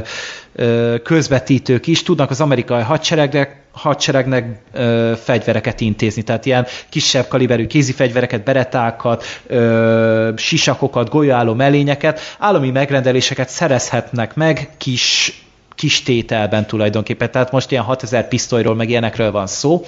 közvetítők 1.04 1.88
is 1.88 2.04
tudnak 2.04 2.30
az 2.30 2.42
amerikai 2.42 2.82
hadseregnek, 2.82 3.60
hadseregnek 3.80 4.62
ö, 4.74 5.14
fegyvereket 5.24 5.82
intézni, 5.82 6.22
tehát 6.22 6.46
ilyen 6.46 6.66
kisebb 6.90 7.28
kaliberű 7.28 7.68
kézifegyvereket, 7.68 8.44
beretákat, 8.44 9.24
ö, 9.48 10.32
sisakokat, 10.36 11.10
golyóálló 11.10 11.54
melényeket, 11.54 12.20
állami 12.40 12.70
megrendeléseket 12.70 13.50
szerezhetnek 13.50 14.36
meg 14.36 14.70
kis 14.78 15.34
kis 15.76 16.04
tételben 16.04 16.66
tulajdonképpen, 16.66 17.32
tehát 17.32 17.52
most 17.52 17.72
ilyen 17.72 17.84
6000 17.84 18.28
pisztolyról, 18.28 18.76
meg 18.76 18.90
ilyenekről 18.90 19.32
van 19.32 19.48
szó, 19.48 19.86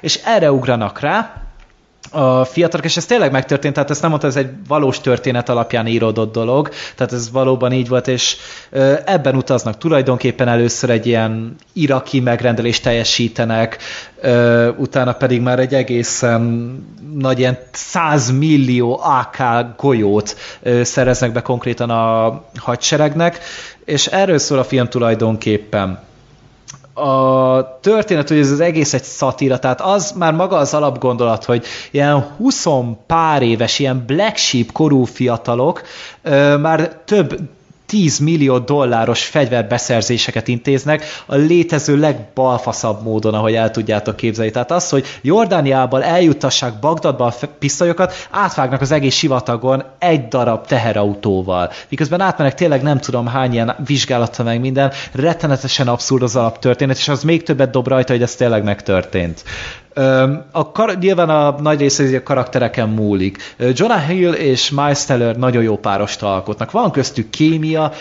és 0.00 0.20
erre 0.24 0.52
ugranak 0.52 1.00
rá, 1.00 1.43
a 2.10 2.44
fiatalok, 2.44 2.84
és 2.84 2.96
ez 2.96 3.06
tényleg 3.06 3.32
megtörtént, 3.32 3.74
tehát 3.74 3.90
ezt 3.90 4.00
nem 4.00 4.10
mondta, 4.10 4.28
ez 4.28 4.36
egy 4.36 4.50
valós 4.68 5.00
történet 5.00 5.48
alapján 5.48 5.86
íródott 5.86 6.32
dolog, 6.32 6.68
tehát 6.96 7.12
ez 7.12 7.30
valóban 7.30 7.72
így 7.72 7.88
volt, 7.88 8.08
és 8.08 8.36
ebben 9.04 9.36
utaznak 9.36 9.78
tulajdonképpen 9.78 10.48
először 10.48 10.90
egy 10.90 11.06
ilyen 11.06 11.56
iraki 11.72 12.20
megrendelést 12.20 12.82
teljesítenek, 12.82 13.78
utána 14.76 15.12
pedig 15.12 15.40
már 15.40 15.58
egy 15.58 15.74
egészen 15.74 16.42
nagy 17.14 17.38
ilyen 17.38 17.58
100 17.70 18.30
millió 18.30 19.00
AK 19.02 19.36
golyót 19.76 20.36
szereznek 20.82 21.32
be 21.32 21.40
konkrétan 21.40 21.90
a 21.90 22.42
hadseregnek, 22.56 23.38
és 23.84 24.06
erről 24.06 24.38
szól 24.38 24.58
a 24.58 24.64
film 24.64 24.88
tulajdonképpen 24.88 25.98
a 26.94 27.78
történet, 27.80 28.28
hogy 28.28 28.38
ez 28.38 28.50
az 28.50 28.60
egész 28.60 28.94
egy 28.94 29.04
szatíra, 29.04 29.58
tehát 29.58 29.80
az 29.80 30.12
már 30.12 30.32
maga 30.32 30.56
az 30.56 30.74
alapgondolat, 30.74 31.44
hogy 31.44 31.64
ilyen 31.90 32.20
20 32.20 32.66
pár 33.06 33.42
éves, 33.42 33.78
ilyen 33.78 34.04
black 34.06 34.36
sheep 34.36 34.72
korú 34.72 35.04
fiatalok 35.04 35.82
ö, 36.22 36.56
már 36.56 36.94
több 37.04 37.38
10 37.86 38.18
millió 38.18 38.58
dolláros 38.58 39.24
fegyverbeszerzéseket 39.24 40.48
intéznek 40.48 41.04
a 41.26 41.34
létező 41.34 41.96
legbalfaszabb 41.96 43.02
módon, 43.02 43.34
ahogy 43.34 43.54
el 43.54 43.70
tudjátok 43.70 44.16
képzelni. 44.16 44.50
Tehát 44.50 44.70
az, 44.70 44.88
hogy 44.88 45.06
Jordániából 45.22 46.02
eljuttassák 46.04 46.78
Bagdadba 46.78 47.26
a 47.26 47.46
pisztolyokat, 47.58 48.28
átvágnak 48.30 48.80
az 48.80 48.90
egész 48.90 49.14
sivatagon 49.14 49.82
egy 49.98 50.28
darab 50.28 50.66
teherautóval. 50.66 51.70
Miközben 51.88 52.20
átmenek 52.20 52.54
tényleg 52.54 52.82
nem 52.82 52.98
tudom 52.98 53.26
hány 53.26 53.52
ilyen 53.52 53.76
vizsgálata 53.86 54.42
meg 54.42 54.60
minden, 54.60 54.92
rettenetesen 55.12 55.88
abszurd 55.88 56.22
az 56.22 56.36
alaptörténet, 56.36 56.96
és 56.96 57.08
az 57.08 57.22
még 57.22 57.42
többet 57.42 57.70
dob 57.70 57.88
rajta, 57.88 58.12
hogy 58.12 58.22
ez 58.22 58.34
tényleg 58.34 58.64
megtörtént. 58.64 59.44
A 60.50 60.72
kar- 60.72 60.98
nyilván 60.98 61.28
a 61.28 61.60
nagy 61.60 61.78
része 61.78 62.16
a 62.16 62.22
karaktereken 62.22 62.88
múlik. 62.88 63.38
Jonah 63.72 64.06
Hill 64.08 64.32
és 64.32 64.70
Miles 64.70 65.04
Teller 65.04 65.36
nagyon 65.36 65.62
jó 65.62 65.76
párost 65.76 66.22
alkotnak. 66.22 66.70
Van 66.70 66.90
köztük 66.90 67.30
kémia, 67.30 67.92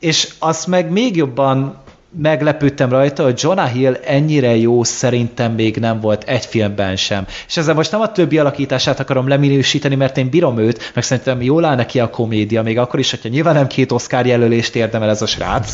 és 0.00 0.34
azt 0.38 0.66
meg 0.66 0.90
még 0.90 1.16
jobban 1.16 1.82
meglepődtem 2.16 2.90
rajta, 2.90 3.22
hogy 3.22 3.40
Jonah 3.42 3.70
Hill 3.70 3.94
ennyire 4.04 4.56
jó 4.56 4.84
szerintem 4.84 5.52
még 5.52 5.76
nem 5.76 6.00
volt 6.00 6.24
egy 6.24 6.44
filmben 6.44 6.96
sem. 6.96 7.26
És 7.46 7.56
ezzel 7.56 7.74
most 7.74 7.90
nem 7.90 8.00
a 8.00 8.12
többi 8.12 8.38
alakítását 8.38 9.00
akarom 9.00 9.28
leminősíteni, 9.28 9.94
mert 9.94 10.18
én 10.18 10.28
bírom 10.28 10.58
őt, 10.58 10.90
meg 10.94 11.04
szerintem 11.04 11.42
jól 11.42 11.64
áll 11.64 11.76
neki 11.76 12.00
a 12.00 12.10
komédia, 12.10 12.62
még 12.62 12.78
akkor 12.78 12.98
is, 12.98 13.10
hogyha 13.10 13.28
nyilván 13.28 13.54
nem 13.54 13.66
két 13.66 13.92
Oscar 13.92 14.26
jelölést 14.26 14.76
érdemel 14.76 15.08
ez 15.08 15.22
a 15.22 15.26
srác, 15.26 15.72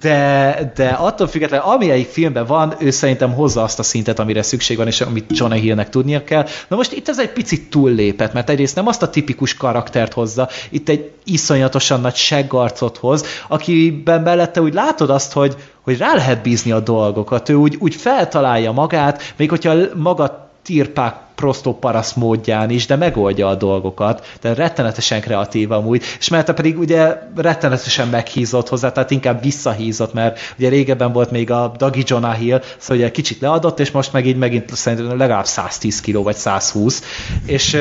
de, 0.00 0.72
de 0.74 0.88
attól 0.88 1.26
függetlenül, 1.26 1.66
amelyik 1.66 2.08
filmben 2.08 2.46
van, 2.46 2.74
ő 2.78 2.90
szerintem 2.90 3.32
hozza 3.32 3.62
azt 3.62 3.78
a 3.78 3.82
szintet, 3.82 4.18
amire 4.18 4.42
szükség 4.42 4.76
van, 4.76 4.86
és 4.86 5.00
amit 5.00 5.38
Jonah 5.38 5.58
Hillnek 5.58 5.88
tudnia 5.88 6.24
kell. 6.24 6.46
Na 6.68 6.76
most 6.76 6.92
itt 6.92 7.08
ez 7.08 7.18
egy 7.18 7.32
picit 7.32 7.70
túllépett, 7.70 8.32
mert 8.32 8.50
egyrészt 8.50 8.74
nem 8.74 8.86
azt 8.86 9.02
a 9.02 9.10
tipikus 9.10 9.54
karaktert 9.54 10.12
hozza, 10.12 10.48
itt 10.68 10.88
egy 10.88 11.10
iszonyatosan 11.24 12.00
nagy 12.00 12.14
seggarcot 12.14 12.96
hoz, 12.96 13.24
akiben 13.48 14.22
mellette 14.22 14.60
úgy 14.60 14.74
látod 14.74 15.10
azt, 15.10 15.32
hogy 15.32 15.56
hogy 15.82 15.98
rá 15.98 16.14
lehet 16.14 16.42
bízni 16.42 16.70
a 16.70 16.80
dolgokat. 16.80 17.48
Ő 17.48 17.54
úgy, 17.54 17.76
úgy 17.78 17.94
feltalálja 17.94 18.72
magát, 18.72 19.34
még 19.36 19.50
hogyha 19.50 19.74
maga 19.94 20.50
tirpák 20.62 21.14
prostó 21.34 21.78
parasz 21.78 22.12
módján 22.12 22.70
is, 22.70 22.86
de 22.86 22.96
megoldja 22.96 23.48
a 23.48 23.54
dolgokat, 23.54 24.26
de 24.40 24.54
rettenetesen 24.54 25.20
kreatív 25.20 25.70
amúgy, 25.70 26.02
és 26.18 26.28
mert 26.28 26.52
pedig 26.52 26.78
ugye 26.78 27.18
rettenetesen 27.36 28.08
meghízott 28.08 28.68
hozzá, 28.68 28.92
tehát 28.92 29.10
inkább 29.10 29.42
visszahízott, 29.42 30.12
mert 30.12 30.54
ugye 30.58 30.68
régebben 30.68 31.12
volt 31.12 31.30
még 31.30 31.50
a 31.50 31.72
Dagi 31.76 32.02
Jonah 32.06 32.34
Hill, 32.34 32.62
szóval 32.78 32.96
ugye 32.96 33.10
kicsit 33.10 33.40
leadott, 33.40 33.80
és 33.80 33.90
most 33.90 34.12
megint 34.12 34.38
megint 34.38 34.76
szerintem 34.76 35.18
legalább 35.18 35.46
110 35.46 36.00
kg 36.00 36.22
vagy 36.22 36.36
120, 36.36 37.02
és 37.46 37.78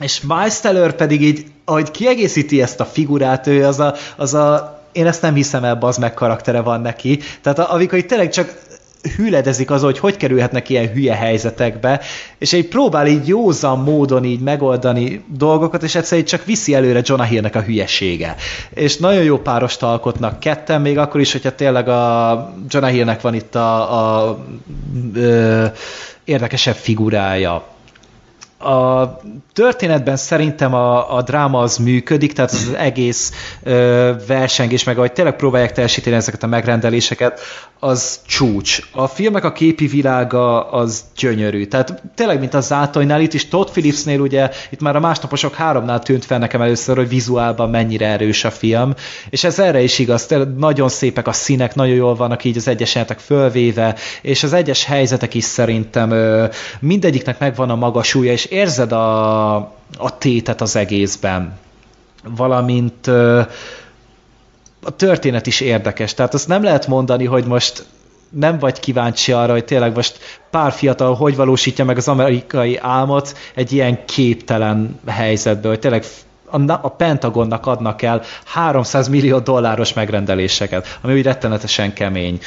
és 0.00 0.20
Miles 0.20 0.60
Teller 0.60 0.92
pedig 0.92 1.22
így, 1.22 1.46
ahogy 1.64 1.90
kiegészíti 1.90 2.62
ezt 2.62 2.80
a 2.80 2.84
figurát, 2.84 3.46
ő 3.46 3.66
az 3.66 3.80
a, 3.80 3.94
az 4.16 4.34
a 4.34 4.79
én 4.92 5.06
ezt 5.06 5.22
nem 5.22 5.34
hiszem 5.34 5.64
el, 5.64 5.78
az 5.80 5.96
meg 5.96 6.14
karaktere 6.14 6.60
van 6.60 6.80
neki. 6.80 7.18
Tehát 7.42 7.58
amikor 7.58 7.98
itt 7.98 8.08
tényleg 8.08 8.30
csak 8.30 8.68
hüledezik 9.16 9.70
az, 9.70 9.82
hogy 9.82 9.98
hogy 9.98 10.16
kerülhetnek 10.16 10.68
ilyen 10.68 10.92
hülye 10.92 11.14
helyzetekbe, 11.14 12.00
és 12.38 12.52
egy 12.52 12.68
próbál 12.68 13.06
így 13.06 13.28
józan 13.28 13.78
módon 13.78 14.24
így 14.24 14.40
megoldani 14.40 15.24
dolgokat, 15.28 15.82
és 15.82 15.94
egyszerűen 15.94 16.26
csak 16.26 16.44
viszi 16.44 16.74
előre 16.74 17.00
Jonah 17.04 17.26
Hillnek 17.26 17.54
a 17.54 17.60
hülyesége. 17.60 18.36
És 18.70 18.96
nagyon 18.96 19.22
jó 19.22 19.38
párost 19.38 19.82
alkotnak 19.82 20.40
ketten, 20.40 20.80
még 20.80 20.98
akkor 20.98 21.20
is, 21.20 21.32
hogyha 21.32 21.54
tényleg 21.54 21.88
a 21.88 22.54
Jonah 22.68 22.90
Hillnek 22.90 23.20
van 23.20 23.34
itt 23.34 23.54
a, 23.54 23.98
a, 24.26 24.38
ö, 25.14 25.64
érdekesebb 26.24 26.76
figurája 26.76 27.69
a 28.60 29.20
történetben 29.52 30.16
szerintem 30.16 30.74
a, 30.74 31.16
a 31.16 31.22
dráma 31.22 31.58
az 31.58 31.76
működik, 31.76 32.32
tehát 32.32 32.50
az 32.50 32.72
egész 32.78 33.32
ö, 33.62 34.12
versengés, 34.26 34.84
meg 34.84 34.96
ahogy 34.96 35.12
tényleg 35.12 35.36
próbálják 35.36 35.72
teljesíteni 35.72 36.16
ezeket 36.16 36.42
a 36.42 36.46
megrendeléseket, 36.46 37.40
az 37.78 38.20
csúcs. 38.26 38.78
A 38.92 39.06
filmek 39.06 39.44
a 39.44 39.52
képi 39.52 39.86
világa 39.86 40.70
az 40.70 41.04
gyönyörű. 41.16 41.64
Tehát 41.64 42.02
tényleg, 42.14 42.38
mint 42.38 42.54
a 42.54 42.60
Zátonynál, 42.60 43.20
itt 43.20 43.32
is 43.32 43.48
Todd 43.48 43.70
Phillipsnél 43.70 44.20
ugye, 44.20 44.50
itt 44.70 44.80
már 44.80 44.96
a 44.96 45.00
másnaposok 45.00 45.54
háromnál 45.54 45.98
tűnt 45.98 46.24
fel 46.24 46.38
nekem 46.38 46.62
először, 46.62 46.96
hogy 46.96 47.08
vizuálban 47.08 47.70
mennyire 47.70 48.06
erős 48.06 48.44
a 48.44 48.50
film, 48.50 48.94
és 49.30 49.44
ez 49.44 49.58
erre 49.58 49.82
is 49.82 49.98
igaz, 49.98 50.26
tényleg 50.26 50.56
nagyon 50.56 50.88
szépek 50.88 51.26
a 51.26 51.32
színek, 51.32 51.74
nagyon 51.74 51.94
jól 51.94 52.14
vannak 52.14 52.44
így 52.44 52.56
az 52.56 52.68
egyes 52.68 52.98
fölvéve, 53.18 53.96
és 54.22 54.42
az 54.42 54.52
egyes 54.52 54.84
helyzetek 54.84 55.34
is 55.34 55.44
szerintem 55.44 56.10
ö, 56.10 56.46
mindegyiknek 56.80 57.38
megvan 57.38 57.70
a 57.70 57.74
maga 57.74 58.02
súlya, 58.02 58.32
és 58.32 58.44
érzed 58.50 58.92
a, 58.92 59.54
a 59.98 60.18
tétet 60.18 60.60
az 60.60 60.76
egészben. 60.76 61.58
Valamint 62.24 63.06
a 64.82 64.90
történet 64.96 65.46
is 65.46 65.60
érdekes. 65.60 66.14
Tehát 66.14 66.34
azt 66.34 66.48
nem 66.48 66.62
lehet 66.62 66.86
mondani, 66.86 67.24
hogy 67.24 67.44
most 67.44 67.86
nem 68.30 68.58
vagy 68.58 68.80
kíváncsi 68.80 69.32
arra, 69.32 69.52
hogy 69.52 69.64
tényleg 69.64 69.94
most 69.94 70.18
pár 70.50 70.72
fiatal 70.72 71.14
hogy 71.14 71.36
valósítja 71.36 71.84
meg 71.84 71.96
az 71.96 72.08
amerikai 72.08 72.78
álmot 72.78 73.36
egy 73.54 73.72
ilyen 73.72 74.04
képtelen 74.04 75.00
helyzetbe, 75.06 75.68
hogy 75.68 75.78
tényleg 75.78 76.04
a 76.80 76.88
Pentagonnak 76.88 77.66
adnak 77.66 78.02
el 78.02 78.22
300 78.44 79.08
millió 79.08 79.38
dolláros 79.38 79.92
megrendeléseket, 79.92 80.98
ami 81.00 81.14
úgy 81.14 81.22
rettenetesen 81.22 81.92
kemény. 81.92 82.38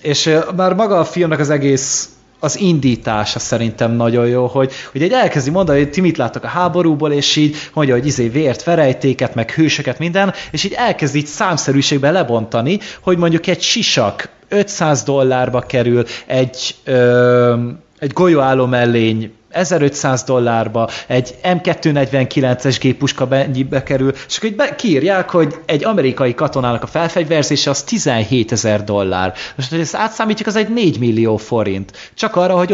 És 0.00 0.38
már 0.56 0.74
maga 0.74 0.98
a 0.98 1.04
filmnek 1.04 1.38
az 1.38 1.50
egész 1.50 2.08
az 2.42 2.60
indítása 2.60 3.38
szerintem 3.38 3.92
nagyon 3.92 4.26
jó, 4.26 4.46
hogy, 4.46 4.72
hogy 4.92 5.02
egy 5.02 5.12
elkezdi 5.12 5.50
mondani, 5.50 5.78
hogy 5.78 5.90
ti 5.90 6.00
mit 6.00 6.16
láttok 6.16 6.44
a 6.44 6.46
háborúból, 6.46 7.12
és 7.12 7.36
így 7.36 7.56
mondja, 7.72 7.94
hogy 7.94 8.06
izé 8.06 8.28
vért, 8.28 8.64
verejtéket, 8.64 9.34
meg 9.34 9.50
hősöket, 9.50 9.98
minden, 9.98 10.32
és 10.50 10.64
így 10.64 10.72
elkezdi 10.72 11.18
így 11.18 11.26
számszerűségben 11.26 12.12
lebontani, 12.12 12.78
hogy 13.00 13.16
mondjuk 13.18 13.46
egy 13.46 13.60
sisak 13.60 14.28
500 14.48 15.02
dollárba 15.02 15.60
kerül, 15.60 16.04
egy, 16.26 16.74
ö, 16.84 17.54
egy 17.98 18.12
golyóálló 18.12 18.66
mellény 18.66 19.32
1500 19.52 20.22
dollárba, 20.22 20.88
egy 21.06 21.34
M249-es 21.42 22.76
géppuska 22.80 23.26
mennyibe 23.26 23.82
kerül, 23.82 24.12
és 24.28 24.36
akkor 24.36 24.50
be, 24.50 24.74
kiírják, 24.74 25.30
hogy 25.30 25.54
egy 25.66 25.84
amerikai 25.84 26.34
katonának 26.34 26.82
a 26.82 26.86
felfegyverzése 26.86 27.70
az 27.70 27.82
17 27.82 28.52
ezer 28.52 28.84
dollár. 28.84 29.34
Most, 29.56 29.70
hogy 29.70 29.80
ezt 29.80 29.94
átszámítjuk, 29.94 30.48
az 30.48 30.56
egy 30.56 30.68
4 30.68 30.98
millió 30.98 31.36
forint. 31.36 31.92
Csak 32.14 32.36
arra, 32.36 32.56
hogy 32.56 32.72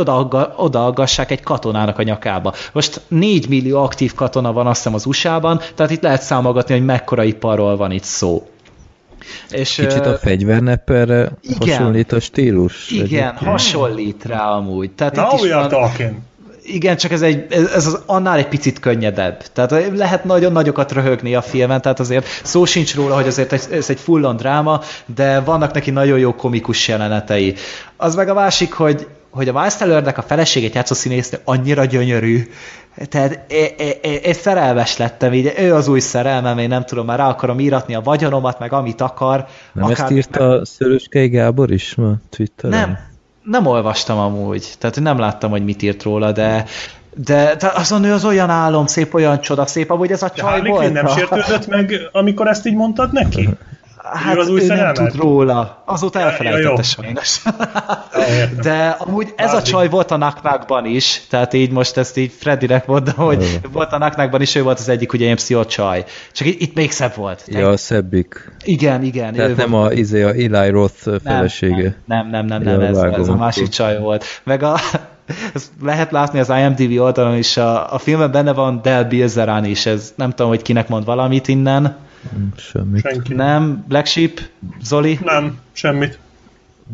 odaaggassák 0.57 1.31
egy 1.31 1.43
katonának 1.43 1.99
a 1.99 2.03
nyakába. 2.03 2.55
Most 2.73 3.01
4 3.09 3.49
millió 3.49 3.83
aktív 3.83 4.15
katona 4.15 4.53
van 4.53 4.67
azt 4.67 4.77
hiszem 4.77 4.95
az 4.95 5.07
USA-ban, 5.07 5.61
tehát 5.75 5.93
itt 5.93 6.03
lehet 6.03 6.23
számolgatni, 6.23 6.75
hogy 6.75 6.85
mekkora 6.85 7.25
iparról 7.25 7.77
van 7.77 7.91
itt 7.91 8.03
szó. 8.05 8.49
És, 9.51 9.75
Kicsit 9.75 10.07
a 10.07 10.19
fegyvernepperre 10.19 11.33
hasonlít 11.59 12.13
a 12.13 12.21
stílus? 12.21 12.91
Igen, 12.91 13.05
egyébként. 13.05 13.39
hasonlít 13.39 14.25
rá 14.25 14.51
amúgy. 14.51 14.91
Tehát 14.91 15.17
Now 15.17 15.37
itt 15.37 15.45
is 15.45 15.53
van, 15.53 15.69
talking 15.69 16.15
igen, 16.73 16.97
csak 16.97 17.13
ez, 17.13 17.23
egy, 17.23 17.47
ez 17.51 17.87
az 17.87 18.03
annál 18.07 18.39
egy 18.39 18.49
picit 18.49 18.81
könnyedebb. 18.81 19.43
Tehát 19.53 19.97
lehet 19.97 20.25
nagyon 20.25 20.53
nagyokat 20.53 20.93
röhögni 20.93 21.35
a 21.35 21.43
filmen, 21.43 21.81
tehát 21.81 22.01
azért 22.01 22.27
szó 22.43 22.65
sincs 22.65 22.95
róla, 22.95 23.15
hogy 23.15 23.27
azért 23.27 23.53
ez 23.53 23.91
egy 23.91 24.01
full-on 24.01 24.37
dráma, 24.37 24.81
de 25.15 25.41
vannak 25.41 25.73
neki 25.73 25.91
nagyon 25.91 26.19
jó 26.19 26.35
komikus 26.35 26.89
jelenetei. 26.89 27.55
Az 27.97 28.15
meg 28.15 28.29
a 28.29 28.35
másik, 28.35 28.73
hogy 28.73 29.07
hogy 29.31 29.49
a 29.49 29.53
Miles 29.53 29.77
Tellernek 29.77 30.19
a 30.19 30.23
feleségét 30.23 30.75
játszó 30.75 30.95
színésznő 30.95 31.39
annyira 31.45 31.85
gyönyörű, 31.85 32.49
tehát 33.09 33.53
én 34.23 34.33
szerelmes 34.33 34.97
lettem, 34.97 35.33
így 35.33 35.53
ő 35.59 35.75
az 35.75 35.89
új 35.89 36.01
szerelmem, 36.01 36.59
én 36.59 36.69
nem 36.69 36.85
tudom, 36.85 37.07
már 37.07 37.19
rá 37.19 37.29
akarom 37.29 37.61
íratni 37.61 37.95
a 37.95 38.01
vagyonomat, 38.01 38.59
meg 38.59 38.73
amit 38.73 39.01
akar. 39.01 39.47
Nem 39.73 39.85
akár, 39.85 40.01
ezt 40.01 40.11
írta 40.11 40.49
meg... 40.49 40.65
Szöröskei 40.65 41.29
Gábor 41.29 41.71
is 41.71 41.95
ma 41.95 42.15
Twitteren? 42.31 42.79
Nem, 42.79 42.99
nem 43.51 43.67
olvastam 43.67 44.19
amúgy, 44.19 44.73
tehát 44.79 45.01
nem 45.01 45.19
láttam, 45.19 45.51
hogy 45.51 45.65
mit 45.65 45.83
írt 45.83 46.03
róla, 46.03 46.33
de 46.33 46.65
de 47.25 47.57
az 47.75 47.93
a 47.93 47.99
nő 47.99 48.13
az 48.13 48.25
olyan 48.25 48.51
álom, 48.51 48.87
szép, 48.87 49.15
olyan 49.15 49.41
csoda, 49.41 49.67
szép, 49.67 49.91
amúgy 49.91 50.11
ez 50.11 50.23
a 50.23 50.31
csaj 50.31 50.61
De 50.61 50.69
volt. 50.69 50.93
nem 50.93 51.07
sértődött 51.07 51.67
meg, 51.67 52.09
amikor 52.13 52.49
ezt 52.49 52.67
így 52.67 52.75
mondtad 52.75 53.13
neki? 53.13 53.49
Hát 54.13 54.37
ő, 54.37 54.39
az 54.39 54.49
új 54.49 54.63
ő 54.63 54.67
nem 54.67 54.95
tud 54.95 55.17
róla. 55.17 55.83
Azóta 55.85 56.21
elfelejtette 56.21 56.75
ja, 56.77 56.83
sajnos. 56.83 57.43
De 58.63 58.97
amúgy 58.99 59.33
ez 59.37 59.55
a 59.55 59.63
csaj 59.63 59.89
volt 59.89 60.11
a 60.11 60.17
Naknakban 60.17 60.85
is, 60.85 61.23
tehát 61.29 61.53
így 61.53 61.71
most 61.71 61.97
ezt 61.97 62.17
így 62.17 62.33
Freddynek 62.39 62.87
mondom, 62.87 63.15
hogy 63.15 63.61
volt 63.73 63.93
a 63.93 63.99
Naknakban 63.99 64.41
is, 64.41 64.55
ő 64.55 64.63
volt 64.63 64.79
az 64.79 64.89
egyik 64.89 65.13
ugye 65.13 65.33
MCO 65.33 65.65
csaj. 65.65 66.05
Csak 66.33 66.47
itt, 66.47 66.61
itt 66.61 66.75
még 66.75 66.91
szebb 66.91 67.15
volt. 67.15 67.45
Ja, 67.47 67.69
a 67.69 67.77
szebbik. 67.77 68.53
Igen, 68.65 69.03
igen. 69.03 69.33
Tehát 69.33 69.57
nem 69.57 69.75
a, 69.75 69.93
izé, 69.93 70.23
a 70.23 70.33
Eli 70.35 70.71
Roth 70.71 71.09
felesége. 71.25 71.97
Nem, 72.05 72.31
nem, 72.31 72.47
nem, 72.47 72.63
nem, 72.63 72.79
nem 72.79 72.95
ez, 72.95 72.99
ez 72.99 73.29
a 73.29 73.37
másik 73.37 73.69
csaj 73.69 73.99
volt. 73.99 74.25
Meg 74.45 74.63
a, 74.63 74.77
ezt 75.55 75.71
lehet 75.83 76.11
látni 76.11 76.39
az 76.39 76.49
IMDb 76.49 77.01
oldalon 77.01 77.37
is, 77.37 77.57
a, 77.57 77.93
a 77.95 77.99
filmben 77.99 78.31
benne 78.31 78.53
van 78.53 78.81
Del 78.83 79.05
Bilzerán 79.05 79.65
is, 79.65 79.87
ez 79.87 80.13
nem 80.17 80.31
tudom, 80.31 80.49
hogy 80.49 80.63
kinek 80.63 80.89
mond 80.89 81.05
valamit 81.05 81.49
innen. 81.49 81.97
Semmit. 82.57 83.03
Senki. 83.03 83.35
Nem? 83.35 83.85
Black 83.89 84.07
Sheep? 84.07 84.41
Zoli? 84.83 85.19
Nem, 85.25 85.59
semmit. 85.73 86.19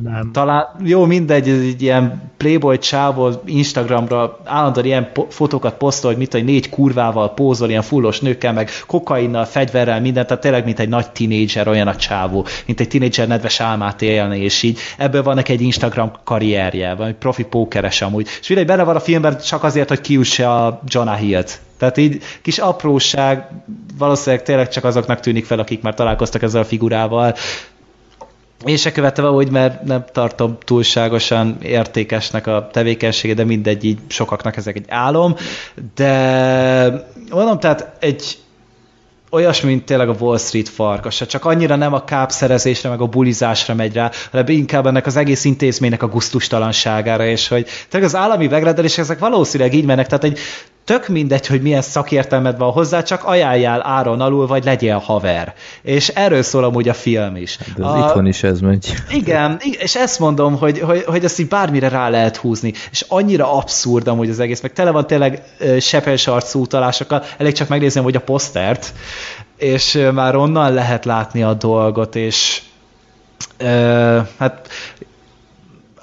Nem. 0.02 0.30
Talán, 0.32 0.66
jó, 0.84 1.04
mindegy, 1.04 1.48
ez 1.48 1.58
egy 1.58 1.82
ilyen 1.82 2.32
Playboy 2.36 2.78
csávó 2.78 3.30
Instagramra 3.44 4.38
állandóan 4.44 4.86
ilyen 4.86 5.12
po- 5.12 5.32
fotókat 5.32 5.74
posztol, 5.74 6.10
hogy 6.10 6.18
mit, 6.18 6.32
hogy 6.32 6.44
négy 6.44 6.68
kurvával 6.68 7.34
pózol, 7.34 7.68
ilyen 7.68 7.82
fullos 7.82 8.20
nőkkel, 8.20 8.52
meg 8.52 8.70
kokainnal, 8.86 9.44
fegyverrel, 9.44 10.00
mindent, 10.00 10.26
tehát 10.26 10.42
tényleg, 10.42 10.64
mint 10.64 10.78
egy 10.78 10.88
nagy 10.88 11.10
tinédzser, 11.10 11.68
olyan 11.68 11.88
a 11.88 11.96
csávó, 11.96 12.46
mint 12.66 12.80
egy 12.80 12.88
tinédzser 12.88 13.28
nedves 13.28 13.60
álmát 13.60 14.02
élni, 14.02 14.38
és 14.38 14.62
így 14.62 14.78
ebből 14.98 15.22
van 15.22 15.34
neki 15.34 15.52
egy 15.52 15.60
Instagram 15.60 16.10
karrierje, 16.24 16.94
vagy 16.94 17.14
profi 17.14 17.44
pókeres 17.44 18.02
amúgy. 18.02 18.28
És 18.40 18.48
mindegy, 18.48 18.66
benne 18.66 18.82
van 18.82 18.96
a 18.96 19.00
filmben 19.00 19.38
csak 19.38 19.64
azért, 19.64 19.88
hogy 19.88 20.00
kiussa 20.00 20.66
a 20.66 20.80
Jonah 20.86 21.18
Hill-t. 21.18 21.60
Tehát 21.78 21.96
így 21.96 22.22
kis 22.42 22.58
apróság, 22.58 23.48
valószínűleg 23.98 24.44
tényleg 24.44 24.68
csak 24.68 24.84
azoknak 24.84 25.20
tűnik 25.20 25.44
fel, 25.44 25.58
akik 25.58 25.82
már 25.82 25.94
találkoztak 25.94 26.42
ezzel 26.42 26.60
a 26.60 26.64
figurával, 26.64 27.34
én 28.64 28.76
se 28.76 28.92
követtem 28.92 29.24
ahogy, 29.24 29.50
mert 29.50 29.82
nem 29.82 30.04
tartom 30.12 30.58
túlságosan 30.64 31.56
értékesnek 31.62 32.46
a 32.46 32.68
tevékenysége, 32.72 33.34
de 33.34 33.44
mindegy, 33.44 33.84
így 33.84 33.98
sokaknak 34.06 34.56
ezek 34.56 34.76
egy 34.76 34.84
álom, 34.88 35.34
de 35.94 37.08
mondom, 37.30 37.58
tehát 37.58 37.96
egy 38.00 38.38
olyasmi, 39.30 39.68
mint 39.68 39.84
tényleg 39.84 40.08
a 40.08 40.16
Wall 40.18 40.38
Street 40.38 40.68
farkasa, 40.68 41.26
csak 41.26 41.44
annyira 41.44 41.76
nem 41.76 41.92
a 41.92 42.04
kápszerezésre, 42.04 42.88
meg 42.88 43.00
a 43.00 43.06
bulizásra 43.06 43.74
megy 43.74 43.94
rá, 43.94 44.10
hanem 44.30 44.48
inkább 44.48 44.86
ennek 44.86 45.06
az 45.06 45.16
egész 45.16 45.44
intézménynek 45.44 46.02
a 46.02 46.08
guztustalanságára, 46.08 47.26
és 47.26 47.48
hogy 47.48 47.66
tényleg 47.88 48.08
az 48.08 48.16
állami 48.16 48.46
megrendelések 48.46 48.98
ezek 48.98 49.18
valószínűleg 49.18 49.74
így 49.74 49.84
mennek, 49.84 50.06
tehát 50.06 50.24
egy 50.24 50.38
tök 50.84 51.08
mindegy, 51.08 51.46
hogy 51.46 51.62
milyen 51.62 51.82
szakértelmed 51.82 52.58
van 52.58 52.72
hozzá, 52.72 53.02
csak 53.02 53.24
ajánljál 53.24 53.86
áron 53.86 54.20
alul, 54.20 54.46
vagy 54.46 54.64
legyél 54.64 54.98
haver. 54.98 55.54
És 55.82 56.08
erről 56.08 56.42
szól 56.42 56.64
amúgy 56.64 56.88
a 56.88 56.94
film 56.94 57.36
is. 57.36 57.58
De 57.76 57.86
az 57.86 57.94
a... 57.94 57.98
itthon 57.98 58.26
is 58.26 58.42
ez 58.42 58.60
megy. 58.60 58.94
Igen, 59.10 59.60
és 59.78 59.96
ezt 59.96 60.18
mondom, 60.18 60.58
hogy, 60.58 60.80
hogy, 60.80 61.04
hogy 61.04 61.24
ezt 61.24 61.38
így 61.38 61.48
bármire 61.48 61.88
rá 61.88 62.08
lehet 62.08 62.36
húzni. 62.36 62.72
És 62.90 63.04
annyira 63.08 63.56
abszurd 63.56 64.08
amúgy 64.08 64.30
az 64.30 64.40
egész, 64.40 64.60
meg 64.60 64.72
tele 64.72 64.90
van 64.90 65.06
tényleg 65.06 65.42
sepes 65.80 66.26
arcú 66.26 66.60
utalásokkal, 66.60 67.22
elég 67.38 67.52
csak 67.52 67.68
megnézni 67.68 68.00
hogy 68.00 68.16
a 68.16 68.20
posztert, 68.20 68.92
és 69.56 70.08
már 70.12 70.36
onnan 70.36 70.72
lehet 70.72 71.04
látni 71.04 71.42
a 71.42 71.54
dolgot, 71.54 72.16
és 72.16 72.62
uh, 73.60 74.26
hát 74.38 74.68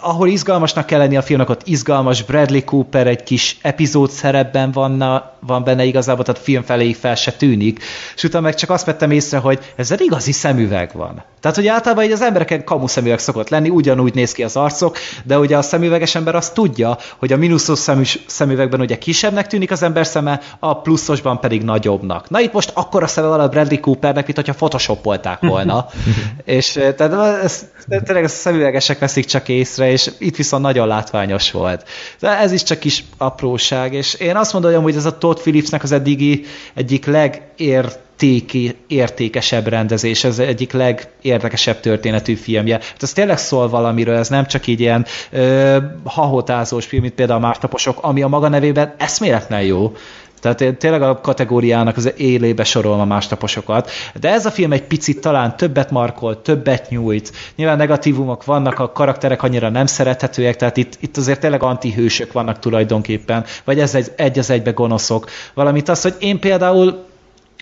ahol 0.01 0.27
izgalmasnak 0.27 0.85
kell 0.85 0.99
lenni 0.99 1.17
a 1.17 1.21
filmnek, 1.21 1.49
ott 1.49 1.67
izgalmas, 1.67 2.23
Bradley 2.23 2.63
Cooper 2.63 3.07
egy 3.07 3.23
kis 3.23 3.57
epizód 3.61 4.09
szerepben 4.09 4.71
van, 4.71 5.23
van 5.39 5.63
benne 5.63 5.83
igazából, 5.83 6.23
tehát 6.23 6.41
film 6.41 6.63
feléig 6.63 6.95
fel 6.95 7.15
se 7.15 7.31
tűnik, 7.31 7.83
és 8.15 8.23
utána 8.23 8.43
meg 8.43 8.55
csak 8.55 8.69
azt 8.69 8.85
vettem 8.85 9.11
észre, 9.11 9.37
hogy 9.37 9.59
ez 9.75 9.91
egy 9.91 10.01
igazi 10.01 10.31
szemüveg 10.31 10.91
van. 10.93 11.23
Tehát, 11.41 11.57
hogy 11.57 11.67
általában 11.67 12.03
így 12.03 12.11
az 12.11 12.21
embereken 12.21 12.63
kamu 12.63 12.87
szemüveg 12.87 13.19
szokott 13.19 13.49
lenni, 13.49 13.69
ugyanúgy 13.69 14.13
néz 14.13 14.31
ki 14.31 14.43
az 14.43 14.55
arcok, 14.55 14.97
de 15.23 15.39
ugye 15.39 15.57
a 15.57 15.61
szemüveges 15.61 16.15
ember 16.15 16.35
azt 16.35 16.53
tudja, 16.53 16.97
hogy 17.17 17.33
a 17.33 17.37
mínuszos 17.37 17.79
szemű, 17.79 18.03
szemüvegben 18.25 18.81
ugye 18.81 18.97
kisebbnek 18.97 19.47
tűnik 19.47 19.71
az 19.71 19.83
ember 19.83 20.05
szeme, 20.05 20.39
a 20.59 20.81
pluszosban 20.81 21.39
pedig 21.39 21.63
nagyobbnak. 21.63 22.29
Na 22.29 22.39
itt 22.39 22.53
most 22.53 22.71
akkora 22.73 23.07
szeme 23.07 23.27
van 23.27 23.39
a 23.39 23.47
Bradley 23.47 23.79
Coopernek, 23.79 24.25
mint 24.25 24.37
hogyha 24.37 24.53
photoshopolták 24.53 25.39
volna. 25.39 25.85
és 26.45 26.71
tehát 26.71 27.43
ez, 27.43 27.65
tényleg 27.87 28.23
a 28.23 28.27
szemüvegesek 28.27 28.99
veszik 28.99 29.25
csak 29.25 29.49
észre, 29.49 29.90
és 29.91 30.11
itt 30.17 30.35
viszont 30.35 30.63
nagyon 30.63 30.87
látványos 30.87 31.51
volt. 31.51 31.87
De 32.19 32.37
ez 32.37 32.51
is 32.51 32.63
csak 32.63 32.79
kis 32.79 33.03
apróság, 33.17 33.93
és 33.93 34.13
én 34.13 34.35
azt 34.35 34.53
mondom, 34.53 34.83
hogy 34.83 34.95
ez 34.95 35.05
a 35.05 35.17
Todd 35.17 35.35
Phillipsnek 35.35 35.83
az 35.83 35.91
eddigi 35.91 36.45
egyik 36.73 37.05
legértéki, 37.05 38.75
értékesebb 38.87 39.67
rendezés, 39.67 40.23
ez 40.23 40.39
egyik 40.39 40.71
legérdekesebb 40.71 41.79
történetű 41.79 42.35
filmje. 42.35 42.73
Hát 42.73 43.03
ez 43.03 43.13
tényleg 43.13 43.37
szól 43.37 43.69
valamiről, 43.69 44.15
ez 44.15 44.29
nem 44.29 44.45
csak 44.45 44.67
így 44.67 44.79
ilyen 44.79 45.05
ö, 45.31 45.77
hahotázós 46.03 46.85
film, 46.85 47.01
mint 47.01 47.13
például 47.13 47.43
a 47.43 47.47
másnaposok, 47.47 47.97
ami 48.01 48.21
a 48.21 48.27
maga 48.27 48.47
nevében 48.47 48.93
eszméletlen 48.97 49.61
jó. 49.61 49.93
Tehát 50.41 50.61
én 50.61 50.77
tényleg 50.77 51.01
a 51.01 51.19
kategóriának 51.19 51.97
az 51.97 52.13
élébe 52.17 52.63
sorolom 52.63 52.99
a 52.99 53.05
másnaposokat. 53.05 53.91
De 54.19 54.29
ez 54.29 54.45
a 54.45 54.51
film 54.51 54.71
egy 54.71 54.83
picit 54.83 55.21
talán 55.21 55.57
többet 55.57 55.91
markol, 55.91 56.41
többet 56.41 56.89
nyújt. 56.89 57.31
Nyilván 57.55 57.77
negatívumok 57.77 58.45
vannak, 58.45 58.79
a 58.79 58.91
karakterek 58.91 59.43
annyira 59.43 59.69
nem 59.69 59.85
szerethetőek, 59.85 60.55
tehát 60.55 60.77
itt, 60.77 60.97
itt 60.99 61.17
azért 61.17 61.39
tényleg 61.39 61.63
antihősök 61.63 62.31
vannak 62.31 62.59
tulajdonképpen, 62.59 63.45
vagy 63.63 63.79
ez 63.79 63.95
egy, 63.95 64.11
egy 64.15 64.39
az 64.39 64.49
egybe 64.49 64.71
gonoszok. 64.71 65.29
Valamint 65.53 65.89
az, 65.89 66.01
hogy 66.01 66.15
én 66.19 66.39
például 66.39 67.05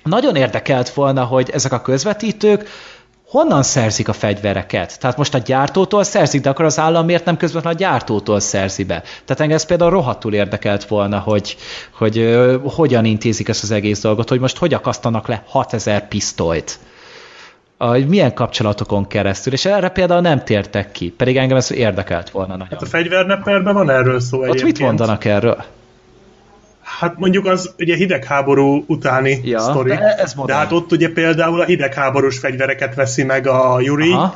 nagyon 0.04 0.36
érdekelt 0.36 0.90
volna, 0.90 1.24
hogy 1.24 1.50
ezek 1.50 1.72
a 1.72 1.82
közvetítők 1.82 2.70
honnan 3.30 3.64
szerzik 3.64 4.08
a 4.08 4.14
fegyvereket? 4.14 5.00
Tehát 5.00 5.18
most 5.18 5.34
a 5.34 5.38
gyártótól 5.38 6.04
szerzik, 6.04 6.42
de 6.42 6.50
akkor 6.50 6.66
az 6.66 6.80
állam 6.80 7.06
miért 7.06 7.26
nem 7.26 7.38
közvetlenül 7.38 7.78
a 7.78 7.82
gyártótól 7.82 8.40
szerzi 8.40 8.84
be? 8.84 9.02
Tehát 9.26 9.42
engem 9.42 9.56
ez 9.56 9.66
például 9.66 9.90
rohadtul 9.90 10.34
érdekelt 10.34 10.86
volna, 10.86 11.20
hogy, 11.20 11.58
hogy 11.92 12.18
uh, 12.18 12.74
hogyan 12.74 13.06
intézik 13.06 13.48
ezt 13.48 13.64
az 13.64 13.72
egész 13.72 14.02
dolgot, 14.02 14.30
hogy 14.30 14.40
most 14.40 14.58
hogy 14.58 14.74
akasztanak 14.74 15.28
le 15.28 15.44
6000 15.46 16.08
pisztolyt 16.08 16.80
hogy 17.78 18.08
milyen 18.08 18.34
kapcsolatokon 18.34 19.08
keresztül, 19.08 19.54
és 19.54 19.66
erre 19.66 19.90
például 19.90 20.22
nem 20.22 20.44
tértek 20.44 20.92
ki, 20.92 21.10
pedig 21.18 21.38
engem 21.38 21.58
ez 21.58 21.72
érdekelt 21.72 22.30
volna 22.30 22.52
nagyon. 22.52 22.68
Hát 22.72 22.82
a 22.82 22.86
fegyvernepperben 22.86 23.74
van 23.74 23.90
erről 23.90 24.20
szó 24.20 24.38
Ott 24.38 24.44
egyébként. 24.44 24.78
mit 24.78 24.80
mondanak 24.80 25.26
erről? 25.26 25.64
Hát 27.00 27.18
mondjuk 27.18 27.46
az 27.46 27.74
ugye 27.78 27.96
hidegháború 27.96 28.84
utáni 28.88 29.42
ja, 29.44 29.60
sztori. 29.60 29.90
De, 29.90 30.16
ez 30.16 30.34
de 30.46 30.54
hát 30.54 30.72
ott 30.72 30.92
ugye 30.92 31.10
például 31.10 31.62
a 31.62 31.66
hidegháborús 31.66 32.40
fegyvereket 32.40 32.96
veszi 32.96 33.24
meg 33.24 33.48
a 33.48 33.80
Yuri, 33.80 34.12
Aha. 34.12 34.36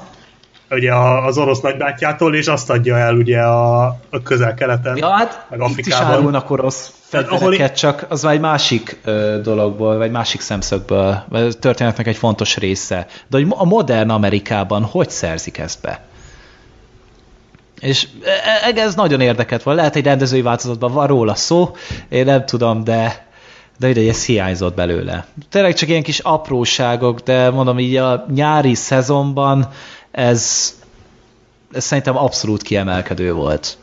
ugye 0.69 0.93
az 0.95 1.38
orosz 1.38 1.59
nagybátyjától, 1.59 2.35
és 2.35 2.48
azt 2.48 2.69
adja 2.69 2.98
el 2.98 3.16
ugye 3.16 3.42
a, 3.42 3.85
a 4.09 4.22
közel-keleten, 4.24 4.98
ja, 4.98 5.09
hát 5.09 5.45
meg 5.50 5.61
Afrikában. 5.61 6.08
Itt 6.08 6.11
is 6.11 6.17
árulnak 6.17 6.50
orosz 6.50 6.93
fegyvereket, 7.01 7.59
hát, 7.59 7.77
csak 7.77 8.06
az 8.09 8.24
már 8.24 8.33
egy 8.33 8.40
másik 8.40 9.00
ö, 9.03 9.40
dologból, 9.43 9.98
vagy 9.98 10.11
másik 10.11 10.42
szemszögből, 10.42 11.24
vagy 11.30 11.58
történetnek 11.58 12.08
egy 12.08 12.17
fontos 12.17 12.58
része. 12.58 13.08
De 13.27 13.38
hogy 13.38 13.48
a 13.50 13.66
modern 13.66 14.09
Amerikában 14.09 14.83
hogy 14.83 15.09
szerzik 15.09 15.58
ezt 15.58 15.82
be? 15.82 16.01
És 17.83 18.07
e, 18.23 18.69
e, 18.75 18.81
ez 18.81 18.95
nagyon 18.95 19.21
érdekelt 19.21 19.63
van. 19.63 19.75
Lehet, 19.75 19.95
egy 19.95 20.05
rendezői 20.05 20.41
változatban 20.41 20.93
van 20.93 21.07
róla 21.07 21.35
szó, 21.35 21.75
én 22.09 22.25
nem 22.25 22.45
tudom, 22.45 22.83
de 22.83 23.31
de 23.79 23.89
ide 23.89 24.09
ez 24.09 24.25
hiányzott 24.25 24.75
belőle. 24.75 25.25
Tényleg 25.49 25.73
csak 25.73 25.89
ilyen 25.89 26.03
kis 26.03 26.19
apróságok, 26.19 27.19
de 27.19 27.49
mondom 27.49 27.79
így 27.79 27.95
a 27.95 28.25
nyári 28.33 28.75
szezonban 28.75 29.69
ez, 30.11 30.73
ez 31.71 31.83
szerintem 31.83 32.17
abszolút 32.17 32.61
kiemelkedő 32.61 33.33
volt. 33.33 33.77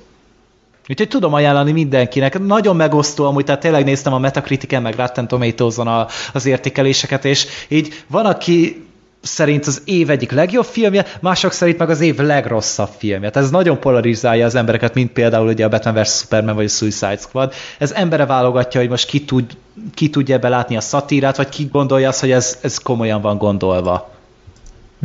Úgyhogy 0.88 1.08
tudom 1.08 1.34
ajánlani 1.34 1.72
mindenkinek. 1.72 2.38
Nagyon 2.38 2.76
megosztó 2.76 3.24
amúgy, 3.24 3.44
tehát 3.44 3.60
tényleg 3.60 3.84
néztem 3.84 4.12
a 4.12 4.18
Metacritiken, 4.18 4.82
meg 4.82 4.94
Rotten 4.94 5.28
Tomatoes-on 5.28 6.06
az 6.32 6.46
értékeléseket, 6.46 7.24
és 7.24 7.46
így 7.68 8.04
van, 8.06 8.26
aki 8.26 8.86
szerint 9.22 9.66
az 9.66 9.82
év 9.84 10.10
egyik 10.10 10.30
legjobb 10.30 10.64
filmje, 10.64 11.06
mások 11.20 11.52
szerint 11.52 11.78
meg 11.78 11.90
az 11.90 12.00
év 12.00 12.16
legrosszabb 12.16 12.88
filmje. 12.98 13.30
Tehát 13.30 13.46
ez 13.46 13.52
nagyon 13.52 13.80
polarizálja 13.80 14.46
az 14.46 14.54
embereket, 14.54 14.94
mint 14.94 15.12
például 15.12 15.46
ugye 15.46 15.64
a 15.64 15.68
Batman 15.68 15.94
vs. 15.94 16.18
Superman 16.18 16.54
vagy 16.54 16.64
a 16.64 16.68
Suicide 16.68 17.16
Squad. 17.16 17.52
Ez 17.78 17.92
embere 17.92 18.26
válogatja, 18.26 18.80
hogy 18.80 18.88
most 18.88 19.06
ki, 19.06 19.24
tud, 19.24 19.56
ki 19.94 20.10
tudja 20.10 20.34
ebbe 20.34 20.48
látni 20.48 20.76
a 20.76 20.80
szatírát, 20.80 21.36
vagy 21.36 21.48
ki 21.48 21.68
gondolja 21.72 22.08
azt, 22.08 22.20
hogy 22.20 22.30
ez, 22.30 22.58
ez 22.62 22.78
komolyan 22.78 23.20
van 23.20 23.38
gondolva. 23.38 24.10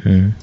Hmm. 0.04 0.38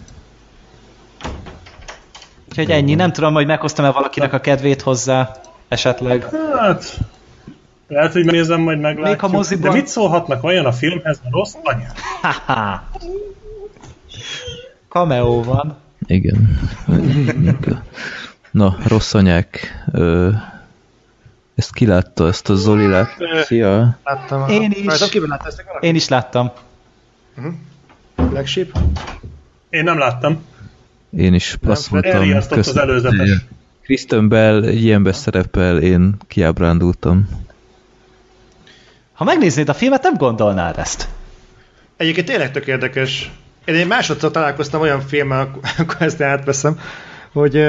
Úgyhogy 2.48 2.70
ennyi, 2.70 2.94
nem 2.94 3.12
tudom, 3.12 3.34
hogy 3.34 3.46
meghoztam-e 3.46 3.90
valakinek 3.90 4.32
a 4.32 4.40
kedvét 4.40 4.82
hozzá, 4.82 5.40
esetleg. 5.68 6.28
Hát, 6.56 6.98
lehet, 7.88 8.12
hogy 8.12 8.24
megnézem, 8.24 8.60
majd 8.60 8.80
meglátjuk. 8.80 9.20
Még 9.20 9.30
a 9.30 9.36
moziban... 9.36 9.70
De 9.70 9.76
mit 9.76 9.86
szólhatnak 9.86 10.44
olyan 10.44 10.64
a 10.64 10.72
filmhez, 10.72 11.20
a 11.24 11.28
rossz 11.30 11.54
anyák? 11.62 11.98
Cameo 14.92 15.42
van. 15.42 15.76
Igen. 16.06 16.58
Na, 18.50 18.76
rossz 18.86 19.14
anyák. 19.14 19.82
Ö, 19.92 20.30
ezt 21.54 21.72
ki 21.72 21.86
látta, 21.86 22.26
ezt 22.26 22.48
a 22.48 22.54
Zoli 22.54 22.86
lát? 22.86 23.16
Szia. 23.44 23.98
Láttam. 24.04 24.48
Én 24.48 24.70
is. 24.70 24.84
Rajtam 24.84 25.08
kívül 25.08 25.28
látta 25.28 25.46
ezt 25.46 25.62
valaki? 25.66 25.86
Én 25.86 25.94
is 25.94 26.08
láttam. 26.08 26.50
Black 28.16 28.46
Sheep? 28.46 28.78
Én 29.70 29.84
nem 29.84 29.98
láttam. 29.98 30.44
Én 31.16 31.34
is 31.34 31.56
passzoltam. 31.60 32.10
Elriasztott 32.10 32.58
az 32.58 32.76
előzetes. 32.76 33.30
Kristen 33.82 34.28
Bell 34.28 34.64
ilyenbe 34.64 35.12
szerepel, 35.12 35.78
én 35.78 36.14
kiábrándultam. 36.26 37.28
Ha 39.12 39.24
megnéznéd 39.24 39.68
a 39.68 39.74
filmet, 39.74 40.02
nem 40.02 40.14
gondolnád 40.16 40.78
ezt. 40.78 41.08
Egyébként 41.96 42.26
tényleg 42.26 42.50
tök 42.52 42.66
érdekes. 42.66 43.30
Én 43.64 43.74
egy 43.74 43.86
másodszor 43.86 44.30
találkoztam 44.30 44.80
olyan 44.80 45.00
filmmel, 45.00 45.40
akkor- 45.78 46.02
ezt 46.02 46.20
átveszem, 46.22 46.78
hogy, 47.32 47.66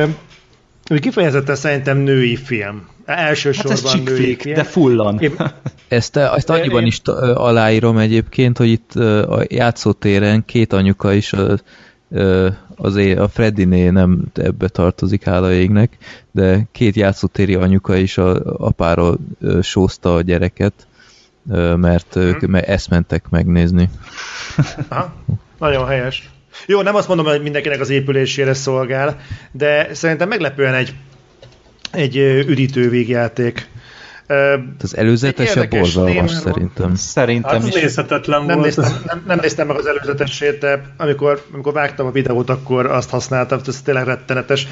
hogy 0.85 0.99
kifejezetten 0.99 1.55
szerintem 1.55 1.97
női 1.97 2.35
film. 2.35 2.87
Hát 3.05 3.19
Elsősorban 3.19 3.71
ez 3.71 3.81
chick 3.83 4.03
női 4.09 4.35
film. 4.39 4.55
de 4.55 4.63
fullon. 4.63 5.19
Én, 5.19 5.33
Ezt, 5.87 6.17
ezt 6.17 6.47
De 6.47 6.53
annyiban 6.53 6.81
én- 6.81 6.87
is 6.87 7.01
aláírom 7.33 7.97
egyébként, 7.97 8.57
hogy 8.57 8.67
itt 8.67 8.95
a 8.95 9.43
játszótéren 9.47 10.45
két 10.45 10.73
anyuka 10.73 11.13
is 11.13 11.33
a, 11.33 11.57
azért 12.75 13.19
a 13.19 13.27
Freddiné 13.27 13.89
nem 13.89 14.23
ebbe 14.33 14.67
tartozik, 14.67 15.23
hála 15.23 15.51
égnek, 15.53 15.97
de 16.31 16.67
két 16.71 16.95
játszótéri 16.95 17.55
anyuka 17.55 17.95
is 17.95 18.17
a 18.17 18.41
apára 18.57 19.13
ö, 19.41 19.61
sózta 19.61 20.15
a 20.15 20.21
gyereket, 20.21 20.73
mert 21.75 22.15
ők 22.15 22.41
Mhm. 22.41 22.51
me- 22.51 22.67
ezt 22.67 22.89
mentek 22.89 23.29
megnézni. 23.29 23.89
Aha, 24.87 25.13
nagyon 25.63 25.87
helyes. 25.87 26.29
Jó, 26.65 26.81
nem 26.81 26.95
azt 26.95 27.07
mondom, 27.07 27.25
hogy 27.25 27.41
mindenkinek 27.41 27.79
az 27.79 27.89
épülésére 27.89 28.53
szolgál, 28.53 29.19
de 29.51 29.93
szerintem 29.93 30.27
meglepően 30.27 30.73
egy, 30.73 30.93
egy 31.91 32.17
üdítő 32.47 32.89
végjáték. 32.89 33.67
Az 34.81 34.97
előzetese 34.97 35.49
Érdekes 35.49 35.79
borzalmas 35.79 36.31
szerintem. 36.31 36.95
Szerintem 36.95 37.61
Hát 37.61 37.67
is. 37.67 37.73
nézhetetlen 37.73 38.45
nem, 38.45 38.57
volt. 38.57 38.75
néztem, 38.75 39.01
nem, 39.05 39.23
nem 39.27 39.39
néztem 39.41 39.67
meg 39.67 39.77
az 39.77 39.85
előzetesét, 39.85 40.57
de 40.57 40.81
amikor, 40.97 41.45
amikor 41.53 41.73
vágtam 41.73 42.05
a 42.05 42.11
videót, 42.11 42.49
akkor 42.49 42.85
azt 42.85 43.09
használtam, 43.09 43.59
ez 43.67 43.81
tényleg 43.81 44.05
rettenetes. 44.05 44.67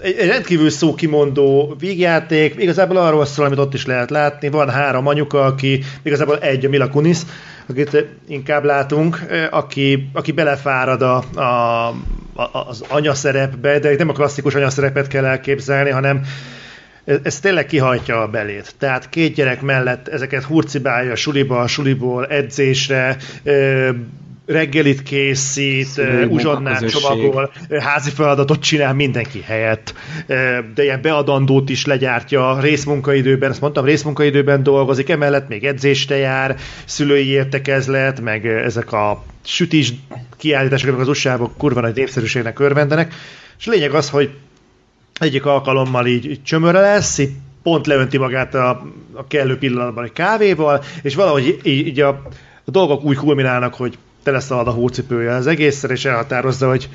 Egy, 0.00 0.16
egy 0.18 0.28
rendkívül 0.28 0.70
szókimondó 0.70 1.74
vígjáték, 1.78 2.54
igazából 2.58 2.96
arról 2.96 3.26
szól, 3.26 3.46
amit 3.46 3.58
ott 3.58 3.74
is 3.74 3.86
lehet 3.86 4.10
látni. 4.10 4.48
Van 4.48 4.70
három 4.70 5.06
anyuka, 5.06 5.44
aki 5.44 5.82
igazából 6.02 6.38
egy 6.38 6.64
a 6.64 6.68
Mila 6.68 6.88
Kunis, 6.88 7.18
akit 7.66 8.06
inkább 8.28 8.64
látunk, 8.64 9.18
aki, 9.50 10.08
aki 10.12 10.32
belefárad 10.32 11.02
a, 11.02 11.24
a, 11.34 11.88
a, 12.34 12.68
az 12.68 12.84
anyaszerepbe, 12.88 13.78
de 13.78 13.94
nem 13.96 14.08
a 14.08 14.12
klasszikus 14.12 14.54
anyaszerepet 14.54 15.06
kell 15.06 15.24
elképzelni, 15.24 15.90
hanem 15.90 16.26
ez, 17.22 17.40
tényleg 17.40 17.66
kihajtja 17.66 18.22
a 18.22 18.28
belét. 18.28 18.74
Tehát 18.78 19.08
két 19.08 19.34
gyerek 19.34 19.62
mellett 19.62 20.08
ezeket 20.08 20.42
hurcibálja 20.42 21.14
suliba, 21.14 21.66
suliból, 21.66 22.26
edzésre, 22.26 23.16
reggelit 24.46 25.02
készít, 25.02 25.98
ö, 25.98 26.24
uzsonnát 26.24 26.90
csomagol, 26.90 27.52
ö, 27.68 27.78
házi 27.78 28.10
feladatot 28.10 28.60
csinál 28.60 28.94
mindenki 28.94 29.40
helyett, 29.40 29.94
ö, 30.26 30.58
de 30.74 30.82
ilyen 30.82 31.02
beadandót 31.02 31.68
is 31.68 31.86
legyártja. 31.86 32.60
Részmunkaidőben, 32.60 33.50
ezt 33.50 33.60
mondtam, 33.60 33.84
részmunkaidőben 33.84 34.62
dolgozik, 34.62 35.08
emellett 35.08 35.48
még 35.48 35.64
edzésre 35.64 36.16
jár, 36.16 36.56
szülői 36.84 37.26
értekezlet, 37.26 38.20
meg 38.20 38.46
ezek 38.46 38.92
a 38.92 39.24
sütis 39.44 39.92
kiállítások, 40.36 40.88
amik 40.88 41.00
az 41.00 41.08
USA-ban 41.08 41.52
kurva 41.56 41.80
nagy 41.80 41.94
népszerűségnek 41.94 42.58
örvendenek, 42.58 43.14
és 43.58 43.66
a 43.66 43.70
lényeg 43.70 43.94
az, 43.94 44.10
hogy 44.10 44.30
egyik 45.20 45.46
alkalommal 45.46 46.06
így, 46.06 46.30
így 46.30 46.42
csömöre 46.42 46.80
lesz, 46.80 47.18
így 47.18 47.30
pont 47.62 47.86
leönti 47.86 48.18
magát 48.18 48.54
a, 48.54 48.68
a 49.12 49.26
kellő 49.26 49.58
pillanatban 49.58 50.04
egy 50.04 50.12
kávéval, 50.12 50.82
és 51.02 51.14
valahogy 51.14 51.60
így, 51.62 51.86
így 51.86 52.00
a, 52.00 52.08
a 52.64 52.70
dolgok 52.70 53.04
úgy 53.04 53.16
kulminálnak, 53.16 53.74
hogy 53.74 53.98
teleszalad 54.24 54.68
a 54.68 54.70
hócipője 54.70 55.34
az 55.34 55.46
egészre, 55.46 55.92
és 55.92 56.04
elhatározza, 56.04 56.68
hogy 56.68 56.88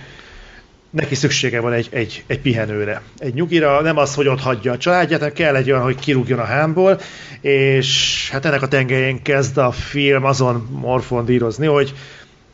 neki 0.89 1.15
szüksége 1.15 1.59
van 1.59 1.73
egy, 1.73 1.87
egy, 1.91 2.23
egy 2.27 2.39
pihenőre, 2.39 3.01
egy 3.17 3.33
nyugira, 3.33 3.81
nem 3.81 3.97
az, 3.97 4.15
hogy 4.15 4.27
ott 4.27 4.41
hagyja 4.41 4.71
a 4.71 4.77
családját, 4.77 5.19
hanem 5.19 5.33
kell 5.33 5.55
egy 5.55 5.71
olyan, 5.71 5.83
hogy 5.83 5.99
kirúgjon 5.99 6.39
a 6.39 6.43
hámból, 6.43 6.99
és 7.41 8.29
hát 8.31 8.45
ennek 8.45 8.61
a 8.61 8.67
tengelyén 8.67 9.21
kezd 9.21 9.57
a 9.57 9.71
film 9.71 10.25
azon 10.25 10.67
morfondírozni, 10.71 11.65
hogy 11.65 11.93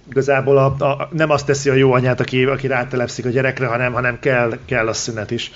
igazából 0.09 0.57
a, 0.57 0.65
a, 0.65 1.09
nem 1.11 1.29
azt 1.29 1.45
teszi 1.45 1.69
a 1.69 1.73
jó 1.73 1.93
anyát, 1.93 2.19
aki, 2.19 2.43
aki 2.43 2.67
rátelepszik 2.67 3.25
a 3.25 3.29
gyerekre, 3.29 3.65
hanem, 3.65 3.93
hanem 3.93 4.19
kell, 4.19 4.57
kell 4.65 4.87
a 4.87 4.93
szünet 4.93 5.31
is. 5.31 5.51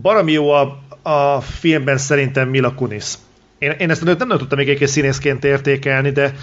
Baromi 0.00 0.32
jó 0.32 0.50
a, 0.50 0.78
a 1.02 1.40
filmben 1.40 1.98
szerintem 1.98 2.48
Mila 2.48 2.74
Kunis. 2.74 3.14
Én, 3.58 3.70
én 3.70 3.90
ezt 3.90 4.04
nem, 4.04 4.16
nem 4.18 4.38
tudtam 4.38 4.58
még 4.58 4.66
egyébként 4.66 4.90
színészként 4.90 5.44
értékelni, 5.44 6.10
de 6.10 6.34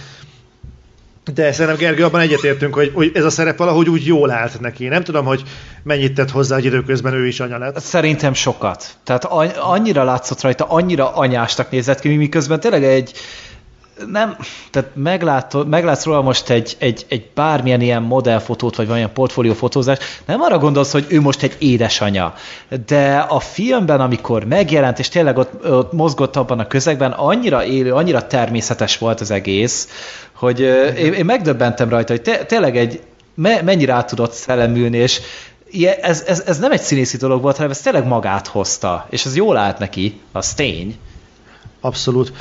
de 1.34 1.52
szerintem 1.52 1.76
Gergő, 1.76 2.04
abban 2.04 2.22
egyetértünk, 2.22 2.74
hogy, 2.74 2.92
hogy 2.94 3.12
ez 3.14 3.24
a 3.24 3.30
szerep 3.30 3.58
valahogy 3.58 3.90
úgy 3.90 4.06
jól 4.06 4.32
állt 4.32 4.60
neki. 4.60 4.88
Nem 4.88 5.04
tudom, 5.04 5.26
hogy 5.26 5.44
mennyit 5.84 6.14
tett 6.14 6.32
hozzá, 6.32 6.56
hogy 6.56 6.66
időközben 6.66 7.14
ő 7.14 7.28
is 7.28 7.40
anya 7.40 7.58
lett. 7.58 7.80
Szerintem 7.80 8.34
sokat. 8.34 8.98
Tehát 9.04 9.26
annyira 9.58 10.04
látszott 10.04 10.42
rajta, 10.42 10.66
annyira 10.66 11.16
anyástak 11.16 11.72
nézett 11.72 12.00
ki, 12.00 12.16
miközben 12.16 12.60
tényleg 12.60 12.84
egy 12.84 13.14
nem, 14.08 14.38
tehát 14.72 14.90
meglátod, 14.94 15.68
meglátsz 15.68 16.06
róla 16.06 16.22
most 16.22 16.50
egy, 16.50 16.76
egy, 16.80 17.06
egy 17.10 17.30
bármilyen 17.34 17.82
ilyen 17.82 18.02
modellfotót, 18.02 18.76
vagy 18.76 18.86
valamilyen 18.86 19.14
portfóliófotózás, 19.14 19.98
nem 20.26 20.42
arra 20.42 20.58
gondolsz, 20.58 20.92
hogy 20.92 21.06
ő 21.10 21.22
most 21.22 21.44
egy 21.44 21.56
édesanya. 21.60 22.34
De 22.86 23.18
a 23.18 23.40
filmben, 23.40 24.02
amikor 24.02 24.46
megjelent, 24.46 25.00
és 25.00 25.10
tényleg 25.10 25.38
ott, 25.38 25.70
ott 25.70 25.92
mozgott 25.92 26.36
abban 26.36 26.60
a 26.60 26.68
közegben, 26.68 27.12
annyira 27.12 27.66
élő, 27.66 27.94
annyira 27.94 28.28
természetes 28.28 28.98
volt 28.98 29.22
az 29.22 29.32
egész, 29.32 29.88
hogy 30.42 30.60
én, 30.60 31.14
én 31.14 31.26
megdöbbentem 31.26 31.90
rajta, 31.90 32.14
hogy 32.14 32.22
te, 32.22 32.46
tényleg 32.46 32.78
egy, 32.78 33.02
me, 33.34 33.62
mennyire 33.62 33.94
át 33.94 34.08
tudott 34.08 34.32
szellemülni, 34.32 34.98
és 34.98 35.22
ez, 36.02 36.24
ez, 36.28 36.44
ez 36.46 36.60
nem 36.60 36.72
egy 36.72 36.82
színészi 36.82 37.18
dolog 37.18 37.42
volt, 37.42 37.56
hanem 37.56 37.72
ez 37.72 37.82
tényleg 37.82 38.06
magát 38.06 38.48
hozta, 38.48 39.08
és 39.10 39.26
ez 39.26 39.36
jól 39.36 39.58
állt 39.58 39.78
neki, 39.80 40.20
az 40.32 40.54
tény. 40.54 41.00
Abszolút. 41.80 42.34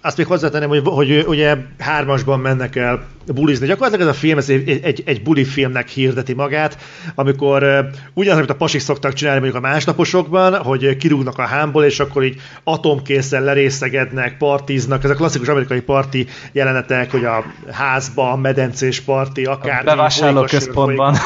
Azt 0.00 0.16
még 0.16 0.26
hozzátenném, 0.26 0.68
hogy, 0.68 0.82
hogy 0.84 1.24
ugye 1.26 1.56
hármasban 1.78 2.40
mennek 2.40 2.76
el 2.76 3.06
bulizni. 3.32 3.66
Gyakorlatilag 3.66 4.08
ez 4.08 4.14
a 4.14 4.18
film 4.18 4.38
ez 4.38 4.48
egy, 4.48 4.80
egy, 4.82 5.02
egy 5.06 5.22
buli 5.22 5.44
filmnek 5.44 5.88
hirdeti 5.88 6.32
magát, 6.32 6.78
amikor 7.14 7.62
uh, 7.62 7.78
ugyanaz, 8.14 8.38
amit 8.38 8.50
a 8.50 8.54
pasik 8.54 8.80
szoktak 8.80 9.12
csinálni 9.12 9.40
mondjuk 9.40 9.64
a 9.64 9.68
másnaposokban, 9.68 10.56
hogy 10.56 10.96
kirúgnak 10.96 11.38
a 11.38 11.42
hámból, 11.42 11.84
és 11.84 12.00
akkor 12.00 12.24
így 12.24 12.40
atomkészen 12.64 13.42
lerészegednek, 13.42 14.36
partiznak, 14.36 15.04
ez 15.04 15.10
a 15.10 15.14
klasszikus 15.14 15.48
amerikai 15.48 15.80
parti 15.80 16.26
jelenetek, 16.52 17.10
hogy 17.10 17.24
a 17.24 17.44
házba, 17.70 18.32
a 18.32 18.36
medencés 18.36 19.00
parti, 19.00 19.44
akár 19.44 19.84
bevásárlóközpontban. 19.84 21.16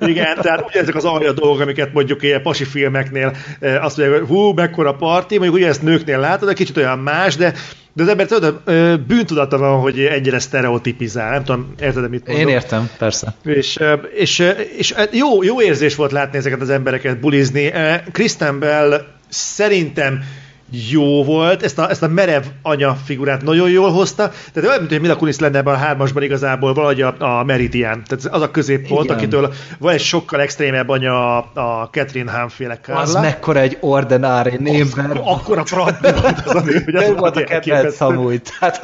Igen, 0.00 0.36
tehát 0.40 0.64
ugyanezek 0.68 0.94
az 0.94 1.04
alja 1.04 1.32
dolgok, 1.32 1.60
amiket 1.60 1.92
mondjuk 1.92 2.22
ilyen 2.22 2.42
pasi 2.42 2.64
filmeknél 2.64 3.36
azt 3.60 3.96
mondják, 3.96 4.18
hogy 4.18 4.28
hú, 4.28 4.52
mekkora 4.52 4.94
parti, 4.94 5.34
mondjuk 5.34 5.56
ugye 5.56 5.68
ezt 5.68 5.82
nőknél 5.82 6.18
látod, 6.18 6.48
de 6.48 6.54
kicsit 6.54 6.76
olyan 6.76 6.98
más, 6.98 7.36
de 7.36 7.54
de 7.98 8.04
az 8.04 8.10
ember 8.10 8.26
tudod, 8.26 8.62
bűntudata 9.06 9.58
van, 9.58 9.80
hogy 9.80 10.00
ennyire 10.00 10.38
sztereotipizál. 10.38 11.30
Nem 11.30 11.44
tudom, 11.44 11.74
érted, 11.80 12.10
mit 12.10 12.26
mondok? 12.26 12.48
Én 12.48 12.54
értem, 12.54 12.90
persze. 12.98 13.34
És, 13.44 13.78
és, 14.14 14.38
és 14.76 14.94
jó, 15.12 15.42
jó 15.42 15.62
érzés 15.62 15.94
volt 15.94 16.12
látni 16.12 16.38
ezeket 16.38 16.60
az 16.60 16.70
embereket 16.70 17.20
bulizni. 17.20 17.72
Kristen 18.12 18.58
Bell 18.58 19.06
szerintem 19.28 20.22
jó 20.70 21.24
volt, 21.24 21.62
ezt 21.62 21.78
a, 21.78 21.90
ezt 21.90 22.02
a 22.02 22.08
merev 22.08 22.42
anya 22.62 22.96
figurát 23.04 23.42
nagyon 23.42 23.70
jól 23.70 23.90
hozta, 23.90 24.30
tehát 24.52 24.68
olyan, 24.68 24.78
mint 24.78 24.90
hogy 24.90 25.00
Mila 25.00 25.16
Kunis 25.16 25.38
lenne 25.38 25.58
ebben 25.58 25.74
a 25.74 25.76
hármasban 25.76 26.22
igazából 26.22 26.74
valahogy 26.74 27.02
a, 27.02 27.14
a 27.18 27.44
Meridian, 27.44 28.02
tehát 28.06 28.24
az 28.34 28.42
a 28.42 28.50
középpont, 28.50 29.04
Igen. 29.04 29.16
akitől 29.16 29.52
van 29.78 29.92
egy 29.92 30.00
sokkal 30.00 30.40
extrémebb 30.40 30.88
anya 30.88 31.36
a, 31.36 31.50
a 31.54 31.88
Catherine 31.92 32.32
Hahn 32.32 32.48
féle 32.48 32.78
Carla. 32.78 33.00
Az 33.00 33.14
mekkora 33.14 33.60
egy 33.60 33.76
ordinári 33.80 34.56
némber. 34.58 35.20
Akkora 35.24 35.64
volt 35.70 36.42
az 36.44 36.54
a 36.54 36.60
nő, 36.60 36.82
hogy 36.84 36.94
az 36.94 37.12
volt 37.16 37.36
a 37.36 37.44
kedvenc 37.44 37.94
szamúj. 37.94 38.40
Tehát 38.58 38.80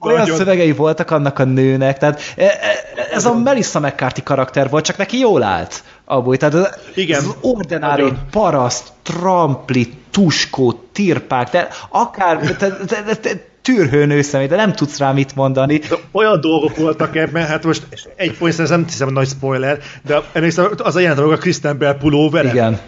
olyan 0.00 0.18
Nagyon. 0.18 0.36
szövegei 0.36 0.72
voltak 0.72 1.10
annak 1.10 1.38
a 1.38 1.44
nőnek, 1.44 1.98
tehát 1.98 2.20
e- 2.36 2.44
e- 2.44 3.08
ez 3.12 3.24
a 3.24 3.34
Melissa 3.34 3.80
McCarthy 3.80 4.22
karakter 4.22 4.68
volt, 4.68 4.84
csak 4.84 4.96
neki 4.96 5.18
jól 5.18 5.42
állt 5.42 5.82
abból. 6.04 6.36
Tehát 6.36 6.54
az, 6.54 6.68
Igen. 6.94 7.18
az 7.18 7.36
ordinári 7.40 8.12
paraszt, 8.30 8.92
trampli, 9.02 9.92
tuskó, 10.10 10.84
tirpák, 10.92 11.50
de 11.50 11.68
akár 11.88 12.38
te, 12.38 12.54
te, 12.54 13.02
te, 13.02 13.14
te, 13.14 13.30
tűrhőnő 13.64 14.22
személy, 14.22 14.46
de 14.46 14.56
nem 14.56 14.72
tudsz 14.72 14.98
rá 14.98 15.12
mit 15.12 15.34
mondani. 15.34 15.78
De 15.78 15.96
olyan 16.12 16.40
dolgok 16.40 16.76
voltak 16.76 17.16
ebben, 17.16 17.46
hát 17.46 17.64
most 17.64 17.86
egy 18.16 18.36
point 18.36 18.58
ez 18.58 18.68
nem 18.68 18.84
hiszem, 18.84 19.12
nagy 19.12 19.28
spoiler, 19.28 19.78
de 20.02 20.22
emlékszem, 20.32 20.70
az 20.76 20.96
a 20.96 21.00
jelenet, 21.00 21.32
a 21.32 21.36
Kristen 21.36 21.78
Bell 21.78 21.96
pulóvere. 21.96 22.48
Igen. 22.48 22.80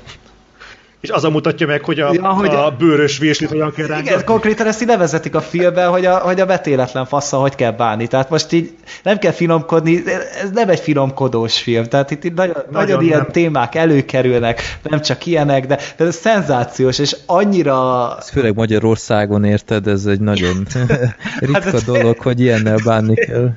És 1.06 1.12
az 1.12 1.24
a 1.24 1.30
mutatja 1.30 1.66
meg, 1.66 1.84
hogy 1.84 2.00
a, 2.00 2.12
Ja, 2.12 2.28
hogy- 2.28 2.48
a 2.48 2.74
bőrös 2.78 3.18
virslit 3.18 3.48
hogyan 3.48 3.72
kell 3.72 3.84
Igen, 3.84 3.96
rángatni. 3.96 4.24
konkrétan 4.24 4.66
ezt 4.66 4.82
így 4.82 4.88
levezetik 4.88 5.34
a 5.34 5.40
filmben, 5.40 5.88
hogy 5.88 6.06
a, 6.06 6.16
hogy 6.18 6.40
a 6.40 6.46
betéletlen 6.46 7.06
fassa 7.06 7.36
hogy 7.36 7.54
kell 7.54 7.70
bánni. 7.72 8.06
Tehát 8.06 8.30
most 8.30 8.52
így 8.52 8.70
nem 9.02 9.18
kell 9.18 9.32
finomkodni, 9.32 10.02
ez 10.42 10.50
nem 10.54 10.68
egy 10.68 10.80
finomkodós 10.80 11.58
film. 11.60 11.84
Tehát 11.84 12.10
itt, 12.10 12.24
itt 12.24 12.34
nagyon, 12.34 12.54
nagyon, 12.54 12.72
nagyon 12.72 13.02
ilyen 13.02 13.18
nem. 13.20 13.30
témák 13.30 13.74
előkerülnek, 13.74 14.78
nem 14.82 15.00
csak 15.00 15.26
ilyenek, 15.26 15.66
de, 15.66 15.78
de 15.96 16.04
ez 16.04 16.16
szenzációs, 16.16 16.98
és 16.98 17.16
annyira 17.26 18.14
Ez 18.18 18.28
főleg 18.30 18.54
Magyarországon 18.54 19.44
érted, 19.44 19.86
ez 19.86 20.04
egy 20.06 20.20
nagyon 20.20 20.66
ritka 21.38 21.70
ez- 21.72 21.84
dolog, 21.84 22.18
hogy 22.18 22.40
ilyennel 22.40 22.78
bánni 22.84 23.14
kell. 23.26 23.48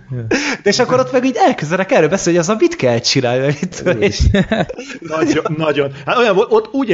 De 0.64 0.70
és 0.70 0.80
akkor 0.80 1.00
ott 1.00 1.12
meg 1.12 1.26
így 1.26 1.36
elkezdenek 1.48 1.92
erről 1.92 2.10
beszélni, 2.10 2.38
hogy 2.40 2.48
az 2.48 2.56
a 2.56 2.58
mit 2.60 2.76
kell 2.76 3.00
csinálni, 3.00 3.46
mit 3.62 3.84
és 4.00 4.20
Nagyon, 5.00 5.56
nagyon. 5.58 5.92
Hát 6.06 6.18
olyan 6.18 6.36
volt, 6.36 6.52
ott 6.52 6.70
úgy 6.74 6.90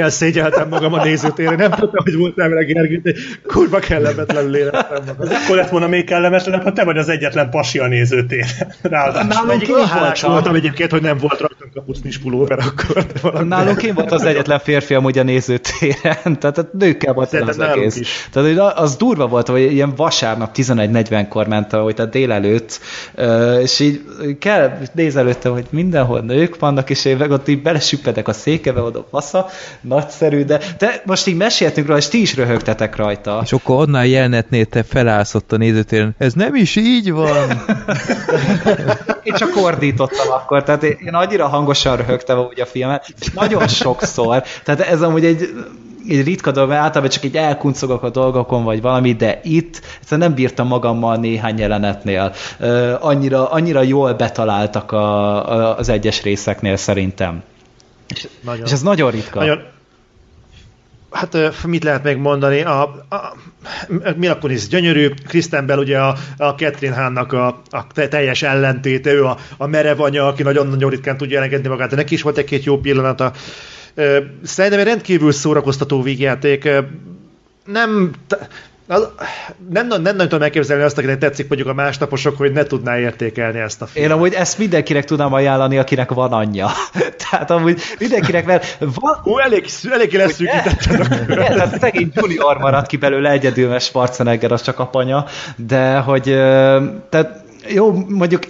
elszégyeltem 0.45 0.67
magam 0.69 0.93
a 0.99 1.03
nézőtérre, 1.03 1.55
nem 1.55 1.71
tudtam, 1.71 2.03
hogy 2.03 2.15
voltam 2.15 2.49
vele 2.49 2.63
Gergő, 2.63 2.99
de 3.03 3.13
kurva 3.47 3.79
kellemetlenül 3.79 4.55
éreztem 4.55 5.03
magam. 5.05 5.35
Akkor 5.43 5.55
lett 5.55 5.69
volna 5.69 5.87
még 5.87 6.05
kellemetlenebb, 6.05 6.63
ha 6.63 6.71
te 6.73 6.83
vagy 6.83 6.97
az 6.97 7.09
egyetlen 7.09 7.49
pasi 7.49 7.79
a 7.79 7.87
nézőtéren. 7.87 8.47
Ráadásul. 8.81 9.27
Nálunk 9.27 9.51
Egyik 9.51 9.67
én 9.67 9.75
voltam. 9.75 10.31
voltam 10.31 10.55
egyébként, 10.55 10.91
hogy 10.91 11.01
nem 11.01 11.17
volt 11.17 11.39
rajtam 11.39 11.69
kapusznis 11.73 12.17
pulóver 12.17 12.59
akkor. 12.59 13.05
de 13.05 13.19
valami- 13.21 13.47
Nálunk 13.47 13.83
én 13.83 13.93
volt 13.93 14.11
az 14.11 14.23
egyetlen 14.23 14.59
férfi 14.59 14.93
amúgy 14.93 15.17
a 15.17 15.23
nézőtéren, 15.23 16.39
tehát 16.39 16.57
a 16.57 16.69
nőkkel 16.77 17.13
volt 17.13 17.33
el 17.33 17.41
az 17.41 17.47
Szerintem 17.47 17.67
nálunk 17.67 17.81
egész. 17.93 17.99
is. 17.99 18.27
Tehát 18.31 18.49
hogy 18.49 18.57
az 18.75 18.95
durva 18.95 19.27
volt, 19.27 19.47
hogy 19.47 19.61
ilyen 19.73 19.93
vasárnap 19.95 20.55
11.40-kor 20.55 21.47
ment, 21.47 21.71
hogy 21.71 21.95
tehát 21.95 22.11
délelőtt, 22.11 22.79
és 23.61 23.79
így 23.79 24.01
kell, 24.39 24.77
nézelőttem, 24.93 25.51
hogy 25.51 25.65
mindenhol 25.69 26.19
nők 26.19 26.59
vannak, 26.59 26.89
és 26.89 27.05
én 27.05 27.17
meg 27.17 27.31
ott 27.31 27.47
így 27.47 27.61
belesüppedek 27.61 28.27
a 28.27 28.33
székebe, 28.33 28.81
oda 28.81 29.07
fasza, 29.09 29.45
nagyszerű, 29.81 30.34
de, 30.43 30.59
de 30.77 31.01
most 31.05 31.27
így 31.27 31.35
meséltünk 31.35 31.87
róla, 31.87 31.99
és 31.99 32.07
ti 32.07 32.21
is 32.21 32.35
röhögtetek 32.35 32.95
rajta. 32.95 33.41
És 33.43 33.53
akkor 33.53 33.81
annál 33.81 34.05
jelenetnél 34.05 34.65
te 34.65 34.83
felállsz 34.83 35.35
ott 35.35 35.51
a 35.51 35.57
nézőtéren, 35.57 36.15
ez 36.17 36.33
nem 36.33 36.55
is 36.55 36.75
így 36.75 37.11
van. 37.11 37.47
Én 39.23 39.33
csak 39.33 39.55
ordítottam 39.55 40.31
akkor, 40.31 40.63
tehát 40.63 40.83
én 40.83 41.13
annyira 41.13 41.47
hangosan 41.47 41.95
röhögtem 41.95 42.39
úgy 42.39 42.61
a 42.61 42.65
filmet, 42.65 43.13
és 43.19 43.31
nagyon 43.33 43.67
sokszor, 43.67 44.43
tehát 44.63 44.81
ez 44.81 45.01
amúgy 45.01 45.25
egy, 45.25 45.49
egy 46.09 46.23
ritka 46.23 46.51
dolog, 46.51 46.69
mert 46.69 46.81
általában 46.81 47.09
csak 47.09 47.23
így 47.23 47.37
elkuncogok 47.37 48.03
a 48.03 48.09
dolgokon, 48.09 48.63
vagy 48.63 48.81
valami, 48.81 49.13
de 49.13 49.39
itt 49.43 49.81
egyszerűen 49.99 50.27
nem 50.27 50.35
bírtam 50.35 50.67
magammal 50.67 51.15
néhány 51.15 51.59
jelenetnél. 51.59 52.33
Annyira, 52.99 53.49
annyira 53.49 53.81
jól 53.81 54.13
betaláltak 54.13 54.91
a, 54.91 55.49
a, 55.51 55.77
az 55.77 55.89
egyes 55.89 56.23
részeknél 56.23 56.75
szerintem. 56.75 57.43
Nagyon. 58.41 58.65
És 58.65 58.71
ez 58.71 58.81
nagyon 58.81 59.11
ritka. 59.11 59.39
Nagyon, 59.39 59.63
Hát 61.15 61.65
mit 61.65 61.83
lehet 61.83 62.03
még 62.03 62.17
mondani? 62.17 62.61
A, 62.61 62.81
a, 63.09 63.35
Mila 64.15 64.37
Kunis 64.37 64.67
gyönyörű, 64.67 65.09
Kristen 65.27 65.65
Bell 65.65 65.77
ugye 65.77 65.99
a, 65.99 66.15
a 66.37 66.49
Catherine 66.49 66.95
Hahn-nak 66.95 67.33
a, 67.33 67.61
a 67.69 67.87
te- 67.93 68.07
teljes 68.07 68.41
ellentéte, 68.41 69.11
ő 69.11 69.25
a, 69.25 69.37
a 69.57 69.67
merev 69.67 69.99
anya, 69.99 70.27
aki 70.27 70.43
nagyon-nagyon 70.43 70.89
ritkán 70.89 71.17
tudja 71.17 71.37
elengedni 71.37 71.67
magát, 71.67 71.89
de 71.89 71.95
neki 71.95 72.13
is 72.13 72.21
volt 72.21 72.37
egy-két 72.37 72.63
jó 72.63 72.79
pillanata. 72.79 73.31
Szerintem 74.43 74.79
egy 74.79 74.85
rendkívül 74.85 75.31
szórakoztató 75.31 76.01
vígjáték. 76.01 76.69
Nem... 77.65 78.11
az, 78.87 79.07
nem, 79.69 79.87
nem, 79.87 80.01
nem 80.01 80.17
tudom 80.17 80.41
elképzelni 80.41 80.83
azt, 80.83 80.97
akinek 80.97 81.17
tetszik 81.17 81.47
mondjuk 81.47 81.69
a 81.69 81.73
másnaposok, 81.73 82.37
hogy 82.37 82.51
ne 82.51 82.63
tudná 82.63 82.99
értékelni 82.99 83.59
ezt 83.59 83.81
a 83.81 83.85
Én 83.85 83.91
filmet. 83.91 84.11
amúgy 84.11 84.33
ezt 84.33 84.57
mindenkinek 84.57 85.05
tudnám 85.05 85.33
ajánlani, 85.33 85.77
akinek 85.77 86.11
van 86.11 86.31
anyja. 86.33 86.69
Tehát 87.29 87.51
amúgy 87.51 87.81
mindenkinek, 87.99 88.45
mert 88.45 88.77
van, 88.79 89.21
Ó, 89.25 89.39
elég, 89.39 89.65
elég 89.91 90.13
Igen, 90.13 90.63
tehát 91.27 91.79
szegény 91.79 92.11
junior 92.15 92.57
maradt 92.57 92.87
ki 92.87 92.97
belőle 92.97 93.29
egyedül, 93.29 93.69
mert 93.69 93.83
Schwarzenegger 93.83 94.51
az 94.51 94.61
csak 94.61 94.79
apanya, 94.79 95.25
de 95.55 95.97
hogy 95.97 96.23
tehát 97.09 97.43
jó, 97.67 98.05
mondjuk 98.07 98.43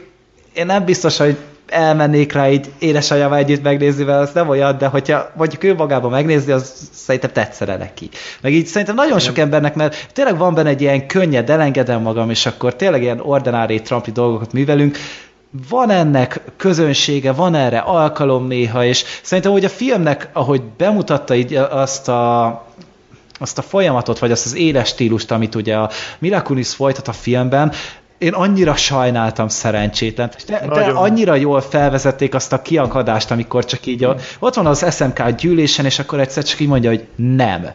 én 0.53 0.65
nem 0.65 0.85
biztos, 0.85 1.17
hogy 1.17 1.37
elmennék 1.67 2.33
rá 2.33 2.49
így 2.49 2.71
édesanyjával 2.79 3.37
együtt 3.37 3.63
megnézni, 3.63 4.03
mert 4.03 4.19
az 4.21 4.31
nem 4.33 4.49
olyan, 4.49 4.77
de 4.77 4.87
hogyha 4.87 5.31
mondjuk 5.35 5.63
ő 5.63 5.75
magában 5.75 6.11
megnézni, 6.11 6.51
az 6.51 6.89
szerintem 6.93 7.31
tetszene 7.31 7.77
neki. 7.77 8.09
Meg 8.41 8.53
így 8.53 8.65
szerintem 8.65 8.95
nagyon 8.95 9.19
sok 9.19 9.37
embernek, 9.37 9.75
mert 9.75 10.07
tényleg 10.13 10.37
van 10.37 10.53
benne 10.53 10.69
egy 10.69 10.81
ilyen 10.81 11.07
könnyed, 11.07 11.49
elengedem 11.49 12.01
magam, 12.01 12.29
és 12.29 12.45
akkor 12.45 12.75
tényleg 12.75 13.01
ilyen 13.01 13.19
ordinári 13.19 13.81
trampli 13.81 14.11
dolgokat 14.11 14.53
művelünk, 14.53 14.97
van 15.69 15.89
ennek 15.89 16.41
közönsége, 16.57 17.31
van 17.31 17.55
erre 17.55 17.77
alkalom 17.77 18.47
néha, 18.47 18.85
és 18.85 19.03
szerintem, 19.21 19.51
hogy 19.51 19.65
a 19.65 19.69
filmnek, 19.69 20.29
ahogy 20.33 20.61
bemutatta 20.77 21.35
így 21.35 21.55
azt 21.55 22.09
a 22.09 22.63
azt 23.39 23.57
a 23.57 23.61
folyamatot, 23.61 24.19
vagy 24.19 24.31
azt 24.31 24.45
az 24.45 24.55
éles 24.55 24.87
stílust, 24.87 25.31
amit 25.31 25.55
ugye 25.55 25.75
a 25.75 25.89
Mila 26.19 26.41
Kunis 26.41 26.73
folytat 26.73 27.07
a 27.07 27.11
filmben, 27.11 27.71
én 28.25 28.33
annyira 28.33 28.75
sajnáltam 28.75 29.47
szerencsétlen. 29.47 30.31
De, 30.47 30.65
Nagyon. 30.65 30.95
annyira 30.95 31.35
jól 31.35 31.61
felvezették 31.61 32.35
azt 32.35 32.53
a 32.53 32.61
kiakadást, 32.61 33.31
amikor 33.31 33.65
csak 33.65 33.85
így 33.85 34.03
a, 34.03 34.15
ott 34.39 34.53
van 34.53 34.65
az 34.65 34.95
SMK 34.95 35.29
gyűlésen, 35.29 35.85
és 35.85 35.99
akkor 35.99 36.19
egyszer 36.19 36.43
csak 36.43 36.59
így 36.59 36.67
mondja, 36.67 36.89
hogy 36.89 37.07
nem. 37.15 37.67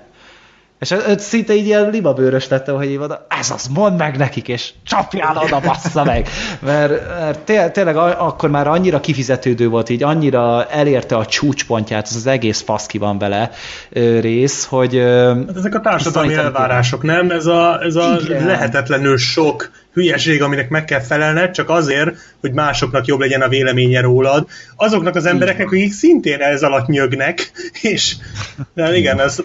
És 0.80 0.90
ez, 0.90 1.02
ez 1.02 1.24
szinte 1.24 1.54
így 1.54 1.66
ilyen 1.66 1.90
libabőrös 1.90 2.48
lettem, 2.48 2.74
hogy 2.74 2.90
így 2.90 2.96
oda, 2.96 3.26
ez 3.40 3.50
az, 3.50 3.66
mondd 3.66 3.96
meg 3.96 4.16
nekik, 4.16 4.48
és 4.48 4.70
csapjál 4.84 5.36
oda, 5.44 5.60
bassza 5.60 6.04
meg. 6.04 6.28
Mert, 6.60 7.08
mert 7.08 7.38
té- 7.38 7.72
tényleg 7.72 7.96
akkor 7.96 8.50
már 8.50 8.66
annyira 8.66 9.00
kifizetődő 9.00 9.68
volt, 9.68 9.88
így 9.88 10.02
annyira 10.02 10.66
elérte 10.66 11.16
a 11.16 11.26
csúcspontját, 11.26 12.06
az 12.06 12.16
az 12.16 12.26
egész 12.26 12.62
faszki 12.62 12.98
van 12.98 13.18
bele 13.18 13.50
ö, 13.90 14.20
rész, 14.20 14.64
hogy... 14.64 14.96
Hát 14.96 15.56
ezek 15.56 15.74
a 15.74 15.80
társadalmi 15.80 16.34
elvárások, 16.34 17.02
nem? 17.02 17.30
Ez 17.30 17.46
a, 17.46 17.82
ez 17.82 17.94
a 17.94 18.16
Igen. 18.24 18.46
lehetetlenül 18.46 19.18
sok 19.18 19.70
hülyeség, 19.92 20.42
aminek 20.42 20.68
meg 20.68 20.84
kell 20.84 21.00
felelned, 21.00 21.50
csak 21.50 21.68
azért, 21.70 22.10
hogy 22.40 22.52
másoknak 22.52 23.06
jobb 23.06 23.20
legyen 23.20 23.42
a 23.42 23.48
véleménye 23.48 24.00
rólad. 24.00 24.46
Azoknak 24.76 25.14
az 25.14 25.26
embereknek, 25.26 25.66
akik 25.66 25.92
szintén 25.92 26.40
ez 26.40 26.62
alatt 26.62 26.86
nyögnek, 26.86 27.50
és 27.80 28.16
de 28.74 28.96
igen, 28.96 29.20
ez, 29.20 29.42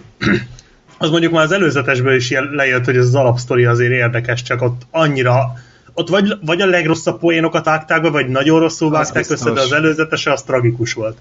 az 1.06 1.12
mondjuk 1.12 1.32
már 1.34 1.44
az 1.44 1.52
előzetesből 1.52 2.16
is 2.16 2.32
lejött, 2.52 2.86
hogy 2.86 2.98
ez 2.98 3.06
az 3.06 3.16
alapsztori 3.16 3.66
azért 3.66 3.92
érdekes, 3.92 4.42
csak 4.42 4.62
ott 4.62 4.82
annyira 4.92 5.54
ott 5.94 6.10
vagy, 6.10 6.34
vagy 6.46 6.62
a 6.62 6.66
legrosszabb 6.66 7.20
poénokat 7.20 7.66
vágták 7.66 8.02
be, 8.02 8.10
vagy 8.10 8.28
nagyon 8.28 8.60
rosszul 8.60 8.90
vágták 8.90 9.26
össze, 9.30 9.52
de 9.52 9.60
az 9.62 9.72
előzetese 9.72 10.32
az 10.32 10.42
tragikus 10.44 10.94
volt. 10.94 11.18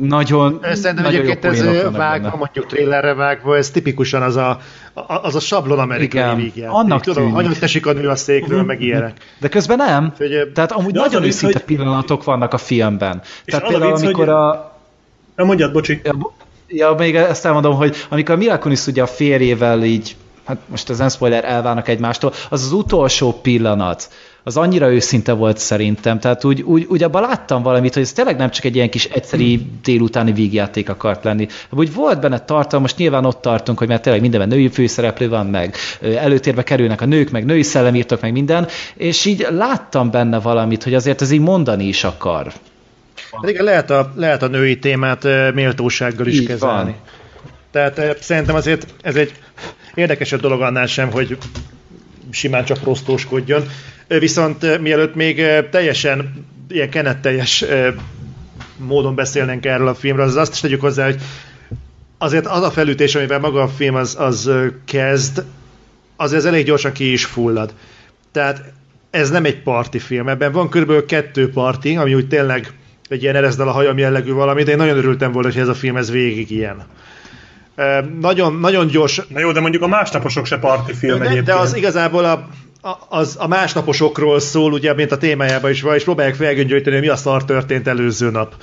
nagyon 0.00 0.60
Szerintem 0.62 0.94
nagyon 1.04 1.20
egyébként 1.20 1.44
ez 1.44 1.60
vágva, 1.82 1.98
benne. 2.28 2.32
mondjuk 2.36 2.66
trailerre 2.66 3.14
vágva, 3.14 3.56
ez 3.56 3.70
tipikusan 3.70 4.22
az 4.22 4.36
a, 4.36 4.60
a- 4.92 5.14
az 5.22 5.34
a 5.34 5.40
sablon 5.40 5.78
amerikai 5.78 6.20
Igen, 6.20 6.36
vígjáték. 6.36 6.74
annak 6.74 7.00
Tudom, 7.02 7.18
tűnik. 7.22 7.34
hanyat 7.34 7.62
esik 7.62 7.86
a 7.86 7.92
nő 7.92 8.08
a 8.08 8.16
székről, 8.16 8.62
meg 8.62 8.82
ilyenek. 8.82 9.16
De 9.38 9.48
közben 9.48 9.76
nem. 9.76 10.04
Úgyhogy, 10.12 10.32
ö, 10.32 10.50
Tehát 10.52 10.72
amúgy 10.72 10.94
nagyon 10.94 11.22
a 11.22 11.26
őszinte 11.26 11.58
hogy- 11.66 11.76
pillanatok 11.76 12.24
vannak 12.24 12.52
a 12.52 12.58
filmben. 12.58 13.22
Tehát 13.44 13.64
a 13.64 13.68
például, 13.68 13.92
vicc, 13.92 14.02
amikor 14.04 14.24
hogy- 14.26 14.34
a... 14.34 14.78
Na 15.36 15.44
mondjad, 15.44 15.72
bocsi. 15.72 16.00
Ja, 16.04 16.12
bo- 16.12 16.32
ja, 16.72 16.94
még 16.98 17.16
ezt 17.16 17.44
elmondom, 17.44 17.74
hogy 17.74 17.96
amikor 18.08 18.34
a 18.34 18.38
Mila 18.38 18.58
Kunis 18.58 18.86
ugye 18.86 19.02
a 19.02 19.06
férjével 19.06 19.84
így, 19.84 20.16
hát 20.44 20.58
most 20.66 20.88
az 20.88 20.98
nem 20.98 21.08
spoiler, 21.08 21.44
elválnak 21.44 21.88
egymástól, 21.88 22.32
az 22.48 22.62
az 22.64 22.72
utolsó 22.72 23.32
pillanat, 23.32 24.10
az 24.44 24.56
annyira 24.56 24.92
őszinte 24.92 25.32
volt 25.32 25.58
szerintem, 25.58 26.18
tehát 26.18 26.44
úgy, 26.44 26.62
úgy, 26.62 26.86
úgy 26.88 27.02
abban 27.02 27.22
láttam 27.22 27.62
valamit, 27.62 27.94
hogy 27.94 28.02
ez 28.02 28.12
tényleg 28.12 28.36
nem 28.36 28.50
csak 28.50 28.64
egy 28.64 28.74
ilyen 28.74 28.90
kis 28.90 29.04
egyszeri 29.04 29.66
délutáni 29.82 30.32
vígjáték 30.32 30.88
akart 30.88 31.24
lenni. 31.24 31.46
Úgy 31.70 31.94
volt 31.94 32.20
benne 32.20 32.38
tartalom, 32.38 32.82
most 32.82 32.96
nyilván 32.96 33.24
ott 33.24 33.40
tartunk, 33.40 33.78
hogy 33.78 33.88
mert 33.88 34.02
tényleg 34.02 34.20
mindenben 34.20 34.48
női 34.48 34.68
főszereplő 34.68 35.28
van, 35.28 35.46
meg 35.46 35.76
előtérbe 36.00 36.62
kerülnek 36.62 37.00
a 37.00 37.06
nők, 37.06 37.30
meg 37.30 37.44
női 37.44 37.62
szellemírtok, 37.62 38.20
meg 38.20 38.32
minden, 38.32 38.68
és 38.94 39.24
így 39.24 39.46
láttam 39.50 40.10
benne 40.10 40.40
valamit, 40.40 40.82
hogy 40.82 40.94
azért 40.94 41.22
ez 41.22 41.30
így 41.30 41.40
mondani 41.40 41.84
is 41.84 42.04
akar. 42.04 42.52
Igen, 43.42 43.64
lehet 43.64 43.90
a, 43.90 44.12
lehet 44.16 44.42
a 44.42 44.46
női 44.46 44.78
témát 44.78 45.24
ö, 45.24 45.50
méltósággal 45.50 46.26
is 46.26 46.40
Így 46.40 46.46
kezelni. 46.46 46.90
van. 46.90 47.00
Tehát 47.70 47.98
ö, 47.98 48.10
szerintem 48.20 48.54
azért 48.54 48.94
ez 49.02 49.16
egy 49.16 49.32
érdekesebb 49.94 50.40
dolog 50.40 50.60
annál 50.62 50.86
sem, 50.86 51.10
hogy 51.10 51.38
simán 52.30 52.64
csak 52.64 52.78
prostóskodjon. 52.78 53.62
Ö, 54.06 54.18
Viszont 54.18 54.80
mielőtt 54.80 55.14
még 55.14 55.42
teljesen 55.70 56.46
ilyen 56.68 56.90
kenetteljes 56.90 57.64
módon 58.76 59.14
beszélnénk 59.14 59.66
erről 59.66 59.88
a 59.88 59.94
filmről, 59.94 60.24
az 60.26 60.36
azt 60.36 60.52
is 60.52 60.60
tegyük 60.60 60.80
hozzá, 60.80 61.04
hogy 61.04 61.20
azért 62.18 62.46
az 62.46 62.62
a 62.62 62.70
felütés, 62.70 63.14
amivel 63.14 63.38
maga 63.38 63.62
a 63.62 63.68
film 63.68 63.94
az, 63.94 64.16
az 64.18 64.50
kezd, 64.84 65.42
az 66.16 66.32
ez 66.32 66.44
elég 66.44 66.64
gyorsan 66.64 66.92
ki 66.92 67.12
is 67.12 67.24
fullad. 67.24 67.74
Tehát 68.32 68.62
ez 69.10 69.30
nem 69.30 69.44
egy 69.44 69.62
parti 69.62 69.98
film, 69.98 70.28
ebben 70.28 70.52
van 70.52 70.68
körülbelül 70.68 71.06
kettő 71.06 71.50
parti, 71.50 71.96
ami 71.96 72.14
úgy 72.14 72.28
tényleg 72.28 72.72
egy 73.10 73.22
ilyen 73.22 73.36
erezdel 73.36 73.68
a 73.68 73.72
hajam 73.72 73.98
jellegű 73.98 74.32
valami, 74.32 74.62
de 74.62 74.70
én 74.70 74.76
nagyon 74.76 74.96
örültem 74.96 75.32
volna, 75.32 75.48
hogy 75.48 75.60
ez 75.60 75.68
a 75.68 75.74
film 75.74 75.96
ez 75.96 76.10
végig 76.10 76.50
ilyen. 76.50 76.82
Ö, 77.76 77.98
Nagyon, 78.20 78.54
nagyon 78.54 78.86
gyors, 78.86 79.20
Na 79.28 79.40
jó, 79.40 79.52
de 79.52 79.60
mondjuk 79.60 79.82
a 79.82 79.86
másnaposok 79.88 80.46
se 80.46 80.58
parti 80.58 80.92
film 80.92 81.18
de, 81.18 81.24
egyébként. 81.24 81.46
de 81.46 81.54
az 81.54 81.76
igazából 81.76 82.24
a, 82.24 82.48
a, 82.88 82.96
az 83.08 83.36
a 83.38 83.46
másnaposokról 83.46 84.40
szól, 84.40 84.72
ugye, 84.72 84.94
mint 84.94 85.12
a 85.12 85.16
témájában 85.16 85.70
is 85.70 85.82
van, 85.82 85.94
és 85.94 86.04
próbálják 86.04 86.34
felgöngyölíteni, 86.34 86.96
hogy 86.96 87.04
mi 87.04 87.10
a 87.10 87.16
szar 87.16 87.44
történt 87.44 87.88
előző 87.88 88.30
nap. 88.30 88.54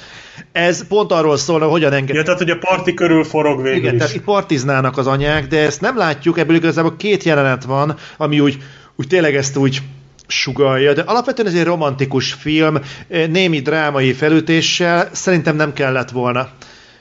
Ez 0.51 0.87
pont 0.87 1.11
arról 1.11 1.37
szól, 1.37 1.59
hogy 1.59 1.69
hogyan 1.69 1.93
enged... 1.93 2.15
Ja, 2.15 2.23
tehát, 2.23 2.39
hogy 2.39 2.49
a 2.49 2.57
parti 2.57 2.93
körül 2.93 3.23
forog 3.23 3.61
végül 3.61 3.77
Igen, 3.79 3.93
is. 3.93 3.99
tehát 3.99 4.15
itt 4.15 4.23
partiznának 4.23 4.97
az 4.97 5.07
anyák, 5.07 5.47
de 5.47 5.59
ezt 5.59 5.81
nem 5.81 5.97
látjuk, 5.97 6.37
ebből 6.37 6.55
igazából 6.55 6.95
két 6.97 7.23
jelenet 7.23 7.63
van, 7.63 7.95
ami 8.17 8.39
úgy, 8.39 8.57
úgy 8.95 9.07
tényleg 9.07 9.35
ezt 9.35 9.57
úgy 9.57 9.81
sugalja, 10.27 10.93
de 10.93 11.01
alapvetően 11.01 11.47
ez 11.47 11.53
egy 11.53 11.63
romantikus 11.63 12.33
film, 12.33 12.79
eh, 13.07 13.27
némi 13.27 13.59
drámai 13.59 14.13
felütéssel, 14.13 15.09
szerintem 15.11 15.55
nem 15.55 15.73
kellett 15.73 16.09
volna. 16.09 16.49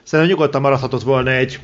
Szerintem 0.02 0.34
nyugodtan 0.34 0.60
maradhatott 0.60 1.02
volna 1.02 1.30
egy, 1.30 1.60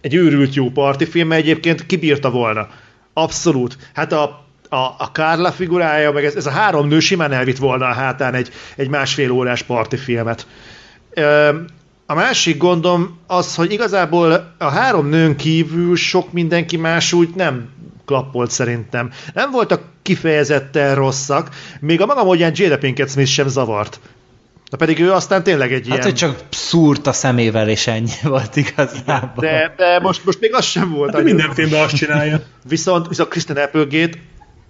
egy 0.00 0.14
őrült 0.14 0.54
jó 0.54 0.70
partifilm, 0.70 1.28
mert 1.28 1.42
egyébként 1.42 1.86
kibírta 1.86 2.30
volna. 2.30 2.68
Abszolút. 3.12 3.76
Hát 3.94 4.12
a, 4.12 4.22
a, 4.68 4.76
a 4.76 5.10
Carla 5.12 5.52
figurája, 5.52 6.12
meg 6.12 6.24
ez, 6.24 6.34
ez 6.34 6.46
a 6.46 6.50
három 6.50 6.88
nő 6.88 7.00
simán 7.00 7.32
elvitt 7.32 7.58
volna 7.58 7.86
a 7.86 7.92
hátán 7.92 8.34
egy, 8.34 8.50
egy 8.76 8.88
másfél 8.88 9.30
órás 9.30 9.62
partifilmet. 9.62 10.46
Ö, 11.10 11.48
a 12.06 12.14
másik 12.14 12.56
gondom 12.56 13.18
az, 13.26 13.54
hogy 13.54 13.72
igazából 13.72 14.54
a 14.58 14.68
három 14.68 15.08
nőn 15.08 15.36
kívül 15.36 15.96
sok 15.96 16.32
mindenki 16.32 16.76
más 16.76 17.12
úgy 17.12 17.28
nem 17.34 17.68
klappolt 18.10 18.50
szerintem. 18.50 19.10
Nem 19.34 19.50
voltak 19.50 19.82
kifejezetten 20.02 20.94
rosszak, 20.94 21.48
még 21.80 22.00
a 22.00 22.06
maga 22.06 22.24
módján 22.24 22.52
Jada 22.54 22.78
Pinkett 22.78 23.10
Smith 23.10 23.30
sem 23.30 23.48
zavart. 23.48 24.00
Na 24.70 24.76
pedig 24.76 25.00
ő 25.00 25.12
aztán 25.12 25.42
tényleg 25.42 25.72
egy 25.72 25.88
Hát, 25.88 25.88
ilyen... 25.88 26.02
hogy 26.02 26.14
csak 26.14 26.38
szúrt 26.50 27.06
a 27.06 27.12
szemével, 27.12 27.68
és 27.68 27.86
ennyi 27.86 28.10
volt 28.22 28.56
igazából. 28.56 29.44
De, 29.44 29.74
de 29.76 29.98
most, 30.00 30.24
most 30.24 30.40
még 30.40 30.54
az 30.54 30.64
sem 30.64 30.90
volt. 30.90 31.14
Hát, 31.14 31.22
minden 31.22 31.54
filmben 31.54 31.82
azt 31.82 31.96
csinálja. 31.96 32.42
Viszont, 32.68 33.08
viszont 33.08 33.28
Kristen 33.28 33.56
Applegate, 33.56 34.18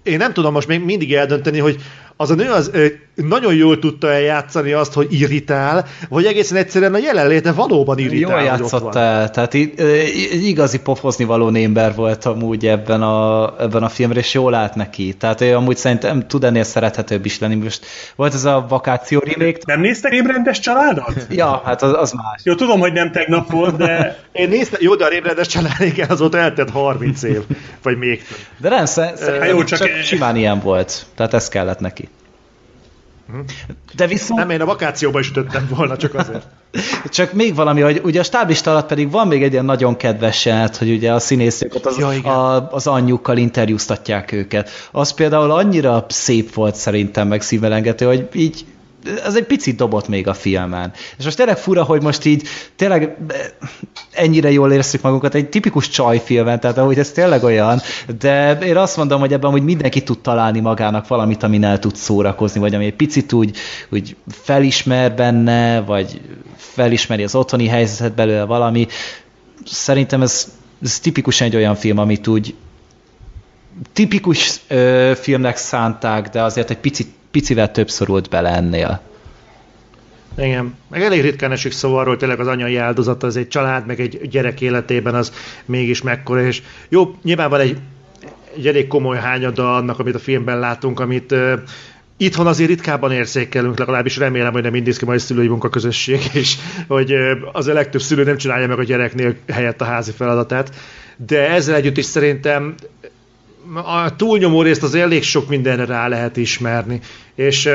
én 0.02 0.16
nem 0.16 0.32
tudom 0.32 0.52
most 0.52 0.68
még 0.68 0.84
mindig 0.84 1.14
eldönteni, 1.14 1.58
hogy 1.58 1.82
az 2.20 2.30
a 2.30 2.34
nő 2.34 2.50
az 2.50 2.70
ö, 2.72 2.86
nagyon 3.14 3.54
jól 3.54 3.78
tudta 3.78 4.12
eljátszani 4.12 4.72
azt, 4.72 4.92
hogy 4.92 5.06
irritál, 5.20 5.86
vagy 6.08 6.24
egészen 6.24 6.56
egyszerűen 6.56 6.94
a 6.94 6.98
jelenléte 6.98 7.52
valóban 7.52 7.98
irritál. 7.98 8.30
Jól 8.30 8.42
játszott 8.42 8.94
el, 8.94 9.30
tehát 9.30 9.54
í- 9.54 9.80
ö, 9.80 9.96
igazi 10.32 10.78
pofozni 10.80 11.24
való 11.24 11.48
némber 11.48 11.94
volt 11.94 12.24
amúgy 12.24 12.66
ebben 12.66 13.02
a, 13.02 13.54
ebben 13.60 13.82
a 13.82 13.88
filmben, 13.88 14.18
és 14.18 14.34
jól 14.34 14.54
állt 14.54 14.74
neki. 14.74 15.14
Tehát 15.14 15.40
ő 15.40 15.54
amúgy 15.56 15.76
szerintem 15.76 16.26
tud 16.26 16.44
ennél 16.44 16.62
szerethetőbb 16.62 17.24
is 17.24 17.38
lenni. 17.38 17.54
Most 17.54 17.86
volt 18.16 18.34
ez 18.34 18.44
a 18.44 18.66
vakáció 18.68 19.22
remake 19.24 19.58
Nem 19.66 19.80
néztek 19.80 20.12
ébrendes 20.12 20.58
családot? 20.60 21.12
Ja, 21.30 21.62
hát 21.64 21.82
az, 21.82 21.92
az 21.92 22.12
más. 22.12 22.40
Jó, 22.44 22.54
tudom, 22.54 22.80
hogy 22.80 22.92
nem 22.92 23.12
tegnap 23.12 23.50
volt, 23.50 23.76
de 23.76 24.18
Én 24.32 24.48
néztem, 24.48 24.80
jó, 24.82 24.94
de 24.94 25.04
a 25.04 25.08
Rébredes 25.08 25.46
család, 25.46 25.80
igen, 25.80 26.08
azóta 26.10 26.38
eltett 26.38 26.70
30 26.70 27.22
év, 27.22 27.40
vagy 27.82 27.98
még. 27.98 28.22
De 28.58 28.68
nem, 28.68 28.84
szer- 28.84 29.16
szerintem 29.16 29.48
jó, 29.48 29.56
jó, 29.56 29.64
csak- 29.64 29.78
csak, 29.78 29.88
csak 29.88 30.02
simán 30.02 30.36
ilyen 30.36 30.60
volt. 30.60 31.06
Tehát 31.14 31.34
ez 31.34 31.48
kellett 31.48 31.80
neki. 31.80 32.08
De 33.94 34.06
viszont... 34.06 34.40
Nem, 34.40 34.50
én 34.50 34.60
a 34.60 34.64
vakációba 34.64 35.18
is 35.20 35.28
ütöttem 35.28 35.68
volna, 35.74 35.96
csak 35.96 36.14
azért. 36.14 36.46
Csak 37.08 37.32
még 37.32 37.54
valami, 37.54 37.80
hogy 37.80 38.00
ugye 38.04 38.20
a 38.20 38.22
stáblista 38.22 38.70
alatt 38.70 38.86
pedig 38.86 39.10
van 39.10 39.26
még 39.26 39.42
egy 39.42 39.52
ilyen 39.52 39.64
nagyon 39.64 39.96
kedves 39.96 40.44
jelenet, 40.44 40.76
hogy 40.76 40.90
ugye 40.90 41.12
a 41.12 41.18
színészek 41.18 41.74
ott 41.74 41.86
az, 41.86 41.98
Ja, 41.98 42.12
igen. 42.12 42.32
a, 42.32 42.72
az 42.72 42.86
anyjukkal 42.86 43.36
interjúztatják 43.36 44.32
őket. 44.32 44.70
Az 44.92 45.12
például 45.12 45.50
annyira 45.50 46.06
szép 46.08 46.54
volt 46.54 46.74
szerintem, 46.74 47.28
meg 47.28 47.42
szívelengető, 47.42 48.06
hogy 48.06 48.28
így 48.32 48.64
ez 49.24 49.34
egy 49.34 49.44
picit 49.44 49.76
dobott 49.76 50.08
még 50.08 50.28
a 50.28 50.34
filmen. 50.34 50.92
És 51.18 51.24
most 51.24 51.36
tényleg 51.36 51.58
fura, 51.58 51.82
hogy 51.82 52.02
most 52.02 52.24
így 52.24 52.48
tényleg 52.76 53.16
eh, 53.28 53.38
ennyire 54.12 54.50
jól 54.50 54.72
érezzük 54.72 55.02
magunkat 55.02 55.34
egy 55.34 55.48
tipikus 55.48 55.88
csajfilmen, 55.88 56.60
tehát 56.60 56.78
ahogy 56.78 56.98
ez 56.98 57.10
tényleg 57.10 57.42
olyan, 57.42 57.80
de 58.18 58.58
én 58.58 58.76
azt 58.76 58.96
mondom, 58.96 59.20
hogy 59.20 59.32
ebben 59.32 59.50
hogy 59.50 59.64
mindenki 59.64 60.02
tud 60.02 60.18
találni 60.18 60.60
magának 60.60 61.08
valamit, 61.08 61.42
amin 61.42 61.64
el 61.64 61.78
tud 61.78 61.96
szórakozni, 61.96 62.60
vagy 62.60 62.74
ami 62.74 62.84
egy 62.84 62.94
picit 62.94 63.32
úgy, 63.32 63.56
úgy 63.88 64.16
felismer 64.28 65.14
benne, 65.14 65.80
vagy 65.80 66.20
felismeri 66.56 67.22
az 67.22 67.34
otthoni 67.34 67.66
helyzetet 67.66 68.14
belőle 68.14 68.44
valami. 68.44 68.86
Szerintem 69.64 70.22
ez, 70.22 70.52
ez 70.82 70.98
tipikusan 70.98 71.46
egy 71.46 71.56
olyan 71.56 71.74
film, 71.74 71.98
amit 71.98 72.26
úgy 72.26 72.54
tipikus 73.92 74.60
ö, 74.68 75.12
filmnek 75.16 75.56
szánták, 75.56 76.28
de 76.28 76.42
azért 76.42 76.70
egy 76.70 76.78
picit, 76.78 77.08
picivel 77.30 77.70
több 77.70 77.90
szorult 77.90 78.28
bele 78.28 78.48
ennél. 78.48 79.00
Igen, 80.36 80.74
meg 80.88 81.02
elég 81.02 81.20
ritkán 81.20 81.52
esik 81.52 81.72
szó 81.72 81.94
arról, 81.94 82.08
hogy 82.08 82.18
tényleg 82.18 82.40
az 82.40 82.46
anyai 82.46 82.76
áldozata, 82.76 83.26
az 83.26 83.36
egy 83.36 83.48
család, 83.48 83.86
meg 83.86 84.00
egy 84.00 84.28
gyerek 84.28 84.60
életében 84.60 85.14
az 85.14 85.32
mégis 85.64 86.02
mekkora, 86.02 86.42
és 86.42 86.62
jó, 86.88 87.14
nyilván 87.22 87.50
van 87.50 87.60
egy, 87.60 87.78
egy 88.56 88.66
elég 88.66 88.86
komoly 88.86 89.16
hányada 89.16 89.76
annak, 89.76 89.98
amit 89.98 90.14
a 90.14 90.18
filmben 90.18 90.58
látunk, 90.58 91.00
amit 91.00 91.32
uh, 91.32 91.52
itthon 92.20 92.46
azért 92.46 92.68
ritkábban 92.68 93.12
érzékelünk, 93.12 93.78
legalábbis 93.78 94.16
remélem, 94.16 94.52
hogy 94.52 94.62
nem 94.62 94.72
mindig 94.72 94.96
ki 94.96 95.04
majd 95.04 95.20
szülői 95.20 95.48
munkaközösség, 95.48 96.20
és 96.40 96.56
hogy 96.88 97.14
az 97.52 97.66
a 97.66 97.72
legtöbb 97.72 98.00
szülő 98.00 98.24
nem 98.24 98.36
csinálja 98.36 98.66
meg 98.66 98.78
a 98.78 98.84
gyereknél 98.84 99.36
helyett 99.48 99.80
a 99.80 99.84
házi 99.84 100.10
feladatát, 100.10 100.74
de 101.26 101.50
ezzel 101.50 101.74
együtt 101.74 101.96
is 101.96 102.04
szerintem 102.04 102.74
a 103.74 104.16
túlnyomó 104.16 104.62
részt 104.62 104.82
az 104.82 104.94
elég 104.94 105.22
sok 105.22 105.48
mindenre 105.48 105.84
rá 105.84 106.08
lehet 106.08 106.36
ismerni, 106.36 107.00
és 107.34 107.68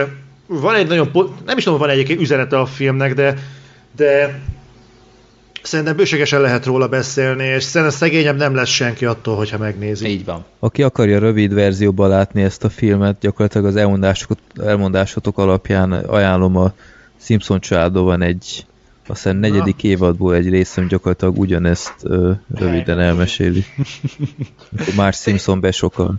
van 0.48 0.76
egy 0.76 0.88
nagyon, 0.88 1.12
nem 1.46 1.58
is 1.58 1.64
tudom, 1.64 1.80
van 1.80 1.90
egyébként 1.90 2.22
üzenete 2.22 2.60
a 2.60 2.66
filmnek, 2.66 3.14
de, 3.14 3.38
de 3.96 4.40
szerintem 5.62 5.96
bőségesen 5.96 6.42
lehet 6.42 6.66
róla 6.66 6.88
beszélni, 6.88 7.44
és 7.44 7.64
szerintem 7.64 7.98
szegényebb 7.98 8.38
nem 8.38 8.56
lesz 8.56 8.70
senki 8.70 9.06
attól, 9.06 9.36
hogyha 9.36 9.58
megnézi. 9.58 10.08
Így 10.08 10.26
van. 10.26 10.46
Aki 10.60 10.84
akarja 10.84 11.20
rövid 11.20 11.54
verzióban 11.54 12.10
látni 12.10 12.42
ezt 12.42 12.64
a 12.64 12.70
filmet, 12.70 13.20
gyakorlatilag 13.20 13.68
az 13.68 13.76
elmondásotok, 13.76 14.38
elmondásotok 14.64 15.38
alapján 15.38 15.92
ajánlom 15.92 16.56
a 16.56 16.74
Simpson 17.22 17.60
családon 17.60 18.06
van 18.06 18.22
egy 18.22 18.66
azt 19.08 19.24
hiszem 19.24 19.38
negyedik 19.38 19.84
évadból 19.84 20.36
egy 20.36 20.50
részem 20.50 20.88
gyakorlatilag 20.88 21.38
ugyanezt 21.38 21.94
ö, 22.04 22.32
röviden 22.56 23.00
elmeséli. 23.00 23.66
Már 24.96 25.14
Simpson 25.14 25.60
besokal. 25.60 26.16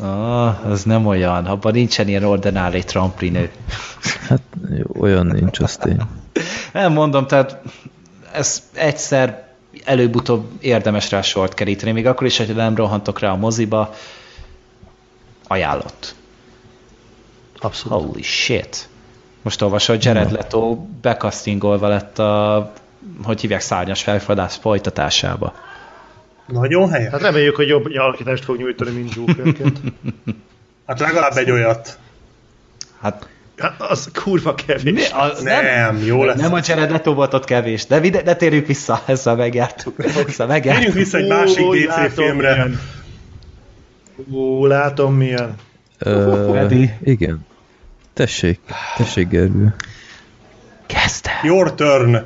Ah, 0.00 0.66
az 0.66 0.82
nem 0.82 1.06
olyan. 1.06 1.46
Abban 1.46 1.72
nincsen 1.72 2.08
ilyen 2.08 2.24
ordinári 2.24 2.84
tramplinő. 2.84 3.50
Hát 4.28 4.42
jó, 4.76 5.02
olyan 5.02 5.26
nincs, 5.26 5.60
az 5.60 5.76
tény. 5.76 6.00
Nem 6.72 6.92
mondom, 6.92 7.26
tehát 7.26 7.62
ez 8.32 8.62
egyszer 8.72 9.48
előbb-utóbb 9.84 10.50
érdemes 10.60 11.10
rá 11.10 11.22
sort 11.22 11.54
keríteni, 11.54 11.92
még 11.92 12.06
akkor 12.06 12.26
is, 12.26 12.36
hogy 12.36 12.54
nem 12.54 12.76
rohantok 12.76 13.18
rá 13.18 13.30
a 13.30 13.36
moziba. 13.36 13.94
Ajánlott. 15.46 16.14
Abszolút. 17.58 18.12
Holy 18.12 18.22
shit. 18.22 18.88
Most 19.42 19.62
olvasod, 19.62 20.04
Jared 20.04 20.32
Leto 20.32 20.76
bekasztingolva 21.02 21.88
lett 21.88 22.18
a 22.18 22.72
hogy 23.22 23.40
hívják 23.40 23.60
szárnyas 23.60 24.02
felfedás 24.02 24.56
folytatásába. 24.56 25.54
nagyon 26.46 26.90
helyes. 26.90 27.10
Hát 27.12 27.20
reméljük, 27.22 27.56
hogy 27.56 27.68
jobb 27.68 27.84
alakítást 27.94 28.44
fog 28.44 28.56
nyújtani, 28.56 28.90
mint 28.90 29.14
Jokerként. 29.14 29.80
Hát 30.86 31.00
legalább 31.00 31.36
egy 31.36 31.50
olyat. 31.50 31.98
Hát 33.00 33.28
Hát 33.58 33.80
az 33.80 34.10
kurva 34.12 34.54
kevés. 34.54 34.92
mi, 34.94 35.02
az 35.12 35.42
Nem, 35.42 35.96
jó 36.04 36.24
lesz. 36.24 36.40
Nem 36.40 36.52
a 36.52 36.58
Jared 36.66 36.90
Leto 36.90 37.14
volt 37.14 37.34
ott 37.34 37.44
kevés, 37.44 37.86
de, 37.86 38.00
vide, 38.00 38.22
de 38.22 38.36
térjünk 38.42 38.66
vissza, 38.66 39.02
ezzel 39.06 39.36
megjártuk. 39.36 40.04
Ezzel 40.26 40.46
megjártuk. 40.46 40.84
Térjünk 40.84 40.94
vissza 40.94 41.16
egy 41.18 41.24
Ó, 41.24 41.28
másik 41.28 41.86
látom, 41.88 42.06
DC 42.06 42.14
filmre. 42.14 42.52
milyen. 42.52 42.80
Ó, 44.32 44.66
látom 44.66 45.14
milyen. 45.14 45.54
Ö, 45.98 46.66
igen. 47.04 47.46
Tessék, 48.14 48.60
tessék 48.96 49.28
Gergő. 49.28 49.74
Kezdte. 50.86 51.30
Your 51.42 51.74
turn. 51.74 52.16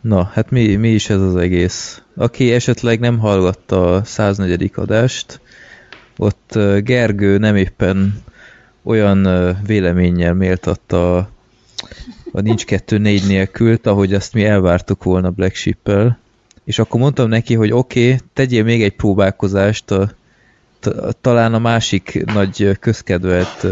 Na, 0.00 0.30
hát 0.32 0.50
mi, 0.50 0.76
mi 0.76 0.88
is 0.88 1.10
ez 1.10 1.20
az 1.20 1.36
egész? 1.36 2.02
Aki 2.16 2.52
esetleg 2.52 3.00
nem 3.00 3.18
hallgatta 3.18 3.94
a 3.94 4.04
104. 4.04 4.70
adást, 4.74 5.40
ott 6.16 6.58
Gergő 6.78 7.38
nem 7.38 7.56
éppen 7.56 8.22
olyan 8.82 9.56
véleménnyel 9.66 10.34
méltatta 10.34 11.16
a, 11.16 11.28
a 12.32 12.40
Nincs 12.40 12.64
2 12.64 12.98
4 12.98 13.26
nélkült, 13.26 13.86
ahogy 13.86 14.14
azt 14.14 14.34
mi 14.34 14.44
elvártuk 14.44 15.02
volna 15.04 15.30
Black 15.30 15.54
Sheep-el. 15.54 16.18
És 16.64 16.78
akkor 16.78 17.00
mondtam 17.00 17.28
neki, 17.28 17.54
hogy 17.54 17.72
oké, 17.72 18.04
okay, 18.06 18.18
tegyél 18.32 18.64
még 18.64 18.82
egy 18.82 18.96
próbálkozást 18.96 19.90
a, 19.90 20.10
talán 21.20 21.54
a 21.54 21.58
másik 21.58 22.24
nagy 22.24 22.78
közkedvelt 22.80 23.66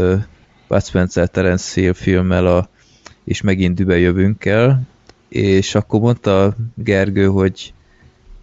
Bud 0.69 0.85
Spencer 0.85 1.29
Terence 1.29 1.81
Hill 1.81 1.93
filmmel 1.93 2.47
a 2.47 2.69
és 3.25 3.41
megint 3.41 3.75
dübe 3.75 3.99
jövünk 3.99 4.45
el, 4.45 4.83
és 5.29 5.75
akkor 5.75 6.01
mondta 6.01 6.57
Gergő, 6.75 7.27
hogy, 7.27 7.73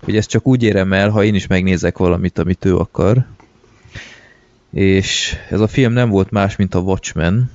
hogy 0.03 0.15
ezt 0.15 0.29
csak 0.29 0.47
úgy 0.47 0.63
érem 0.63 0.93
el, 0.93 1.09
ha 1.09 1.23
én 1.23 1.35
is 1.35 1.47
megnézek 1.47 1.97
valamit, 1.97 2.37
amit 2.37 2.65
ő 2.65 2.77
akar. 2.77 3.25
És 4.71 5.35
ez 5.49 5.59
a 5.59 5.67
film 5.67 5.93
nem 5.93 6.09
volt 6.09 6.31
más, 6.31 6.55
mint 6.55 6.75
a 6.75 6.79
Watchmen, 6.79 7.51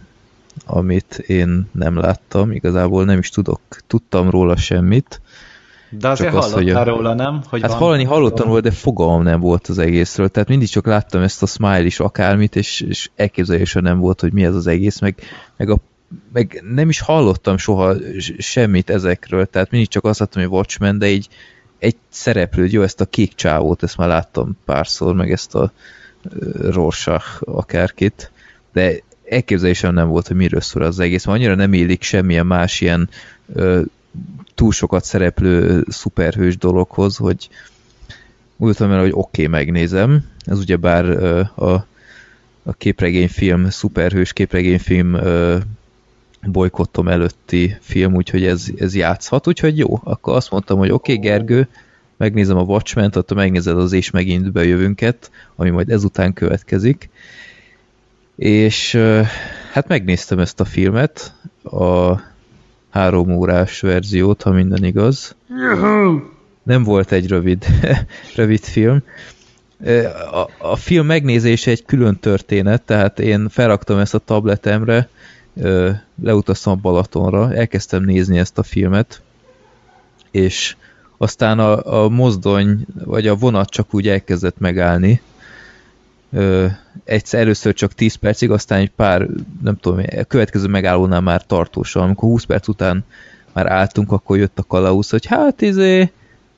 amit 0.67 1.19
én 1.19 1.69
nem 1.73 1.97
láttam, 1.97 2.53
igazából 2.53 3.05
nem 3.05 3.19
is 3.19 3.29
tudok, 3.29 3.61
tudtam 3.87 4.31
róla 4.31 4.57
semmit. 4.57 5.21
De 5.99 6.09
azért 6.09 6.31
Csak 6.33 6.43
az, 6.43 6.53
hogy 6.53 6.71
hallottál 6.71 6.93
a- 6.93 6.97
róla, 6.97 7.15
nem? 7.15 7.43
Hogy 7.49 7.61
Hát 7.61 7.71
van- 7.71 7.79
hallani 7.79 8.05
hallottam 8.05 8.47
róla, 8.49 8.61
de 8.61 8.71
fogalmam 8.71 9.23
nem 9.23 9.41
volt 9.41 9.67
az 9.67 9.79
egészről. 9.79 10.29
Tehát 10.29 10.49
mindig 10.49 10.69
csak 10.69 10.87
láttam 10.87 11.23
ezt 11.23 11.43
a 11.43 11.47
smile 11.47 11.83
is 11.85 12.01
akármit, 12.01 12.57
és, 12.57 12.81
és 12.81 13.11
elképzelésen 13.17 13.83
nem 13.83 13.99
volt, 13.99 14.21
hogy 14.21 14.33
mi 14.33 14.45
ez 14.45 14.55
az 14.55 14.67
egész, 14.67 14.99
meg, 15.01 15.23
meg, 15.57 15.71
a, 15.71 15.79
meg 16.33 16.63
nem 16.75 16.89
is 16.89 17.01
hallottam 17.01 17.57
soha 17.57 17.95
semmit 18.39 18.91
ezekről, 18.91 19.47
tehát 19.47 19.71
mindig 19.71 19.89
csak 19.89 20.05
azt 20.05 20.19
láttam, 20.19 20.43
hogy 20.43 20.53
Watchmen, 20.53 20.99
de 20.99 21.07
így 21.07 21.29
egy 21.79 21.97
szereplő, 22.09 22.67
jó, 22.67 22.83
ezt 22.83 23.01
a 23.01 23.05
kék 23.05 23.35
csávót, 23.35 23.83
ezt 23.83 23.97
már 23.97 24.09
láttam 24.09 24.59
párszor, 24.65 25.15
meg 25.15 25.33
ezt 25.33 25.55
a 25.55 25.73
Rorschach 26.61 27.43
akárkit, 27.45 28.31
de 28.73 28.93
elképzelésem 29.29 29.95
nem 29.95 30.09
volt, 30.09 30.27
hogy 30.27 30.37
miről 30.37 30.61
szól 30.61 30.83
az 30.83 30.99
egész, 30.99 31.25
mert 31.25 31.39
annyira 31.39 31.55
nem 31.55 31.73
illik 31.73 32.03
semmilyen 32.03 32.47
más 32.47 32.81
ilyen 32.81 33.09
ö, 33.55 33.81
túl 34.55 34.73
sokat 34.73 35.05
szereplő 35.05 35.85
szuperhős 35.89 36.57
dologhoz, 36.57 37.17
hogy 37.17 37.49
úgy 38.57 38.57
voltam 38.57 38.91
el, 38.91 39.01
hogy 39.01 39.13
oké, 39.13 39.47
okay, 39.47 39.47
megnézem. 39.47 40.25
Ez 40.39 40.59
ugyebár 40.59 41.05
a, 41.55 41.87
a 42.63 42.73
képregényfilm, 42.73 43.71
szuperhős 43.71 44.33
képregényfilm 44.33 45.17
bolykottom 46.43 47.09
előtti 47.09 47.77
film, 47.81 48.15
úgyhogy 48.15 48.45
ez, 48.45 48.67
ez 48.79 48.95
játszhat, 48.95 49.47
úgyhogy 49.47 49.79
jó. 49.79 50.01
Akkor 50.05 50.37
azt 50.37 50.51
mondtam, 50.51 50.79
hogy 50.79 50.91
oké, 50.91 51.13
okay, 51.13 51.29
Gergő, 51.29 51.69
megnézem 52.17 52.57
a 52.57 52.63
Watchmen-t, 52.63 53.35
megnézed 53.35 53.79
az 53.79 53.93
és 53.93 54.11
megint 54.11 54.53
bejövünket, 54.53 55.31
ami 55.57 55.71
majd 55.71 55.91
ezután 55.91 56.33
következik. 56.33 57.11
És 58.37 58.99
hát 59.73 59.89
megnéztem 59.89 60.39
ezt 60.39 60.61
a 60.61 60.65
filmet, 60.65 61.35
a 61.63 62.15
három 62.95 63.31
órás 63.31 63.81
verziót, 63.81 64.43
ha 64.43 64.51
minden 64.51 64.85
igaz. 64.85 65.35
Nem 66.63 66.83
volt 66.83 67.13
egy 67.13 67.29
rövid, 67.29 67.67
rövid 68.37 68.61
film. 68.61 69.03
A, 70.33 70.69
a 70.71 70.77
film 70.77 71.07
megnézése 71.07 71.71
egy 71.71 71.85
külön 71.85 72.19
történet, 72.19 72.83
tehát 72.83 73.19
én 73.19 73.49
felraktam 73.49 73.99
ezt 73.99 74.15
a 74.15 74.19
tabletemre, 74.19 75.09
leutaztam 76.23 76.73
a 76.73 76.81
Balatonra, 76.81 77.55
elkezdtem 77.55 78.05
nézni 78.05 78.39
ezt 78.39 78.59
a 78.59 78.63
filmet, 78.63 79.23
és 80.31 80.77
aztán 81.17 81.59
a, 81.59 82.03
a 82.05 82.09
mozdony, 82.09 82.87
vagy 83.05 83.27
a 83.27 83.35
vonat 83.35 83.71
csak 83.71 83.95
úgy 83.95 84.09
elkezdett 84.09 84.59
megállni. 84.59 85.21
Ö, 86.35 86.67
egyszer 87.05 87.41
először 87.41 87.75
csak 87.75 87.93
10 87.93 88.15
percig, 88.15 88.51
aztán 88.51 88.79
egy 88.79 88.91
pár, 88.91 89.27
nem 89.63 89.77
tudom, 89.77 90.05
a 90.19 90.25
következő 90.25 90.67
megállónál 90.67 91.21
már 91.21 91.47
tartósan, 91.47 92.03
amikor 92.03 92.29
20 92.29 92.45
perc 92.45 92.69
után 92.69 93.05
már 93.53 93.67
álltunk, 93.67 94.13
akkor 94.13 94.37
jött 94.37 94.59
a 94.59 94.63
kalauz, 94.63 95.11
hogy 95.11 95.27
hát 95.27 95.61
izé, 95.61 96.11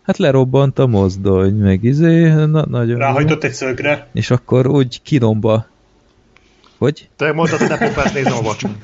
hát 0.02 0.16
lerobbant 0.16 0.78
a 0.78 0.86
mozdony, 0.86 1.54
meg 1.54 1.84
izé, 1.84 2.28
na, 2.28 2.66
nagyon 2.66 2.88
jó. 2.88 2.96
Ráhajtott 2.96 3.44
egy 3.44 3.52
szögre. 3.52 4.06
És 4.12 4.30
akkor 4.30 4.66
úgy 4.66 5.02
kinomba, 5.02 5.66
hogy? 6.78 7.08
Te 7.16 7.32
mondtad, 7.32 7.58
hogy 7.58 7.68
ne 7.68 7.78
pofász 7.78 8.12
nézem 8.12 8.32
a 8.32 8.40
Watchmen. 8.40 8.76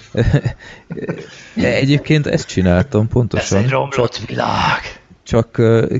Egyébként 1.57 2.27
ezt 2.27 2.49
csináltam, 2.49 3.09
pontosan. 3.09 3.67
romlott 3.67 4.21
világ. 4.27 5.02
Csak 5.23 5.51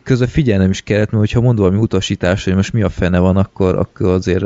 közben 0.05 0.29
figyelnem 0.29 0.71
is 0.71 0.81
kellett, 0.81 1.11
mert 1.11 1.19
hogyha 1.19 1.41
mond 1.41 1.59
valami 1.59 1.79
utasítás, 1.79 2.45
hogy 2.45 2.55
most 2.55 2.73
mi 2.73 2.83
a 2.83 2.89
fene 2.89 3.19
van, 3.19 3.37
akkor, 3.37 3.79
akkor 3.79 4.07
azért 4.07 4.45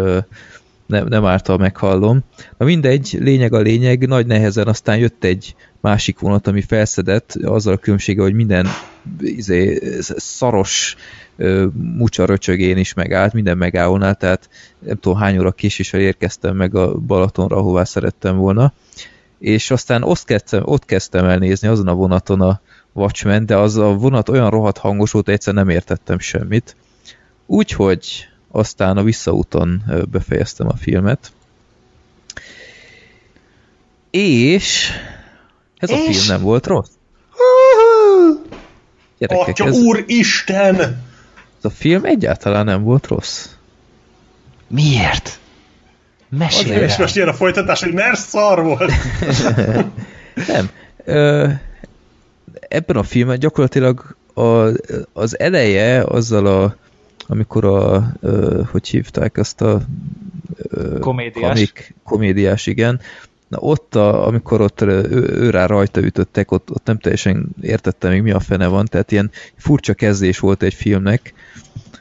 nem, 0.86 1.06
nem 1.06 1.24
árt, 1.24 1.46
ha 1.46 1.56
meghallom. 1.56 2.20
Na 2.58 2.64
mindegy, 2.64 3.16
lényeg 3.20 3.52
a 3.52 3.58
lényeg, 3.58 4.06
nagy 4.08 4.26
nehezen 4.26 4.66
aztán 4.66 4.98
jött 4.98 5.24
egy 5.24 5.54
másik 5.80 6.18
vonat, 6.18 6.46
ami 6.46 6.60
felszedett, 6.60 7.38
azzal 7.42 7.72
a 7.72 7.76
különbsége, 7.76 8.22
hogy 8.22 8.34
minden 8.34 8.66
izé, 9.20 9.80
szaros 10.16 10.96
ö, 11.36 11.66
mucsa 11.72 12.24
röcsögén 12.24 12.76
is 12.76 12.94
megállt, 12.94 13.32
minden 13.32 13.56
megállónál, 13.56 14.14
tehát 14.14 14.48
nem 14.78 14.96
tudom 15.00 15.18
hány 15.18 15.38
óra 15.38 15.52
késéssel 15.52 16.00
érkeztem 16.00 16.56
meg 16.56 16.74
a 16.74 16.94
Balatonra, 16.94 17.56
ahová 17.56 17.84
szerettem 17.84 18.36
volna. 18.36 18.72
És 19.38 19.70
aztán 19.70 20.02
ott 20.02 20.24
kezdtem, 20.24 20.62
ott 20.64 20.84
kezdtem 20.84 21.24
el 21.24 21.38
nézni 21.38 21.68
azon 21.68 21.88
a 21.88 21.94
vonaton 21.94 22.40
a 22.40 22.60
Watchmen, 22.96 23.46
de 23.46 23.56
az 23.56 23.76
a 23.76 23.92
vonat 23.92 24.28
olyan 24.28 24.50
rohadt 24.50 24.78
hangos 24.78 25.10
volt, 25.10 25.28
egyszer 25.28 25.54
nem 25.54 25.68
értettem 25.68 26.18
semmit. 26.18 26.76
Úgyhogy 27.46 28.28
aztán 28.50 28.96
a 28.96 29.02
visszaúton 29.02 29.82
befejeztem 30.10 30.68
a 30.68 30.76
filmet. 30.76 31.32
És 34.10 34.90
ez 35.78 35.90
a 35.90 35.96
És? 35.96 36.16
film 36.16 36.26
nem 36.26 36.42
volt 36.42 36.66
rossz. 36.66 36.90
Gyerekek, 39.18 39.48
Atya 39.48 39.66
ez, 39.66 39.76
úristen! 39.76 40.76
ez 41.58 41.64
a 41.64 41.70
film 41.70 42.04
egyáltalán 42.04 42.64
nem 42.64 42.82
volt 42.82 43.06
rossz. 43.06 43.48
Miért? 44.68 45.38
Mesélj 46.28 46.82
És 46.82 46.92
el. 46.92 46.96
most 46.98 47.14
jön 47.14 47.28
a 47.28 47.34
folytatás, 47.34 47.82
hogy 47.82 47.92
mert 47.92 48.18
szar 48.18 48.62
volt. 48.62 48.92
Nem. 50.52 50.70
Ö, 51.04 51.48
ebben 52.68 52.96
a 52.96 53.02
filmben 53.02 53.38
gyakorlatilag 53.38 54.16
a, 54.34 54.68
az 55.12 55.38
eleje 55.38 56.02
azzal 56.02 56.46
a 56.46 56.76
amikor 57.28 57.64
a, 57.64 58.12
ö, 58.20 58.62
hogy 58.70 58.88
hívták 58.88 59.36
azt 59.36 59.60
a 59.60 59.80
ö, 60.56 60.98
Komédiás. 60.98 61.52
Komik, 61.52 61.94
komédiás, 62.04 62.66
igen. 62.66 63.00
Na 63.48 63.58
ott, 63.58 63.94
a, 63.94 64.26
amikor 64.26 64.60
ott 64.60 64.80
ő, 64.80 65.26
ő 65.32 65.50
rá 65.50 65.66
rajta 65.66 66.00
ütöttek, 66.00 66.50
ott, 66.50 66.70
ott 66.70 66.86
nem 66.86 66.98
teljesen 66.98 67.48
értettem 67.60 68.10
még 68.10 68.22
mi 68.22 68.30
a 68.30 68.40
fene 68.40 68.66
van, 68.66 68.86
tehát 68.86 69.12
ilyen 69.12 69.30
furcsa 69.56 69.94
kezdés 69.94 70.38
volt 70.38 70.62
egy 70.62 70.74
filmnek. 70.74 71.34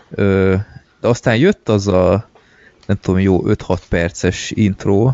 Ö, 0.09 0.55
de 1.01 1.07
aztán 1.07 1.37
jött 1.37 1.69
az 1.69 1.87
a 1.87 2.29
nem 2.85 2.97
tudom, 3.01 3.19
jó 3.19 3.43
5-6 3.45 3.79
perces 3.89 4.51
intro, 4.51 5.13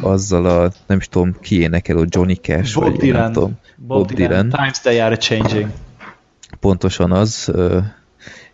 azzal 0.00 0.46
a, 0.46 0.72
nem 0.86 0.98
is 0.98 1.08
tudom, 1.08 1.36
ki 1.40 1.60
énekel, 1.60 1.96
ott 1.96 2.14
Johnny 2.14 2.34
Cash, 2.34 2.74
Bob 2.74 2.84
vagy 2.84 2.96
Dylan. 2.96 3.22
nem 3.22 3.32
tudom, 3.32 3.58
Bob, 3.92 4.12
Dylan. 4.12 4.48
Times 4.48 4.80
they 4.80 4.98
are 4.98 5.16
changing. 5.16 5.70
pontosan 6.60 7.12
az, 7.12 7.52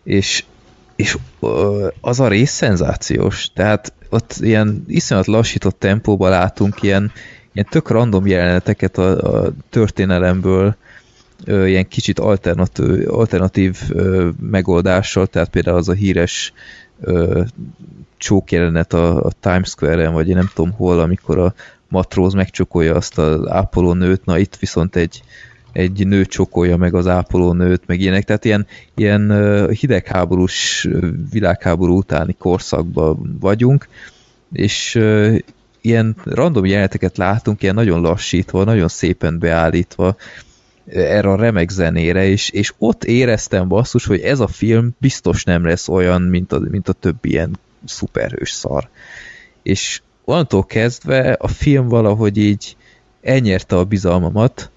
és, 0.03 0.43
és 0.95 1.17
az 2.01 2.19
a 2.19 2.27
rész 2.27 2.51
szenzációs, 2.51 3.51
tehát 3.53 3.93
ott 4.09 4.35
ilyen 4.39 4.83
iszonyat 4.87 5.25
lassított 5.25 5.79
tempóban 5.79 6.29
látunk 6.29 6.81
ilyen, 6.81 7.11
ilyen 7.53 7.67
tök 7.69 7.89
random 7.89 8.27
jeleneteket 8.27 8.97
a, 8.97 9.43
a 9.43 9.51
történelemből, 9.69 10.75
ilyen 11.45 11.87
kicsit 11.87 12.19
alternatív, 12.19 13.07
alternatív 13.07 13.91
megoldással, 14.39 15.27
tehát 15.27 15.49
például 15.49 15.77
az 15.77 15.89
a 15.89 15.93
híres 15.93 16.53
ö, 17.01 17.41
csók 18.17 18.51
jelenet 18.51 18.93
a, 18.93 19.23
a 19.23 19.31
Times 19.39 19.69
Square-en, 19.69 20.13
vagy 20.13 20.29
én 20.29 20.35
nem 20.35 20.49
tudom 20.53 20.71
hol, 20.71 20.99
amikor 20.99 21.37
a 21.37 21.53
matróz 21.89 22.33
megcsokolja 22.33 22.95
azt 22.95 23.17
az 23.17 23.47
ápolónőt, 23.47 24.25
na 24.25 24.37
itt 24.37 24.55
viszont 24.55 24.95
egy, 24.95 25.21
egy 25.71 26.07
nő 26.07 26.25
csokolja 26.25 26.77
meg 26.77 26.93
az 26.93 27.07
ápolónőt, 27.07 27.81
meg 27.85 27.99
ilyenek, 27.99 28.23
tehát 28.23 28.45
ilyen, 28.45 28.67
ilyen 28.95 29.31
hidegháborús 29.69 30.87
világháború 31.31 31.97
utáni 31.97 32.35
korszakban 32.37 33.37
vagyunk, 33.39 33.87
és 34.51 34.99
ilyen 35.81 36.15
random 36.23 36.65
jeleneteket 36.65 37.17
látunk, 37.17 37.61
ilyen 37.63 37.75
nagyon 37.75 38.01
lassítva, 38.01 38.63
nagyon 38.63 38.87
szépen 38.87 39.39
beállítva, 39.39 40.15
erre 40.93 41.29
a 41.29 41.35
remek 41.35 41.69
zenére, 41.69 42.25
és, 42.25 42.49
és 42.49 42.73
ott 42.77 43.03
éreztem 43.03 43.67
basszus, 43.67 44.05
hogy 44.05 44.19
ez 44.19 44.39
a 44.39 44.47
film 44.47 44.95
biztos 44.97 45.43
nem 45.43 45.65
lesz 45.65 45.87
olyan, 45.87 46.21
mint 46.21 46.51
a, 46.51 46.59
mint 46.59 46.89
a 46.89 46.93
többi 46.93 47.29
ilyen 47.29 47.59
szuperhős 47.85 48.51
szar. 48.51 48.89
És 49.63 50.01
onnantól 50.29 50.65
kezdve 50.65 51.31
a 51.39 51.47
film 51.47 51.87
valahogy 51.87 52.37
így 52.37 52.75
elnyerte 53.21 53.75
a 53.75 53.83
bizalmamat, 53.83 54.71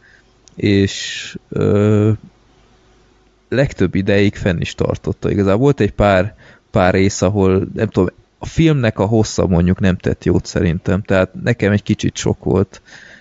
és 0.54 1.38
ö, 1.48 2.10
legtöbb 3.48 3.94
ideig 3.94 4.34
fenn 4.34 4.60
is 4.60 4.74
tartotta. 4.74 5.30
Igazából 5.30 5.60
volt 5.60 5.80
egy 5.80 5.92
pár, 5.92 6.34
pár 6.70 6.94
rész, 6.94 7.22
ahol 7.22 7.68
nem 7.74 7.88
tudom, 7.88 8.08
a 8.38 8.46
filmnek 8.46 8.98
a 8.98 9.04
hossza 9.04 9.46
mondjuk 9.46 9.80
nem 9.80 9.96
tett 9.96 10.24
jót 10.24 10.46
szerintem, 10.46 11.02
tehát 11.02 11.30
nekem 11.42 11.72
egy 11.72 11.82
kicsit 11.82 12.16
sok 12.16 12.44
volt. 12.44 12.82
Ö, 12.84 13.11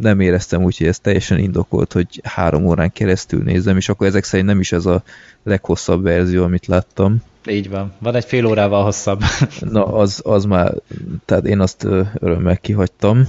nem 0.00 0.20
éreztem 0.20 0.62
úgy, 0.62 0.78
hogy 0.78 0.86
ez 0.86 0.98
teljesen 0.98 1.38
indokolt, 1.38 1.92
hogy 1.92 2.20
három 2.24 2.66
órán 2.66 2.92
keresztül 2.92 3.42
nézem, 3.42 3.76
és 3.76 3.88
akkor 3.88 4.06
ezek 4.06 4.24
szerint 4.24 4.48
nem 4.48 4.60
is 4.60 4.72
ez 4.72 4.86
a 4.86 5.02
leghosszabb 5.42 6.02
verzió, 6.02 6.42
amit 6.44 6.66
láttam. 6.66 7.22
Így 7.46 7.70
van. 7.70 7.92
Van 7.98 8.14
egy 8.14 8.24
fél 8.24 8.46
órával 8.46 8.84
hosszabb. 8.84 9.22
Na, 9.60 9.86
az, 9.86 10.20
az 10.24 10.44
már, 10.44 10.74
tehát 11.24 11.46
én 11.46 11.60
azt 11.60 11.86
örömmel 12.18 12.56
kihagytam. 12.56 13.28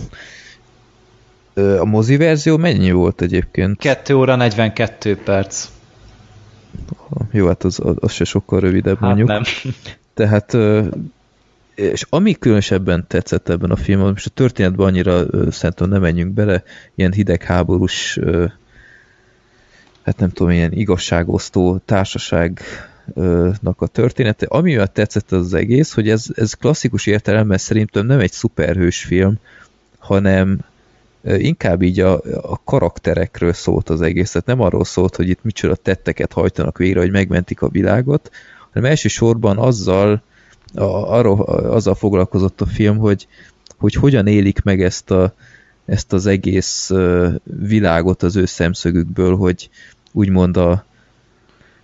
A 1.53 1.85
mozi 1.85 2.17
verzió 2.17 2.57
mennyi 2.57 2.91
volt 2.91 3.21
egyébként? 3.21 3.77
2 3.77 4.15
óra 4.15 4.35
42 4.35 5.17
perc. 5.17 5.67
Jó, 7.31 7.47
hát 7.47 7.63
az, 7.63 7.81
az, 7.99 8.11
se 8.11 8.23
sokkal 8.23 8.59
rövidebb 8.59 8.99
Hát 8.99 9.07
mondjuk. 9.07 9.27
nem. 9.27 9.43
Tehát, 10.13 10.57
és 11.75 12.05
ami 12.09 12.33
különösebben 12.33 13.05
tetszett 13.07 13.49
ebben 13.49 13.71
a 13.71 13.75
filmben, 13.75 14.09
most 14.09 14.25
a 14.25 14.29
történetben 14.29 14.87
annyira 14.87 15.25
szerintem 15.51 15.89
nem 15.89 16.01
menjünk 16.01 16.33
bele, 16.33 16.63
ilyen 16.95 17.11
hidegháborús 17.11 18.19
hát 20.05 20.17
nem 20.17 20.29
tudom, 20.29 20.51
ilyen 20.51 20.71
igazságosztó 20.71 21.77
társaságnak 21.85 23.75
a 23.75 23.87
története. 23.87 24.45
Ami 24.49 24.73
miatt 24.73 24.93
tetszett 24.93 25.31
az, 25.31 25.45
az 25.45 25.53
egész, 25.53 25.93
hogy 25.93 26.09
ez, 26.09 26.25
ez 26.35 26.53
klasszikus 26.53 27.05
értelemben 27.05 27.57
szerintem 27.57 28.05
nem 28.05 28.19
egy 28.19 28.31
szuperhős 28.31 29.03
film, 29.03 29.35
hanem 29.97 30.59
inkább 31.23 31.81
így 31.81 31.99
a, 31.99 32.13
a 32.41 32.61
karakterekről 32.63 33.53
szólt 33.53 33.89
az 33.89 34.01
egész, 34.01 34.31
tehát 34.31 34.47
nem 34.47 34.61
arról 34.61 34.85
szólt, 34.85 35.15
hogy 35.15 35.29
itt 35.29 35.43
micsoda 35.43 35.75
tetteket 35.75 36.33
hajtanak 36.33 36.77
végre, 36.77 36.99
hogy 36.99 37.11
megmentik 37.11 37.61
a 37.61 37.69
világot, 37.69 38.31
hanem 38.73 38.89
elsősorban 38.89 39.57
azzal, 39.57 40.21
a, 40.75 41.11
arról, 41.11 41.41
azzal 41.45 41.95
foglalkozott 41.95 42.61
a 42.61 42.65
film, 42.65 42.97
hogy, 42.97 43.27
hogy 43.77 43.93
hogyan 43.93 44.27
élik 44.27 44.61
meg 44.63 44.81
ezt, 44.81 45.11
a, 45.11 45.33
ezt 45.85 46.13
az 46.13 46.25
egész 46.25 46.91
világot 47.43 48.23
az 48.23 48.35
ő 48.35 48.45
szemszögükből, 48.45 49.35
hogy 49.35 49.69
úgymond 50.11 50.57
a, 50.57 50.85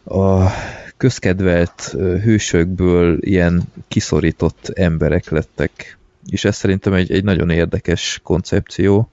a 0.04 0.50
közkedvelt 0.98 1.96
hősökből 2.24 3.18
ilyen 3.20 3.64
kiszorított 3.88 4.72
emberek 4.74 5.30
lettek. 5.30 5.98
És 6.30 6.46
ez 6.46 6.56
szerintem 6.56 6.94
egy, 6.94 7.12
egy 7.12 7.24
nagyon 7.24 7.50
érdekes 7.50 8.20
koncepció, 8.24 9.10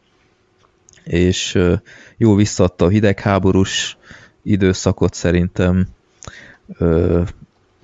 és 1.05 1.59
jó 2.17 2.35
visszadta 2.35 2.85
a 2.85 2.89
hidegháborús 2.89 3.97
időszakot 4.43 5.15
szerintem. 5.15 5.89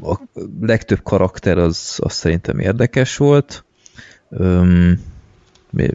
A 0.02 0.18
legtöbb 0.60 1.02
karakter 1.02 1.58
az, 1.58 1.98
az 2.02 2.12
szerintem 2.12 2.58
érdekes 2.58 3.16
volt. 3.16 3.64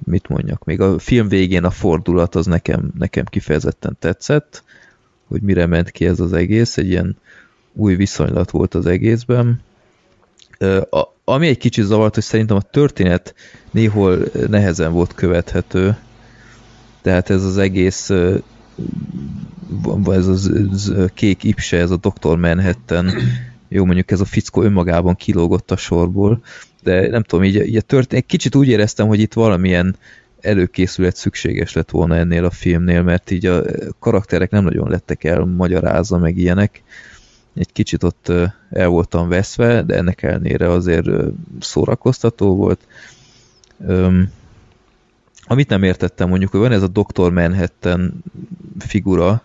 Mit 0.04 0.28
mondjak? 0.28 0.64
Még 0.64 0.82
a 0.82 1.00
film 1.00 1.28
végén 1.28 1.64
a 1.64 1.72
fordulat 1.72 2.36
az 2.36 2.46
nekem, 2.46 2.92
nekem 2.98 3.26
kifejezetten 3.26 3.98
tetszett, 4.00 4.64
hogy 5.28 5.42
mire 5.42 5.66
ment 5.66 5.92
ki 5.92 6.06
ez 6.06 6.20
az 6.20 6.34
egész. 6.34 6.78
Egy 6.78 6.90
ilyen 6.90 7.18
új 7.74 7.96
viszonylat 7.96 8.52
volt 8.52 8.74
az 8.74 8.86
egészben. 8.86 9.62
A, 10.90 11.04
ami 11.24 11.48
egy 11.48 11.58
kicsit 11.58 11.86
zavart, 11.86 12.14
hogy 12.14 12.24
szerintem 12.24 12.58
a 12.58 12.62
történet 12.62 13.36
néhol 13.72 14.20
nehezen 14.48 14.92
volt 14.92 15.14
követhető, 15.14 15.98
tehát 17.02 17.30
ez 17.30 17.44
az 17.44 17.58
egész 17.58 18.10
ez 20.06 20.28
az 20.28 20.52
kék 21.14 21.44
ipse, 21.44 21.78
ez 21.78 21.92
a 21.92 21.98
Dr. 21.98 22.38
Manhattan, 22.38 23.14
jó 23.70 23.86
mondjuk 23.86 24.12
ez 24.12 24.20
a 24.20 24.26
fickó 24.26 24.62
önmagában 24.62 25.16
kilógott 25.16 25.72
a 25.72 25.78
sorból, 25.78 26.42
de 26.84 27.10
nem 27.10 27.24
tudom, 27.24 27.46
így, 27.46 27.56
így 27.56 27.76
a 27.76 27.82
történet, 27.82 28.26
kicsit 28.26 28.56
úgy 28.56 28.68
éreztem, 28.68 29.08
hogy 29.08 29.20
itt 29.20 29.34
valamilyen 29.34 29.96
előkészület 30.42 31.16
szükséges 31.16 31.74
lett 31.74 31.90
volna 31.90 32.16
ennél 32.16 32.46
a 32.46 32.52
filmnél, 32.52 33.02
mert 33.02 33.32
így 33.32 33.46
a 33.46 33.64
karakterek 34.00 34.52
nem 34.52 34.64
nagyon 34.64 34.90
lettek 34.90 35.24
el 35.24 35.46
magyarázva, 35.46 36.18
meg 36.18 36.38
ilyenek. 36.38 36.84
Egy 37.56 37.72
kicsit 37.72 38.04
ott 38.04 38.32
el 38.70 38.88
voltam 38.88 39.30
veszve, 39.30 39.82
de 39.82 39.96
ennek 39.96 40.24
ellenére 40.24 40.70
azért 40.70 41.08
szórakoztató 41.60 42.56
volt. 42.56 42.80
Amit 45.44 45.70
nem 45.70 45.84
értettem 45.84 46.30
mondjuk, 46.30 46.52
hogy 46.52 46.60
van 46.60 46.72
ez 46.72 46.82
a 46.82 46.88
Dr. 46.88 47.32
Manhattan 47.32 48.24
figura, 48.80 49.44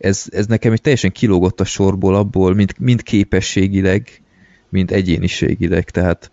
ez, 0.00 0.24
ez 0.30 0.46
nekem 0.46 0.72
egy 0.72 0.80
teljesen 0.80 1.12
kilógott 1.12 1.60
a 1.60 1.64
sorból 1.64 2.14
abból, 2.14 2.54
mind, 2.54 2.72
mind 2.78 3.02
képességileg, 3.02 4.22
mind 4.68 4.92
egyéniségileg, 4.92 5.90
tehát 5.90 6.30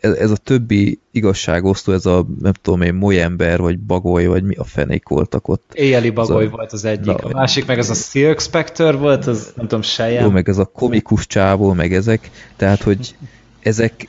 ez, 0.00 0.12
ez 0.12 0.30
a 0.30 0.36
többi 0.36 1.00
igazságosztó, 1.10 1.92
ez 1.92 2.06
a 2.06 2.26
nem 2.40 2.52
tudom 2.62 2.82
én, 2.82 2.94
molyember, 2.94 3.60
vagy 3.60 3.78
bagoly, 3.78 4.26
vagy 4.26 4.42
mi 4.42 4.54
a 4.54 4.64
fenék 4.64 5.08
voltak 5.08 5.48
ott. 5.48 5.70
Éjjeli 5.74 6.10
bagoly 6.10 6.46
a, 6.46 6.48
volt 6.48 6.72
az 6.72 6.84
egyik, 6.84 7.04
na, 7.04 7.14
a 7.14 7.32
másik 7.32 7.66
meg 7.66 7.78
ez 7.78 7.90
a 7.90 7.94
Silk 7.94 8.40
Spectre 8.40 8.92
volt, 8.92 9.26
az 9.26 9.52
nem 9.56 9.66
tudom, 9.66 9.82
sejem. 9.82 10.24
Jó, 10.24 10.30
meg 10.30 10.48
ez 10.48 10.58
a 10.58 10.64
komikus 10.64 11.26
csávó, 11.26 11.72
meg 11.72 11.94
ezek, 11.94 12.30
tehát 12.56 12.82
hogy 12.82 13.16
ezek 13.60 14.08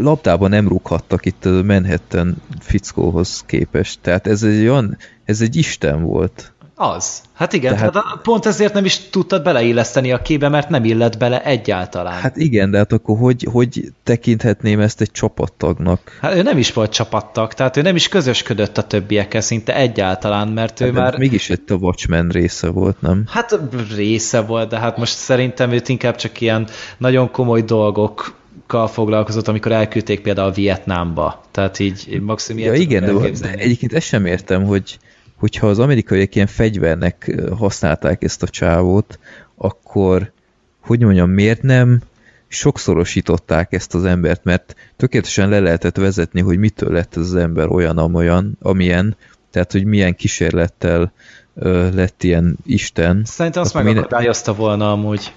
labdában 0.00 0.50
nem 0.50 0.68
rúghattak 0.68 1.26
itt 1.26 1.44
a 1.44 1.62
Manhattan 1.62 2.36
fickóhoz 2.60 3.42
képest. 3.46 3.98
Tehát 4.02 4.26
ez 4.26 4.42
egy 4.42 4.62
olyan, 4.62 4.96
ez 5.24 5.40
egy 5.40 5.56
isten 5.56 6.02
volt. 6.02 6.52
Az. 6.76 7.22
Hát 7.32 7.52
igen, 7.52 7.74
tehát, 7.74 7.92
tehát 7.92 8.18
pont 8.22 8.46
ezért 8.46 8.74
nem 8.74 8.84
is 8.84 8.98
tudtad 9.10 9.42
beleilleszteni 9.42 10.12
a 10.12 10.22
képbe, 10.22 10.48
mert 10.48 10.68
nem 10.68 10.84
illett 10.84 11.18
bele 11.18 11.44
egyáltalán. 11.44 12.20
Hát 12.20 12.36
igen, 12.36 12.70
de 12.70 12.78
hát 12.78 12.92
akkor 12.92 13.18
hogy, 13.18 13.48
hogy 13.52 13.92
tekinthetném 14.02 14.80
ezt 14.80 15.00
egy 15.00 15.10
csapattagnak? 15.10 16.18
Hát 16.20 16.34
ő 16.34 16.42
nem 16.42 16.58
is 16.58 16.72
volt 16.72 16.92
csapattag, 16.92 17.52
tehát 17.52 17.76
ő 17.76 17.82
nem 17.82 17.96
is 17.96 18.08
közösködött 18.08 18.78
a 18.78 18.82
többiekkel 18.82 19.40
szinte 19.40 19.76
egyáltalán, 19.76 20.48
mert 20.48 20.80
ő 20.80 20.84
hát, 20.84 20.94
már... 20.94 21.18
Mégis 21.18 21.50
egy 21.50 21.60
a 21.68 21.74
Watchmen 21.74 22.28
része 22.28 22.68
volt, 22.68 23.00
nem? 23.00 23.24
Hát 23.26 23.58
része 23.96 24.40
volt, 24.40 24.68
de 24.68 24.78
hát 24.78 24.96
most 24.96 25.16
szerintem 25.16 25.72
őt 25.72 25.88
inkább 25.88 26.16
csak 26.16 26.40
ilyen 26.40 26.66
nagyon 26.98 27.30
komoly 27.30 27.62
dolgok 27.62 28.42
foglalkozott, 28.86 29.48
amikor 29.48 29.72
elküldték 29.72 30.20
például 30.20 30.52
Vietnámba. 30.52 31.44
Tehát 31.50 31.78
így 31.78 32.20
maximum 32.20 32.62
ja, 32.62 32.72
igen, 32.74 33.04
de, 33.04 33.30
de 33.30 33.52
egyébként 33.52 33.92
ezt 33.92 34.06
sem 34.06 34.26
értem, 34.26 34.64
hogy 34.64 34.98
hogyha 35.44 35.66
az 35.66 35.78
amerikaiak 35.78 36.34
ilyen 36.34 36.46
fegyvernek 36.46 37.34
használták 37.56 38.22
ezt 38.22 38.42
a 38.42 38.48
csávót, 38.48 39.18
akkor 39.56 40.32
hogy 40.80 41.00
mondjam, 41.00 41.30
miért 41.30 41.62
nem 41.62 42.00
sokszorosították 42.48 43.72
ezt 43.72 43.94
az 43.94 44.04
embert, 44.04 44.44
mert 44.44 44.74
tökéletesen 44.96 45.48
le 45.48 45.60
lehetett 45.60 45.96
vezetni, 45.96 46.40
hogy 46.40 46.58
mitől 46.58 46.92
lett 46.92 47.16
ez 47.16 47.22
az 47.22 47.34
ember 47.34 47.68
olyan, 47.68 47.98
amolyan, 47.98 48.58
amilyen, 48.62 49.16
tehát 49.50 49.72
hogy 49.72 49.84
milyen 49.84 50.14
kísérlettel 50.14 51.12
ö, 51.54 51.88
lett 51.94 52.22
ilyen 52.22 52.56
Isten. 52.66 53.22
Szerintem 53.24 53.62
azt 53.62 53.74
megakadályozta 53.74 54.50
minden... 54.50 54.68
volna 54.68 54.92
amúgy. 54.92 55.32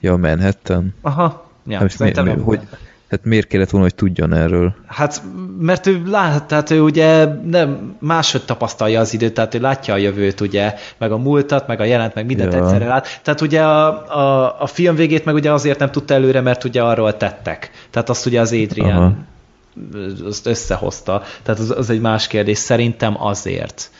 Ja, 0.00 0.16
Manhattan? 0.16 0.94
Aha. 1.00 1.50
Ja, 1.66 1.78
hát 1.78 1.98
mi, 1.98 2.22
mi, 2.22 2.30
hogy, 2.30 2.60
hát 3.12 3.24
miért 3.24 3.46
kellett 3.46 3.70
volna, 3.70 3.86
hogy 3.86 3.94
tudjon 3.94 4.32
erről? 4.32 4.74
Hát, 4.86 5.22
mert 5.58 5.86
ő 5.86 6.02
lát, 6.06 6.44
tehát 6.44 6.70
ő 6.70 6.80
ugye 6.80 7.24
nem 7.44 7.96
máshogy 7.98 8.44
tapasztalja 8.44 9.00
az 9.00 9.14
időt, 9.14 9.34
tehát 9.34 9.54
ő 9.54 9.60
látja 9.60 9.94
a 9.94 9.96
jövőt, 9.96 10.40
ugye, 10.40 10.74
meg 10.98 11.12
a 11.12 11.16
múltat, 11.16 11.66
meg 11.66 11.80
a 11.80 11.84
jelent, 11.84 12.14
meg 12.14 12.26
mindent 12.26 12.52
ja. 12.52 12.58
egyszerre 12.58 12.86
lát. 12.86 13.20
Tehát 13.22 13.40
ugye 13.40 13.62
a, 13.62 13.86
a, 14.18 14.56
a 14.60 14.66
film 14.66 14.94
végét 14.94 15.24
meg 15.24 15.34
ugye 15.34 15.52
azért 15.52 15.78
nem 15.78 15.90
tudta 15.90 16.14
előre, 16.14 16.40
mert 16.40 16.64
ugye 16.64 16.82
arról 16.82 17.16
tettek. 17.16 17.70
Tehát 17.90 18.08
azt 18.08 18.26
ugye 18.26 18.40
az 18.40 18.52
Adrian 18.52 18.96
Aha. 18.96 19.12
azt 20.26 20.46
összehozta. 20.46 21.22
Tehát 21.42 21.60
az, 21.60 21.70
az 21.70 21.90
egy 21.90 22.00
más 22.00 22.26
kérdés. 22.26 22.58
Szerintem 22.58 23.22
azért. 23.22 23.90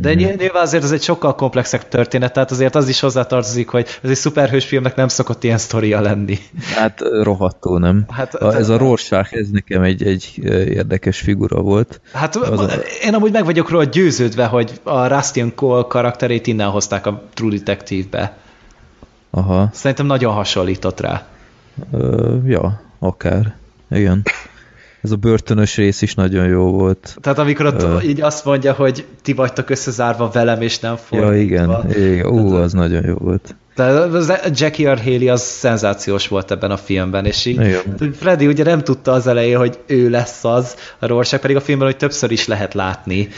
De 0.00 0.14
mm. 0.14 0.16
nyilván 0.16 0.62
azért 0.62 0.84
ez 0.84 0.92
egy 0.92 1.02
sokkal 1.02 1.34
komplexebb 1.34 1.88
történet, 1.88 2.32
tehát 2.32 2.50
azért 2.50 2.74
az 2.74 2.88
is 2.88 3.00
hozzátartozik, 3.00 3.68
hogy 3.68 3.86
ez 4.02 4.10
egy 4.10 4.16
szuperhős 4.16 4.64
filmnek 4.64 4.96
nem 4.96 5.08
szokott 5.08 5.44
ilyen 5.44 5.58
sztoria 5.58 6.00
lenni. 6.00 6.38
Hát 6.74 7.00
rohadtó, 7.22 7.78
nem? 7.78 8.04
Hát, 8.08 8.34
a, 8.34 8.54
ez 8.54 8.68
a 8.68 8.76
Rorschach, 8.76 9.34
ez 9.34 9.48
nekem 9.48 9.82
egy, 9.82 10.02
egy 10.02 10.32
érdekes 10.68 11.20
figura 11.20 11.60
volt. 11.60 12.00
Hát 12.12 12.36
az 12.36 12.60
a... 12.60 12.70
én 13.04 13.14
amúgy 13.14 13.32
meg 13.32 13.44
vagyok 13.44 13.70
róla 13.70 13.84
győződve, 13.84 14.46
hogy 14.46 14.80
a 14.82 15.06
Rustian 15.06 15.54
Cole 15.54 15.84
karakterét 15.88 16.46
innen 16.46 16.68
hozták 16.68 17.06
a 17.06 17.22
True 17.34 17.50
Detective-be. 17.50 18.36
Aha. 19.30 19.70
Szerintem 19.72 20.06
nagyon 20.06 20.32
hasonlított 20.32 21.00
rá. 21.00 21.26
Ö, 21.92 22.36
ja, 22.46 22.80
akár. 22.98 23.54
Igen 23.90 24.22
ez 25.04 25.10
a 25.10 25.16
börtönös 25.16 25.76
rész 25.76 26.02
is 26.02 26.14
nagyon 26.14 26.46
jó 26.46 26.70
volt. 26.70 27.16
Tehát 27.20 27.38
amikor 27.38 27.66
ott 27.66 27.82
uh, 27.82 28.08
így 28.08 28.20
azt 28.20 28.44
mondja, 28.44 28.72
hogy 28.72 29.04
ti 29.22 29.32
vagytok 29.32 29.70
összezárva 29.70 30.30
velem, 30.32 30.60
és 30.60 30.78
nem 30.78 30.96
fordítva. 30.96 31.34
Ja, 31.34 31.40
igen. 31.40 31.90
igen. 31.90 32.26
Ú, 32.26 32.54
az 32.54 32.72
nagyon 32.72 33.04
jó 33.06 33.14
volt. 33.14 33.54
Tehát 33.74 34.60
Jackie 34.60 34.88
Earl 34.88 35.28
az 35.28 35.42
szenzációs 35.42 36.28
volt 36.28 36.50
ebben 36.50 36.70
a 36.70 36.76
filmben, 36.76 37.26
és 37.26 37.44
így 37.44 37.60
igen. 37.60 38.12
Freddy 38.12 38.46
ugye 38.46 38.64
nem 38.64 38.80
tudta 38.80 39.12
az 39.12 39.26
elején, 39.26 39.58
hogy 39.58 39.78
ő 39.86 40.10
lesz 40.10 40.44
az, 40.44 40.76
a 40.98 41.06
Rorschach 41.06 41.42
pedig 41.42 41.56
a 41.56 41.60
filmben, 41.60 41.88
hogy 41.88 41.96
többször 41.96 42.30
is 42.30 42.46
lehet 42.46 42.74
látni, 42.74 43.28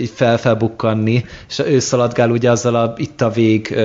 így 0.00 0.10
fel-felbukkanni, 0.14 1.24
és 1.48 1.58
ő 1.58 1.78
szaladgál 1.78 2.30
ugye 2.30 2.50
azzal 2.50 2.74
a 2.74 2.94
itt 2.96 3.20
a 3.20 3.30
vég 3.30 3.76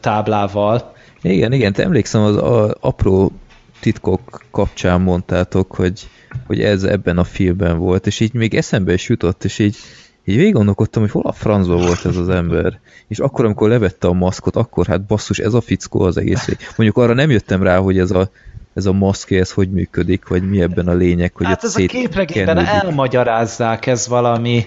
táblával. 0.00 0.92
Igen, 1.22 1.52
igen, 1.52 1.72
te 1.72 1.82
emlékszem 1.82 2.22
az 2.22 2.36
a, 2.36 2.76
apró 2.80 3.32
titkok 3.80 4.44
kapcsán 4.50 5.00
mondtátok, 5.00 5.74
hogy 5.74 6.08
hogy 6.46 6.60
ez 6.60 6.82
ebben 6.82 7.18
a 7.18 7.24
filmben 7.24 7.78
volt, 7.78 8.06
és 8.06 8.20
így 8.20 8.32
még 8.32 8.54
eszembe 8.54 8.92
is 8.92 9.08
jutott, 9.08 9.44
és 9.44 9.58
így, 9.58 9.76
így 10.24 10.36
végig 10.36 10.52
gondolkodtam, 10.52 11.02
hogy 11.02 11.10
hol 11.10 11.26
a 11.26 11.32
francba 11.32 11.76
volt 11.76 12.04
ez 12.04 12.16
az 12.16 12.28
ember. 12.28 12.80
És 13.08 13.18
akkor, 13.18 13.44
amikor 13.44 13.68
levette 13.68 14.06
a 14.06 14.12
maszkot, 14.12 14.56
akkor 14.56 14.86
hát 14.86 15.06
basszus, 15.06 15.38
ez 15.38 15.54
a 15.54 15.60
fickó 15.60 16.00
az 16.00 16.16
egész. 16.16 16.48
Mondjuk 16.76 16.96
arra 16.96 17.14
nem 17.14 17.30
jöttem 17.30 17.62
rá, 17.62 17.78
hogy 17.78 17.98
ez 17.98 18.10
a, 18.10 18.30
ez 18.74 18.86
a 18.86 18.92
maszk, 18.92 19.30
ez 19.30 19.50
hogy 19.50 19.70
működik, 19.70 20.28
vagy 20.28 20.48
mi 20.48 20.60
ebben 20.60 20.88
a 20.88 20.94
lényeg, 20.94 21.32
hogy 21.34 21.46
Hát 21.46 21.64
ez 21.64 21.76
a 21.76 21.86
képregényben 21.86 22.58
elmagyarázzák, 22.58 23.86
ez 23.86 24.08
valami 24.08 24.66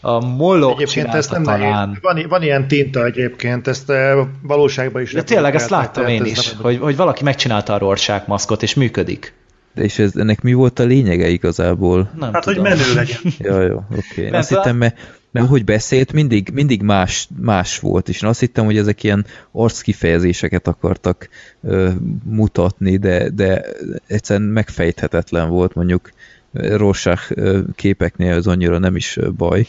a 0.00 0.26
Moloch 0.26 0.80
Egyébként 0.80 1.14
ezt 1.14 1.30
nem 1.30 1.42
talán. 1.42 1.98
Van, 2.00 2.26
van 2.28 2.42
ilyen 2.42 2.68
tinta 2.68 3.04
egyébként, 3.04 3.66
ezt 3.66 3.90
eh, 3.90 4.26
valóságban 4.42 5.02
is. 5.02 5.12
De 5.12 5.22
tényleg 5.22 5.54
ezt 5.54 5.70
láttam 5.70 6.06
én 6.06 6.24
is, 6.24 6.52
hogy, 6.60 6.78
hogy 6.78 6.96
valaki 6.96 7.24
megcsinálta 7.24 7.74
a 7.74 7.78
Rorschach 7.78 8.28
maszkot, 8.28 8.62
és 8.62 8.74
működik. 8.74 9.32
De 9.74 9.82
és 9.82 9.98
ez, 9.98 10.16
ennek 10.16 10.42
mi 10.42 10.52
volt 10.52 10.78
a 10.78 10.84
lényege 10.84 11.28
igazából? 11.28 12.10
Nem 12.18 12.32
hát, 12.32 12.44
tudom. 12.44 12.64
hogy 12.64 12.76
menő 12.76 12.94
legyen. 12.94 13.18
ja, 13.38 13.62
jó, 13.62 13.84
oké. 13.90 14.26
Okay. 14.26 14.38
Azt 14.38 14.48
hittem, 14.48 14.76
mert 14.76 15.18
mert 15.32 15.48
hogy 15.48 15.64
beszélt, 15.64 16.12
mindig, 16.12 16.50
mindig 16.52 16.82
más, 16.82 17.28
más 17.40 17.78
volt, 17.78 18.08
és 18.08 18.22
én 18.22 18.28
azt 18.28 18.40
hittem, 18.40 18.64
hogy 18.64 18.76
ezek 18.76 19.02
ilyen 19.02 19.26
arckifejezéseket 19.52 20.66
akartak 20.66 21.28
ö, 21.62 21.90
mutatni, 22.24 22.96
de, 22.96 23.28
de 23.28 23.64
egyszerűen 24.06 24.48
megfejthetetlen 24.48 25.48
volt, 25.48 25.74
mondjuk 25.74 26.10
Rorschach 26.52 27.34
képeknél 27.74 28.34
az 28.34 28.46
annyira 28.46 28.78
nem 28.78 28.96
is 28.96 29.18
baj, 29.36 29.66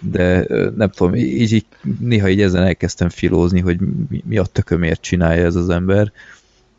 de 0.00 0.46
nem 0.76 0.90
tudom, 0.90 1.14
így, 1.14 1.52
így 1.52 1.66
néha 2.00 2.28
így 2.28 2.40
ezen 2.40 2.62
elkezdtem 2.62 3.08
filózni, 3.08 3.60
hogy 3.60 3.78
mi, 4.08 4.22
mi 4.26 4.38
a 4.38 4.44
tökömért 4.44 5.00
csinálja 5.00 5.44
ez 5.44 5.54
az 5.54 5.68
ember, 5.68 6.12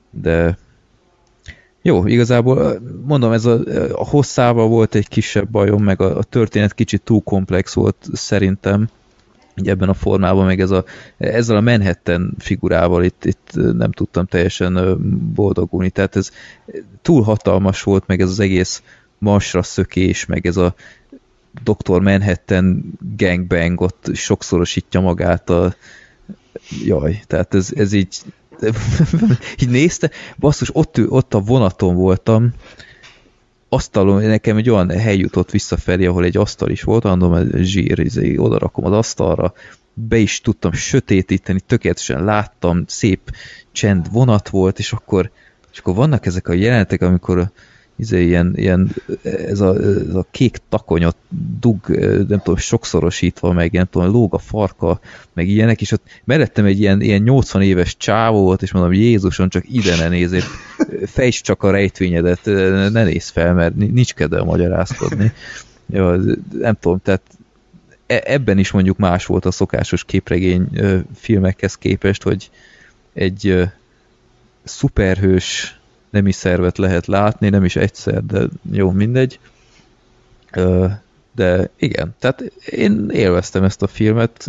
de 0.09 0.57
jó, 1.89 2.07
igazából 2.07 2.81
mondom, 3.05 3.31
ez 3.31 3.45
a, 3.45 3.59
a 3.91 4.05
hosszával 4.05 4.67
volt 4.67 4.95
egy 4.95 5.07
kisebb 5.07 5.49
bajom, 5.49 5.83
meg 5.83 6.01
a, 6.01 6.17
a 6.17 6.23
történet 6.23 6.73
kicsit 6.73 7.01
túl 7.01 7.21
komplex 7.21 7.73
volt 7.73 8.07
szerintem, 8.13 8.89
így 9.55 9.69
ebben 9.69 9.89
a 9.89 9.93
formában, 9.93 10.45
meg 10.45 10.59
ez 10.59 10.71
a, 10.71 10.85
ezzel 11.17 11.55
a 11.55 11.61
Manhattan 11.61 12.35
figurával 12.39 13.03
itt, 13.03 13.25
itt 13.25 13.51
nem 13.53 13.91
tudtam 13.91 14.25
teljesen 14.25 14.97
boldogulni, 15.33 15.89
tehát 15.89 16.15
ez 16.15 16.31
túl 17.01 17.23
hatalmas 17.23 17.83
volt, 17.83 18.07
meg 18.07 18.21
ez 18.21 18.29
az 18.29 18.39
egész 18.39 18.83
marsra 19.17 19.63
szökés, 19.63 20.25
meg 20.25 20.45
ez 20.45 20.57
a 20.57 20.73
Dr. 21.63 22.01
Manhattan 22.01 22.83
gangbang 23.17 23.81
ott 23.81 24.09
sokszorosítja 24.13 24.99
magát 24.99 25.49
a 25.49 25.75
jaj, 26.85 27.21
tehát 27.27 27.53
ez, 27.53 27.71
ez 27.75 27.93
így 27.93 28.17
így 29.61 29.69
nézte, 29.69 30.11
basszus, 30.37 30.75
ott, 30.75 31.09
ott 31.09 31.33
a 31.33 31.39
vonaton 31.39 31.95
voltam, 31.95 32.53
asztalon, 33.69 34.23
nekem 34.23 34.57
egy 34.57 34.69
olyan 34.69 34.89
hely 34.89 35.17
jutott 35.17 35.51
visszafelé, 35.51 36.05
ahol 36.05 36.23
egy 36.23 36.37
asztal 36.37 36.69
is 36.69 36.83
volt, 36.83 37.03
mondom, 37.03 37.31
hogy 37.31 37.63
zsír, 37.63 37.99
izé, 37.99 38.37
oda 38.37 38.57
rakom 38.57 38.85
az 38.85 38.91
asztalra, 38.91 39.53
be 39.93 40.17
is 40.17 40.41
tudtam 40.41 40.71
sötétíteni, 40.71 41.59
tökéletesen 41.59 42.23
láttam, 42.23 42.83
szép 42.87 43.31
csend 43.71 44.11
vonat 44.11 44.49
volt, 44.49 44.79
és 44.79 44.91
akkor, 44.91 45.31
és 45.71 45.79
akkor 45.79 45.95
vannak 45.95 46.25
ezek 46.25 46.47
a 46.47 46.53
jelenetek, 46.53 47.01
amikor 47.01 47.51
izé, 47.99 48.25
ilyen, 48.25 48.53
ilyen 48.55 48.95
ez, 49.23 49.59
a, 49.59 49.75
ez 49.75 50.15
a 50.15 50.25
kék 50.31 50.57
takonyot 50.69 51.15
dug, 51.59 51.87
nem 52.27 52.39
tudom, 52.39 52.57
sokszorosítva, 52.57 53.51
meg 53.51 53.71
nem 53.71 53.85
tudom, 53.89 54.11
lóg 54.11 54.33
a 54.33 54.37
farka, 54.37 54.99
meg 55.33 55.47
ilyenek, 55.47 55.81
és 55.81 55.91
ott 55.91 56.03
mellettem 56.23 56.65
egy 56.65 56.79
ilyen, 56.79 57.01
ilyen 57.01 57.21
80 57.21 57.61
éves 57.61 57.97
csávó 57.97 58.43
volt, 58.43 58.61
és 58.61 58.71
mondom, 58.71 58.93
Jézuson, 58.93 59.49
csak 59.49 59.63
ide 59.67 59.95
ne 59.95 60.07
nézzél, 60.07 60.43
fejts 61.05 61.41
csak 61.41 61.63
a 61.63 61.71
rejtvényedet, 61.71 62.45
ne 62.91 63.03
nézz 63.03 63.29
fel, 63.29 63.53
mert 63.53 63.75
nincs 63.75 64.13
kedve 64.13 64.43
magyarázkodni. 64.43 65.31
Ja, 65.91 66.19
nem 66.51 66.77
tudom, 66.79 66.99
tehát 67.03 67.21
e, 68.07 68.21
ebben 68.25 68.57
is 68.57 68.71
mondjuk 68.71 68.97
más 68.97 69.25
volt 69.25 69.45
a 69.45 69.51
szokásos 69.51 70.03
képregény 70.03 70.67
filmekhez 71.15 71.75
képest, 71.75 72.23
hogy 72.23 72.49
egy 73.13 73.69
szuperhős 74.63 75.78
nemi 76.09 76.31
szervet 76.31 76.77
lehet 76.77 77.05
látni, 77.05 77.49
nem 77.49 77.63
is 77.63 77.75
egyszer, 77.75 78.23
de 78.23 78.47
jó, 78.71 78.91
mindegy. 78.91 79.39
De 81.35 81.69
igen, 81.77 82.15
tehát 82.19 82.41
én 82.65 83.09
élveztem 83.09 83.63
ezt 83.63 83.81
a 83.81 83.87
filmet, 83.87 84.47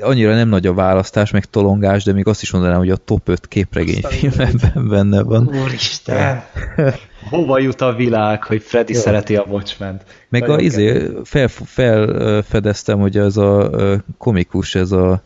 annyira 0.00 0.34
nem 0.34 0.48
nagy 0.48 0.66
a 0.66 0.74
választás, 0.74 1.30
meg 1.30 1.44
tolongás, 1.44 2.04
de 2.04 2.12
még 2.12 2.26
azt 2.26 2.42
is 2.42 2.50
mondanám, 2.50 2.78
hogy 2.78 2.90
a 2.90 2.96
top 2.96 3.28
5 3.28 3.46
képregényfilmben 3.48 4.88
benne 4.88 5.22
van. 5.22 5.50
Úristen! 5.62 6.42
Hova 7.30 7.58
jut 7.58 7.80
a 7.80 7.92
világ, 7.92 8.44
hogy 8.44 8.62
Freddy 8.62 8.92
Jó. 8.92 9.00
szereti 9.00 9.36
a 9.36 9.44
watchmen 9.48 10.00
Meg 10.28 10.40
Nagyon 10.40 10.58
a, 10.58 10.60
izé, 10.60 11.10
fel, 11.24 11.48
felfedeztem, 11.48 12.98
hogy 12.98 13.16
ez 13.16 13.36
a 13.36 13.70
komikus, 14.18 14.74
ez 14.74 14.92
a, 14.92 15.22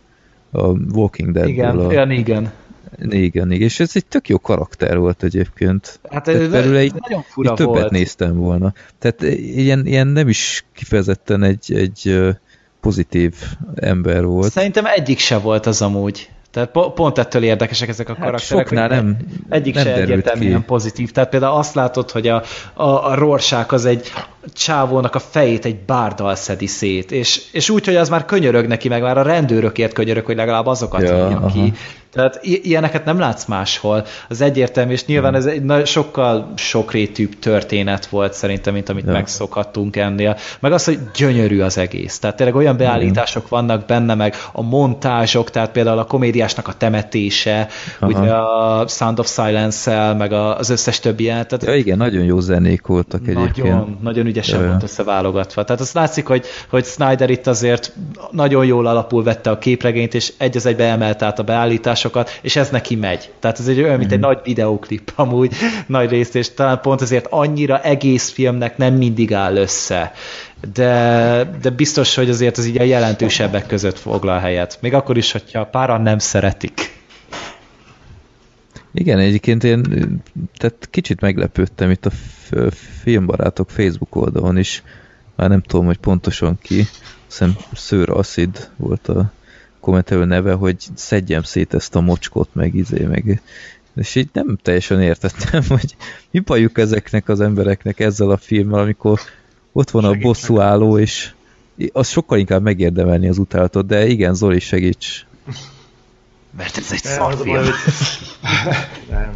a 0.51 0.67
Walking 0.95 1.33
Dead. 1.33 1.49
Igen, 1.49 1.79
a, 1.79 1.93
igen, 1.93 2.11
igen. 2.11 2.53
Igen, 3.11 3.51
igen, 3.51 3.67
és 3.67 3.81
ez 3.81 3.91
egy 3.95 4.07
tök 4.07 4.29
jó 4.29 4.39
karakter 4.39 4.99
volt 4.99 5.23
egyébként. 5.23 6.01
Hát 6.11 6.29
ez 6.29 6.49
belőle 6.49 6.79
egy, 6.79 6.93
nagyon 7.09 7.23
fura 7.23 7.51
így 7.51 7.57
többet 7.57 7.81
volt. 7.81 7.91
néztem 7.91 8.37
volna. 8.37 8.73
Tehát 8.99 9.23
ilyen, 9.39 9.87
ilyen 9.87 10.07
nem 10.07 10.29
is 10.29 10.65
kifejezetten 10.73 11.43
egy, 11.43 11.73
egy 11.75 12.19
pozitív 12.81 13.35
ember 13.75 14.25
volt. 14.25 14.53
Szerintem 14.53 14.87
egyik 14.87 15.19
se 15.19 15.39
volt 15.39 15.67
az 15.67 15.83
amúgy. 15.83 16.31
Tehát 16.53 16.71
pont 16.95 17.19
ettől 17.19 17.43
érdekesek 17.43 17.89
ezek 17.89 18.09
a 18.09 18.15
hát 18.15 18.25
karakterek. 18.25 18.67
Soknál 18.67 18.89
nem, 18.89 19.17
egyik 19.49 19.75
nem 19.75 19.85
se 19.85 19.95
egyértelműen 19.95 20.65
pozitív. 20.65 21.11
Tehát 21.11 21.31
például 21.31 21.57
azt 21.57 21.75
látod, 21.75 22.11
hogy 22.11 22.29
a, 22.29 22.43
a, 22.75 22.85
a 22.85 23.15
Rorschach 23.15 23.73
az 23.73 23.85
egy 23.85 24.13
csávónak 24.53 25.15
a 25.15 25.19
fejét 25.19 25.65
egy 25.65 25.77
bárdal 25.77 26.35
szedi 26.35 26.67
szét, 26.67 27.13
és, 27.13 27.43
és 27.53 27.71
úgy, 27.71 27.85
hogy 27.85 27.97
az 27.97 28.09
már 28.09 28.25
könyörög 28.25 28.67
neki, 28.67 28.89
meg 28.89 29.03
már 29.03 29.19
a 29.19 29.23
rendőrökért 29.23 29.93
könyörög, 29.93 30.25
hogy 30.25 30.37
legalább 30.37 30.67
azokat 30.67 31.03
ja, 31.03 31.51
ki. 31.53 31.73
Tehát 32.13 32.39
ilyeneket 32.43 33.05
nem 33.05 33.19
látsz 33.19 33.45
máshol. 33.45 34.05
Az 34.29 34.41
egyértelmű, 34.41 34.93
és 34.93 35.05
nyilván 35.05 35.35
ez 35.35 35.47
egy 35.47 35.87
sokkal 35.87 36.53
sokrétűbb 36.57 37.39
történet 37.39 38.07
volt 38.07 38.33
szerintem, 38.33 38.75
mint 38.75 38.89
amit 38.89 39.05
ja. 39.07 39.13
megszokhattunk 39.13 39.97
ennél. 39.97 40.37
Meg 40.61 40.73
az, 40.73 40.85
hogy 40.85 40.99
gyönyörű 41.15 41.61
az 41.61 41.79
egész. 41.79 42.19
Tehát 42.19 42.37
tényleg 42.37 42.57
olyan 42.57 42.77
beállítások 42.77 43.49
vannak 43.49 43.87
benne, 43.87 44.15
meg 44.15 44.35
a 44.53 44.63
montázsok, 44.63 45.51
tehát 45.51 45.71
például 45.71 45.99
a 45.99 46.05
komédiásnak 46.05 46.69
a 46.69 46.73
temetése, 46.73 47.69
Aha. 48.01 48.21
ugye 48.21 48.33
a 48.33 48.89
Sound 48.89 49.19
of 49.19 49.29
Silence-el, 49.29 50.15
meg 50.15 50.33
az 50.33 50.71
összes 50.71 51.01
többi 51.01 51.23
ilyen. 51.23 51.47
Tehát 51.47 51.65
ja, 51.65 51.75
igen, 51.75 51.97
nagyon 51.97 52.25
jó 52.25 52.41
zenék 52.41 52.87
voltak 52.87 53.21
egyébként. 53.27 53.69
Nagyon, 53.69 53.99
nagyon 54.03 54.27
ügyesen 54.27 54.61
ja. 54.61 54.67
volt 54.67 54.83
összeválogatva. 54.83 55.65
Tehát 55.65 55.81
azt 55.81 55.95
látszik, 55.95 56.27
hogy, 56.27 56.45
hogy 56.69 56.85
Snyder 56.85 57.31
itt 57.31 57.47
azért 57.47 57.93
nagyon 58.31 58.65
jól 58.65 58.87
alapul 58.87 59.23
vette 59.23 59.51
a 59.51 59.59
képregényt, 59.59 60.15
és 60.15 60.33
egy 60.37 60.57
az 60.57 60.67
egybe 60.67 60.85
emelt 60.85 61.23
át 61.23 61.39
a 61.39 61.43
beállításokat, 62.11 62.39
és 62.43 62.57
ez 62.57 62.71
neki 62.71 62.97
megy. 62.97 63.33
Tehát 63.39 63.59
ez 63.59 63.69
egy 63.69 63.81
olyan, 63.81 63.99
mint 63.99 64.13
egy 64.13 64.19
mhm. 64.19 64.27
nagy 64.27 64.41
videóklip 64.45 65.13
amúgy 65.15 65.55
nagy 65.87 66.11
részt, 66.11 66.35
és 66.35 66.55
talán 66.55 66.81
pont 66.81 67.03
ezért 67.03 67.27
annyira 67.31 67.81
egész 67.81 68.31
filmnek 68.31 68.77
nem 68.77 68.95
mindig 68.95 69.35
áll 69.35 69.57
össze. 69.57 70.13
De, 70.73 71.59
de 71.63 71.71
biztos, 71.71 72.15
hogy 72.15 72.29
azért 72.29 72.59
az 72.59 72.67
így 72.67 72.79
a 72.79 72.83
jelentősebbek 72.83 73.67
között 73.67 73.99
foglal 73.99 74.39
helyet. 74.39 74.79
Még 74.81 74.95
akkor 74.95 75.17
is, 75.17 75.33
hogyha 75.33 75.65
páran 75.65 76.01
nem 76.01 76.19
szeretik. 76.19 77.01
Igen, 78.95 79.19
egyébként 79.19 79.65
én 79.65 79.83
tehát 80.57 80.89
kicsit 80.91 81.21
meglepődtem 81.21 81.91
itt 81.91 82.07
a 82.07 82.11
filmbarátok 83.03 83.71
Facebook 83.71 84.17
oldalon 84.17 84.59
is, 84.59 84.83
már 85.37 85.49
nem 85.49 85.61
tudom, 85.61 85.87
hogy 85.87 85.99
pontosan 85.99 86.59
ki, 86.63 86.87
hiszem 87.27 87.57
Szőr 87.73 88.11
Acid 88.11 88.71
volt 88.77 89.09
a 89.09 89.33
kommentelő 89.83 90.25
neve, 90.25 90.53
hogy 90.53 90.77
szedjem 90.95 91.43
szét 91.43 91.75
ezt 91.75 91.95
a 91.95 92.01
mocskot, 92.01 92.49
meg 92.53 92.75
izé, 92.75 93.05
meg 93.05 93.43
és 93.97 94.15
így 94.15 94.29
nem 94.33 94.59
teljesen 94.63 95.03
értettem, 95.03 95.63
hogy 95.79 95.97
mi 96.31 96.41
bajuk 96.41 96.79
ezeknek 96.79 97.29
az 97.29 97.41
embereknek 97.41 98.01
ezzel 98.01 98.31
a 98.31 98.37
filmmel, 98.37 98.81
amikor 98.81 99.21
ott 99.73 99.91
van 99.91 100.05
a 100.05 100.15
bosszú 100.15 100.61
álló, 100.61 100.99
és 100.99 101.33
az 101.93 102.09
sokkal 102.09 102.39
inkább 102.39 102.63
megérdemelni 102.63 103.29
az 103.29 103.39
utálatot, 103.39 103.87
de 103.87 104.07
igen, 104.07 104.35
Zoli, 104.35 104.59
segíts. 104.59 105.27
Mert 106.57 106.77
ez 106.77 106.93
egy 106.93 107.03
szarfilm. 107.03 107.65
Nem. 109.11 109.33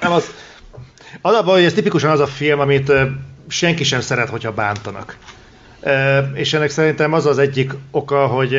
Nem, 0.00 0.12
az, 0.12 0.24
az 1.20 1.34
a 1.34 1.42
baj, 1.42 1.54
hogy 1.54 1.64
ez 1.64 1.72
tipikusan 1.72 2.10
az 2.10 2.20
a 2.20 2.26
film, 2.26 2.60
amit 2.60 2.92
senki 3.48 3.84
sem 3.84 4.00
szeret, 4.00 4.28
hogyha 4.28 4.52
bántanak. 4.52 5.16
És 6.34 6.52
ennek 6.52 6.70
szerintem 6.70 7.12
az 7.12 7.26
az 7.26 7.38
egyik 7.38 7.72
oka, 7.90 8.26
hogy 8.26 8.58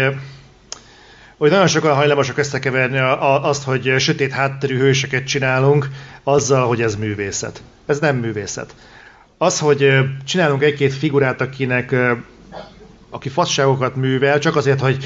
hogy 1.40 1.50
nagyon 1.50 1.68
sokan 1.68 1.95
hajlamosak 1.95 2.38
összekeverni 2.38 2.98
azt, 3.42 3.64
hogy 3.64 3.93
sötét 3.98 4.32
hátterű 4.32 4.77
hőseket 4.77 5.24
csinálunk, 5.24 5.88
azzal, 6.24 6.68
hogy 6.68 6.82
ez 6.82 6.95
művészet. 6.95 7.61
Ez 7.85 8.00
nem 8.00 8.18
művészet. 8.18 8.76
Az, 9.38 9.59
hogy 9.59 9.90
csinálunk 10.26 10.64
egy-két 10.64 10.93
figurát, 10.93 11.42
akinek 11.42 11.95
aki 13.09 13.30
fasságokat 13.30 13.95
művel, 13.95 14.40
csak 14.40 14.56
azért, 14.56 14.80
hogy 14.80 15.06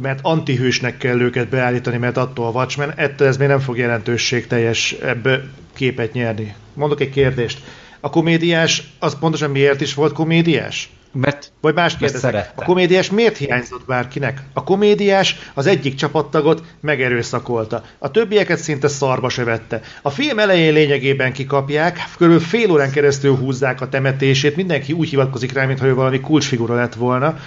mert 0.00 0.18
antihősnek 0.22 0.96
kell 0.96 1.20
őket 1.20 1.48
beállítani, 1.48 1.96
mert 1.96 2.16
attól 2.16 2.46
a 2.46 2.50
Watchmen, 2.50 2.92
ettől 2.96 3.28
ez 3.28 3.36
még 3.36 3.48
nem 3.48 3.60
fog 3.60 3.76
jelentőség 3.76 4.46
teljes 4.46 4.92
ebbe 4.92 5.44
képet 5.74 6.12
nyerni. 6.12 6.54
Mondok 6.74 7.00
egy 7.00 7.10
kérdést. 7.10 7.60
A 8.00 8.10
komédiás, 8.10 8.82
az 8.98 9.18
pontosan 9.18 9.50
miért 9.50 9.80
is 9.80 9.94
volt 9.94 10.12
komédiás? 10.12 10.90
Mert, 11.12 11.52
Vagy 11.60 11.74
más 11.74 11.96
kérdezek. 11.96 12.52
A 12.54 12.64
komédiás 12.64 13.10
miért 13.10 13.36
hiányzott 13.36 13.84
bárkinek? 13.86 14.42
A 14.52 14.64
komédiás 14.64 15.36
az 15.54 15.66
egyik 15.66 15.94
csapattagot 15.94 16.62
megerőszakolta. 16.80 17.84
A 17.98 18.10
többieket 18.10 18.58
szinte 18.58 18.88
szarba 18.88 19.28
se 19.28 19.44
vette. 19.44 19.80
A 20.02 20.10
film 20.10 20.38
elején 20.38 20.72
lényegében 20.72 21.32
kikapják, 21.32 21.98
körülbelül 22.16 22.48
fél 22.48 22.70
órán 22.70 22.90
keresztül 22.90 23.36
húzzák 23.36 23.80
a 23.80 23.88
temetését, 23.88 24.56
mindenki 24.56 24.92
úgy 24.92 25.08
hivatkozik 25.08 25.52
rá, 25.52 25.64
mintha 25.64 25.86
ő 25.86 25.94
valami 25.94 26.20
kulcsfigura 26.20 26.74
lett 26.74 26.94
volna, 26.94 27.38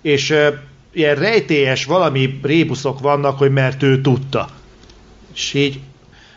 és 0.00 0.30
uh, 0.30 0.46
ilyen 0.92 1.14
rejtélyes 1.14 1.84
valami 1.84 2.38
rébuszok 2.42 3.00
vannak, 3.00 3.38
hogy 3.38 3.52
mert 3.52 3.82
ő 3.82 4.00
tudta. 4.00 4.48
És 5.34 5.54
így, 5.54 5.80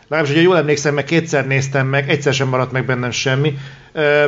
legalábbis, 0.02 0.32
hogyha 0.32 0.50
jól 0.50 0.58
emlékszem, 0.58 0.94
meg 0.94 1.04
kétszer 1.04 1.48
néztem 1.48 1.88
meg, 1.88 2.10
egyszer 2.10 2.34
sem 2.34 2.48
maradt 2.48 2.72
meg 2.72 2.86
bennem 2.86 3.12
semmi, 3.12 3.58
uh, 3.94 4.26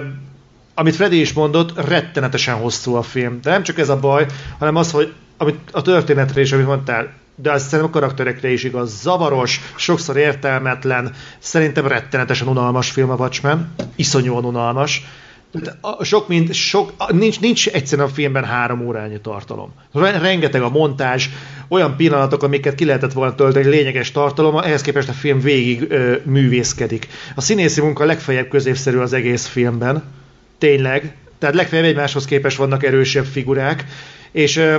amit 0.80 0.96
Freddy 0.96 1.20
is 1.20 1.34
mondott, 1.34 1.88
rettenetesen 1.88 2.56
hosszú 2.56 2.96
a 2.96 3.02
film. 3.02 3.40
De 3.42 3.52
nem 3.52 3.64
csak 3.64 3.80
ez 3.80 3.90
a 3.90 4.00
baj, 4.00 4.26
hanem 4.60 4.76
az, 4.76 4.92
hogy 4.92 5.14
amit 5.38 5.60
a 5.72 5.82
történetre 5.82 6.42
is, 6.42 6.52
amit 6.52 6.66
mondtál, 6.66 7.14
de 7.36 7.52
azt 7.52 7.68
szerintem 7.68 7.90
a 7.90 8.00
karakterekre 8.00 8.52
is 8.52 8.64
igaz. 8.64 9.00
Zavaros, 9.02 9.62
sokszor 9.76 10.18
értelmetlen, 10.18 11.14
szerintem 11.40 11.88
rettenetesen 11.88 12.48
unalmas 12.48 12.92
film 12.92 13.10
a 13.10 13.16
Watchmen. 13.16 13.74
Iszonyúan 13.96 14.46
unalmas. 14.46 15.06
Sok, 16.02 16.28
mint, 16.28 16.54
sok, 16.54 16.94
nincs, 17.12 17.40
nincs 17.40 17.68
egyszerűen 17.68 18.08
a 18.08 18.12
filmben 18.12 18.46
három 18.46 18.88
órányi 18.88 19.20
tartalom. 19.22 19.74
Rengeteg 19.94 20.62
a 20.62 20.70
montázs, 20.70 21.30
olyan 21.68 21.96
pillanatok, 21.96 22.44
amiket 22.44 22.76
ki 22.76 22.86
lehetett 22.86 23.14
volna 23.14 23.36
tölteni, 23.36 23.68
lényeges 23.68 24.12
tartalom, 24.12 24.58
ehhez 24.58 24.82
képest 24.82 25.10
a 25.10 25.14
film 25.14 25.40
végig 25.40 25.92
ö, 25.92 26.16
művészkedik. 26.24 27.08
A 27.36 27.42
színészi 27.42 27.82
munka 27.82 28.06
legfeljebb 28.06 28.48
középszerű 28.48 28.98
az 28.98 29.14
egész 29.14 29.46
filmben. 29.46 30.04
Tényleg. 30.58 31.16
Tehát 31.40 31.56
legfeljebb 31.56 31.88
egymáshoz 31.88 32.26
képest 32.26 32.58
vannak 32.58 32.84
erősebb 32.84 33.26
figurák. 33.26 33.86
És 34.32 34.56
ö, 34.56 34.78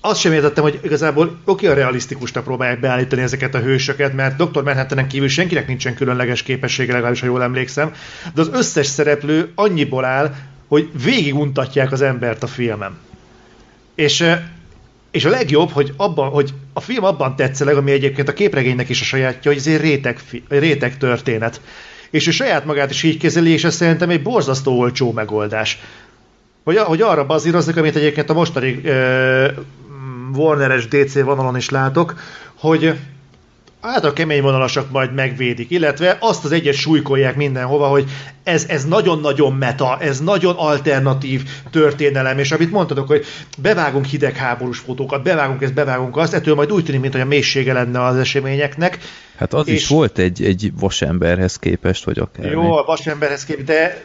azt 0.00 0.20
sem 0.20 0.32
értettem, 0.32 0.62
hogy 0.62 0.78
igazából 0.82 1.38
oké, 1.44 1.66
a 1.66 1.74
realisztikusnak 1.74 2.44
próbálják 2.44 2.80
beállítani 2.80 3.22
ezeket 3.22 3.54
a 3.54 3.60
hősöket, 3.60 4.14
mert 4.14 4.36
Dr. 4.36 4.62
Manhattanen 4.62 5.08
kívül 5.08 5.28
senkinek 5.28 5.66
nincsen 5.66 5.94
különleges 5.94 6.42
képessége, 6.42 6.92
legalábbis 6.92 7.20
ha 7.20 7.26
jól 7.26 7.42
emlékszem, 7.42 7.92
de 8.34 8.40
az 8.40 8.50
összes 8.52 8.86
szereplő 8.86 9.52
annyiból 9.54 10.04
áll, 10.04 10.34
hogy 10.68 10.90
végiguntatják 11.04 11.92
az 11.92 12.02
embert 12.02 12.42
a 12.42 12.46
filmen. 12.46 12.98
És, 13.94 14.24
és 15.10 15.24
a 15.24 15.30
legjobb, 15.30 15.70
hogy, 15.70 15.92
abban, 15.96 16.28
hogy 16.30 16.54
a 16.72 16.80
film 16.80 17.04
abban 17.04 17.36
tetszeleg, 17.36 17.76
ami 17.76 17.90
egyébként 17.90 18.28
a 18.28 18.32
képregénynek 18.32 18.88
is 18.88 19.00
a 19.00 19.04
sajátja, 19.04 19.50
hogy 19.50 19.60
ez 19.60 19.66
egy 19.66 19.80
réteg, 19.80 20.20
réteg 20.48 20.96
történet. 20.96 21.60
És 22.10 22.26
ő 22.26 22.30
saját 22.30 22.64
magát 22.64 22.90
is 22.90 23.02
így 23.02 23.18
kezeli, 23.18 23.50
és 23.50 23.64
ez 23.64 23.74
szerintem 23.74 24.10
egy 24.10 24.22
borzasztó 24.22 24.78
olcsó 24.78 25.12
megoldás. 25.12 25.78
Hogy, 26.64 26.76
hogy 26.76 27.02
arra 27.02 27.26
bazíroznak, 27.26 27.76
amit 27.76 27.96
egyébként 27.96 28.30
a 28.30 28.34
mostani 28.34 28.80
Warner-es 30.34 30.88
DC 30.88 31.22
vonalon 31.22 31.56
is 31.56 31.70
látok, 31.70 32.14
hogy 32.54 32.94
hát 33.80 34.04
a 34.04 34.12
kemény 34.12 34.42
vonalasak 34.42 34.90
majd 34.90 35.14
megvédik, 35.14 35.70
illetve 35.70 36.16
azt 36.20 36.44
az 36.44 36.52
egyet 36.52 36.74
súlykolják 36.74 37.36
mindenhova, 37.36 37.86
hogy 37.86 38.10
ez, 38.42 38.64
ez 38.68 38.84
nagyon-nagyon 38.84 39.52
meta, 39.52 39.98
ez 40.00 40.20
nagyon 40.20 40.54
alternatív 40.56 41.42
történelem, 41.70 42.38
és 42.38 42.52
amit 42.52 42.70
mondtatok, 42.70 43.06
hogy 43.06 43.24
bevágunk 43.58 44.04
hidegháborús 44.04 44.78
fotókat, 44.78 45.22
bevágunk 45.22 45.62
ezt, 45.62 45.74
bevágunk 45.74 46.16
azt, 46.16 46.34
ettől 46.34 46.54
majd 46.54 46.72
úgy 46.72 46.84
tűnik, 46.84 47.00
mint 47.00 47.12
hogy 47.12 47.22
a 47.22 47.26
mélysége 47.26 47.72
lenne 47.72 48.04
az 48.04 48.16
eseményeknek. 48.16 48.98
Hát 49.36 49.54
az 49.54 49.68
és... 49.68 49.74
is 49.74 49.88
volt 49.88 50.18
egy, 50.18 50.44
egy 50.44 50.72
vasemberhez 50.80 51.56
képest, 51.56 52.04
vagy 52.04 52.18
akár. 52.18 52.50
Jó, 52.50 52.72
a 52.72 52.84
vasemberhez 52.84 53.44
képest, 53.44 53.66
de 53.66 54.04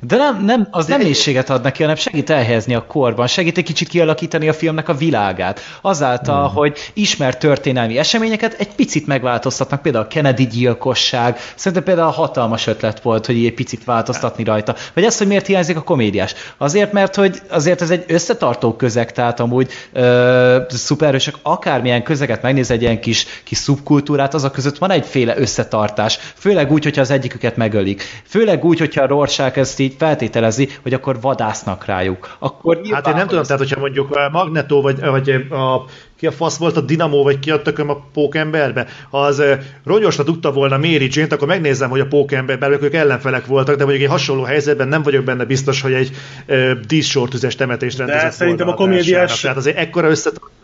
de 0.00 0.16
nem, 0.16 0.44
nem, 0.44 0.68
az 0.70 0.86
nem 0.86 1.00
mélységet 1.00 1.50
ad 1.50 1.62
neki, 1.62 1.82
hanem 1.82 1.96
segít 1.96 2.30
elhelyezni 2.30 2.74
a 2.74 2.86
korban, 2.86 3.26
segít 3.26 3.58
egy 3.58 3.64
kicsit 3.64 3.88
kialakítani 3.88 4.48
a 4.48 4.52
filmnek 4.52 4.88
a 4.88 4.94
világát. 4.94 5.60
Azáltal, 5.80 6.48
mm. 6.48 6.54
hogy 6.54 6.90
ismert 6.94 7.38
történelmi 7.38 7.98
eseményeket 7.98 8.54
egy 8.58 8.74
picit 8.74 9.06
megváltoztatnak, 9.06 9.82
például 9.82 10.04
a 10.04 10.08
Kennedy 10.08 10.46
gyilkosság, 10.46 11.38
szerintem 11.54 11.82
például 11.82 12.10
hatalmas 12.10 12.66
ötlet 12.66 13.00
volt, 13.00 13.26
hogy 13.26 13.44
egy 13.44 13.54
picit 13.54 13.84
változtatni 13.84 14.44
rajta. 14.44 14.74
Vagy 14.94 15.04
az, 15.04 15.18
hogy 15.18 15.26
miért 15.26 15.46
hiányzik 15.46 15.76
a 15.76 15.82
komédiás. 15.82 16.34
Azért, 16.56 16.92
mert 16.92 17.14
hogy 17.14 17.42
azért 17.50 17.82
ez 17.82 17.90
egy 17.90 18.04
összetartó 18.08 18.76
közeg, 18.76 19.12
tehát 19.12 19.40
amúgy 19.40 19.70
ö, 19.92 20.60
szuperősök 20.68 21.34
akármilyen 21.42 22.02
közeget 22.02 22.42
megnéz, 22.42 22.70
egy 22.70 22.82
ilyen 22.82 23.00
kis, 23.00 23.26
kis 23.44 23.58
szubkultúrát, 23.58 24.34
azok 24.34 24.52
között 24.52 24.78
van 24.78 24.90
egyféle 24.90 25.38
összetartás. 25.38 26.18
Főleg 26.34 26.72
úgy, 26.72 26.84
hogyha 26.84 27.00
az 27.00 27.10
egyiküket 27.10 27.56
megölik. 27.56 28.02
Főleg 28.26 28.64
úgy, 28.64 28.78
hogyha 28.78 29.02
a 29.02 29.06
Rorschach 29.06 29.58
ezt 29.58 29.84
így 29.86 29.94
feltételezi, 29.98 30.68
hogy 30.82 30.94
akkor 30.94 31.20
vadásznak 31.20 31.84
rájuk. 31.84 32.36
Akkor 32.38 32.80
hát 32.92 33.06
én 33.06 33.14
nem 33.14 33.26
tudom, 33.26 33.42
tehát 33.42 33.58
hogyha 33.58 33.80
mondjuk 33.80 34.10
a 34.10 34.28
Magneto, 34.32 34.80
vagy, 34.80 35.00
vagy 35.00 35.30
a, 35.50 35.84
ki 36.16 36.26
a 36.26 36.32
fasz 36.32 36.56
volt 36.56 36.76
a 36.76 36.80
Dinamo, 36.80 37.22
vagy 37.22 37.38
ki 37.38 37.50
a 37.50 37.62
tököm 37.62 37.90
a 37.90 38.04
pókemberbe, 38.12 38.86
ha 39.10 39.18
az 39.20 39.42
rongyosra 39.84 40.24
tudta 40.24 40.52
volna 40.52 40.76
Mary 40.76 41.08
Jane-t, 41.10 41.32
akkor 41.32 41.48
megnézem, 41.48 41.90
hogy 41.90 42.00
a 42.00 42.06
pókemberben 42.06 42.72
ők 42.82 42.94
ellenfelek 42.94 43.46
voltak, 43.46 43.76
de 43.76 43.84
mondjuk 43.84 44.04
egy 44.04 44.10
hasonló 44.10 44.42
helyzetben 44.42 44.88
nem 44.88 45.02
vagyok 45.02 45.24
benne 45.24 45.44
biztos, 45.44 45.80
hogy 45.80 45.92
egy 45.92 46.10
uh, 46.48 46.70
díszsortüzes 46.86 47.54
temetést 47.54 47.98
rendezett 47.98 48.22
De 48.22 48.30
szerintem 48.30 48.68
a 48.68 48.74
komédiás... 48.74 49.40
Tehát 49.40 49.56
azért 49.56 49.76
ekkora 49.76 50.08
összetartás 50.08 50.54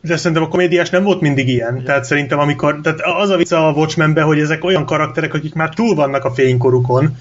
de 0.00 0.16
szerintem 0.16 0.42
a 0.42 0.48
komédiás 0.48 0.90
nem 0.90 1.02
volt 1.02 1.20
mindig 1.20 1.48
ilyen. 1.48 1.84
Tehát 1.84 2.04
szerintem 2.04 2.38
amikor, 2.38 2.80
tehát 2.82 3.00
az 3.00 3.30
a 3.30 3.36
vicc 3.36 3.52
a 3.52 3.72
watchmen 3.76 4.22
hogy 4.22 4.38
ezek 4.38 4.64
olyan 4.64 4.86
karakterek, 4.86 5.34
akik 5.34 5.54
már 5.54 5.68
túl 5.68 5.94
vannak 5.94 6.24
a 6.24 6.30
fénykorukon, 6.30 7.16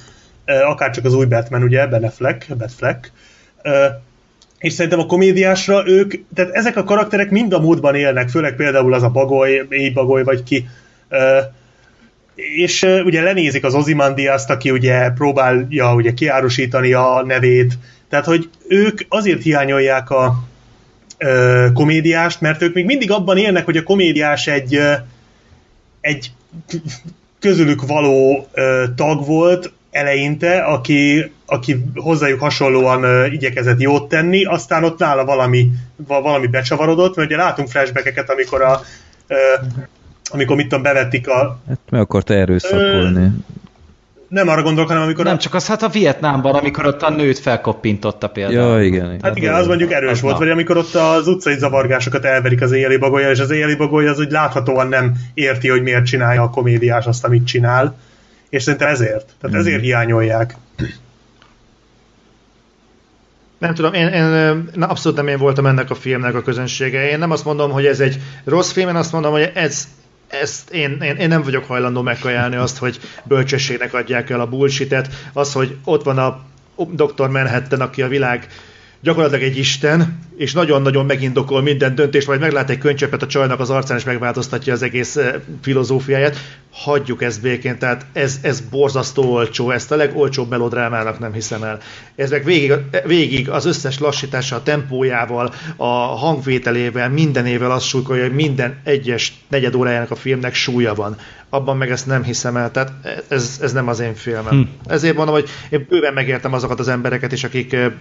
akár 0.46 0.92
csak 0.92 1.06
az 1.06 1.14
új 1.14 1.26
Batman, 1.26 1.64
ugye, 1.64 1.88
Ben 1.88 2.04
Affleck, 2.04 2.58
Batfleck, 2.58 3.12
és 4.60 4.74
szerintem 4.74 5.00
a 5.00 5.06
komédiásra 5.06 5.84
ők, 5.88 6.14
tehát 6.36 6.52
ezek 6.52 6.78
a 6.78 6.84
karakterek 6.84 7.30
mind 7.30 7.54
a 7.54 7.60
módban 7.60 7.96
élnek, 7.96 8.30
főleg 8.30 8.56
például 8.56 8.94
az 8.94 9.04
a 9.04 9.10
bagoly, 9.10 9.66
éj 9.70 9.90
bagoly 9.90 10.24
vagy 10.24 10.44
ki, 10.44 10.68
és 12.36 12.82
ugye 13.04 13.22
lenézik 13.22 13.64
az 13.64 13.74
Ozymandiaszt, 13.74 14.50
aki 14.50 14.72
ugye 14.72 15.10
próbálja 15.10 15.94
ugye 15.94 16.14
kiárusítani 16.14 16.94
a 16.94 17.24
nevét, 17.26 17.74
tehát 18.10 18.26
hogy 18.26 18.50
ők 18.68 19.00
azért 19.08 19.44
hiányolják 19.44 20.10
a 20.10 20.44
komédiást, 21.74 22.42
mert 22.42 22.62
ők 22.62 22.74
még 22.74 22.86
mindig 22.86 23.12
abban 23.12 23.38
élnek, 23.38 23.66
hogy 23.66 23.78
a 23.78 23.84
komédiás 23.84 24.48
egy, 24.48 24.80
egy 26.02 26.32
közülük 27.40 27.86
való 27.88 28.48
tag 28.96 29.26
volt, 29.26 29.72
eleinte, 29.94 30.58
aki, 30.58 31.32
aki 31.46 31.84
hozzájuk 31.96 32.40
hasonlóan 32.40 33.04
uh, 33.04 33.34
igyekezett 33.34 33.82
jót 33.82 34.10
tenni, 34.10 34.46
aztán 34.46 34.84
ott 34.84 35.00
nála 35.00 35.26
valami, 35.26 35.72
valami 36.08 36.48
becsavarodott, 36.48 37.16
mert 37.16 37.30
ugye 37.30 37.38
látunk 37.38 37.68
flashbackeket, 37.68 38.30
amikor 38.30 38.62
a 38.62 38.82
uh, 39.30 39.68
amikor 40.32 40.56
mit 40.56 40.68
tudom, 40.68 40.84
bevették 40.84 41.28
a... 41.28 41.60
Hát 41.68 41.80
meg 41.90 42.02
akarta 42.02 42.34
erőszakolni. 42.34 43.26
Uh, 43.26 43.34
nem 44.34 44.48
arra 44.48 44.62
gondolok, 44.62 44.90
hanem 44.90 45.04
amikor... 45.04 45.26
Nem, 45.26 45.34
a... 45.34 45.38
csak 45.38 45.54
az 45.54 45.68
hát 45.68 45.84
a 45.84 45.88
Vietnámban, 45.88 46.56
amikor 46.56 46.86
ott 46.86 47.02
a 47.02 47.10
nőt 47.10 47.40
felkoppintotta 47.40 48.30
például. 48.30 48.78
Ja, 48.78 48.84
igen. 48.84 49.06
igen. 49.06 49.20
Hát 49.22 49.38
igen, 49.38 49.54
az 49.54 49.68
mondjuk 49.68 49.92
erős 49.92 50.12
az 50.12 50.22
volt, 50.22 50.34
na. 50.34 50.40
vagy 50.40 50.50
amikor 50.50 50.78
ott 50.78 50.94
az 50.94 51.28
utcai 51.28 51.58
zavargásokat 51.58 52.26
elverik 52.26 52.62
az 52.62 52.72
éjjeli 52.72 52.98
bagolya, 52.98 53.30
és 53.30 53.40
az 53.40 53.52
éjjeli 53.52 53.76
bagolya 53.76 54.12
az 54.12 54.20
úgy 54.20 54.32
láthatóan 54.32 54.88
nem 54.88 55.14
érti, 55.34 55.70
hogy 55.70 55.82
miért 55.82 56.06
csinálja 56.06 56.42
a 56.42 56.50
komédiás 56.50 57.06
azt, 57.06 57.26
amit 57.26 57.48
csinál 57.48 57.96
és 58.54 58.64
szerintem 58.64 58.88
ezért. 58.88 59.34
Tehát 59.42 59.58
ezért 59.58 59.76
mhm. 59.76 59.86
hiányolják. 59.86 60.56
Nem 63.58 63.74
tudom, 63.74 63.94
én, 63.94 64.08
én 64.08 64.70
na, 64.74 64.88
abszolút 64.88 65.18
nem 65.18 65.28
én 65.28 65.38
voltam 65.38 65.66
ennek 65.66 65.90
a 65.90 65.96
filmnek 65.96 66.36
a 66.36 66.42
közönsége. 66.42 67.10
Én 67.10 67.20
nem 67.20 67.32
azt 67.32 67.46
mondom, 67.46 67.72
hogy 67.72 67.86
ez 67.86 68.00
egy 68.00 68.20
rossz 68.44 68.72
film, 68.72 68.90
én 68.90 68.96
azt 68.96 69.12
mondom, 69.12 69.32
hogy 69.32 69.52
ez, 69.54 69.88
ezt 70.28 70.70
én, 70.70 70.98
én, 71.02 71.16
én 71.16 71.28
nem 71.28 71.44
vagyok 71.44 71.66
hajlandó 71.66 72.02
megkajálni 72.02 72.56
azt, 72.56 72.78
hogy 72.78 73.00
bölcsességnek 73.24 73.94
adják 73.94 74.30
el 74.30 74.40
a 74.40 74.50
bullshitet. 74.50 75.08
Az, 75.34 75.54
hogy 75.54 75.78
ott 75.84 76.04
van 76.04 76.18
a 76.18 76.42
Dr. 76.76 77.28
Manhattan, 77.28 77.82
aki 77.82 78.02
a 78.02 78.08
világ 78.08 78.48
gyakorlatilag 79.04 79.44
egy 79.44 79.58
isten, 79.58 80.20
és 80.38 80.54
nagyon-nagyon 80.54 81.06
megindokol 81.06 81.62
minden 81.62 81.96
döntést, 81.96 82.28
majd 82.28 82.40
meglát 82.40 82.70
egy 82.70 82.78
könycsepet 82.78 83.22
a 83.22 83.28
csajnak 83.28 83.60
az 83.60 83.70
arcán, 83.70 83.98
és 83.98 84.04
megváltoztatja 84.04 84.74
az 84.74 84.82
egész 84.82 85.16
eh, 85.16 85.34
filozófiáját. 85.62 86.38
Hagyjuk 86.72 87.24
ezt 87.24 87.42
békén, 87.42 87.78
tehát 87.78 88.06
ez, 88.14 88.40
ez 88.42 88.62
borzasztó 88.62 89.32
olcsó, 89.32 89.72
ezt 89.72 89.92
a 89.92 89.96
legolcsóbb 89.96 90.50
melodrámának 90.50 91.20
nem 91.20 91.34
hiszem 91.34 91.64
el. 91.64 91.80
Ez 92.16 92.30
meg 92.30 92.44
végig, 92.44 92.74
végig 93.06 93.50
az 93.50 93.66
összes 93.66 94.00
lassítása, 94.00 94.56
a 94.56 94.64
tempójával, 94.64 95.54
a 95.76 95.86
hangvételével, 95.96 97.10
mindenével 97.10 97.72
azt 97.72 97.88
súlykolja, 97.88 98.24
hogy 98.24 98.36
minden 98.36 98.80
egyes 98.84 99.34
negyed 99.50 99.76
órájának 99.76 100.12
a 100.12 100.16
filmnek 100.16 100.54
súlya 100.54 100.94
van. 100.94 101.18
Abban 101.54 101.78
meg 101.78 101.92
ezt 101.92 102.06
nem 102.06 102.24
hiszem 102.24 102.58
el, 102.58 102.72
tehát 102.72 102.92
ez, 103.28 103.58
ez 103.62 103.74
nem 103.74 103.88
az 103.88 104.00
én 104.00 104.16
filmem. 104.16 104.50
Hm. 104.50 104.92
Ezért 104.92 105.16
mondom, 105.16 105.34
hogy 105.34 105.50
én 105.70 105.86
bőven 105.90 106.14
megértem 106.14 106.54
azokat 106.54 106.80
az 106.80 106.88
embereket 106.88 107.32
is, 107.32 107.44
akik 107.44 107.74
eh, 107.74 107.92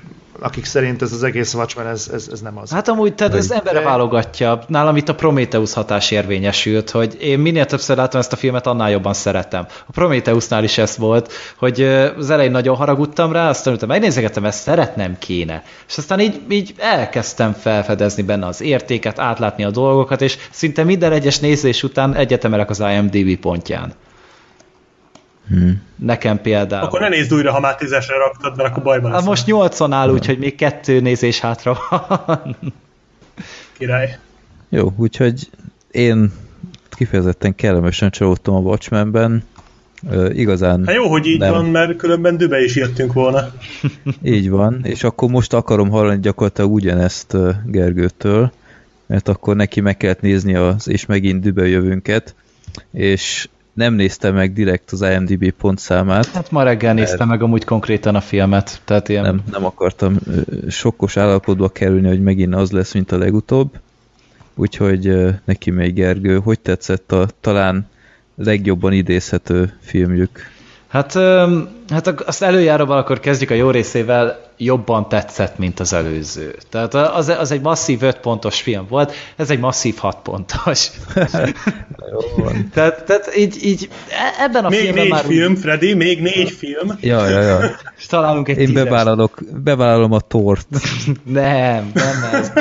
akik 0.41 0.65
szerint 0.65 1.03
ez 1.03 1.13
az 1.13 1.23
egész 1.23 1.55
Watchmen, 1.55 1.87
ez, 1.87 2.11
ez, 2.13 2.29
ez 2.33 2.41
nem 2.41 2.59
az. 2.59 2.71
Hát 2.71 2.89
amúgy, 2.89 3.15
tehát 3.15 3.35
ez 3.35 3.51
embere 3.51 3.81
válogatja. 3.81 4.63
Nálam 4.69 4.97
itt 4.97 5.09
a 5.09 5.15
Prometheus 5.15 5.73
hatás 5.73 6.11
érvényesült, 6.11 6.91
hogy 6.91 7.17
én 7.21 7.39
minél 7.39 7.67
többször 7.67 7.97
látom 7.97 8.21
ezt 8.21 8.33
a 8.33 8.37
filmet, 8.37 8.67
annál 8.67 8.91
jobban 8.91 9.15
szeretem. 9.15 9.67
A 9.87 9.91
Prometheusnál 9.91 10.65
is 10.65 10.79
ez 10.79 10.97
volt, 10.97 11.33
hogy 11.57 11.83
az 12.19 12.31
elején 12.31 12.51
nagyon 12.51 12.77
haragudtam 12.77 13.33
rá, 13.33 13.49
aztán 13.49 13.75
utána 13.75 13.93
megnézegettem, 13.93 14.45
ezt 14.45 14.63
szeretnem 14.63 15.19
kéne. 15.19 15.63
És 15.89 15.99
aztán 15.99 16.21
így, 16.21 16.41
így 16.49 16.75
elkezdtem 16.79 17.53
felfedezni 17.53 18.23
benne 18.23 18.47
az 18.47 18.61
értéket, 18.61 19.19
átlátni 19.19 19.65
a 19.65 19.71
dolgokat, 19.71 20.23
és 20.23 20.39
szinte 20.51 20.85
minden 20.85 21.13
egyes 21.13 21.39
nézés 21.39 21.83
után 21.83 22.15
egyetemelek 22.15 22.71
az 22.71 22.81
IMDb 22.81 23.41
pontján. 23.43 23.93
Hmm. 25.49 25.83
Nekem 25.97 26.41
például. 26.41 26.85
Akkor 26.85 27.01
ne 27.01 27.09
nézd 27.09 27.35
újra, 27.35 27.53
ha 27.53 27.61
már 27.61 27.75
tízesre 27.75 28.17
raktad, 28.17 28.57
mert 28.57 28.69
akkor 28.69 28.83
bajban 28.83 29.11
lesz. 29.11 29.25
Most 29.25 29.47
nyolcon 29.47 29.93
áll, 29.93 30.11
úgyhogy 30.11 30.39
még 30.39 30.55
kettő 30.55 31.01
nézés 31.01 31.41
hátra 31.41 31.79
van. 31.91 32.57
Király. 33.79 34.19
Jó, 34.69 34.93
úgyhogy 34.97 35.51
én 35.91 36.33
kifejezetten 36.91 37.55
kellemesen 37.55 38.11
csalódtam 38.11 38.55
a 38.55 38.59
Watchmenben. 38.59 39.45
Ö, 40.11 40.31
igazán 40.31 40.87
Hát 40.87 40.95
jó, 40.95 41.09
hogy 41.09 41.27
így 41.27 41.39
nem. 41.39 41.53
van, 41.53 41.65
mert 41.65 41.97
különben 41.97 42.37
dübe 42.37 42.63
is 42.65 42.77
jöttünk 42.77 43.13
volna. 43.13 43.53
Így 44.23 44.51
van, 44.51 44.81
és 44.85 45.05
akkor 45.05 45.31
most 45.31 45.53
akarom 45.53 45.91
hallani 45.91 46.21
gyakorlatilag 46.21 46.73
ugyanezt 46.73 47.37
Gergőtől, 47.67 48.53
mert 49.07 49.29
akkor 49.29 49.57
neki 49.57 49.81
meg 49.81 49.97
kellett 49.97 50.21
nézni 50.21 50.55
az 50.55 50.89
és 50.89 51.07
megint 51.07 51.43
dübe 51.43 51.67
jövőnket, 51.67 52.35
és 52.93 53.49
nem 53.73 53.95
nézte 53.95 54.31
meg 54.31 54.53
direkt 54.53 54.91
az 54.91 55.03
IMDb 55.03 55.51
pontszámát, 55.51 56.27
Hát 56.27 56.51
ma 56.51 56.63
reggel 56.63 56.95
néztem 56.95 57.29
meg 57.29 57.43
amúgy 57.43 57.65
konkrétan 57.65 58.15
a 58.15 58.21
filmet, 58.21 58.81
tehát 58.85 59.09
ilyen... 59.09 59.23
nem, 59.23 59.43
nem 59.51 59.65
akartam 59.65 60.19
sokkos 60.69 61.17
állapotba 61.17 61.69
kerülni, 61.69 62.09
hogy 62.09 62.23
megint 62.23 62.55
az 62.55 62.71
lesz, 62.71 62.93
mint 62.93 63.13
a 63.13 63.19
legutóbb. 63.19 63.71
Úgyhogy 64.55 65.17
neki 65.45 65.71
még 65.71 65.95
Gergő, 65.95 66.39
hogy 66.39 66.61
tetszett 66.61 67.13
a 67.13 67.29
talán 67.41 67.87
legjobban 68.35 68.93
idézhető 68.93 69.73
filmjük? 69.81 70.41
Hát, 70.93 71.13
hát 71.89 72.07
azt 72.27 72.43
előjáróban 72.43 72.99
akkor 72.99 73.21
kezdjük 73.21 73.51
a 73.51 73.55
jó 73.55 73.71
részével, 73.71 74.41
jobban 74.57 75.09
tetszett, 75.09 75.59
mint 75.59 75.81
az 75.81 75.93
előző. 75.93 76.57
Tehát 76.71 76.95
az, 76.95 77.29
az 77.29 77.51
egy 77.51 77.61
masszív 77.61 78.03
5 78.03 78.19
pontos 78.19 78.61
film 78.61 78.87
volt, 78.89 79.13
ez 79.37 79.51
egy 79.51 79.59
masszív 79.59 79.97
6 79.97 80.17
pontos. 80.23 80.91
Tehát, 82.75 83.05
tehát 83.05 83.37
így, 83.37 83.65
így 83.65 83.89
e- 84.09 84.43
ebben 84.45 84.65
a 84.65 84.69
Még 84.69 84.79
filmben 84.79 85.03
négy 85.03 85.13
már 85.13 85.25
film, 85.25 85.55
Freddy, 85.55 85.95
még 85.95 86.21
négy 86.21 86.51
film. 86.51 86.99
Ja, 87.01 87.29
ja, 87.29 87.41
ja. 87.41 87.59
úgy 87.99 88.07
találunk 88.09 88.49
egy 88.49 88.59
Én 88.59 88.67
tízes. 88.67 88.83
bevállalok, 88.83 89.39
bevállalom 89.63 90.13
a 90.13 90.21
tort. 90.21 90.67
Nem, 91.25 91.91
nem 91.95 92.29
ez. 92.33 92.53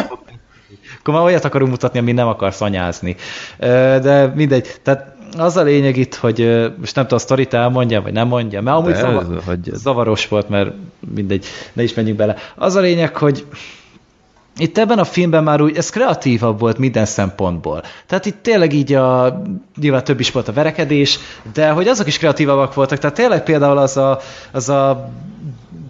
Akkor 0.99 1.13
már 1.13 1.23
olyat 1.23 1.45
akarunk 1.45 1.71
mutatni, 1.71 1.99
ami 1.99 2.11
nem 2.11 2.27
akarsz 2.27 2.61
anyázni. 2.61 3.15
De 3.57 4.31
mindegy. 4.35 4.75
Tehát 4.83 5.15
az 5.37 5.57
a 5.57 5.61
lényeg 5.61 5.97
itt, 5.97 6.15
hogy 6.15 6.37
most 6.79 6.95
nem 6.95 7.03
tudom, 7.03 7.17
a 7.17 7.21
sztorit 7.21 7.53
elmondja, 7.53 8.01
vagy 8.01 8.13
nem 8.13 8.27
mondja, 8.27 8.61
mert 8.61 8.77
amúgy 8.77 8.91
De 8.91 8.99
zavar, 8.99 9.41
hagyjad. 9.45 9.75
zavaros 9.75 10.27
volt, 10.27 10.49
mert 10.49 10.71
mindegy, 11.15 11.45
ne 11.73 11.83
is 11.83 11.93
menjünk 11.93 12.17
bele. 12.17 12.35
Az 12.55 12.75
a 12.75 12.79
lényeg, 12.79 13.17
hogy 13.17 13.45
itt 14.57 14.77
ebben 14.77 14.99
a 14.99 15.03
filmben 15.03 15.43
már 15.43 15.61
úgy, 15.61 15.77
ez 15.77 15.89
kreatívabb 15.89 16.59
volt 16.59 16.77
minden 16.77 17.05
szempontból. 17.05 17.83
Tehát 18.05 18.25
itt 18.25 18.37
tényleg 18.41 18.73
így 18.73 18.93
a, 18.93 19.41
nyilván 19.79 20.03
több 20.03 20.19
is 20.19 20.31
volt 20.31 20.47
a 20.47 20.53
verekedés, 20.53 21.19
de 21.53 21.69
hogy 21.69 21.87
azok 21.87 22.07
is 22.07 22.17
kreatívabbak 22.17 22.73
voltak. 22.73 22.97
Tehát 22.97 23.15
tényleg 23.15 23.43
például 23.43 23.77
az 23.77 23.97
a, 23.97 24.19
az 24.51 24.69
a 24.69 25.11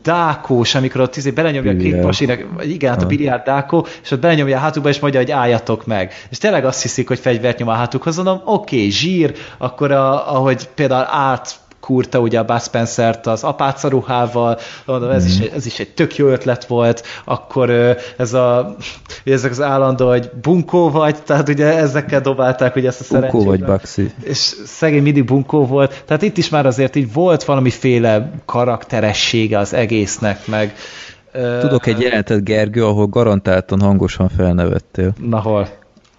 dákós, 0.03 0.75
amikor 0.75 1.01
ott 1.01 1.15
izé 1.15 1.31
belenyomja 1.31 1.71
a 1.71 1.75
két 1.75 2.01
vagy 2.01 2.71
igen, 2.71 2.91
hát 2.91 3.03
a 3.03 3.05
biliárd 3.05 3.43
dákó, 3.43 3.87
és 4.03 4.11
ott 4.11 4.19
belenyomja 4.19 4.57
a 4.57 4.59
hátukba, 4.59 4.89
és 4.89 4.99
mondja, 4.99 5.19
hogy 5.19 5.31
álljatok 5.31 5.85
meg. 5.85 6.13
És 6.29 6.37
tényleg 6.37 6.65
azt 6.65 6.81
hiszik, 6.81 7.07
hogy 7.07 7.19
fegyvert 7.19 7.59
nyom 7.59 7.67
a 7.67 7.73
hátukhoz, 7.73 8.15
mondom, 8.15 8.41
oké, 8.45 8.75
okay, 8.75 8.89
zsír, 8.89 9.35
akkor 9.57 9.91
a, 9.91 10.35
ahogy 10.35 10.69
például 10.75 11.07
át 11.09 11.60
kúrta 11.81 12.19
ugye 12.19 12.39
a 12.39 12.43
Bud 12.43 12.61
Spencer-t 12.61 13.27
az 13.27 13.43
apáca 13.43 13.87
ruhával, 13.87 14.57
mondom, 14.85 15.09
ez, 15.09 15.25
is, 15.25 15.39
egy- 15.39 15.51
ez 15.55 15.65
is 15.65 15.79
egy 15.79 15.89
tök 15.89 16.15
jó 16.15 16.27
ötlet 16.27 16.65
volt, 16.65 17.05
akkor 17.25 17.69
ez 18.17 18.33
a, 18.33 18.75
ezek 19.23 19.51
az 19.51 19.61
állandó, 19.61 20.07
hogy 20.09 20.29
bunkó 20.41 20.89
vagy, 20.89 21.23
tehát 21.23 21.49
ugye 21.49 21.77
ezekkel 21.77 22.21
dobálták 22.21 22.75
ugye 22.75 22.87
ezt 22.87 23.11
a 23.13 23.19
Bunkó 23.19 23.43
vagy 23.43 23.63
Baxi. 23.63 24.11
és 24.23 24.37
szegény 24.65 25.01
mindig 25.01 25.25
bunkó 25.25 25.65
volt, 25.65 26.03
tehát 26.05 26.21
itt 26.21 26.37
is 26.37 26.49
már 26.49 26.65
azért 26.65 26.95
így 26.95 27.13
volt 27.13 27.43
valamiféle 27.43 28.31
karakteressége 28.45 29.57
az 29.57 29.73
egésznek, 29.73 30.47
meg 30.47 30.75
Tudok 31.59 31.85
egy 31.85 32.01
jelentet, 32.01 32.43
Gergő, 32.43 32.85
ahol 32.85 33.07
garantáltan 33.07 33.81
hangosan 33.81 34.29
felnevettél. 34.29 35.13
Na 35.19 35.39
hol? 35.39 35.67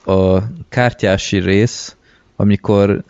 A 0.06 0.38
kártyási 0.68 1.38
rész, 1.38 1.96
amikor 2.42 3.04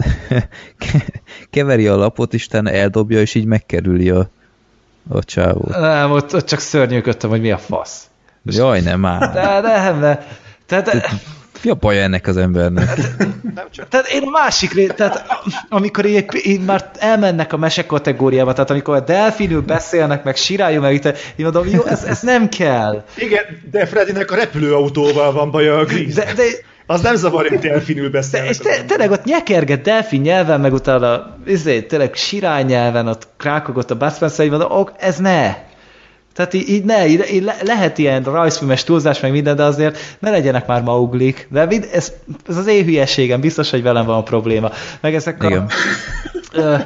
keveri 1.50 1.86
a 1.86 1.96
lapot, 1.96 2.32
Isten 2.32 2.68
eldobja, 2.68 3.20
és 3.20 3.34
így 3.34 3.44
megkerüli 3.44 4.10
a, 4.10 4.30
a 5.08 5.24
csávót. 5.24 5.78
Nem, 5.78 6.10
ott, 6.10 6.34
ott 6.34 6.46
csak 6.46 6.58
szörnyűködtem, 6.58 7.30
hogy 7.30 7.40
mi 7.40 7.50
a 7.50 7.58
fasz. 7.58 8.06
Jaj, 8.44 8.80
nem 8.80 9.04
áll. 9.04 9.32
De, 9.32 9.60
de, 9.60 9.96
de, 10.00 10.26
tehát, 10.66 11.10
Mi 11.62 11.70
a 11.70 11.74
baj 11.74 12.02
ennek 12.02 12.26
az 12.26 12.36
embernek? 12.36 12.86
tehát 13.88 14.08
én 14.08 14.22
a 14.22 14.30
másik 14.30 14.72
ré, 14.72 14.86
tehát 14.86 15.24
amikor 15.68 16.06
így, 16.06 16.26
így 16.42 16.64
már 16.64 16.90
elmennek 16.98 17.52
a 17.52 17.56
mese 17.56 17.86
kategóriába, 17.86 18.52
tehát 18.52 18.70
amikor 18.70 18.94
a 18.94 19.00
delfinül 19.00 19.60
beszélnek, 19.60 20.24
meg 20.24 20.36
siráljuk, 20.36 20.82
meg 20.82 20.94
itt, 20.94 21.06
így 21.06 21.44
mondom, 21.44 21.68
jó, 21.68 21.84
ez, 21.84 22.04
ez 22.04 22.20
nem 22.20 22.48
kell. 22.48 23.04
Igen, 23.14 23.44
de 23.70 23.86
Freddynek 23.86 24.30
a 24.30 24.34
repülőautóval 24.34 25.32
van 25.32 25.50
baja 25.50 25.78
a 25.78 25.84
Gris. 25.84 26.14
De, 26.14 26.32
de, 26.36 26.42
Az 26.86 27.00
nem 27.00 27.14
zavar, 27.16 27.48
hogy 27.48 27.58
delfinül 27.58 28.04
De, 28.04 28.10
beszélnek. 28.10 28.50
és 28.50 28.56
te, 28.58 28.82
tényleg 28.82 29.10
ott 29.10 29.24
nyekerget 29.24 29.82
delfin 29.82 30.20
nyelven, 30.20 30.60
meg 30.60 30.72
utána 30.72 31.36
izé, 31.46 31.82
tényleg 31.82 32.14
sirály 32.14 32.62
nyelven, 32.62 33.08
ott 33.08 33.28
krákogott 33.36 33.90
a 33.90 33.96
Bud 33.96 34.14
Spencer, 34.14 34.44
így 34.44 34.50
mondom, 34.50 34.70
ok, 34.70 34.92
ez 34.98 35.16
ne. 35.16 35.54
Tehát 36.34 36.54
így, 36.54 36.68
így 36.68 36.84
ne, 36.84 37.06
így, 37.06 37.24
így 37.32 37.42
le, 37.42 37.56
lehet 37.62 37.98
ilyen 37.98 38.22
rajzfilmes 38.22 38.84
túlzás, 38.84 39.20
meg 39.20 39.30
minden, 39.30 39.56
de 39.56 39.64
azért 39.64 39.98
ne 40.18 40.30
legyenek 40.30 40.66
már 40.66 40.82
mauglik. 40.82 41.46
De 41.50 41.66
mind, 41.66 41.88
ez, 41.92 42.12
ez 42.48 42.56
az 42.56 42.66
én 42.66 42.84
hülyeségem, 42.84 43.40
biztos, 43.40 43.70
hogy 43.70 43.82
velem 43.82 44.06
van 44.06 44.16
a 44.16 44.22
probléma. 44.22 44.70
Meg 45.00 45.14
ezek 45.14 45.42
Igen. 45.42 45.58
a... 45.58 45.66
Ö, 46.52 46.76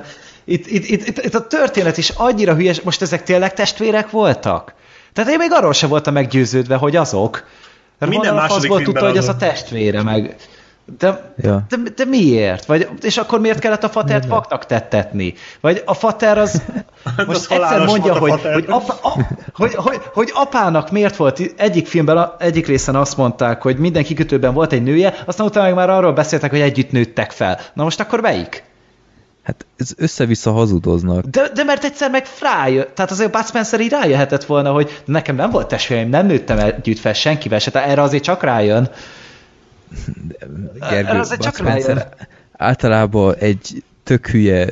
itt, 0.45 0.67
itt, 0.67 0.89
itt, 0.89 1.07
itt, 1.07 1.25
itt 1.25 1.35
a 1.35 1.47
történet 1.47 1.97
is 1.97 2.11
annyira 2.11 2.55
hülyes, 2.55 2.81
most 2.81 3.03
ezek 3.03 3.23
tényleg 3.23 3.53
testvérek 3.53 4.11
voltak? 4.11 4.75
Tehát 5.13 5.31
én 5.31 5.39
még 5.39 5.53
arról 5.53 5.73
sem 5.73 5.89
voltam 5.89 6.13
meggyőződve, 6.13 6.75
hogy 6.75 6.97
azok. 6.97 7.45
Mert 7.99 8.13
Minden 8.13 8.31
honnan 8.31 8.45
a 8.45 8.47
második 8.47 8.71
faszból 8.71 8.83
tudta, 8.83 9.01
filmben 9.01 9.09
hogy 9.09 9.17
ez 9.17 9.29
a 9.29 9.37
testvére, 9.37 10.03
meg... 10.03 10.37
De, 10.99 11.35
Ja. 11.43 11.67
de, 11.69 11.77
de 11.97 12.05
miért? 12.05 12.65
Vagy, 12.65 12.89
és 13.03 13.17
akkor 13.17 13.41
miért 13.41 13.59
kellett 13.59 13.85
a 13.85 13.89
fatert 13.89 14.27
faknak 14.27 14.67
tettetni? 14.67 15.35
Vagy 15.61 15.83
a 15.85 15.95
fater 15.95 16.39
az 16.39 16.63
most 17.27 17.29
az 17.29 17.51
egyszer 17.51 17.85
mondja, 17.85 18.19
hogy, 18.19 18.41
hogy, 18.53 18.65
apa, 18.69 18.99
a, 19.03 19.21
hogy, 19.53 19.75
hogy, 19.75 20.01
hogy 20.15 20.31
apának 20.35 20.91
miért 20.91 21.17
volt, 21.17 21.41
egyik 21.57 21.87
filmben, 21.87 22.33
egyik 22.39 22.67
részen 22.67 22.95
azt 22.95 23.17
mondták, 23.17 23.63
hogy 23.63 23.77
minden 23.77 24.05
kikötőben 24.05 24.55
volt 24.55 24.73
egy 24.73 24.83
nője, 24.83 25.15
aztán 25.25 25.47
utána 25.47 25.67
meg 25.67 25.75
már 25.75 25.91
arról 25.91 26.13
beszéltek, 26.13 26.51
hogy 26.51 26.61
együtt 26.61 26.91
nőttek 26.91 27.31
fel. 27.31 27.59
Na 27.75 27.83
most 27.83 28.01
akkor 28.01 28.21
melyik? 28.21 28.65
Hát 29.47 29.67
ez 29.77 29.93
össze-vissza 29.97 30.53
hazudoznak. 30.53 31.25
De, 31.25 31.49
de 31.55 31.65
mert 31.65 31.85
egyszer 31.85 32.11
meg 32.11 32.27
rájött, 32.41 32.95
tehát 32.95 33.11
azért 33.11 33.31
Bud 33.33 33.47
Spencer 33.47 33.81
így 33.81 33.91
rájöhetett 33.91 34.45
volna, 34.45 34.73
hogy 34.73 35.03
nekem 35.05 35.37
nem 35.37 35.51
volt 35.51 35.69
testvérem, 35.69 36.09
nem 36.09 36.27
nőttem 36.27 36.59
együtt 36.59 36.99
fel 36.99 37.13
senkivel 37.13 37.59
se, 37.59 37.85
erre 37.85 38.03
azért 38.03 38.23
csak 38.23 38.43
rájön. 38.43 38.91
Gergő, 40.91 41.19
azért 41.19 41.41
csak 41.41 41.57
Bud 41.57 41.67
Spencer 41.67 41.97
rájön. 41.97 42.13
általában 42.57 43.35
egy 43.39 43.83
tök 44.07 44.27
hülye 44.27 44.69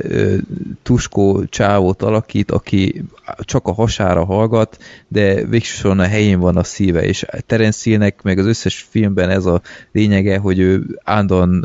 tuskó 0.83 1.45
csávót 1.45 2.01
alakít, 2.01 2.51
aki 2.51 3.03
csak 3.39 3.67
a 3.67 3.73
hasára 3.73 4.25
hallgat, 4.25 4.77
de 5.07 5.45
végsősorban 5.45 6.05
a 6.05 6.07
helyén 6.07 6.39
van 6.39 6.57
a 6.57 6.63
szíve, 6.63 7.03
és 7.03 7.25
Terence 7.45 7.79
Hill-nek 7.83 8.21
meg 8.21 8.37
az 8.37 8.45
összes 8.45 8.87
filmben 8.89 9.29
ez 9.29 9.45
a 9.45 9.61
lényege, 9.91 10.37
hogy 10.37 10.59
ő 10.59 10.99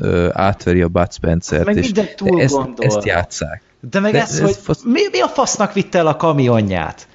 ö, 0.01 0.29
átveri 0.33 0.83
a 0.83 0.89
Bud 0.89 1.13
Spencer-t, 1.13 1.65
Meg 1.65 1.77
és 1.77 1.91
ezt, 2.21 2.59
ezt 2.79 3.05
játszák. 3.05 3.63
De 3.91 4.01
meg 4.01 4.13
De 4.13 4.21
ez, 4.21 4.31
ez 4.31 4.41
hogy 4.41 4.57
fasz- 4.63 4.85
mi, 4.85 5.01
mi 5.11 5.21
a 5.21 5.29
fasznak 5.29 5.73
vitte 5.73 5.99
el 5.99 6.07
a 6.07 6.17
kamionját? 6.17 7.09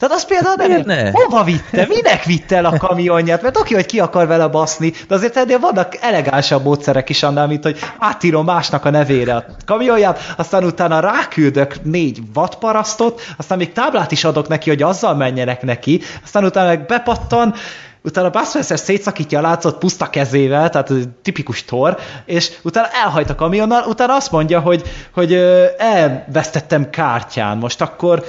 Tehát 0.00 0.16
az 0.16 0.24
például 0.24 0.54
nem 0.54 0.66
Miért 0.66 0.84
ne? 0.84 1.10
Hova 1.10 1.44
vitte? 1.44 1.86
Minek 1.88 2.24
vitte 2.24 2.56
el 2.56 2.64
a 2.64 2.76
kamionját? 2.76 3.42
Mert 3.42 3.56
oké, 3.56 3.74
hogy 3.74 3.86
ki 3.86 4.00
akar 4.00 4.26
vele 4.26 4.46
baszni, 4.46 4.92
de 5.08 5.14
azért 5.14 5.36
ennél 5.36 5.58
vannak 5.58 5.96
elegánsabb 6.00 6.64
módszerek 6.64 7.08
is 7.08 7.22
annál, 7.22 7.46
mint 7.46 7.62
hogy 7.62 7.78
átírom 7.98 8.44
másnak 8.44 8.84
a 8.84 8.90
nevére 8.90 9.34
a 9.34 9.44
kamionját, 9.64 10.34
aztán 10.36 10.64
utána 10.64 11.00
ráküldök 11.00 11.82
négy 11.82 12.20
vadparasztot, 12.32 13.20
aztán 13.36 13.58
még 13.58 13.72
táblát 13.72 14.12
is 14.12 14.24
adok 14.24 14.48
neki, 14.48 14.68
hogy 14.68 14.82
azzal 14.82 15.14
menjenek 15.14 15.62
neki, 15.62 16.00
aztán 16.24 16.44
utána 16.44 16.68
meg 16.68 16.86
bepattan, 16.86 17.54
utána 18.02 18.30
Bud 18.30 18.46
Spencer 18.46 18.78
szétszakítja 18.78 19.38
a 19.38 19.42
látszott 19.42 19.78
puszta 19.78 20.10
kezével, 20.10 20.70
tehát 20.70 20.92
tipikus 21.22 21.64
tor, 21.64 21.98
és 22.24 22.50
utána 22.62 22.88
elhajt 23.04 23.30
a 23.30 23.34
kamionnal, 23.34 23.84
utána 23.88 24.14
azt 24.14 24.30
mondja, 24.30 24.60
hogy, 24.60 24.82
hogy 25.14 25.34
elvesztettem 25.78 26.90
kártyán, 26.90 27.56
most 27.56 27.80
akkor 27.80 28.24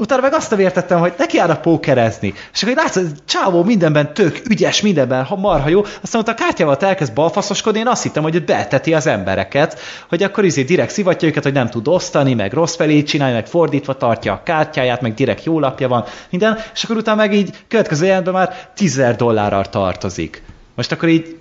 Utána 0.00 0.20
meg 0.20 0.32
azt 0.32 0.50
nem 0.50 0.58
értettem, 0.58 0.98
hogy 0.98 1.12
neki 1.18 1.36
jár 1.36 1.50
a 1.50 1.56
pókerezni. 1.56 2.34
És 2.52 2.62
akkor 2.62 2.74
látsz, 2.76 2.94
hogy 2.94 3.08
csávó 3.24 3.62
mindenben 3.64 4.14
tök 4.14 4.40
ügyes, 4.48 4.80
mindenben 4.80 5.24
ha 5.24 5.36
marha 5.36 5.68
jó, 5.68 5.84
aztán 6.00 6.20
ott 6.20 6.28
a 6.28 6.34
kártyával 6.34 6.76
elkezd 6.76 7.12
balfaszoskodni, 7.12 7.78
én 7.78 7.86
azt 7.86 8.02
hittem, 8.02 8.22
hogy 8.22 8.44
beteti 8.44 8.94
az 8.94 9.06
embereket, 9.06 9.78
hogy 10.08 10.22
akkor 10.22 10.44
izé 10.44 10.62
direkt 10.62 10.92
szivatja 10.92 11.28
őket, 11.28 11.42
hogy 11.42 11.52
nem 11.52 11.68
tud 11.68 11.88
osztani, 11.88 12.34
meg 12.34 12.52
rossz 12.52 12.76
felé 12.76 13.02
csinálni, 13.02 13.34
meg 13.34 13.46
fordítva 13.46 13.96
tartja 13.96 14.32
a 14.32 14.42
kártyáját, 14.42 15.00
meg 15.00 15.14
direkt 15.14 15.44
jó 15.44 15.58
lapja 15.60 15.88
van, 15.88 16.04
minden, 16.30 16.58
és 16.74 16.84
akkor 16.84 16.96
utána 16.96 17.16
meg 17.16 17.34
így 17.34 17.50
következő 17.68 18.06
jelentben 18.06 18.34
már 18.34 18.68
10 18.74 19.02
dollárral 19.16 19.64
tartozik. 19.64 20.42
Most 20.74 20.92
akkor 20.92 21.08
így 21.08 21.38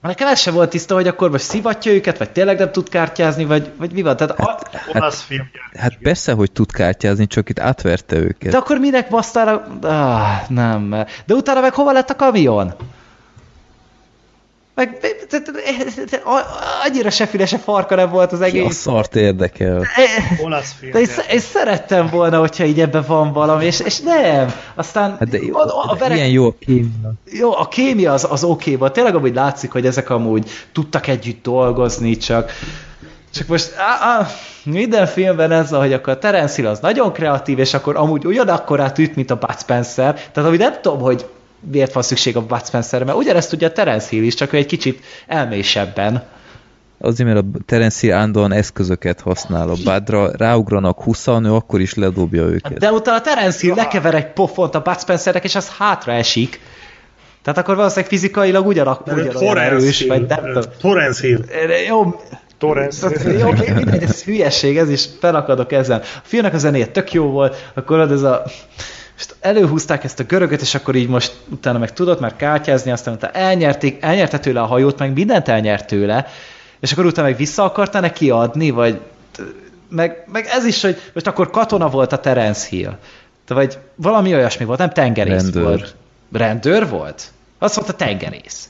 Nekem 0.00 0.28
ez 0.28 0.38
sem 0.38 0.54
volt 0.54 0.70
tiszta, 0.70 0.94
hogy 0.94 1.06
akkor 1.06 1.30
most 1.30 1.44
szivatja 1.44 1.92
őket, 1.92 2.18
vagy 2.18 2.30
tényleg 2.30 2.58
nem 2.58 2.72
tud 2.72 2.88
kártyázni, 2.88 3.44
vagy, 3.44 3.70
vagy 3.76 3.92
mi 3.92 4.02
van. 4.02 4.16
Tehát 4.16 4.38
a, 4.38 4.58
Olasz 4.94 5.22
film. 5.22 5.50
Hát 5.78 5.98
persze, 6.02 6.32
hogy 6.32 6.52
tud 6.52 6.72
kártyázni, 6.72 7.26
csak 7.26 7.48
itt 7.48 7.58
átverte 7.58 8.16
őket. 8.16 8.52
De 8.52 8.58
akkor 8.58 8.78
minek 8.78 9.08
basztára... 9.08 9.66
Ah, 9.80 10.48
nem. 10.48 11.04
De 11.24 11.34
utána 11.34 11.60
meg 11.60 11.74
hova 11.74 11.92
lett 11.92 12.10
a 12.10 12.16
kamion? 12.16 12.74
Meg 14.80 14.98
annyira 16.88 17.10
se 17.10 17.26
füle, 17.26 17.46
se 17.46 17.58
farka 17.58 17.94
nem 17.94 18.10
volt 18.10 18.32
az 18.32 18.38
Ki 18.38 18.44
a 18.44 18.46
egész. 18.48 18.76
szart 18.76 19.16
érdekel? 19.16 19.86
Olasz 20.44 20.74
film. 20.78 20.92
De 20.92 20.98
én, 20.98 21.08
én 21.30 21.38
szerettem 21.38 22.08
volna, 22.10 22.38
hogyha 22.38 22.64
így 22.64 22.80
ebben 22.80 23.04
van 23.06 23.32
valami, 23.32 23.64
és, 23.64 23.80
és 23.80 24.00
nem. 24.00 24.54
Aztán 24.74 25.16
Hát 25.18 25.28
de, 25.28 25.38
a, 25.52 25.60
a, 25.60 25.90
a 25.90 25.96
de 26.08 26.14
ilyen 26.14 26.28
jó 26.28 26.46
a 26.46 26.54
kémia. 26.58 27.12
jó, 27.24 27.56
a 27.56 27.68
kémia 27.68 28.12
az, 28.12 28.26
az 28.30 28.44
oké 28.44 28.74
volt. 28.74 28.92
Tényleg 28.92 29.14
amúgy 29.14 29.34
látszik, 29.34 29.70
hogy 29.72 29.86
ezek 29.86 30.10
amúgy 30.10 30.50
tudtak 30.72 31.06
együtt 31.06 31.42
dolgozni, 31.42 32.16
csak 32.16 32.52
csak 33.34 33.46
most 33.46 33.74
á, 33.76 34.08
á, 34.18 34.26
minden 34.64 35.06
filmben 35.06 35.52
ez, 35.52 35.70
hogy 35.70 35.92
akkor 35.92 36.18
Terence 36.18 36.54
Hill 36.54 36.66
az 36.70 36.78
nagyon 36.78 37.12
kreatív, 37.12 37.58
és 37.58 37.74
akkor 37.74 37.96
amúgy 37.96 38.24
ugyanakkorát 38.26 38.98
üt, 38.98 39.16
mint 39.16 39.30
a 39.30 39.36
Bud 39.36 39.58
Spencer. 39.60 40.14
Tehát 40.14 40.48
amúgy 40.48 40.58
nem 40.58 40.72
tudom, 40.80 41.00
hogy 41.00 41.26
miért 41.60 41.92
van 41.92 42.02
szükség 42.02 42.36
a 42.36 42.46
Bud 42.46 42.66
Spencerre, 42.66 43.04
mert 43.04 43.16
ugyanezt 43.16 43.50
tudja 43.50 43.72
Terence 43.72 44.08
Hill 44.08 44.22
is, 44.22 44.34
csak 44.34 44.52
ő 44.52 44.56
egy 44.56 44.66
kicsit 44.66 45.04
elmésebben. 45.26 46.22
Azért, 46.98 47.32
mert 47.32 47.44
a 47.44 47.58
Terence 47.66 47.98
Hill 48.00 48.12
állandóan 48.14 48.52
eszközöket 48.52 49.20
használ. 49.20 49.68
A 49.68 49.74
bádra 49.84 50.30
ráugranak 50.36 51.02
20 51.02 51.26
ő 51.26 51.54
akkor 51.54 51.80
is 51.80 51.94
ledobja 51.94 52.42
őket. 52.42 52.78
De 52.78 52.92
utána 52.92 53.20
Terence 53.20 53.58
Hill 53.60 53.74
lekever 53.74 54.14
egy 54.14 54.32
pofont 54.32 54.74
a 54.74 54.80
Bud 54.80 55.00
Spencernek, 55.00 55.44
és 55.44 55.54
az 55.54 55.68
hátra 55.68 56.12
esik. 56.12 56.60
Tehát 57.42 57.58
akkor 57.58 57.76
valószínűleg 57.76 58.10
fizikailag 58.10 58.66
ugyanak, 58.66 59.06
ugyanolyan 59.06 59.58
erős, 59.58 60.06
vagy 60.06 60.26
nem 60.26 60.42
tudom. 60.42 60.62
Torrence 60.80 61.26
Hill. 61.26 61.44
Jó, 61.88 62.20
Torrance. 62.60 63.10
jó, 63.38 63.50
mindegy, 63.74 64.02
ez 64.02 64.22
hülyeség, 64.22 64.76
ez 64.76 64.90
is 64.90 65.08
felakadok 65.20 65.72
ezen. 65.72 66.00
A 66.00 66.22
filmnek 66.22 66.54
a 66.54 66.58
zenéje 66.58 66.86
tök 66.86 67.12
jó 67.12 67.30
volt, 67.30 67.70
akkor 67.74 67.98
ott 67.98 68.10
ez 68.10 68.22
a 68.22 68.42
most 69.20 69.36
előhúzták 69.40 70.04
ezt 70.04 70.20
a 70.20 70.24
görögöt, 70.24 70.60
és 70.60 70.74
akkor 70.74 70.94
így 70.94 71.08
most 71.08 71.32
utána 71.48 71.78
meg 71.78 71.92
tudott 71.92 72.20
már 72.20 72.36
kártyázni, 72.36 72.90
aztán 72.90 73.14
utána 73.14 73.32
elnyerték, 73.32 74.02
elnyerte 74.02 74.38
tőle 74.38 74.60
a 74.60 74.66
hajót, 74.66 74.98
meg 74.98 75.12
mindent 75.12 75.48
elnyert 75.48 75.86
tőle, 75.86 76.26
és 76.80 76.92
akkor 76.92 77.04
utána 77.04 77.28
meg 77.28 77.36
vissza 77.36 77.64
akarta 77.64 78.00
neki 78.00 78.30
adni, 78.30 78.70
vagy 78.70 79.00
meg, 79.88 80.24
meg 80.32 80.46
ez 80.50 80.64
is, 80.64 80.82
hogy 80.82 80.96
most 81.12 81.26
akkor 81.26 81.50
katona 81.50 81.88
volt 81.88 82.12
a 82.12 82.18
Terence 82.18 82.66
Hill. 82.68 82.98
Te 83.44 83.54
vagy 83.54 83.78
valami 83.94 84.34
olyasmi 84.34 84.64
volt, 84.64 84.78
nem 84.78 84.90
tengerész 84.90 85.42
Rendőr. 85.42 85.62
volt. 85.62 85.94
Rendőr 86.32 86.88
volt? 86.88 87.32
Azt 87.58 87.76
mondta 87.76 87.94
tengerész. 87.94 88.68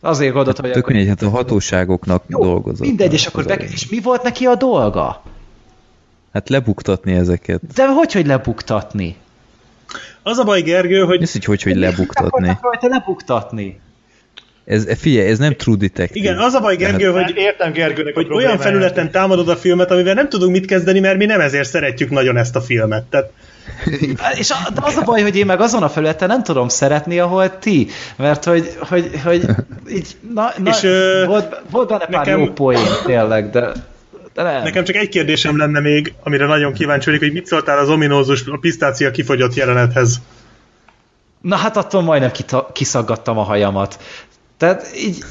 Azért 0.00 0.32
gondoltam, 0.32 0.64
hogy 0.64 0.72
Tök 0.72 0.82
akkor- 0.82 0.94
mindegy, 0.94 1.18
hát 1.18 1.32
a 1.32 1.36
hatóságoknak 1.36 2.24
jó, 2.26 2.42
dolgozott. 2.42 2.86
mindegy, 2.86 3.12
és 3.12 3.26
akkor 3.26 3.44
be, 3.44 3.54
és 3.54 3.88
mi 3.88 4.00
volt 4.00 4.22
neki 4.22 4.44
a 4.44 4.54
dolga? 4.54 5.22
Hát 6.32 6.48
lebuktatni 6.48 7.12
ezeket. 7.12 7.60
De 7.74 7.86
hogy, 7.86 8.12
hogy 8.12 8.26
lebuktatni? 8.26 9.16
Az 10.22 10.38
a 10.38 10.44
baj, 10.44 10.62
Gergő, 10.62 11.04
hogy 11.04 11.22
Ez 11.22 11.36
így 11.36 11.44
hogy, 11.44 11.62
hogy 11.62 11.76
lebuktatni. 11.76 12.58
Rajta 12.62 12.88
lebuktatni. 12.88 13.80
Ez, 14.64 14.86
figyelj, 14.98 15.28
ez 15.28 15.38
nem 15.38 15.56
True 15.56 15.76
Detective. 15.76 16.18
igen, 16.24 16.38
az 16.38 16.54
a 16.54 16.60
baj, 16.60 16.76
Gergő, 16.76 17.10
hogy, 17.10 17.32
Értem 17.36 17.72
Gergőnek 17.72 18.14
hogy 18.14 18.26
olyan 18.30 18.58
felületen 18.58 19.10
támadod 19.10 19.48
a 19.48 19.56
filmet, 19.56 19.90
amivel 19.90 20.14
nem 20.14 20.28
tudunk 20.28 20.52
mit 20.52 20.66
kezdeni, 20.66 21.00
mert 21.00 21.16
mi 21.16 21.24
nem 21.24 21.40
ezért 21.40 21.68
szeretjük 21.68 22.10
nagyon 22.10 22.36
ezt 22.36 22.56
a 22.56 22.60
filmet. 22.60 23.04
Tehát 23.04 23.30
És 24.38 24.50
a, 24.50 24.70
de 24.74 24.80
az 24.82 24.96
a 24.96 25.02
baj, 25.04 25.22
hogy 25.22 25.36
én 25.36 25.46
meg 25.46 25.60
azon 25.60 25.82
a 25.82 25.88
felületen 25.88 26.28
nem 26.28 26.42
tudom 26.42 26.68
szeretni, 26.68 27.18
ahol 27.18 27.58
ti. 27.58 27.88
Mert 28.16 28.44
hogy, 28.44 28.76
hogy, 28.88 29.10
hogy 29.24 29.44
így, 29.96 30.16
na, 30.34 30.52
na, 30.56 30.70
És, 30.70 30.80
volt, 31.26 31.62
volt 31.70 31.88
benne 31.88 32.06
pár 32.06 32.26
nekem- 32.26 32.38
jó 32.40 32.52
poén, 32.52 32.86
tényleg, 33.04 33.50
de, 33.50 33.72
de 34.34 34.42
nem. 34.42 34.62
Nekem 34.62 34.84
csak 34.84 34.96
egy 34.96 35.08
kérdésem 35.08 35.56
lenne 35.56 35.80
még, 35.80 36.14
amire 36.22 36.46
nagyon 36.46 36.72
kíváncsi 36.72 37.04
vagyok, 37.04 37.20
hogy 37.20 37.32
mit 37.32 37.46
szóltál 37.46 37.78
az 37.78 37.88
ominózus, 37.88 38.46
a 38.46 38.58
pisztácia 38.60 39.10
kifogyott 39.10 39.54
jelenethez. 39.54 40.20
Na 41.40 41.56
hát 41.56 41.76
attól 41.76 42.02
majdnem 42.02 42.30
kita, 42.30 42.70
kiszaggattam 42.72 43.38
a 43.38 43.42
hajamat. 43.42 43.98
Tehát 44.56 44.96
így... 44.96 45.24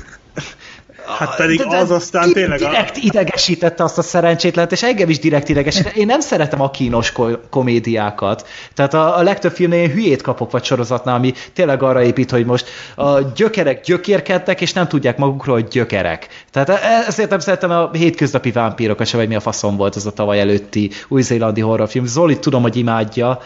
Hát 1.18 1.36
pedig 1.36 1.62
az 1.66 1.92
aztán 1.92 2.28
di- 2.28 2.34
tényleg 2.34 2.62
a- 2.62 2.70
Direkt 2.70 2.98
idegesítette 2.98 3.84
azt 3.84 3.98
a 3.98 4.02
szerencsétlenet, 4.02 4.72
és 4.72 4.84
engem 4.84 5.10
is 5.10 5.20
direkt 5.20 5.50
idegesítette. 5.50 6.00
Én 6.00 6.06
nem 6.06 6.20
szeretem 6.20 6.62
a 6.62 6.70
kínos 6.72 7.12
ko- 7.12 7.40
komédiákat. 7.50 8.48
Tehát 8.74 8.94
a, 8.94 9.18
a 9.18 9.22
legtöbb 9.22 9.52
filmnél 9.52 9.82
én 9.82 9.92
hülyét 9.92 10.22
kapok, 10.22 10.52
vagy 10.52 10.64
sorozatnál, 10.64 11.16
ami 11.16 11.34
tényleg 11.54 11.84
arra 11.84 12.04
épít, 12.04 12.32
hogy 12.32 12.46
most 12.46 12.66
a 12.96 13.20
gyökerek 13.36 13.84
gyökérkedtek, 13.84 14.62
és 14.62 14.74
nem 14.74 14.88
tudják 14.88 15.18
magukról, 15.18 15.56
hogy 15.56 15.68
gyökerek. 15.68 16.28
Tehát 16.52 16.70
e- 16.70 17.04
ezért 17.08 17.30
nem 17.30 17.40
szeretem 17.40 17.72
a 17.72 17.90
hétköznapi 17.94 18.52
vámpírokat 18.52 19.08
se, 19.08 19.18
vagy 19.18 19.28
mi 19.28 19.36
a 19.36 19.40
faszom 19.40 19.76
volt 19.78 19.96
az 19.96 20.06
a 20.06 20.12
tavaly 20.12 20.40
előtti 20.40 20.90
új-zélandi 21.08 21.62
horrorfilm. 21.62 22.06
Zoli 22.06 22.40
tudom, 22.40 22.62
hogy 22.62 22.76
imádja, 22.76 23.40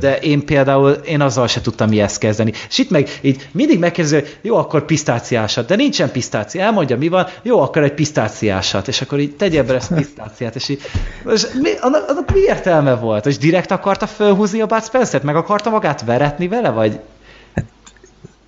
de 0.00 0.18
én 0.22 0.44
például, 0.44 0.90
én 0.90 1.20
azzal 1.20 1.46
se 1.46 1.60
tudtam 1.60 1.88
mihez 1.88 2.18
kezdeni. 2.18 2.52
És 2.68 2.78
itt 2.78 2.90
meg 2.90 3.08
így 3.20 3.48
mindig 3.52 3.78
megkérdezi, 3.78 4.14
hogy 4.14 4.36
jó, 4.42 4.56
akkor 4.56 4.84
pisztáciásat, 4.84 5.66
de 5.66 5.76
nincsen 5.76 6.10
pisztácia. 6.38 6.62
Elmondja, 6.62 6.96
mi 6.96 7.08
van, 7.08 7.26
jó, 7.42 7.60
akkor 7.60 7.82
egy 7.82 7.94
pisztáciásat, 7.94 8.88
és 8.88 9.00
akkor 9.00 9.18
így 9.20 9.36
tegye 9.36 9.62
be 9.62 9.74
ezt 9.74 9.94
pisztáciát, 9.94 10.54
és 10.54 10.68
így, 10.68 10.80
és 11.32 11.46
mi, 11.62 11.70
annak, 11.80 12.08
annak 12.08 12.32
mi 12.32 12.40
értelme 12.40 12.94
volt? 12.94 13.26
És 13.26 13.38
direkt 13.38 13.70
akarta 13.70 14.06
fölhúzni 14.06 14.60
a 14.60 14.66
Bud 14.66 14.84
Spencer-t? 14.84 15.22
Meg 15.24 15.36
akarta 15.36 15.70
magát 15.70 16.04
veretni 16.04 16.48
vele, 16.48 16.70
vagy? 16.70 16.98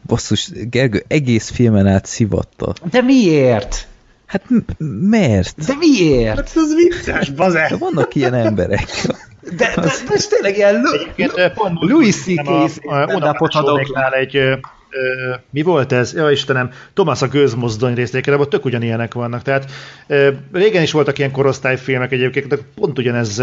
Basszus, 0.07 0.51
Gergő 0.71 1.05
egész 1.09 1.51
filmen 1.51 1.87
át 1.87 2.07
szivatta. 2.07 2.73
De 2.91 3.01
miért? 3.03 3.87
Hát 4.27 4.43
m- 4.49 4.77
mert? 5.11 5.65
De 5.67 5.75
miért? 5.79 6.37
Hát 6.37 6.53
ez 6.57 6.75
vicces, 6.75 7.29
De 7.31 7.35
baze! 7.37 7.77
vannak 7.79 8.15
ilyen 8.15 8.35
emberek. 8.35 8.85
De, 9.43 9.73
de, 9.77 9.83
de 9.83 10.15
ez 10.15 10.27
tényleg 10.27 10.57
ilyen 10.57 10.83
Egyébként, 10.93 11.33
ö, 11.37 11.51
pont 11.51 11.79
úgy 11.83 11.91
Louis 11.91 12.15
C.K. 12.17 12.49
a- 12.49 12.63
a 12.63 12.69
stand-upot 12.69 12.91
adok. 12.91 13.17
Unapácsolnéknál 13.17 14.13
egy, 14.13 14.37
mi 15.51 15.63
volt 15.63 15.93
ez? 15.93 16.15
Ja 16.15 16.31
Istenem, 16.31 16.71
Thomas 16.95 17.23
a 17.23 17.29
gőzmozdony 17.29 17.95
részlékre, 17.95 18.37
ott 18.37 18.51
tök 18.51 18.65
ugyanilyenek 18.65 19.15
vannak. 19.15 19.43
Tehát 19.43 19.71
régen 20.53 20.83
is 20.83 20.93
voltak 20.93 21.19
ilyen 21.19 21.31
korosztályfilmek 21.31 22.13
egyébként, 22.13 22.47
de 22.47 22.57
pont 22.75 22.99
ugyanez 22.99 23.43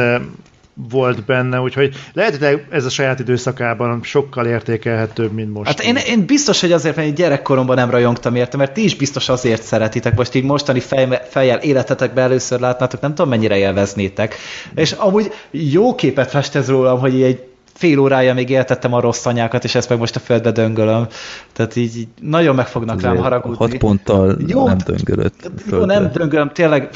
volt 0.90 1.26
benne, 1.26 1.62
úgyhogy 1.62 1.96
lehet, 2.14 2.38
hogy 2.38 2.62
ez 2.70 2.86
a 2.86 2.90
saját 2.90 3.20
időszakában 3.20 4.00
sokkal 4.04 4.46
értékelhetőbb, 4.46 5.32
mint 5.32 5.54
most. 5.54 5.68
Hát 5.68 5.84
én, 5.84 5.96
én 5.96 6.26
biztos, 6.26 6.62
hogy 6.62 6.72
azért, 6.72 6.96
mert 6.96 7.14
gyerekkoromban 7.14 7.76
nem 7.76 7.90
rajongtam 7.90 8.36
érte, 8.36 8.58
mert 8.58 8.74
ti 8.74 8.84
is 8.84 8.96
biztos 8.96 9.30
azért 9.30 9.64
szeretitek, 9.64 10.16
most 10.16 10.36
így 10.36 10.44
mostani 10.44 10.80
fej, 10.80 11.22
fejjel 11.30 11.58
életetekben 11.58 12.24
először 12.24 12.60
látnátok, 12.60 13.02
nem 13.02 13.14
tudom 13.14 13.30
mennyire 13.30 13.58
élveznétek. 13.58 14.36
És 14.76 14.92
amúgy 14.92 15.32
jó 15.52 15.96
képet 15.96 16.30
fest 16.30 16.56
ez 16.56 16.70
rólam, 16.70 17.00
hogy 17.00 17.22
egy 17.22 17.44
fél 17.78 18.00
órája 18.00 18.34
még 18.34 18.50
éltettem 18.50 18.94
a 18.94 19.00
rossz 19.00 19.26
anyákat, 19.26 19.64
és 19.64 19.76
ezt 19.76 19.90
meg 19.90 20.00
most 20.00 20.16
a 20.16 20.20
földbe 20.20 20.52
döngölöm. 20.52 21.08
Tehát 21.54 21.76
így, 21.76 21.98
így 21.98 22.08
nagyon 22.22 22.56
meg 22.56 22.68
fognak 22.68 23.02
rám 23.02 23.18
haragudni. 23.18 23.58
Hat 23.58 23.78
ponttal 23.78 24.38
Jó, 24.48 24.66
nem 24.66 24.78
hát- 24.78 24.84
döngölött. 24.84 25.52
Jó, 25.72 25.86
nem 25.86 26.12
döngölöm, 26.14 26.50
tényleg 26.50 26.90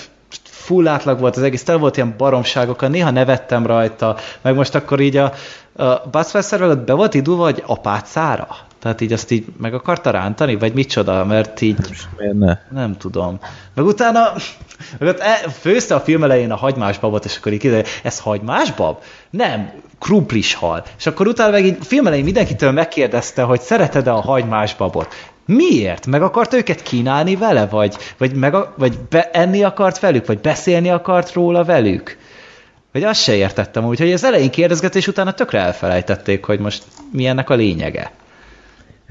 full 0.43 0.87
átlag 0.87 1.19
volt 1.19 1.35
az 1.35 1.43
egész, 1.43 1.63
tele 1.63 1.77
volt 1.77 1.97
ilyen 1.97 2.13
baromságokkal, 2.17 2.89
néha 2.89 3.09
nevettem 3.09 3.65
rajta, 3.65 4.17
meg 4.41 4.55
most 4.55 4.75
akkor 4.75 4.99
így 4.99 5.17
a, 5.17 5.33
a 5.75 6.23
előtt 6.51 6.85
be 6.85 6.93
volt 6.93 7.13
indulva, 7.13 7.43
hogy 7.43 7.63
apácára? 7.65 8.47
Tehát 8.81 9.01
így 9.01 9.13
azt 9.13 9.31
így 9.31 9.45
meg 9.57 9.73
akarta 9.73 10.09
rántani, 10.09 10.55
vagy 10.55 10.73
micsoda, 10.73 11.25
mert 11.25 11.61
így 11.61 11.77
ne? 12.33 12.57
nem 12.71 12.97
tudom. 12.97 13.39
Meg 13.73 13.85
utána 13.85 14.33
meg 14.99 15.09
ott 15.09 15.19
e, 15.19 15.49
főzte 15.59 15.95
a 15.95 15.99
film 15.99 16.23
elején 16.23 16.51
a 16.51 16.55
hagymás 16.55 16.99
babot, 16.99 17.25
és 17.25 17.37
akkor 17.37 17.53
így 17.53 17.59
kiderül, 17.59 17.85
ez 18.03 18.19
hagymás 18.19 18.71
bab? 18.71 18.97
Nem, 19.29 19.71
krumplis 19.99 20.53
hal. 20.53 20.83
És 20.97 21.05
akkor 21.05 21.27
utána 21.27 21.51
meg 21.51 21.65
így 21.65 21.77
a 21.79 21.83
film 21.83 22.05
elején 22.05 22.23
mindenkitől 22.23 22.71
megkérdezte, 22.71 23.41
hogy 23.41 23.61
szereted-e 23.61 24.13
a 24.13 24.21
hagymás 24.21 24.75
babot. 24.75 25.07
Miért? 25.45 26.05
Meg 26.05 26.21
akart 26.21 26.53
őket 26.53 26.81
kínálni 26.81 27.35
vele? 27.35 27.65
Vagy, 27.65 27.95
vagy, 28.17 28.33
meg 28.33 28.55
vagy 28.75 28.99
be, 29.09 29.29
enni 29.31 29.63
akart 29.63 29.99
velük? 29.99 30.25
Vagy 30.25 30.39
beszélni 30.39 30.89
akart 30.89 31.33
róla 31.33 31.63
velük? 31.63 32.17
Vagy 32.91 33.03
azt 33.03 33.21
se 33.21 33.35
értettem, 33.35 33.85
úgyhogy 33.85 34.11
az 34.13 34.23
elején 34.23 34.51
kérdezgetés 34.51 35.07
utána 35.07 35.31
tökre 35.31 35.59
elfelejtették, 35.59 36.45
hogy 36.45 36.59
most 36.59 36.83
mi 37.11 37.25
ennek 37.25 37.49
a 37.49 37.55
lényege. 37.55 38.11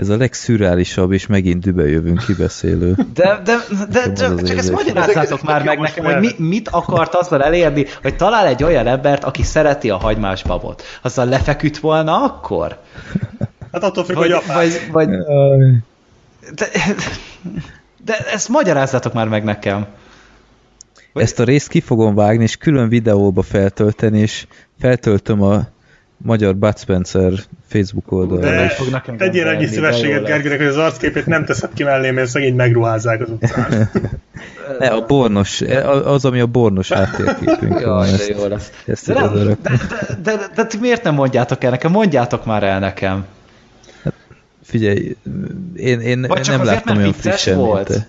Ez 0.01 0.09
a 0.09 0.17
legszürreálisabb, 0.17 1.13
és 1.13 1.27
megint 1.27 1.61
dübe 1.63 1.89
jövünk 1.89 2.25
kibeszélő. 2.27 2.95
De, 3.15 3.41
de, 3.45 3.57
de 3.91 4.01
az 4.01 4.13
csak, 4.19 4.39
az 4.39 4.49
csak 4.49 4.57
ezt 4.57 4.73
magyarázzátok 4.73 5.43
már 5.43 5.65
meg 5.65 5.79
nekem, 5.79 6.05
hogy 6.05 6.19
mi, 6.21 6.29
mit 6.37 6.69
akart 6.69 7.15
azzal 7.15 7.43
elérni, 7.43 7.87
hogy 8.03 8.17
talál 8.17 8.47
egy 8.47 8.63
olyan 8.63 8.87
embert, 8.87 9.25
aki 9.25 9.43
szereti 9.43 9.91
a 9.91 9.97
hagymás 9.97 10.43
babot. 10.43 10.83
Azzal 11.03 11.27
lefeküdt 11.27 11.79
volna 11.79 12.23
akkor? 12.23 12.79
Hát 13.73 13.83
attól 13.83 14.05
függ, 14.05 14.17
Vagy, 14.17 14.33
hogy 14.33 14.43
vagy, 14.55 14.81
vagy, 14.91 15.09
de, 16.55 16.67
de 18.05 18.17
ezt 18.33 18.49
magyarázzátok 18.49 19.13
már 19.13 19.29
meg 19.29 19.45
nekem. 19.45 19.87
Ezt 21.15 21.41
a 21.41 21.45
részt 21.45 21.69
ki 21.69 21.81
fogom 21.81 22.15
vágni, 22.15 22.43
és 22.43 22.57
külön 22.57 22.89
videóba 22.89 23.43
feltölteni, 23.43 24.19
és 24.19 24.47
feltöltöm 24.79 25.43
a 25.43 25.69
magyar 26.23 26.57
Bud 26.57 26.79
Spencer 26.79 27.33
Facebook 27.69 28.13
oldalra. 28.13 28.51
De 28.51 28.69
fog 28.69 28.89
nekem 28.89 29.17
tegyél 29.17 29.47
annyi 29.47 29.67
szívességet. 29.67 30.25
Gergőnek, 30.25 30.59
hogy 30.59 30.67
az 30.67 30.77
arcképét 30.77 31.27
nem 31.27 31.45
teszed 31.45 31.71
ki 31.75 31.83
mellé, 31.83 32.11
mert 32.11 32.29
szegény 32.29 32.55
megruházzák 32.55 33.21
az 33.21 33.29
utcán. 33.31 33.91
Ne, 34.79 34.89
a 34.89 35.07
bornos, 35.07 35.61
az, 36.05 36.25
ami 36.25 36.41
a 36.41 36.47
bornos 36.47 36.93
háttérképünk. 36.93 37.81
Jaj, 37.81 38.11
de 38.11 38.25
jó 38.35 38.47
lesz. 38.47 38.71
ezt 38.87 39.07
De, 39.07 39.13
nem, 39.15 39.35
de, 39.35 39.45
de, 39.45 39.57
de, 39.63 40.37
de, 40.37 40.51
de 40.55 40.67
ti 40.67 40.79
miért 40.79 41.03
nem 41.03 41.15
mondjátok 41.15 41.65
el 41.65 41.71
nekem? 41.71 41.91
Mondjátok 41.91 42.45
már 42.45 42.63
el 42.63 42.79
nekem. 42.79 43.27
figyelj, 44.63 45.17
én, 45.77 46.01
én 46.01 46.19
nem 46.47 46.65
láttam 46.65 46.97
olyan 46.97 47.13
frissen, 47.13 47.57
volt? 47.59 47.89
mint 47.89 48.01
te. 48.01 48.09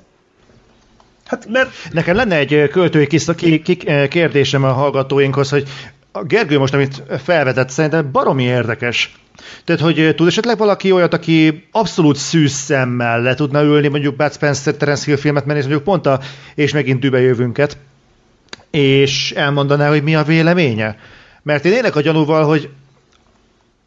Hát 1.25 1.47
mert 1.49 1.69
Nekem 1.91 2.15
lenne 2.15 2.35
egy 2.35 2.67
költői 2.71 3.07
kis 3.07 3.25
ki, 3.35 3.61
ki, 3.61 3.77
kérdésem 4.07 4.63
a 4.63 4.71
hallgatóinkhoz, 4.71 5.49
hogy 5.49 5.67
a 6.11 6.23
Gergő 6.23 6.59
most, 6.59 6.73
amit 6.73 7.03
felvetett, 7.23 7.69
szerintem 7.69 8.11
baromi 8.11 8.43
érdekes. 8.43 9.15
Tehát, 9.63 9.81
hogy 9.81 10.15
tud 10.15 10.27
esetleg 10.27 10.57
valaki 10.57 10.91
olyat, 10.91 11.13
aki 11.13 11.67
abszolút 11.71 12.15
szűz 12.15 12.51
szemmel 12.51 13.21
le 13.21 13.33
tudna 13.33 13.61
ülni, 13.63 13.87
mondjuk 13.87 14.15
Bud 14.15 14.33
Spencer, 14.33 14.73
Terence 14.73 15.05
Hill 15.05 15.15
filmet 15.15 15.45
menni, 15.45 15.59
mondjuk 15.59 15.83
pont 15.83 16.05
a 16.05 16.19
És 16.55 16.73
megint 16.73 16.99
dübe 16.99 17.19
jövünket, 17.19 17.77
és 18.71 19.31
elmondaná, 19.31 19.89
hogy 19.89 20.03
mi 20.03 20.15
a 20.15 20.23
véleménye. 20.23 20.97
Mert 21.43 21.65
én 21.65 21.71
élek 21.71 21.95
a 21.95 22.01
gyanúval, 22.01 22.45
hogy 22.45 22.69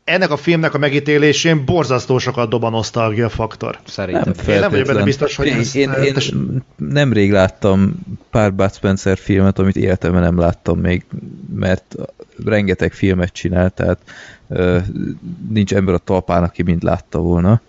ennek 0.05 0.31
a 0.31 0.37
filmnek 0.37 0.75
a 0.75 0.79
megítélésén 0.79 1.65
borzasztó 1.65 2.19
sokat 2.19 2.49
dob 2.49 2.65
a 2.65 2.71
nosztalgia 2.71 3.29
faktor. 3.29 3.79
Szerintem. 3.87 4.33
Nem 4.37 4.55
Én 4.55 4.61
nem 4.61 4.71
vagyok 4.71 4.71
benne 4.71 4.85
feltétlen. 4.85 5.05
biztos, 5.05 5.37
hogy 5.37 5.47
én, 5.47 5.57
ezt- 5.57 5.77
én, 5.77 5.91
én 6.05 6.15
ezt- 6.17 6.35
nemrég 6.77 7.33
láttam 7.33 7.95
pár 8.31 8.55
Bud 8.55 8.73
Spencer 8.75 9.19
filmet, 9.19 9.59
amit 9.59 9.77
életemben 9.77 10.23
nem 10.23 10.39
láttam 10.39 10.79
még, 10.79 11.05
mert 11.57 11.95
rengeteg 12.45 12.93
filmet 12.93 13.33
csinál, 13.33 13.71
tehát 13.71 13.99
ö, 14.49 14.79
nincs 15.49 15.75
ember 15.75 15.95
a 15.95 15.99
talpán, 15.99 16.43
aki 16.43 16.63
mind 16.63 16.83
látta 16.83 17.19
volna. 17.19 17.61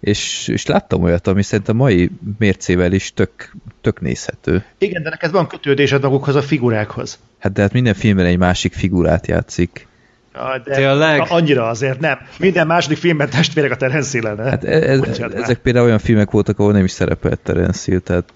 És, 0.00 0.48
és 0.48 0.66
láttam 0.66 1.02
olyat, 1.02 1.26
ami 1.26 1.42
szerintem 1.42 1.76
mai 1.76 2.10
mércével 2.38 2.92
is 2.92 3.12
tök, 3.14 3.30
tök 3.80 4.00
nézhető. 4.00 4.64
Igen, 4.78 5.02
de 5.02 5.08
neked 5.10 5.30
van 5.30 5.46
kötődésed 5.46 6.02
magukhoz 6.02 6.34
a 6.34 6.42
figurákhoz. 6.42 7.18
Hát 7.38 7.52
de 7.52 7.62
hát 7.62 7.72
minden 7.72 7.94
filmben 7.94 8.26
egy 8.26 8.38
másik 8.38 8.72
figurát 8.72 9.26
játszik. 9.26 9.86
Ja, 10.34 10.60
De 10.64 10.74
Tényleg? 10.74 11.26
Annyira 11.28 11.68
azért 11.68 12.00
nem. 12.00 12.18
Minden 12.38 12.66
második 12.66 12.98
filmben 12.98 13.30
testvérek 13.30 13.70
a 13.70 13.76
Terence 13.76 14.18
Hill. 14.18 14.36
Hát 14.36 14.64
ez, 14.64 14.98
Bocsánat 14.98 15.34
már. 15.34 15.42
ezek 15.42 15.58
például 15.58 15.86
olyan 15.86 15.98
filmek 15.98 16.30
voltak, 16.30 16.58
ahol 16.58 16.72
nem 16.72 16.84
is 16.84 16.90
szerepelt 16.90 17.40
Terence 17.40 17.90
Hill, 17.90 17.98
tehát 17.98 18.32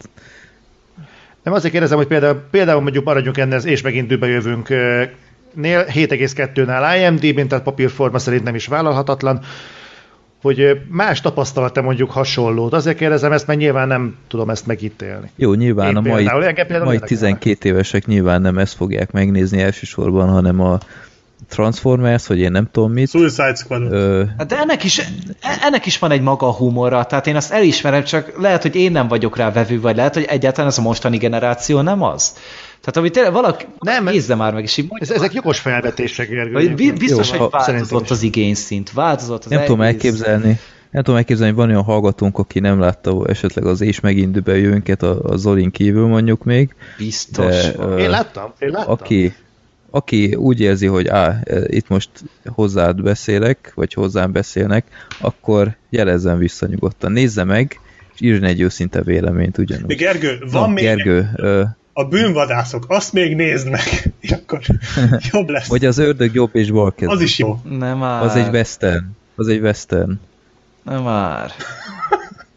Nem 1.43 1.53
azért 1.55 1.73
kérdezem, 1.73 1.97
hogy 1.97 2.07
például, 2.07 2.43
például 2.51 2.81
mondjuk 2.81 3.05
maradjunk 3.05 3.39
ennél 3.39 3.59
és 3.59 3.83
megint 3.83 4.09
dübe 4.09 4.27
jövünk 4.27 4.69
nél 5.55 5.85
7,2-nál 5.87 6.97
IMDb-n, 6.99 7.49
tehát 7.49 7.65
papírforma 7.65 8.19
szerint 8.19 8.43
nem 8.43 8.55
is 8.55 8.67
vállalhatatlan, 8.67 9.41
hogy 10.43 10.81
más 10.89 11.21
tapasztalata 11.21 11.83
mondjuk 11.83 12.11
hasonlót. 12.11 12.73
Azért 12.73 12.97
kérdezem 12.97 13.33
ezt, 13.33 13.47
mert 13.47 13.59
nyilván 13.59 13.89
nem 13.89 14.17
tudom 14.29 14.51
ezt 14.51 14.67
megítélni. 14.67 15.31
Jó, 15.37 15.55
nyilván 15.55 15.89
Én 15.91 15.97
a 15.97 16.01
mai, 16.01 16.13
például, 16.13 16.39
mai 16.39 16.49
érdekelne. 16.49 16.99
12 17.01 17.69
évesek 17.69 18.07
nyilván 18.07 18.41
nem 18.41 18.59
ezt 18.59 18.75
fogják 18.75 19.13
megnézni 19.13 19.61
elsősorban, 19.61 20.29
hanem 20.29 20.61
a 20.61 20.79
Transformers, 21.49 22.27
vagy 22.27 22.39
én 22.39 22.51
nem 22.51 22.69
tudom 22.73 22.93
mit. 22.93 23.09
Suicide 23.11 23.55
Squad. 23.55 23.93
Ö, 23.93 24.25
Hát 24.39 24.47
De 24.47 24.59
ennek 24.59 24.85
is, 24.85 25.01
ennek 25.63 25.87
is 25.87 25.99
van 25.99 26.11
egy 26.11 26.21
maga 26.21 26.53
humora, 26.53 27.05
tehát 27.05 27.27
én 27.27 27.37
azt 27.37 27.53
elismerem, 27.53 28.05
csak 28.05 28.33
lehet, 28.41 28.63
hogy 28.63 28.75
én 28.77 28.93
nem 28.93 29.09
vagyok 29.09 29.37
rá 29.37 29.51
vevő, 29.53 29.81
vagy 29.81 29.97
lehet, 29.97 30.15
hogy 30.15 30.25
egyáltalán 30.25 30.71
ez 30.71 30.79
a 30.79 30.83
mostani 30.83 31.17
generáció 31.17 31.81
nem 31.81 32.03
az. 32.03 32.33
Tehát 32.81 32.97
amit 32.97 33.13
tényleg 33.13 33.33
valaki 33.33 33.65
Nem, 33.79 34.05
nézze 34.05 34.35
már 34.35 34.53
meg, 34.55 34.63
és 34.63 34.77
így 34.77 34.87
mondja, 34.89 35.09
Ez, 35.15 35.21
ezek 35.21 35.33
jogos 35.33 35.59
felvetések, 35.61 36.29
Gergő. 36.29 36.53
hogy 36.53 36.75
bi- 36.75 36.93
biztos, 36.93 37.31
Jó, 37.33 37.39
hogy 37.39 37.49
változott 37.51 38.11
az 38.11 38.23
igényszint, 38.23 38.93
változott 38.93 39.45
az 39.45 39.51
nem 39.51 39.65
tudom 39.65 39.81
elképzelni, 39.81 40.59
nem 40.91 41.03
tudom 41.03 41.17
elképzelni, 41.17 41.53
hogy 41.53 41.61
van 41.63 41.71
olyan 41.71 41.83
hallgatónk, 41.85 42.39
aki 42.39 42.61
nem 42.61 42.81
látta 42.81 43.27
esetleg 43.27 43.67
az 43.67 43.81
és 43.81 44.01
megint 44.01 44.37
jövőnket 44.47 45.03
a, 45.03 45.19
a 45.23 45.37
Zolin 45.37 45.71
kívül 45.71 46.07
mondjuk 46.07 46.45
még, 46.45 46.75
Biztos. 46.99 47.45
de 47.63 47.73
van. 47.77 47.99
Én 47.99 48.11
láttam, 48.11 48.53
én 48.59 48.69
láttam. 48.71 48.93
aki, 48.93 49.35
aki 49.91 50.35
úgy 50.35 50.61
érzi, 50.61 50.87
hogy 50.87 51.09
á, 51.09 51.41
e, 51.45 51.61
itt 51.67 51.89
most 51.89 52.11
hozzád 52.45 53.03
beszélek, 53.03 53.73
vagy 53.75 53.93
hozzám 53.93 54.33
beszélnek, 54.33 54.87
akkor 55.21 55.77
jelezzen 55.91 56.39
vissza 56.39 56.67
nyugodtan. 56.67 57.13
Nézze 57.13 57.45
meg, 57.45 57.81
és 58.15 58.21
írjon 58.21 58.45
egy 58.45 58.61
őszinte 58.61 59.03
véleményt 59.03 59.57
De 59.57 59.63
ugyanúgy. 59.63 59.97
Gergő, 59.97 60.39
van 60.51 60.63
Na, 60.63 60.69
még 60.69 60.85
Gergő, 60.85 61.31
ö, 61.37 61.63
a 61.93 62.05
bűnvadászok, 62.05 62.85
azt 62.89 63.13
még 63.13 63.35
nézd 63.35 63.69
meg, 63.71 64.13
és 64.21 64.31
akkor 64.31 64.61
jobb 65.33 65.49
lesz. 65.49 65.69
vagy 65.69 65.85
az 65.85 65.99
ördög 65.99 66.35
jobb 66.35 66.57
és 66.57 66.71
bal 66.71 66.95
kezű. 66.95 67.11
Az 67.13 67.21
is 67.21 67.39
jó. 67.39 67.61
Nem 67.69 67.99
már. 67.99 68.23
Az 68.23 68.37
egy 68.37 68.49
western. 68.49 69.05
Az 69.35 69.49
egy 69.49 69.61
western. 69.61 70.21
Nem 70.83 71.03
már. 71.03 71.51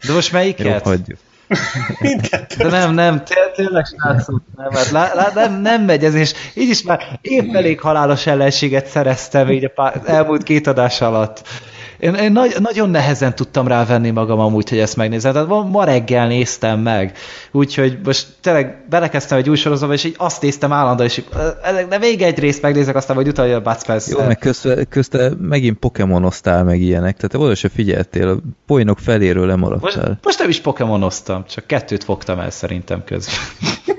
De 0.06 0.12
most 0.12 0.32
Jó, 0.32 0.38
melyiket? 0.38 0.82
hagyjuk. 0.82 1.18
Mindkettő. 2.00 2.56
De 2.56 2.68
nem, 2.68 2.94
nem, 2.94 3.24
té- 3.24 3.52
tényleg 3.54 3.84
srácok, 3.84 4.42
nem, 4.56 4.70
hát 4.72 4.90
lá, 4.90 5.14
lá, 5.14 5.30
nem, 5.34 5.60
nem 5.60 5.82
megy 5.82 6.04
ez, 6.04 6.14
és 6.14 6.32
így 6.54 6.68
is 6.68 6.82
már 6.82 7.18
épp 7.20 7.54
elég 7.54 7.80
halálos 7.80 8.26
ellenséget 8.26 8.86
szereztem 8.86 9.50
így 9.50 9.64
a 9.64 9.68
pár, 9.68 10.00
elmúlt 10.04 10.42
két 10.42 10.66
adás 10.66 11.00
alatt. 11.00 11.42
Én, 12.02 12.14
én 12.14 12.32
nagy, 12.32 12.54
nagyon 12.58 12.90
nehezen 12.90 13.34
tudtam 13.34 13.66
rávenni 13.68 14.10
magam 14.10 14.38
amúgy, 14.38 14.68
hogy 14.68 14.78
ezt 14.78 14.96
megnézem. 14.96 15.32
Tehát 15.32 15.48
ma, 15.48 15.62
ma 15.62 15.84
reggel 15.84 16.26
néztem 16.26 16.80
meg. 16.80 17.16
Úgyhogy 17.52 17.98
most 18.04 18.26
tényleg 18.40 18.84
belekezdtem 18.88 19.38
egy 19.38 19.48
új 19.48 19.56
sorozatba, 19.56 19.94
és 19.94 20.04
így 20.04 20.14
azt 20.18 20.42
néztem 20.42 20.72
állandóan, 20.72 21.08
és 21.08 21.16
így, 21.16 21.26
"Ö, 21.32 21.48
de 21.88 21.98
még 21.98 22.22
egy 22.22 22.38
részt 22.38 22.62
megnézek, 22.62 22.96
aztán 22.96 23.16
majd 23.16 23.28
utalja 23.28 23.56
a 23.56 23.60
Bud. 23.60 24.02
Jó, 24.06 24.26
meg 24.26 24.38
közte, 24.38 24.84
közte 24.84 25.30
megint 25.40 25.78
Pokémonoztál 25.78 26.64
meg 26.64 26.80
ilyenek, 26.80 27.16
tehát 27.16 27.30
te 27.30 27.38
oda 27.38 27.54
se 27.54 27.68
figyeltél, 27.68 28.28
a 28.28 28.36
poénok 28.66 28.98
feléről 28.98 29.46
Most, 29.46 29.56
lemaradtál. 29.56 30.18
most 30.22 30.38
nem 30.38 30.48
is 30.48 30.60
Pokémonoztam, 30.60 31.44
csak 31.48 31.66
kettőt 31.66 32.04
fogtam 32.04 32.38
el 32.38 32.50
szerintem 32.50 33.04
közben. 33.04 33.34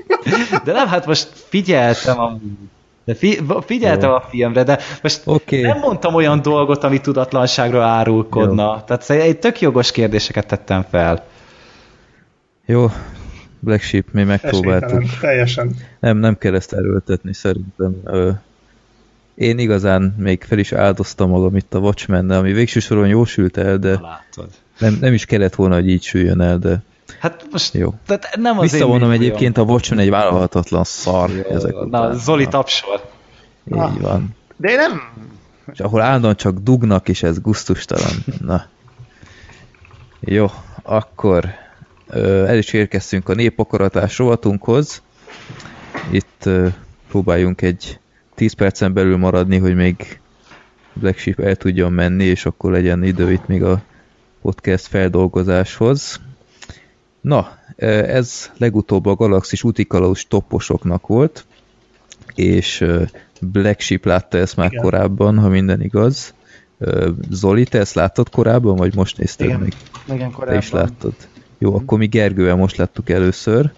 De 0.64 0.72
nem, 0.72 0.86
hát 0.88 1.06
most 1.06 1.28
figyeltem 1.48 2.20
a 2.20 2.38
de 3.04 3.14
fi, 3.14 3.40
figyeltem 3.64 4.08
Jó. 4.08 4.14
a 4.14 4.20
filmre, 4.28 4.62
de 4.62 4.78
most 5.02 5.22
Oké. 5.24 5.60
nem 5.60 5.78
mondtam 5.78 6.14
olyan 6.14 6.42
dolgot, 6.42 6.84
ami 6.84 7.00
tudatlanságról 7.00 7.82
árulkodna. 7.82 8.62
Jó. 8.62 8.96
Tehát 8.96 9.10
egy 9.10 9.38
tök 9.38 9.60
jogos 9.60 9.90
kérdéseket 9.90 10.46
tettem 10.46 10.84
fel. 10.90 11.24
Jó, 12.66 12.86
Black 13.60 13.82
Sheep, 13.82 14.06
mi 14.12 14.22
megpróbáltuk. 14.22 14.88
Esélytelen, 14.90 15.20
teljesen. 15.20 15.74
Nem, 16.00 16.16
nem 16.16 16.38
kell 16.38 16.54
ezt 16.54 16.72
erőltetni 16.72 17.34
szerintem. 17.34 18.02
Én 19.34 19.58
igazán 19.58 20.14
még 20.18 20.42
fel 20.42 20.58
is 20.58 20.72
áldoztam 20.72 21.30
magam 21.30 21.56
itt 21.56 21.74
a 21.74 21.78
watchmen 21.78 22.30
ami 22.30 22.52
végső 22.52 22.80
soron 22.80 23.08
jó 23.08 23.24
sült 23.24 23.56
el, 23.56 23.78
de 23.78 24.00
nem, 24.78 24.96
nem 25.00 25.12
is 25.12 25.24
kellett 25.24 25.54
volna, 25.54 25.74
hogy 25.74 25.88
így 25.88 26.02
süljön 26.02 26.40
el, 26.40 26.58
de 26.58 26.82
Hát 27.24 27.46
most 27.50 27.74
jó. 27.74 27.94
tehát 28.06 28.36
nem 28.36 28.58
az 28.58 28.70
Visszavonom 28.70 29.12
én 29.12 29.20
egyébként, 29.20 29.58
a 29.58 29.62
Watchmen 29.62 29.98
egy 29.98 30.10
vállalhatatlan 30.10 30.84
szar 30.84 31.30
ezek 31.50 31.72
Na, 31.72 31.80
után. 31.80 32.14
Zoli 32.14 32.46
tapsol. 32.48 33.00
Így 33.64 34.00
van. 34.00 34.36
De 34.56 34.70
én 34.70 34.76
nem... 34.76 35.00
És 35.72 35.80
ahol 35.80 36.00
állandóan 36.00 36.36
csak 36.36 36.58
dugnak, 36.58 37.08
és 37.08 37.22
ez 37.22 37.40
guztustalan. 37.40 38.24
Na. 38.40 38.66
Jó, 40.20 40.46
akkor 40.82 41.44
ö, 42.08 42.44
el 42.44 42.56
is 42.58 42.72
érkeztünk 42.72 43.28
a 43.28 43.34
népakaratás 43.34 44.18
rovatunkhoz. 44.18 45.02
Itt 46.10 46.42
ö, 46.44 46.68
próbáljunk 47.08 47.62
egy 47.62 47.98
10 48.34 48.52
percen 48.52 48.92
belül 48.92 49.16
maradni, 49.16 49.58
hogy 49.58 49.74
még 49.74 50.20
Black 50.92 51.18
Sheep 51.18 51.40
el 51.40 51.56
tudjon 51.56 51.92
menni, 51.92 52.24
és 52.24 52.46
akkor 52.46 52.72
legyen 52.72 53.02
idő 53.02 53.32
itt 53.32 53.46
még 53.46 53.62
a 53.62 53.82
podcast 54.42 54.86
feldolgozáshoz. 54.86 56.20
Na, 57.24 57.58
ez 57.76 58.50
legutóbb 58.56 59.06
a 59.06 59.14
Galaxis 59.14 59.64
Utikalós 59.64 60.26
topposoknak 60.26 61.06
volt, 61.06 61.44
és 62.34 62.84
Black 63.40 63.80
Sheep 63.80 64.04
látta 64.04 64.38
ezt 64.38 64.56
már 64.56 64.70
Igen. 64.70 64.82
korábban, 64.82 65.38
ha 65.38 65.48
minden 65.48 65.82
igaz. 65.82 66.34
Zoli, 67.30 67.64
te 67.64 67.78
ezt 67.78 67.94
láttad 67.94 68.28
korábban, 68.30 68.76
vagy 68.76 68.94
most 68.94 69.18
nézted 69.18 69.46
Igen. 69.46 69.60
meg? 69.60 69.72
Igen, 70.14 70.34
Te 70.44 70.56
is 70.56 70.70
láttad. 70.70 71.14
Jó, 71.58 71.74
akkor 71.74 71.98
mi 71.98 72.06
Gergővel 72.06 72.56
most 72.56 72.76
láttuk 72.76 73.10
először, 73.10 73.72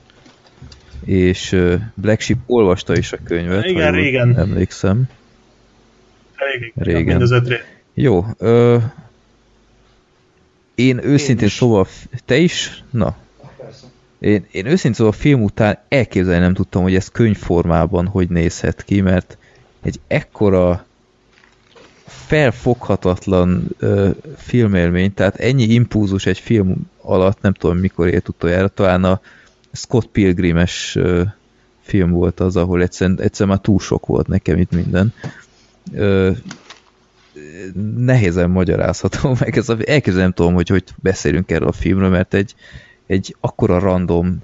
és 1.05 1.57
Black 1.95 2.21
Sheep 2.21 2.39
olvasta 2.47 2.97
is 2.97 3.13
a 3.13 3.19
könyvet, 3.25 3.65
Igen, 3.65 3.93
régen. 3.93 4.39
emlékszem. 4.39 5.05
Elég 6.37 6.73
Régen. 6.77 7.17
Mind 7.19 7.33
az 7.33 7.43
Jó, 7.95 8.25
ö, 8.39 8.77
én 10.75 11.05
őszintén 11.05 11.47
is. 11.47 11.53
szóval, 11.53 11.87
te 12.25 12.37
is? 12.37 12.85
Na. 12.91 13.17
Én, 14.19 14.47
én 14.51 14.67
őszintén 14.67 14.93
szóval 14.93 15.13
a 15.13 15.17
film 15.17 15.43
után 15.43 15.79
elképzelni 15.89 16.41
nem 16.41 16.55
tudtam, 16.55 16.83
hogy 16.83 16.95
ez 16.95 17.09
könyvformában 17.09 18.07
hogy 18.07 18.29
nézhet 18.29 18.83
ki, 18.83 19.01
mert 19.01 19.39
egy 19.83 20.01
ekkora 20.07 20.87
felfoghatatlan 22.07 23.69
ö, 23.79 24.11
filmélmény, 24.37 25.15
tehát 25.15 25.37
ennyi 25.37 25.63
impulzus 25.63 26.27
egy 26.27 26.39
film 26.39 26.91
alatt, 27.01 27.41
nem 27.41 27.53
tudom 27.53 27.79
mikor 27.79 28.09
ért 28.09 28.29
utoljára, 28.29 28.69
talán 28.69 29.05
a 29.05 29.21
Scott 29.73 30.07
Pilgrimes 30.07 30.97
ö, 30.97 31.23
film 31.81 32.11
volt 32.11 32.41
az, 32.41 32.57
ahol 32.57 32.83
egyszerűen, 32.83 33.21
egyszerűen 33.21 33.57
már 33.57 33.65
túl 33.65 33.79
sok 33.79 34.07
volt 34.07 34.27
nekem 34.27 34.59
itt 34.59 34.71
minden. 34.71 35.13
Ö, 35.93 36.31
nehézen 37.97 38.51
magyarázható 38.51 39.37
meg, 39.41 39.59
ez 40.07 40.15
nem 40.15 40.33
tudom, 40.33 40.55
hogy 40.55 40.69
hogy 40.69 40.85
beszélünk 40.97 41.51
erről 41.51 41.69
a 41.69 41.73
filmről, 41.73 42.09
mert 42.09 42.35
egy, 42.35 42.55
egy 43.07 43.37
akkora 43.41 43.79
random 43.79 44.39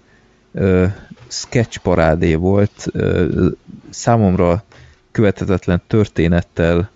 ö, 0.53 0.87
sketch 1.29 1.79
parádé 1.79 2.35
volt, 2.35 2.87
ö, 2.93 3.47
számomra 3.91 4.63
követhetetlen 5.11 5.83
történettel, 5.87 6.91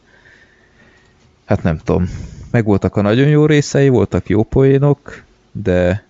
hát 1.44 1.62
nem 1.62 1.78
tudom, 1.78 2.08
megvoltak 2.50 2.96
a 2.96 3.02
nagyon 3.02 3.28
jó 3.28 3.46
részei, 3.46 3.88
voltak 3.88 4.28
jó 4.28 4.42
poénok, 4.42 5.22
de 5.52 6.04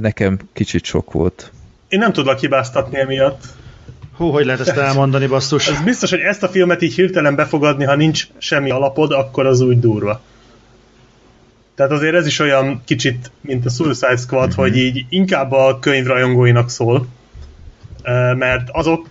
nekem 0.00 0.38
kicsit 0.52 0.84
sok 0.84 1.12
volt. 1.12 1.52
Én 1.88 1.98
nem 1.98 2.12
tudlak 2.12 2.38
hibáztatni 2.38 2.98
emiatt. 2.98 3.42
Hú, 4.16 4.30
hogy 4.30 4.44
lehet 4.44 4.60
ezt 4.60 4.76
elmondani, 4.76 5.26
basszus? 5.26 5.68
Ez 5.68 5.82
biztos, 5.82 6.10
hogy 6.10 6.20
ezt 6.20 6.42
a 6.42 6.48
filmet 6.48 6.82
így 6.82 6.94
hirtelen 6.94 7.34
befogadni, 7.34 7.84
ha 7.84 7.94
nincs 7.94 8.26
semmi 8.38 8.70
alapod, 8.70 9.12
akkor 9.12 9.46
az 9.46 9.60
úgy 9.60 9.80
durva. 9.80 10.20
Tehát 11.74 11.92
azért 11.92 12.14
ez 12.14 12.26
is 12.26 12.38
olyan 12.38 12.82
kicsit, 12.84 13.30
mint 13.40 13.66
a 13.66 13.70
Suicide 13.70 14.16
Squad, 14.16 14.48
mm-hmm. 14.48 14.56
hogy 14.56 14.76
így 14.76 15.04
inkább 15.08 15.52
a 15.52 15.78
könyvrajongóinak 15.78 16.70
szól, 16.70 17.06
mert 18.36 18.68
azok, 18.72 19.08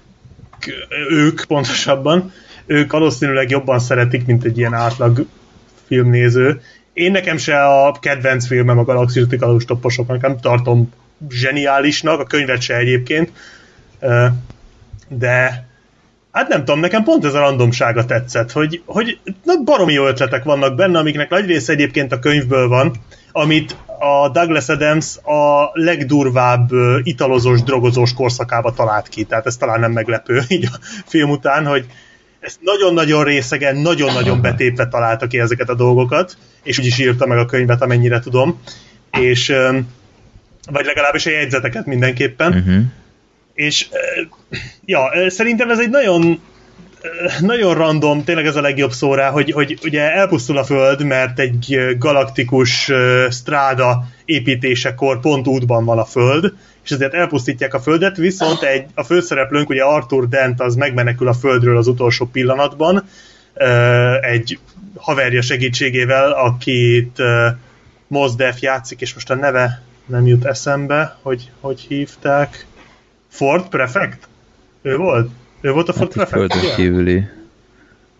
ők 1.09 1.43
pontosabban, 1.47 2.31
ők 2.65 2.91
valószínűleg 2.91 3.49
jobban 3.49 3.79
szeretik, 3.79 4.25
mint 4.25 4.43
egy 4.43 4.57
ilyen 4.57 4.73
átlag 4.73 5.25
filmnéző. 5.87 6.61
Én 6.93 7.11
nekem 7.11 7.37
se 7.37 7.65
a 7.65 7.91
kedvenc 7.91 8.47
filmem 8.47 8.77
a 8.77 8.83
Galaxis 8.83 9.25
topposok, 9.65 10.21
nem 10.21 10.37
tartom 10.39 10.93
zseniálisnak, 11.29 12.19
a 12.19 12.25
könyvet 12.25 12.61
se 12.61 12.75
egyébként, 12.75 13.31
de 15.07 15.67
hát 16.33 16.47
nem 16.47 16.59
tudom, 16.59 16.79
nekem 16.79 17.03
pont 17.03 17.25
ez 17.25 17.33
a 17.33 17.39
randomsága 17.39 18.05
tetszett, 18.05 18.51
hogy, 18.51 18.81
hogy 18.85 19.19
na, 19.43 19.57
baromi 19.63 19.93
jó 19.93 20.07
ötletek 20.07 20.43
vannak 20.43 20.75
benne, 20.75 20.99
amiknek 20.99 21.29
nagy 21.29 21.45
része 21.45 21.73
egyébként 21.73 22.11
a 22.11 22.19
könyvből 22.19 22.67
van, 22.67 22.91
amit 23.31 23.75
a 23.99 24.29
Douglas 24.29 24.69
Adams 24.69 25.17
a 25.17 25.69
legdurvább 25.73 26.69
italozós, 27.03 27.63
drogozós 27.63 28.13
korszakába 28.13 28.73
talált 28.73 29.07
ki, 29.07 29.23
tehát 29.23 29.45
ez 29.45 29.57
talán 29.57 29.79
nem 29.79 29.91
meglepő 29.91 30.41
így 30.47 30.65
a 30.65 30.77
film 31.05 31.29
után, 31.29 31.65
hogy 31.65 31.85
ezt 32.39 32.59
nagyon-nagyon 32.61 33.23
részegen, 33.23 33.75
nagyon-nagyon 33.75 34.41
betépve 34.41 34.87
találta 34.87 35.27
ki 35.27 35.39
ezeket 35.39 35.69
a 35.69 35.75
dolgokat, 35.75 36.37
és 36.63 36.79
úgy 36.79 36.85
is 36.85 36.99
írta 36.99 37.25
meg 37.25 37.37
a 37.37 37.45
könyvet, 37.45 37.81
amennyire 37.81 38.19
tudom, 38.19 38.61
és 39.11 39.53
vagy 40.71 40.85
legalábbis 40.85 41.25
a 41.25 41.29
jegyzeteket 41.29 41.85
mindenképpen. 41.85 42.53
Uh-huh. 42.53 42.83
És 43.53 43.87
ja, 44.85 45.11
szerintem 45.27 45.69
ez 45.69 45.79
egy 45.79 45.89
nagyon 45.89 46.41
nagyon 47.41 47.73
random, 47.73 48.23
tényleg 48.23 48.45
ez 48.45 48.55
a 48.55 48.61
legjobb 48.61 48.91
szó 48.91 49.13
rá, 49.13 49.29
hogy, 49.29 49.51
hogy 49.51 49.79
ugye 49.83 50.13
elpusztul 50.13 50.57
a 50.57 50.63
Föld, 50.63 51.03
mert 51.05 51.39
egy 51.39 51.79
galaktikus 51.97 52.91
stráda 53.29 54.05
építésekor 54.25 55.19
pont 55.19 55.47
útban 55.47 55.85
van 55.85 55.97
a 55.97 56.05
Föld, 56.05 56.53
és 56.83 56.91
ezért 56.91 57.13
elpusztítják 57.13 57.73
a 57.73 57.79
Földet, 57.79 58.17
viszont 58.17 58.61
egy, 58.61 58.85
a 58.95 59.03
főszereplőnk, 59.03 59.69
ugye 59.69 59.83
Arthur 59.83 60.27
Dent, 60.27 60.61
az 60.61 60.75
megmenekül 60.75 61.27
a 61.27 61.33
Földről 61.33 61.77
az 61.77 61.87
utolsó 61.87 62.25
pillanatban, 62.25 63.03
egy 64.21 64.59
haverja 64.95 65.41
segítségével, 65.41 66.31
akit 66.31 67.21
Mos 68.07 68.35
Def 68.35 68.61
játszik, 68.61 69.01
és 69.01 69.13
most 69.13 69.29
a 69.29 69.35
neve 69.35 69.81
nem 70.05 70.27
jut 70.27 70.45
eszembe, 70.45 71.17
hogy 71.21 71.51
hogy 71.59 71.79
hívták. 71.79 72.65
Ford 73.33 73.67
Prefect? 73.69 74.27
Ő 74.81 74.97
volt? 74.97 75.29
Ő 75.61 75.71
volt 75.71 75.89
a 75.89 75.93
Ford 75.93 76.13
hát 76.13 76.29
Prefect? 76.29 76.53
Földön 76.53 76.75
kívüli. 76.75 77.23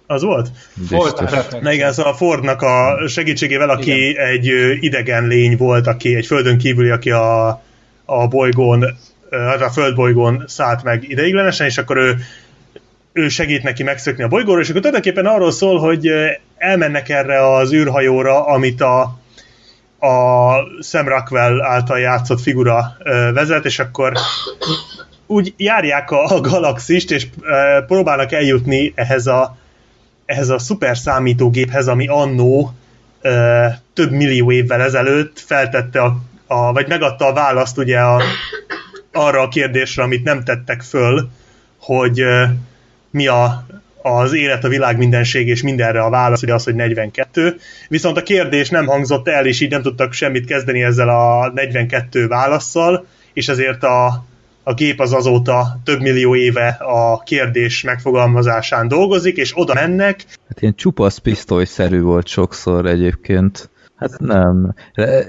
Az 0.08 0.22
volt? 0.22 0.50
Ford. 0.88 1.58
Na 1.62 1.72
igen, 1.72 1.94
szóval 1.94 2.12
a 2.12 2.16
Fordnak 2.16 2.62
a 2.62 3.08
segítségével, 3.08 3.70
aki 3.70 4.10
igen. 4.10 4.26
egy 4.26 4.46
idegen 4.80 5.28
lény 5.28 5.58
volt, 5.58 5.88
aki 5.88 6.16
egy 6.16 6.26
földön 6.26 6.58
kívüli, 6.58 6.90
aki 6.90 7.12
a, 7.12 7.48
a 8.06 8.28
bolygón, 8.28 8.86
a 9.60 9.70
földbolygón 9.70 10.44
szállt 10.48 10.84
meg 10.84 11.10
ideiglenesen, 11.10 11.68
és 11.68 11.78
akkor 11.78 11.98
ő 11.98 12.18
ő 13.14 13.28
segít 13.30 13.64
neki 13.64 13.84
megszökni 13.84 14.24
a 14.24 14.28
bolygóra, 14.28 14.60
és 14.60 14.70
akkor 14.70 14.82
tulajdonképpen 14.82 15.26
arról 15.26 15.52
szól, 15.52 15.80
hogy 15.80 16.12
elmennek 16.58 17.10
erre 17.10 17.56
az 17.56 17.74
űrhajóra, 17.74 18.46
amit 18.46 18.82
a, 18.82 19.02
a 20.08 20.54
Sam 20.82 21.08
Rockwell 21.08 21.62
által 21.62 22.00
játszott 22.00 22.42
figura 22.42 22.98
vezet, 23.34 23.66
és 23.66 23.80
akkor 23.80 24.14
úgy 25.28 25.54
járják 25.58 26.12
a, 26.12 26.26
a 26.26 26.40
galaxist, 26.42 27.12
és 27.12 27.28
e, 27.42 27.82
próbálnak 27.82 28.32
eljutni 28.32 28.92
ehhez 28.96 29.28
a, 29.28 29.58
ehhez 30.26 30.50
a 30.50 30.60
szuper 30.60 30.98
számítógéphez, 30.98 31.88
ami 31.88 32.08
annó 32.08 32.74
e, 33.22 33.82
több 33.94 34.12
millió 34.12 34.52
évvel 34.52 34.82
ezelőtt 34.82 35.40
feltette 35.40 36.02
a, 36.02 36.18
a 36.48 36.74
vagy 36.74 36.88
megadta 36.88 37.26
a 37.26 37.34
választ 37.34 37.78
ugye 37.78 38.00
a, 38.00 38.22
arra 39.12 39.42
a 39.42 39.48
kérdésre, 39.48 40.04
amit 40.04 40.24
nem 40.24 40.44
tettek 40.44 40.82
föl, 40.82 41.30
hogy 41.78 42.20
e, 42.20 42.56
mi 43.10 43.28
a, 43.28 43.66
az 44.02 44.34
élet, 44.34 44.64
a 44.64 44.68
világ 44.68 44.98
mindenség 44.98 45.48
és 45.48 45.62
mindenre 45.62 46.02
a 46.02 46.10
válasz, 46.10 46.42
ugye 46.42 46.54
az, 46.54 46.64
hogy 46.64 46.76
42. 46.76 47.58
Viszont 47.88 48.18
a 48.18 48.24
kérdés 48.24 48.70
nem 48.70 48.86
hangzott 48.86 49.28
el, 49.28 49.46
és 49.46 49.62
így 49.62 49.70
nem 49.70 49.82
tudtak 49.82 50.14
semmit 50.14 50.46
kezdeni 50.46 50.84
ezzel 50.84 51.10
a 51.10 51.52
42 51.54 52.28
válaszsal, 52.28 53.06
és 53.34 53.48
ezért 53.48 53.84
a, 53.84 54.26
a 54.64 54.74
gép 54.74 55.00
az 55.00 55.14
azóta 55.14 55.80
több 55.84 56.02
millió 56.02 56.36
éve 56.36 56.68
a 56.80 57.20
kérdés 57.20 57.84
megfogalmazásán 57.84 58.88
dolgozik, 58.88 59.38
és 59.38 59.52
oda 59.56 59.74
mennek. 59.74 60.26
Hát 60.48 60.62
ilyen 60.62 60.76
csupasz 60.76 61.18
pisztolyszerű 61.18 62.02
volt 62.02 62.28
sokszor 62.28 62.86
egyébként. 62.86 63.70
Hát 63.96 64.20
nem. 64.20 64.74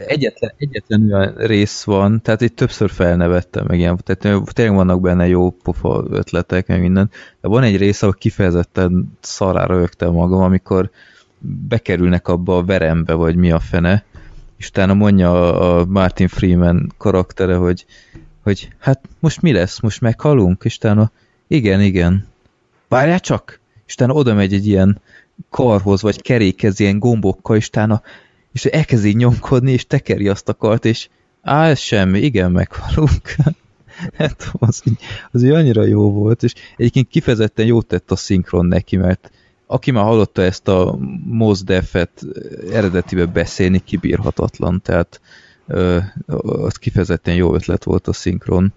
Egyetlen, 0.07 0.53
egyetlen 0.57 1.13
olyan 1.13 1.35
rész 1.37 1.83
van, 1.83 2.23
tehát 2.23 2.41
itt 2.41 2.57
többször 2.57 2.91
felnevettem 2.91 3.65
meg 3.69 3.79
ilyen, 3.79 4.01
tehát 4.05 4.45
tényleg 4.53 4.75
vannak 4.75 5.01
benne 5.01 5.27
jó 5.27 5.51
pofa 5.51 6.05
ötletek, 6.11 6.67
meg 6.67 6.81
minden, 6.81 7.11
de 7.41 7.49
van 7.49 7.63
egy 7.63 7.77
rész, 7.77 8.03
ahol 8.03 8.15
kifejezetten 8.15 9.13
szarára 9.21 9.77
rögtem 9.77 10.13
magam, 10.13 10.43
amikor 10.43 10.91
bekerülnek 11.69 12.29
abba 12.29 12.57
a 12.57 12.65
verembe, 12.65 13.13
vagy 13.13 13.37
mi 13.37 13.51
a 13.51 13.59
fene, 13.61 14.05
és 14.57 14.69
utána 14.69 14.95
mondja 14.95 15.59
a 15.61 15.85
Martin 15.85 16.29
Freeman 16.29 16.93
karaktere, 16.99 17.55
hogy 17.55 17.85
hogy 18.45 18.69
hát 18.79 19.01
most 19.19 19.43
mi 19.43 19.53
lesz, 19.53 19.81
most 19.81 20.01
meghalunk, 20.01 20.63
és 20.65 20.77
utána 20.77 21.11
igen, 21.47 21.81
igen, 21.81 22.27
várjál 22.89 23.21
csak, 23.21 23.61
és 23.87 23.95
utána 23.95 24.13
oda 24.13 24.35
megy 24.35 24.53
egy 24.53 24.67
ilyen 24.67 25.01
karhoz, 25.51 26.03
vagy 26.03 26.23
kerékhez 26.23 26.81
ilyen 26.81 26.99
gombokkal, 26.99 27.57
és 27.57 27.67
utána 27.67 28.03
és 28.53 28.65
elkezdi 28.65 29.13
nyomkodni, 29.13 29.73
és 29.73 29.87
tekeri 29.87 30.29
azt 30.29 30.49
a 30.49 30.55
kart, 30.55 30.85
és 30.85 31.09
á, 31.43 31.69
ez 31.69 31.79
semmi, 31.79 32.21
igen, 32.21 32.53
meghalunk. 32.53 33.35
hát 34.19 34.51
az, 34.59 34.83
az 35.31 35.43
így 35.43 35.51
annyira 35.51 35.85
jó 35.85 36.13
volt, 36.13 36.43
és 36.43 36.55
egyébként 36.77 37.09
kifejezetten 37.09 37.67
jót 37.67 37.87
tett 37.87 38.11
a 38.11 38.17
szinkron 38.17 38.67
neki, 38.67 38.97
mert 38.97 39.31
aki 39.67 39.91
már 39.91 40.05
hallotta 40.05 40.43
ezt 40.43 40.69
a 40.69 40.99
Mos 41.25 41.63
Def-et 41.63 42.23
eredetibe 42.71 43.27
beszélni, 43.27 43.79
kibírhatatlan, 43.85 44.81
tehát 44.83 45.21
az 46.43 46.77
kifejezetten 46.77 47.35
jó 47.35 47.55
ötlet 47.55 47.85
volt 47.85 48.09
a 48.09 48.13
szinkron. 48.13 48.73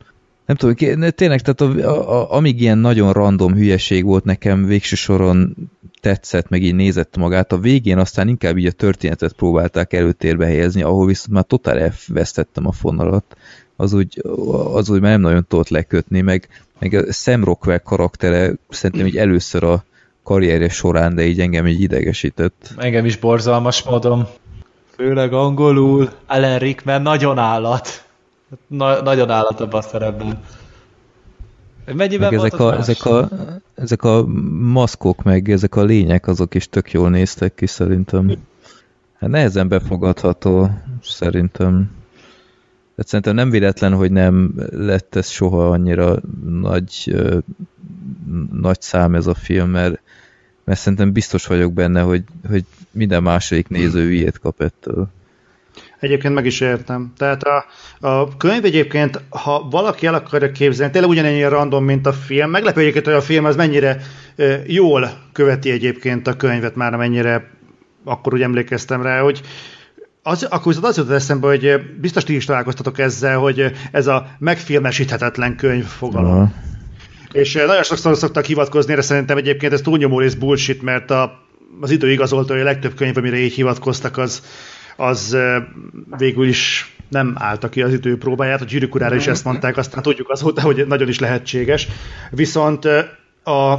Nem 0.46 0.56
tudom, 0.56 0.76
tényleg, 1.12 1.42
tehát 1.42 1.62
a, 1.62 2.20
a, 2.20 2.34
amíg 2.34 2.62
ilyen 2.62 2.78
nagyon 2.78 3.14
random 3.14 3.54
hülyeség 3.54 4.04
volt 4.04 4.24
nekem, 4.24 4.66
végső 4.66 4.96
soron 4.96 5.56
tetszett, 6.02 6.50
meg 6.50 6.64
így 6.64 6.76
nézett 6.76 7.18
magát, 7.18 7.52
a 7.52 7.58
végén 7.58 7.98
aztán 7.98 8.28
inkább 8.28 8.58
így 8.58 8.66
a 8.66 8.72
történetet 8.72 9.34
próbálták 9.34 9.94
előtérbe 9.94 10.46
helyezni, 10.46 10.82
ahol 10.82 11.06
viszont 11.06 11.32
már 11.32 11.44
totál 11.44 11.80
elvesztettem 11.80 12.68
a 12.68 12.72
fonalat. 12.72 13.38
Az 13.76 13.94
úgy, 13.94 14.22
az 14.74 14.90
úgy 14.90 15.02
már 15.02 15.12
nem 15.12 15.22
nagyon 15.22 15.46
tudott 15.48 15.70
lekötni, 15.70 16.22
meg, 16.22 16.48
meg 16.80 16.94
a 16.94 17.12
Sam 17.12 17.44
Rockwell 17.44 17.78
karaktere 17.78 18.54
szerintem 18.70 19.08
így 19.08 19.18
először 19.18 19.64
a 19.64 19.84
karrierje 20.24 20.70
során, 20.70 21.16
de 21.16 21.26
így 21.26 21.40
engem 21.40 21.68
így 21.68 21.82
idegesített. 21.82 22.74
Engem 22.78 23.06
is 23.06 23.18
borzalmas 23.18 23.84
módon. 23.84 24.28
Főleg 24.98 25.34
angolul. 25.34 26.10
Alan 26.26 26.58
Rickman 26.58 27.02
nagyon 27.02 27.38
állat. 27.38 28.06
Na, 28.68 29.02
nagyon 29.02 29.30
állat 29.30 29.60
abban 29.60 29.80
a 29.80 29.82
szerepben. 29.82 30.40
Mennyiben 31.94 32.34
meg 32.34 32.40
ezek, 32.40 32.60
a, 32.60 32.78
ezek, 32.78 33.06
a, 33.06 33.30
ezek 33.76 34.04
a 34.04 34.26
maszkok, 34.62 35.24
meg 35.24 35.50
ezek 35.50 35.76
a 35.76 35.84
lények, 35.84 36.28
azok 36.28 36.54
is 36.56 36.70
tök 36.70 36.92
jól 36.92 37.10
néztek 37.10 37.56
ki 37.56 37.66
szerintem. 37.66 38.32
Hát 39.20 39.30
nehezen 39.30 39.68
befogadható 39.68 40.70
szerintem. 41.02 41.92
De 42.96 43.04
szerintem 43.04 43.36
nem 43.36 43.50
véletlen, 43.50 43.94
hogy 43.94 44.12
nem 44.12 44.54
lett 44.72 45.16
ez 45.16 45.30
soha 45.30 45.70
annyira 45.70 46.16
nagy, 46.46 47.16
nagy 48.52 48.82
szám 48.82 49.16
ez 49.16 49.28
a 49.28 49.34
film, 49.34 49.70
mert 49.70 50.02
mert 50.68 50.80
szerintem 50.80 51.12
biztos 51.12 51.46
vagyok 51.46 51.74
benne, 51.74 52.02
hogy, 52.02 52.24
hogy 52.50 52.64
minden 52.92 53.24
második 53.24 53.68
néző 53.68 54.04
hülyét 54.04 54.40
kap 54.40 54.62
ettől. 54.62 55.08
Egyébként 56.00 56.34
meg 56.34 56.46
is 56.46 56.60
értem. 56.60 57.14
Tehát 57.18 57.44
a, 57.44 57.66
a 58.00 58.38
könyv 58.38 58.66
egyébként, 58.66 59.22
ha 59.30 59.68
valaki 59.70 60.06
el 60.06 60.14
akarja 60.14 60.52
képzelni, 60.52 60.92
tényleg 60.92 61.12
ugyanennyire 61.12 61.48
random, 61.48 61.84
mint 61.84 62.06
a 62.06 62.14
film, 62.14 62.50
meglepő 62.50 62.80
egyébként, 62.80 63.06
hogy 63.06 63.14
a 63.14 63.22
film 63.22 63.46
az 63.46 63.56
mennyire 63.56 63.98
e, 64.36 64.62
jól 64.66 65.10
követi 65.32 65.72
egyébként 65.72 66.28
a 66.28 66.36
könyvet, 66.36 66.76
már 66.76 66.96
mennyire 66.96 67.50
akkor 68.04 68.34
úgy 68.34 68.42
emlékeztem 68.42 69.02
rá, 69.02 69.22
hogy 69.22 69.42
az, 70.24 70.44
akkor 70.44 70.66
viszont 70.66 70.86
az 70.86 70.98
jutott 70.98 71.16
eszembe, 71.16 71.48
hogy 71.48 71.82
biztos 72.00 72.24
ti 72.24 72.36
is 72.36 72.46
találkoztatok 72.46 73.00
ezzel, 73.00 73.38
hogy 73.38 73.72
ez 73.92 74.08
a 74.08 74.28
megfilmesíthetetlen 74.40 75.56
könyv 75.56 75.86
fogalom. 75.86 76.32
Uh-huh. 76.32 76.52
És 77.32 77.54
nagyon 77.54 77.84
sokszor 77.84 78.18
szoktak 78.18 78.46
hivatkozni, 78.46 78.96
de 78.96 79.02
szerintem 79.02 79.38
egyébként 79.38 79.74
ez 79.74 79.82
túlnyomó 79.82 80.20
rész 80.20 80.34
bullshit, 80.34 80.82
mert 80.82 81.12
a 81.12 81.46
az 81.82 81.92
idő 81.92 82.12
igazolta, 82.12 82.54
hogy 82.54 82.62
a 82.62 82.66
legtöbb 82.66 82.94
könyv, 82.94 83.18
amire 83.18 83.38
így 83.38 83.54
hivatkoztak, 83.54 84.18
az, 84.18 84.44
az 84.96 85.38
végül 86.18 86.48
is 86.48 86.92
nem 87.10 87.36
állta 87.38 87.70
ki 87.70 87.82
az 87.82 87.94
idő 87.94 88.18
próbáját, 88.18 88.62
a 88.62 88.66
gyűrűk 88.66 89.14
is 89.16 89.28
ezt 89.28 89.44
mondták, 89.44 89.78
aztán 89.78 90.02
tudjuk 90.02 90.30
azóta, 90.30 90.62
hogy 90.62 90.88
nagyon 90.88 91.08
is 91.08 91.20
lehetséges. 91.20 91.88
Viszont 92.32 92.86
a, 93.44 93.72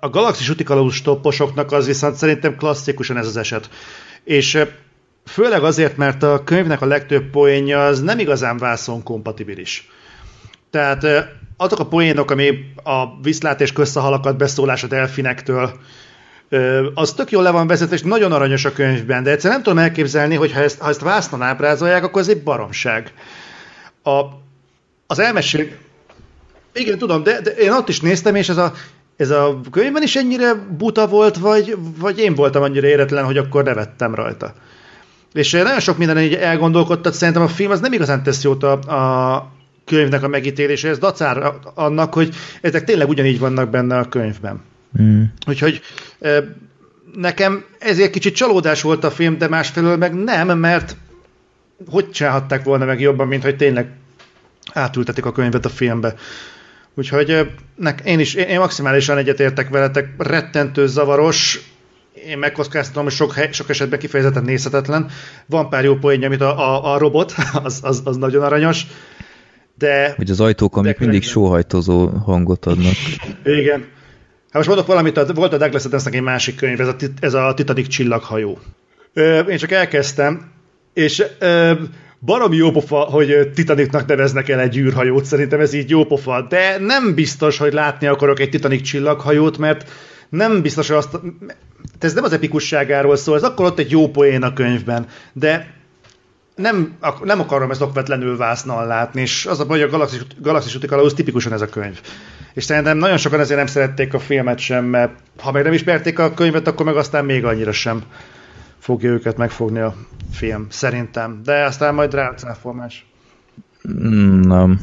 a 0.00 0.08
galaxis 0.10 0.48
utikalózus 0.48 1.02
topposoknak 1.02 1.72
az 1.72 1.86
viszont 1.86 2.14
szerintem 2.14 2.56
klasszikusan 2.56 3.16
ez 3.16 3.26
az 3.26 3.36
eset. 3.36 3.68
És 4.24 4.58
főleg 5.24 5.64
azért, 5.64 5.96
mert 5.96 6.22
a 6.22 6.44
könyvnek 6.44 6.80
a 6.80 6.86
legtöbb 6.86 7.30
poénja 7.30 7.86
az 7.86 8.02
nem 8.02 8.18
igazán 8.18 8.58
vászon 8.58 9.02
kompatibilis. 9.02 9.88
Tehát 10.70 11.06
azok 11.56 11.78
a 11.78 11.86
poénok, 11.86 12.30
ami 12.30 12.50
a 12.84 13.20
viszlát 13.22 13.60
és 13.60 13.72
közszahalakat 13.72 14.36
beszólás 14.36 14.82
a 14.82 14.86
delfinektől, 14.86 15.72
az 16.94 17.12
tök 17.12 17.30
jól 17.30 17.42
le 17.42 17.50
van 17.50 17.66
vezetve, 17.66 17.94
és 17.94 18.02
nagyon 18.02 18.32
aranyos 18.32 18.64
a 18.64 18.72
könyvben, 18.72 19.22
de 19.22 19.30
egyszerűen 19.30 19.54
nem 19.54 19.62
tudom 19.62 19.84
elképzelni, 19.84 20.34
hogy 20.34 20.52
ha 20.52 20.60
ezt, 20.60 20.80
ha 20.80 20.88
ezt 20.88 21.00
vásznon 21.00 21.42
ábrázolják, 21.42 22.04
akkor 22.04 22.20
ez 22.20 22.28
egy 22.28 22.42
baromság. 22.42 23.12
A, 24.02 24.20
az 25.06 25.18
elmesél... 25.18 25.66
Igen, 26.72 26.98
tudom, 26.98 27.22
de, 27.22 27.40
de 27.40 27.50
én 27.50 27.72
ott 27.72 27.88
is 27.88 28.00
néztem, 28.00 28.34
és 28.34 28.48
ez 28.48 28.56
a, 28.56 28.72
ez 29.16 29.30
a 29.30 29.60
könyvben 29.70 30.02
is 30.02 30.16
ennyire 30.16 30.54
buta 30.54 31.06
volt, 31.06 31.36
vagy, 31.36 31.76
vagy 31.98 32.18
én 32.18 32.34
voltam 32.34 32.62
annyira 32.62 32.86
éretlen, 32.86 33.24
hogy 33.24 33.36
akkor 33.36 33.64
nevettem 33.64 34.14
rajta. 34.14 34.54
És 35.32 35.52
nagyon 35.52 35.80
sok 35.80 35.98
minden 35.98 36.18
így 36.18 36.34
elgondolkodtat, 36.34 37.14
szerintem 37.14 37.42
a 37.42 37.48
film 37.48 37.70
az 37.70 37.80
nem 37.80 37.92
igazán 37.92 38.22
tesz 38.22 38.42
jót 38.42 38.62
a, 38.62 38.72
a 38.72 39.52
könyvnek 39.84 40.22
a 40.22 40.28
megítéléséhez, 40.28 40.98
dacára 40.98 41.60
annak, 41.74 42.14
hogy 42.14 42.34
ezek 42.60 42.84
tényleg 42.84 43.08
ugyanígy 43.08 43.38
vannak 43.38 43.70
benne 43.70 43.98
a 43.98 44.08
könyvben. 44.08 44.62
Mm. 45.02 45.22
Úgyhogy 45.46 45.80
nekem 47.14 47.64
ezért 47.78 48.10
kicsit 48.10 48.34
csalódás 48.34 48.82
volt 48.82 49.04
a 49.04 49.10
film, 49.10 49.38
de 49.38 49.48
másfelől 49.48 49.96
meg 49.96 50.14
nem, 50.14 50.58
mert 50.58 50.96
hogy 51.90 52.10
csinálhatták 52.10 52.64
volna 52.64 52.84
meg 52.84 53.00
jobban, 53.00 53.28
mint 53.28 53.42
hogy 53.42 53.56
tényleg 53.56 53.86
átültetik 54.72 55.24
a 55.24 55.32
könyvet 55.32 55.64
a 55.64 55.68
filmbe. 55.68 56.14
Úgyhogy 56.94 57.50
nek, 57.76 58.00
én 58.04 58.18
is, 58.18 58.34
én, 58.34 58.58
maximálisan 58.58 59.18
egyetértek 59.18 59.68
veletek, 59.68 60.08
rettentő 60.18 60.86
zavaros, 60.86 61.60
én 62.26 62.38
megkockáztatom, 62.38 63.02
hogy 63.02 63.12
sok, 63.12 63.34
sok 63.50 63.70
esetben 63.70 63.98
kifejezetten 63.98 64.44
nézhetetlen. 64.44 65.10
Van 65.46 65.68
pár 65.68 65.84
jó 65.84 65.94
poénja, 65.96 66.26
amit 66.26 66.40
a, 66.40 66.58
a, 66.58 66.92
a 66.92 66.98
robot, 66.98 67.34
az, 67.62 67.80
az, 67.82 68.02
az 68.04 68.16
nagyon 68.16 68.42
aranyos, 68.42 68.86
de... 69.78 70.14
Hogy 70.16 70.30
az 70.30 70.40
ajtók, 70.40 70.76
amik 70.76 70.98
mindig 70.98 71.22
sóhajtozó 71.22 72.08
hangot 72.08 72.66
adnak. 72.66 72.94
Igen. 73.44 73.80
Hát 73.80 74.66
most 74.66 74.68
mondok 74.68 74.86
valamit, 74.86 75.32
volt 75.34 75.52
a 75.52 75.56
Douglas 75.56 75.84
Adamsnek 75.84 76.14
egy 76.14 76.22
másik 76.22 76.56
könyv, 76.56 76.80
ez 76.80 76.88
a, 76.88 76.96
ez 77.20 77.34
a 77.34 77.54
Titanic 77.54 77.88
csillaghajó. 77.88 78.58
Ö, 79.12 79.38
én 79.38 79.56
csak 79.56 79.70
elkezdtem, 79.70 80.50
és 80.92 81.24
ö, 81.38 81.72
baromi 82.20 82.56
jó 82.56 82.70
pofa, 82.70 82.96
hogy 82.96 83.50
Titanicnak 83.54 84.06
neveznek 84.06 84.48
el 84.48 84.60
egy 84.60 84.76
űrhajót, 84.76 85.24
szerintem 85.24 85.60
ez 85.60 85.72
így 85.72 85.90
jó 85.90 86.04
pofa, 86.04 86.46
de 86.48 86.78
nem 86.78 87.14
biztos, 87.14 87.58
hogy 87.58 87.72
látni 87.72 88.06
akarok 88.06 88.40
egy 88.40 88.50
Titanic 88.50 88.82
csillaghajót, 88.82 89.58
mert 89.58 89.90
nem 90.28 90.62
biztos, 90.62 90.88
hogy 90.88 90.96
azt... 90.96 91.18
Ez 91.98 92.14
nem 92.14 92.24
az 92.24 92.32
epikusságáról 92.32 93.16
szól, 93.16 93.36
ez 93.36 93.42
akkor 93.42 93.66
ott 93.66 93.78
egy 93.78 93.90
jó 93.90 94.08
poén 94.08 94.42
a 94.42 94.52
könyvben, 94.52 95.06
de 95.32 95.73
nem, 96.54 96.96
nem 97.22 97.40
akarom 97.40 97.70
ezt 97.70 97.82
okvetlenül 97.82 98.36
vásznal 98.36 98.86
látni, 98.86 99.20
és 99.20 99.46
az 99.46 99.60
a 99.60 99.66
baj, 99.66 99.78
hogy 99.78 99.88
a 99.88 99.90
Galaxis, 99.90 100.20
Galaxis 100.40 100.74
úti 100.74 101.12
tipikusan 101.14 101.52
ez 101.52 101.60
a 101.60 101.68
könyv. 101.68 102.00
És 102.54 102.64
szerintem 102.64 102.96
nagyon 102.96 103.16
sokan 103.16 103.40
ezért 103.40 103.58
nem 103.58 103.66
szerették 103.66 104.14
a 104.14 104.18
filmet 104.18 104.58
sem, 104.58 104.84
mert 104.84 105.12
ha 105.38 105.52
meg 105.52 105.62
nem 105.62 105.72
ismerték 105.72 106.18
a 106.18 106.34
könyvet, 106.34 106.66
akkor 106.66 106.86
meg 106.86 106.96
aztán 106.96 107.24
még 107.24 107.44
annyira 107.44 107.72
sem 107.72 108.02
fogja 108.78 109.10
őket 109.10 109.36
megfogni 109.36 109.78
a 109.78 109.94
film, 110.32 110.66
szerintem. 110.70 111.40
De 111.44 111.64
aztán 111.64 111.94
majd 111.94 112.14
rácáfolmás. 112.14 113.06
Nem. 114.42 114.80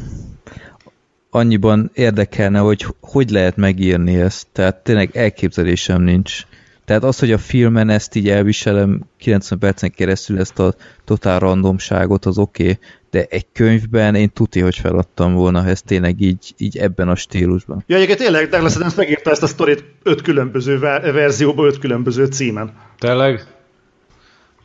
Annyiban 1.30 1.91
érdekelne, 1.93 2.59
hogy 2.59 2.85
hogy 3.01 3.30
lehet 3.30 3.56
megírni 3.56 4.16
ezt. 4.16 4.48
Tehát 4.51 4.75
tényleg 4.75 5.16
elképzelésem 5.16 6.01
nincs. 6.01 6.45
Tehát 6.92 7.06
az, 7.06 7.20
hogy 7.20 7.32
a 7.32 7.38
filmen 7.38 7.90
ezt 7.90 8.16
így 8.16 8.30
elviselem 8.30 9.02
90 9.18 9.60
percen 9.60 9.92
keresztül 9.92 10.40
ezt 10.40 10.60
a 10.60 10.74
totál 11.06 11.40
randomságot, 11.40 12.26
az 12.26 12.38
oké, 12.38 12.64
okay, 12.64 12.80
de 13.10 13.26
egy 13.30 13.45
könyvben 13.53 14.16
én 14.16 14.32
tuti, 14.34 14.60
hogy 14.60 14.76
feladtam 14.76 15.34
volna, 15.34 15.61
ha 15.61 15.68
ez 15.68 15.82
tényleg 15.82 16.22
így, 16.22 16.53
így 16.58 16.78
ebben 16.78 17.10
a 17.10 17.16
stílusban. 17.16 17.84
Ja, 17.88 17.95
egyébként 17.95 18.20
tényleg 18.20 18.50
Douglas 18.50 18.76
Adams 18.76 18.95
megírta 18.95 19.30
ezt 19.30 19.44
a 19.44 19.48
sztorit 19.48 19.84
öt 20.03 20.22
különböző 20.22 20.80
verzióban, 20.80 21.66
öt 21.66 21.80
különböző 21.80 22.26
címen. 22.26 22.74
Tényleg? 22.98 23.45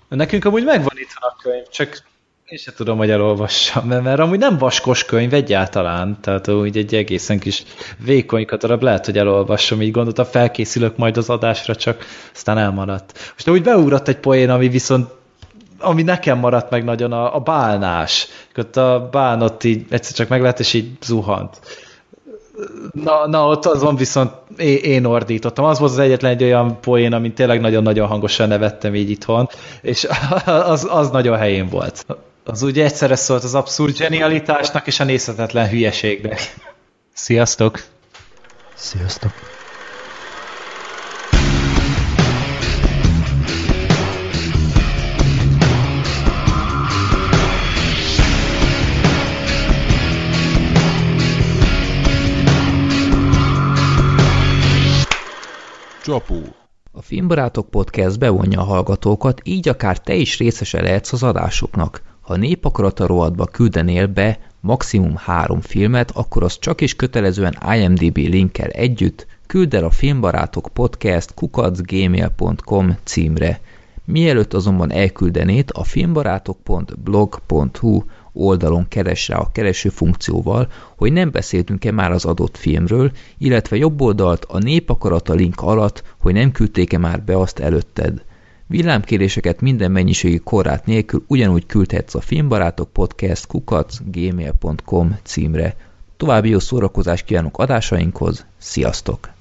Nekünk 0.08 0.44
amúgy 0.44 0.64
megvan 0.64 0.96
itt 0.98 1.14
a 1.14 1.36
könyv, 1.42 1.66
csak 1.68 2.02
én 2.46 2.58
sem 2.58 2.74
tudom, 2.76 2.98
hogy 2.98 3.10
elolvassam, 3.10 3.86
mert, 3.86 4.02
mert 4.02 4.20
amúgy 4.20 4.38
nem 4.38 4.58
vaskos 4.58 5.04
könyv 5.04 5.34
egyáltalán, 5.34 6.18
tehát 6.20 6.48
úgy 6.48 6.76
egy 6.76 6.94
egészen 6.94 7.38
kis 7.38 7.64
vékony 8.04 8.46
darab 8.58 8.82
lehet, 8.82 9.04
hogy 9.04 9.18
elolvasom, 9.18 9.82
így 9.82 9.90
gondoltam, 9.90 10.24
felkészülök 10.24 10.96
majd 10.96 11.16
az 11.16 11.28
adásra, 11.28 11.76
csak 11.76 12.04
aztán 12.34 12.58
elmaradt. 12.58 13.32
Most 13.32 13.48
úgy 13.48 13.62
beugrott 13.62 14.08
egy 14.08 14.18
poén, 14.18 14.50
ami 14.50 14.68
viszont 14.68 15.10
ami 15.78 16.02
nekem 16.02 16.38
maradt 16.38 16.70
meg 16.70 16.84
nagyon 16.84 17.12
a, 17.12 17.34
a 17.34 17.40
bálnás. 17.40 18.28
Ott 18.56 18.76
a 18.76 19.08
bán 19.10 19.42
ott 19.42 19.64
így 19.64 19.86
egyszer 19.90 20.14
csak 20.14 20.28
meg 20.28 20.40
lehet, 20.40 20.60
és 20.60 20.72
így 20.72 20.90
zuhant. 21.04 21.60
Na, 22.92 23.26
na 23.26 23.46
ott 23.46 23.66
azon 23.66 23.96
viszont 23.96 24.30
én, 24.56 24.76
én 24.76 25.04
ordítottam. 25.04 25.64
Az 25.64 25.78
volt 25.78 25.90
az 25.90 25.98
egyetlen 25.98 26.30
egy 26.30 26.42
olyan 26.42 26.80
poén, 26.80 27.12
amit 27.12 27.34
tényleg 27.34 27.60
nagyon-nagyon 27.60 28.06
hangosan 28.06 28.48
nevettem 28.48 28.94
így 28.94 29.10
itthon, 29.10 29.48
és 29.82 30.06
az, 30.46 30.86
az 30.90 31.10
nagyon 31.10 31.36
helyén 31.36 31.68
volt. 31.68 32.06
Az 32.48 32.62
ugye 32.62 32.84
egyszerre 32.84 33.16
szólt 33.16 33.44
az 33.44 33.54
abszurd 33.54 33.98
genialitásnak 33.98 34.86
és 34.86 35.00
a 35.00 35.04
nézhetetlen 35.04 35.68
hülyeségnek. 35.68 36.54
Sziasztok! 37.12 37.84
Sziasztok! 38.74 39.32
Csapó. 56.02 56.40
A 56.92 57.02
Filmbarátok 57.02 57.70
Podcast 57.70 58.18
bevonja 58.18 58.60
a 58.60 58.64
hallgatókat, 58.64 59.40
így 59.44 59.68
akár 59.68 60.00
te 60.00 60.14
is 60.14 60.38
részese 60.38 60.82
lehetsz 60.82 61.12
az 61.12 61.22
adásoknak. 61.22 62.02
Ha 62.26 62.36
népakarata 62.36 63.06
rohadtba 63.06 63.44
küldenél 63.44 64.06
be 64.06 64.38
maximum 64.60 65.16
három 65.16 65.60
filmet, 65.60 66.10
akkor 66.10 66.42
az 66.42 66.58
csak 66.58 66.80
is 66.80 66.96
kötelezően 66.96 67.58
IMDB 67.76 68.16
linkkel 68.16 68.68
együtt 68.68 69.26
küld 69.46 69.74
el 69.74 69.84
a 69.84 69.90
Filmbarátok 69.90 70.68
Podcast 70.72 71.34
kukacgmail.com 71.34 72.96
címre. 73.04 73.60
Mielőtt 74.04 74.54
azonban 74.54 74.92
elküldenét, 74.92 75.70
a 75.70 75.84
filmbarátok.blog.hu 75.84 78.02
oldalon 78.32 78.88
keres 78.88 79.28
rá 79.28 79.36
a 79.36 79.50
kereső 79.52 79.88
funkcióval, 79.88 80.68
hogy 80.96 81.12
nem 81.12 81.30
beszéltünk-e 81.30 81.92
már 81.92 82.10
az 82.10 82.24
adott 82.24 82.56
filmről, 82.56 83.10
illetve 83.38 83.76
jobb 83.76 84.00
oldalt 84.00 84.44
a 84.44 84.58
népakarata 84.58 85.34
link 85.34 85.60
alatt, 85.60 86.02
hogy 86.18 86.34
nem 86.34 86.52
küldték-e 86.52 86.98
már 86.98 87.22
be 87.22 87.38
azt 87.38 87.58
előtted. 87.58 88.24
Villámkéréseket 88.68 89.60
minden 89.60 89.90
mennyiségi 89.90 90.38
korrát 90.38 90.86
nélkül 90.86 91.24
ugyanúgy 91.26 91.66
küldhetsz 91.66 92.14
a 92.14 92.20
filmbarátok 92.20 92.92
podcast 92.92 93.46
kukac 93.46 93.98
gmail.com 94.04 95.18
címre. 95.22 95.76
További 96.16 96.48
jó 96.48 96.58
szórakozást 96.58 97.24
kívánok 97.24 97.58
adásainkhoz, 97.58 98.46
sziasztok! 98.58 99.35